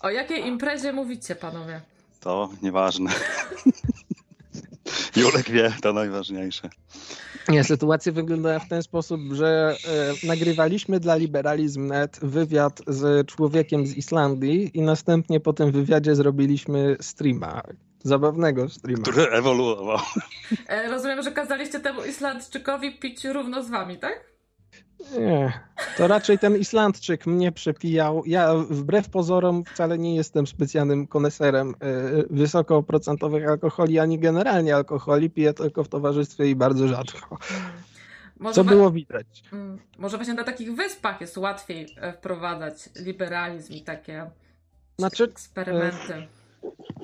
O 0.00 0.10
jakiej 0.10 0.46
imprezie 0.46 0.92
mówicie, 0.92 1.36
panowie? 1.36 1.80
To 2.20 2.50
nieważne. 2.62 3.10
Julek 5.16 5.50
wie, 5.50 5.72
to 5.82 5.92
najważniejsze. 5.92 6.70
Nie, 7.48 7.64
sytuacja 7.64 8.12
wygląda 8.12 8.58
w 8.58 8.68
ten 8.68 8.82
sposób, 8.82 9.20
że 9.32 9.76
e, 10.22 10.26
nagrywaliśmy 10.26 11.00
dla 11.00 11.16
Liberalizm.net 11.16 12.18
wywiad 12.22 12.82
z 12.86 13.26
człowiekiem 13.26 13.86
z 13.86 13.96
Islandii 13.96 14.70
i 14.78 14.82
następnie 14.82 15.40
po 15.40 15.52
tym 15.52 15.72
wywiadzie 15.72 16.14
zrobiliśmy 16.14 16.96
streama. 17.00 17.62
Zabawnego 18.04 18.68
streama. 18.68 19.02
Który 19.02 19.22
ewoluował. 19.22 19.98
E, 20.68 20.90
rozumiem, 20.90 21.22
że 21.22 21.32
kazaliście 21.32 21.80
temu 21.80 22.04
Islandczykowi 22.04 22.98
pić 22.98 23.24
równo 23.24 23.62
z 23.62 23.70
wami, 23.70 23.98
tak? 23.98 24.30
Nie, 25.18 25.52
to 25.96 26.08
raczej 26.08 26.38
ten 26.38 26.56
Islandczyk 26.56 27.26
mnie 27.26 27.52
przepijał. 27.52 28.22
Ja 28.26 28.54
wbrew 28.54 29.08
pozorom 29.08 29.64
wcale 29.64 29.98
nie 29.98 30.16
jestem 30.16 30.46
specjalnym 30.46 31.06
koneserem 31.06 31.70
e, 31.70 31.74
wysokoprocentowych 32.30 33.48
alkoholi, 33.48 33.98
ani 33.98 34.18
generalnie 34.18 34.76
alkoholi. 34.76 35.30
Piję 35.30 35.54
tylko 35.54 35.84
w 35.84 35.88
towarzystwie 35.88 36.50
i 36.50 36.56
bardzo 36.56 36.88
rzadko. 36.88 37.38
Może 38.38 38.54
Co 38.54 38.64
było 38.64 38.90
widać. 38.90 39.26
Mm, 39.52 39.78
może 39.98 40.16
właśnie 40.16 40.34
na 40.34 40.44
takich 40.44 40.74
wyspach 40.74 41.20
jest 41.20 41.38
łatwiej 41.38 41.86
e, 41.96 42.12
wprowadzać 42.12 42.90
liberalizm 42.96 43.72
i 43.72 43.82
takie 43.82 44.30
znaczy, 44.98 45.24
eksperymenty. 45.24 46.26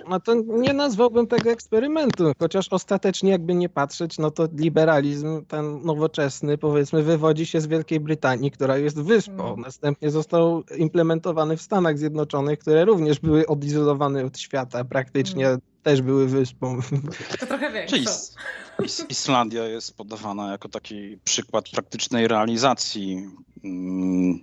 No 0.09 0.21
to 0.21 0.35
nie 0.35 0.73
nazwałbym 0.73 1.27
tego 1.27 1.51
eksperymentu, 1.51 2.33
chociaż 2.39 2.69
ostatecznie 2.71 3.31
jakby 3.31 3.55
nie 3.55 3.69
patrzeć, 3.69 4.19
no 4.19 4.31
to 4.31 4.49
liberalizm 4.53 5.45
ten 5.45 5.83
nowoczesny 5.83 6.59
powiedzmy 6.59 7.03
wywodzi 7.03 7.47
się 7.47 7.61
z 7.61 7.67
Wielkiej 7.67 8.01
Brytanii, 8.01 8.51
która 8.51 8.79
jest 8.79 9.03
wyspą. 9.03 9.47
Mm. 9.49 9.61
Następnie 9.61 10.11
został 10.11 10.63
implementowany 10.77 11.57
w 11.57 11.63
Stanach 11.63 11.99
Zjednoczonych, 11.99 12.59
które 12.59 12.85
również 12.85 13.21
były 13.21 13.47
odizolowane 13.47 14.25
od 14.25 14.39
świata, 14.39 14.85
praktycznie 14.85 15.47
mm. 15.47 15.61
też 15.83 16.03
były 16.03 16.27
wyspą. 16.27 16.81
To 17.41 17.47
trochę 17.47 17.73
większe. 17.73 17.97
Islandia 19.09 19.65
jest 19.65 19.97
podawana 19.97 20.51
jako 20.51 20.69
taki 20.69 21.19
przykład 21.25 21.69
praktycznej 21.69 22.29
realizacji 22.29 23.29
mm, 23.65 24.41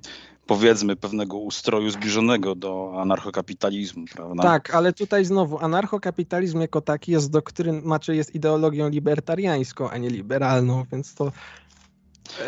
powiedzmy 0.48 0.96
pewnego 0.96 1.38
ustroju 1.38 1.90
zbliżonego 1.90 2.56
do 2.56 2.94
anarchokapitalizmu, 3.02 4.06
prawda? 4.16 4.44
Tak, 4.44 4.76
ale 4.76 4.94
tutaj 4.94 5.26
znowu 5.26 5.60
anarchokapitalizm 5.60 6.62
jako 6.62 6.82
taki 6.82 7.12
jest 7.12 7.32
doktryn, 7.32 7.82
znaczy 7.82 8.16
jest 8.16 8.36
ideologią 8.36 8.90
libertariańską, 8.90 9.90
a 9.90 9.98
nie 9.98 10.10
liberalną, 10.10 10.86
więc 10.92 11.16
to 11.16 11.32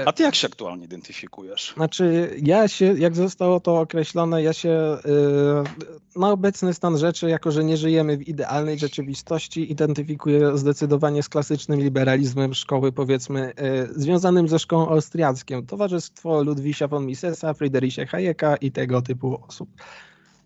A 0.05 0.13
ty 0.13 0.23
jak 0.23 0.35
się 0.35 0.47
aktualnie 0.47 0.85
identyfikujesz? 0.85 1.73
Znaczy, 1.75 2.35
ja 2.43 2.67
się, 2.67 2.93
jak 2.97 3.15
zostało 3.15 3.59
to 3.59 3.79
określone, 3.79 4.43
ja 4.43 4.53
się 4.53 4.97
yy, 5.05 5.63
na 6.21 6.31
obecny 6.31 6.73
stan 6.73 6.97
rzeczy, 6.97 7.29
jako 7.29 7.51
że 7.51 7.63
nie 7.63 7.77
żyjemy 7.77 8.17
w 8.17 8.27
idealnej 8.27 8.79
rzeczywistości, 8.79 9.71
identyfikuję 9.71 10.57
zdecydowanie 10.57 11.23
z 11.23 11.29
klasycznym 11.29 11.79
liberalizmem 11.79 12.53
szkoły, 12.53 12.91
powiedzmy, 12.91 13.53
yy, 13.61 14.01
związanym 14.01 14.47
ze 14.47 14.59
szkołą 14.59 14.89
austriacką. 14.89 15.65
Towarzystwo 15.65 16.43
Ludwisia 16.43 16.87
von 16.87 17.05
Misesa, 17.05 17.53
Friedricha 17.53 18.05
Hayeka 18.05 18.55
i 18.55 18.71
tego 18.71 19.01
typu 19.01 19.39
osób. 19.47 19.69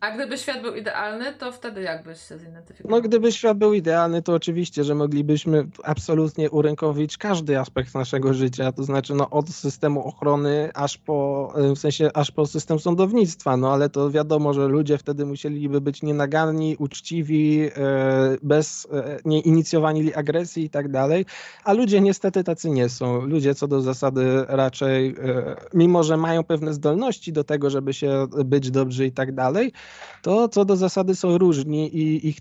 A 0.02 0.12
gdyby 0.12 0.38
świat 0.38 0.62
był 0.62 0.76
idealny, 0.76 1.34
to 1.34 1.52
wtedy 1.52 1.82
jak 1.82 2.04
byś 2.04 2.22
się 2.22 2.38
zidentyfikował? 2.38 2.98
No, 2.98 3.08
gdyby 3.08 3.32
świat 3.32 3.58
był 3.58 3.74
idealny, 3.74 4.22
to 4.22 4.34
oczywiście, 4.34 4.84
że 4.84 4.96
moglibyśmy 4.96 5.68
absolutnie 5.84 6.50
urynkowić 6.50 7.18
każdy 7.18 7.60
aspekt 7.60 7.96
naszego 7.96 8.34
życia, 8.34 8.72
to 8.72 8.84
znaczy 8.84 9.16
no, 9.16 9.30
od 9.30 9.50
systemu 9.50 10.08
ochrony 10.08 10.70
aż 10.74 10.98
po, 10.98 11.54
w 11.76 11.80
sensie 11.80 12.10
aż 12.14 12.32
po 12.32 12.46
system 12.46 12.80
sądownictwa, 12.80 13.58
no 13.58 13.74
ale 13.74 13.90
to 13.90 14.12
wiadomo, 14.12 14.54
że 14.54 14.68
ludzie 14.68 14.98
wtedy 14.98 15.26
musieliby 15.26 15.82
być 15.82 16.04
nienaganni, 16.04 16.76
uczciwi, 16.80 17.62
e, 17.62 17.72
bez, 18.44 18.88
e, 18.94 19.20
nie 19.26 19.40
inicjowani 19.40 20.14
agresji 20.14 20.64
i 20.64 20.70
tak 20.70 20.92
dalej, 20.92 21.26
a 21.64 21.74
ludzie 21.74 22.02
niestety 22.02 22.44
tacy 22.44 22.70
nie 22.70 22.90
są. 22.90 23.22
Ludzie 23.22 23.56
co 23.56 23.68
do 23.68 23.82
zasady 23.82 24.46
raczej, 24.48 25.10
e, 25.10 25.56
mimo 25.74 26.04
że 26.04 26.18
mają 26.18 26.44
pewne 26.44 26.74
zdolności 26.74 27.34
do 27.34 27.44
tego, 27.44 27.70
żeby 27.70 27.94
się 27.94 28.28
być 28.46 28.72
dobrzy 28.72 29.06
i 29.06 29.12
tak 29.12 29.36
dalej, 29.36 29.72
to 30.22 30.48
co 30.48 30.66
do 30.66 30.76
zasady 30.76 31.16
są 31.16 31.38
różni 31.38 31.96
i 31.98 32.28
ich 32.28 32.38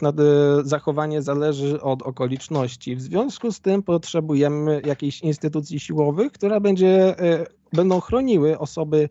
zachowanie 0.62 1.22
zależy 1.22 1.80
od 1.82 2.02
okoliczności. 2.02 2.96
W 2.96 3.02
związku 3.02 3.52
z 3.52 3.60
tym 3.60 3.82
potrzebujemy 3.82 4.82
jakiejś 4.86 5.20
instytucji 5.20 5.80
siłowych, 5.80 6.32
która 6.32 6.60
będzie, 6.60 7.18
e, 7.18 7.46
będą 7.72 8.00
chroniły 8.00 8.58
osoby 8.58 9.08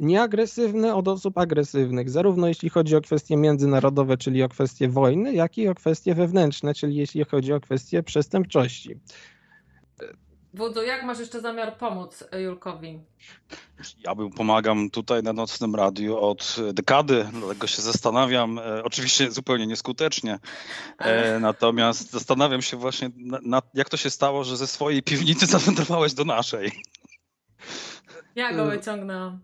nieagresywne 0.00 0.94
od 0.94 1.08
osób 1.08 1.38
agresywnych, 1.38 2.10
zarówno 2.10 2.48
jeśli 2.48 2.68
chodzi 2.68 2.96
o 2.96 3.00
kwestie 3.00 3.36
międzynarodowe, 3.36 4.16
czyli 4.16 4.42
o 4.42 4.48
kwestie 4.48 4.88
wojny, 4.88 5.34
jak 5.34 5.58
i 5.58 5.68
o 5.68 5.74
kwestie 5.74 6.14
wewnętrzne, 6.14 6.74
czyli 6.74 6.96
jeśli 6.96 7.24
chodzi 7.24 7.52
o 7.52 7.60
kwestie 7.60 8.02
przestępczości. 8.02 8.96
Wódzu, 10.54 10.82
jak 10.82 11.02
masz 11.02 11.18
jeszcze 11.18 11.40
zamiar 11.40 11.76
pomóc 11.76 12.24
Julkowi? 12.44 13.00
Ja 14.06 14.14
bym 14.14 14.30
pomagam 14.30 14.90
tutaj 14.90 15.22
na 15.22 15.32
Nocnym 15.32 15.74
Radiu 15.74 16.16
od 16.18 16.56
dekady, 16.72 17.26
dlatego 17.32 17.66
się 17.66 17.82
zastanawiam, 17.82 18.58
e, 18.58 18.84
oczywiście 18.84 19.30
zupełnie 19.30 19.66
nieskutecznie, 19.66 20.38
e, 20.98 21.38
natomiast 21.38 22.10
zastanawiam 22.10 22.62
się 22.62 22.76
właśnie, 22.76 23.10
na, 23.16 23.38
na, 23.42 23.62
jak 23.74 23.88
to 23.88 23.96
się 23.96 24.10
stało, 24.10 24.44
że 24.44 24.56
ze 24.56 24.66
swojej 24.66 25.02
piwnicy 25.02 25.46
zawędrowałeś 25.56 26.14
do 26.14 26.24
naszej. 26.24 26.72
Ja 28.34 28.52
go 28.52 28.66
wyciągnęłam. 28.66 29.40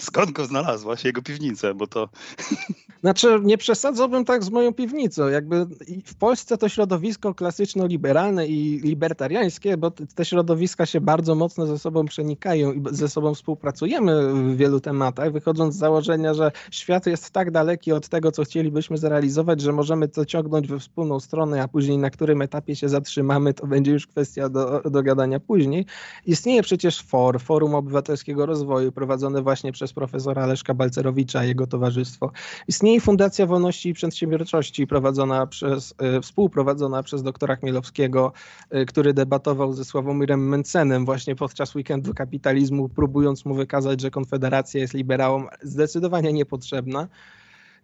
Skąd 0.00 0.30
go 0.30 0.46
znalazłaś, 0.46 1.04
jego 1.04 1.22
piwnicę, 1.22 1.74
bo 1.74 1.86
to... 1.86 2.08
Znaczy, 3.00 3.40
nie 3.42 3.58
przesadzałbym 3.58 4.24
tak 4.24 4.44
z 4.44 4.50
moją 4.50 4.74
piwnicą. 4.74 5.28
Jakby 5.28 5.66
w 6.04 6.14
Polsce 6.14 6.58
to 6.58 6.68
środowisko 6.68 7.34
klasyczno-liberalne 7.34 8.46
i 8.46 8.80
libertariańskie, 8.80 9.76
bo 9.76 9.90
te 9.90 10.24
środowiska 10.24 10.86
się 10.86 11.00
bardzo 11.00 11.34
mocno 11.34 11.66
ze 11.66 11.78
sobą 11.78 12.04
przenikają 12.04 12.72
i 12.72 12.82
ze 12.90 13.08
sobą 13.08 13.34
współpracujemy 13.34 14.34
w 14.34 14.56
wielu 14.56 14.80
tematach, 14.80 15.32
wychodząc 15.32 15.74
z 15.74 15.78
założenia, 15.78 16.34
że 16.34 16.52
świat 16.70 17.06
jest 17.06 17.30
tak 17.30 17.50
daleki 17.50 17.92
od 17.92 18.08
tego, 18.08 18.32
co 18.32 18.44
chcielibyśmy 18.44 18.98
zrealizować, 18.98 19.60
że 19.60 19.72
możemy 19.72 20.08
to 20.08 20.24
ciągnąć 20.24 20.68
we 20.68 20.78
wspólną 20.78 21.20
stronę, 21.20 21.62
a 21.62 21.68
później 21.68 21.98
na 21.98 22.10
którym 22.10 22.42
etapie 22.42 22.76
się 22.76 22.88
zatrzymamy, 22.88 23.54
to 23.54 23.66
będzie 23.66 23.92
już 23.92 24.06
kwestia 24.06 24.48
do, 24.48 24.80
do 24.80 25.02
gadania 25.02 25.40
później. 25.40 25.86
Istnieje 26.26 26.62
przecież 26.62 27.02
FOR, 27.02 27.40
Forum 27.40 27.74
Obywatelskiego 27.74 28.46
Rozwoju, 28.46 28.92
prowadzone 28.92 29.42
właśnie 29.42 29.72
przez 29.72 29.89
profesora 29.92 30.46
Leszka 30.46 30.74
Balcerowicza 30.74 31.44
i 31.44 31.48
jego 31.48 31.66
towarzystwo. 31.66 32.32
Istnieje 32.68 33.00
Fundacja 33.00 33.46
Wolności 33.46 33.88
i 33.88 33.94
Przedsiębiorczości 33.94 34.86
prowadzona 34.86 35.46
przez, 35.46 35.94
e, 35.98 36.20
współprowadzona 36.20 37.02
przez 37.02 37.22
doktora 37.22 37.56
Chmielowskiego, 37.56 38.32
e, 38.70 38.84
który 38.84 39.14
debatował 39.14 39.72
ze 39.72 39.84
Sławomirem 39.84 40.48
Mencenem 40.48 41.04
właśnie 41.04 41.36
podczas 41.36 41.74
weekendu 41.74 42.14
kapitalizmu, 42.14 42.88
próbując 42.88 43.44
mu 43.44 43.54
wykazać, 43.54 44.00
że 44.00 44.10
Konfederacja 44.10 44.80
jest 44.80 44.94
liberałom 44.94 45.48
zdecydowanie 45.62 46.32
niepotrzebna. 46.32 47.08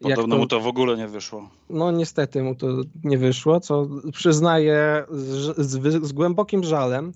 Podobno 0.01 0.35
to, 0.35 0.41
mu 0.41 0.47
to 0.47 0.61
w 0.61 0.67
ogóle 0.67 0.97
nie 0.97 1.09
wyszło. 1.09 1.51
No 1.71 1.91
niestety 1.91 2.43
mu 2.43 2.55
to 2.55 2.67
nie 3.05 3.19
wyszło, 3.19 3.61
co 3.61 3.87
przyznaję 4.13 5.05
z, 5.11 5.57
z, 5.59 6.05
z 6.07 6.13
głębokim 6.13 6.65
żalem. 6.65 7.13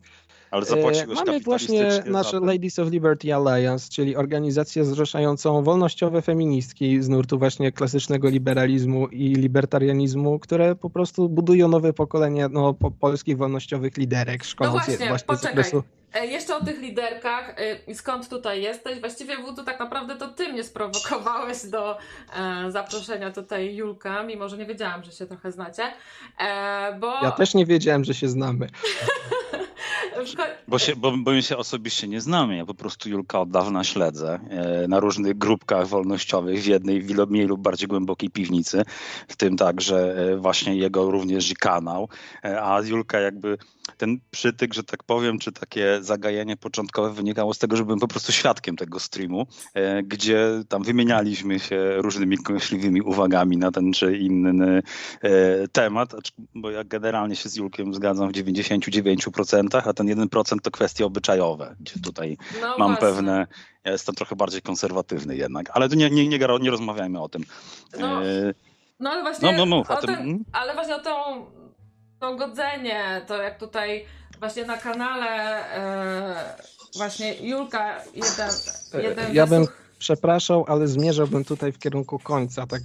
Ale 0.51 0.65
zapłaciłeś 0.65 1.19
e, 1.19 1.25
Mamy 1.25 1.41
właśnie 1.41 1.89
nasze 2.07 2.41
Ladies 2.41 2.79
of 2.79 2.91
Liberty 2.91 3.35
Alliance, 3.35 3.91
czyli 3.91 4.17
organizację 4.17 4.85
zrzeszającą 4.85 5.63
wolnościowe 5.63 6.23
feministki 6.23 7.03
z 7.03 7.09
nurtu 7.09 7.39
właśnie 7.39 7.73
klasycznego 7.73 8.29
liberalizmu 8.29 9.09
i 9.09 9.35
libertarianizmu, 9.35 10.39
które 10.39 10.75
po 10.75 10.91
prostu 10.91 11.29
budują 11.29 11.69
nowe 11.69 11.93
pokolenie 11.93 12.49
no, 12.49 12.75
po, 12.75 12.91
polskich 12.91 13.37
wolnościowych 13.37 13.97
liderek, 13.97 14.45
szkoląc 14.45 14.77
no 14.77 14.85
właśnie, 14.85 15.09
właśnie 15.09 15.27
poczekaj. 15.27 15.65
z 15.65 15.75
e, 16.15 16.27
jeszcze 16.27 16.57
o 16.57 16.65
tych 16.65 16.81
liderkach 16.81 17.55
e, 17.59 17.77
i 17.87 17.95
skąd 17.95 18.29
tutaj 18.29 18.63
jesteś. 18.63 19.01
Właściwie 19.01 19.37
Wudu 19.37 19.65
tak 19.65 19.81
naprawdę 19.81 20.17
to 20.17 20.29
ty 20.29 20.53
mnie 20.53 20.65
sprowokowałeś 20.65 21.67
do 21.67 21.99
e, 21.99 22.71
zaproszenia 22.71 23.31
tutaj 23.31 23.77
Julka, 23.77 24.23
mimo 24.23 24.49
że 24.49 24.59
nie 24.59 24.67
wiedziałam, 24.67 25.05
że 25.05 25.13
się 25.13 25.27
trochę 25.27 25.53
znacie. 25.53 25.83
E, 26.41 26.99
bo... 27.01 27.15
Ja 27.23 27.31
też 27.31 27.55
nie 27.55 27.67
wiedziałem, 27.67 28.05
że 28.05 28.15
się 28.15 28.29
znamy. 28.29 28.67
Bo, 30.69 30.79
się, 30.79 30.97
bo, 30.97 31.13
bo 31.17 31.31
my 31.31 31.43
się 31.43 31.57
osobiście 31.57 32.09
nie 32.09 32.21
znamy. 32.21 32.57
Ja 32.57 32.67
po 32.67 32.75
prostu 32.75 33.09
Julka 33.09 33.41
od 33.41 33.51
dawna 33.51 33.85
śledzę 33.85 34.41
e, 34.51 34.89
na 34.89 35.01
różnych 35.01 35.39
grupkach 35.39 35.87
wolnościowych 35.87 36.63
w 36.63 36.67
jednej 36.67 37.05
mniej 37.29 37.47
lub 37.47 37.61
bardziej 37.61 37.89
głębokiej 37.89 38.31
piwnicy, 38.31 38.83
w 39.29 39.37
tym 39.37 39.57
także 39.57 40.15
e, 40.33 40.37
właśnie 40.37 40.77
jego 40.77 41.11
również 41.11 41.51
i 41.51 41.57
kanał. 41.57 42.09
E, 42.45 42.63
a 42.63 42.81
Julka 42.81 43.21
jakby 43.21 43.59
ten 43.97 44.19
przytyk, 44.31 44.75
że 44.75 44.85
tak 44.85 45.05
powiem, 45.05 45.39
czy 45.39 45.53
takie 45.53 45.99
zagajenie 46.01 46.57
początkowe 46.57 47.13
wynikało 47.13 47.55
z 47.55 47.59
tego, 47.59 47.77
że 47.77 47.85
byłem 47.85 47.99
po 47.99 48.09
prostu 48.09 48.33
świadkiem 48.33 48.77
tego 48.77 49.01
streamu, 49.01 49.47
gdzie 50.05 50.63
tam 50.69 50.83
wymienialiśmy 50.83 51.59
się 51.59 51.95
różnymi 51.97 52.39
kąśliwymi 52.39 53.03
uwagami 53.03 53.57
na 53.57 53.71
ten 53.71 53.93
czy 53.93 54.17
inny 54.17 54.83
temat, 55.73 56.13
bo 56.55 56.71
ja 56.71 56.85
generalnie 56.85 57.37
się 57.37 57.49
z 57.49 57.57
Julkiem 57.57 57.95
zgadzam 57.95 58.29
w 58.29 58.33
99%, 58.33 59.70
a 59.75 59.93
ten 59.93 60.07
1% 60.07 60.61
to 60.63 60.71
kwestie 60.71 61.07
obyczajowe, 61.07 61.77
gdzie 61.81 62.01
tutaj 62.01 62.39
no 62.61 62.79
mam 62.79 62.89
właśnie. 62.89 63.09
pewne. 63.09 63.47
Ja 63.85 63.93
jestem 63.93 64.15
trochę 64.15 64.37
bardziej 64.37 64.63
konserwatywny 64.63 65.37
jednak, 65.37 65.71
ale 65.73 65.89
nie, 65.89 66.11
nie, 66.11 66.29
nie, 66.29 66.39
nie 66.61 66.71
rozmawiajmy 66.71 67.23
o 67.23 67.29
tym. 67.29 67.45
No, 67.99 68.27
e... 68.27 68.55
no 69.01 69.11
ale 69.11 69.23
właśnie. 69.23 69.53
No, 69.53 69.67
no, 69.67 69.85
no, 69.89 69.97
o 69.97 70.01
tym, 70.01 70.15
hmm? 70.15 70.45
ale 70.53 70.75
właśnie 70.75 70.97
o 70.97 71.01
tą, 71.01 71.47
to 72.21 72.37
godzenie, 72.37 73.25
to 73.27 73.43
jak 73.43 73.59
tutaj 73.59 74.07
właśnie 74.41 74.65
na 74.65 74.77
kanale 74.77 75.29
e, 75.75 76.55
właśnie 76.97 77.35
Julka 77.35 77.97
jeden, 78.15 78.51
jeden 79.05 79.35
ja 79.35 79.47
bym 79.47 79.67
przepraszał, 80.01 80.65
ale 80.69 80.89
zmierzałbym 80.89 81.45
tutaj 81.45 81.73
w 81.73 81.79
kierunku 81.79 82.19
końca, 82.19 82.67
tak 82.67 82.81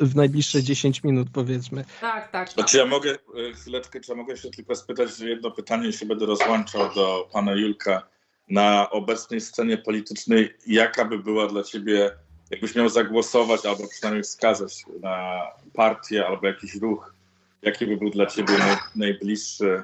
w, 0.00 0.10
w 0.10 0.16
najbliższe 0.16 0.62
10 0.62 1.04
minut 1.04 1.28
powiedzmy. 1.32 1.84
Tak, 2.00 2.32
tak. 2.32 2.56
No, 2.56 2.64
czy 2.64 2.76
ja 2.76 2.86
mogę 2.86 3.10
e, 3.10 3.52
chwileczkę, 3.52 4.00
czy 4.00 4.12
ja 4.12 4.16
mogę 4.16 4.36
się 4.36 4.50
tylko 4.50 4.74
spytać 4.76 5.20
jedno 5.20 5.50
pytanie, 5.50 5.86
jeśli 5.86 6.06
będę 6.06 6.26
rozłączał 6.26 6.94
do 6.94 7.28
pana 7.32 7.54
Julka. 7.54 8.02
Na 8.48 8.90
obecnej 8.90 9.40
scenie 9.40 9.78
politycznej, 9.78 10.54
jaka 10.66 11.04
by 11.04 11.18
była 11.18 11.46
dla 11.46 11.62
ciebie, 11.62 12.10
jakbyś 12.50 12.74
miał 12.74 12.88
zagłosować 12.88 13.66
albo 13.66 13.88
przynajmniej 13.88 14.22
wskazać 14.22 14.84
na 15.00 15.42
partię 15.72 16.26
albo 16.26 16.46
jakiś 16.46 16.74
ruch, 16.74 17.14
jaki 17.62 17.86
by 17.86 17.96
był 17.96 18.10
dla 18.10 18.26
ciebie 18.26 18.58
naj, 18.58 18.76
najbliższy 18.96 19.82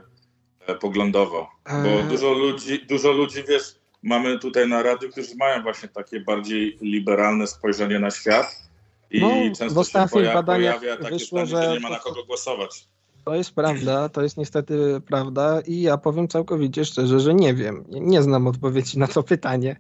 e, 0.67 0.75
poglądowo? 0.75 1.51
Bo 1.67 1.89
eee. 1.89 2.09
dużo 2.09 2.33
ludzi, 2.33 2.87
dużo 2.87 3.13
ludzi, 3.13 3.45
wiesz, 3.49 3.82
mamy 4.03 4.39
tutaj 4.39 4.69
na 4.69 4.83
radiu, 4.83 5.11
którzy 5.11 5.37
mają 5.37 5.63
właśnie 5.63 5.89
takie 5.89 6.21
bardziej 6.21 6.79
liberalne 6.81 7.47
spojrzenie 7.47 7.99
na 7.99 8.11
świat 8.11 8.63
i 9.11 9.21
no, 9.21 9.57
często 9.59 9.85
się 9.85 10.09
poja 10.11 10.43
pojawia 10.43 10.97
takie 10.97 11.11
wyszło, 11.11 11.47
zdanie, 11.47 11.67
że... 11.67 11.73
nie 11.73 11.81
ma 11.81 11.91
na 11.91 11.99
kogo 11.99 12.25
głosować. 12.25 12.85
To 13.25 13.35
jest 13.35 13.55
prawda, 13.55 14.09
to 14.09 14.23
jest 14.23 14.37
niestety 14.37 15.01
prawda 15.09 15.61
i 15.67 15.81
ja 15.81 15.99
powiem 15.99 16.29
całkowicie 16.29 16.85
szczerze, 16.85 17.21
że 17.21 17.35
nie 17.35 17.55
wiem. 17.55 17.85
Nie 17.89 18.23
znam 18.23 18.47
odpowiedzi 18.47 18.99
na 18.99 19.07
to 19.07 19.23
pytanie. 19.23 19.77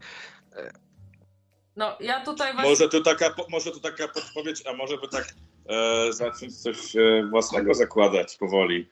No, 1.77 1.97
ja 2.01 2.25
tutaj 2.25 2.53
właśnie... 2.53 2.71
Może 2.71 2.89
to 2.89 3.01
taka, 3.01 3.35
może 3.51 3.71
to 3.71 3.81
taka 3.81 4.09
podpowiedź, 4.09 4.63
a 4.67 4.73
może 4.73 4.99
by 4.99 5.09
tak 5.09 5.35
e, 5.69 6.13
zacząć 6.13 6.57
coś 6.57 6.97
e, 6.97 7.27
własnego 7.31 7.75
zakładać 7.75 8.37
powoli 8.37 8.89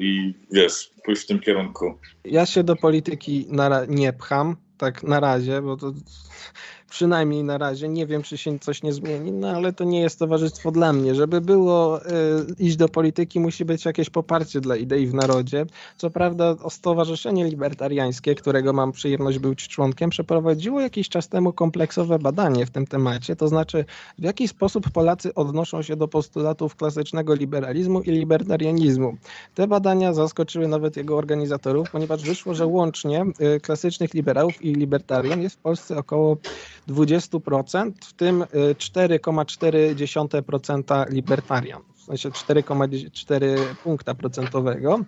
i 0.00 0.34
wiesz, 0.52 0.90
pójść 1.04 1.22
w 1.22 1.26
tym 1.26 1.40
kierunku. 1.40 1.98
Ja 2.24 2.46
się 2.46 2.64
do 2.64 2.76
polityki 2.76 3.46
nie 3.88 4.12
pcham, 4.12 4.56
tak 4.78 5.02
na 5.02 5.20
razie, 5.20 5.62
bo 5.62 5.76
to 5.76 5.92
przynajmniej 6.94 7.44
na 7.44 7.58
razie. 7.58 7.88
Nie 7.88 8.06
wiem, 8.06 8.22
czy 8.22 8.38
się 8.38 8.58
coś 8.58 8.82
nie 8.82 8.92
zmieni, 8.92 9.32
no 9.32 9.48
ale 9.48 9.72
to 9.72 9.84
nie 9.84 10.00
jest 10.00 10.18
towarzystwo 10.18 10.70
dla 10.70 10.92
mnie. 10.92 11.14
Żeby 11.14 11.40
było 11.40 12.06
y, 12.06 12.10
iść 12.58 12.76
do 12.76 12.88
polityki, 12.88 13.40
musi 13.40 13.64
być 13.64 13.84
jakieś 13.84 14.10
poparcie 14.10 14.60
dla 14.60 14.76
idei 14.76 15.06
w 15.06 15.14
narodzie. 15.14 15.66
Co 15.96 16.10
prawda, 16.10 16.54
Stowarzyszenie 16.70 17.44
Libertariańskie, 17.44 18.34
którego 18.34 18.72
mam 18.72 18.92
przyjemność 18.92 19.38
być 19.38 19.68
członkiem, 19.68 20.10
przeprowadziło 20.10 20.80
jakiś 20.80 21.08
czas 21.08 21.28
temu 21.28 21.52
kompleksowe 21.52 22.18
badanie 22.18 22.66
w 22.66 22.70
tym 22.70 22.86
temacie, 22.86 23.36
to 23.36 23.48
znaczy 23.48 23.84
w 24.18 24.22
jaki 24.22 24.48
sposób 24.48 24.90
Polacy 24.90 25.34
odnoszą 25.34 25.82
się 25.82 25.96
do 25.96 26.08
postulatów 26.08 26.76
klasycznego 26.76 27.34
liberalizmu 27.34 28.00
i 28.00 28.10
libertarianizmu. 28.10 29.16
Te 29.54 29.66
badania 29.66 30.12
zaskoczyły 30.12 30.68
nawet 30.68 30.96
jego 30.96 31.16
organizatorów, 31.16 31.90
ponieważ 31.90 32.22
wyszło, 32.22 32.54
że 32.54 32.66
łącznie 32.66 33.24
y, 33.56 33.60
klasycznych 33.60 34.14
liberałów 34.14 34.64
i 34.64 34.74
libertarian 34.74 35.42
jest 35.42 35.56
w 35.56 35.62
Polsce 35.62 35.98
około 35.98 36.36
20%, 36.88 37.92
w 38.00 38.12
tym 38.12 38.42
y, 38.42 38.46
4,4% 38.74 41.10
libertarian. 41.10 41.82
W 41.96 42.02
sensie 42.06 42.30
4,4 42.30 43.74
punkta 43.74 44.14
procentowego. 44.14 45.00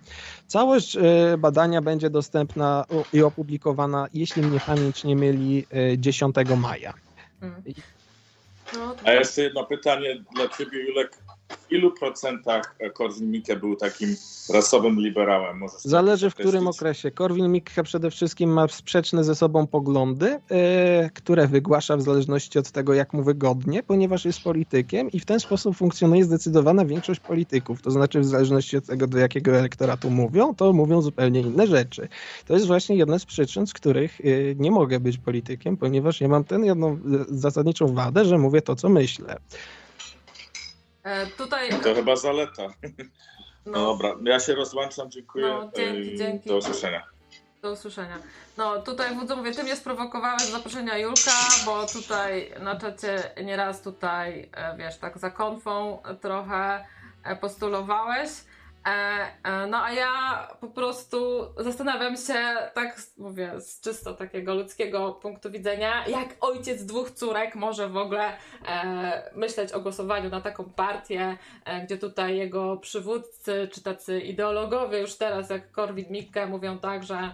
Całość 0.47 0.95
y, 0.95 0.99
badania 1.37 1.81
będzie 1.81 2.09
dostępna 2.09 2.85
i 3.13 3.21
opublikowana, 3.21 4.07
jeśli 4.13 4.41
mnie 4.41 4.59
pamięć 4.59 5.03
nie 5.03 5.15
myli, 5.15 5.65
y, 5.93 5.97
10 5.97 6.35
maja. 6.57 6.93
Mm. 7.41 7.63
No, 8.73 8.95
A 9.03 9.11
jeszcze 9.11 9.41
jedno 9.41 9.63
pytanie 9.63 10.23
dla 10.35 10.47
ciebie, 10.47 10.87
Julek. 10.87 11.17
W 11.49 11.71
ilu 11.71 11.91
procentach 11.91 12.77
Korwin-Mikke 12.93 13.55
był 13.55 13.75
takim 13.75 14.15
rasowym 14.53 14.99
liberałem? 14.99 15.57
Możesz 15.57 15.81
Zależy 15.81 16.29
w 16.29 16.35
którym 16.35 16.67
okresie. 16.67 17.11
Korwin-Mikke 17.11 17.83
przede 17.83 18.11
wszystkim 18.11 18.53
ma 18.53 18.67
sprzeczne 18.67 19.23
ze 19.23 19.35
sobą 19.35 19.67
poglądy, 19.67 20.39
e, 20.51 21.09
które 21.13 21.47
wygłasza 21.47 21.97
w 21.97 22.01
zależności 22.01 22.59
od 22.59 22.71
tego, 22.71 22.93
jak 22.93 23.13
mu 23.13 23.23
wygodnie, 23.23 23.83
ponieważ 23.83 24.25
jest 24.25 24.41
politykiem 24.41 25.11
i 25.11 25.19
w 25.19 25.25
ten 25.25 25.39
sposób 25.39 25.75
funkcjonuje 25.75 26.23
zdecydowana 26.23 26.85
większość 26.85 27.19
polityków. 27.19 27.81
To 27.81 27.91
znaczy 27.91 28.19
w 28.19 28.25
zależności 28.25 28.77
od 28.77 28.85
tego, 28.85 29.07
do 29.07 29.17
jakiego 29.17 29.51
elektoratu 29.51 30.09
mówią, 30.09 30.55
to 30.55 30.73
mówią 30.73 31.01
zupełnie 31.01 31.39
inne 31.39 31.67
rzeczy. 31.67 32.07
To 32.45 32.53
jest 32.53 32.67
właśnie 32.67 32.95
jedna 32.95 33.19
z 33.19 33.25
przyczyn, 33.25 33.67
z 33.67 33.73
których 33.73 34.21
e, 34.21 34.23
nie 34.55 34.71
mogę 34.71 34.99
być 34.99 35.17
politykiem, 35.17 35.77
ponieważ 35.77 36.21
ja 36.21 36.27
mam 36.27 36.43
tę 36.43 36.55
jedną 36.55 36.93
e, 36.93 36.97
zasadniczą 37.29 37.93
wadę, 37.93 38.25
że 38.25 38.37
mówię 38.37 38.61
to, 38.61 38.75
co 38.75 38.89
myślę. 38.89 39.37
E, 41.07 41.27
tutaj. 41.27 41.69
To 41.83 41.95
chyba 41.95 42.15
zaleta. 42.15 42.67
No 43.65 43.71
No, 43.71 43.85
dobra, 43.85 44.15
ja 44.23 44.39
się 44.39 44.55
rozłączam, 44.55 45.11
dziękuję. 45.11 45.47
No, 45.47 45.71
dzięki, 45.75 46.17
dzięki. 46.17 46.49
Do 46.49 46.57
usłyszenia. 46.57 47.03
Do 47.61 47.71
usłyszenia. 47.71 48.17
No 48.57 48.81
tutaj 48.81 49.15
wódzu 49.15 49.37
mówię, 49.37 49.51
ty 49.51 49.63
mnie 49.63 49.75
sprowokowałeś 49.75 50.45
do 50.45 50.51
zaproszenia 50.51 50.97
Julka, 50.97 51.31
bo 51.65 51.85
tutaj 51.87 52.51
na 52.59 52.75
czacie 52.79 53.23
nieraz 53.43 53.81
tutaj, 53.81 54.49
e, 54.53 54.77
wiesz, 54.77 54.97
tak 54.97 55.17
za 55.17 55.31
konfą 55.31 56.01
trochę 56.21 56.85
e, 57.23 57.35
postulowałeś. 57.35 58.29
E, 58.87 59.27
e, 59.43 59.67
No 59.67 59.83
a 59.83 59.91
ja 59.91 60.47
po 60.61 60.67
prostu 60.67 61.47
zastanawiam 61.57 62.17
się, 62.17 62.55
tak 62.73 63.01
mówię, 63.17 63.61
z 63.61 63.81
czysto 63.81 64.13
takiego 64.13 64.55
ludzkiego 64.55 65.11
punktu 65.11 65.51
widzenia, 65.51 66.07
jak 66.07 66.35
ojciec 66.41 66.85
dwóch 66.85 67.11
córek 67.11 67.55
może 67.55 67.89
w 67.89 67.97
ogóle 67.97 68.33
e, 68.67 69.31
myśleć 69.35 69.71
o 69.71 69.79
głosowaniu 69.79 70.29
na 70.29 70.41
taką 70.41 70.63
partię, 70.63 71.37
gdzie 71.83 71.97
tutaj 71.97 72.37
jego 72.37 72.77
przywódcy, 72.77 73.69
czy 73.73 73.83
tacy 73.83 74.19
ideologowie 74.19 74.99
już 74.99 75.15
teraz, 75.15 75.49
jak 75.49 75.71
Korwin-Mikke, 75.71 76.47
mówią 76.47 76.79
tak, 76.79 77.03
że 77.03 77.31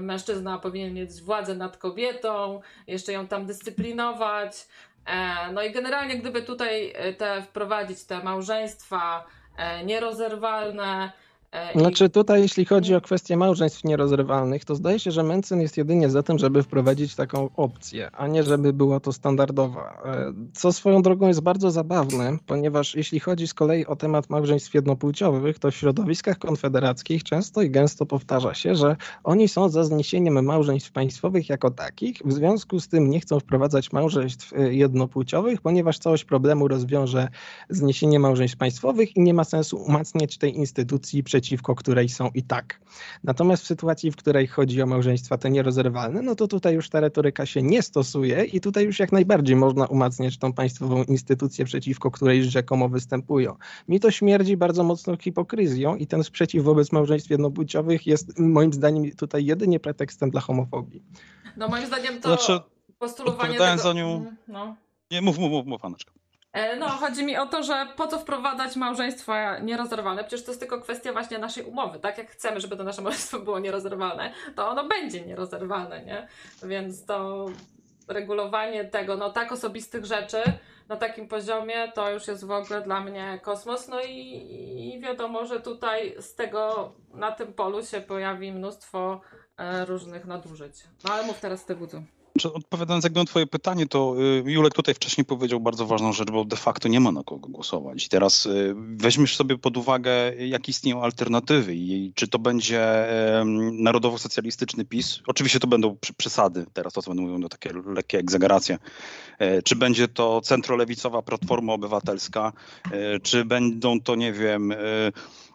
mężczyzna 0.00 0.58
powinien 0.58 0.94
mieć 0.94 1.22
władzę 1.22 1.54
nad 1.54 1.76
kobietą, 1.76 2.60
jeszcze 2.86 3.12
ją 3.12 3.26
tam 3.26 3.46
dyscyplinować. 3.46 4.68
No 5.52 5.62
i 5.62 5.72
generalnie, 5.72 6.16
gdyby 6.16 6.42
tutaj 6.42 6.94
te 7.18 7.42
wprowadzić 7.42 8.04
te 8.04 8.24
małżeństwa 8.24 9.26
nierozerwalne. 9.84 11.12
E, 11.52 11.78
Znaczy 11.78 12.08
tutaj, 12.10 12.42
jeśli 12.42 12.64
chodzi 12.64 12.94
o 12.94 13.00
kwestię 13.00 13.36
małżeństw 13.36 13.84
nierozerwalnych, 13.84 14.64
to 14.64 14.74
zdaje 14.74 14.98
się, 14.98 15.10
że 15.10 15.22
Mencen 15.22 15.60
jest 15.60 15.76
jedynie 15.76 16.10
za 16.10 16.22
tym, 16.22 16.38
żeby 16.38 16.62
wprowadzić 16.62 17.14
taką 17.14 17.50
opcję, 17.56 18.10
a 18.12 18.26
nie 18.26 18.42
żeby 18.42 18.72
była 18.72 19.00
to 19.00 19.12
standardowa. 19.12 20.02
E, 20.04 20.32
Co 20.54 20.72
swoją 20.72 21.02
drogą 21.02 21.28
jest 21.28 21.40
bardzo 21.40 21.70
zabawne, 21.70 22.38
ponieważ 22.46 22.94
jeśli 22.94 23.20
chodzi 23.20 23.46
z 23.48 23.54
kolei 23.54 23.86
o 23.86 23.96
temat 23.96 24.30
małżeństw 24.30 24.74
jednopłciowych, 24.74 25.58
to 25.58 25.70
w 25.70 25.74
środowiskach 25.74 26.38
konfederackich 26.38 27.24
często 27.24 27.62
i 27.62 27.70
gęsto 27.70 28.06
powtarza 28.06 28.54
się, 28.54 28.74
że 28.74 28.96
oni 29.24 29.48
są 29.48 29.68
za 29.68 29.84
zniesieniem 29.84 30.44
małżeństw 30.44 30.92
państwowych 30.92 31.48
jako 31.48 31.70
takich, 31.70 32.18
w 32.24 32.32
związku 32.32 32.80
z 32.80 32.88
tym 32.88 33.10
nie 33.10 33.20
chcą 33.20 33.40
wprowadzać 33.40 33.92
małżeństw 33.92 34.52
e, 34.52 34.74
jednopłciowych, 34.74 35.60
ponieważ 35.60 35.98
całość 35.98 36.24
problemu 36.24 36.68
rozwiąże 36.68 37.28
zniesienie 37.68 38.18
małżeństw 38.18 38.58
państwowych 38.58 39.16
i 39.16 39.20
nie 39.20 39.34
ma 39.34 39.44
sensu 39.44 39.76
umacniać 39.76 40.38
tej 40.38 40.56
instytucji, 40.56 41.22
przeciwko 41.36 41.74
której 41.74 42.08
są 42.08 42.30
i 42.34 42.42
tak. 42.42 42.80
Natomiast 43.24 43.62
w 43.62 43.66
sytuacji, 43.66 44.10
w 44.10 44.16
której 44.16 44.46
chodzi 44.46 44.82
o 44.82 44.86
małżeństwa 44.86 45.38
te 45.38 45.50
nierozerwalne, 45.50 46.22
no 46.22 46.34
to 46.34 46.48
tutaj 46.48 46.74
już 46.74 46.88
ta 46.90 47.00
retoryka 47.00 47.46
się 47.46 47.62
nie 47.62 47.82
stosuje 47.82 48.44
i 48.44 48.60
tutaj 48.60 48.84
już 48.84 48.98
jak 48.98 49.12
najbardziej 49.12 49.56
można 49.56 49.86
umacniać 49.86 50.38
tą 50.38 50.52
państwową 50.52 51.04
instytucję, 51.04 51.64
przeciwko 51.64 52.10
której 52.10 52.44
rzekomo 52.44 52.88
występują. 52.88 53.56
Mi 53.88 54.00
to 54.00 54.10
śmierdzi 54.10 54.56
bardzo 54.56 54.84
mocną 54.84 55.16
hipokryzją 55.16 55.96
i 55.96 56.06
ten 56.06 56.24
sprzeciw 56.24 56.64
wobec 56.64 56.92
małżeństw 56.92 57.30
jednopłciowych 57.30 58.06
jest 58.06 58.38
moim 58.38 58.72
zdaniem 58.72 59.10
tutaj 59.16 59.44
jedynie 59.44 59.80
pretekstem 59.80 60.30
dla 60.30 60.40
homofobii. 60.40 61.02
No 61.56 61.68
moim 61.68 61.86
zdaniem 61.86 62.20
to 62.20 62.28
Znaczy, 62.28 62.60
postulowanie 62.98 63.58
tego... 63.58 63.82
za 63.82 63.92
nią- 63.92 64.16
Mm, 64.16 64.36
No. 64.48 64.76
Nie, 65.10 65.22
mów, 65.22 65.38
mów, 65.38 65.50
mów, 65.50 65.66
mów 65.66 65.84
Aneczka. 65.84 66.12
E, 66.56 66.76
No, 66.76 66.88
chodzi 66.88 67.24
mi 67.24 67.36
o 67.36 67.46
to, 67.46 67.62
że 67.62 67.86
po 67.96 68.06
co 68.06 68.18
wprowadzać 68.18 68.76
małżeństwa 68.76 69.58
nierozerwalne? 69.58 70.24
Przecież 70.24 70.44
to 70.44 70.50
jest 70.50 70.60
tylko 70.60 70.80
kwestia 70.80 71.12
właśnie 71.12 71.38
naszej 71.38 71.64
umowy, 71.64 71.98
tak? 71.98 72.18
Jak 72.18 72.30
chcemy, 72.30 72.60
żeby 72.60 72.76
to 72.76 72.84
nasze 72.84 73.02
małżeństwo 73.06 73.38
było 73.38 73.58
nierozerwalne, 73.58 74.32
to 74.56 74.68
ono 74.68 74.88
będzie 74.88 75.26
nierozerwalne, 75.26 76.04
nie? 76.04 76.28
Więc 76.62 77.04
to 77.04 77.46
regulowanie 78.08 78.84
tego, 78.84 79.16
no 79.16 79.30
tak 79.30 79.52
osobistych 79.52 80.04
rzeczy 80.04 80.42
na 80.88 80.96
takim 80.96 81.28
poziomie, 81.28 81.92
to 81.94 82.10
już 82.10 82.28
jest 82.28 82.44
w 82.44 82.50
ogóle 82.50 82.82
dla 82.82 83.00
mnie 83.00 83.40
kosmos. 83.42 83.88
No 83.88 84.00
i, 84.02 84.94
i 84.94 85.00
wiadomo, 85.00 85.46
że 85.46 85.60
tutaj 85.60 86.16
z 86.20 86.34
tego, 86.34 86.92
na 87.14 87.32
tym 87.32 87.52
polu 87.52 87.84
się 87.84 88.00
pojawi 88.00 88.52
mnóstwo 88.52 89.20
e, 89.58 89.84
różnych 89.84 90.24
nadużyć. 90.24 90.74
No 91.04 91.12
ale 91.12 91.26
mów 91.26 91.40
teraz 91.40 91.64
ty, 91.64 91.74
Wudzu. 91.74 92.02
Odpowiadając 92.44 93.04
jakby 93.04 93.20
na 93.20 93.26
twoje 93.26 93.46
pytanie, 93.46 93.86
to 93.86 94.14
y, 94.46 94.52
Julek 94.52 94.74
tutaj 94.74 94.94
wcześniej 94.94 95.24
powiedział 95.24 95.60
bardzo 95.60 95.86
ważną 95.86 96.12
rzecz, 96.12 96.30
bo 96.30 96.44
de 96.44 96.56
facto 96.56 96.88
nie 96.88 97.00
ma 97.00 97.12
na 97.12 97.22
kogo 97.22 97.48
głosować. 97.48 98.06
I 98.06 98.08
teraz 98.08 98.46
y, 98.46 98.74
weźmiesz 98.76 99.36
sobie 99.36 99.58
pod 99.58 99.76
uwagę, 99.76 100.36
jakie 100.46 100.70
istnieją 100.70 101.02
alternatywy 101.02 101.74
i 101.74 102.12
czy 102.14 102.28
to 102.28 102.38
będzie 102.38 103.06
narodowo-socjalistyczny 103.72 104.84
PiS. 104.84 105.20
Oczywiście 105.26 105.60
to 105.60 105.66
będą 105.66 105.96
przesady, 106.16 106.66
teraz 106.72 106.92
to 106.92 107.02
co 107.02 107.10
będę 107.10 107.22
mówił, 107.22 107.42
to 107.42 107.48
takie 107.48 107.70
lekkie 107.86 108.18
egzageracje. 108.18 108.78
E, 109.38 109.62
Czy 109.62 109.76
będzie 109.76 110.08
to 110.08 110.40
centrolewicowa 110.40 111.22
Platforma 111.22 111.72
Obywatelska, 111.72 112.52
e, 112.92 113.20
czy 113.20 113.44
będą 113.44 114.00
to, 114.00 114.14
nie 114.14 114.32
wiem, 114.32 114.72
e, 114.72 114.76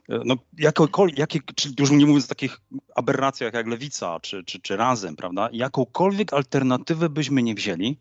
no, 0.10 0.36
jakokol- 0.60 1.18
jakie, 1.20 1.40
czy 1.56 1.70
już 1.80 1.92
nie 1.92 2.06
mówiąc 2.06 2.26
o 2.26 2.28
takich 2.28 2.62
aberracjach 2.96 3.54
jak 3.54 3.68
lewica 3.68 4.20
czy, 4.20 4.44
czy, 4.44 4.60
czy 4.60 4.78
razem, 4.78 5.16
prawda? 5.16 5.50
Jakąkolwiek 5.52 6.34
alternatywę 6.34 7.10
byśmy 7.10 7.44
nie 7.44 7.56
wzięli 7.56 7.98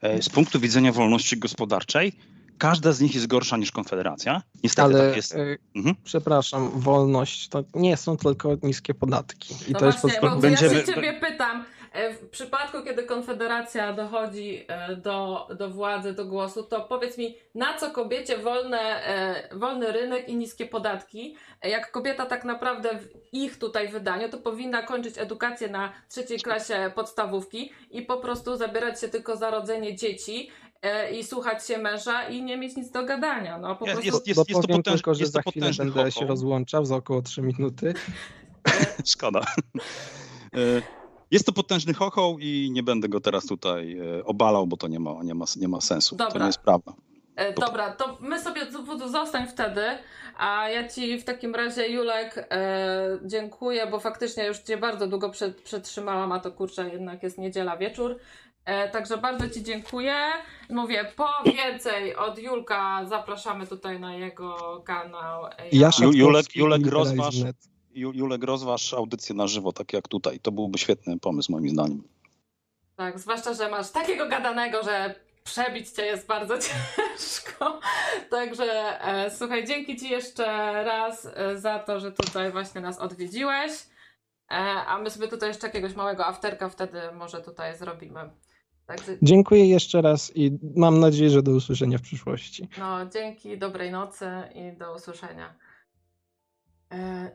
e, 0.00 0.22
z 0.22 0.28
punktu 0.28 0.60
widzenia 0.60 0.92
wolności 0.92 1.38
gospodarczej, 1.38 2.12
każda 2.58 2.92
z 2.92 3.00
nich 3.00 3.14
jest 3.14 3.26
gorsza 3.26 3.56
niż 3.56 3.72
Konfederacja. 3.72 4.42
Niestety 4.64 4.82
Ale 4.96 5.06
tak 5.08 5.16
jest. 5.16 5.34
e, 5.34 5.56
Mhm. 5.76 5.96
przepraszam, 6.04 6.70
wolność 6.80 7.48
to 7.48 7.64
nie 7.74 7.96
są 7.96 8.16
tylko 8.16 8.56
niskie 8.62 8.94
podatki. 8.94 9.54
I 9.68 9.72
no 9.72 9.78
to 9.78 9.86
jest 9.86 10.00
właśnie, 10.00 10.20
podstaw- 10.20 10.34
bo 10.34 10.40
będziemy- 10.40 10.74
ja 10.74 10.80
się 10.86 10.94
ciebie 10.94 11.20
pytam, 11.20 11.60
e, 11.60 11.64
w 12.12 12.28
przypadku, 12.28 12.82
kiedy 12.84 13.02
Konfederacja 13.02 13.92
dochodzi 13.92 14.64
e, 14.68 14.96
do, 14.96 15.48
do 15.58 15.70
władzy, 15.70 16.12
do 16.12 16.24
głosu, 16.24 16.62
to 16.62 16.80
powiedz 16.80 17.18
mi, 17.18 17.34
na 17.54 17.78
co 17.78 17.90
kobiecie 17.90 18.38
wolne, 18.38 18.78
e, 19.06 19.48
wolny 19.58 19.92
rynek 19.92 20.28
i 20.28 20.36
niskie 20.36 20.66
podatki? 20.66 21.36
E, 21.62 21.68
Jak 21.70 21.90
kobieta 21.90 22.26
tak 22.26 22.44
naprawdę 22.44 22.88
w 22.98 23.08
ich 23.34 23.58
tutaj 23.58 23.88
wydaniu, 23.88 24.28
to 24.28 24.38
powinna 24.38 24.82
kończyć 24.82 25.18
edukację 25.18 25.68
na 25.68 25.92
trzeciej 26.08 26.38
klasie 26.40 26.90
podstawówki 26.94 27.72
i 27.90 28.02
po 28.02 28.16
prostu 28.16 28.56
zabierać 28.56 29.00
się 29.00 29.08
tylko 29.08 29.36
za 29.36 29.50
rodzenie 29.50 29.96
dzieci 29.96 30.50
e, 30.82 31.12
i 31.12 31.24
słuchać 31.24 31.66
się 31.66 31.78
męża 31.78 32.28
i 32.28 32.42
nie 32.42 32.56
mieć 32.56 32.76
nic 32.76 32.90
do 32.90 33.04
gadania. 33.04 33.58
No 33.58 33.76
po 33.76 33.86
Jest- 33.86 34.00
prostu... 34.00 34.16
jest- 34.16 34.28
jest- 34.28 34.52
Bo 34.52 34.62
to 34.62 34.68
potężny- 34.68 34.82
tylko, 34.92 35.14
że 35.14 35.20
jest 35.20 35.32
to 35.34 35.40
za 35.44 35.50
chwilę 35.50 35.70
będę 35.78 36.10
się 36.12 36.26
rozłączał 36.26 36.84
za 36.84 36.96
około 36.96 37.22
3 37.22 37.42
minuty. 37.42 37.94
Szkoda. 39.04 39.40
Jest 41.30 41.46
to 41.46 41.52
potężny 41.52 41.94
chochoł 41.94 42.38
i 42.38 42.70
nie 42.72 42.82
będę 42.82 43.08
go 43.08 43.20
teraz 43.20 43.46
tutaj 43.46 43.98
e, 44.18 44.24
obalał, 44.24 44.66
bo 44.66 44.76
to 44.76 44.88
nie 44.88 45.00
ma, 45.00 45.22
nie 45.22 45.34
ma, 45.34 45.44
nie 45.56 45.68
ma 45.68 45.80
sensu. 45.80 46.16
To 46.16 46.24
Dobra. 46.24 46.40
nie 46.40 46.46
jest 46.46 46.58
prawda. 46.60 46.92
E, 47.36 47.52
Dobra, 47.54 47.92
to 47.92 48.18
my 48.20 48.40
sobie 48.42 48.60
z- 48.70 49.10
zostań 49.12 49.46
wtedy, 49.48 49.82
a 50.38 50.68
ja 50.68 50.88
ci 50.88 51.18
w 51.18 51.24
takim 51.24 51.54
razie, 51.54 51.88
Julek, 51.88 52.46
e, 52.50 53.18
dziękuję, 53.24 53.86
bo 53.86 54.00
faktycznie 54.00 54.46
już 54.46 54.58
cię 54.58 54.76
bardzo 54.76 55.06
długo 55.06 55.30
przetrzymałam, 55.64 56.32
a 56.32 56.40
to 56.40 56.52
kurczę, 56.52 56.88
jednak 56.92 57.22
jest 57.22 57.38
niedziela 57.38 57.76
wieczór. 57.76 58.16
Także 58.92 59.16
bardzo 59.18 59.50
Ci 59.50 59.62
dziękuję. 59.62 60.14
Mówię, 60.70 61.12
po 61.16 61.26
więcej 61.44 62.16
od 62.16 62.38
Julka 62.38 63.04
zapraszamy 63.08 63.66
tutaj 63.66 64.00
na 64.00 64.14
jego 64.14 64.82
kanał. 64.86 65.42
Ja 65.72 65.88
Ju- 65.90 66.12
Julek, 66.16 66.56
Julek. 66.56 66.82
Ju- 66.82 67.52
Julek 68.00 68.44
rozważ 68.44 68.94
audycję 68.94 69.34
na 69.34 69.46
żywo, 69.46 69.72
tak 69.72 69.92
jak 69.92 70.08
tutaj. 70.08 70.40
To 70.40 70.52
byłby 70.52 70.78
świetny 70.78 71.18
pomysł 71.18 71.52
moim 71.52 71.68
zdaniem. 71.68 72.02
Tak, 72.96 73.18
zwłaszcza, 73.18 73.54
że 73.54 73.70
masz 73.70 73.90
takiego 73.90 74.28
gadanego, 74.28 74.82
że 74.82 75.14
przebić 75.44 75.90
cię 75.90 76.02
jest 76.02 76.26
bardzo 76.26 76.54
ciężko. 76.68 77.80
Także 78.30 79.00
e, 79.04 79.30
słuchaj, 79.30 79.66
dzięki 79.66 79.96
Ci 79.96 80.10
jeszcze 80.10 80.44
raz 80.84 81.28
e, 81.34 81.58
za 81.58 81.78
to, 81.78 82.00
że 82.00 82.12
tutaj 82.12 82.52
właśnie 82.52 82.80
nas 82.80 82.98
odwiedziłeś. 82.98 83.72
E, 84.50 84.54
a 84.86 84.98
my 84.98 85.10
sobie 85.10 85.28
tutaj 85.28 85.48
jeszcze 85.48 85.66
jakiegoś 85.66 85.94
małego 85.94 86.26
afterka 86.26 86.68
wtedy 86.68 86.98
może 87.14 87.40
tutaj 87.40 87.76
zrobimy. 87.76 88.20
Także 88.86 89.18
Dziękuję 89.22 89.66
jeszcze 89.66 90.02
raz 90.02 90.32
i 90.36 90.58
mam 90.76 91.00
nadzieję, 91.00 91.30
że 91.30 91.42
do 91.42 91.50
usłyszenia 91.50 91.98
w 91.98 92.02
przyszłości. 92.02 92.68
no, 92.78 93.06
dzięki, 93.06 93.58
dobrej 93.58 93.90
nocy 93.90 94.26
i 94.54 94.76
do 94.76 94.94
usłyszenia. 94.94 95.54
E, 96.92 97.30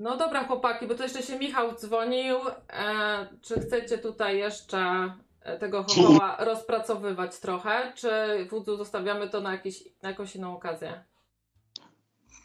no 0.00 0.16
dobra, 0.16 0.44
chłopaki, 0.44 0.86
bo 0.86 0.94
to 0.94 1.02
jeszcze 1.02 1.22
się 1.22 1.38
Michał 1.38 1.74
dzwonił. 1.74 2.36
E, 2.72 3.26
czy 3.42 3.60
chcecie 3.60 3.98
tutaj 3.98 4.38
jeszcze 4.38 5.12
e, 5.42 5.58
tego 5.58 5.82
chochoła 5.82 6.36
rozpracowywać 6.38 7.38
trochę, 7.38 7.92
czy 7.94 8.10
wódzu 8.50 8.76
zostawiamy 8.76 9.28
to 9.28 9.40
na, 9.40 9.52
jakiś, 9.52 9.84
na 10.02 10.08
jakąś 10.08 10.36
inną 10.36 10.56
okazję? 10.56 11.04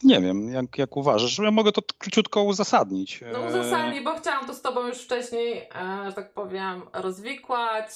Nie 0.06 0.22
wiem, 0.22 0.50
jak, 0.50 0.77
jak 0.77 0.98
uważasz. 0.98 1.38
Ja 1.40 1.51
mogę 1.51 1.72
to 1.72 1.82
króciutko 1.98 2.43
uzasadnić. 2.43 3.24
No 3.34 3.40
E, 3.40 3.50
uzasadnij, 3.50 4.03
bo 4.03 4.16
chciałam 4.16 4.48
to 4.48 4.53
z 4.53 4.61
tobą 4.61 4.88
już 4.88 4.98
wcześniej, 4.98 5.58
e, 5.58 6.06
że 6.06 6.14
tak 6.14 6.34
powiem, 6.34 6.82
rozwikłać, 6.93 7.90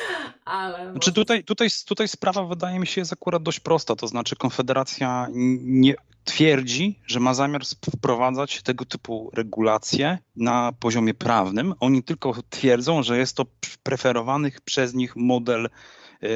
ale... 0.44 0.90
Znaczy 0.90 1.12
tutaj, 1.12 1.44
tutaj, 1.44 1.68
tutaj 1.86 2.08
sprawa 2.08 2.44
wydaje 2.44 2.78
mi 2.78 2.86
się 2.86 3.00
jest 3.00 3.12
akurat 3.12 3.42
dość 3.42 3.60
prosta, 3.60 3.96
to 3.96 4.08
znaczy 4.08 4.36
Konfederacja 4.36 5.26
nie 5.60 5.94
twierdzi, 6.24 7.00
że 7.06 7.20
ma 7.20 7.34
zamiar 7.34 7.62
wprowadzać 7.96 8.62
tego 8.62 8.84
typu 8.84 9.30
regulacje 9.34 10.18
na 10.36 10.72
poziomie 10.80 11.14
prawnym. 11.14 11.74
Oni 11.80 12.02
tylko 12.02 12.34
twierdzą, 12.50 13.02
że 13.02 13.18
jest 13.18 13.36
to 13.36 13.46
preferowany 13.82 14.52
przez 14.64 14.94
nich 14.94 15.16
model 15.16 15.66
e, 15.66 16.28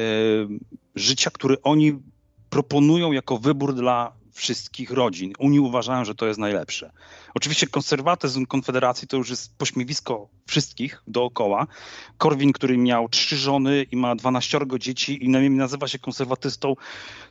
życia, 0.95 1.29
który 1.33 1.61
oni 1.61 1.99
proponują 2.49 3.11
jako 3.11 3.37
wybór 3.37 3.73
dla 3.73 4.11
wszystkich 4.35 4.91
rodzin. 4.91 5.33
Oni 5.39 5.59
uważają, 5.59 6.05
że 6.05 6.15
to 6.15 6.27
jest 6.27 6.39
najlepsze. 6.39 6.91
Oczywiście 7.33 7.67
konserwatyzm 7.67 8.45
Konfederacji 8.45 9.07
to 9.07 9.17
już 9.17 9.29
jest 9.29 9.57
pośmiewisko 9.57 10.29
wszystkich 10.47 11.03
dookoła. 11.07 11.67
Korwin, 12.17 12.53
który 12.53 12.77
miał 12.77 13.09
trzy 13.09 13.37
żony 13.37 13.85
i 13.91 13.95
ma 13.95 14.15
12 14.15 14.59
dzieci 14.79 15.25
i 15.25 15.29
na- 15.29 15.49
nazywa 15.49 15.87
się 15.87 15.99
konserwatystą, 15.99 16.75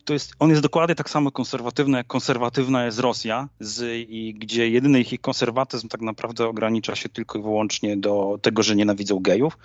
to 0.05 0.12
jest, 0.12 0.33
on 0.39 0.50
jest 0.50 0.62
dokładnie 0.62 0.94
tak 0.94 1.10
samo 1.10 1.31
konserwatywny, 1.31 1.99
jak 1.99 2.07
konserwatywna 2.07 2.84
jest 2.84 2.99
Rosja, 2.99 3.49
z, 3.60 4.08
i 4.10 4.34
gdzie 4.34 4.68
jedyny 4.68 5.00
ich 5.00 5.20
konserwatyzm 5.20 5.89
tak 5.89 6.00
naprawdę 6.00 6.47
ogranicza 6.47 6.97
się 6.97 7.08
tylko 7.08 7.39
i 7.39 7.42
wyłącznie 7.42 7.97
do 7.97 8.39
tego, 8.42 8.62
że 8.62 8.76
nienawidzą 8.76 9.20
gejów, 9.20 9.58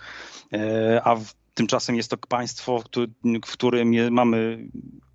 e, 0.53 1.01
a 1.03 1.15
w, 1.15 1.33
tymczasem 1.59 1.95
jest 1.95 2.09
to 2.09 2.17
państwo, 2.17 2.79
w, 2.79 2.83
któ- 2.83 3.07
w 3.45 3.51
którym 3.51 4.13
mamy 4.13 4.67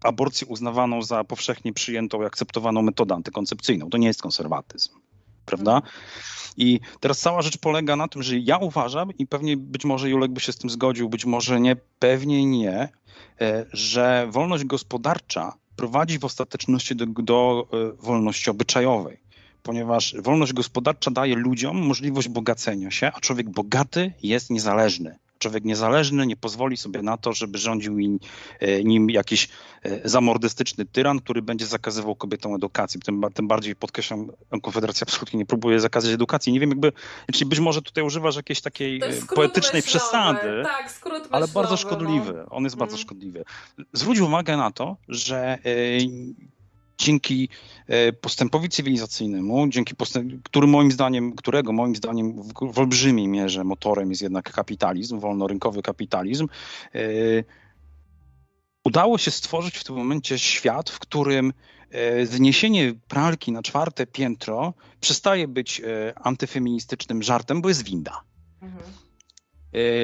aborcję 0.02 0.46
uznawaną 0.46 1.02
za 1.02 1.24
powszechnie 1.24 1.72
przyjętą 1.72 2.22
i 2.22 2.24
akceptowaną 2.24 2.82
metodę 2.82 3.14
antykoncepcyjną. 3.14 3.90
To 3.90 3.98
nie 3.98 4.06
jest 4.06 4.22
konserwatyzm, 4.22 4.90
prawda? 5.46 5.82
I 6.56 6.80
teraz 7.00 7.20
cała 7.20 7.42
rzecz 7.42 7.58
polega 7.58 7.96
na 7.96 8.08
tym, 8.08 8.22
że 8.22 8.38
ja 8.38 8.56
uważam, 8.58 9.10
i 9.18 9.26
pewnie 9.26 9.56
być 9.56 9.84
może 9.84 10.10
Julek 10.10 10.32
by 10.32 10.40
się 10.40 10.52
z 10.52 10.56
tym 10.56 10.70
zgodził, 10.70 11.08
być 11.08 11.24
może 11.24 11.60
nie, 11.60 11.76
pewnie 11.98 12.46
nie, 12.46 12.88
e, 13.40 13.66
że 13.72 14.28
wolność 14.30 14.64
gospodarcza 14.64 15.56
prowadzi 15.76 16.18
w 16.18 16.24
ostateczności 16.24 16.96
do, 16.96 17.06
do 17.06 17.66
e, 17.72 18.02
wolności 18.02 18.50
obyczajowej. 18.50 19.16
Ponieważ 19.62 20.14
wolność 20.22 20.52
gospodarcza 20.52 21.10
daje 21.10 21.34
ludziom 21.36 21.76
możliwość 21.86 22.28
bogacenia 22.28 22.90
się, 22.90 23.10
a 23.14 23.20
człowiek 23.20 23.50
bogaty 23.50 24.12
jest 24.22 24.50
niezależny. 24.50 25.18
Człowiek 25.44 25.64
niezależny 25.64 26.26
nie 26.26 26.36
pozwoli 26.36 26.76
sobie 26.76 27.02
na 27.02 27.16
to, 27.16 27.32
żeby 27.32 27.58
rządził 27.58 27.98
im, 27.98 28.18
e, 28.60 28.84
nim 28.84 29.10
jakiś 29.10 29.48
e, 29.82 30.08
zamordystyczny 30.08 30.84
tyran, 30.84 31.20
który 31.20 31.42
będzie 31.42 31.66
zakazywał 31.66 32.16
kobietom 32.16 32.54
edukacji. 32.54 33.00
Tym, 33.00 33.22
tym 33.34 33.48
bardziej 33.48 33.76
podkreślam, 33.76 34.30
Konfederacja 34.62 35.04
absolutnie 35.08 35.38
nie 35.38 35.46
próbuje 35.46 35.80
zakazać 35.80 36.10
edukacji. 36.12 36.52
Nie 36.52 36.60
wiem, 36.60 36.70
jakby, 36.70 36.92
czyli 37.32 37.46
być 37.46 37.60
może 37.60 37.82
tutaj 37.82 38.04
używasz 38.04 38.36
jakiejś 38.36 38.60
takiej 38.60 38.96
e, 39.02 39.08
poetycznej 39.34 39.82
myślowy. 39.82 39.98
przesady, 40.00 40.62
Tak, 40.64 41.00
ale 41.30 41.40
myślowy, 41.40 41.52
bardzo 41.54 41.70
no. 41.70 41.76
szkodliwy. 41.76 42.44
On 42.50 42.64
jest 42.64 42.76
bardzo 42.76 42.94
Mhm. 42.96 43.02
szkodliwy. 43.06 43.44
Zwróć 43.92 44.18
uwagę 44.18 44.56
na 44.56 44.70
to, 44.70 44.96
że 45.08 45.58
dzięki 46.98 47.48
e, 47.86 48.12
postępowi 48.12 48.68
cywilizacyjnemu, 48.68 49.68
dzięki 49.68 49.94
postęp, 49.94 50.42
który 50.42 50.66
moim 50.66 50.92
zdaniem, 50.92 51.32
którego 51.32 51.72
moim 51.72 51.96
zdaniem 51.96 52.42
w, 52.42 52.72
w 52.72 52.78
olbrzymiej 52.78 53.28
mierze 53.28 53.64
motorem 53.64 54.10
jest 54.10 54.22
jednak 54.22 54.52
kapitalizm, 54.52 55.18
wolnorynkowy 55.18 55.82
kapitalizm, 55.82 56.48
e, 56.94 56.98
udało 58.84 59.18
się 59.18 59.30
stworzyć 59.30 59.76
w 59.76 59.84
tym 59.84 59.96
momencie 59.96 60.38
świat, 60.38 60.90
w 60.90 60.98
którym 60.98 61.52
e, 61.90 62.26
zniesienie 62.26 62.94
pralki 63.08 63.52
na 63.52 63.62
czwarte 63.62 64.06
piętro 64.06 64.74
przestaje 65.00 65.48
być 65.48 65.82
antyfeministycznym 66.16 67.22
żartem, 67.22 67.62
bo 67.62 67.68
jest 67.68 67.84
winda 67.84 68.20
Mhm. 68.62 68.82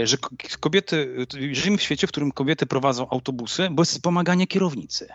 że 0.07 0.17
ko- 0.17 0.31
kobiety, 0.61 1.27
żyjemy 1.53 1.79
w 1.79 1.83
świecie, 1.83 2.07
w 2.07 2.11
którym 2.11 2.33
kobiety 2.33 2.67
prowadzą 2.67 3.09
autobusy, 3.11 3.69
bo 3.71 3.83
jest 3.83 3.93
wspomaganie 3.93 4.47
kierownicy. 4.47 5.09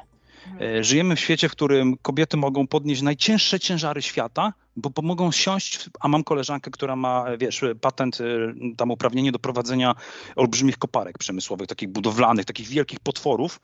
Mhm. 0.45 0.75
E, 0.79 0.83
Żyjemy 0.83 1.15
w 1.15 1.19
świecie, 1.19 1.49
w 1.49 1.51
którym 1.51 1.97
kobiety 2.01 2.37
mogą 2.37 2.67
podnieść 2.67 3.01
najcięższe 3.01 3.59
ciężary 3.59 4.01
świata, 4.01 4.53
bo 4.75 4.89
pomogą 4.89 5.31
siąść, 5.31 5.77
w- 5.77 5.89
a 5.99 6.07
mam 6.07 6.23
koleżankę, 6.23 6.71
która 6.71 6.95
ma, 6.95 7.25
wiesz, 7.37 7.61
patent, 7.81 8.21
e, 8.21 8.25
tam 8.77 8.91
uprawnienie 8.91 9.31
do 9.31 9.39
prowadzenia 9.39 9.95
olbrzymich 10.35 10.77
koparek 10.77 11.17
przemysłowych, 11.17 11.67
takich 11.67 11.89
budowlanych, 11.89 12.45
takich 12.45 12.67
wielkich 12.67 12.99
potworów, 12.99 13.59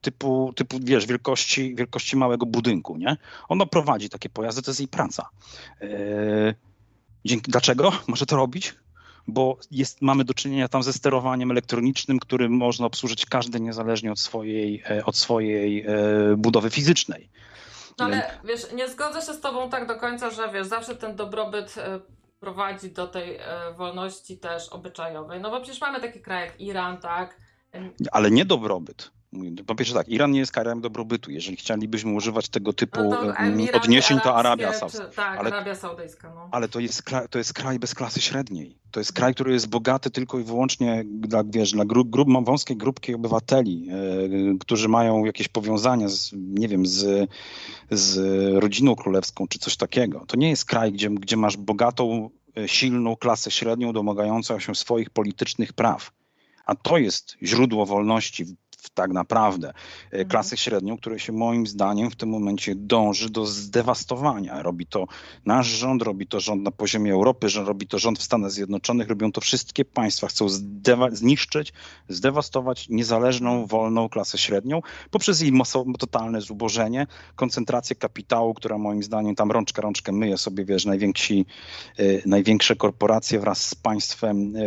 typu, 0.00 0.52
typu 0.56 0.78
wiesz, 0.82 1.06
wielkości, 1.06 1.74
wielkości 1.74 2.16
małego 2.16 2.46
budynku, 2.46 2.96
nie? 2.96 3.16
Ona 3.48 3.66
prowadzi 3.66 4.08
takie 4.08 4.28
pojazdy, 4.28 4.62
to 4.62 4.70
jest 4.70 4.80
jej 4.80 4.88
praca. 4.88 5.28
E, 5.80 5.88
Dzięki, 7.24 7.50
dlaczego 7.50 7.92
może 8.06 8.26
to 8.26 8.36
robić? 8.36 8.74
Bo 9.28 9.56
jest, 9.70 10.02
mamy 10.02 10.24
do 10.24 10.34
czynienia 10.34 10.68
tam 10.68 10.82
ze 10.82 10.92
sterowaniem 10.92 11.50
elektronicznym, 11.50 12.18
którym 12.18 12.52
można 12.52 12.86
obsłużyć 12.86 13.26
każdy 13.26 13.60
niezależnie 13.60 14.12
od 14.12 14.20
swojej, 14.20 14.82
e, 14.90 15.04
od 15.04 15.16
swojej 15.16 15.86
e, 15.86 15.86
budowy 16.36 16.70
fizycznej. 16.70 17.30
No 17.98 18.04
ale 18.04 18.30
wiesz, 18.44 18.72
nie 18.72 18.88
zgodzę 18.88 19.22
się 19.22 19.32
z 19.32 19.40
tobą 19.40 19.70
tak 19.70 19.86
do 19.86 19.96
końca, 19.96 20.30
że 20.30 20.52
wiesz, 20.52 20.66
zawsze 20.66 20.96
ten 20.96 21.16
dobrobyt 21.16 21.78
e, 21.78 22.00
prowadzi 22.40 22.90
do 22.90 23.06
tej 23.06 23.38
wolności 23.76 24.38
też 24.38 24.68
obyczajowej. 24.68 25.40
No 25.40 25.50
bo 25.50 25.60
przecież 25.60 25.80
mamy 25.80 26.00
taki 26.00 26.20
kraj 26.20 26.46
jak 26.46 26.60
Iran, 26.60 26.98
tak? 26.98 27.36
Ale 28.12 28.30
nie 28.30 28.44
dobrobyt. 28.44 29.10
Po 29.66 29.74
pierwsze 29.74 29.94
tak, 29.94 30.08
Iran 30.08 30.30
nie 30.30 30.38
jest 30.38 30.52
krajem 30.52 30.80
dobrobytu. 30.80 31.30
Jeżeli 31.30 31.56
chcielibyśmy 31.56 32.12
używać 32.12 32.48
tego 32.48 32.72
typu 32.72 33.02
No 33.02 33.10
to 33.10 33.36
em, 33.36 33.52
Emiraty 33.52 33.78
odniesień, 33.78 34.20
to 34.20 34.36
Arabia 34.36 34.72
Saudyjska. 34.72 35.06
Tak, 35.16 35.38
Ale- 35.38 35.50
Arabia 35.50 35.74
Saudyjska, 35.74 36.32
no. 36.34 36.48
Ale 36.52 36.68
to 36.68 36.80
jest, 36.80 37.02
kraj, 37.02 37.28
to 37.28 37.38
jest 37.38 37.52
kraj 37.52 37.78
bez 37.78 37.94
klasy 37.94 38.20
średniej. 38.20 38.78
To 38.90 39.00
jest 39.00 39.12
kraj, 39.12 39.34
który 39.34 39.52
jest 39.52 39.68
bogaty 39.68 40.10
tylko 40.10 40.38
i 40.38 40.44
wyłącznie 40.44 41.04
dla, 41.06 41.44
wiesz, 41.44 41.72
dla 41.72 41.84
grup, 41.84 42.10
grup, 42.10 42.28
wąskiej 42.44 42.76
grupki 42.76 43.14
obywateli, 43.14 43.88
e, 43.90 44.58
którzy 44.60 44.88
mają 44.88 45.24
jakieś 45.24 45.48
powiązania 45.48 46.08
z, 46.08 46.30
nie 46.34 46.68
wiem, 46.68 46.86
z, 46.86 47.30
z 47.90 48.18
rodziną 48.62 48.96
królewską 48.96 49.48
czy 49.48 49.58
coś 49.58 49.76
takiego. 49.76 50.24
To 50.26 50.36
nie 50.36 50.50
jest 50.50 50.64
kraj, 50.64 50.92
gdzie, 50.92 51.10
gdzie 51.10 51.36
masz 51.36 51.56
bogatą, 51.56 52.30
e, 52.56 52.68
silną 52.68 53.16
klasę 53.16 53.50
średnią 53.50 53.92
domagającą 53.92 54.58
się 54.58 54.74
swoich 54.74 55.10
politycznych 55.10 55.72
praw. 55.72 56.10
A 56.66 56.74
to 56.74 56.98
jest 56.98 57.36
źródło 57.42 57.86
wolności 57.86 58.44
tak 58.94 59.10
naprawdę. 59.10 59.68
E, 59.68 59.72
Mhm. 60.12 60.28
Klasę 60.28 60.56
średnią, 60.56 60.96
której 60.96 61.18
się 61.18 61.32
moim 61.32 61.66
zdaniem 61.66 62.10
w 62.10 62.16
tym 62.16 62.28
momencie 62.28 62.74
dąży 62.74 63.30
do 63.30 63.46
zdewastowania. 63.46 64.62
Robi 64.62 64.86
to 64.86 65.04
nasz 65.46 65.66
rząd, 65.66 66.02
robi 66.02 66.26
to 66.26 66.40
rząd 66.40 66.62
na 66.62 66.70
poziomie 66.70 67.12
Europy, 67.12 67.48
że 67.48 67.64
robi 67.64 67.86
to 67.86 67.98
rząd 67.98 68.18
w 68.18 68.22
Stanach 68.22 68.50
Zjednoczonych, 68.50 69.08
robią 69.08 69.32
to 69.32 69.40
wszystkie 69.40 69.84
państwa. 69.84 70.26
Chcą 70.26 70.46
zdewa- 70.48 71.14
zniszczyć, 71.14 71.72
zdewastować 72.08 72.88
niezależną, 72.88 73.66
wolną 73.66 74.08
klasę 74.08 74.38
średnią 74.38 74.80
poprzez 75.10 75.40
jej 75.40 75.52
totalne 75.98 76.40
zubożenie, 76.40 77.06
koncentrację 77.36 77.96
kapitału, 77.96 78.54
która 78.54 78.78
moim 78.78 79.02
zdaniem 79.02 79.34
tam 79.34 79.50
rączka 79.50 79.82
rączkę 79.82 80.12
myje 80.12 80.38
sobie, 80.38 80.64
wiesz, 80.64 80.84
najwięksi, 80.84 81.46
e, 81.98 82.02
największe 82.26 82.76
korporacje 82.76 83.40
wraz 83.40 83.66
z 83.66 83.74
państwem 83.74 84.56
e, 84.56 84.60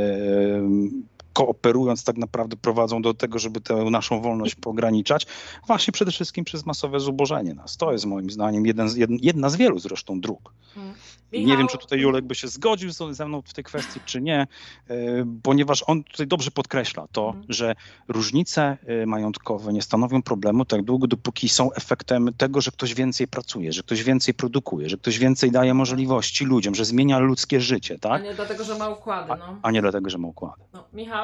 kooperując 1.34 2.04
tak 2.04 2.18
naprawdę 2.18 2.56
prowadzą 2.58 3.02
do 3.02 3.14
tego, 3.14 3.40
żeby 3.40 3.62
tę 3.62 3.76
naszą 3.76 4.22
wolność 4.22 4.56
ograniczać, 4.66 5.28
właśnie 5.68 5.92
przede 5.92 6.12
wszystkim 6.12 6.46
przez 6.46 6.66
masowe 6.66 7.00
zubożenie 7.00 7.54
nas. 7.54 7.78
To 7.78 7.92
jest 7.92 8.06
moim 8.06 8.30
zdaniem 8.30 8.66
jeden 8.66 8.90
jedna 9.22 9.50
z 9.50 9.56
wielu 9.56 9.80
zresztą 9.80 10.22
dróg. 10.22 10.54
Hmm. 10.76 10.94
Nie 11.34 11.58
wiem, 11.58 11.68
czy 11.68 11.78
tutaj 11.78 12.00
Julek 12.00 12.26
by 12.26 12.36
się 12.36 12.48
zgodził 12.48 12.92
ze 12.92 13.28
mną 13.28 13.42
w 13.42 13.54
tej 13.54 13.64
kwestii, 13.64 14.00
czy 14.06 14.22
nie, 14.22 14.48
e, 14.90 14.96
ponieważ 15.44 15.84
on 15.88 16.04
tutaj 16.04 16.28
dobrze 16.28 16.52
podkreśla 16.52 17.08
to, 17.12 17.28
mhm. 17.28 17.46
że 17.50 17.76
różnice 18.08 18.78
e, 18.86 19.06
majątkowe 19.06 19.74
nie 19.74 19.82
stanowią 19.82 20.22
problemu 20.22 20.66
tak 20.66 20.84
długo, 20.84 21.08
dopóki 21.08 21.50
są 21.50 21.74
efektem 21.74 22.30
tego, 22.38 22.62
że 22.62 22.72
ktoś 22.72 22.94
więcej 22.94 23.28
pracuje, 23.28 23.74
że 23.74 23.84
ktoś 23.84 24.04
więcej 24.04 24.34
produkuje, 24.34 24.90
że 24.90 24.98
ktoś 24.98 25.20
więcej 25.20 25.52
daje 25.52 25.74
możliwości 25.74 26.46
ludziom, 26.46 26.76
że 26.76 26.86
zmienia 26.86 27.20
ludzkie 27.20 27.62
życie, 27.62 28.00
tak? 28.00 28.22
A 28.22 28.26
nie 28.26 28.34
dlatego, 28.34 28.64
że 28.64 28.78
ma 28.78 28.90
układy, 28.90 29.30
no. 29.40 29.60
A, 29.62 29.68
a 29.68 29.72
nie 29.72 29.82
dlatego, 29.82 30.10
że 30.10 30.18
ma 30.18 30.28
układy. 30.28 30.64
No. 30.74 30.84
Michał? 30.94 31.21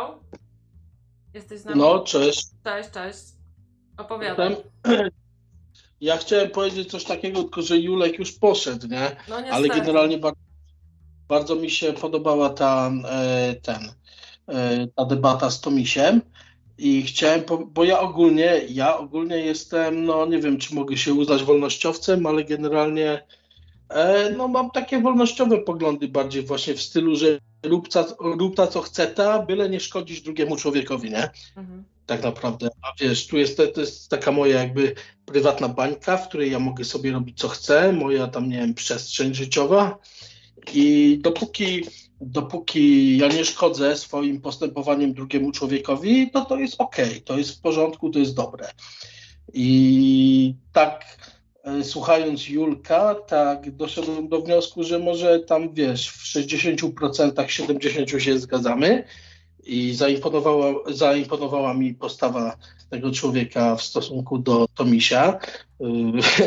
Jesteś 1.34 1.60
z 1.60 1.66
nami? 1.66 1.80
No, 1.80 2.00
cześć. 2.00 2.48
Cześć, 2.64 2.90
cześć. 2.90 3.20
Opowiadam. 3.98 4.56
Ja 6.02 6.18
chciałem 6.18 6.50
powiedzieć 6.50 6.92
coś 6.92 7.04
takiego, 7.04 7.42
tylko 7.42 7.62
że 7.62 7.78
Julek 7.78 8.20
już 8.20 8.32
poszedł, 8.32 8.88
nie? 8.88 9.16
No, 9.30 9.36
Ale 9.36 9.68
generalnie 9.68 10.18
bardzo, 10.18 10.42
bardzo 11.28 11.56
mi 11.56 11.70
się 11.70 11.94
podobała 11.94 12.50
ta, 12.50 12.92
e, 13.10 13.56
ten, 13.56 13.92
e, 14.48 14.88
ta 14.88 15.06
debata 15.06 15.50
z 15.50 15.62
Tomisiem 15.62 16.22
i 16.78 17.04
chciałem, 17.04 17.42
bo 17.68 17.84
ja 17.84 18.00
ogólnie, 18.00 18.62
ja 18.70 18.98
ogólnie 18.98 19.38
jestem, 19.38 20.06
no 20.06 20.26
nie 20.26 20.40
wiem, 20.40 20.58
czy 20.58 20.76
mogę 20.76 20.98
się 20.98 21.14
uznać 21.14 21.44
wolnościowcem, 21.44 22.26
ale 22.26 22.44
generalnie 22.44 23.24
e, 23.90 24.30
no 24.38 24.48
mam 24.48 24.72
takie 24.72 25.02
wolnościowe 25.02 25.58
poglądy 25.58 26.08
bardziej 26.08 26.44
właśnie 26.44 26.74
w 26.74 26.82
stylu, 26.82 27.16
że 27.16 27.40
rób 27.64 27.90
ta, 27.90 28.06
rób 28.20 28.56
ta 28.56 28.68
co 28.68 28.82
chce 28.82 29.08
ta, 29.08 29.40
byle 29.40 29.70
nie 29.70 29.80
szkodzić 29.80 30.22
drugiemu 30.22 30.56
człowiekowi, 30.56 31.10
nie? 31.10 31.30
Mhm 31.58 31.84
tak 32.08 32.24
naprawdę. 32.24 32.70
A 32.82 32.94
wiesz, 33.00 33.28
tu 33.28 33.38
jest, 33.38 33.58
to 33.74 33.82
jest 33.82 34.10
taka 34.10 34.32
moja 34.32 34.60
jakby 34.60 34.96
prywatna 35.26 35.70
bańka, 35.70 36.18
w 36.18 36.28
której 36.28 36.52
ja 36.52 36.60
mogę 36.60 36.86
sobie 36.86 37.12
robić 37.12 37.40
co 37.40 37.48
chcę, 37.48 37.94
moja 37.94 38.28
tam, 38.28 38.50
nie 38.50 38.58
wiem, 38.58 38.74
przestrzeń 38.74 39.34
życiowa 39.34 39.98
i 40.74 41.18
dopóki, 41.22 41.84
dopóki 42.22 43.18
ja 43.18 43.28
nie 43.28 43.46
szkodzę 43.46 43.98
swoim 43.98 44.42
postępowaniem 44.42 45.14
drugiemu 45.14 45.52
człowiekowi, 45.52 46.32
to 46.32 46.46
to 46.46 46.58
jest 46.58 46.76
ok, 46.78 46.96
to 47.26 47.38
jest 47.38 47.52
w 47.52 47.62
porządku, 47.62 48.10
to 48.10 48.20
jest 48.20 48.36
dobre. 48.36 48.68
I 49.54 50.56
tak 50.74 51.18
słuchając 51.84 52.50
Julka, 52.50 53.16
tak 53.16 53.76
doszedłem 53.76 54.28
do 54.28 54.42
wniosku, 54.42 54.84
że 54.84 55.00
może 55.00 55.40
tam, 55.40 55.74
wiesz, 55.74 56.10
w 56.10 56.24
60%, 56.24 56.92
70% 57.32 58.20
się 58.20 58.40
zgadzamy, 58.40 59.04
i 59.68 59.94
zaimponowała, 59.94 60.74
zaimponowała 60.94 61.74
mi 61.74 61.94
postawa 61.94 62.58
tego 62.90 63.12
człowieka 63.12 63.76
w 63.76 63.84
stosunku 63.84 64.38
do 64.38 64.66
Tomisia 64.76 65.40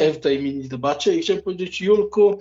y, 0.02 0.12
w 0.14 0.18
tej 0.18 0.42
mini 0.42 0.68
debacie. 0.68 1.16
I 1.16 1.22
chciałem 1.22 1.42
powiedzieć 1.42 1.80
Julku, 1.80 2.38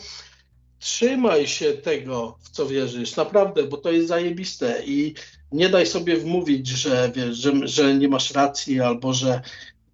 trzymaj 0.79 1.47
się 1.47 1.73
tego, 1.73 2.37
w 2.41 2.49
co 2.49 2.65
wierzysz, 2.65 3.15
naprawdę, 3.15 3.63
bo 3.63 3.77
to 3.77 3.91
jest 3.91 4.07
zajebiste. 4.07 4.83
I 4.85 5.13
nie 5.51 5.69
daj 5.69 5.85
sobie 5.85 6.17
wmówić, 6.17 6.67
że 6.67 7.11
wiesz, 7.15 7.37
że, 7.37 7.67
że 7.67 7.95
nie 7.95 8.07
masz 8.07 8.31
racji 8.31 8.81
albo 8.81 9.13
że 9.13 9.41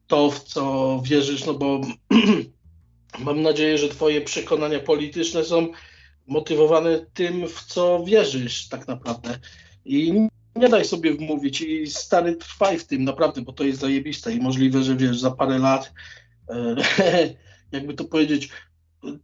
to, 0.08 0.32
w 0.32 0.44
co 0.44 1.02
wierzysz, 1.06 1.46
no 1.46 1.54
bo 1.54 1.82
mam 3.20 3.42
nadzieję, 3.42 3.78
że 3.78 3.90
twoje 3.90 4.22
przekonania 4.22 4.80
polityczne 4.80 5.44
są 5.44 5.68
motywowane 6.28 7.06
tym, 7.14 7.48
w 7.48 7.64
co 7.64 8.04
wierzysz 8.04 8.68
tak 8.68 8.88
naprawdę. 8.88 9.40
I 9.86 10.28
nie 10.56 10.70
daj 10.70 10.86
sobie 10.86 11.14
wmówić 11.14 11.62
i 11.62 11.88
stary 11.88 12.36
trwaj 12.36 12.80
w 12.80 12.88
tym 12.88 13.04
naprawdę, 13.04 13.42
bo 13.42 13.54
to 13.54 13.64
jest 13.64 13.80
zajebiste 13.80 14.34
i 14.34 14.40
możliwe, 14.40 14.84
że 14.84 14.96
wiesz, 14.96 15.20
za 15.20 15.32
parę 15.32 15.60
lat 15.60 15.94
e, 16.50 16.76
jakby 17.72 17.94
to 17.94 18.06
powiedzieć, 18.06 18.50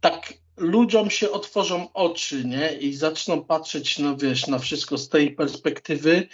tak 0.00 0.34
ludziom 0.56 1.10
się 1.10 1.30
otworzą 1.30 1.92
oczy, 1.92 2.44
nie? 2.44 2.72
I 2.72 2.94
zaczną 2.94 3.44
patrzeć 3.44 3.98
na, 3.98 4.16
wiesz, 4.16 4.46
na 4.46 4.58
wszystko 4.58 4.98
z 4.98 5.08
tej 5.08 5.34
perspektywy, 5.34 6.28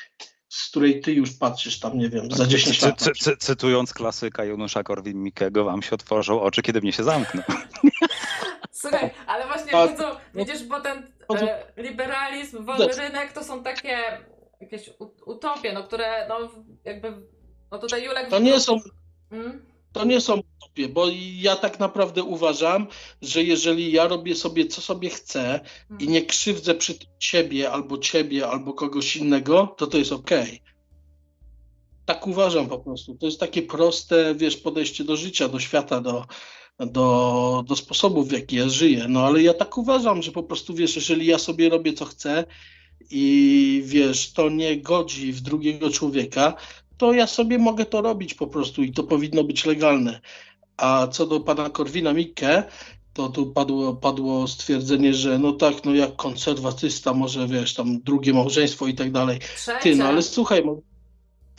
z 0.48 0.70
której 0.70 1.00
ty 1.00 1.12
już 1.12 1.32
patrzysz 1.32 1.80
tam, 1.80 1.98
nie 1.98 2.08
wiem, 2.08 2.30
za 2.30 2.46
10 2.46 2.82
lat. 2.82 3.02
Cy, 3.02 3.12
cy, 3.12 3.36
cytując 3.36 3.94
klasyka 3.94 4.44
Janusza 4.44 4.82
Korwin-Mikkego, 4.82 5.64
wam 5.64 5.82
się 5.82 5.90
otworzą 5.90 6.40
oczy, 6.40 6.62
kiedy 6.62 6.80
mnie 6.80 6.92
się 6.92 7.04
zamkną. 7.04 7.42
Słuchaj, 8.70 9.10
ale 9.26 9.46
właśnie 9.46 9.74
A, 9.74 9.88
widzą, 9.88 10.04
widzisz, 10.34 10.64
bo 10.64 10.80
ten 10.80 11.12
e, 11.34 11.82
liberalizm, 11.82 12.64
wolny 12.64 12.86
rynek 12.86 13.32
to 13.32 13.44
są 13.44 13.62
takie 13.62 13.98
jakieś 14.60 14.90
utopie, 15.26 15.72
no 15.72 15.82
które 15.82 16.28
no 16.28 16.38
jakby, 16.84 17.12
no 17.70 17.78
tutaj 17.78 18.04
Julek... 18.04 18.28
To 18.28 18.38
nie 18.38 18.60
są... 18.60 18.76
Hmm? 19.30 19.66
To 19.92 20.04
nie 20.04 20.20
są 20.20 20.42
utopie, 20.56 20.88
bo 20.88 21.06
ja 21.36 21.56
tak 21.56 21.80
naprawdę 21.80 22.22
uważam, 22.22 22.86
że 23.22 23.42
jeżeli 23.42 23.92
ja 23.92 24.08
robię 24.08 24.34
sobie 24.34 24.66
co 24.66 24.80
sobie 24.80 25.10
chcę 25.10 25.60
i 25.98 26.08
nie 26.08 26.22
krzywdzę 26.22 26.74
przy 26.74 26.94
ciebie 27.18 27.70
albo 27.70 27.98
ciebie 27.98 28.48
albo 28.48 28.72
kogoś 28.72 29.16
innego, 29.16 29.74
to 29.76 29.86
to 29.86 29.98
jest 29.98 30.12
okej. 30.12 30.42
Okay. 30.42 30.68
Tak 32.04 32.26
uważam 32.26 32.68
po 32.68 32.78
prostu. 32.78 33.14
To 33.14 33.26
jest 33.26 33.40
takie 33.40 33.62
proste, 33.62 34.34
wiesz, 34.34 34.56
podejście 34.56 35.04
do 35.04 35.16
życia, 35.16 35.48
do 35.48 35.60
świata, 35.60 36.00
do, 36.00 36.24
do, 36.78 37.64
do 37.66 37.76
sposobów, 37.76 38.28
w 38.28 38.32
jaki 38.32 38.56
ja 38.56 38.68
żyję. 38.68 39.06
No 39.08 39.26
ale 39.26 39.42
ja 39.42 39.54
tak 39.54 39.78
uważam, 39.78 40.22
że 40.22 40.32
po 40.32 40.42
prostu, 40.42 40.74
wiesz, 40.74 40.96
jeżeli 40.96 41.26
ja 41.26 41.38
sobie 41.38 41.68
robię 41.68 41.92
co 41.92 42.04
chcę 42.04 42.44
i 43.10 43.82
wiesz, 43.84 44.32
to 44.32 44.48
nie 44.48 44.80
godzi 44.80 45.32
w 45.32 45.40
drugiego 45.40 45.90
człowieka, 45.90 46.54
to 46.98 47.12
ja 47.12 47.26
sobie 47.26 47.58
mogę 47.58 47.84
to 47.84 48.02
robić 48.02 48.34
po 48.34 48.46
prostu 48.46 48.82
i 48.82 48.92
to 48.92 49.02
powinno 49.02 49.44
być 49.44 49.64
legalne. 49.64 50.20
A 50.76 51.06
co 51.06 51.26
do 51.26 51.40
pana 51.40 51.70
Korwina 51.70 52.12
Mikke, 52.12 52.64
to 53.12 53.28
tu 53.28 53.46
padło, 53.46 53.94
padło 53.94 54.48
stwierdzenie, 54.48 55.14
że 55.14 55.38
no 55.38 55.52
tak, 55.52 55.84
no 55.84 55.94
jak 55.94 56.16
konserwatysta 56.16 57.14
może, 57.14 57.46
wiesz, 57.46 57.74
tam 57.74 58.00
drugie 58.00 58.32
małżeństwo 58.32 58.86
i 58.86 58.94
tak 58.94 59.12
dalej. 59.12 59.38
Trzecie. 59.56 59.80
Ty, 59.82 59.96
no 59.96 60.04
ale 60.04 60.22
słuchaj, 60.22 60.62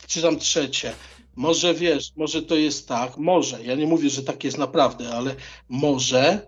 czy 0.06 0.22
tam 0.22 0.38
trzecie. 0.38 0.92
Może 1.36 1.74
wiesz, 1.74 2.12
może 2.16 2.42
to 2.42 2.56
jest 2.56 2.88
tak, 2.88 3.16
może. 3.18 3.64
Ja 3.64 3.74
nie 3.74 3.86
mówię, 3.86 4.10
że 4.10 4.22
tak 4.22 4.44
jest 4.44 4.58
naprawdę, 4.58 5.10
ale 5.10 5.34
może 5.68 6.46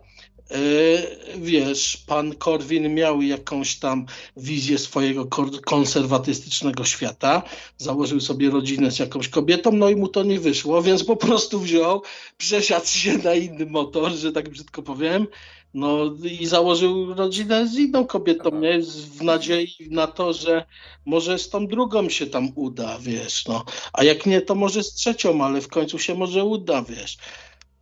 wiesz, 1.37 1.97
pan 2.07 2.35
Korwin 2.35 2.95
miał 2.95 3.23
jakąś 3.23 3.77
tam 3.77 4.07
wizję 4.37 4.79
swojego 4.79 5.27
konserwatystycznego 5.65 6.85
świata, 6.85 7.43
założył 7.79 8.21
sobie 8.21 8.51
rodzinę 8.51 8.91
z 8.91 8.99
jakąś 8.99 9.29
kobietą, 9.29 9.73
no 9.73 9.89
i 9.89 9.97
mu 9.97 10.09
to 10.09 10.23
nie 10.23 10.41
wyszło, 10.41 10.83
więc 10.83 11.05
po 11.05 11.17
prostu 11.17 11.61
wziął, 11.61 12.03
przesiadł 12.39 12.87
się 12.87 13.19
na 13.19 13.35
inny 13.35 13.67
motor, 13.67 14.13
że 14.13 14.33
tak 14.33 14.49
brzydko 14.49 14.83
powiem, 14.83 15.27
no 15.75 15.99
i 16.41 16.47
założył 16.47 17.15
rodzinę 17.15 17.67
z 17.67 17.75
inną 17.75 18.07
kobietą, 18.07 18.61
nie? 18.61 18.83
w 19.11 19.23
nadziei 19.23 19.77
na 19.91 20.07
to, 20.07 20.33
że 20.33 20.65
może 21.07 21.39
z 21.39 21.49
tą 21.49 21.67
drugą 21.67 22.09
się 22.09 22.27
tam 22.27 22.49
uda, 22.55 22.99
wiesz, 23.01 23.47
no. 23.47 23.65
A 23.93 24.05
jak 24.05 24.27
nie, 24.27 24.41
to 24.41 24.55
może 24.55 24.83
z 24.83 24.95
trzecią, 24.95 25.45
ale 25.45 25.61
w 25.61 25.69
końcu 25.69 25.99
się 25.99 26.15
może 26.15 26.45
uda, 26.45 26.83
wiesz. 26.83 27.19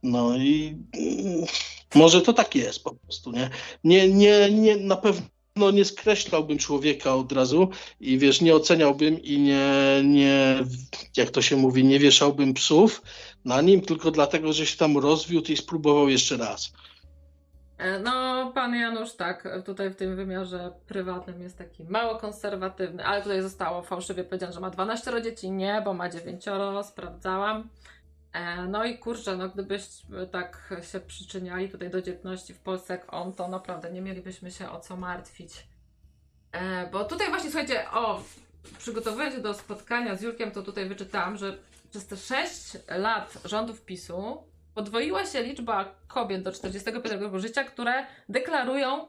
No 0.02 0.36
i 0.36 0.76
mm, 0.96 1.46
może 1.94 2.22
to 2.22 2.32
tak 2.32 2.54
jest 2.54 2.84
po 2.84 2.94
prostu, 2.94 3.32
nie? 3.32 3.50
Nie, 3.84 4.08
nie, 4.08 4.50
nie 4.50 4.76
na 4.76 4.96
pewno 4.96 5.70
nie 5.70 5.84
skreślałbym 5.84 6.58
człowieka 6.58 7.14
od 7.14 7.32
razu 7.32 7.68
i 8.00 8.18
wiesz, 8.18 8.40
nie 8.40 8.54
oceniałbym 8.54 9.22
i 9.22 9.38
nie, 9.38 10.02
nie, 10.04 10.58
jak 11.16 11.30
to 11.30 11.42
się 11.42 11.56
mówi, 11.56 11.84
nie 11.84 11.98
wieszałbym 11.98 12.54
psów 12.54 13.02
na 13.44 13.60
nim, 13.60 13.80
tylko 13.80 14.10
dlatego, 14.10 14.52
że 14.52 14.66
się 14.66 14.76
tam 14.76 14.98
rozwiódł 14.98 15.52
i 15.52 15.56
spróbował 15.56 16.08
jeszcze 16.08 16.36
raz. 16.36 16.72
E, 17.78 17.98
no, 17.98 18.52
pan 18.54 18.74
Janusz, 18.74 19.14
tak, 19.14 19.48
tutaj 19.64 19.90
w 19.90 19.96
tym 19.96 20.16
wymiarze 20.16 20.72
prywatnym 20.86 21.42
jest 21.42 21.58
taki 21.58 21.84
mało 21.84 22.16
konserwatywny, 22.16 23.04
ale 23.04 23.22
tutaj 23.22 23.42
zostało 23.42 23.82
fałszywie 23.82 24.24
powiedziane, 24.24 24.52
że 24.52 24.60
ma 24.60 24.70
12 24.70 25.22
dzieci. 25.22 25.50
Nie, 25.50 25.82
bo 25.84 25.94
ma 25.94 26.08
9, 26.08 26.44
sprawdzałam. 26.82 27.68
E, 28.32 28.66
no 28.66 28.84
i 28.84 28.98
kurczę, 28.98 29.36
no 29.36 29.48
gdybyśmy 29.48 30.26
tak 30.26 30.74
się 30.92 31.00
przyczyniali 31.00 31.68
tutaj 31.68 31.90
do 31.90 32.02
dzietności 32.02 32.54
w 32.54 32.58
Polsce 32.58 32.92
jak 32.92 33.14
on, 33.14 33.32
to 33.32 33.48
naprawdę 33.48 33.92
nie 33.92 34.00
mielibyśmy 34.00 34.50
się 34.50 34.70
o 34.70 34.80
co 34.80 34.96
martwić. 34.96 35.66
E, 36.52 36.90
bo 36.90 37.04
tutaj 37.04 37.28
właśnie, 37.28 37.50
słuchajcie, 37.50 37.90
o, 37.90 38.22
przygotowując 38.78 39.34
się 39.34 39.40
do 39.40 39.54
spotkania 39.54 40.16
z 40.16 40.22
Julkiem, 40.22 40.50
to 40.50 40.62
tutaj 40.62 40.88
wyczytałam, 40.88 41.36
że 41.36 41.58
przez 41.90 42.06
te 42.06 42.16
6 42.16 42.76
lat 42.88 43.38
rządów 43.44 43.84
PiSu 43.84 44.44
podwoiła 44.74 45.26
się 45.26 45.42
liczba 45.42 45.94
kobiet 46.08 46.42
do 46.42 46.52
45 46.52 47.20
roku 47.20 47.38
życia, 47.38 47.64
które 47.64 48.06
deklarują, 48.28 49.08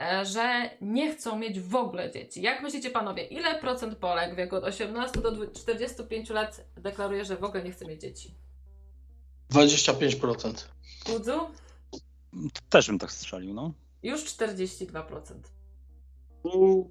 e, 0.00 0.24
że 0.24 0.70
nie 0.80 1.14
chcą 1.14 1.38
mieć 1.38 1.60
w 1.60 1.74
ogóle 1.76 2.10
dzieci. 2.10 2.42
Jak 2.42 2.62
myślicie 2.62 2.90
panowie, 2.90 3.24
ile 3.24 3.54
procent 3.54 3.96
Polek 3.96 4.32
w 4.32 4.36
wieku 4.36 4.56
od 4.56 4.64
18 4.64 5.20
do 5.20 5.46
45 5.46 6.30
lat 6.30 6.64
deklaruje, 6.76 7.24
że 7.24 7.36
w 7.36 7.44
ogóle 7.44 7.62
nie 7.62 7.72
chce 7.72 7.86
mieć 7.86 8.00
dzieci? 8.00 8.34
25%. 9.52 10.64
Kudzu? 11.04 11.50
Też 12.68 12.86
bym 12.86 12.98
tak 12.98 13.12
strzelił, 13.12 13.54
no. 13.54 13.72
Już 14.02 14.24
42%. 14.24 15.32
Mm, 16.44 16.84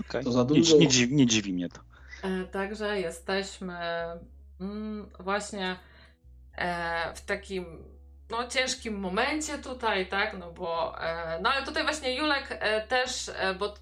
okay. 0.00 0.24
To 0.24 0.32
za 0.32 0.44
dużo. 0.44 0.74
Nie, 0.74 0.80
nie, 0.80 0.88
dziwi, 0.88 1.14
nie 1.14 1.26
dziwi 1.26 1.52
mnie 1.52 1.68
to. 1.68 1.80
E, 2.22 2.44
także 2.44 3.00
jesteśmy 3.00 3.78
mm, 4.60 5.08
właśnie 5.20 5.76
e, 6.56 7.14
w 7.14 7.20
takim 7.20 7.84
no, 8.30 8.48
ciężkim 8.48 9.00
momencie 9.00 9.58
tutaj, 9.58 10.08
tak? 10.08 10.38
No 10.38 10.52
bo, 10.52 11.02
e, 11.02 11.40
no 11.42 11.50
ale 11.50 11.66
tutaj 11.66 11.82
właśnie 11.82 12.16
Julek 12.16 12.60
też, 12.88 13.30
bo 13.58 13.74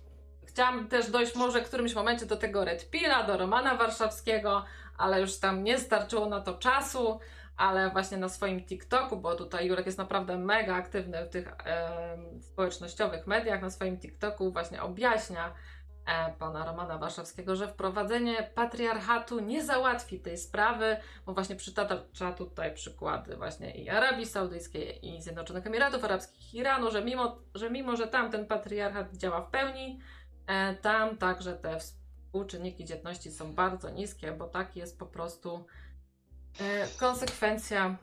chciałam 0.44 0.88
też 0.88 1.10
dojść 1.10 1.34
może 1.34 1.60
w 1.60 1.68
którymś 1.68 1.94
momencie 1.94 2.26
do 2.26 2.36
tego 2.36 2.64
Red 2.64 2.90
Pilla, 2.90 3.22
do 3.22 3.36
Romana 3.36 3.74
Warszawskiego, 3.74 4.64
ale 4.98 5.20
już 5.20 5.36
tam 5.38 5.64
nie 5.64 5.78
starczyło 5.78 6.26
na 6.26 6.40
to 6.40 6.54
czasu, 6.54 7.18
ale 7.56 7.90
właśnie 7.90 8.18
na 8.18 8.28
swoim 8.28 8.64
TikToku, 8.64 9.16
bo 9.16 9.34
tutaj 9.34 9.66
Jurek 9.66 9.86
jest 9.86 9.98
naprawdę 9.98 10.38
mega 10.38 10.74
aktywny 10.74 11.26
w 11.26 11.28
tych 11.28 11.52
e, 11.66 12.18
społecznościowych 12.40 13.26
mediach, 13.26 13.62
na 13.62 13.70
swoim 13.70 13.98
TikToku 13.98 14.52
właśnie 14.52 14.82
objaśnia 14.82 15.54
e, 16.06 16.32
pana 16.32 16.64
Romana 16.64 16.98
Warszawskiego, 16.98 17.56
że 17.56 17.68
wprowadzenie 17.68 18.50
patriarchatu 18.54 19.40
nie 19.40 19.64
załatwi 19.64 20.20
tej 20.20 20.38
sprawy, 20.38 20.96
bo 21.26 21.34
właśnie 21.34 21.56
przytacza 21.56 22.32
tutaj 22.32 22.74
przykłady 22.74 23.36
właśnie 23.36 23.70
i 23.70 23.90
Arabii 23.90 24.26
Saudyjskiej, 24.26 25.08
i 25.08 25.22
Zjednoczonych 25.22 25.66
Emiratów 25.66 26.04
Arabskich, 26.04 26.54
Iranu, 26.54 26.90
że 26.90 27.04
mimo, 27.04 27.38
że 27.54 27.70
mimo, 27.70 27.96
że 27.96 28.06
tam 28.06 28.30
ten 28.30 28.46
patriarchat 28.46 29.16
działa 29.16 29.40
w 29.40 29.50
pełni, 29.50 30.00
e, 30.46 30.74
tam 30.74 31.16
także 31.16 31.52
te 31.52 31.78
współczynniki 31.78 32.84
dzietności 32.84 33.30
są 33.30 33.54
bardzo 33.54 33.90
niskie, 33.90 34.32
bo 34.32 34.48
tak 34.48 34.76
jest 34.76 34.98
po 34.98 35.06
prostu 35.06 35.66
konsekwencja 36.96 37.96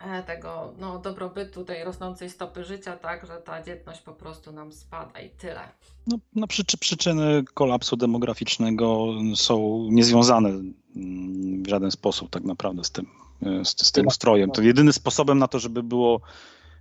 e, 0.00 0.22
tego 0.22 0.72
no, 0.78 0.98
dobrobytu, 0.98 1.64
tej 1.64 1.84
rosnącej 1.84 2.30
stopy 2.30 2.64
życia, 2.64 2.96
tak, 2.96 3.26
że 3.26 3.36
ta 3.36 3.62
dzietność 3.62 4.00
po 4.00 4.12
prostu 4.12 4.52
nam 4.52 4.72
spada 4.72 5.20
i 5.20 5.30
tyle. 5.30 5.60
No, 6.06 6.18
no 6.34 6.46
przyczy, 6.46 6.78
przyczyny 6.78 7.44
kolapsu 7.54 7.96
demograficznego 7.96 9.06
są 9.34 9.86
niezwiązane 9.90 10.48
mm, 10.48 11.62
w 11.62 11.68
żaden 11.68 11.90
sposób 11.90 12.30
tak 12.30 12.44
naprawdę 12.44 12.84
z 12.84 12.90
tym, 12.90 13.06
e, 13.42 13.64
z, 13.64 13.86
z 13.86 13.92
tym 13.92 14.06
ustrojem. 14.06 14.50
To 14.50 14.62
jedynym 14.62 14.92
sposobem 14.92 15.38
na 15.38 15.48
to, 15.48 15.58
żeby 15.58 15.82
było 15.82 16.20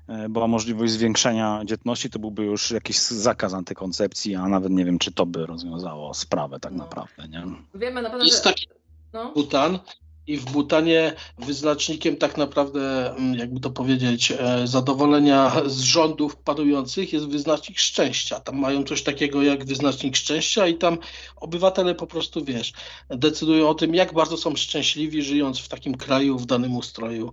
e, 0.08 0.30
była 0.30 0.48
możliwość 0.48 0.92
zwiększenia 0.94 1.62
dzietności, 1.66 2.10
to 2.10 2.20
byłby 2.20 2.44
już 2.44 2.72
jakiś 2.72 2.98
zakaz 3.00 3.54
antykoncepcji, 3.54 4.36
a 4.36 4.48
nawet 4.48 4.72
nie 4.72 4.86
wiem, 4.86 5.00
czy 5.00 5.12
to 5.12 5.26
by 5.26 5.46
rozwiązało 5.46 6.14
sprawę 6.14 6.60
tak 6.60 6.72
No. 6.72 6.78
naprawdę, 6.78 7.28
nie? 7.28 7.44
Wiemy 7.76 8.02
na 8.02 8.10
pewno, 8.10 8.26
Jest 8.26 8.38
że... 8.38 8.44
taki 8.44 8.68
No, 9.14 9.32
Butan 9.34 9.80
i 10.28 10.38
w 10.38 10.46
Butanie 10.46 11.14
wyznacznikiem 11.38 12.16
tak 12.16 12.38
naprawdę, 12.38 13.16
mm, 13.16 13.36
jakby 13.36 13.60
to 13.60 13.70
powiedzieć, 13.70 14.32
e, 14.32 14.68
zadowolenia 14.68 15.52
z 15.66 15.80
rządów 15.80 16.36
panujących 16.36 17.14
jest 17.14 17.28
wyznacznik 17.28 17.80
szczęścia. 17.80 18.40
Tam 18.40 18.60
mają 18.60 18.84
coś 18.84 19.04
takiego 19.04 19.44
jak 19.44 19.66
wyznacznik 19.66 20.16
szczęścia 20.16 20.68
i 20.68 20.76
tam 20.76 20.98
obywatele 21.36 21.96
po 21.96 22.08
prostu, 22.08 22.46
wiesz, 22.46 22.74
decydują 23.10 23.70
o 23.70 23.74
tym, 23.74 23.96
jak 23.96 24.14
bardzo 24.14 24.38
są 24.38 24.56
szczęśliwi 24.56 25.22
żyjąc 25.22 25.60
w 25.60 25.68
takim 25.68 25.98
kraju, 25.98 26.38
w 26.38 26.46
danym 26.46 26.76
ustroju. 26.76 27.32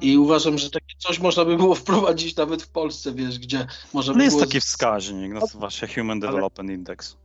I 0.00 0.18
uważam, 0.18 0.58
że 0.58 0.70
takie 0.70 0.94
coś 0.98 1.18
można 1.18 1.44
by 1.44 1.56
było 1.56 1.74
wprowadzić 1.84 2.36
nawet 2.36 2.62
w 2.62 2.68
Polsce, 2.68 3.12
wiesz, 3.12 3.38
gdzie 3.38 3.66
można 3.92 4.12
by 4.12 4.16
Ale 4.16 4.24
jest 4.24 4.36
było... 4.36 4.46
taki 4.46 4.60
wskaźnik, 4.60 5.32
nazywa 5.32 5.70
się 5.70 5.86
Human 5.86 6.20
Development 6.20 6.70
Index. 6.70 7.16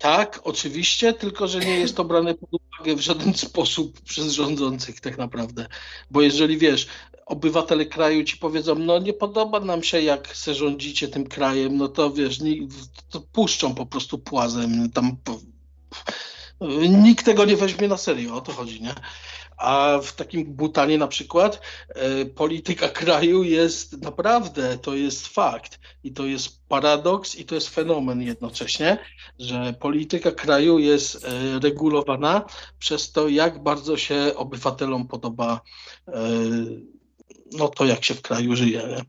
Tak, 0.00 0.40
oczywiście, 0.44 1.12
tylko 1.12 1.48
że 1.48 1.60
nie 1.60 1.78
jest 1.78 1.96
to 1.96 2.04
brane 2.04 2.34
pod 2.34 2.50
uwagę 2.52 2.96
w 2.96 3.00
żaden 3.00 3.34
sposób 3.34 4.00
przez 4.00 4.32
rządzących 4.32 5.00
tak 5.00 5.18
naprawdę. 5.18 5.66
Bo 6.10 6.22
jeżeli 6.22 6.58
wiesz, 6.58 6.86
obywatele 7.26 7.86
kraju 7.86 8.24
ci 8.24 8.36
powiedzą, 8.36 8.74
no 8.74 8.98
nie 8.98 9.12
podoba 9.12 9.60
nam 9.60 9.82
się 9.82 10.00
jak 10.00 10.36
se 10.36 10.54
rządzicie 10.54 11.08
tym 11.08 11.26
krajem, 11.26 11.76
no 11.76 11.88
to 11.88 12.10
wiesz, 12.10 12.40
ni- 12.40 12.68
to 13.10 13.20
puszczą 13.20 13.74
po 13.74 13.86
prostu 13.86 14.18
płazem. 14.18 14.90
Tam. 14.90 15.16
Nikt 16.88 17.24
tego 17.24 17.44
nie 17.44 17.56
weźmie 17.56 17.88
na 17.88 17.96
serio, 17.96 18.34
o 18.34 18.40
to 18.40 18.52
chodzi, 18.52 18.82
nie? 18.82 18.94
A 19.60 19.98
w 20.02 20.12
takim 20.12 20.44
Butanie 20.44 20.98
na 20.98 21.08
przykład 21.08 21.60
e, 21.88 22.24
polityka 22.24 22.88
kraju 22.88 23.42
jest 23.42 24.02
naprawdę, 24.02 24.78
to 24.78 24.94
jest 24.94 25.28
fakt 25.28 25.80
i 26.04 26.12
to 26.12 26.26
jest 26.26 26.68
paradoks 26.68 27.36
i 27.36 27.44
to 27.44 27.54
jest 27.54 27.68
fenomen 27.68 28.22
jednocześnie, 28.22 28.98
że 29.38 29.74
polityka 29.80 30.32
kraju 30.32 30.78
jest 30.78 31.24
e, 31.24 31.58
regulowana 31.58 32.44
przez 32.78 33.12
to, 33.12 33.28
jak 33.28 33.62
bardzo 33.62 33.96
się 33.96 34.32
obywatelom 34.36 35.08
podoba 35.08 35.60
e, 36.08 36.12
no 37.52 37.68
to, 37.68 37.84
jak 37.84 38.04
się 38.04 38.14
w 38.14 38.22
kraju 38.22 38.56
żyje. 38.56 39.04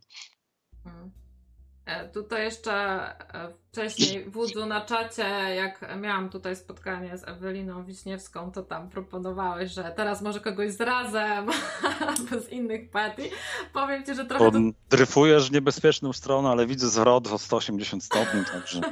E, 1.92 2.10
Tutaj 2.10 2.44
jeszcze 2.44 2.74
e, 2.74 3.54
wcześniej 3.72 4.30
wódzu 4.30 4.66
na 4.66 4.82
czacie, 4.82 5.24
jak 5.56 5.96
miałam 6.02 6.30
tutaj 6.30 6.56
spotkanie 6.56 7.18
z 7.18 7.28
Eweliną 7.28 7.84
Wiśniewską, 7.84 8.52
to 8.52 8.64
tam 8.64 8.90
proponowałeś, 8.90 9.72
że 9.72 9.94
teraz 9.96 10.22
może 10.22 10.40
kogoś 10.40 10.72
z 10.72 10.82
razem 10.82 11.50
albo 12.08 12.40
z 12.40 12.50
innych 12.50 12.90
partii. 12.90 13.30
Powiem 13.74 14.06
Ci, 14.06 14.16
że 14.16 14.26
trochę 14.26 14.52
to 14.52 14.60
Dryfujesz 14.90 15.50
w 15.50 15.54
niebezpieczną 15.54 16.14
stronę, 16.14 16.50
ale 16.50 16.66
widzę 16.66 16.88
zwrot 16.88 17.28
o 17.28 17.38
180 17.38 18.04
stopni, 18.04 18.46
także 18.52 18.82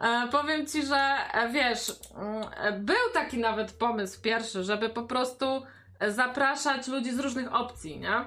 E, 0.00 0.28
powiem 0.28 0.66
ci, 0.66 0.86
że 0.86 1.16
wiesz, 1.52 1.92
mm, 2.16 2.84
był 2.84 3.12
taki 3.14 3.38
nawet 3.38 3.72
pomysł 3.72 4.20
pierwszy, 4.20 4.64
żeby 4.64 4.88
po 4.88 5.02
prostu 5.02 5.62
zapraszać 6.08 6.88
ludzi 6.88 7.12
z 7.12 7.18
różnych 7.18 7.54
opcji, 7.54 7.98
nie? 7.98 8.24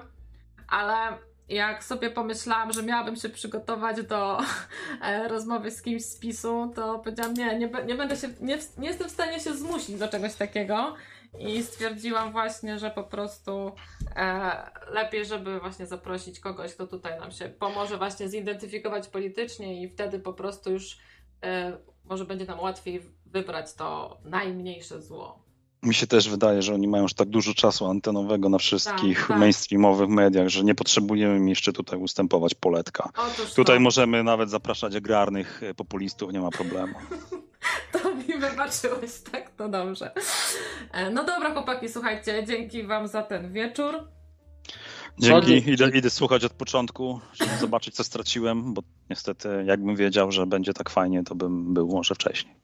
Ale 0.68 1.18
jak 1.48 1.84
sobie 1.84 2.10
pomyślałam, 2.10 2.72
że 2.72 2.82
miałabym 2.82 3.16
się 3.16 3.28
przygotować 3.28 4.02
do 4.02 4.38
e, 5.02 5.28
rozmowy 5.28 5.70
z 5.70 5.82
kimś 5.82 6.04
z 6.04 6.18
PiSu, 6.18 6.72
to 6.74 6.98
powiedziałam, 6.98 7.34
nie, 7.34 7.58
nie, 7.58 7.70
nie 7.86 7.94
będę 7.94 8.16
się, 8.16 8.28
nie, 8.40 8.58
nie 8.78 8.88
jestem 8.88 9.08
w 9.08 9.12
stanie 9.12 9.40
się 9.40 9.54
zmusić 9.54 9.98
do 9.98 10.08
czegoś 10.08 10.34
takiego. 10.34 10.94
I 11.38 11.62
stwierdziłam 11.62 12.32
właśnie, 12.32 12.78
że 12.78 12.90
po 12.90 13.04
prostu 13.04 13.72
e, 14.16 14.70
lepiej, 14.90 15.26
żeby 15.26 15.60
właśnie 15.60 15.86
zaprosić 15.86 16.40
kogoś, 16.40 16.74
kto 16.74 16.86
tutaj 16.86 17.20
nam 17.20 17.30
się 17.30 17.48
pomoże 17.48 17.98
właśnie 17.98 18.28
zidentyfikować 18.28 19.08
politycznie 19.08 19.82
i 19.82 19.88
wtedy 19.88 20.18
po 20.18 20.32
prostu 20.32 20.72
już 20.72 20.98
e, 21.42 21.76
może 22.04 22.24
będzie 22.24 22.44
nam 22.44 22.60
łatwiej 22.60 23.02
wybrać 23.26 23.74
to 23.74 24.18
najmniejsze 24.24 25.02
zło. 25.02 25.43
Mi 25.84 25.94
się 25.94 26.06
też 26.06 26.28
wydaje, 26.28 26.62
że 26.62 26.74
oni 26.74 26.88
mają 26.88 27.02
już 27.02 27.14
tak 27.14 27.28
dużo 27.28 27.54
czasu 27.54 27.86
antenowego 27.86 28.48
na 28.48 28.58
wszystkich 28.58 29.18
Tak, 29.18 29.28
tak. 29.28 29.38
mainstreamowych 29.38 30.08
mediach, 30.08 30.48
że 30.48 30.64
nie 30.64 30.74
potrzebujemy 30.74 31.36
im 31.36 31.48
jeszcze 31.48 31.72
tutaj 31.72 31.98
ustępować 31.98 32.54
poletka. 32.54 33.08
Otóż 33.16 33.54
Tutaj 33.54 33.76
to, 33.76 33.80
możemy 33.80 34.24
nawet 34.24 34.50
zapraszać 34.50 34.96
agrarnych 34.96 35.62
e, 35.62 35.74
populistów, 35.74 36.32
nie 36.32 36.40
ma 36.40 36.50
problemu. 36.50 36.94
to 37.92 38.14
mi 38.14 38.38
wybaczyłeś, 38.38 39.10
tak? 39.32 39.50
To 39.50 39.68
dobrze. 39.68 40.12
E, 40.92 41.10
no 41.10 41.24
dobra, 41.24 41.52
chłopaki, 41.52 41.88
słuchajcie, 41.88 42.44
dzięki 42.46 42.82
Wam 42.82 43.08
za 43.08 43.22
ten 43.22 43.52
wieczór. 43.52 44.08
Dzięki, 45.18 45.70
idę, 45.70 45.88
idę 45.88 46.10
słuchać 46.10 46.44
od 46.44 46.52
początku, 46.52 47.20
żeby 47.32 47.56
zobaczyć, 47.60 47.94
co 47.94 48.04
straciłem, 48.04 48.74
bo 48.74 48.82
niestety, 49.10 49.48
jakbym 49.66 49.96
wiedział, 49.96 50.32
że 50.32 50.46
będzie 50.46 50.72
tak 50.72 50.90
fajnie, 50.90 51.24
to 51.24 51.34
bym 51.34 51.74
był 51.74 51.88
może 51.88 52.14
wcześniej. 52.14 52.54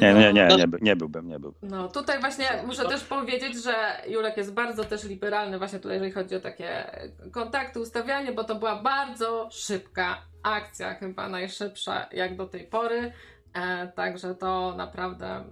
Nie, 0.00 0.14
nie, 0.14 0.32
nie, 0.32 0.48
nie, 0.56 0.68
by- 0.68 0.78
nie 0.80 0.96
byłbym, 0.96 1.28
nie 1.28 1.38
byłbym. 1.38 1.70
No 1.70 1.88
tutaj 1.88 2.20
właśnie 2.20 2.46
muszę 2.66 2.84
też 2.84 3.04
powiedzieć, 3.04 3.62
że 3.64 3.74
Julek 4.08 4.36
jest 4.36 4.54
bardzo 4.54 4.84
też 4.84 5.04
liberalny 5.04 5.58
właśnie 5.58 5.78
tutaj, 5.78 5.94
jeżeli 5.96 6.12
chodzi 6.12 6.34
o 6.34 6.40
takie 6.40 6.90
kontakty, 7.32 7.80
ustawianie, 7.80 8.32
bo 8.32 8.44
to 8.44 8.54
była 8.54 8.82
bardzo 8.82 9.48
szybka 9.52 10.22
akcja, 10.42 10.94
chyba 10.94 11.28
najszybsza 11.28 12.06
jak 12.12 12.36
do 12.36 12.46
tej 12.46 12.66
pory. 12.66 13.12
E, 13.54 13.88
także 13.88 14.34
to 14.34 14.74
naprawdę 14.76 15.44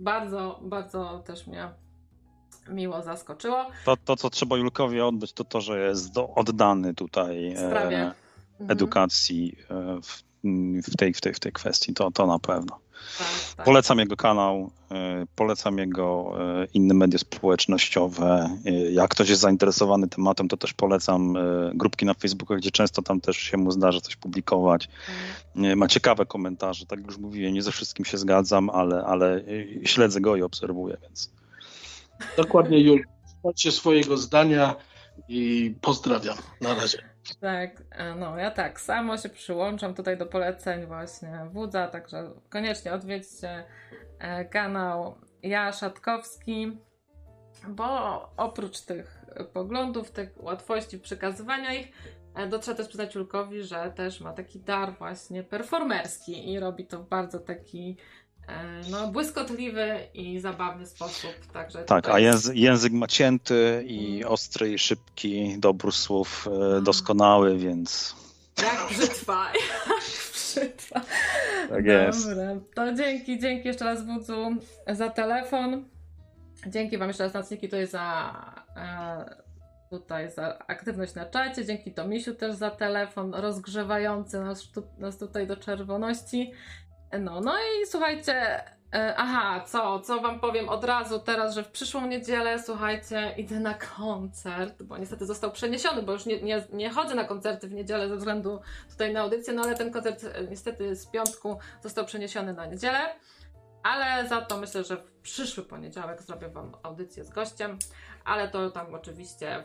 bardzo, 0.00 0.60
bardzo 0.62 1.22
też 1.26 1.46
mnie 1.46 1.68
miło 2.68 3.02
zaskoczyło. 3.02 3.66
To, 3.84 3.96
to, 3.96 4.16
co 4.16 4.30
trzeba 4.30 4.56
Julkowi 4.56 5.00
oddać, 5.00 5.32
to 5.32 5.44
to, 5.44 5.60
że 5.60 5.80
jest 5.88 6.12
do, 6.12 6.34
oddany 6.34 6.94
tutaj 6.94 7.54
W 7.54 7.58
sprawie. 7.58 7.96
e, 7.98 8.12
Mhm. 8.60 8.70
edukacji 8.78 9.56
e, 9.70 10.00
w, 10.02 10.22
w, 10.92 10.96
tej, 10.96 11.14
w, 11.14 11.20
tej, 11.20 11.34
w 11.34 11.40
tej 11.40 11.52
kwestii, 11.52 11.94
to, 11.94 12.10
to 12.10 12.26
na 12.26 12.38
pewno. 12.38 12.78
Tak, 13.18 13.26
tak. 13.56 13.66
Polecam 13.66 13.98
jego 13.98 14.16
kanał, 14.16 14.70
e, 14.90 15.26
polecam 15.36 15.78
jego 15.78 16.34
e, 16.62 16.66
inne 16.74 16.94
media 16.94 17.18
społecznościowe. 17.18 18.50
E, 18.66 18.70
Jak 18.72 19.10
ktoś 19.10 19.28
jest 19.28 19.40
zainteresowany 19.42 20.08
tematem, 20.08 20.48
to 20.48 20.56
też 20.56 20.72
polecam 20.72 21.36
e, 21.36 21.40
grupki 21.74 22.06
na 22.06 22.14
Facebooku, 22.14 22.56
gdzie 22.56 22.70
często 22.70 23.02
tam 23.02 23.20
też 23.20 23.36
się 23.36 23.56
mu 23.56 23.70
zdarza 23.70 24.00
coś 24.00 24.16
publikować. 24.16 24.88
Mhm. 25.54 25.72
E, 25.72 25.76
Ma 25.76 25.88
ciekawe 25.88 26.26
komentarze, 26.26 26.86
tak 26.86 26.98
jak 26.98 27.08
już 27.08 27.18
mówiłem, 27.18 27.54
nie 27.54 27.62
ze 27.62 27.72
wszystkim 27.72 28.04
się 28.04 28.18
zgadzam, 28.18 28.70
ale, 28.70 29.04
ale 29.04 29.36
e, 29.36 29.86
śledzę 29.86 30.20
go 30.20 30.36
i 30.36 30.42
obserwuję, 30.42 30.96
więc 31.02 31.30
Dokładnie, 32.36 32.80
Jul. 32.80 33.04
Słuchajcie 33.26 33.72
swojego 33.72 34.16
zdania 34.16 34.76
i 35.28 35.74
pozdrawiam. 35.80 36.36
Na 36.60 36.74
razie. 36.74 36.98
Tak, 37.40 37.82
e, 37.90 38.14
no 38.14 38.38
ja 38.38 38.50
tak 38.50 38.80
samo 38.80 39.18
się 39.18 39.28
przyłączam 39.28 39.94
tutaj 39.94 40.18
do 40.18 40.26
poleceń 40.26 40.86
właśnie 40.86 41.46
Wódza, 41.52 41.88
także 41.88 42.30
koniecznie 42.48 42.92
odwiedźcie 42.92 43.64
e, 44.18 44.44
kanał 44.44 45.14
Ja 45.42 45.72
Szatkowski, 45.72 46.78
bo 47.68 48.20
oprócz 48.36 48.80
tych 48.80 49.24
poglądów, 49.52 50.10
tych 50.10 50.42
łatwości 50.42 50.98
przekazywania 50.98 51.74
ich, 51.74 51.88
e, 52.34 52.48
to 52.48 52.58
trzeba 52.58 52.76
też 52.76 52.88
przyznać 52.88 53.14
Julkowi, 53.14 53.62
że 53.62 53.92
też 53.96 54.20
ma 54.20 54.32
taki 54.32 54.60
dar 54.60 54.98
właśnie 54.98 55.42
performerski 55.42 56.52
i 56.52 56.60
robi 56.60 56.86
to 56.86 57.02
w 57.02 57.08
bardzo 57.08 57.38
taki 57.38 57.96
no, 58.90 59.08
błyskotliwy 59.08 59.98
i 60.14 60.40
zabawny 60.40 60.86
sposób. 60.86 61.30
Także 61.52 61.84
Tak, 61.84 62.08
a 62.08 62.18
jest- 62.18 62.54
język, 62.54 62.92
ma 62.92 63.06
cięty 63.06 63.84
i 63.86 64.14
Mhm. 64.16 64.32
ostry 64.32 64.72
i 64.72 64.78
szybki, 64.78 65.54
dobór 65.58 65.92
słów 65.94 66.48
e, 66.78 66.80
doskonały, 66.82 67.56
więc 67.58 68.16
Jak 68.62 68.88
brzytwa, 68.90 69.44
jak 69.54 70.32
brzytwa. 70.32 71.00
Tak 71.68 71.84
jest. 71.84 72.28
Dobra, 72.28 72.44
to 72.74 72.92
dzięki, 72.94 73.38
dzięki 73.40 73.68
jeszcze 73.68 73.84
raz 73.84 74.06
Wódzu 74.06 74.56
za 74.86 75.10
telefon. 75.10 75.84
Dzięki 76.66 76.98
Wam 76.98 77.08
jeszcze 77.08 77.24
raz 77.24 77.34
Nacniki 77.34 77.68
tutaj 77.68 77.86
za 77.86 78.32
e, 78.76 79.50
tutaj 79.90 80.30
za 80.30 80.58
aktywność 80.66 81.14
na 81.14 81.26
czacie. 81.26 81.64
Dzięki 81.64 81.92
Tomisiu 81.92 82.34
też 82.34 82.54
za 82.54 82.70
telefon 82.70 83.34
rozgrzewający 83.34 84.40
nas, 84.40 84.68
nas 84.98 85.18
tutaj 85.18 85.46
do 85.46 85.56
czerwoności. 85.56 86.52
No, 87.18 87.40
no 87.40 87.54
i 87.58 87.86
słuchajcie, 87.86 88.64
e, 88.94 89.14
aha, 89.16 89.64
co, 89.66 90.00
co 90.00 90.20
Wam 90.20 90.40
powiem 90.40 90.68
od 90.68 90.84
razu 90.84 91.18
teraz, 91.18 91.54
że 91.54 91.62
w 91.62 91.68
przyszłą 91.68 92.06
niedzielę, 92.06 92.62
słuchajcie, 92.62 93.34
idę 93.36 93.60
na 93.60 93.74
koncert, 93.74 94.82
bo 94.82 94.98
niestety 94.98 95.26
został 95.26 95.52
przeniesiony, 95.52 96.02
bo 96.02 96.12
już 96.12 96.26
nie, 96.26 96.42
nie, 96.42 96.64
nie 96.72 96.90
chodzę 96.90 97.14
na 97.14 97.24
koncerty 97.24 97.68
w 97.68 97.72
niedzielę 97.72 98.08
ze 98.08 98.16
względu 98.16 98.60
tutaj 98.90 99.12
na 99.12 99.20
audycję, 99.20 99.54
no 99.54 99.62
ale 99.62 99.74
ten 99.74 99.90
koncert 99.90 100.24
e, 100.24 100.44
niestety 100.44 100.96
z 100.96 101.06
piątku 101.06 101.58
został 101.82 102.04
przeniesiony 102.04 102.52
na 102.52 102.66
niedzielę. 102.66 103.00
Ale 103.82 104.28
za 104.28 104.40
to 104.40 104.56
myślę, 104.56 104.84
że 104.84 104.96
w 104.96 105.10
przyszły 105.22 105.64
poniedziałek 105.64 106.22
zrobię 106.22 106.48
Wam 106.48 106.72
audycję 106.82 107.24
z 107.24 107.30
gościem, 107.30 107.78
ale 108.24 108.48
to 108.48 108.70
tam 108.70 108.94
oczywiście 108.94 109.64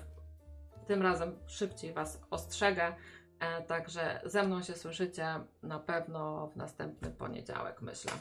tym 0.88 1.02
razem 1.02 1.40
szybciej 1.48 1.94
Was 1.94 2.22
ostrzegę. 2.32 2.96
E, 3.40 3.62
także 3.62 4.22
ze 4.26 4.44
mną 4.44 4.64
się 4.64 4.74
słyszycie 4.74 5.28
na 5.64 5.80
pewno 5.80 6.48
w 6.48 6.56
następny 6.56 7.12
poniedziałek, 7.12 7.82
myślę. 7.82 8.12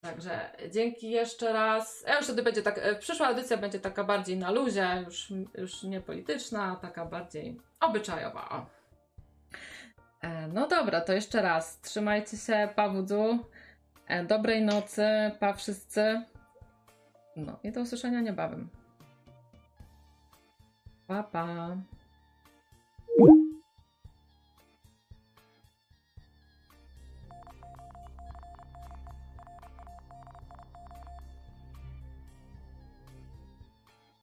Także 0.00 0.50
dzięki 0.70 1.10
jeszcze 1.10 1.52
raz. 1.52 2.04
Ja 2.06 2.16
już 2.16 2.24
wtedy 2.24 2.42
będzie 2.42 2.62
tak, 2.62 2.78
e, 2.78 2.94
przyszła 2.94 3.26
audycja 3.26 3.56
będzie 3.56 3.80
taka 3.80 4.04
bardziej 4.04 4.36
na 4.36 4.50
luzie, 4.50 5.04
już, 5.06 5.32
już 5.54 5.82
nie 5.82 6.00
polityczna, 6.00 6.76
taka 6.76 7.06
bardziej 7.06 7.60
obyczajowa. 7.80 8.66
E, 10.20 10.48
No 10.48 10.68
dobra, 10.68 11.00
to 11.00 11.12
jeszcze 11.12 11.42
raz. 11.42 11.80
Trzymajcie 11.80 12.36
się, 12.36 12.68
Pawudzu. 12.76 13.38
Dobrej 14.28 14.62
nocy, 14.62 15.06
pa 15.40 15.52
wszyscy. 15.52 16.22
No 17.36 17.58
i 17.62 17.72
do 17.72 17.80
usłyszenia 17.80 18.20
niebawem. 18.20 18.68
Pa, 21.06 21.22
pa. 21.22 21.76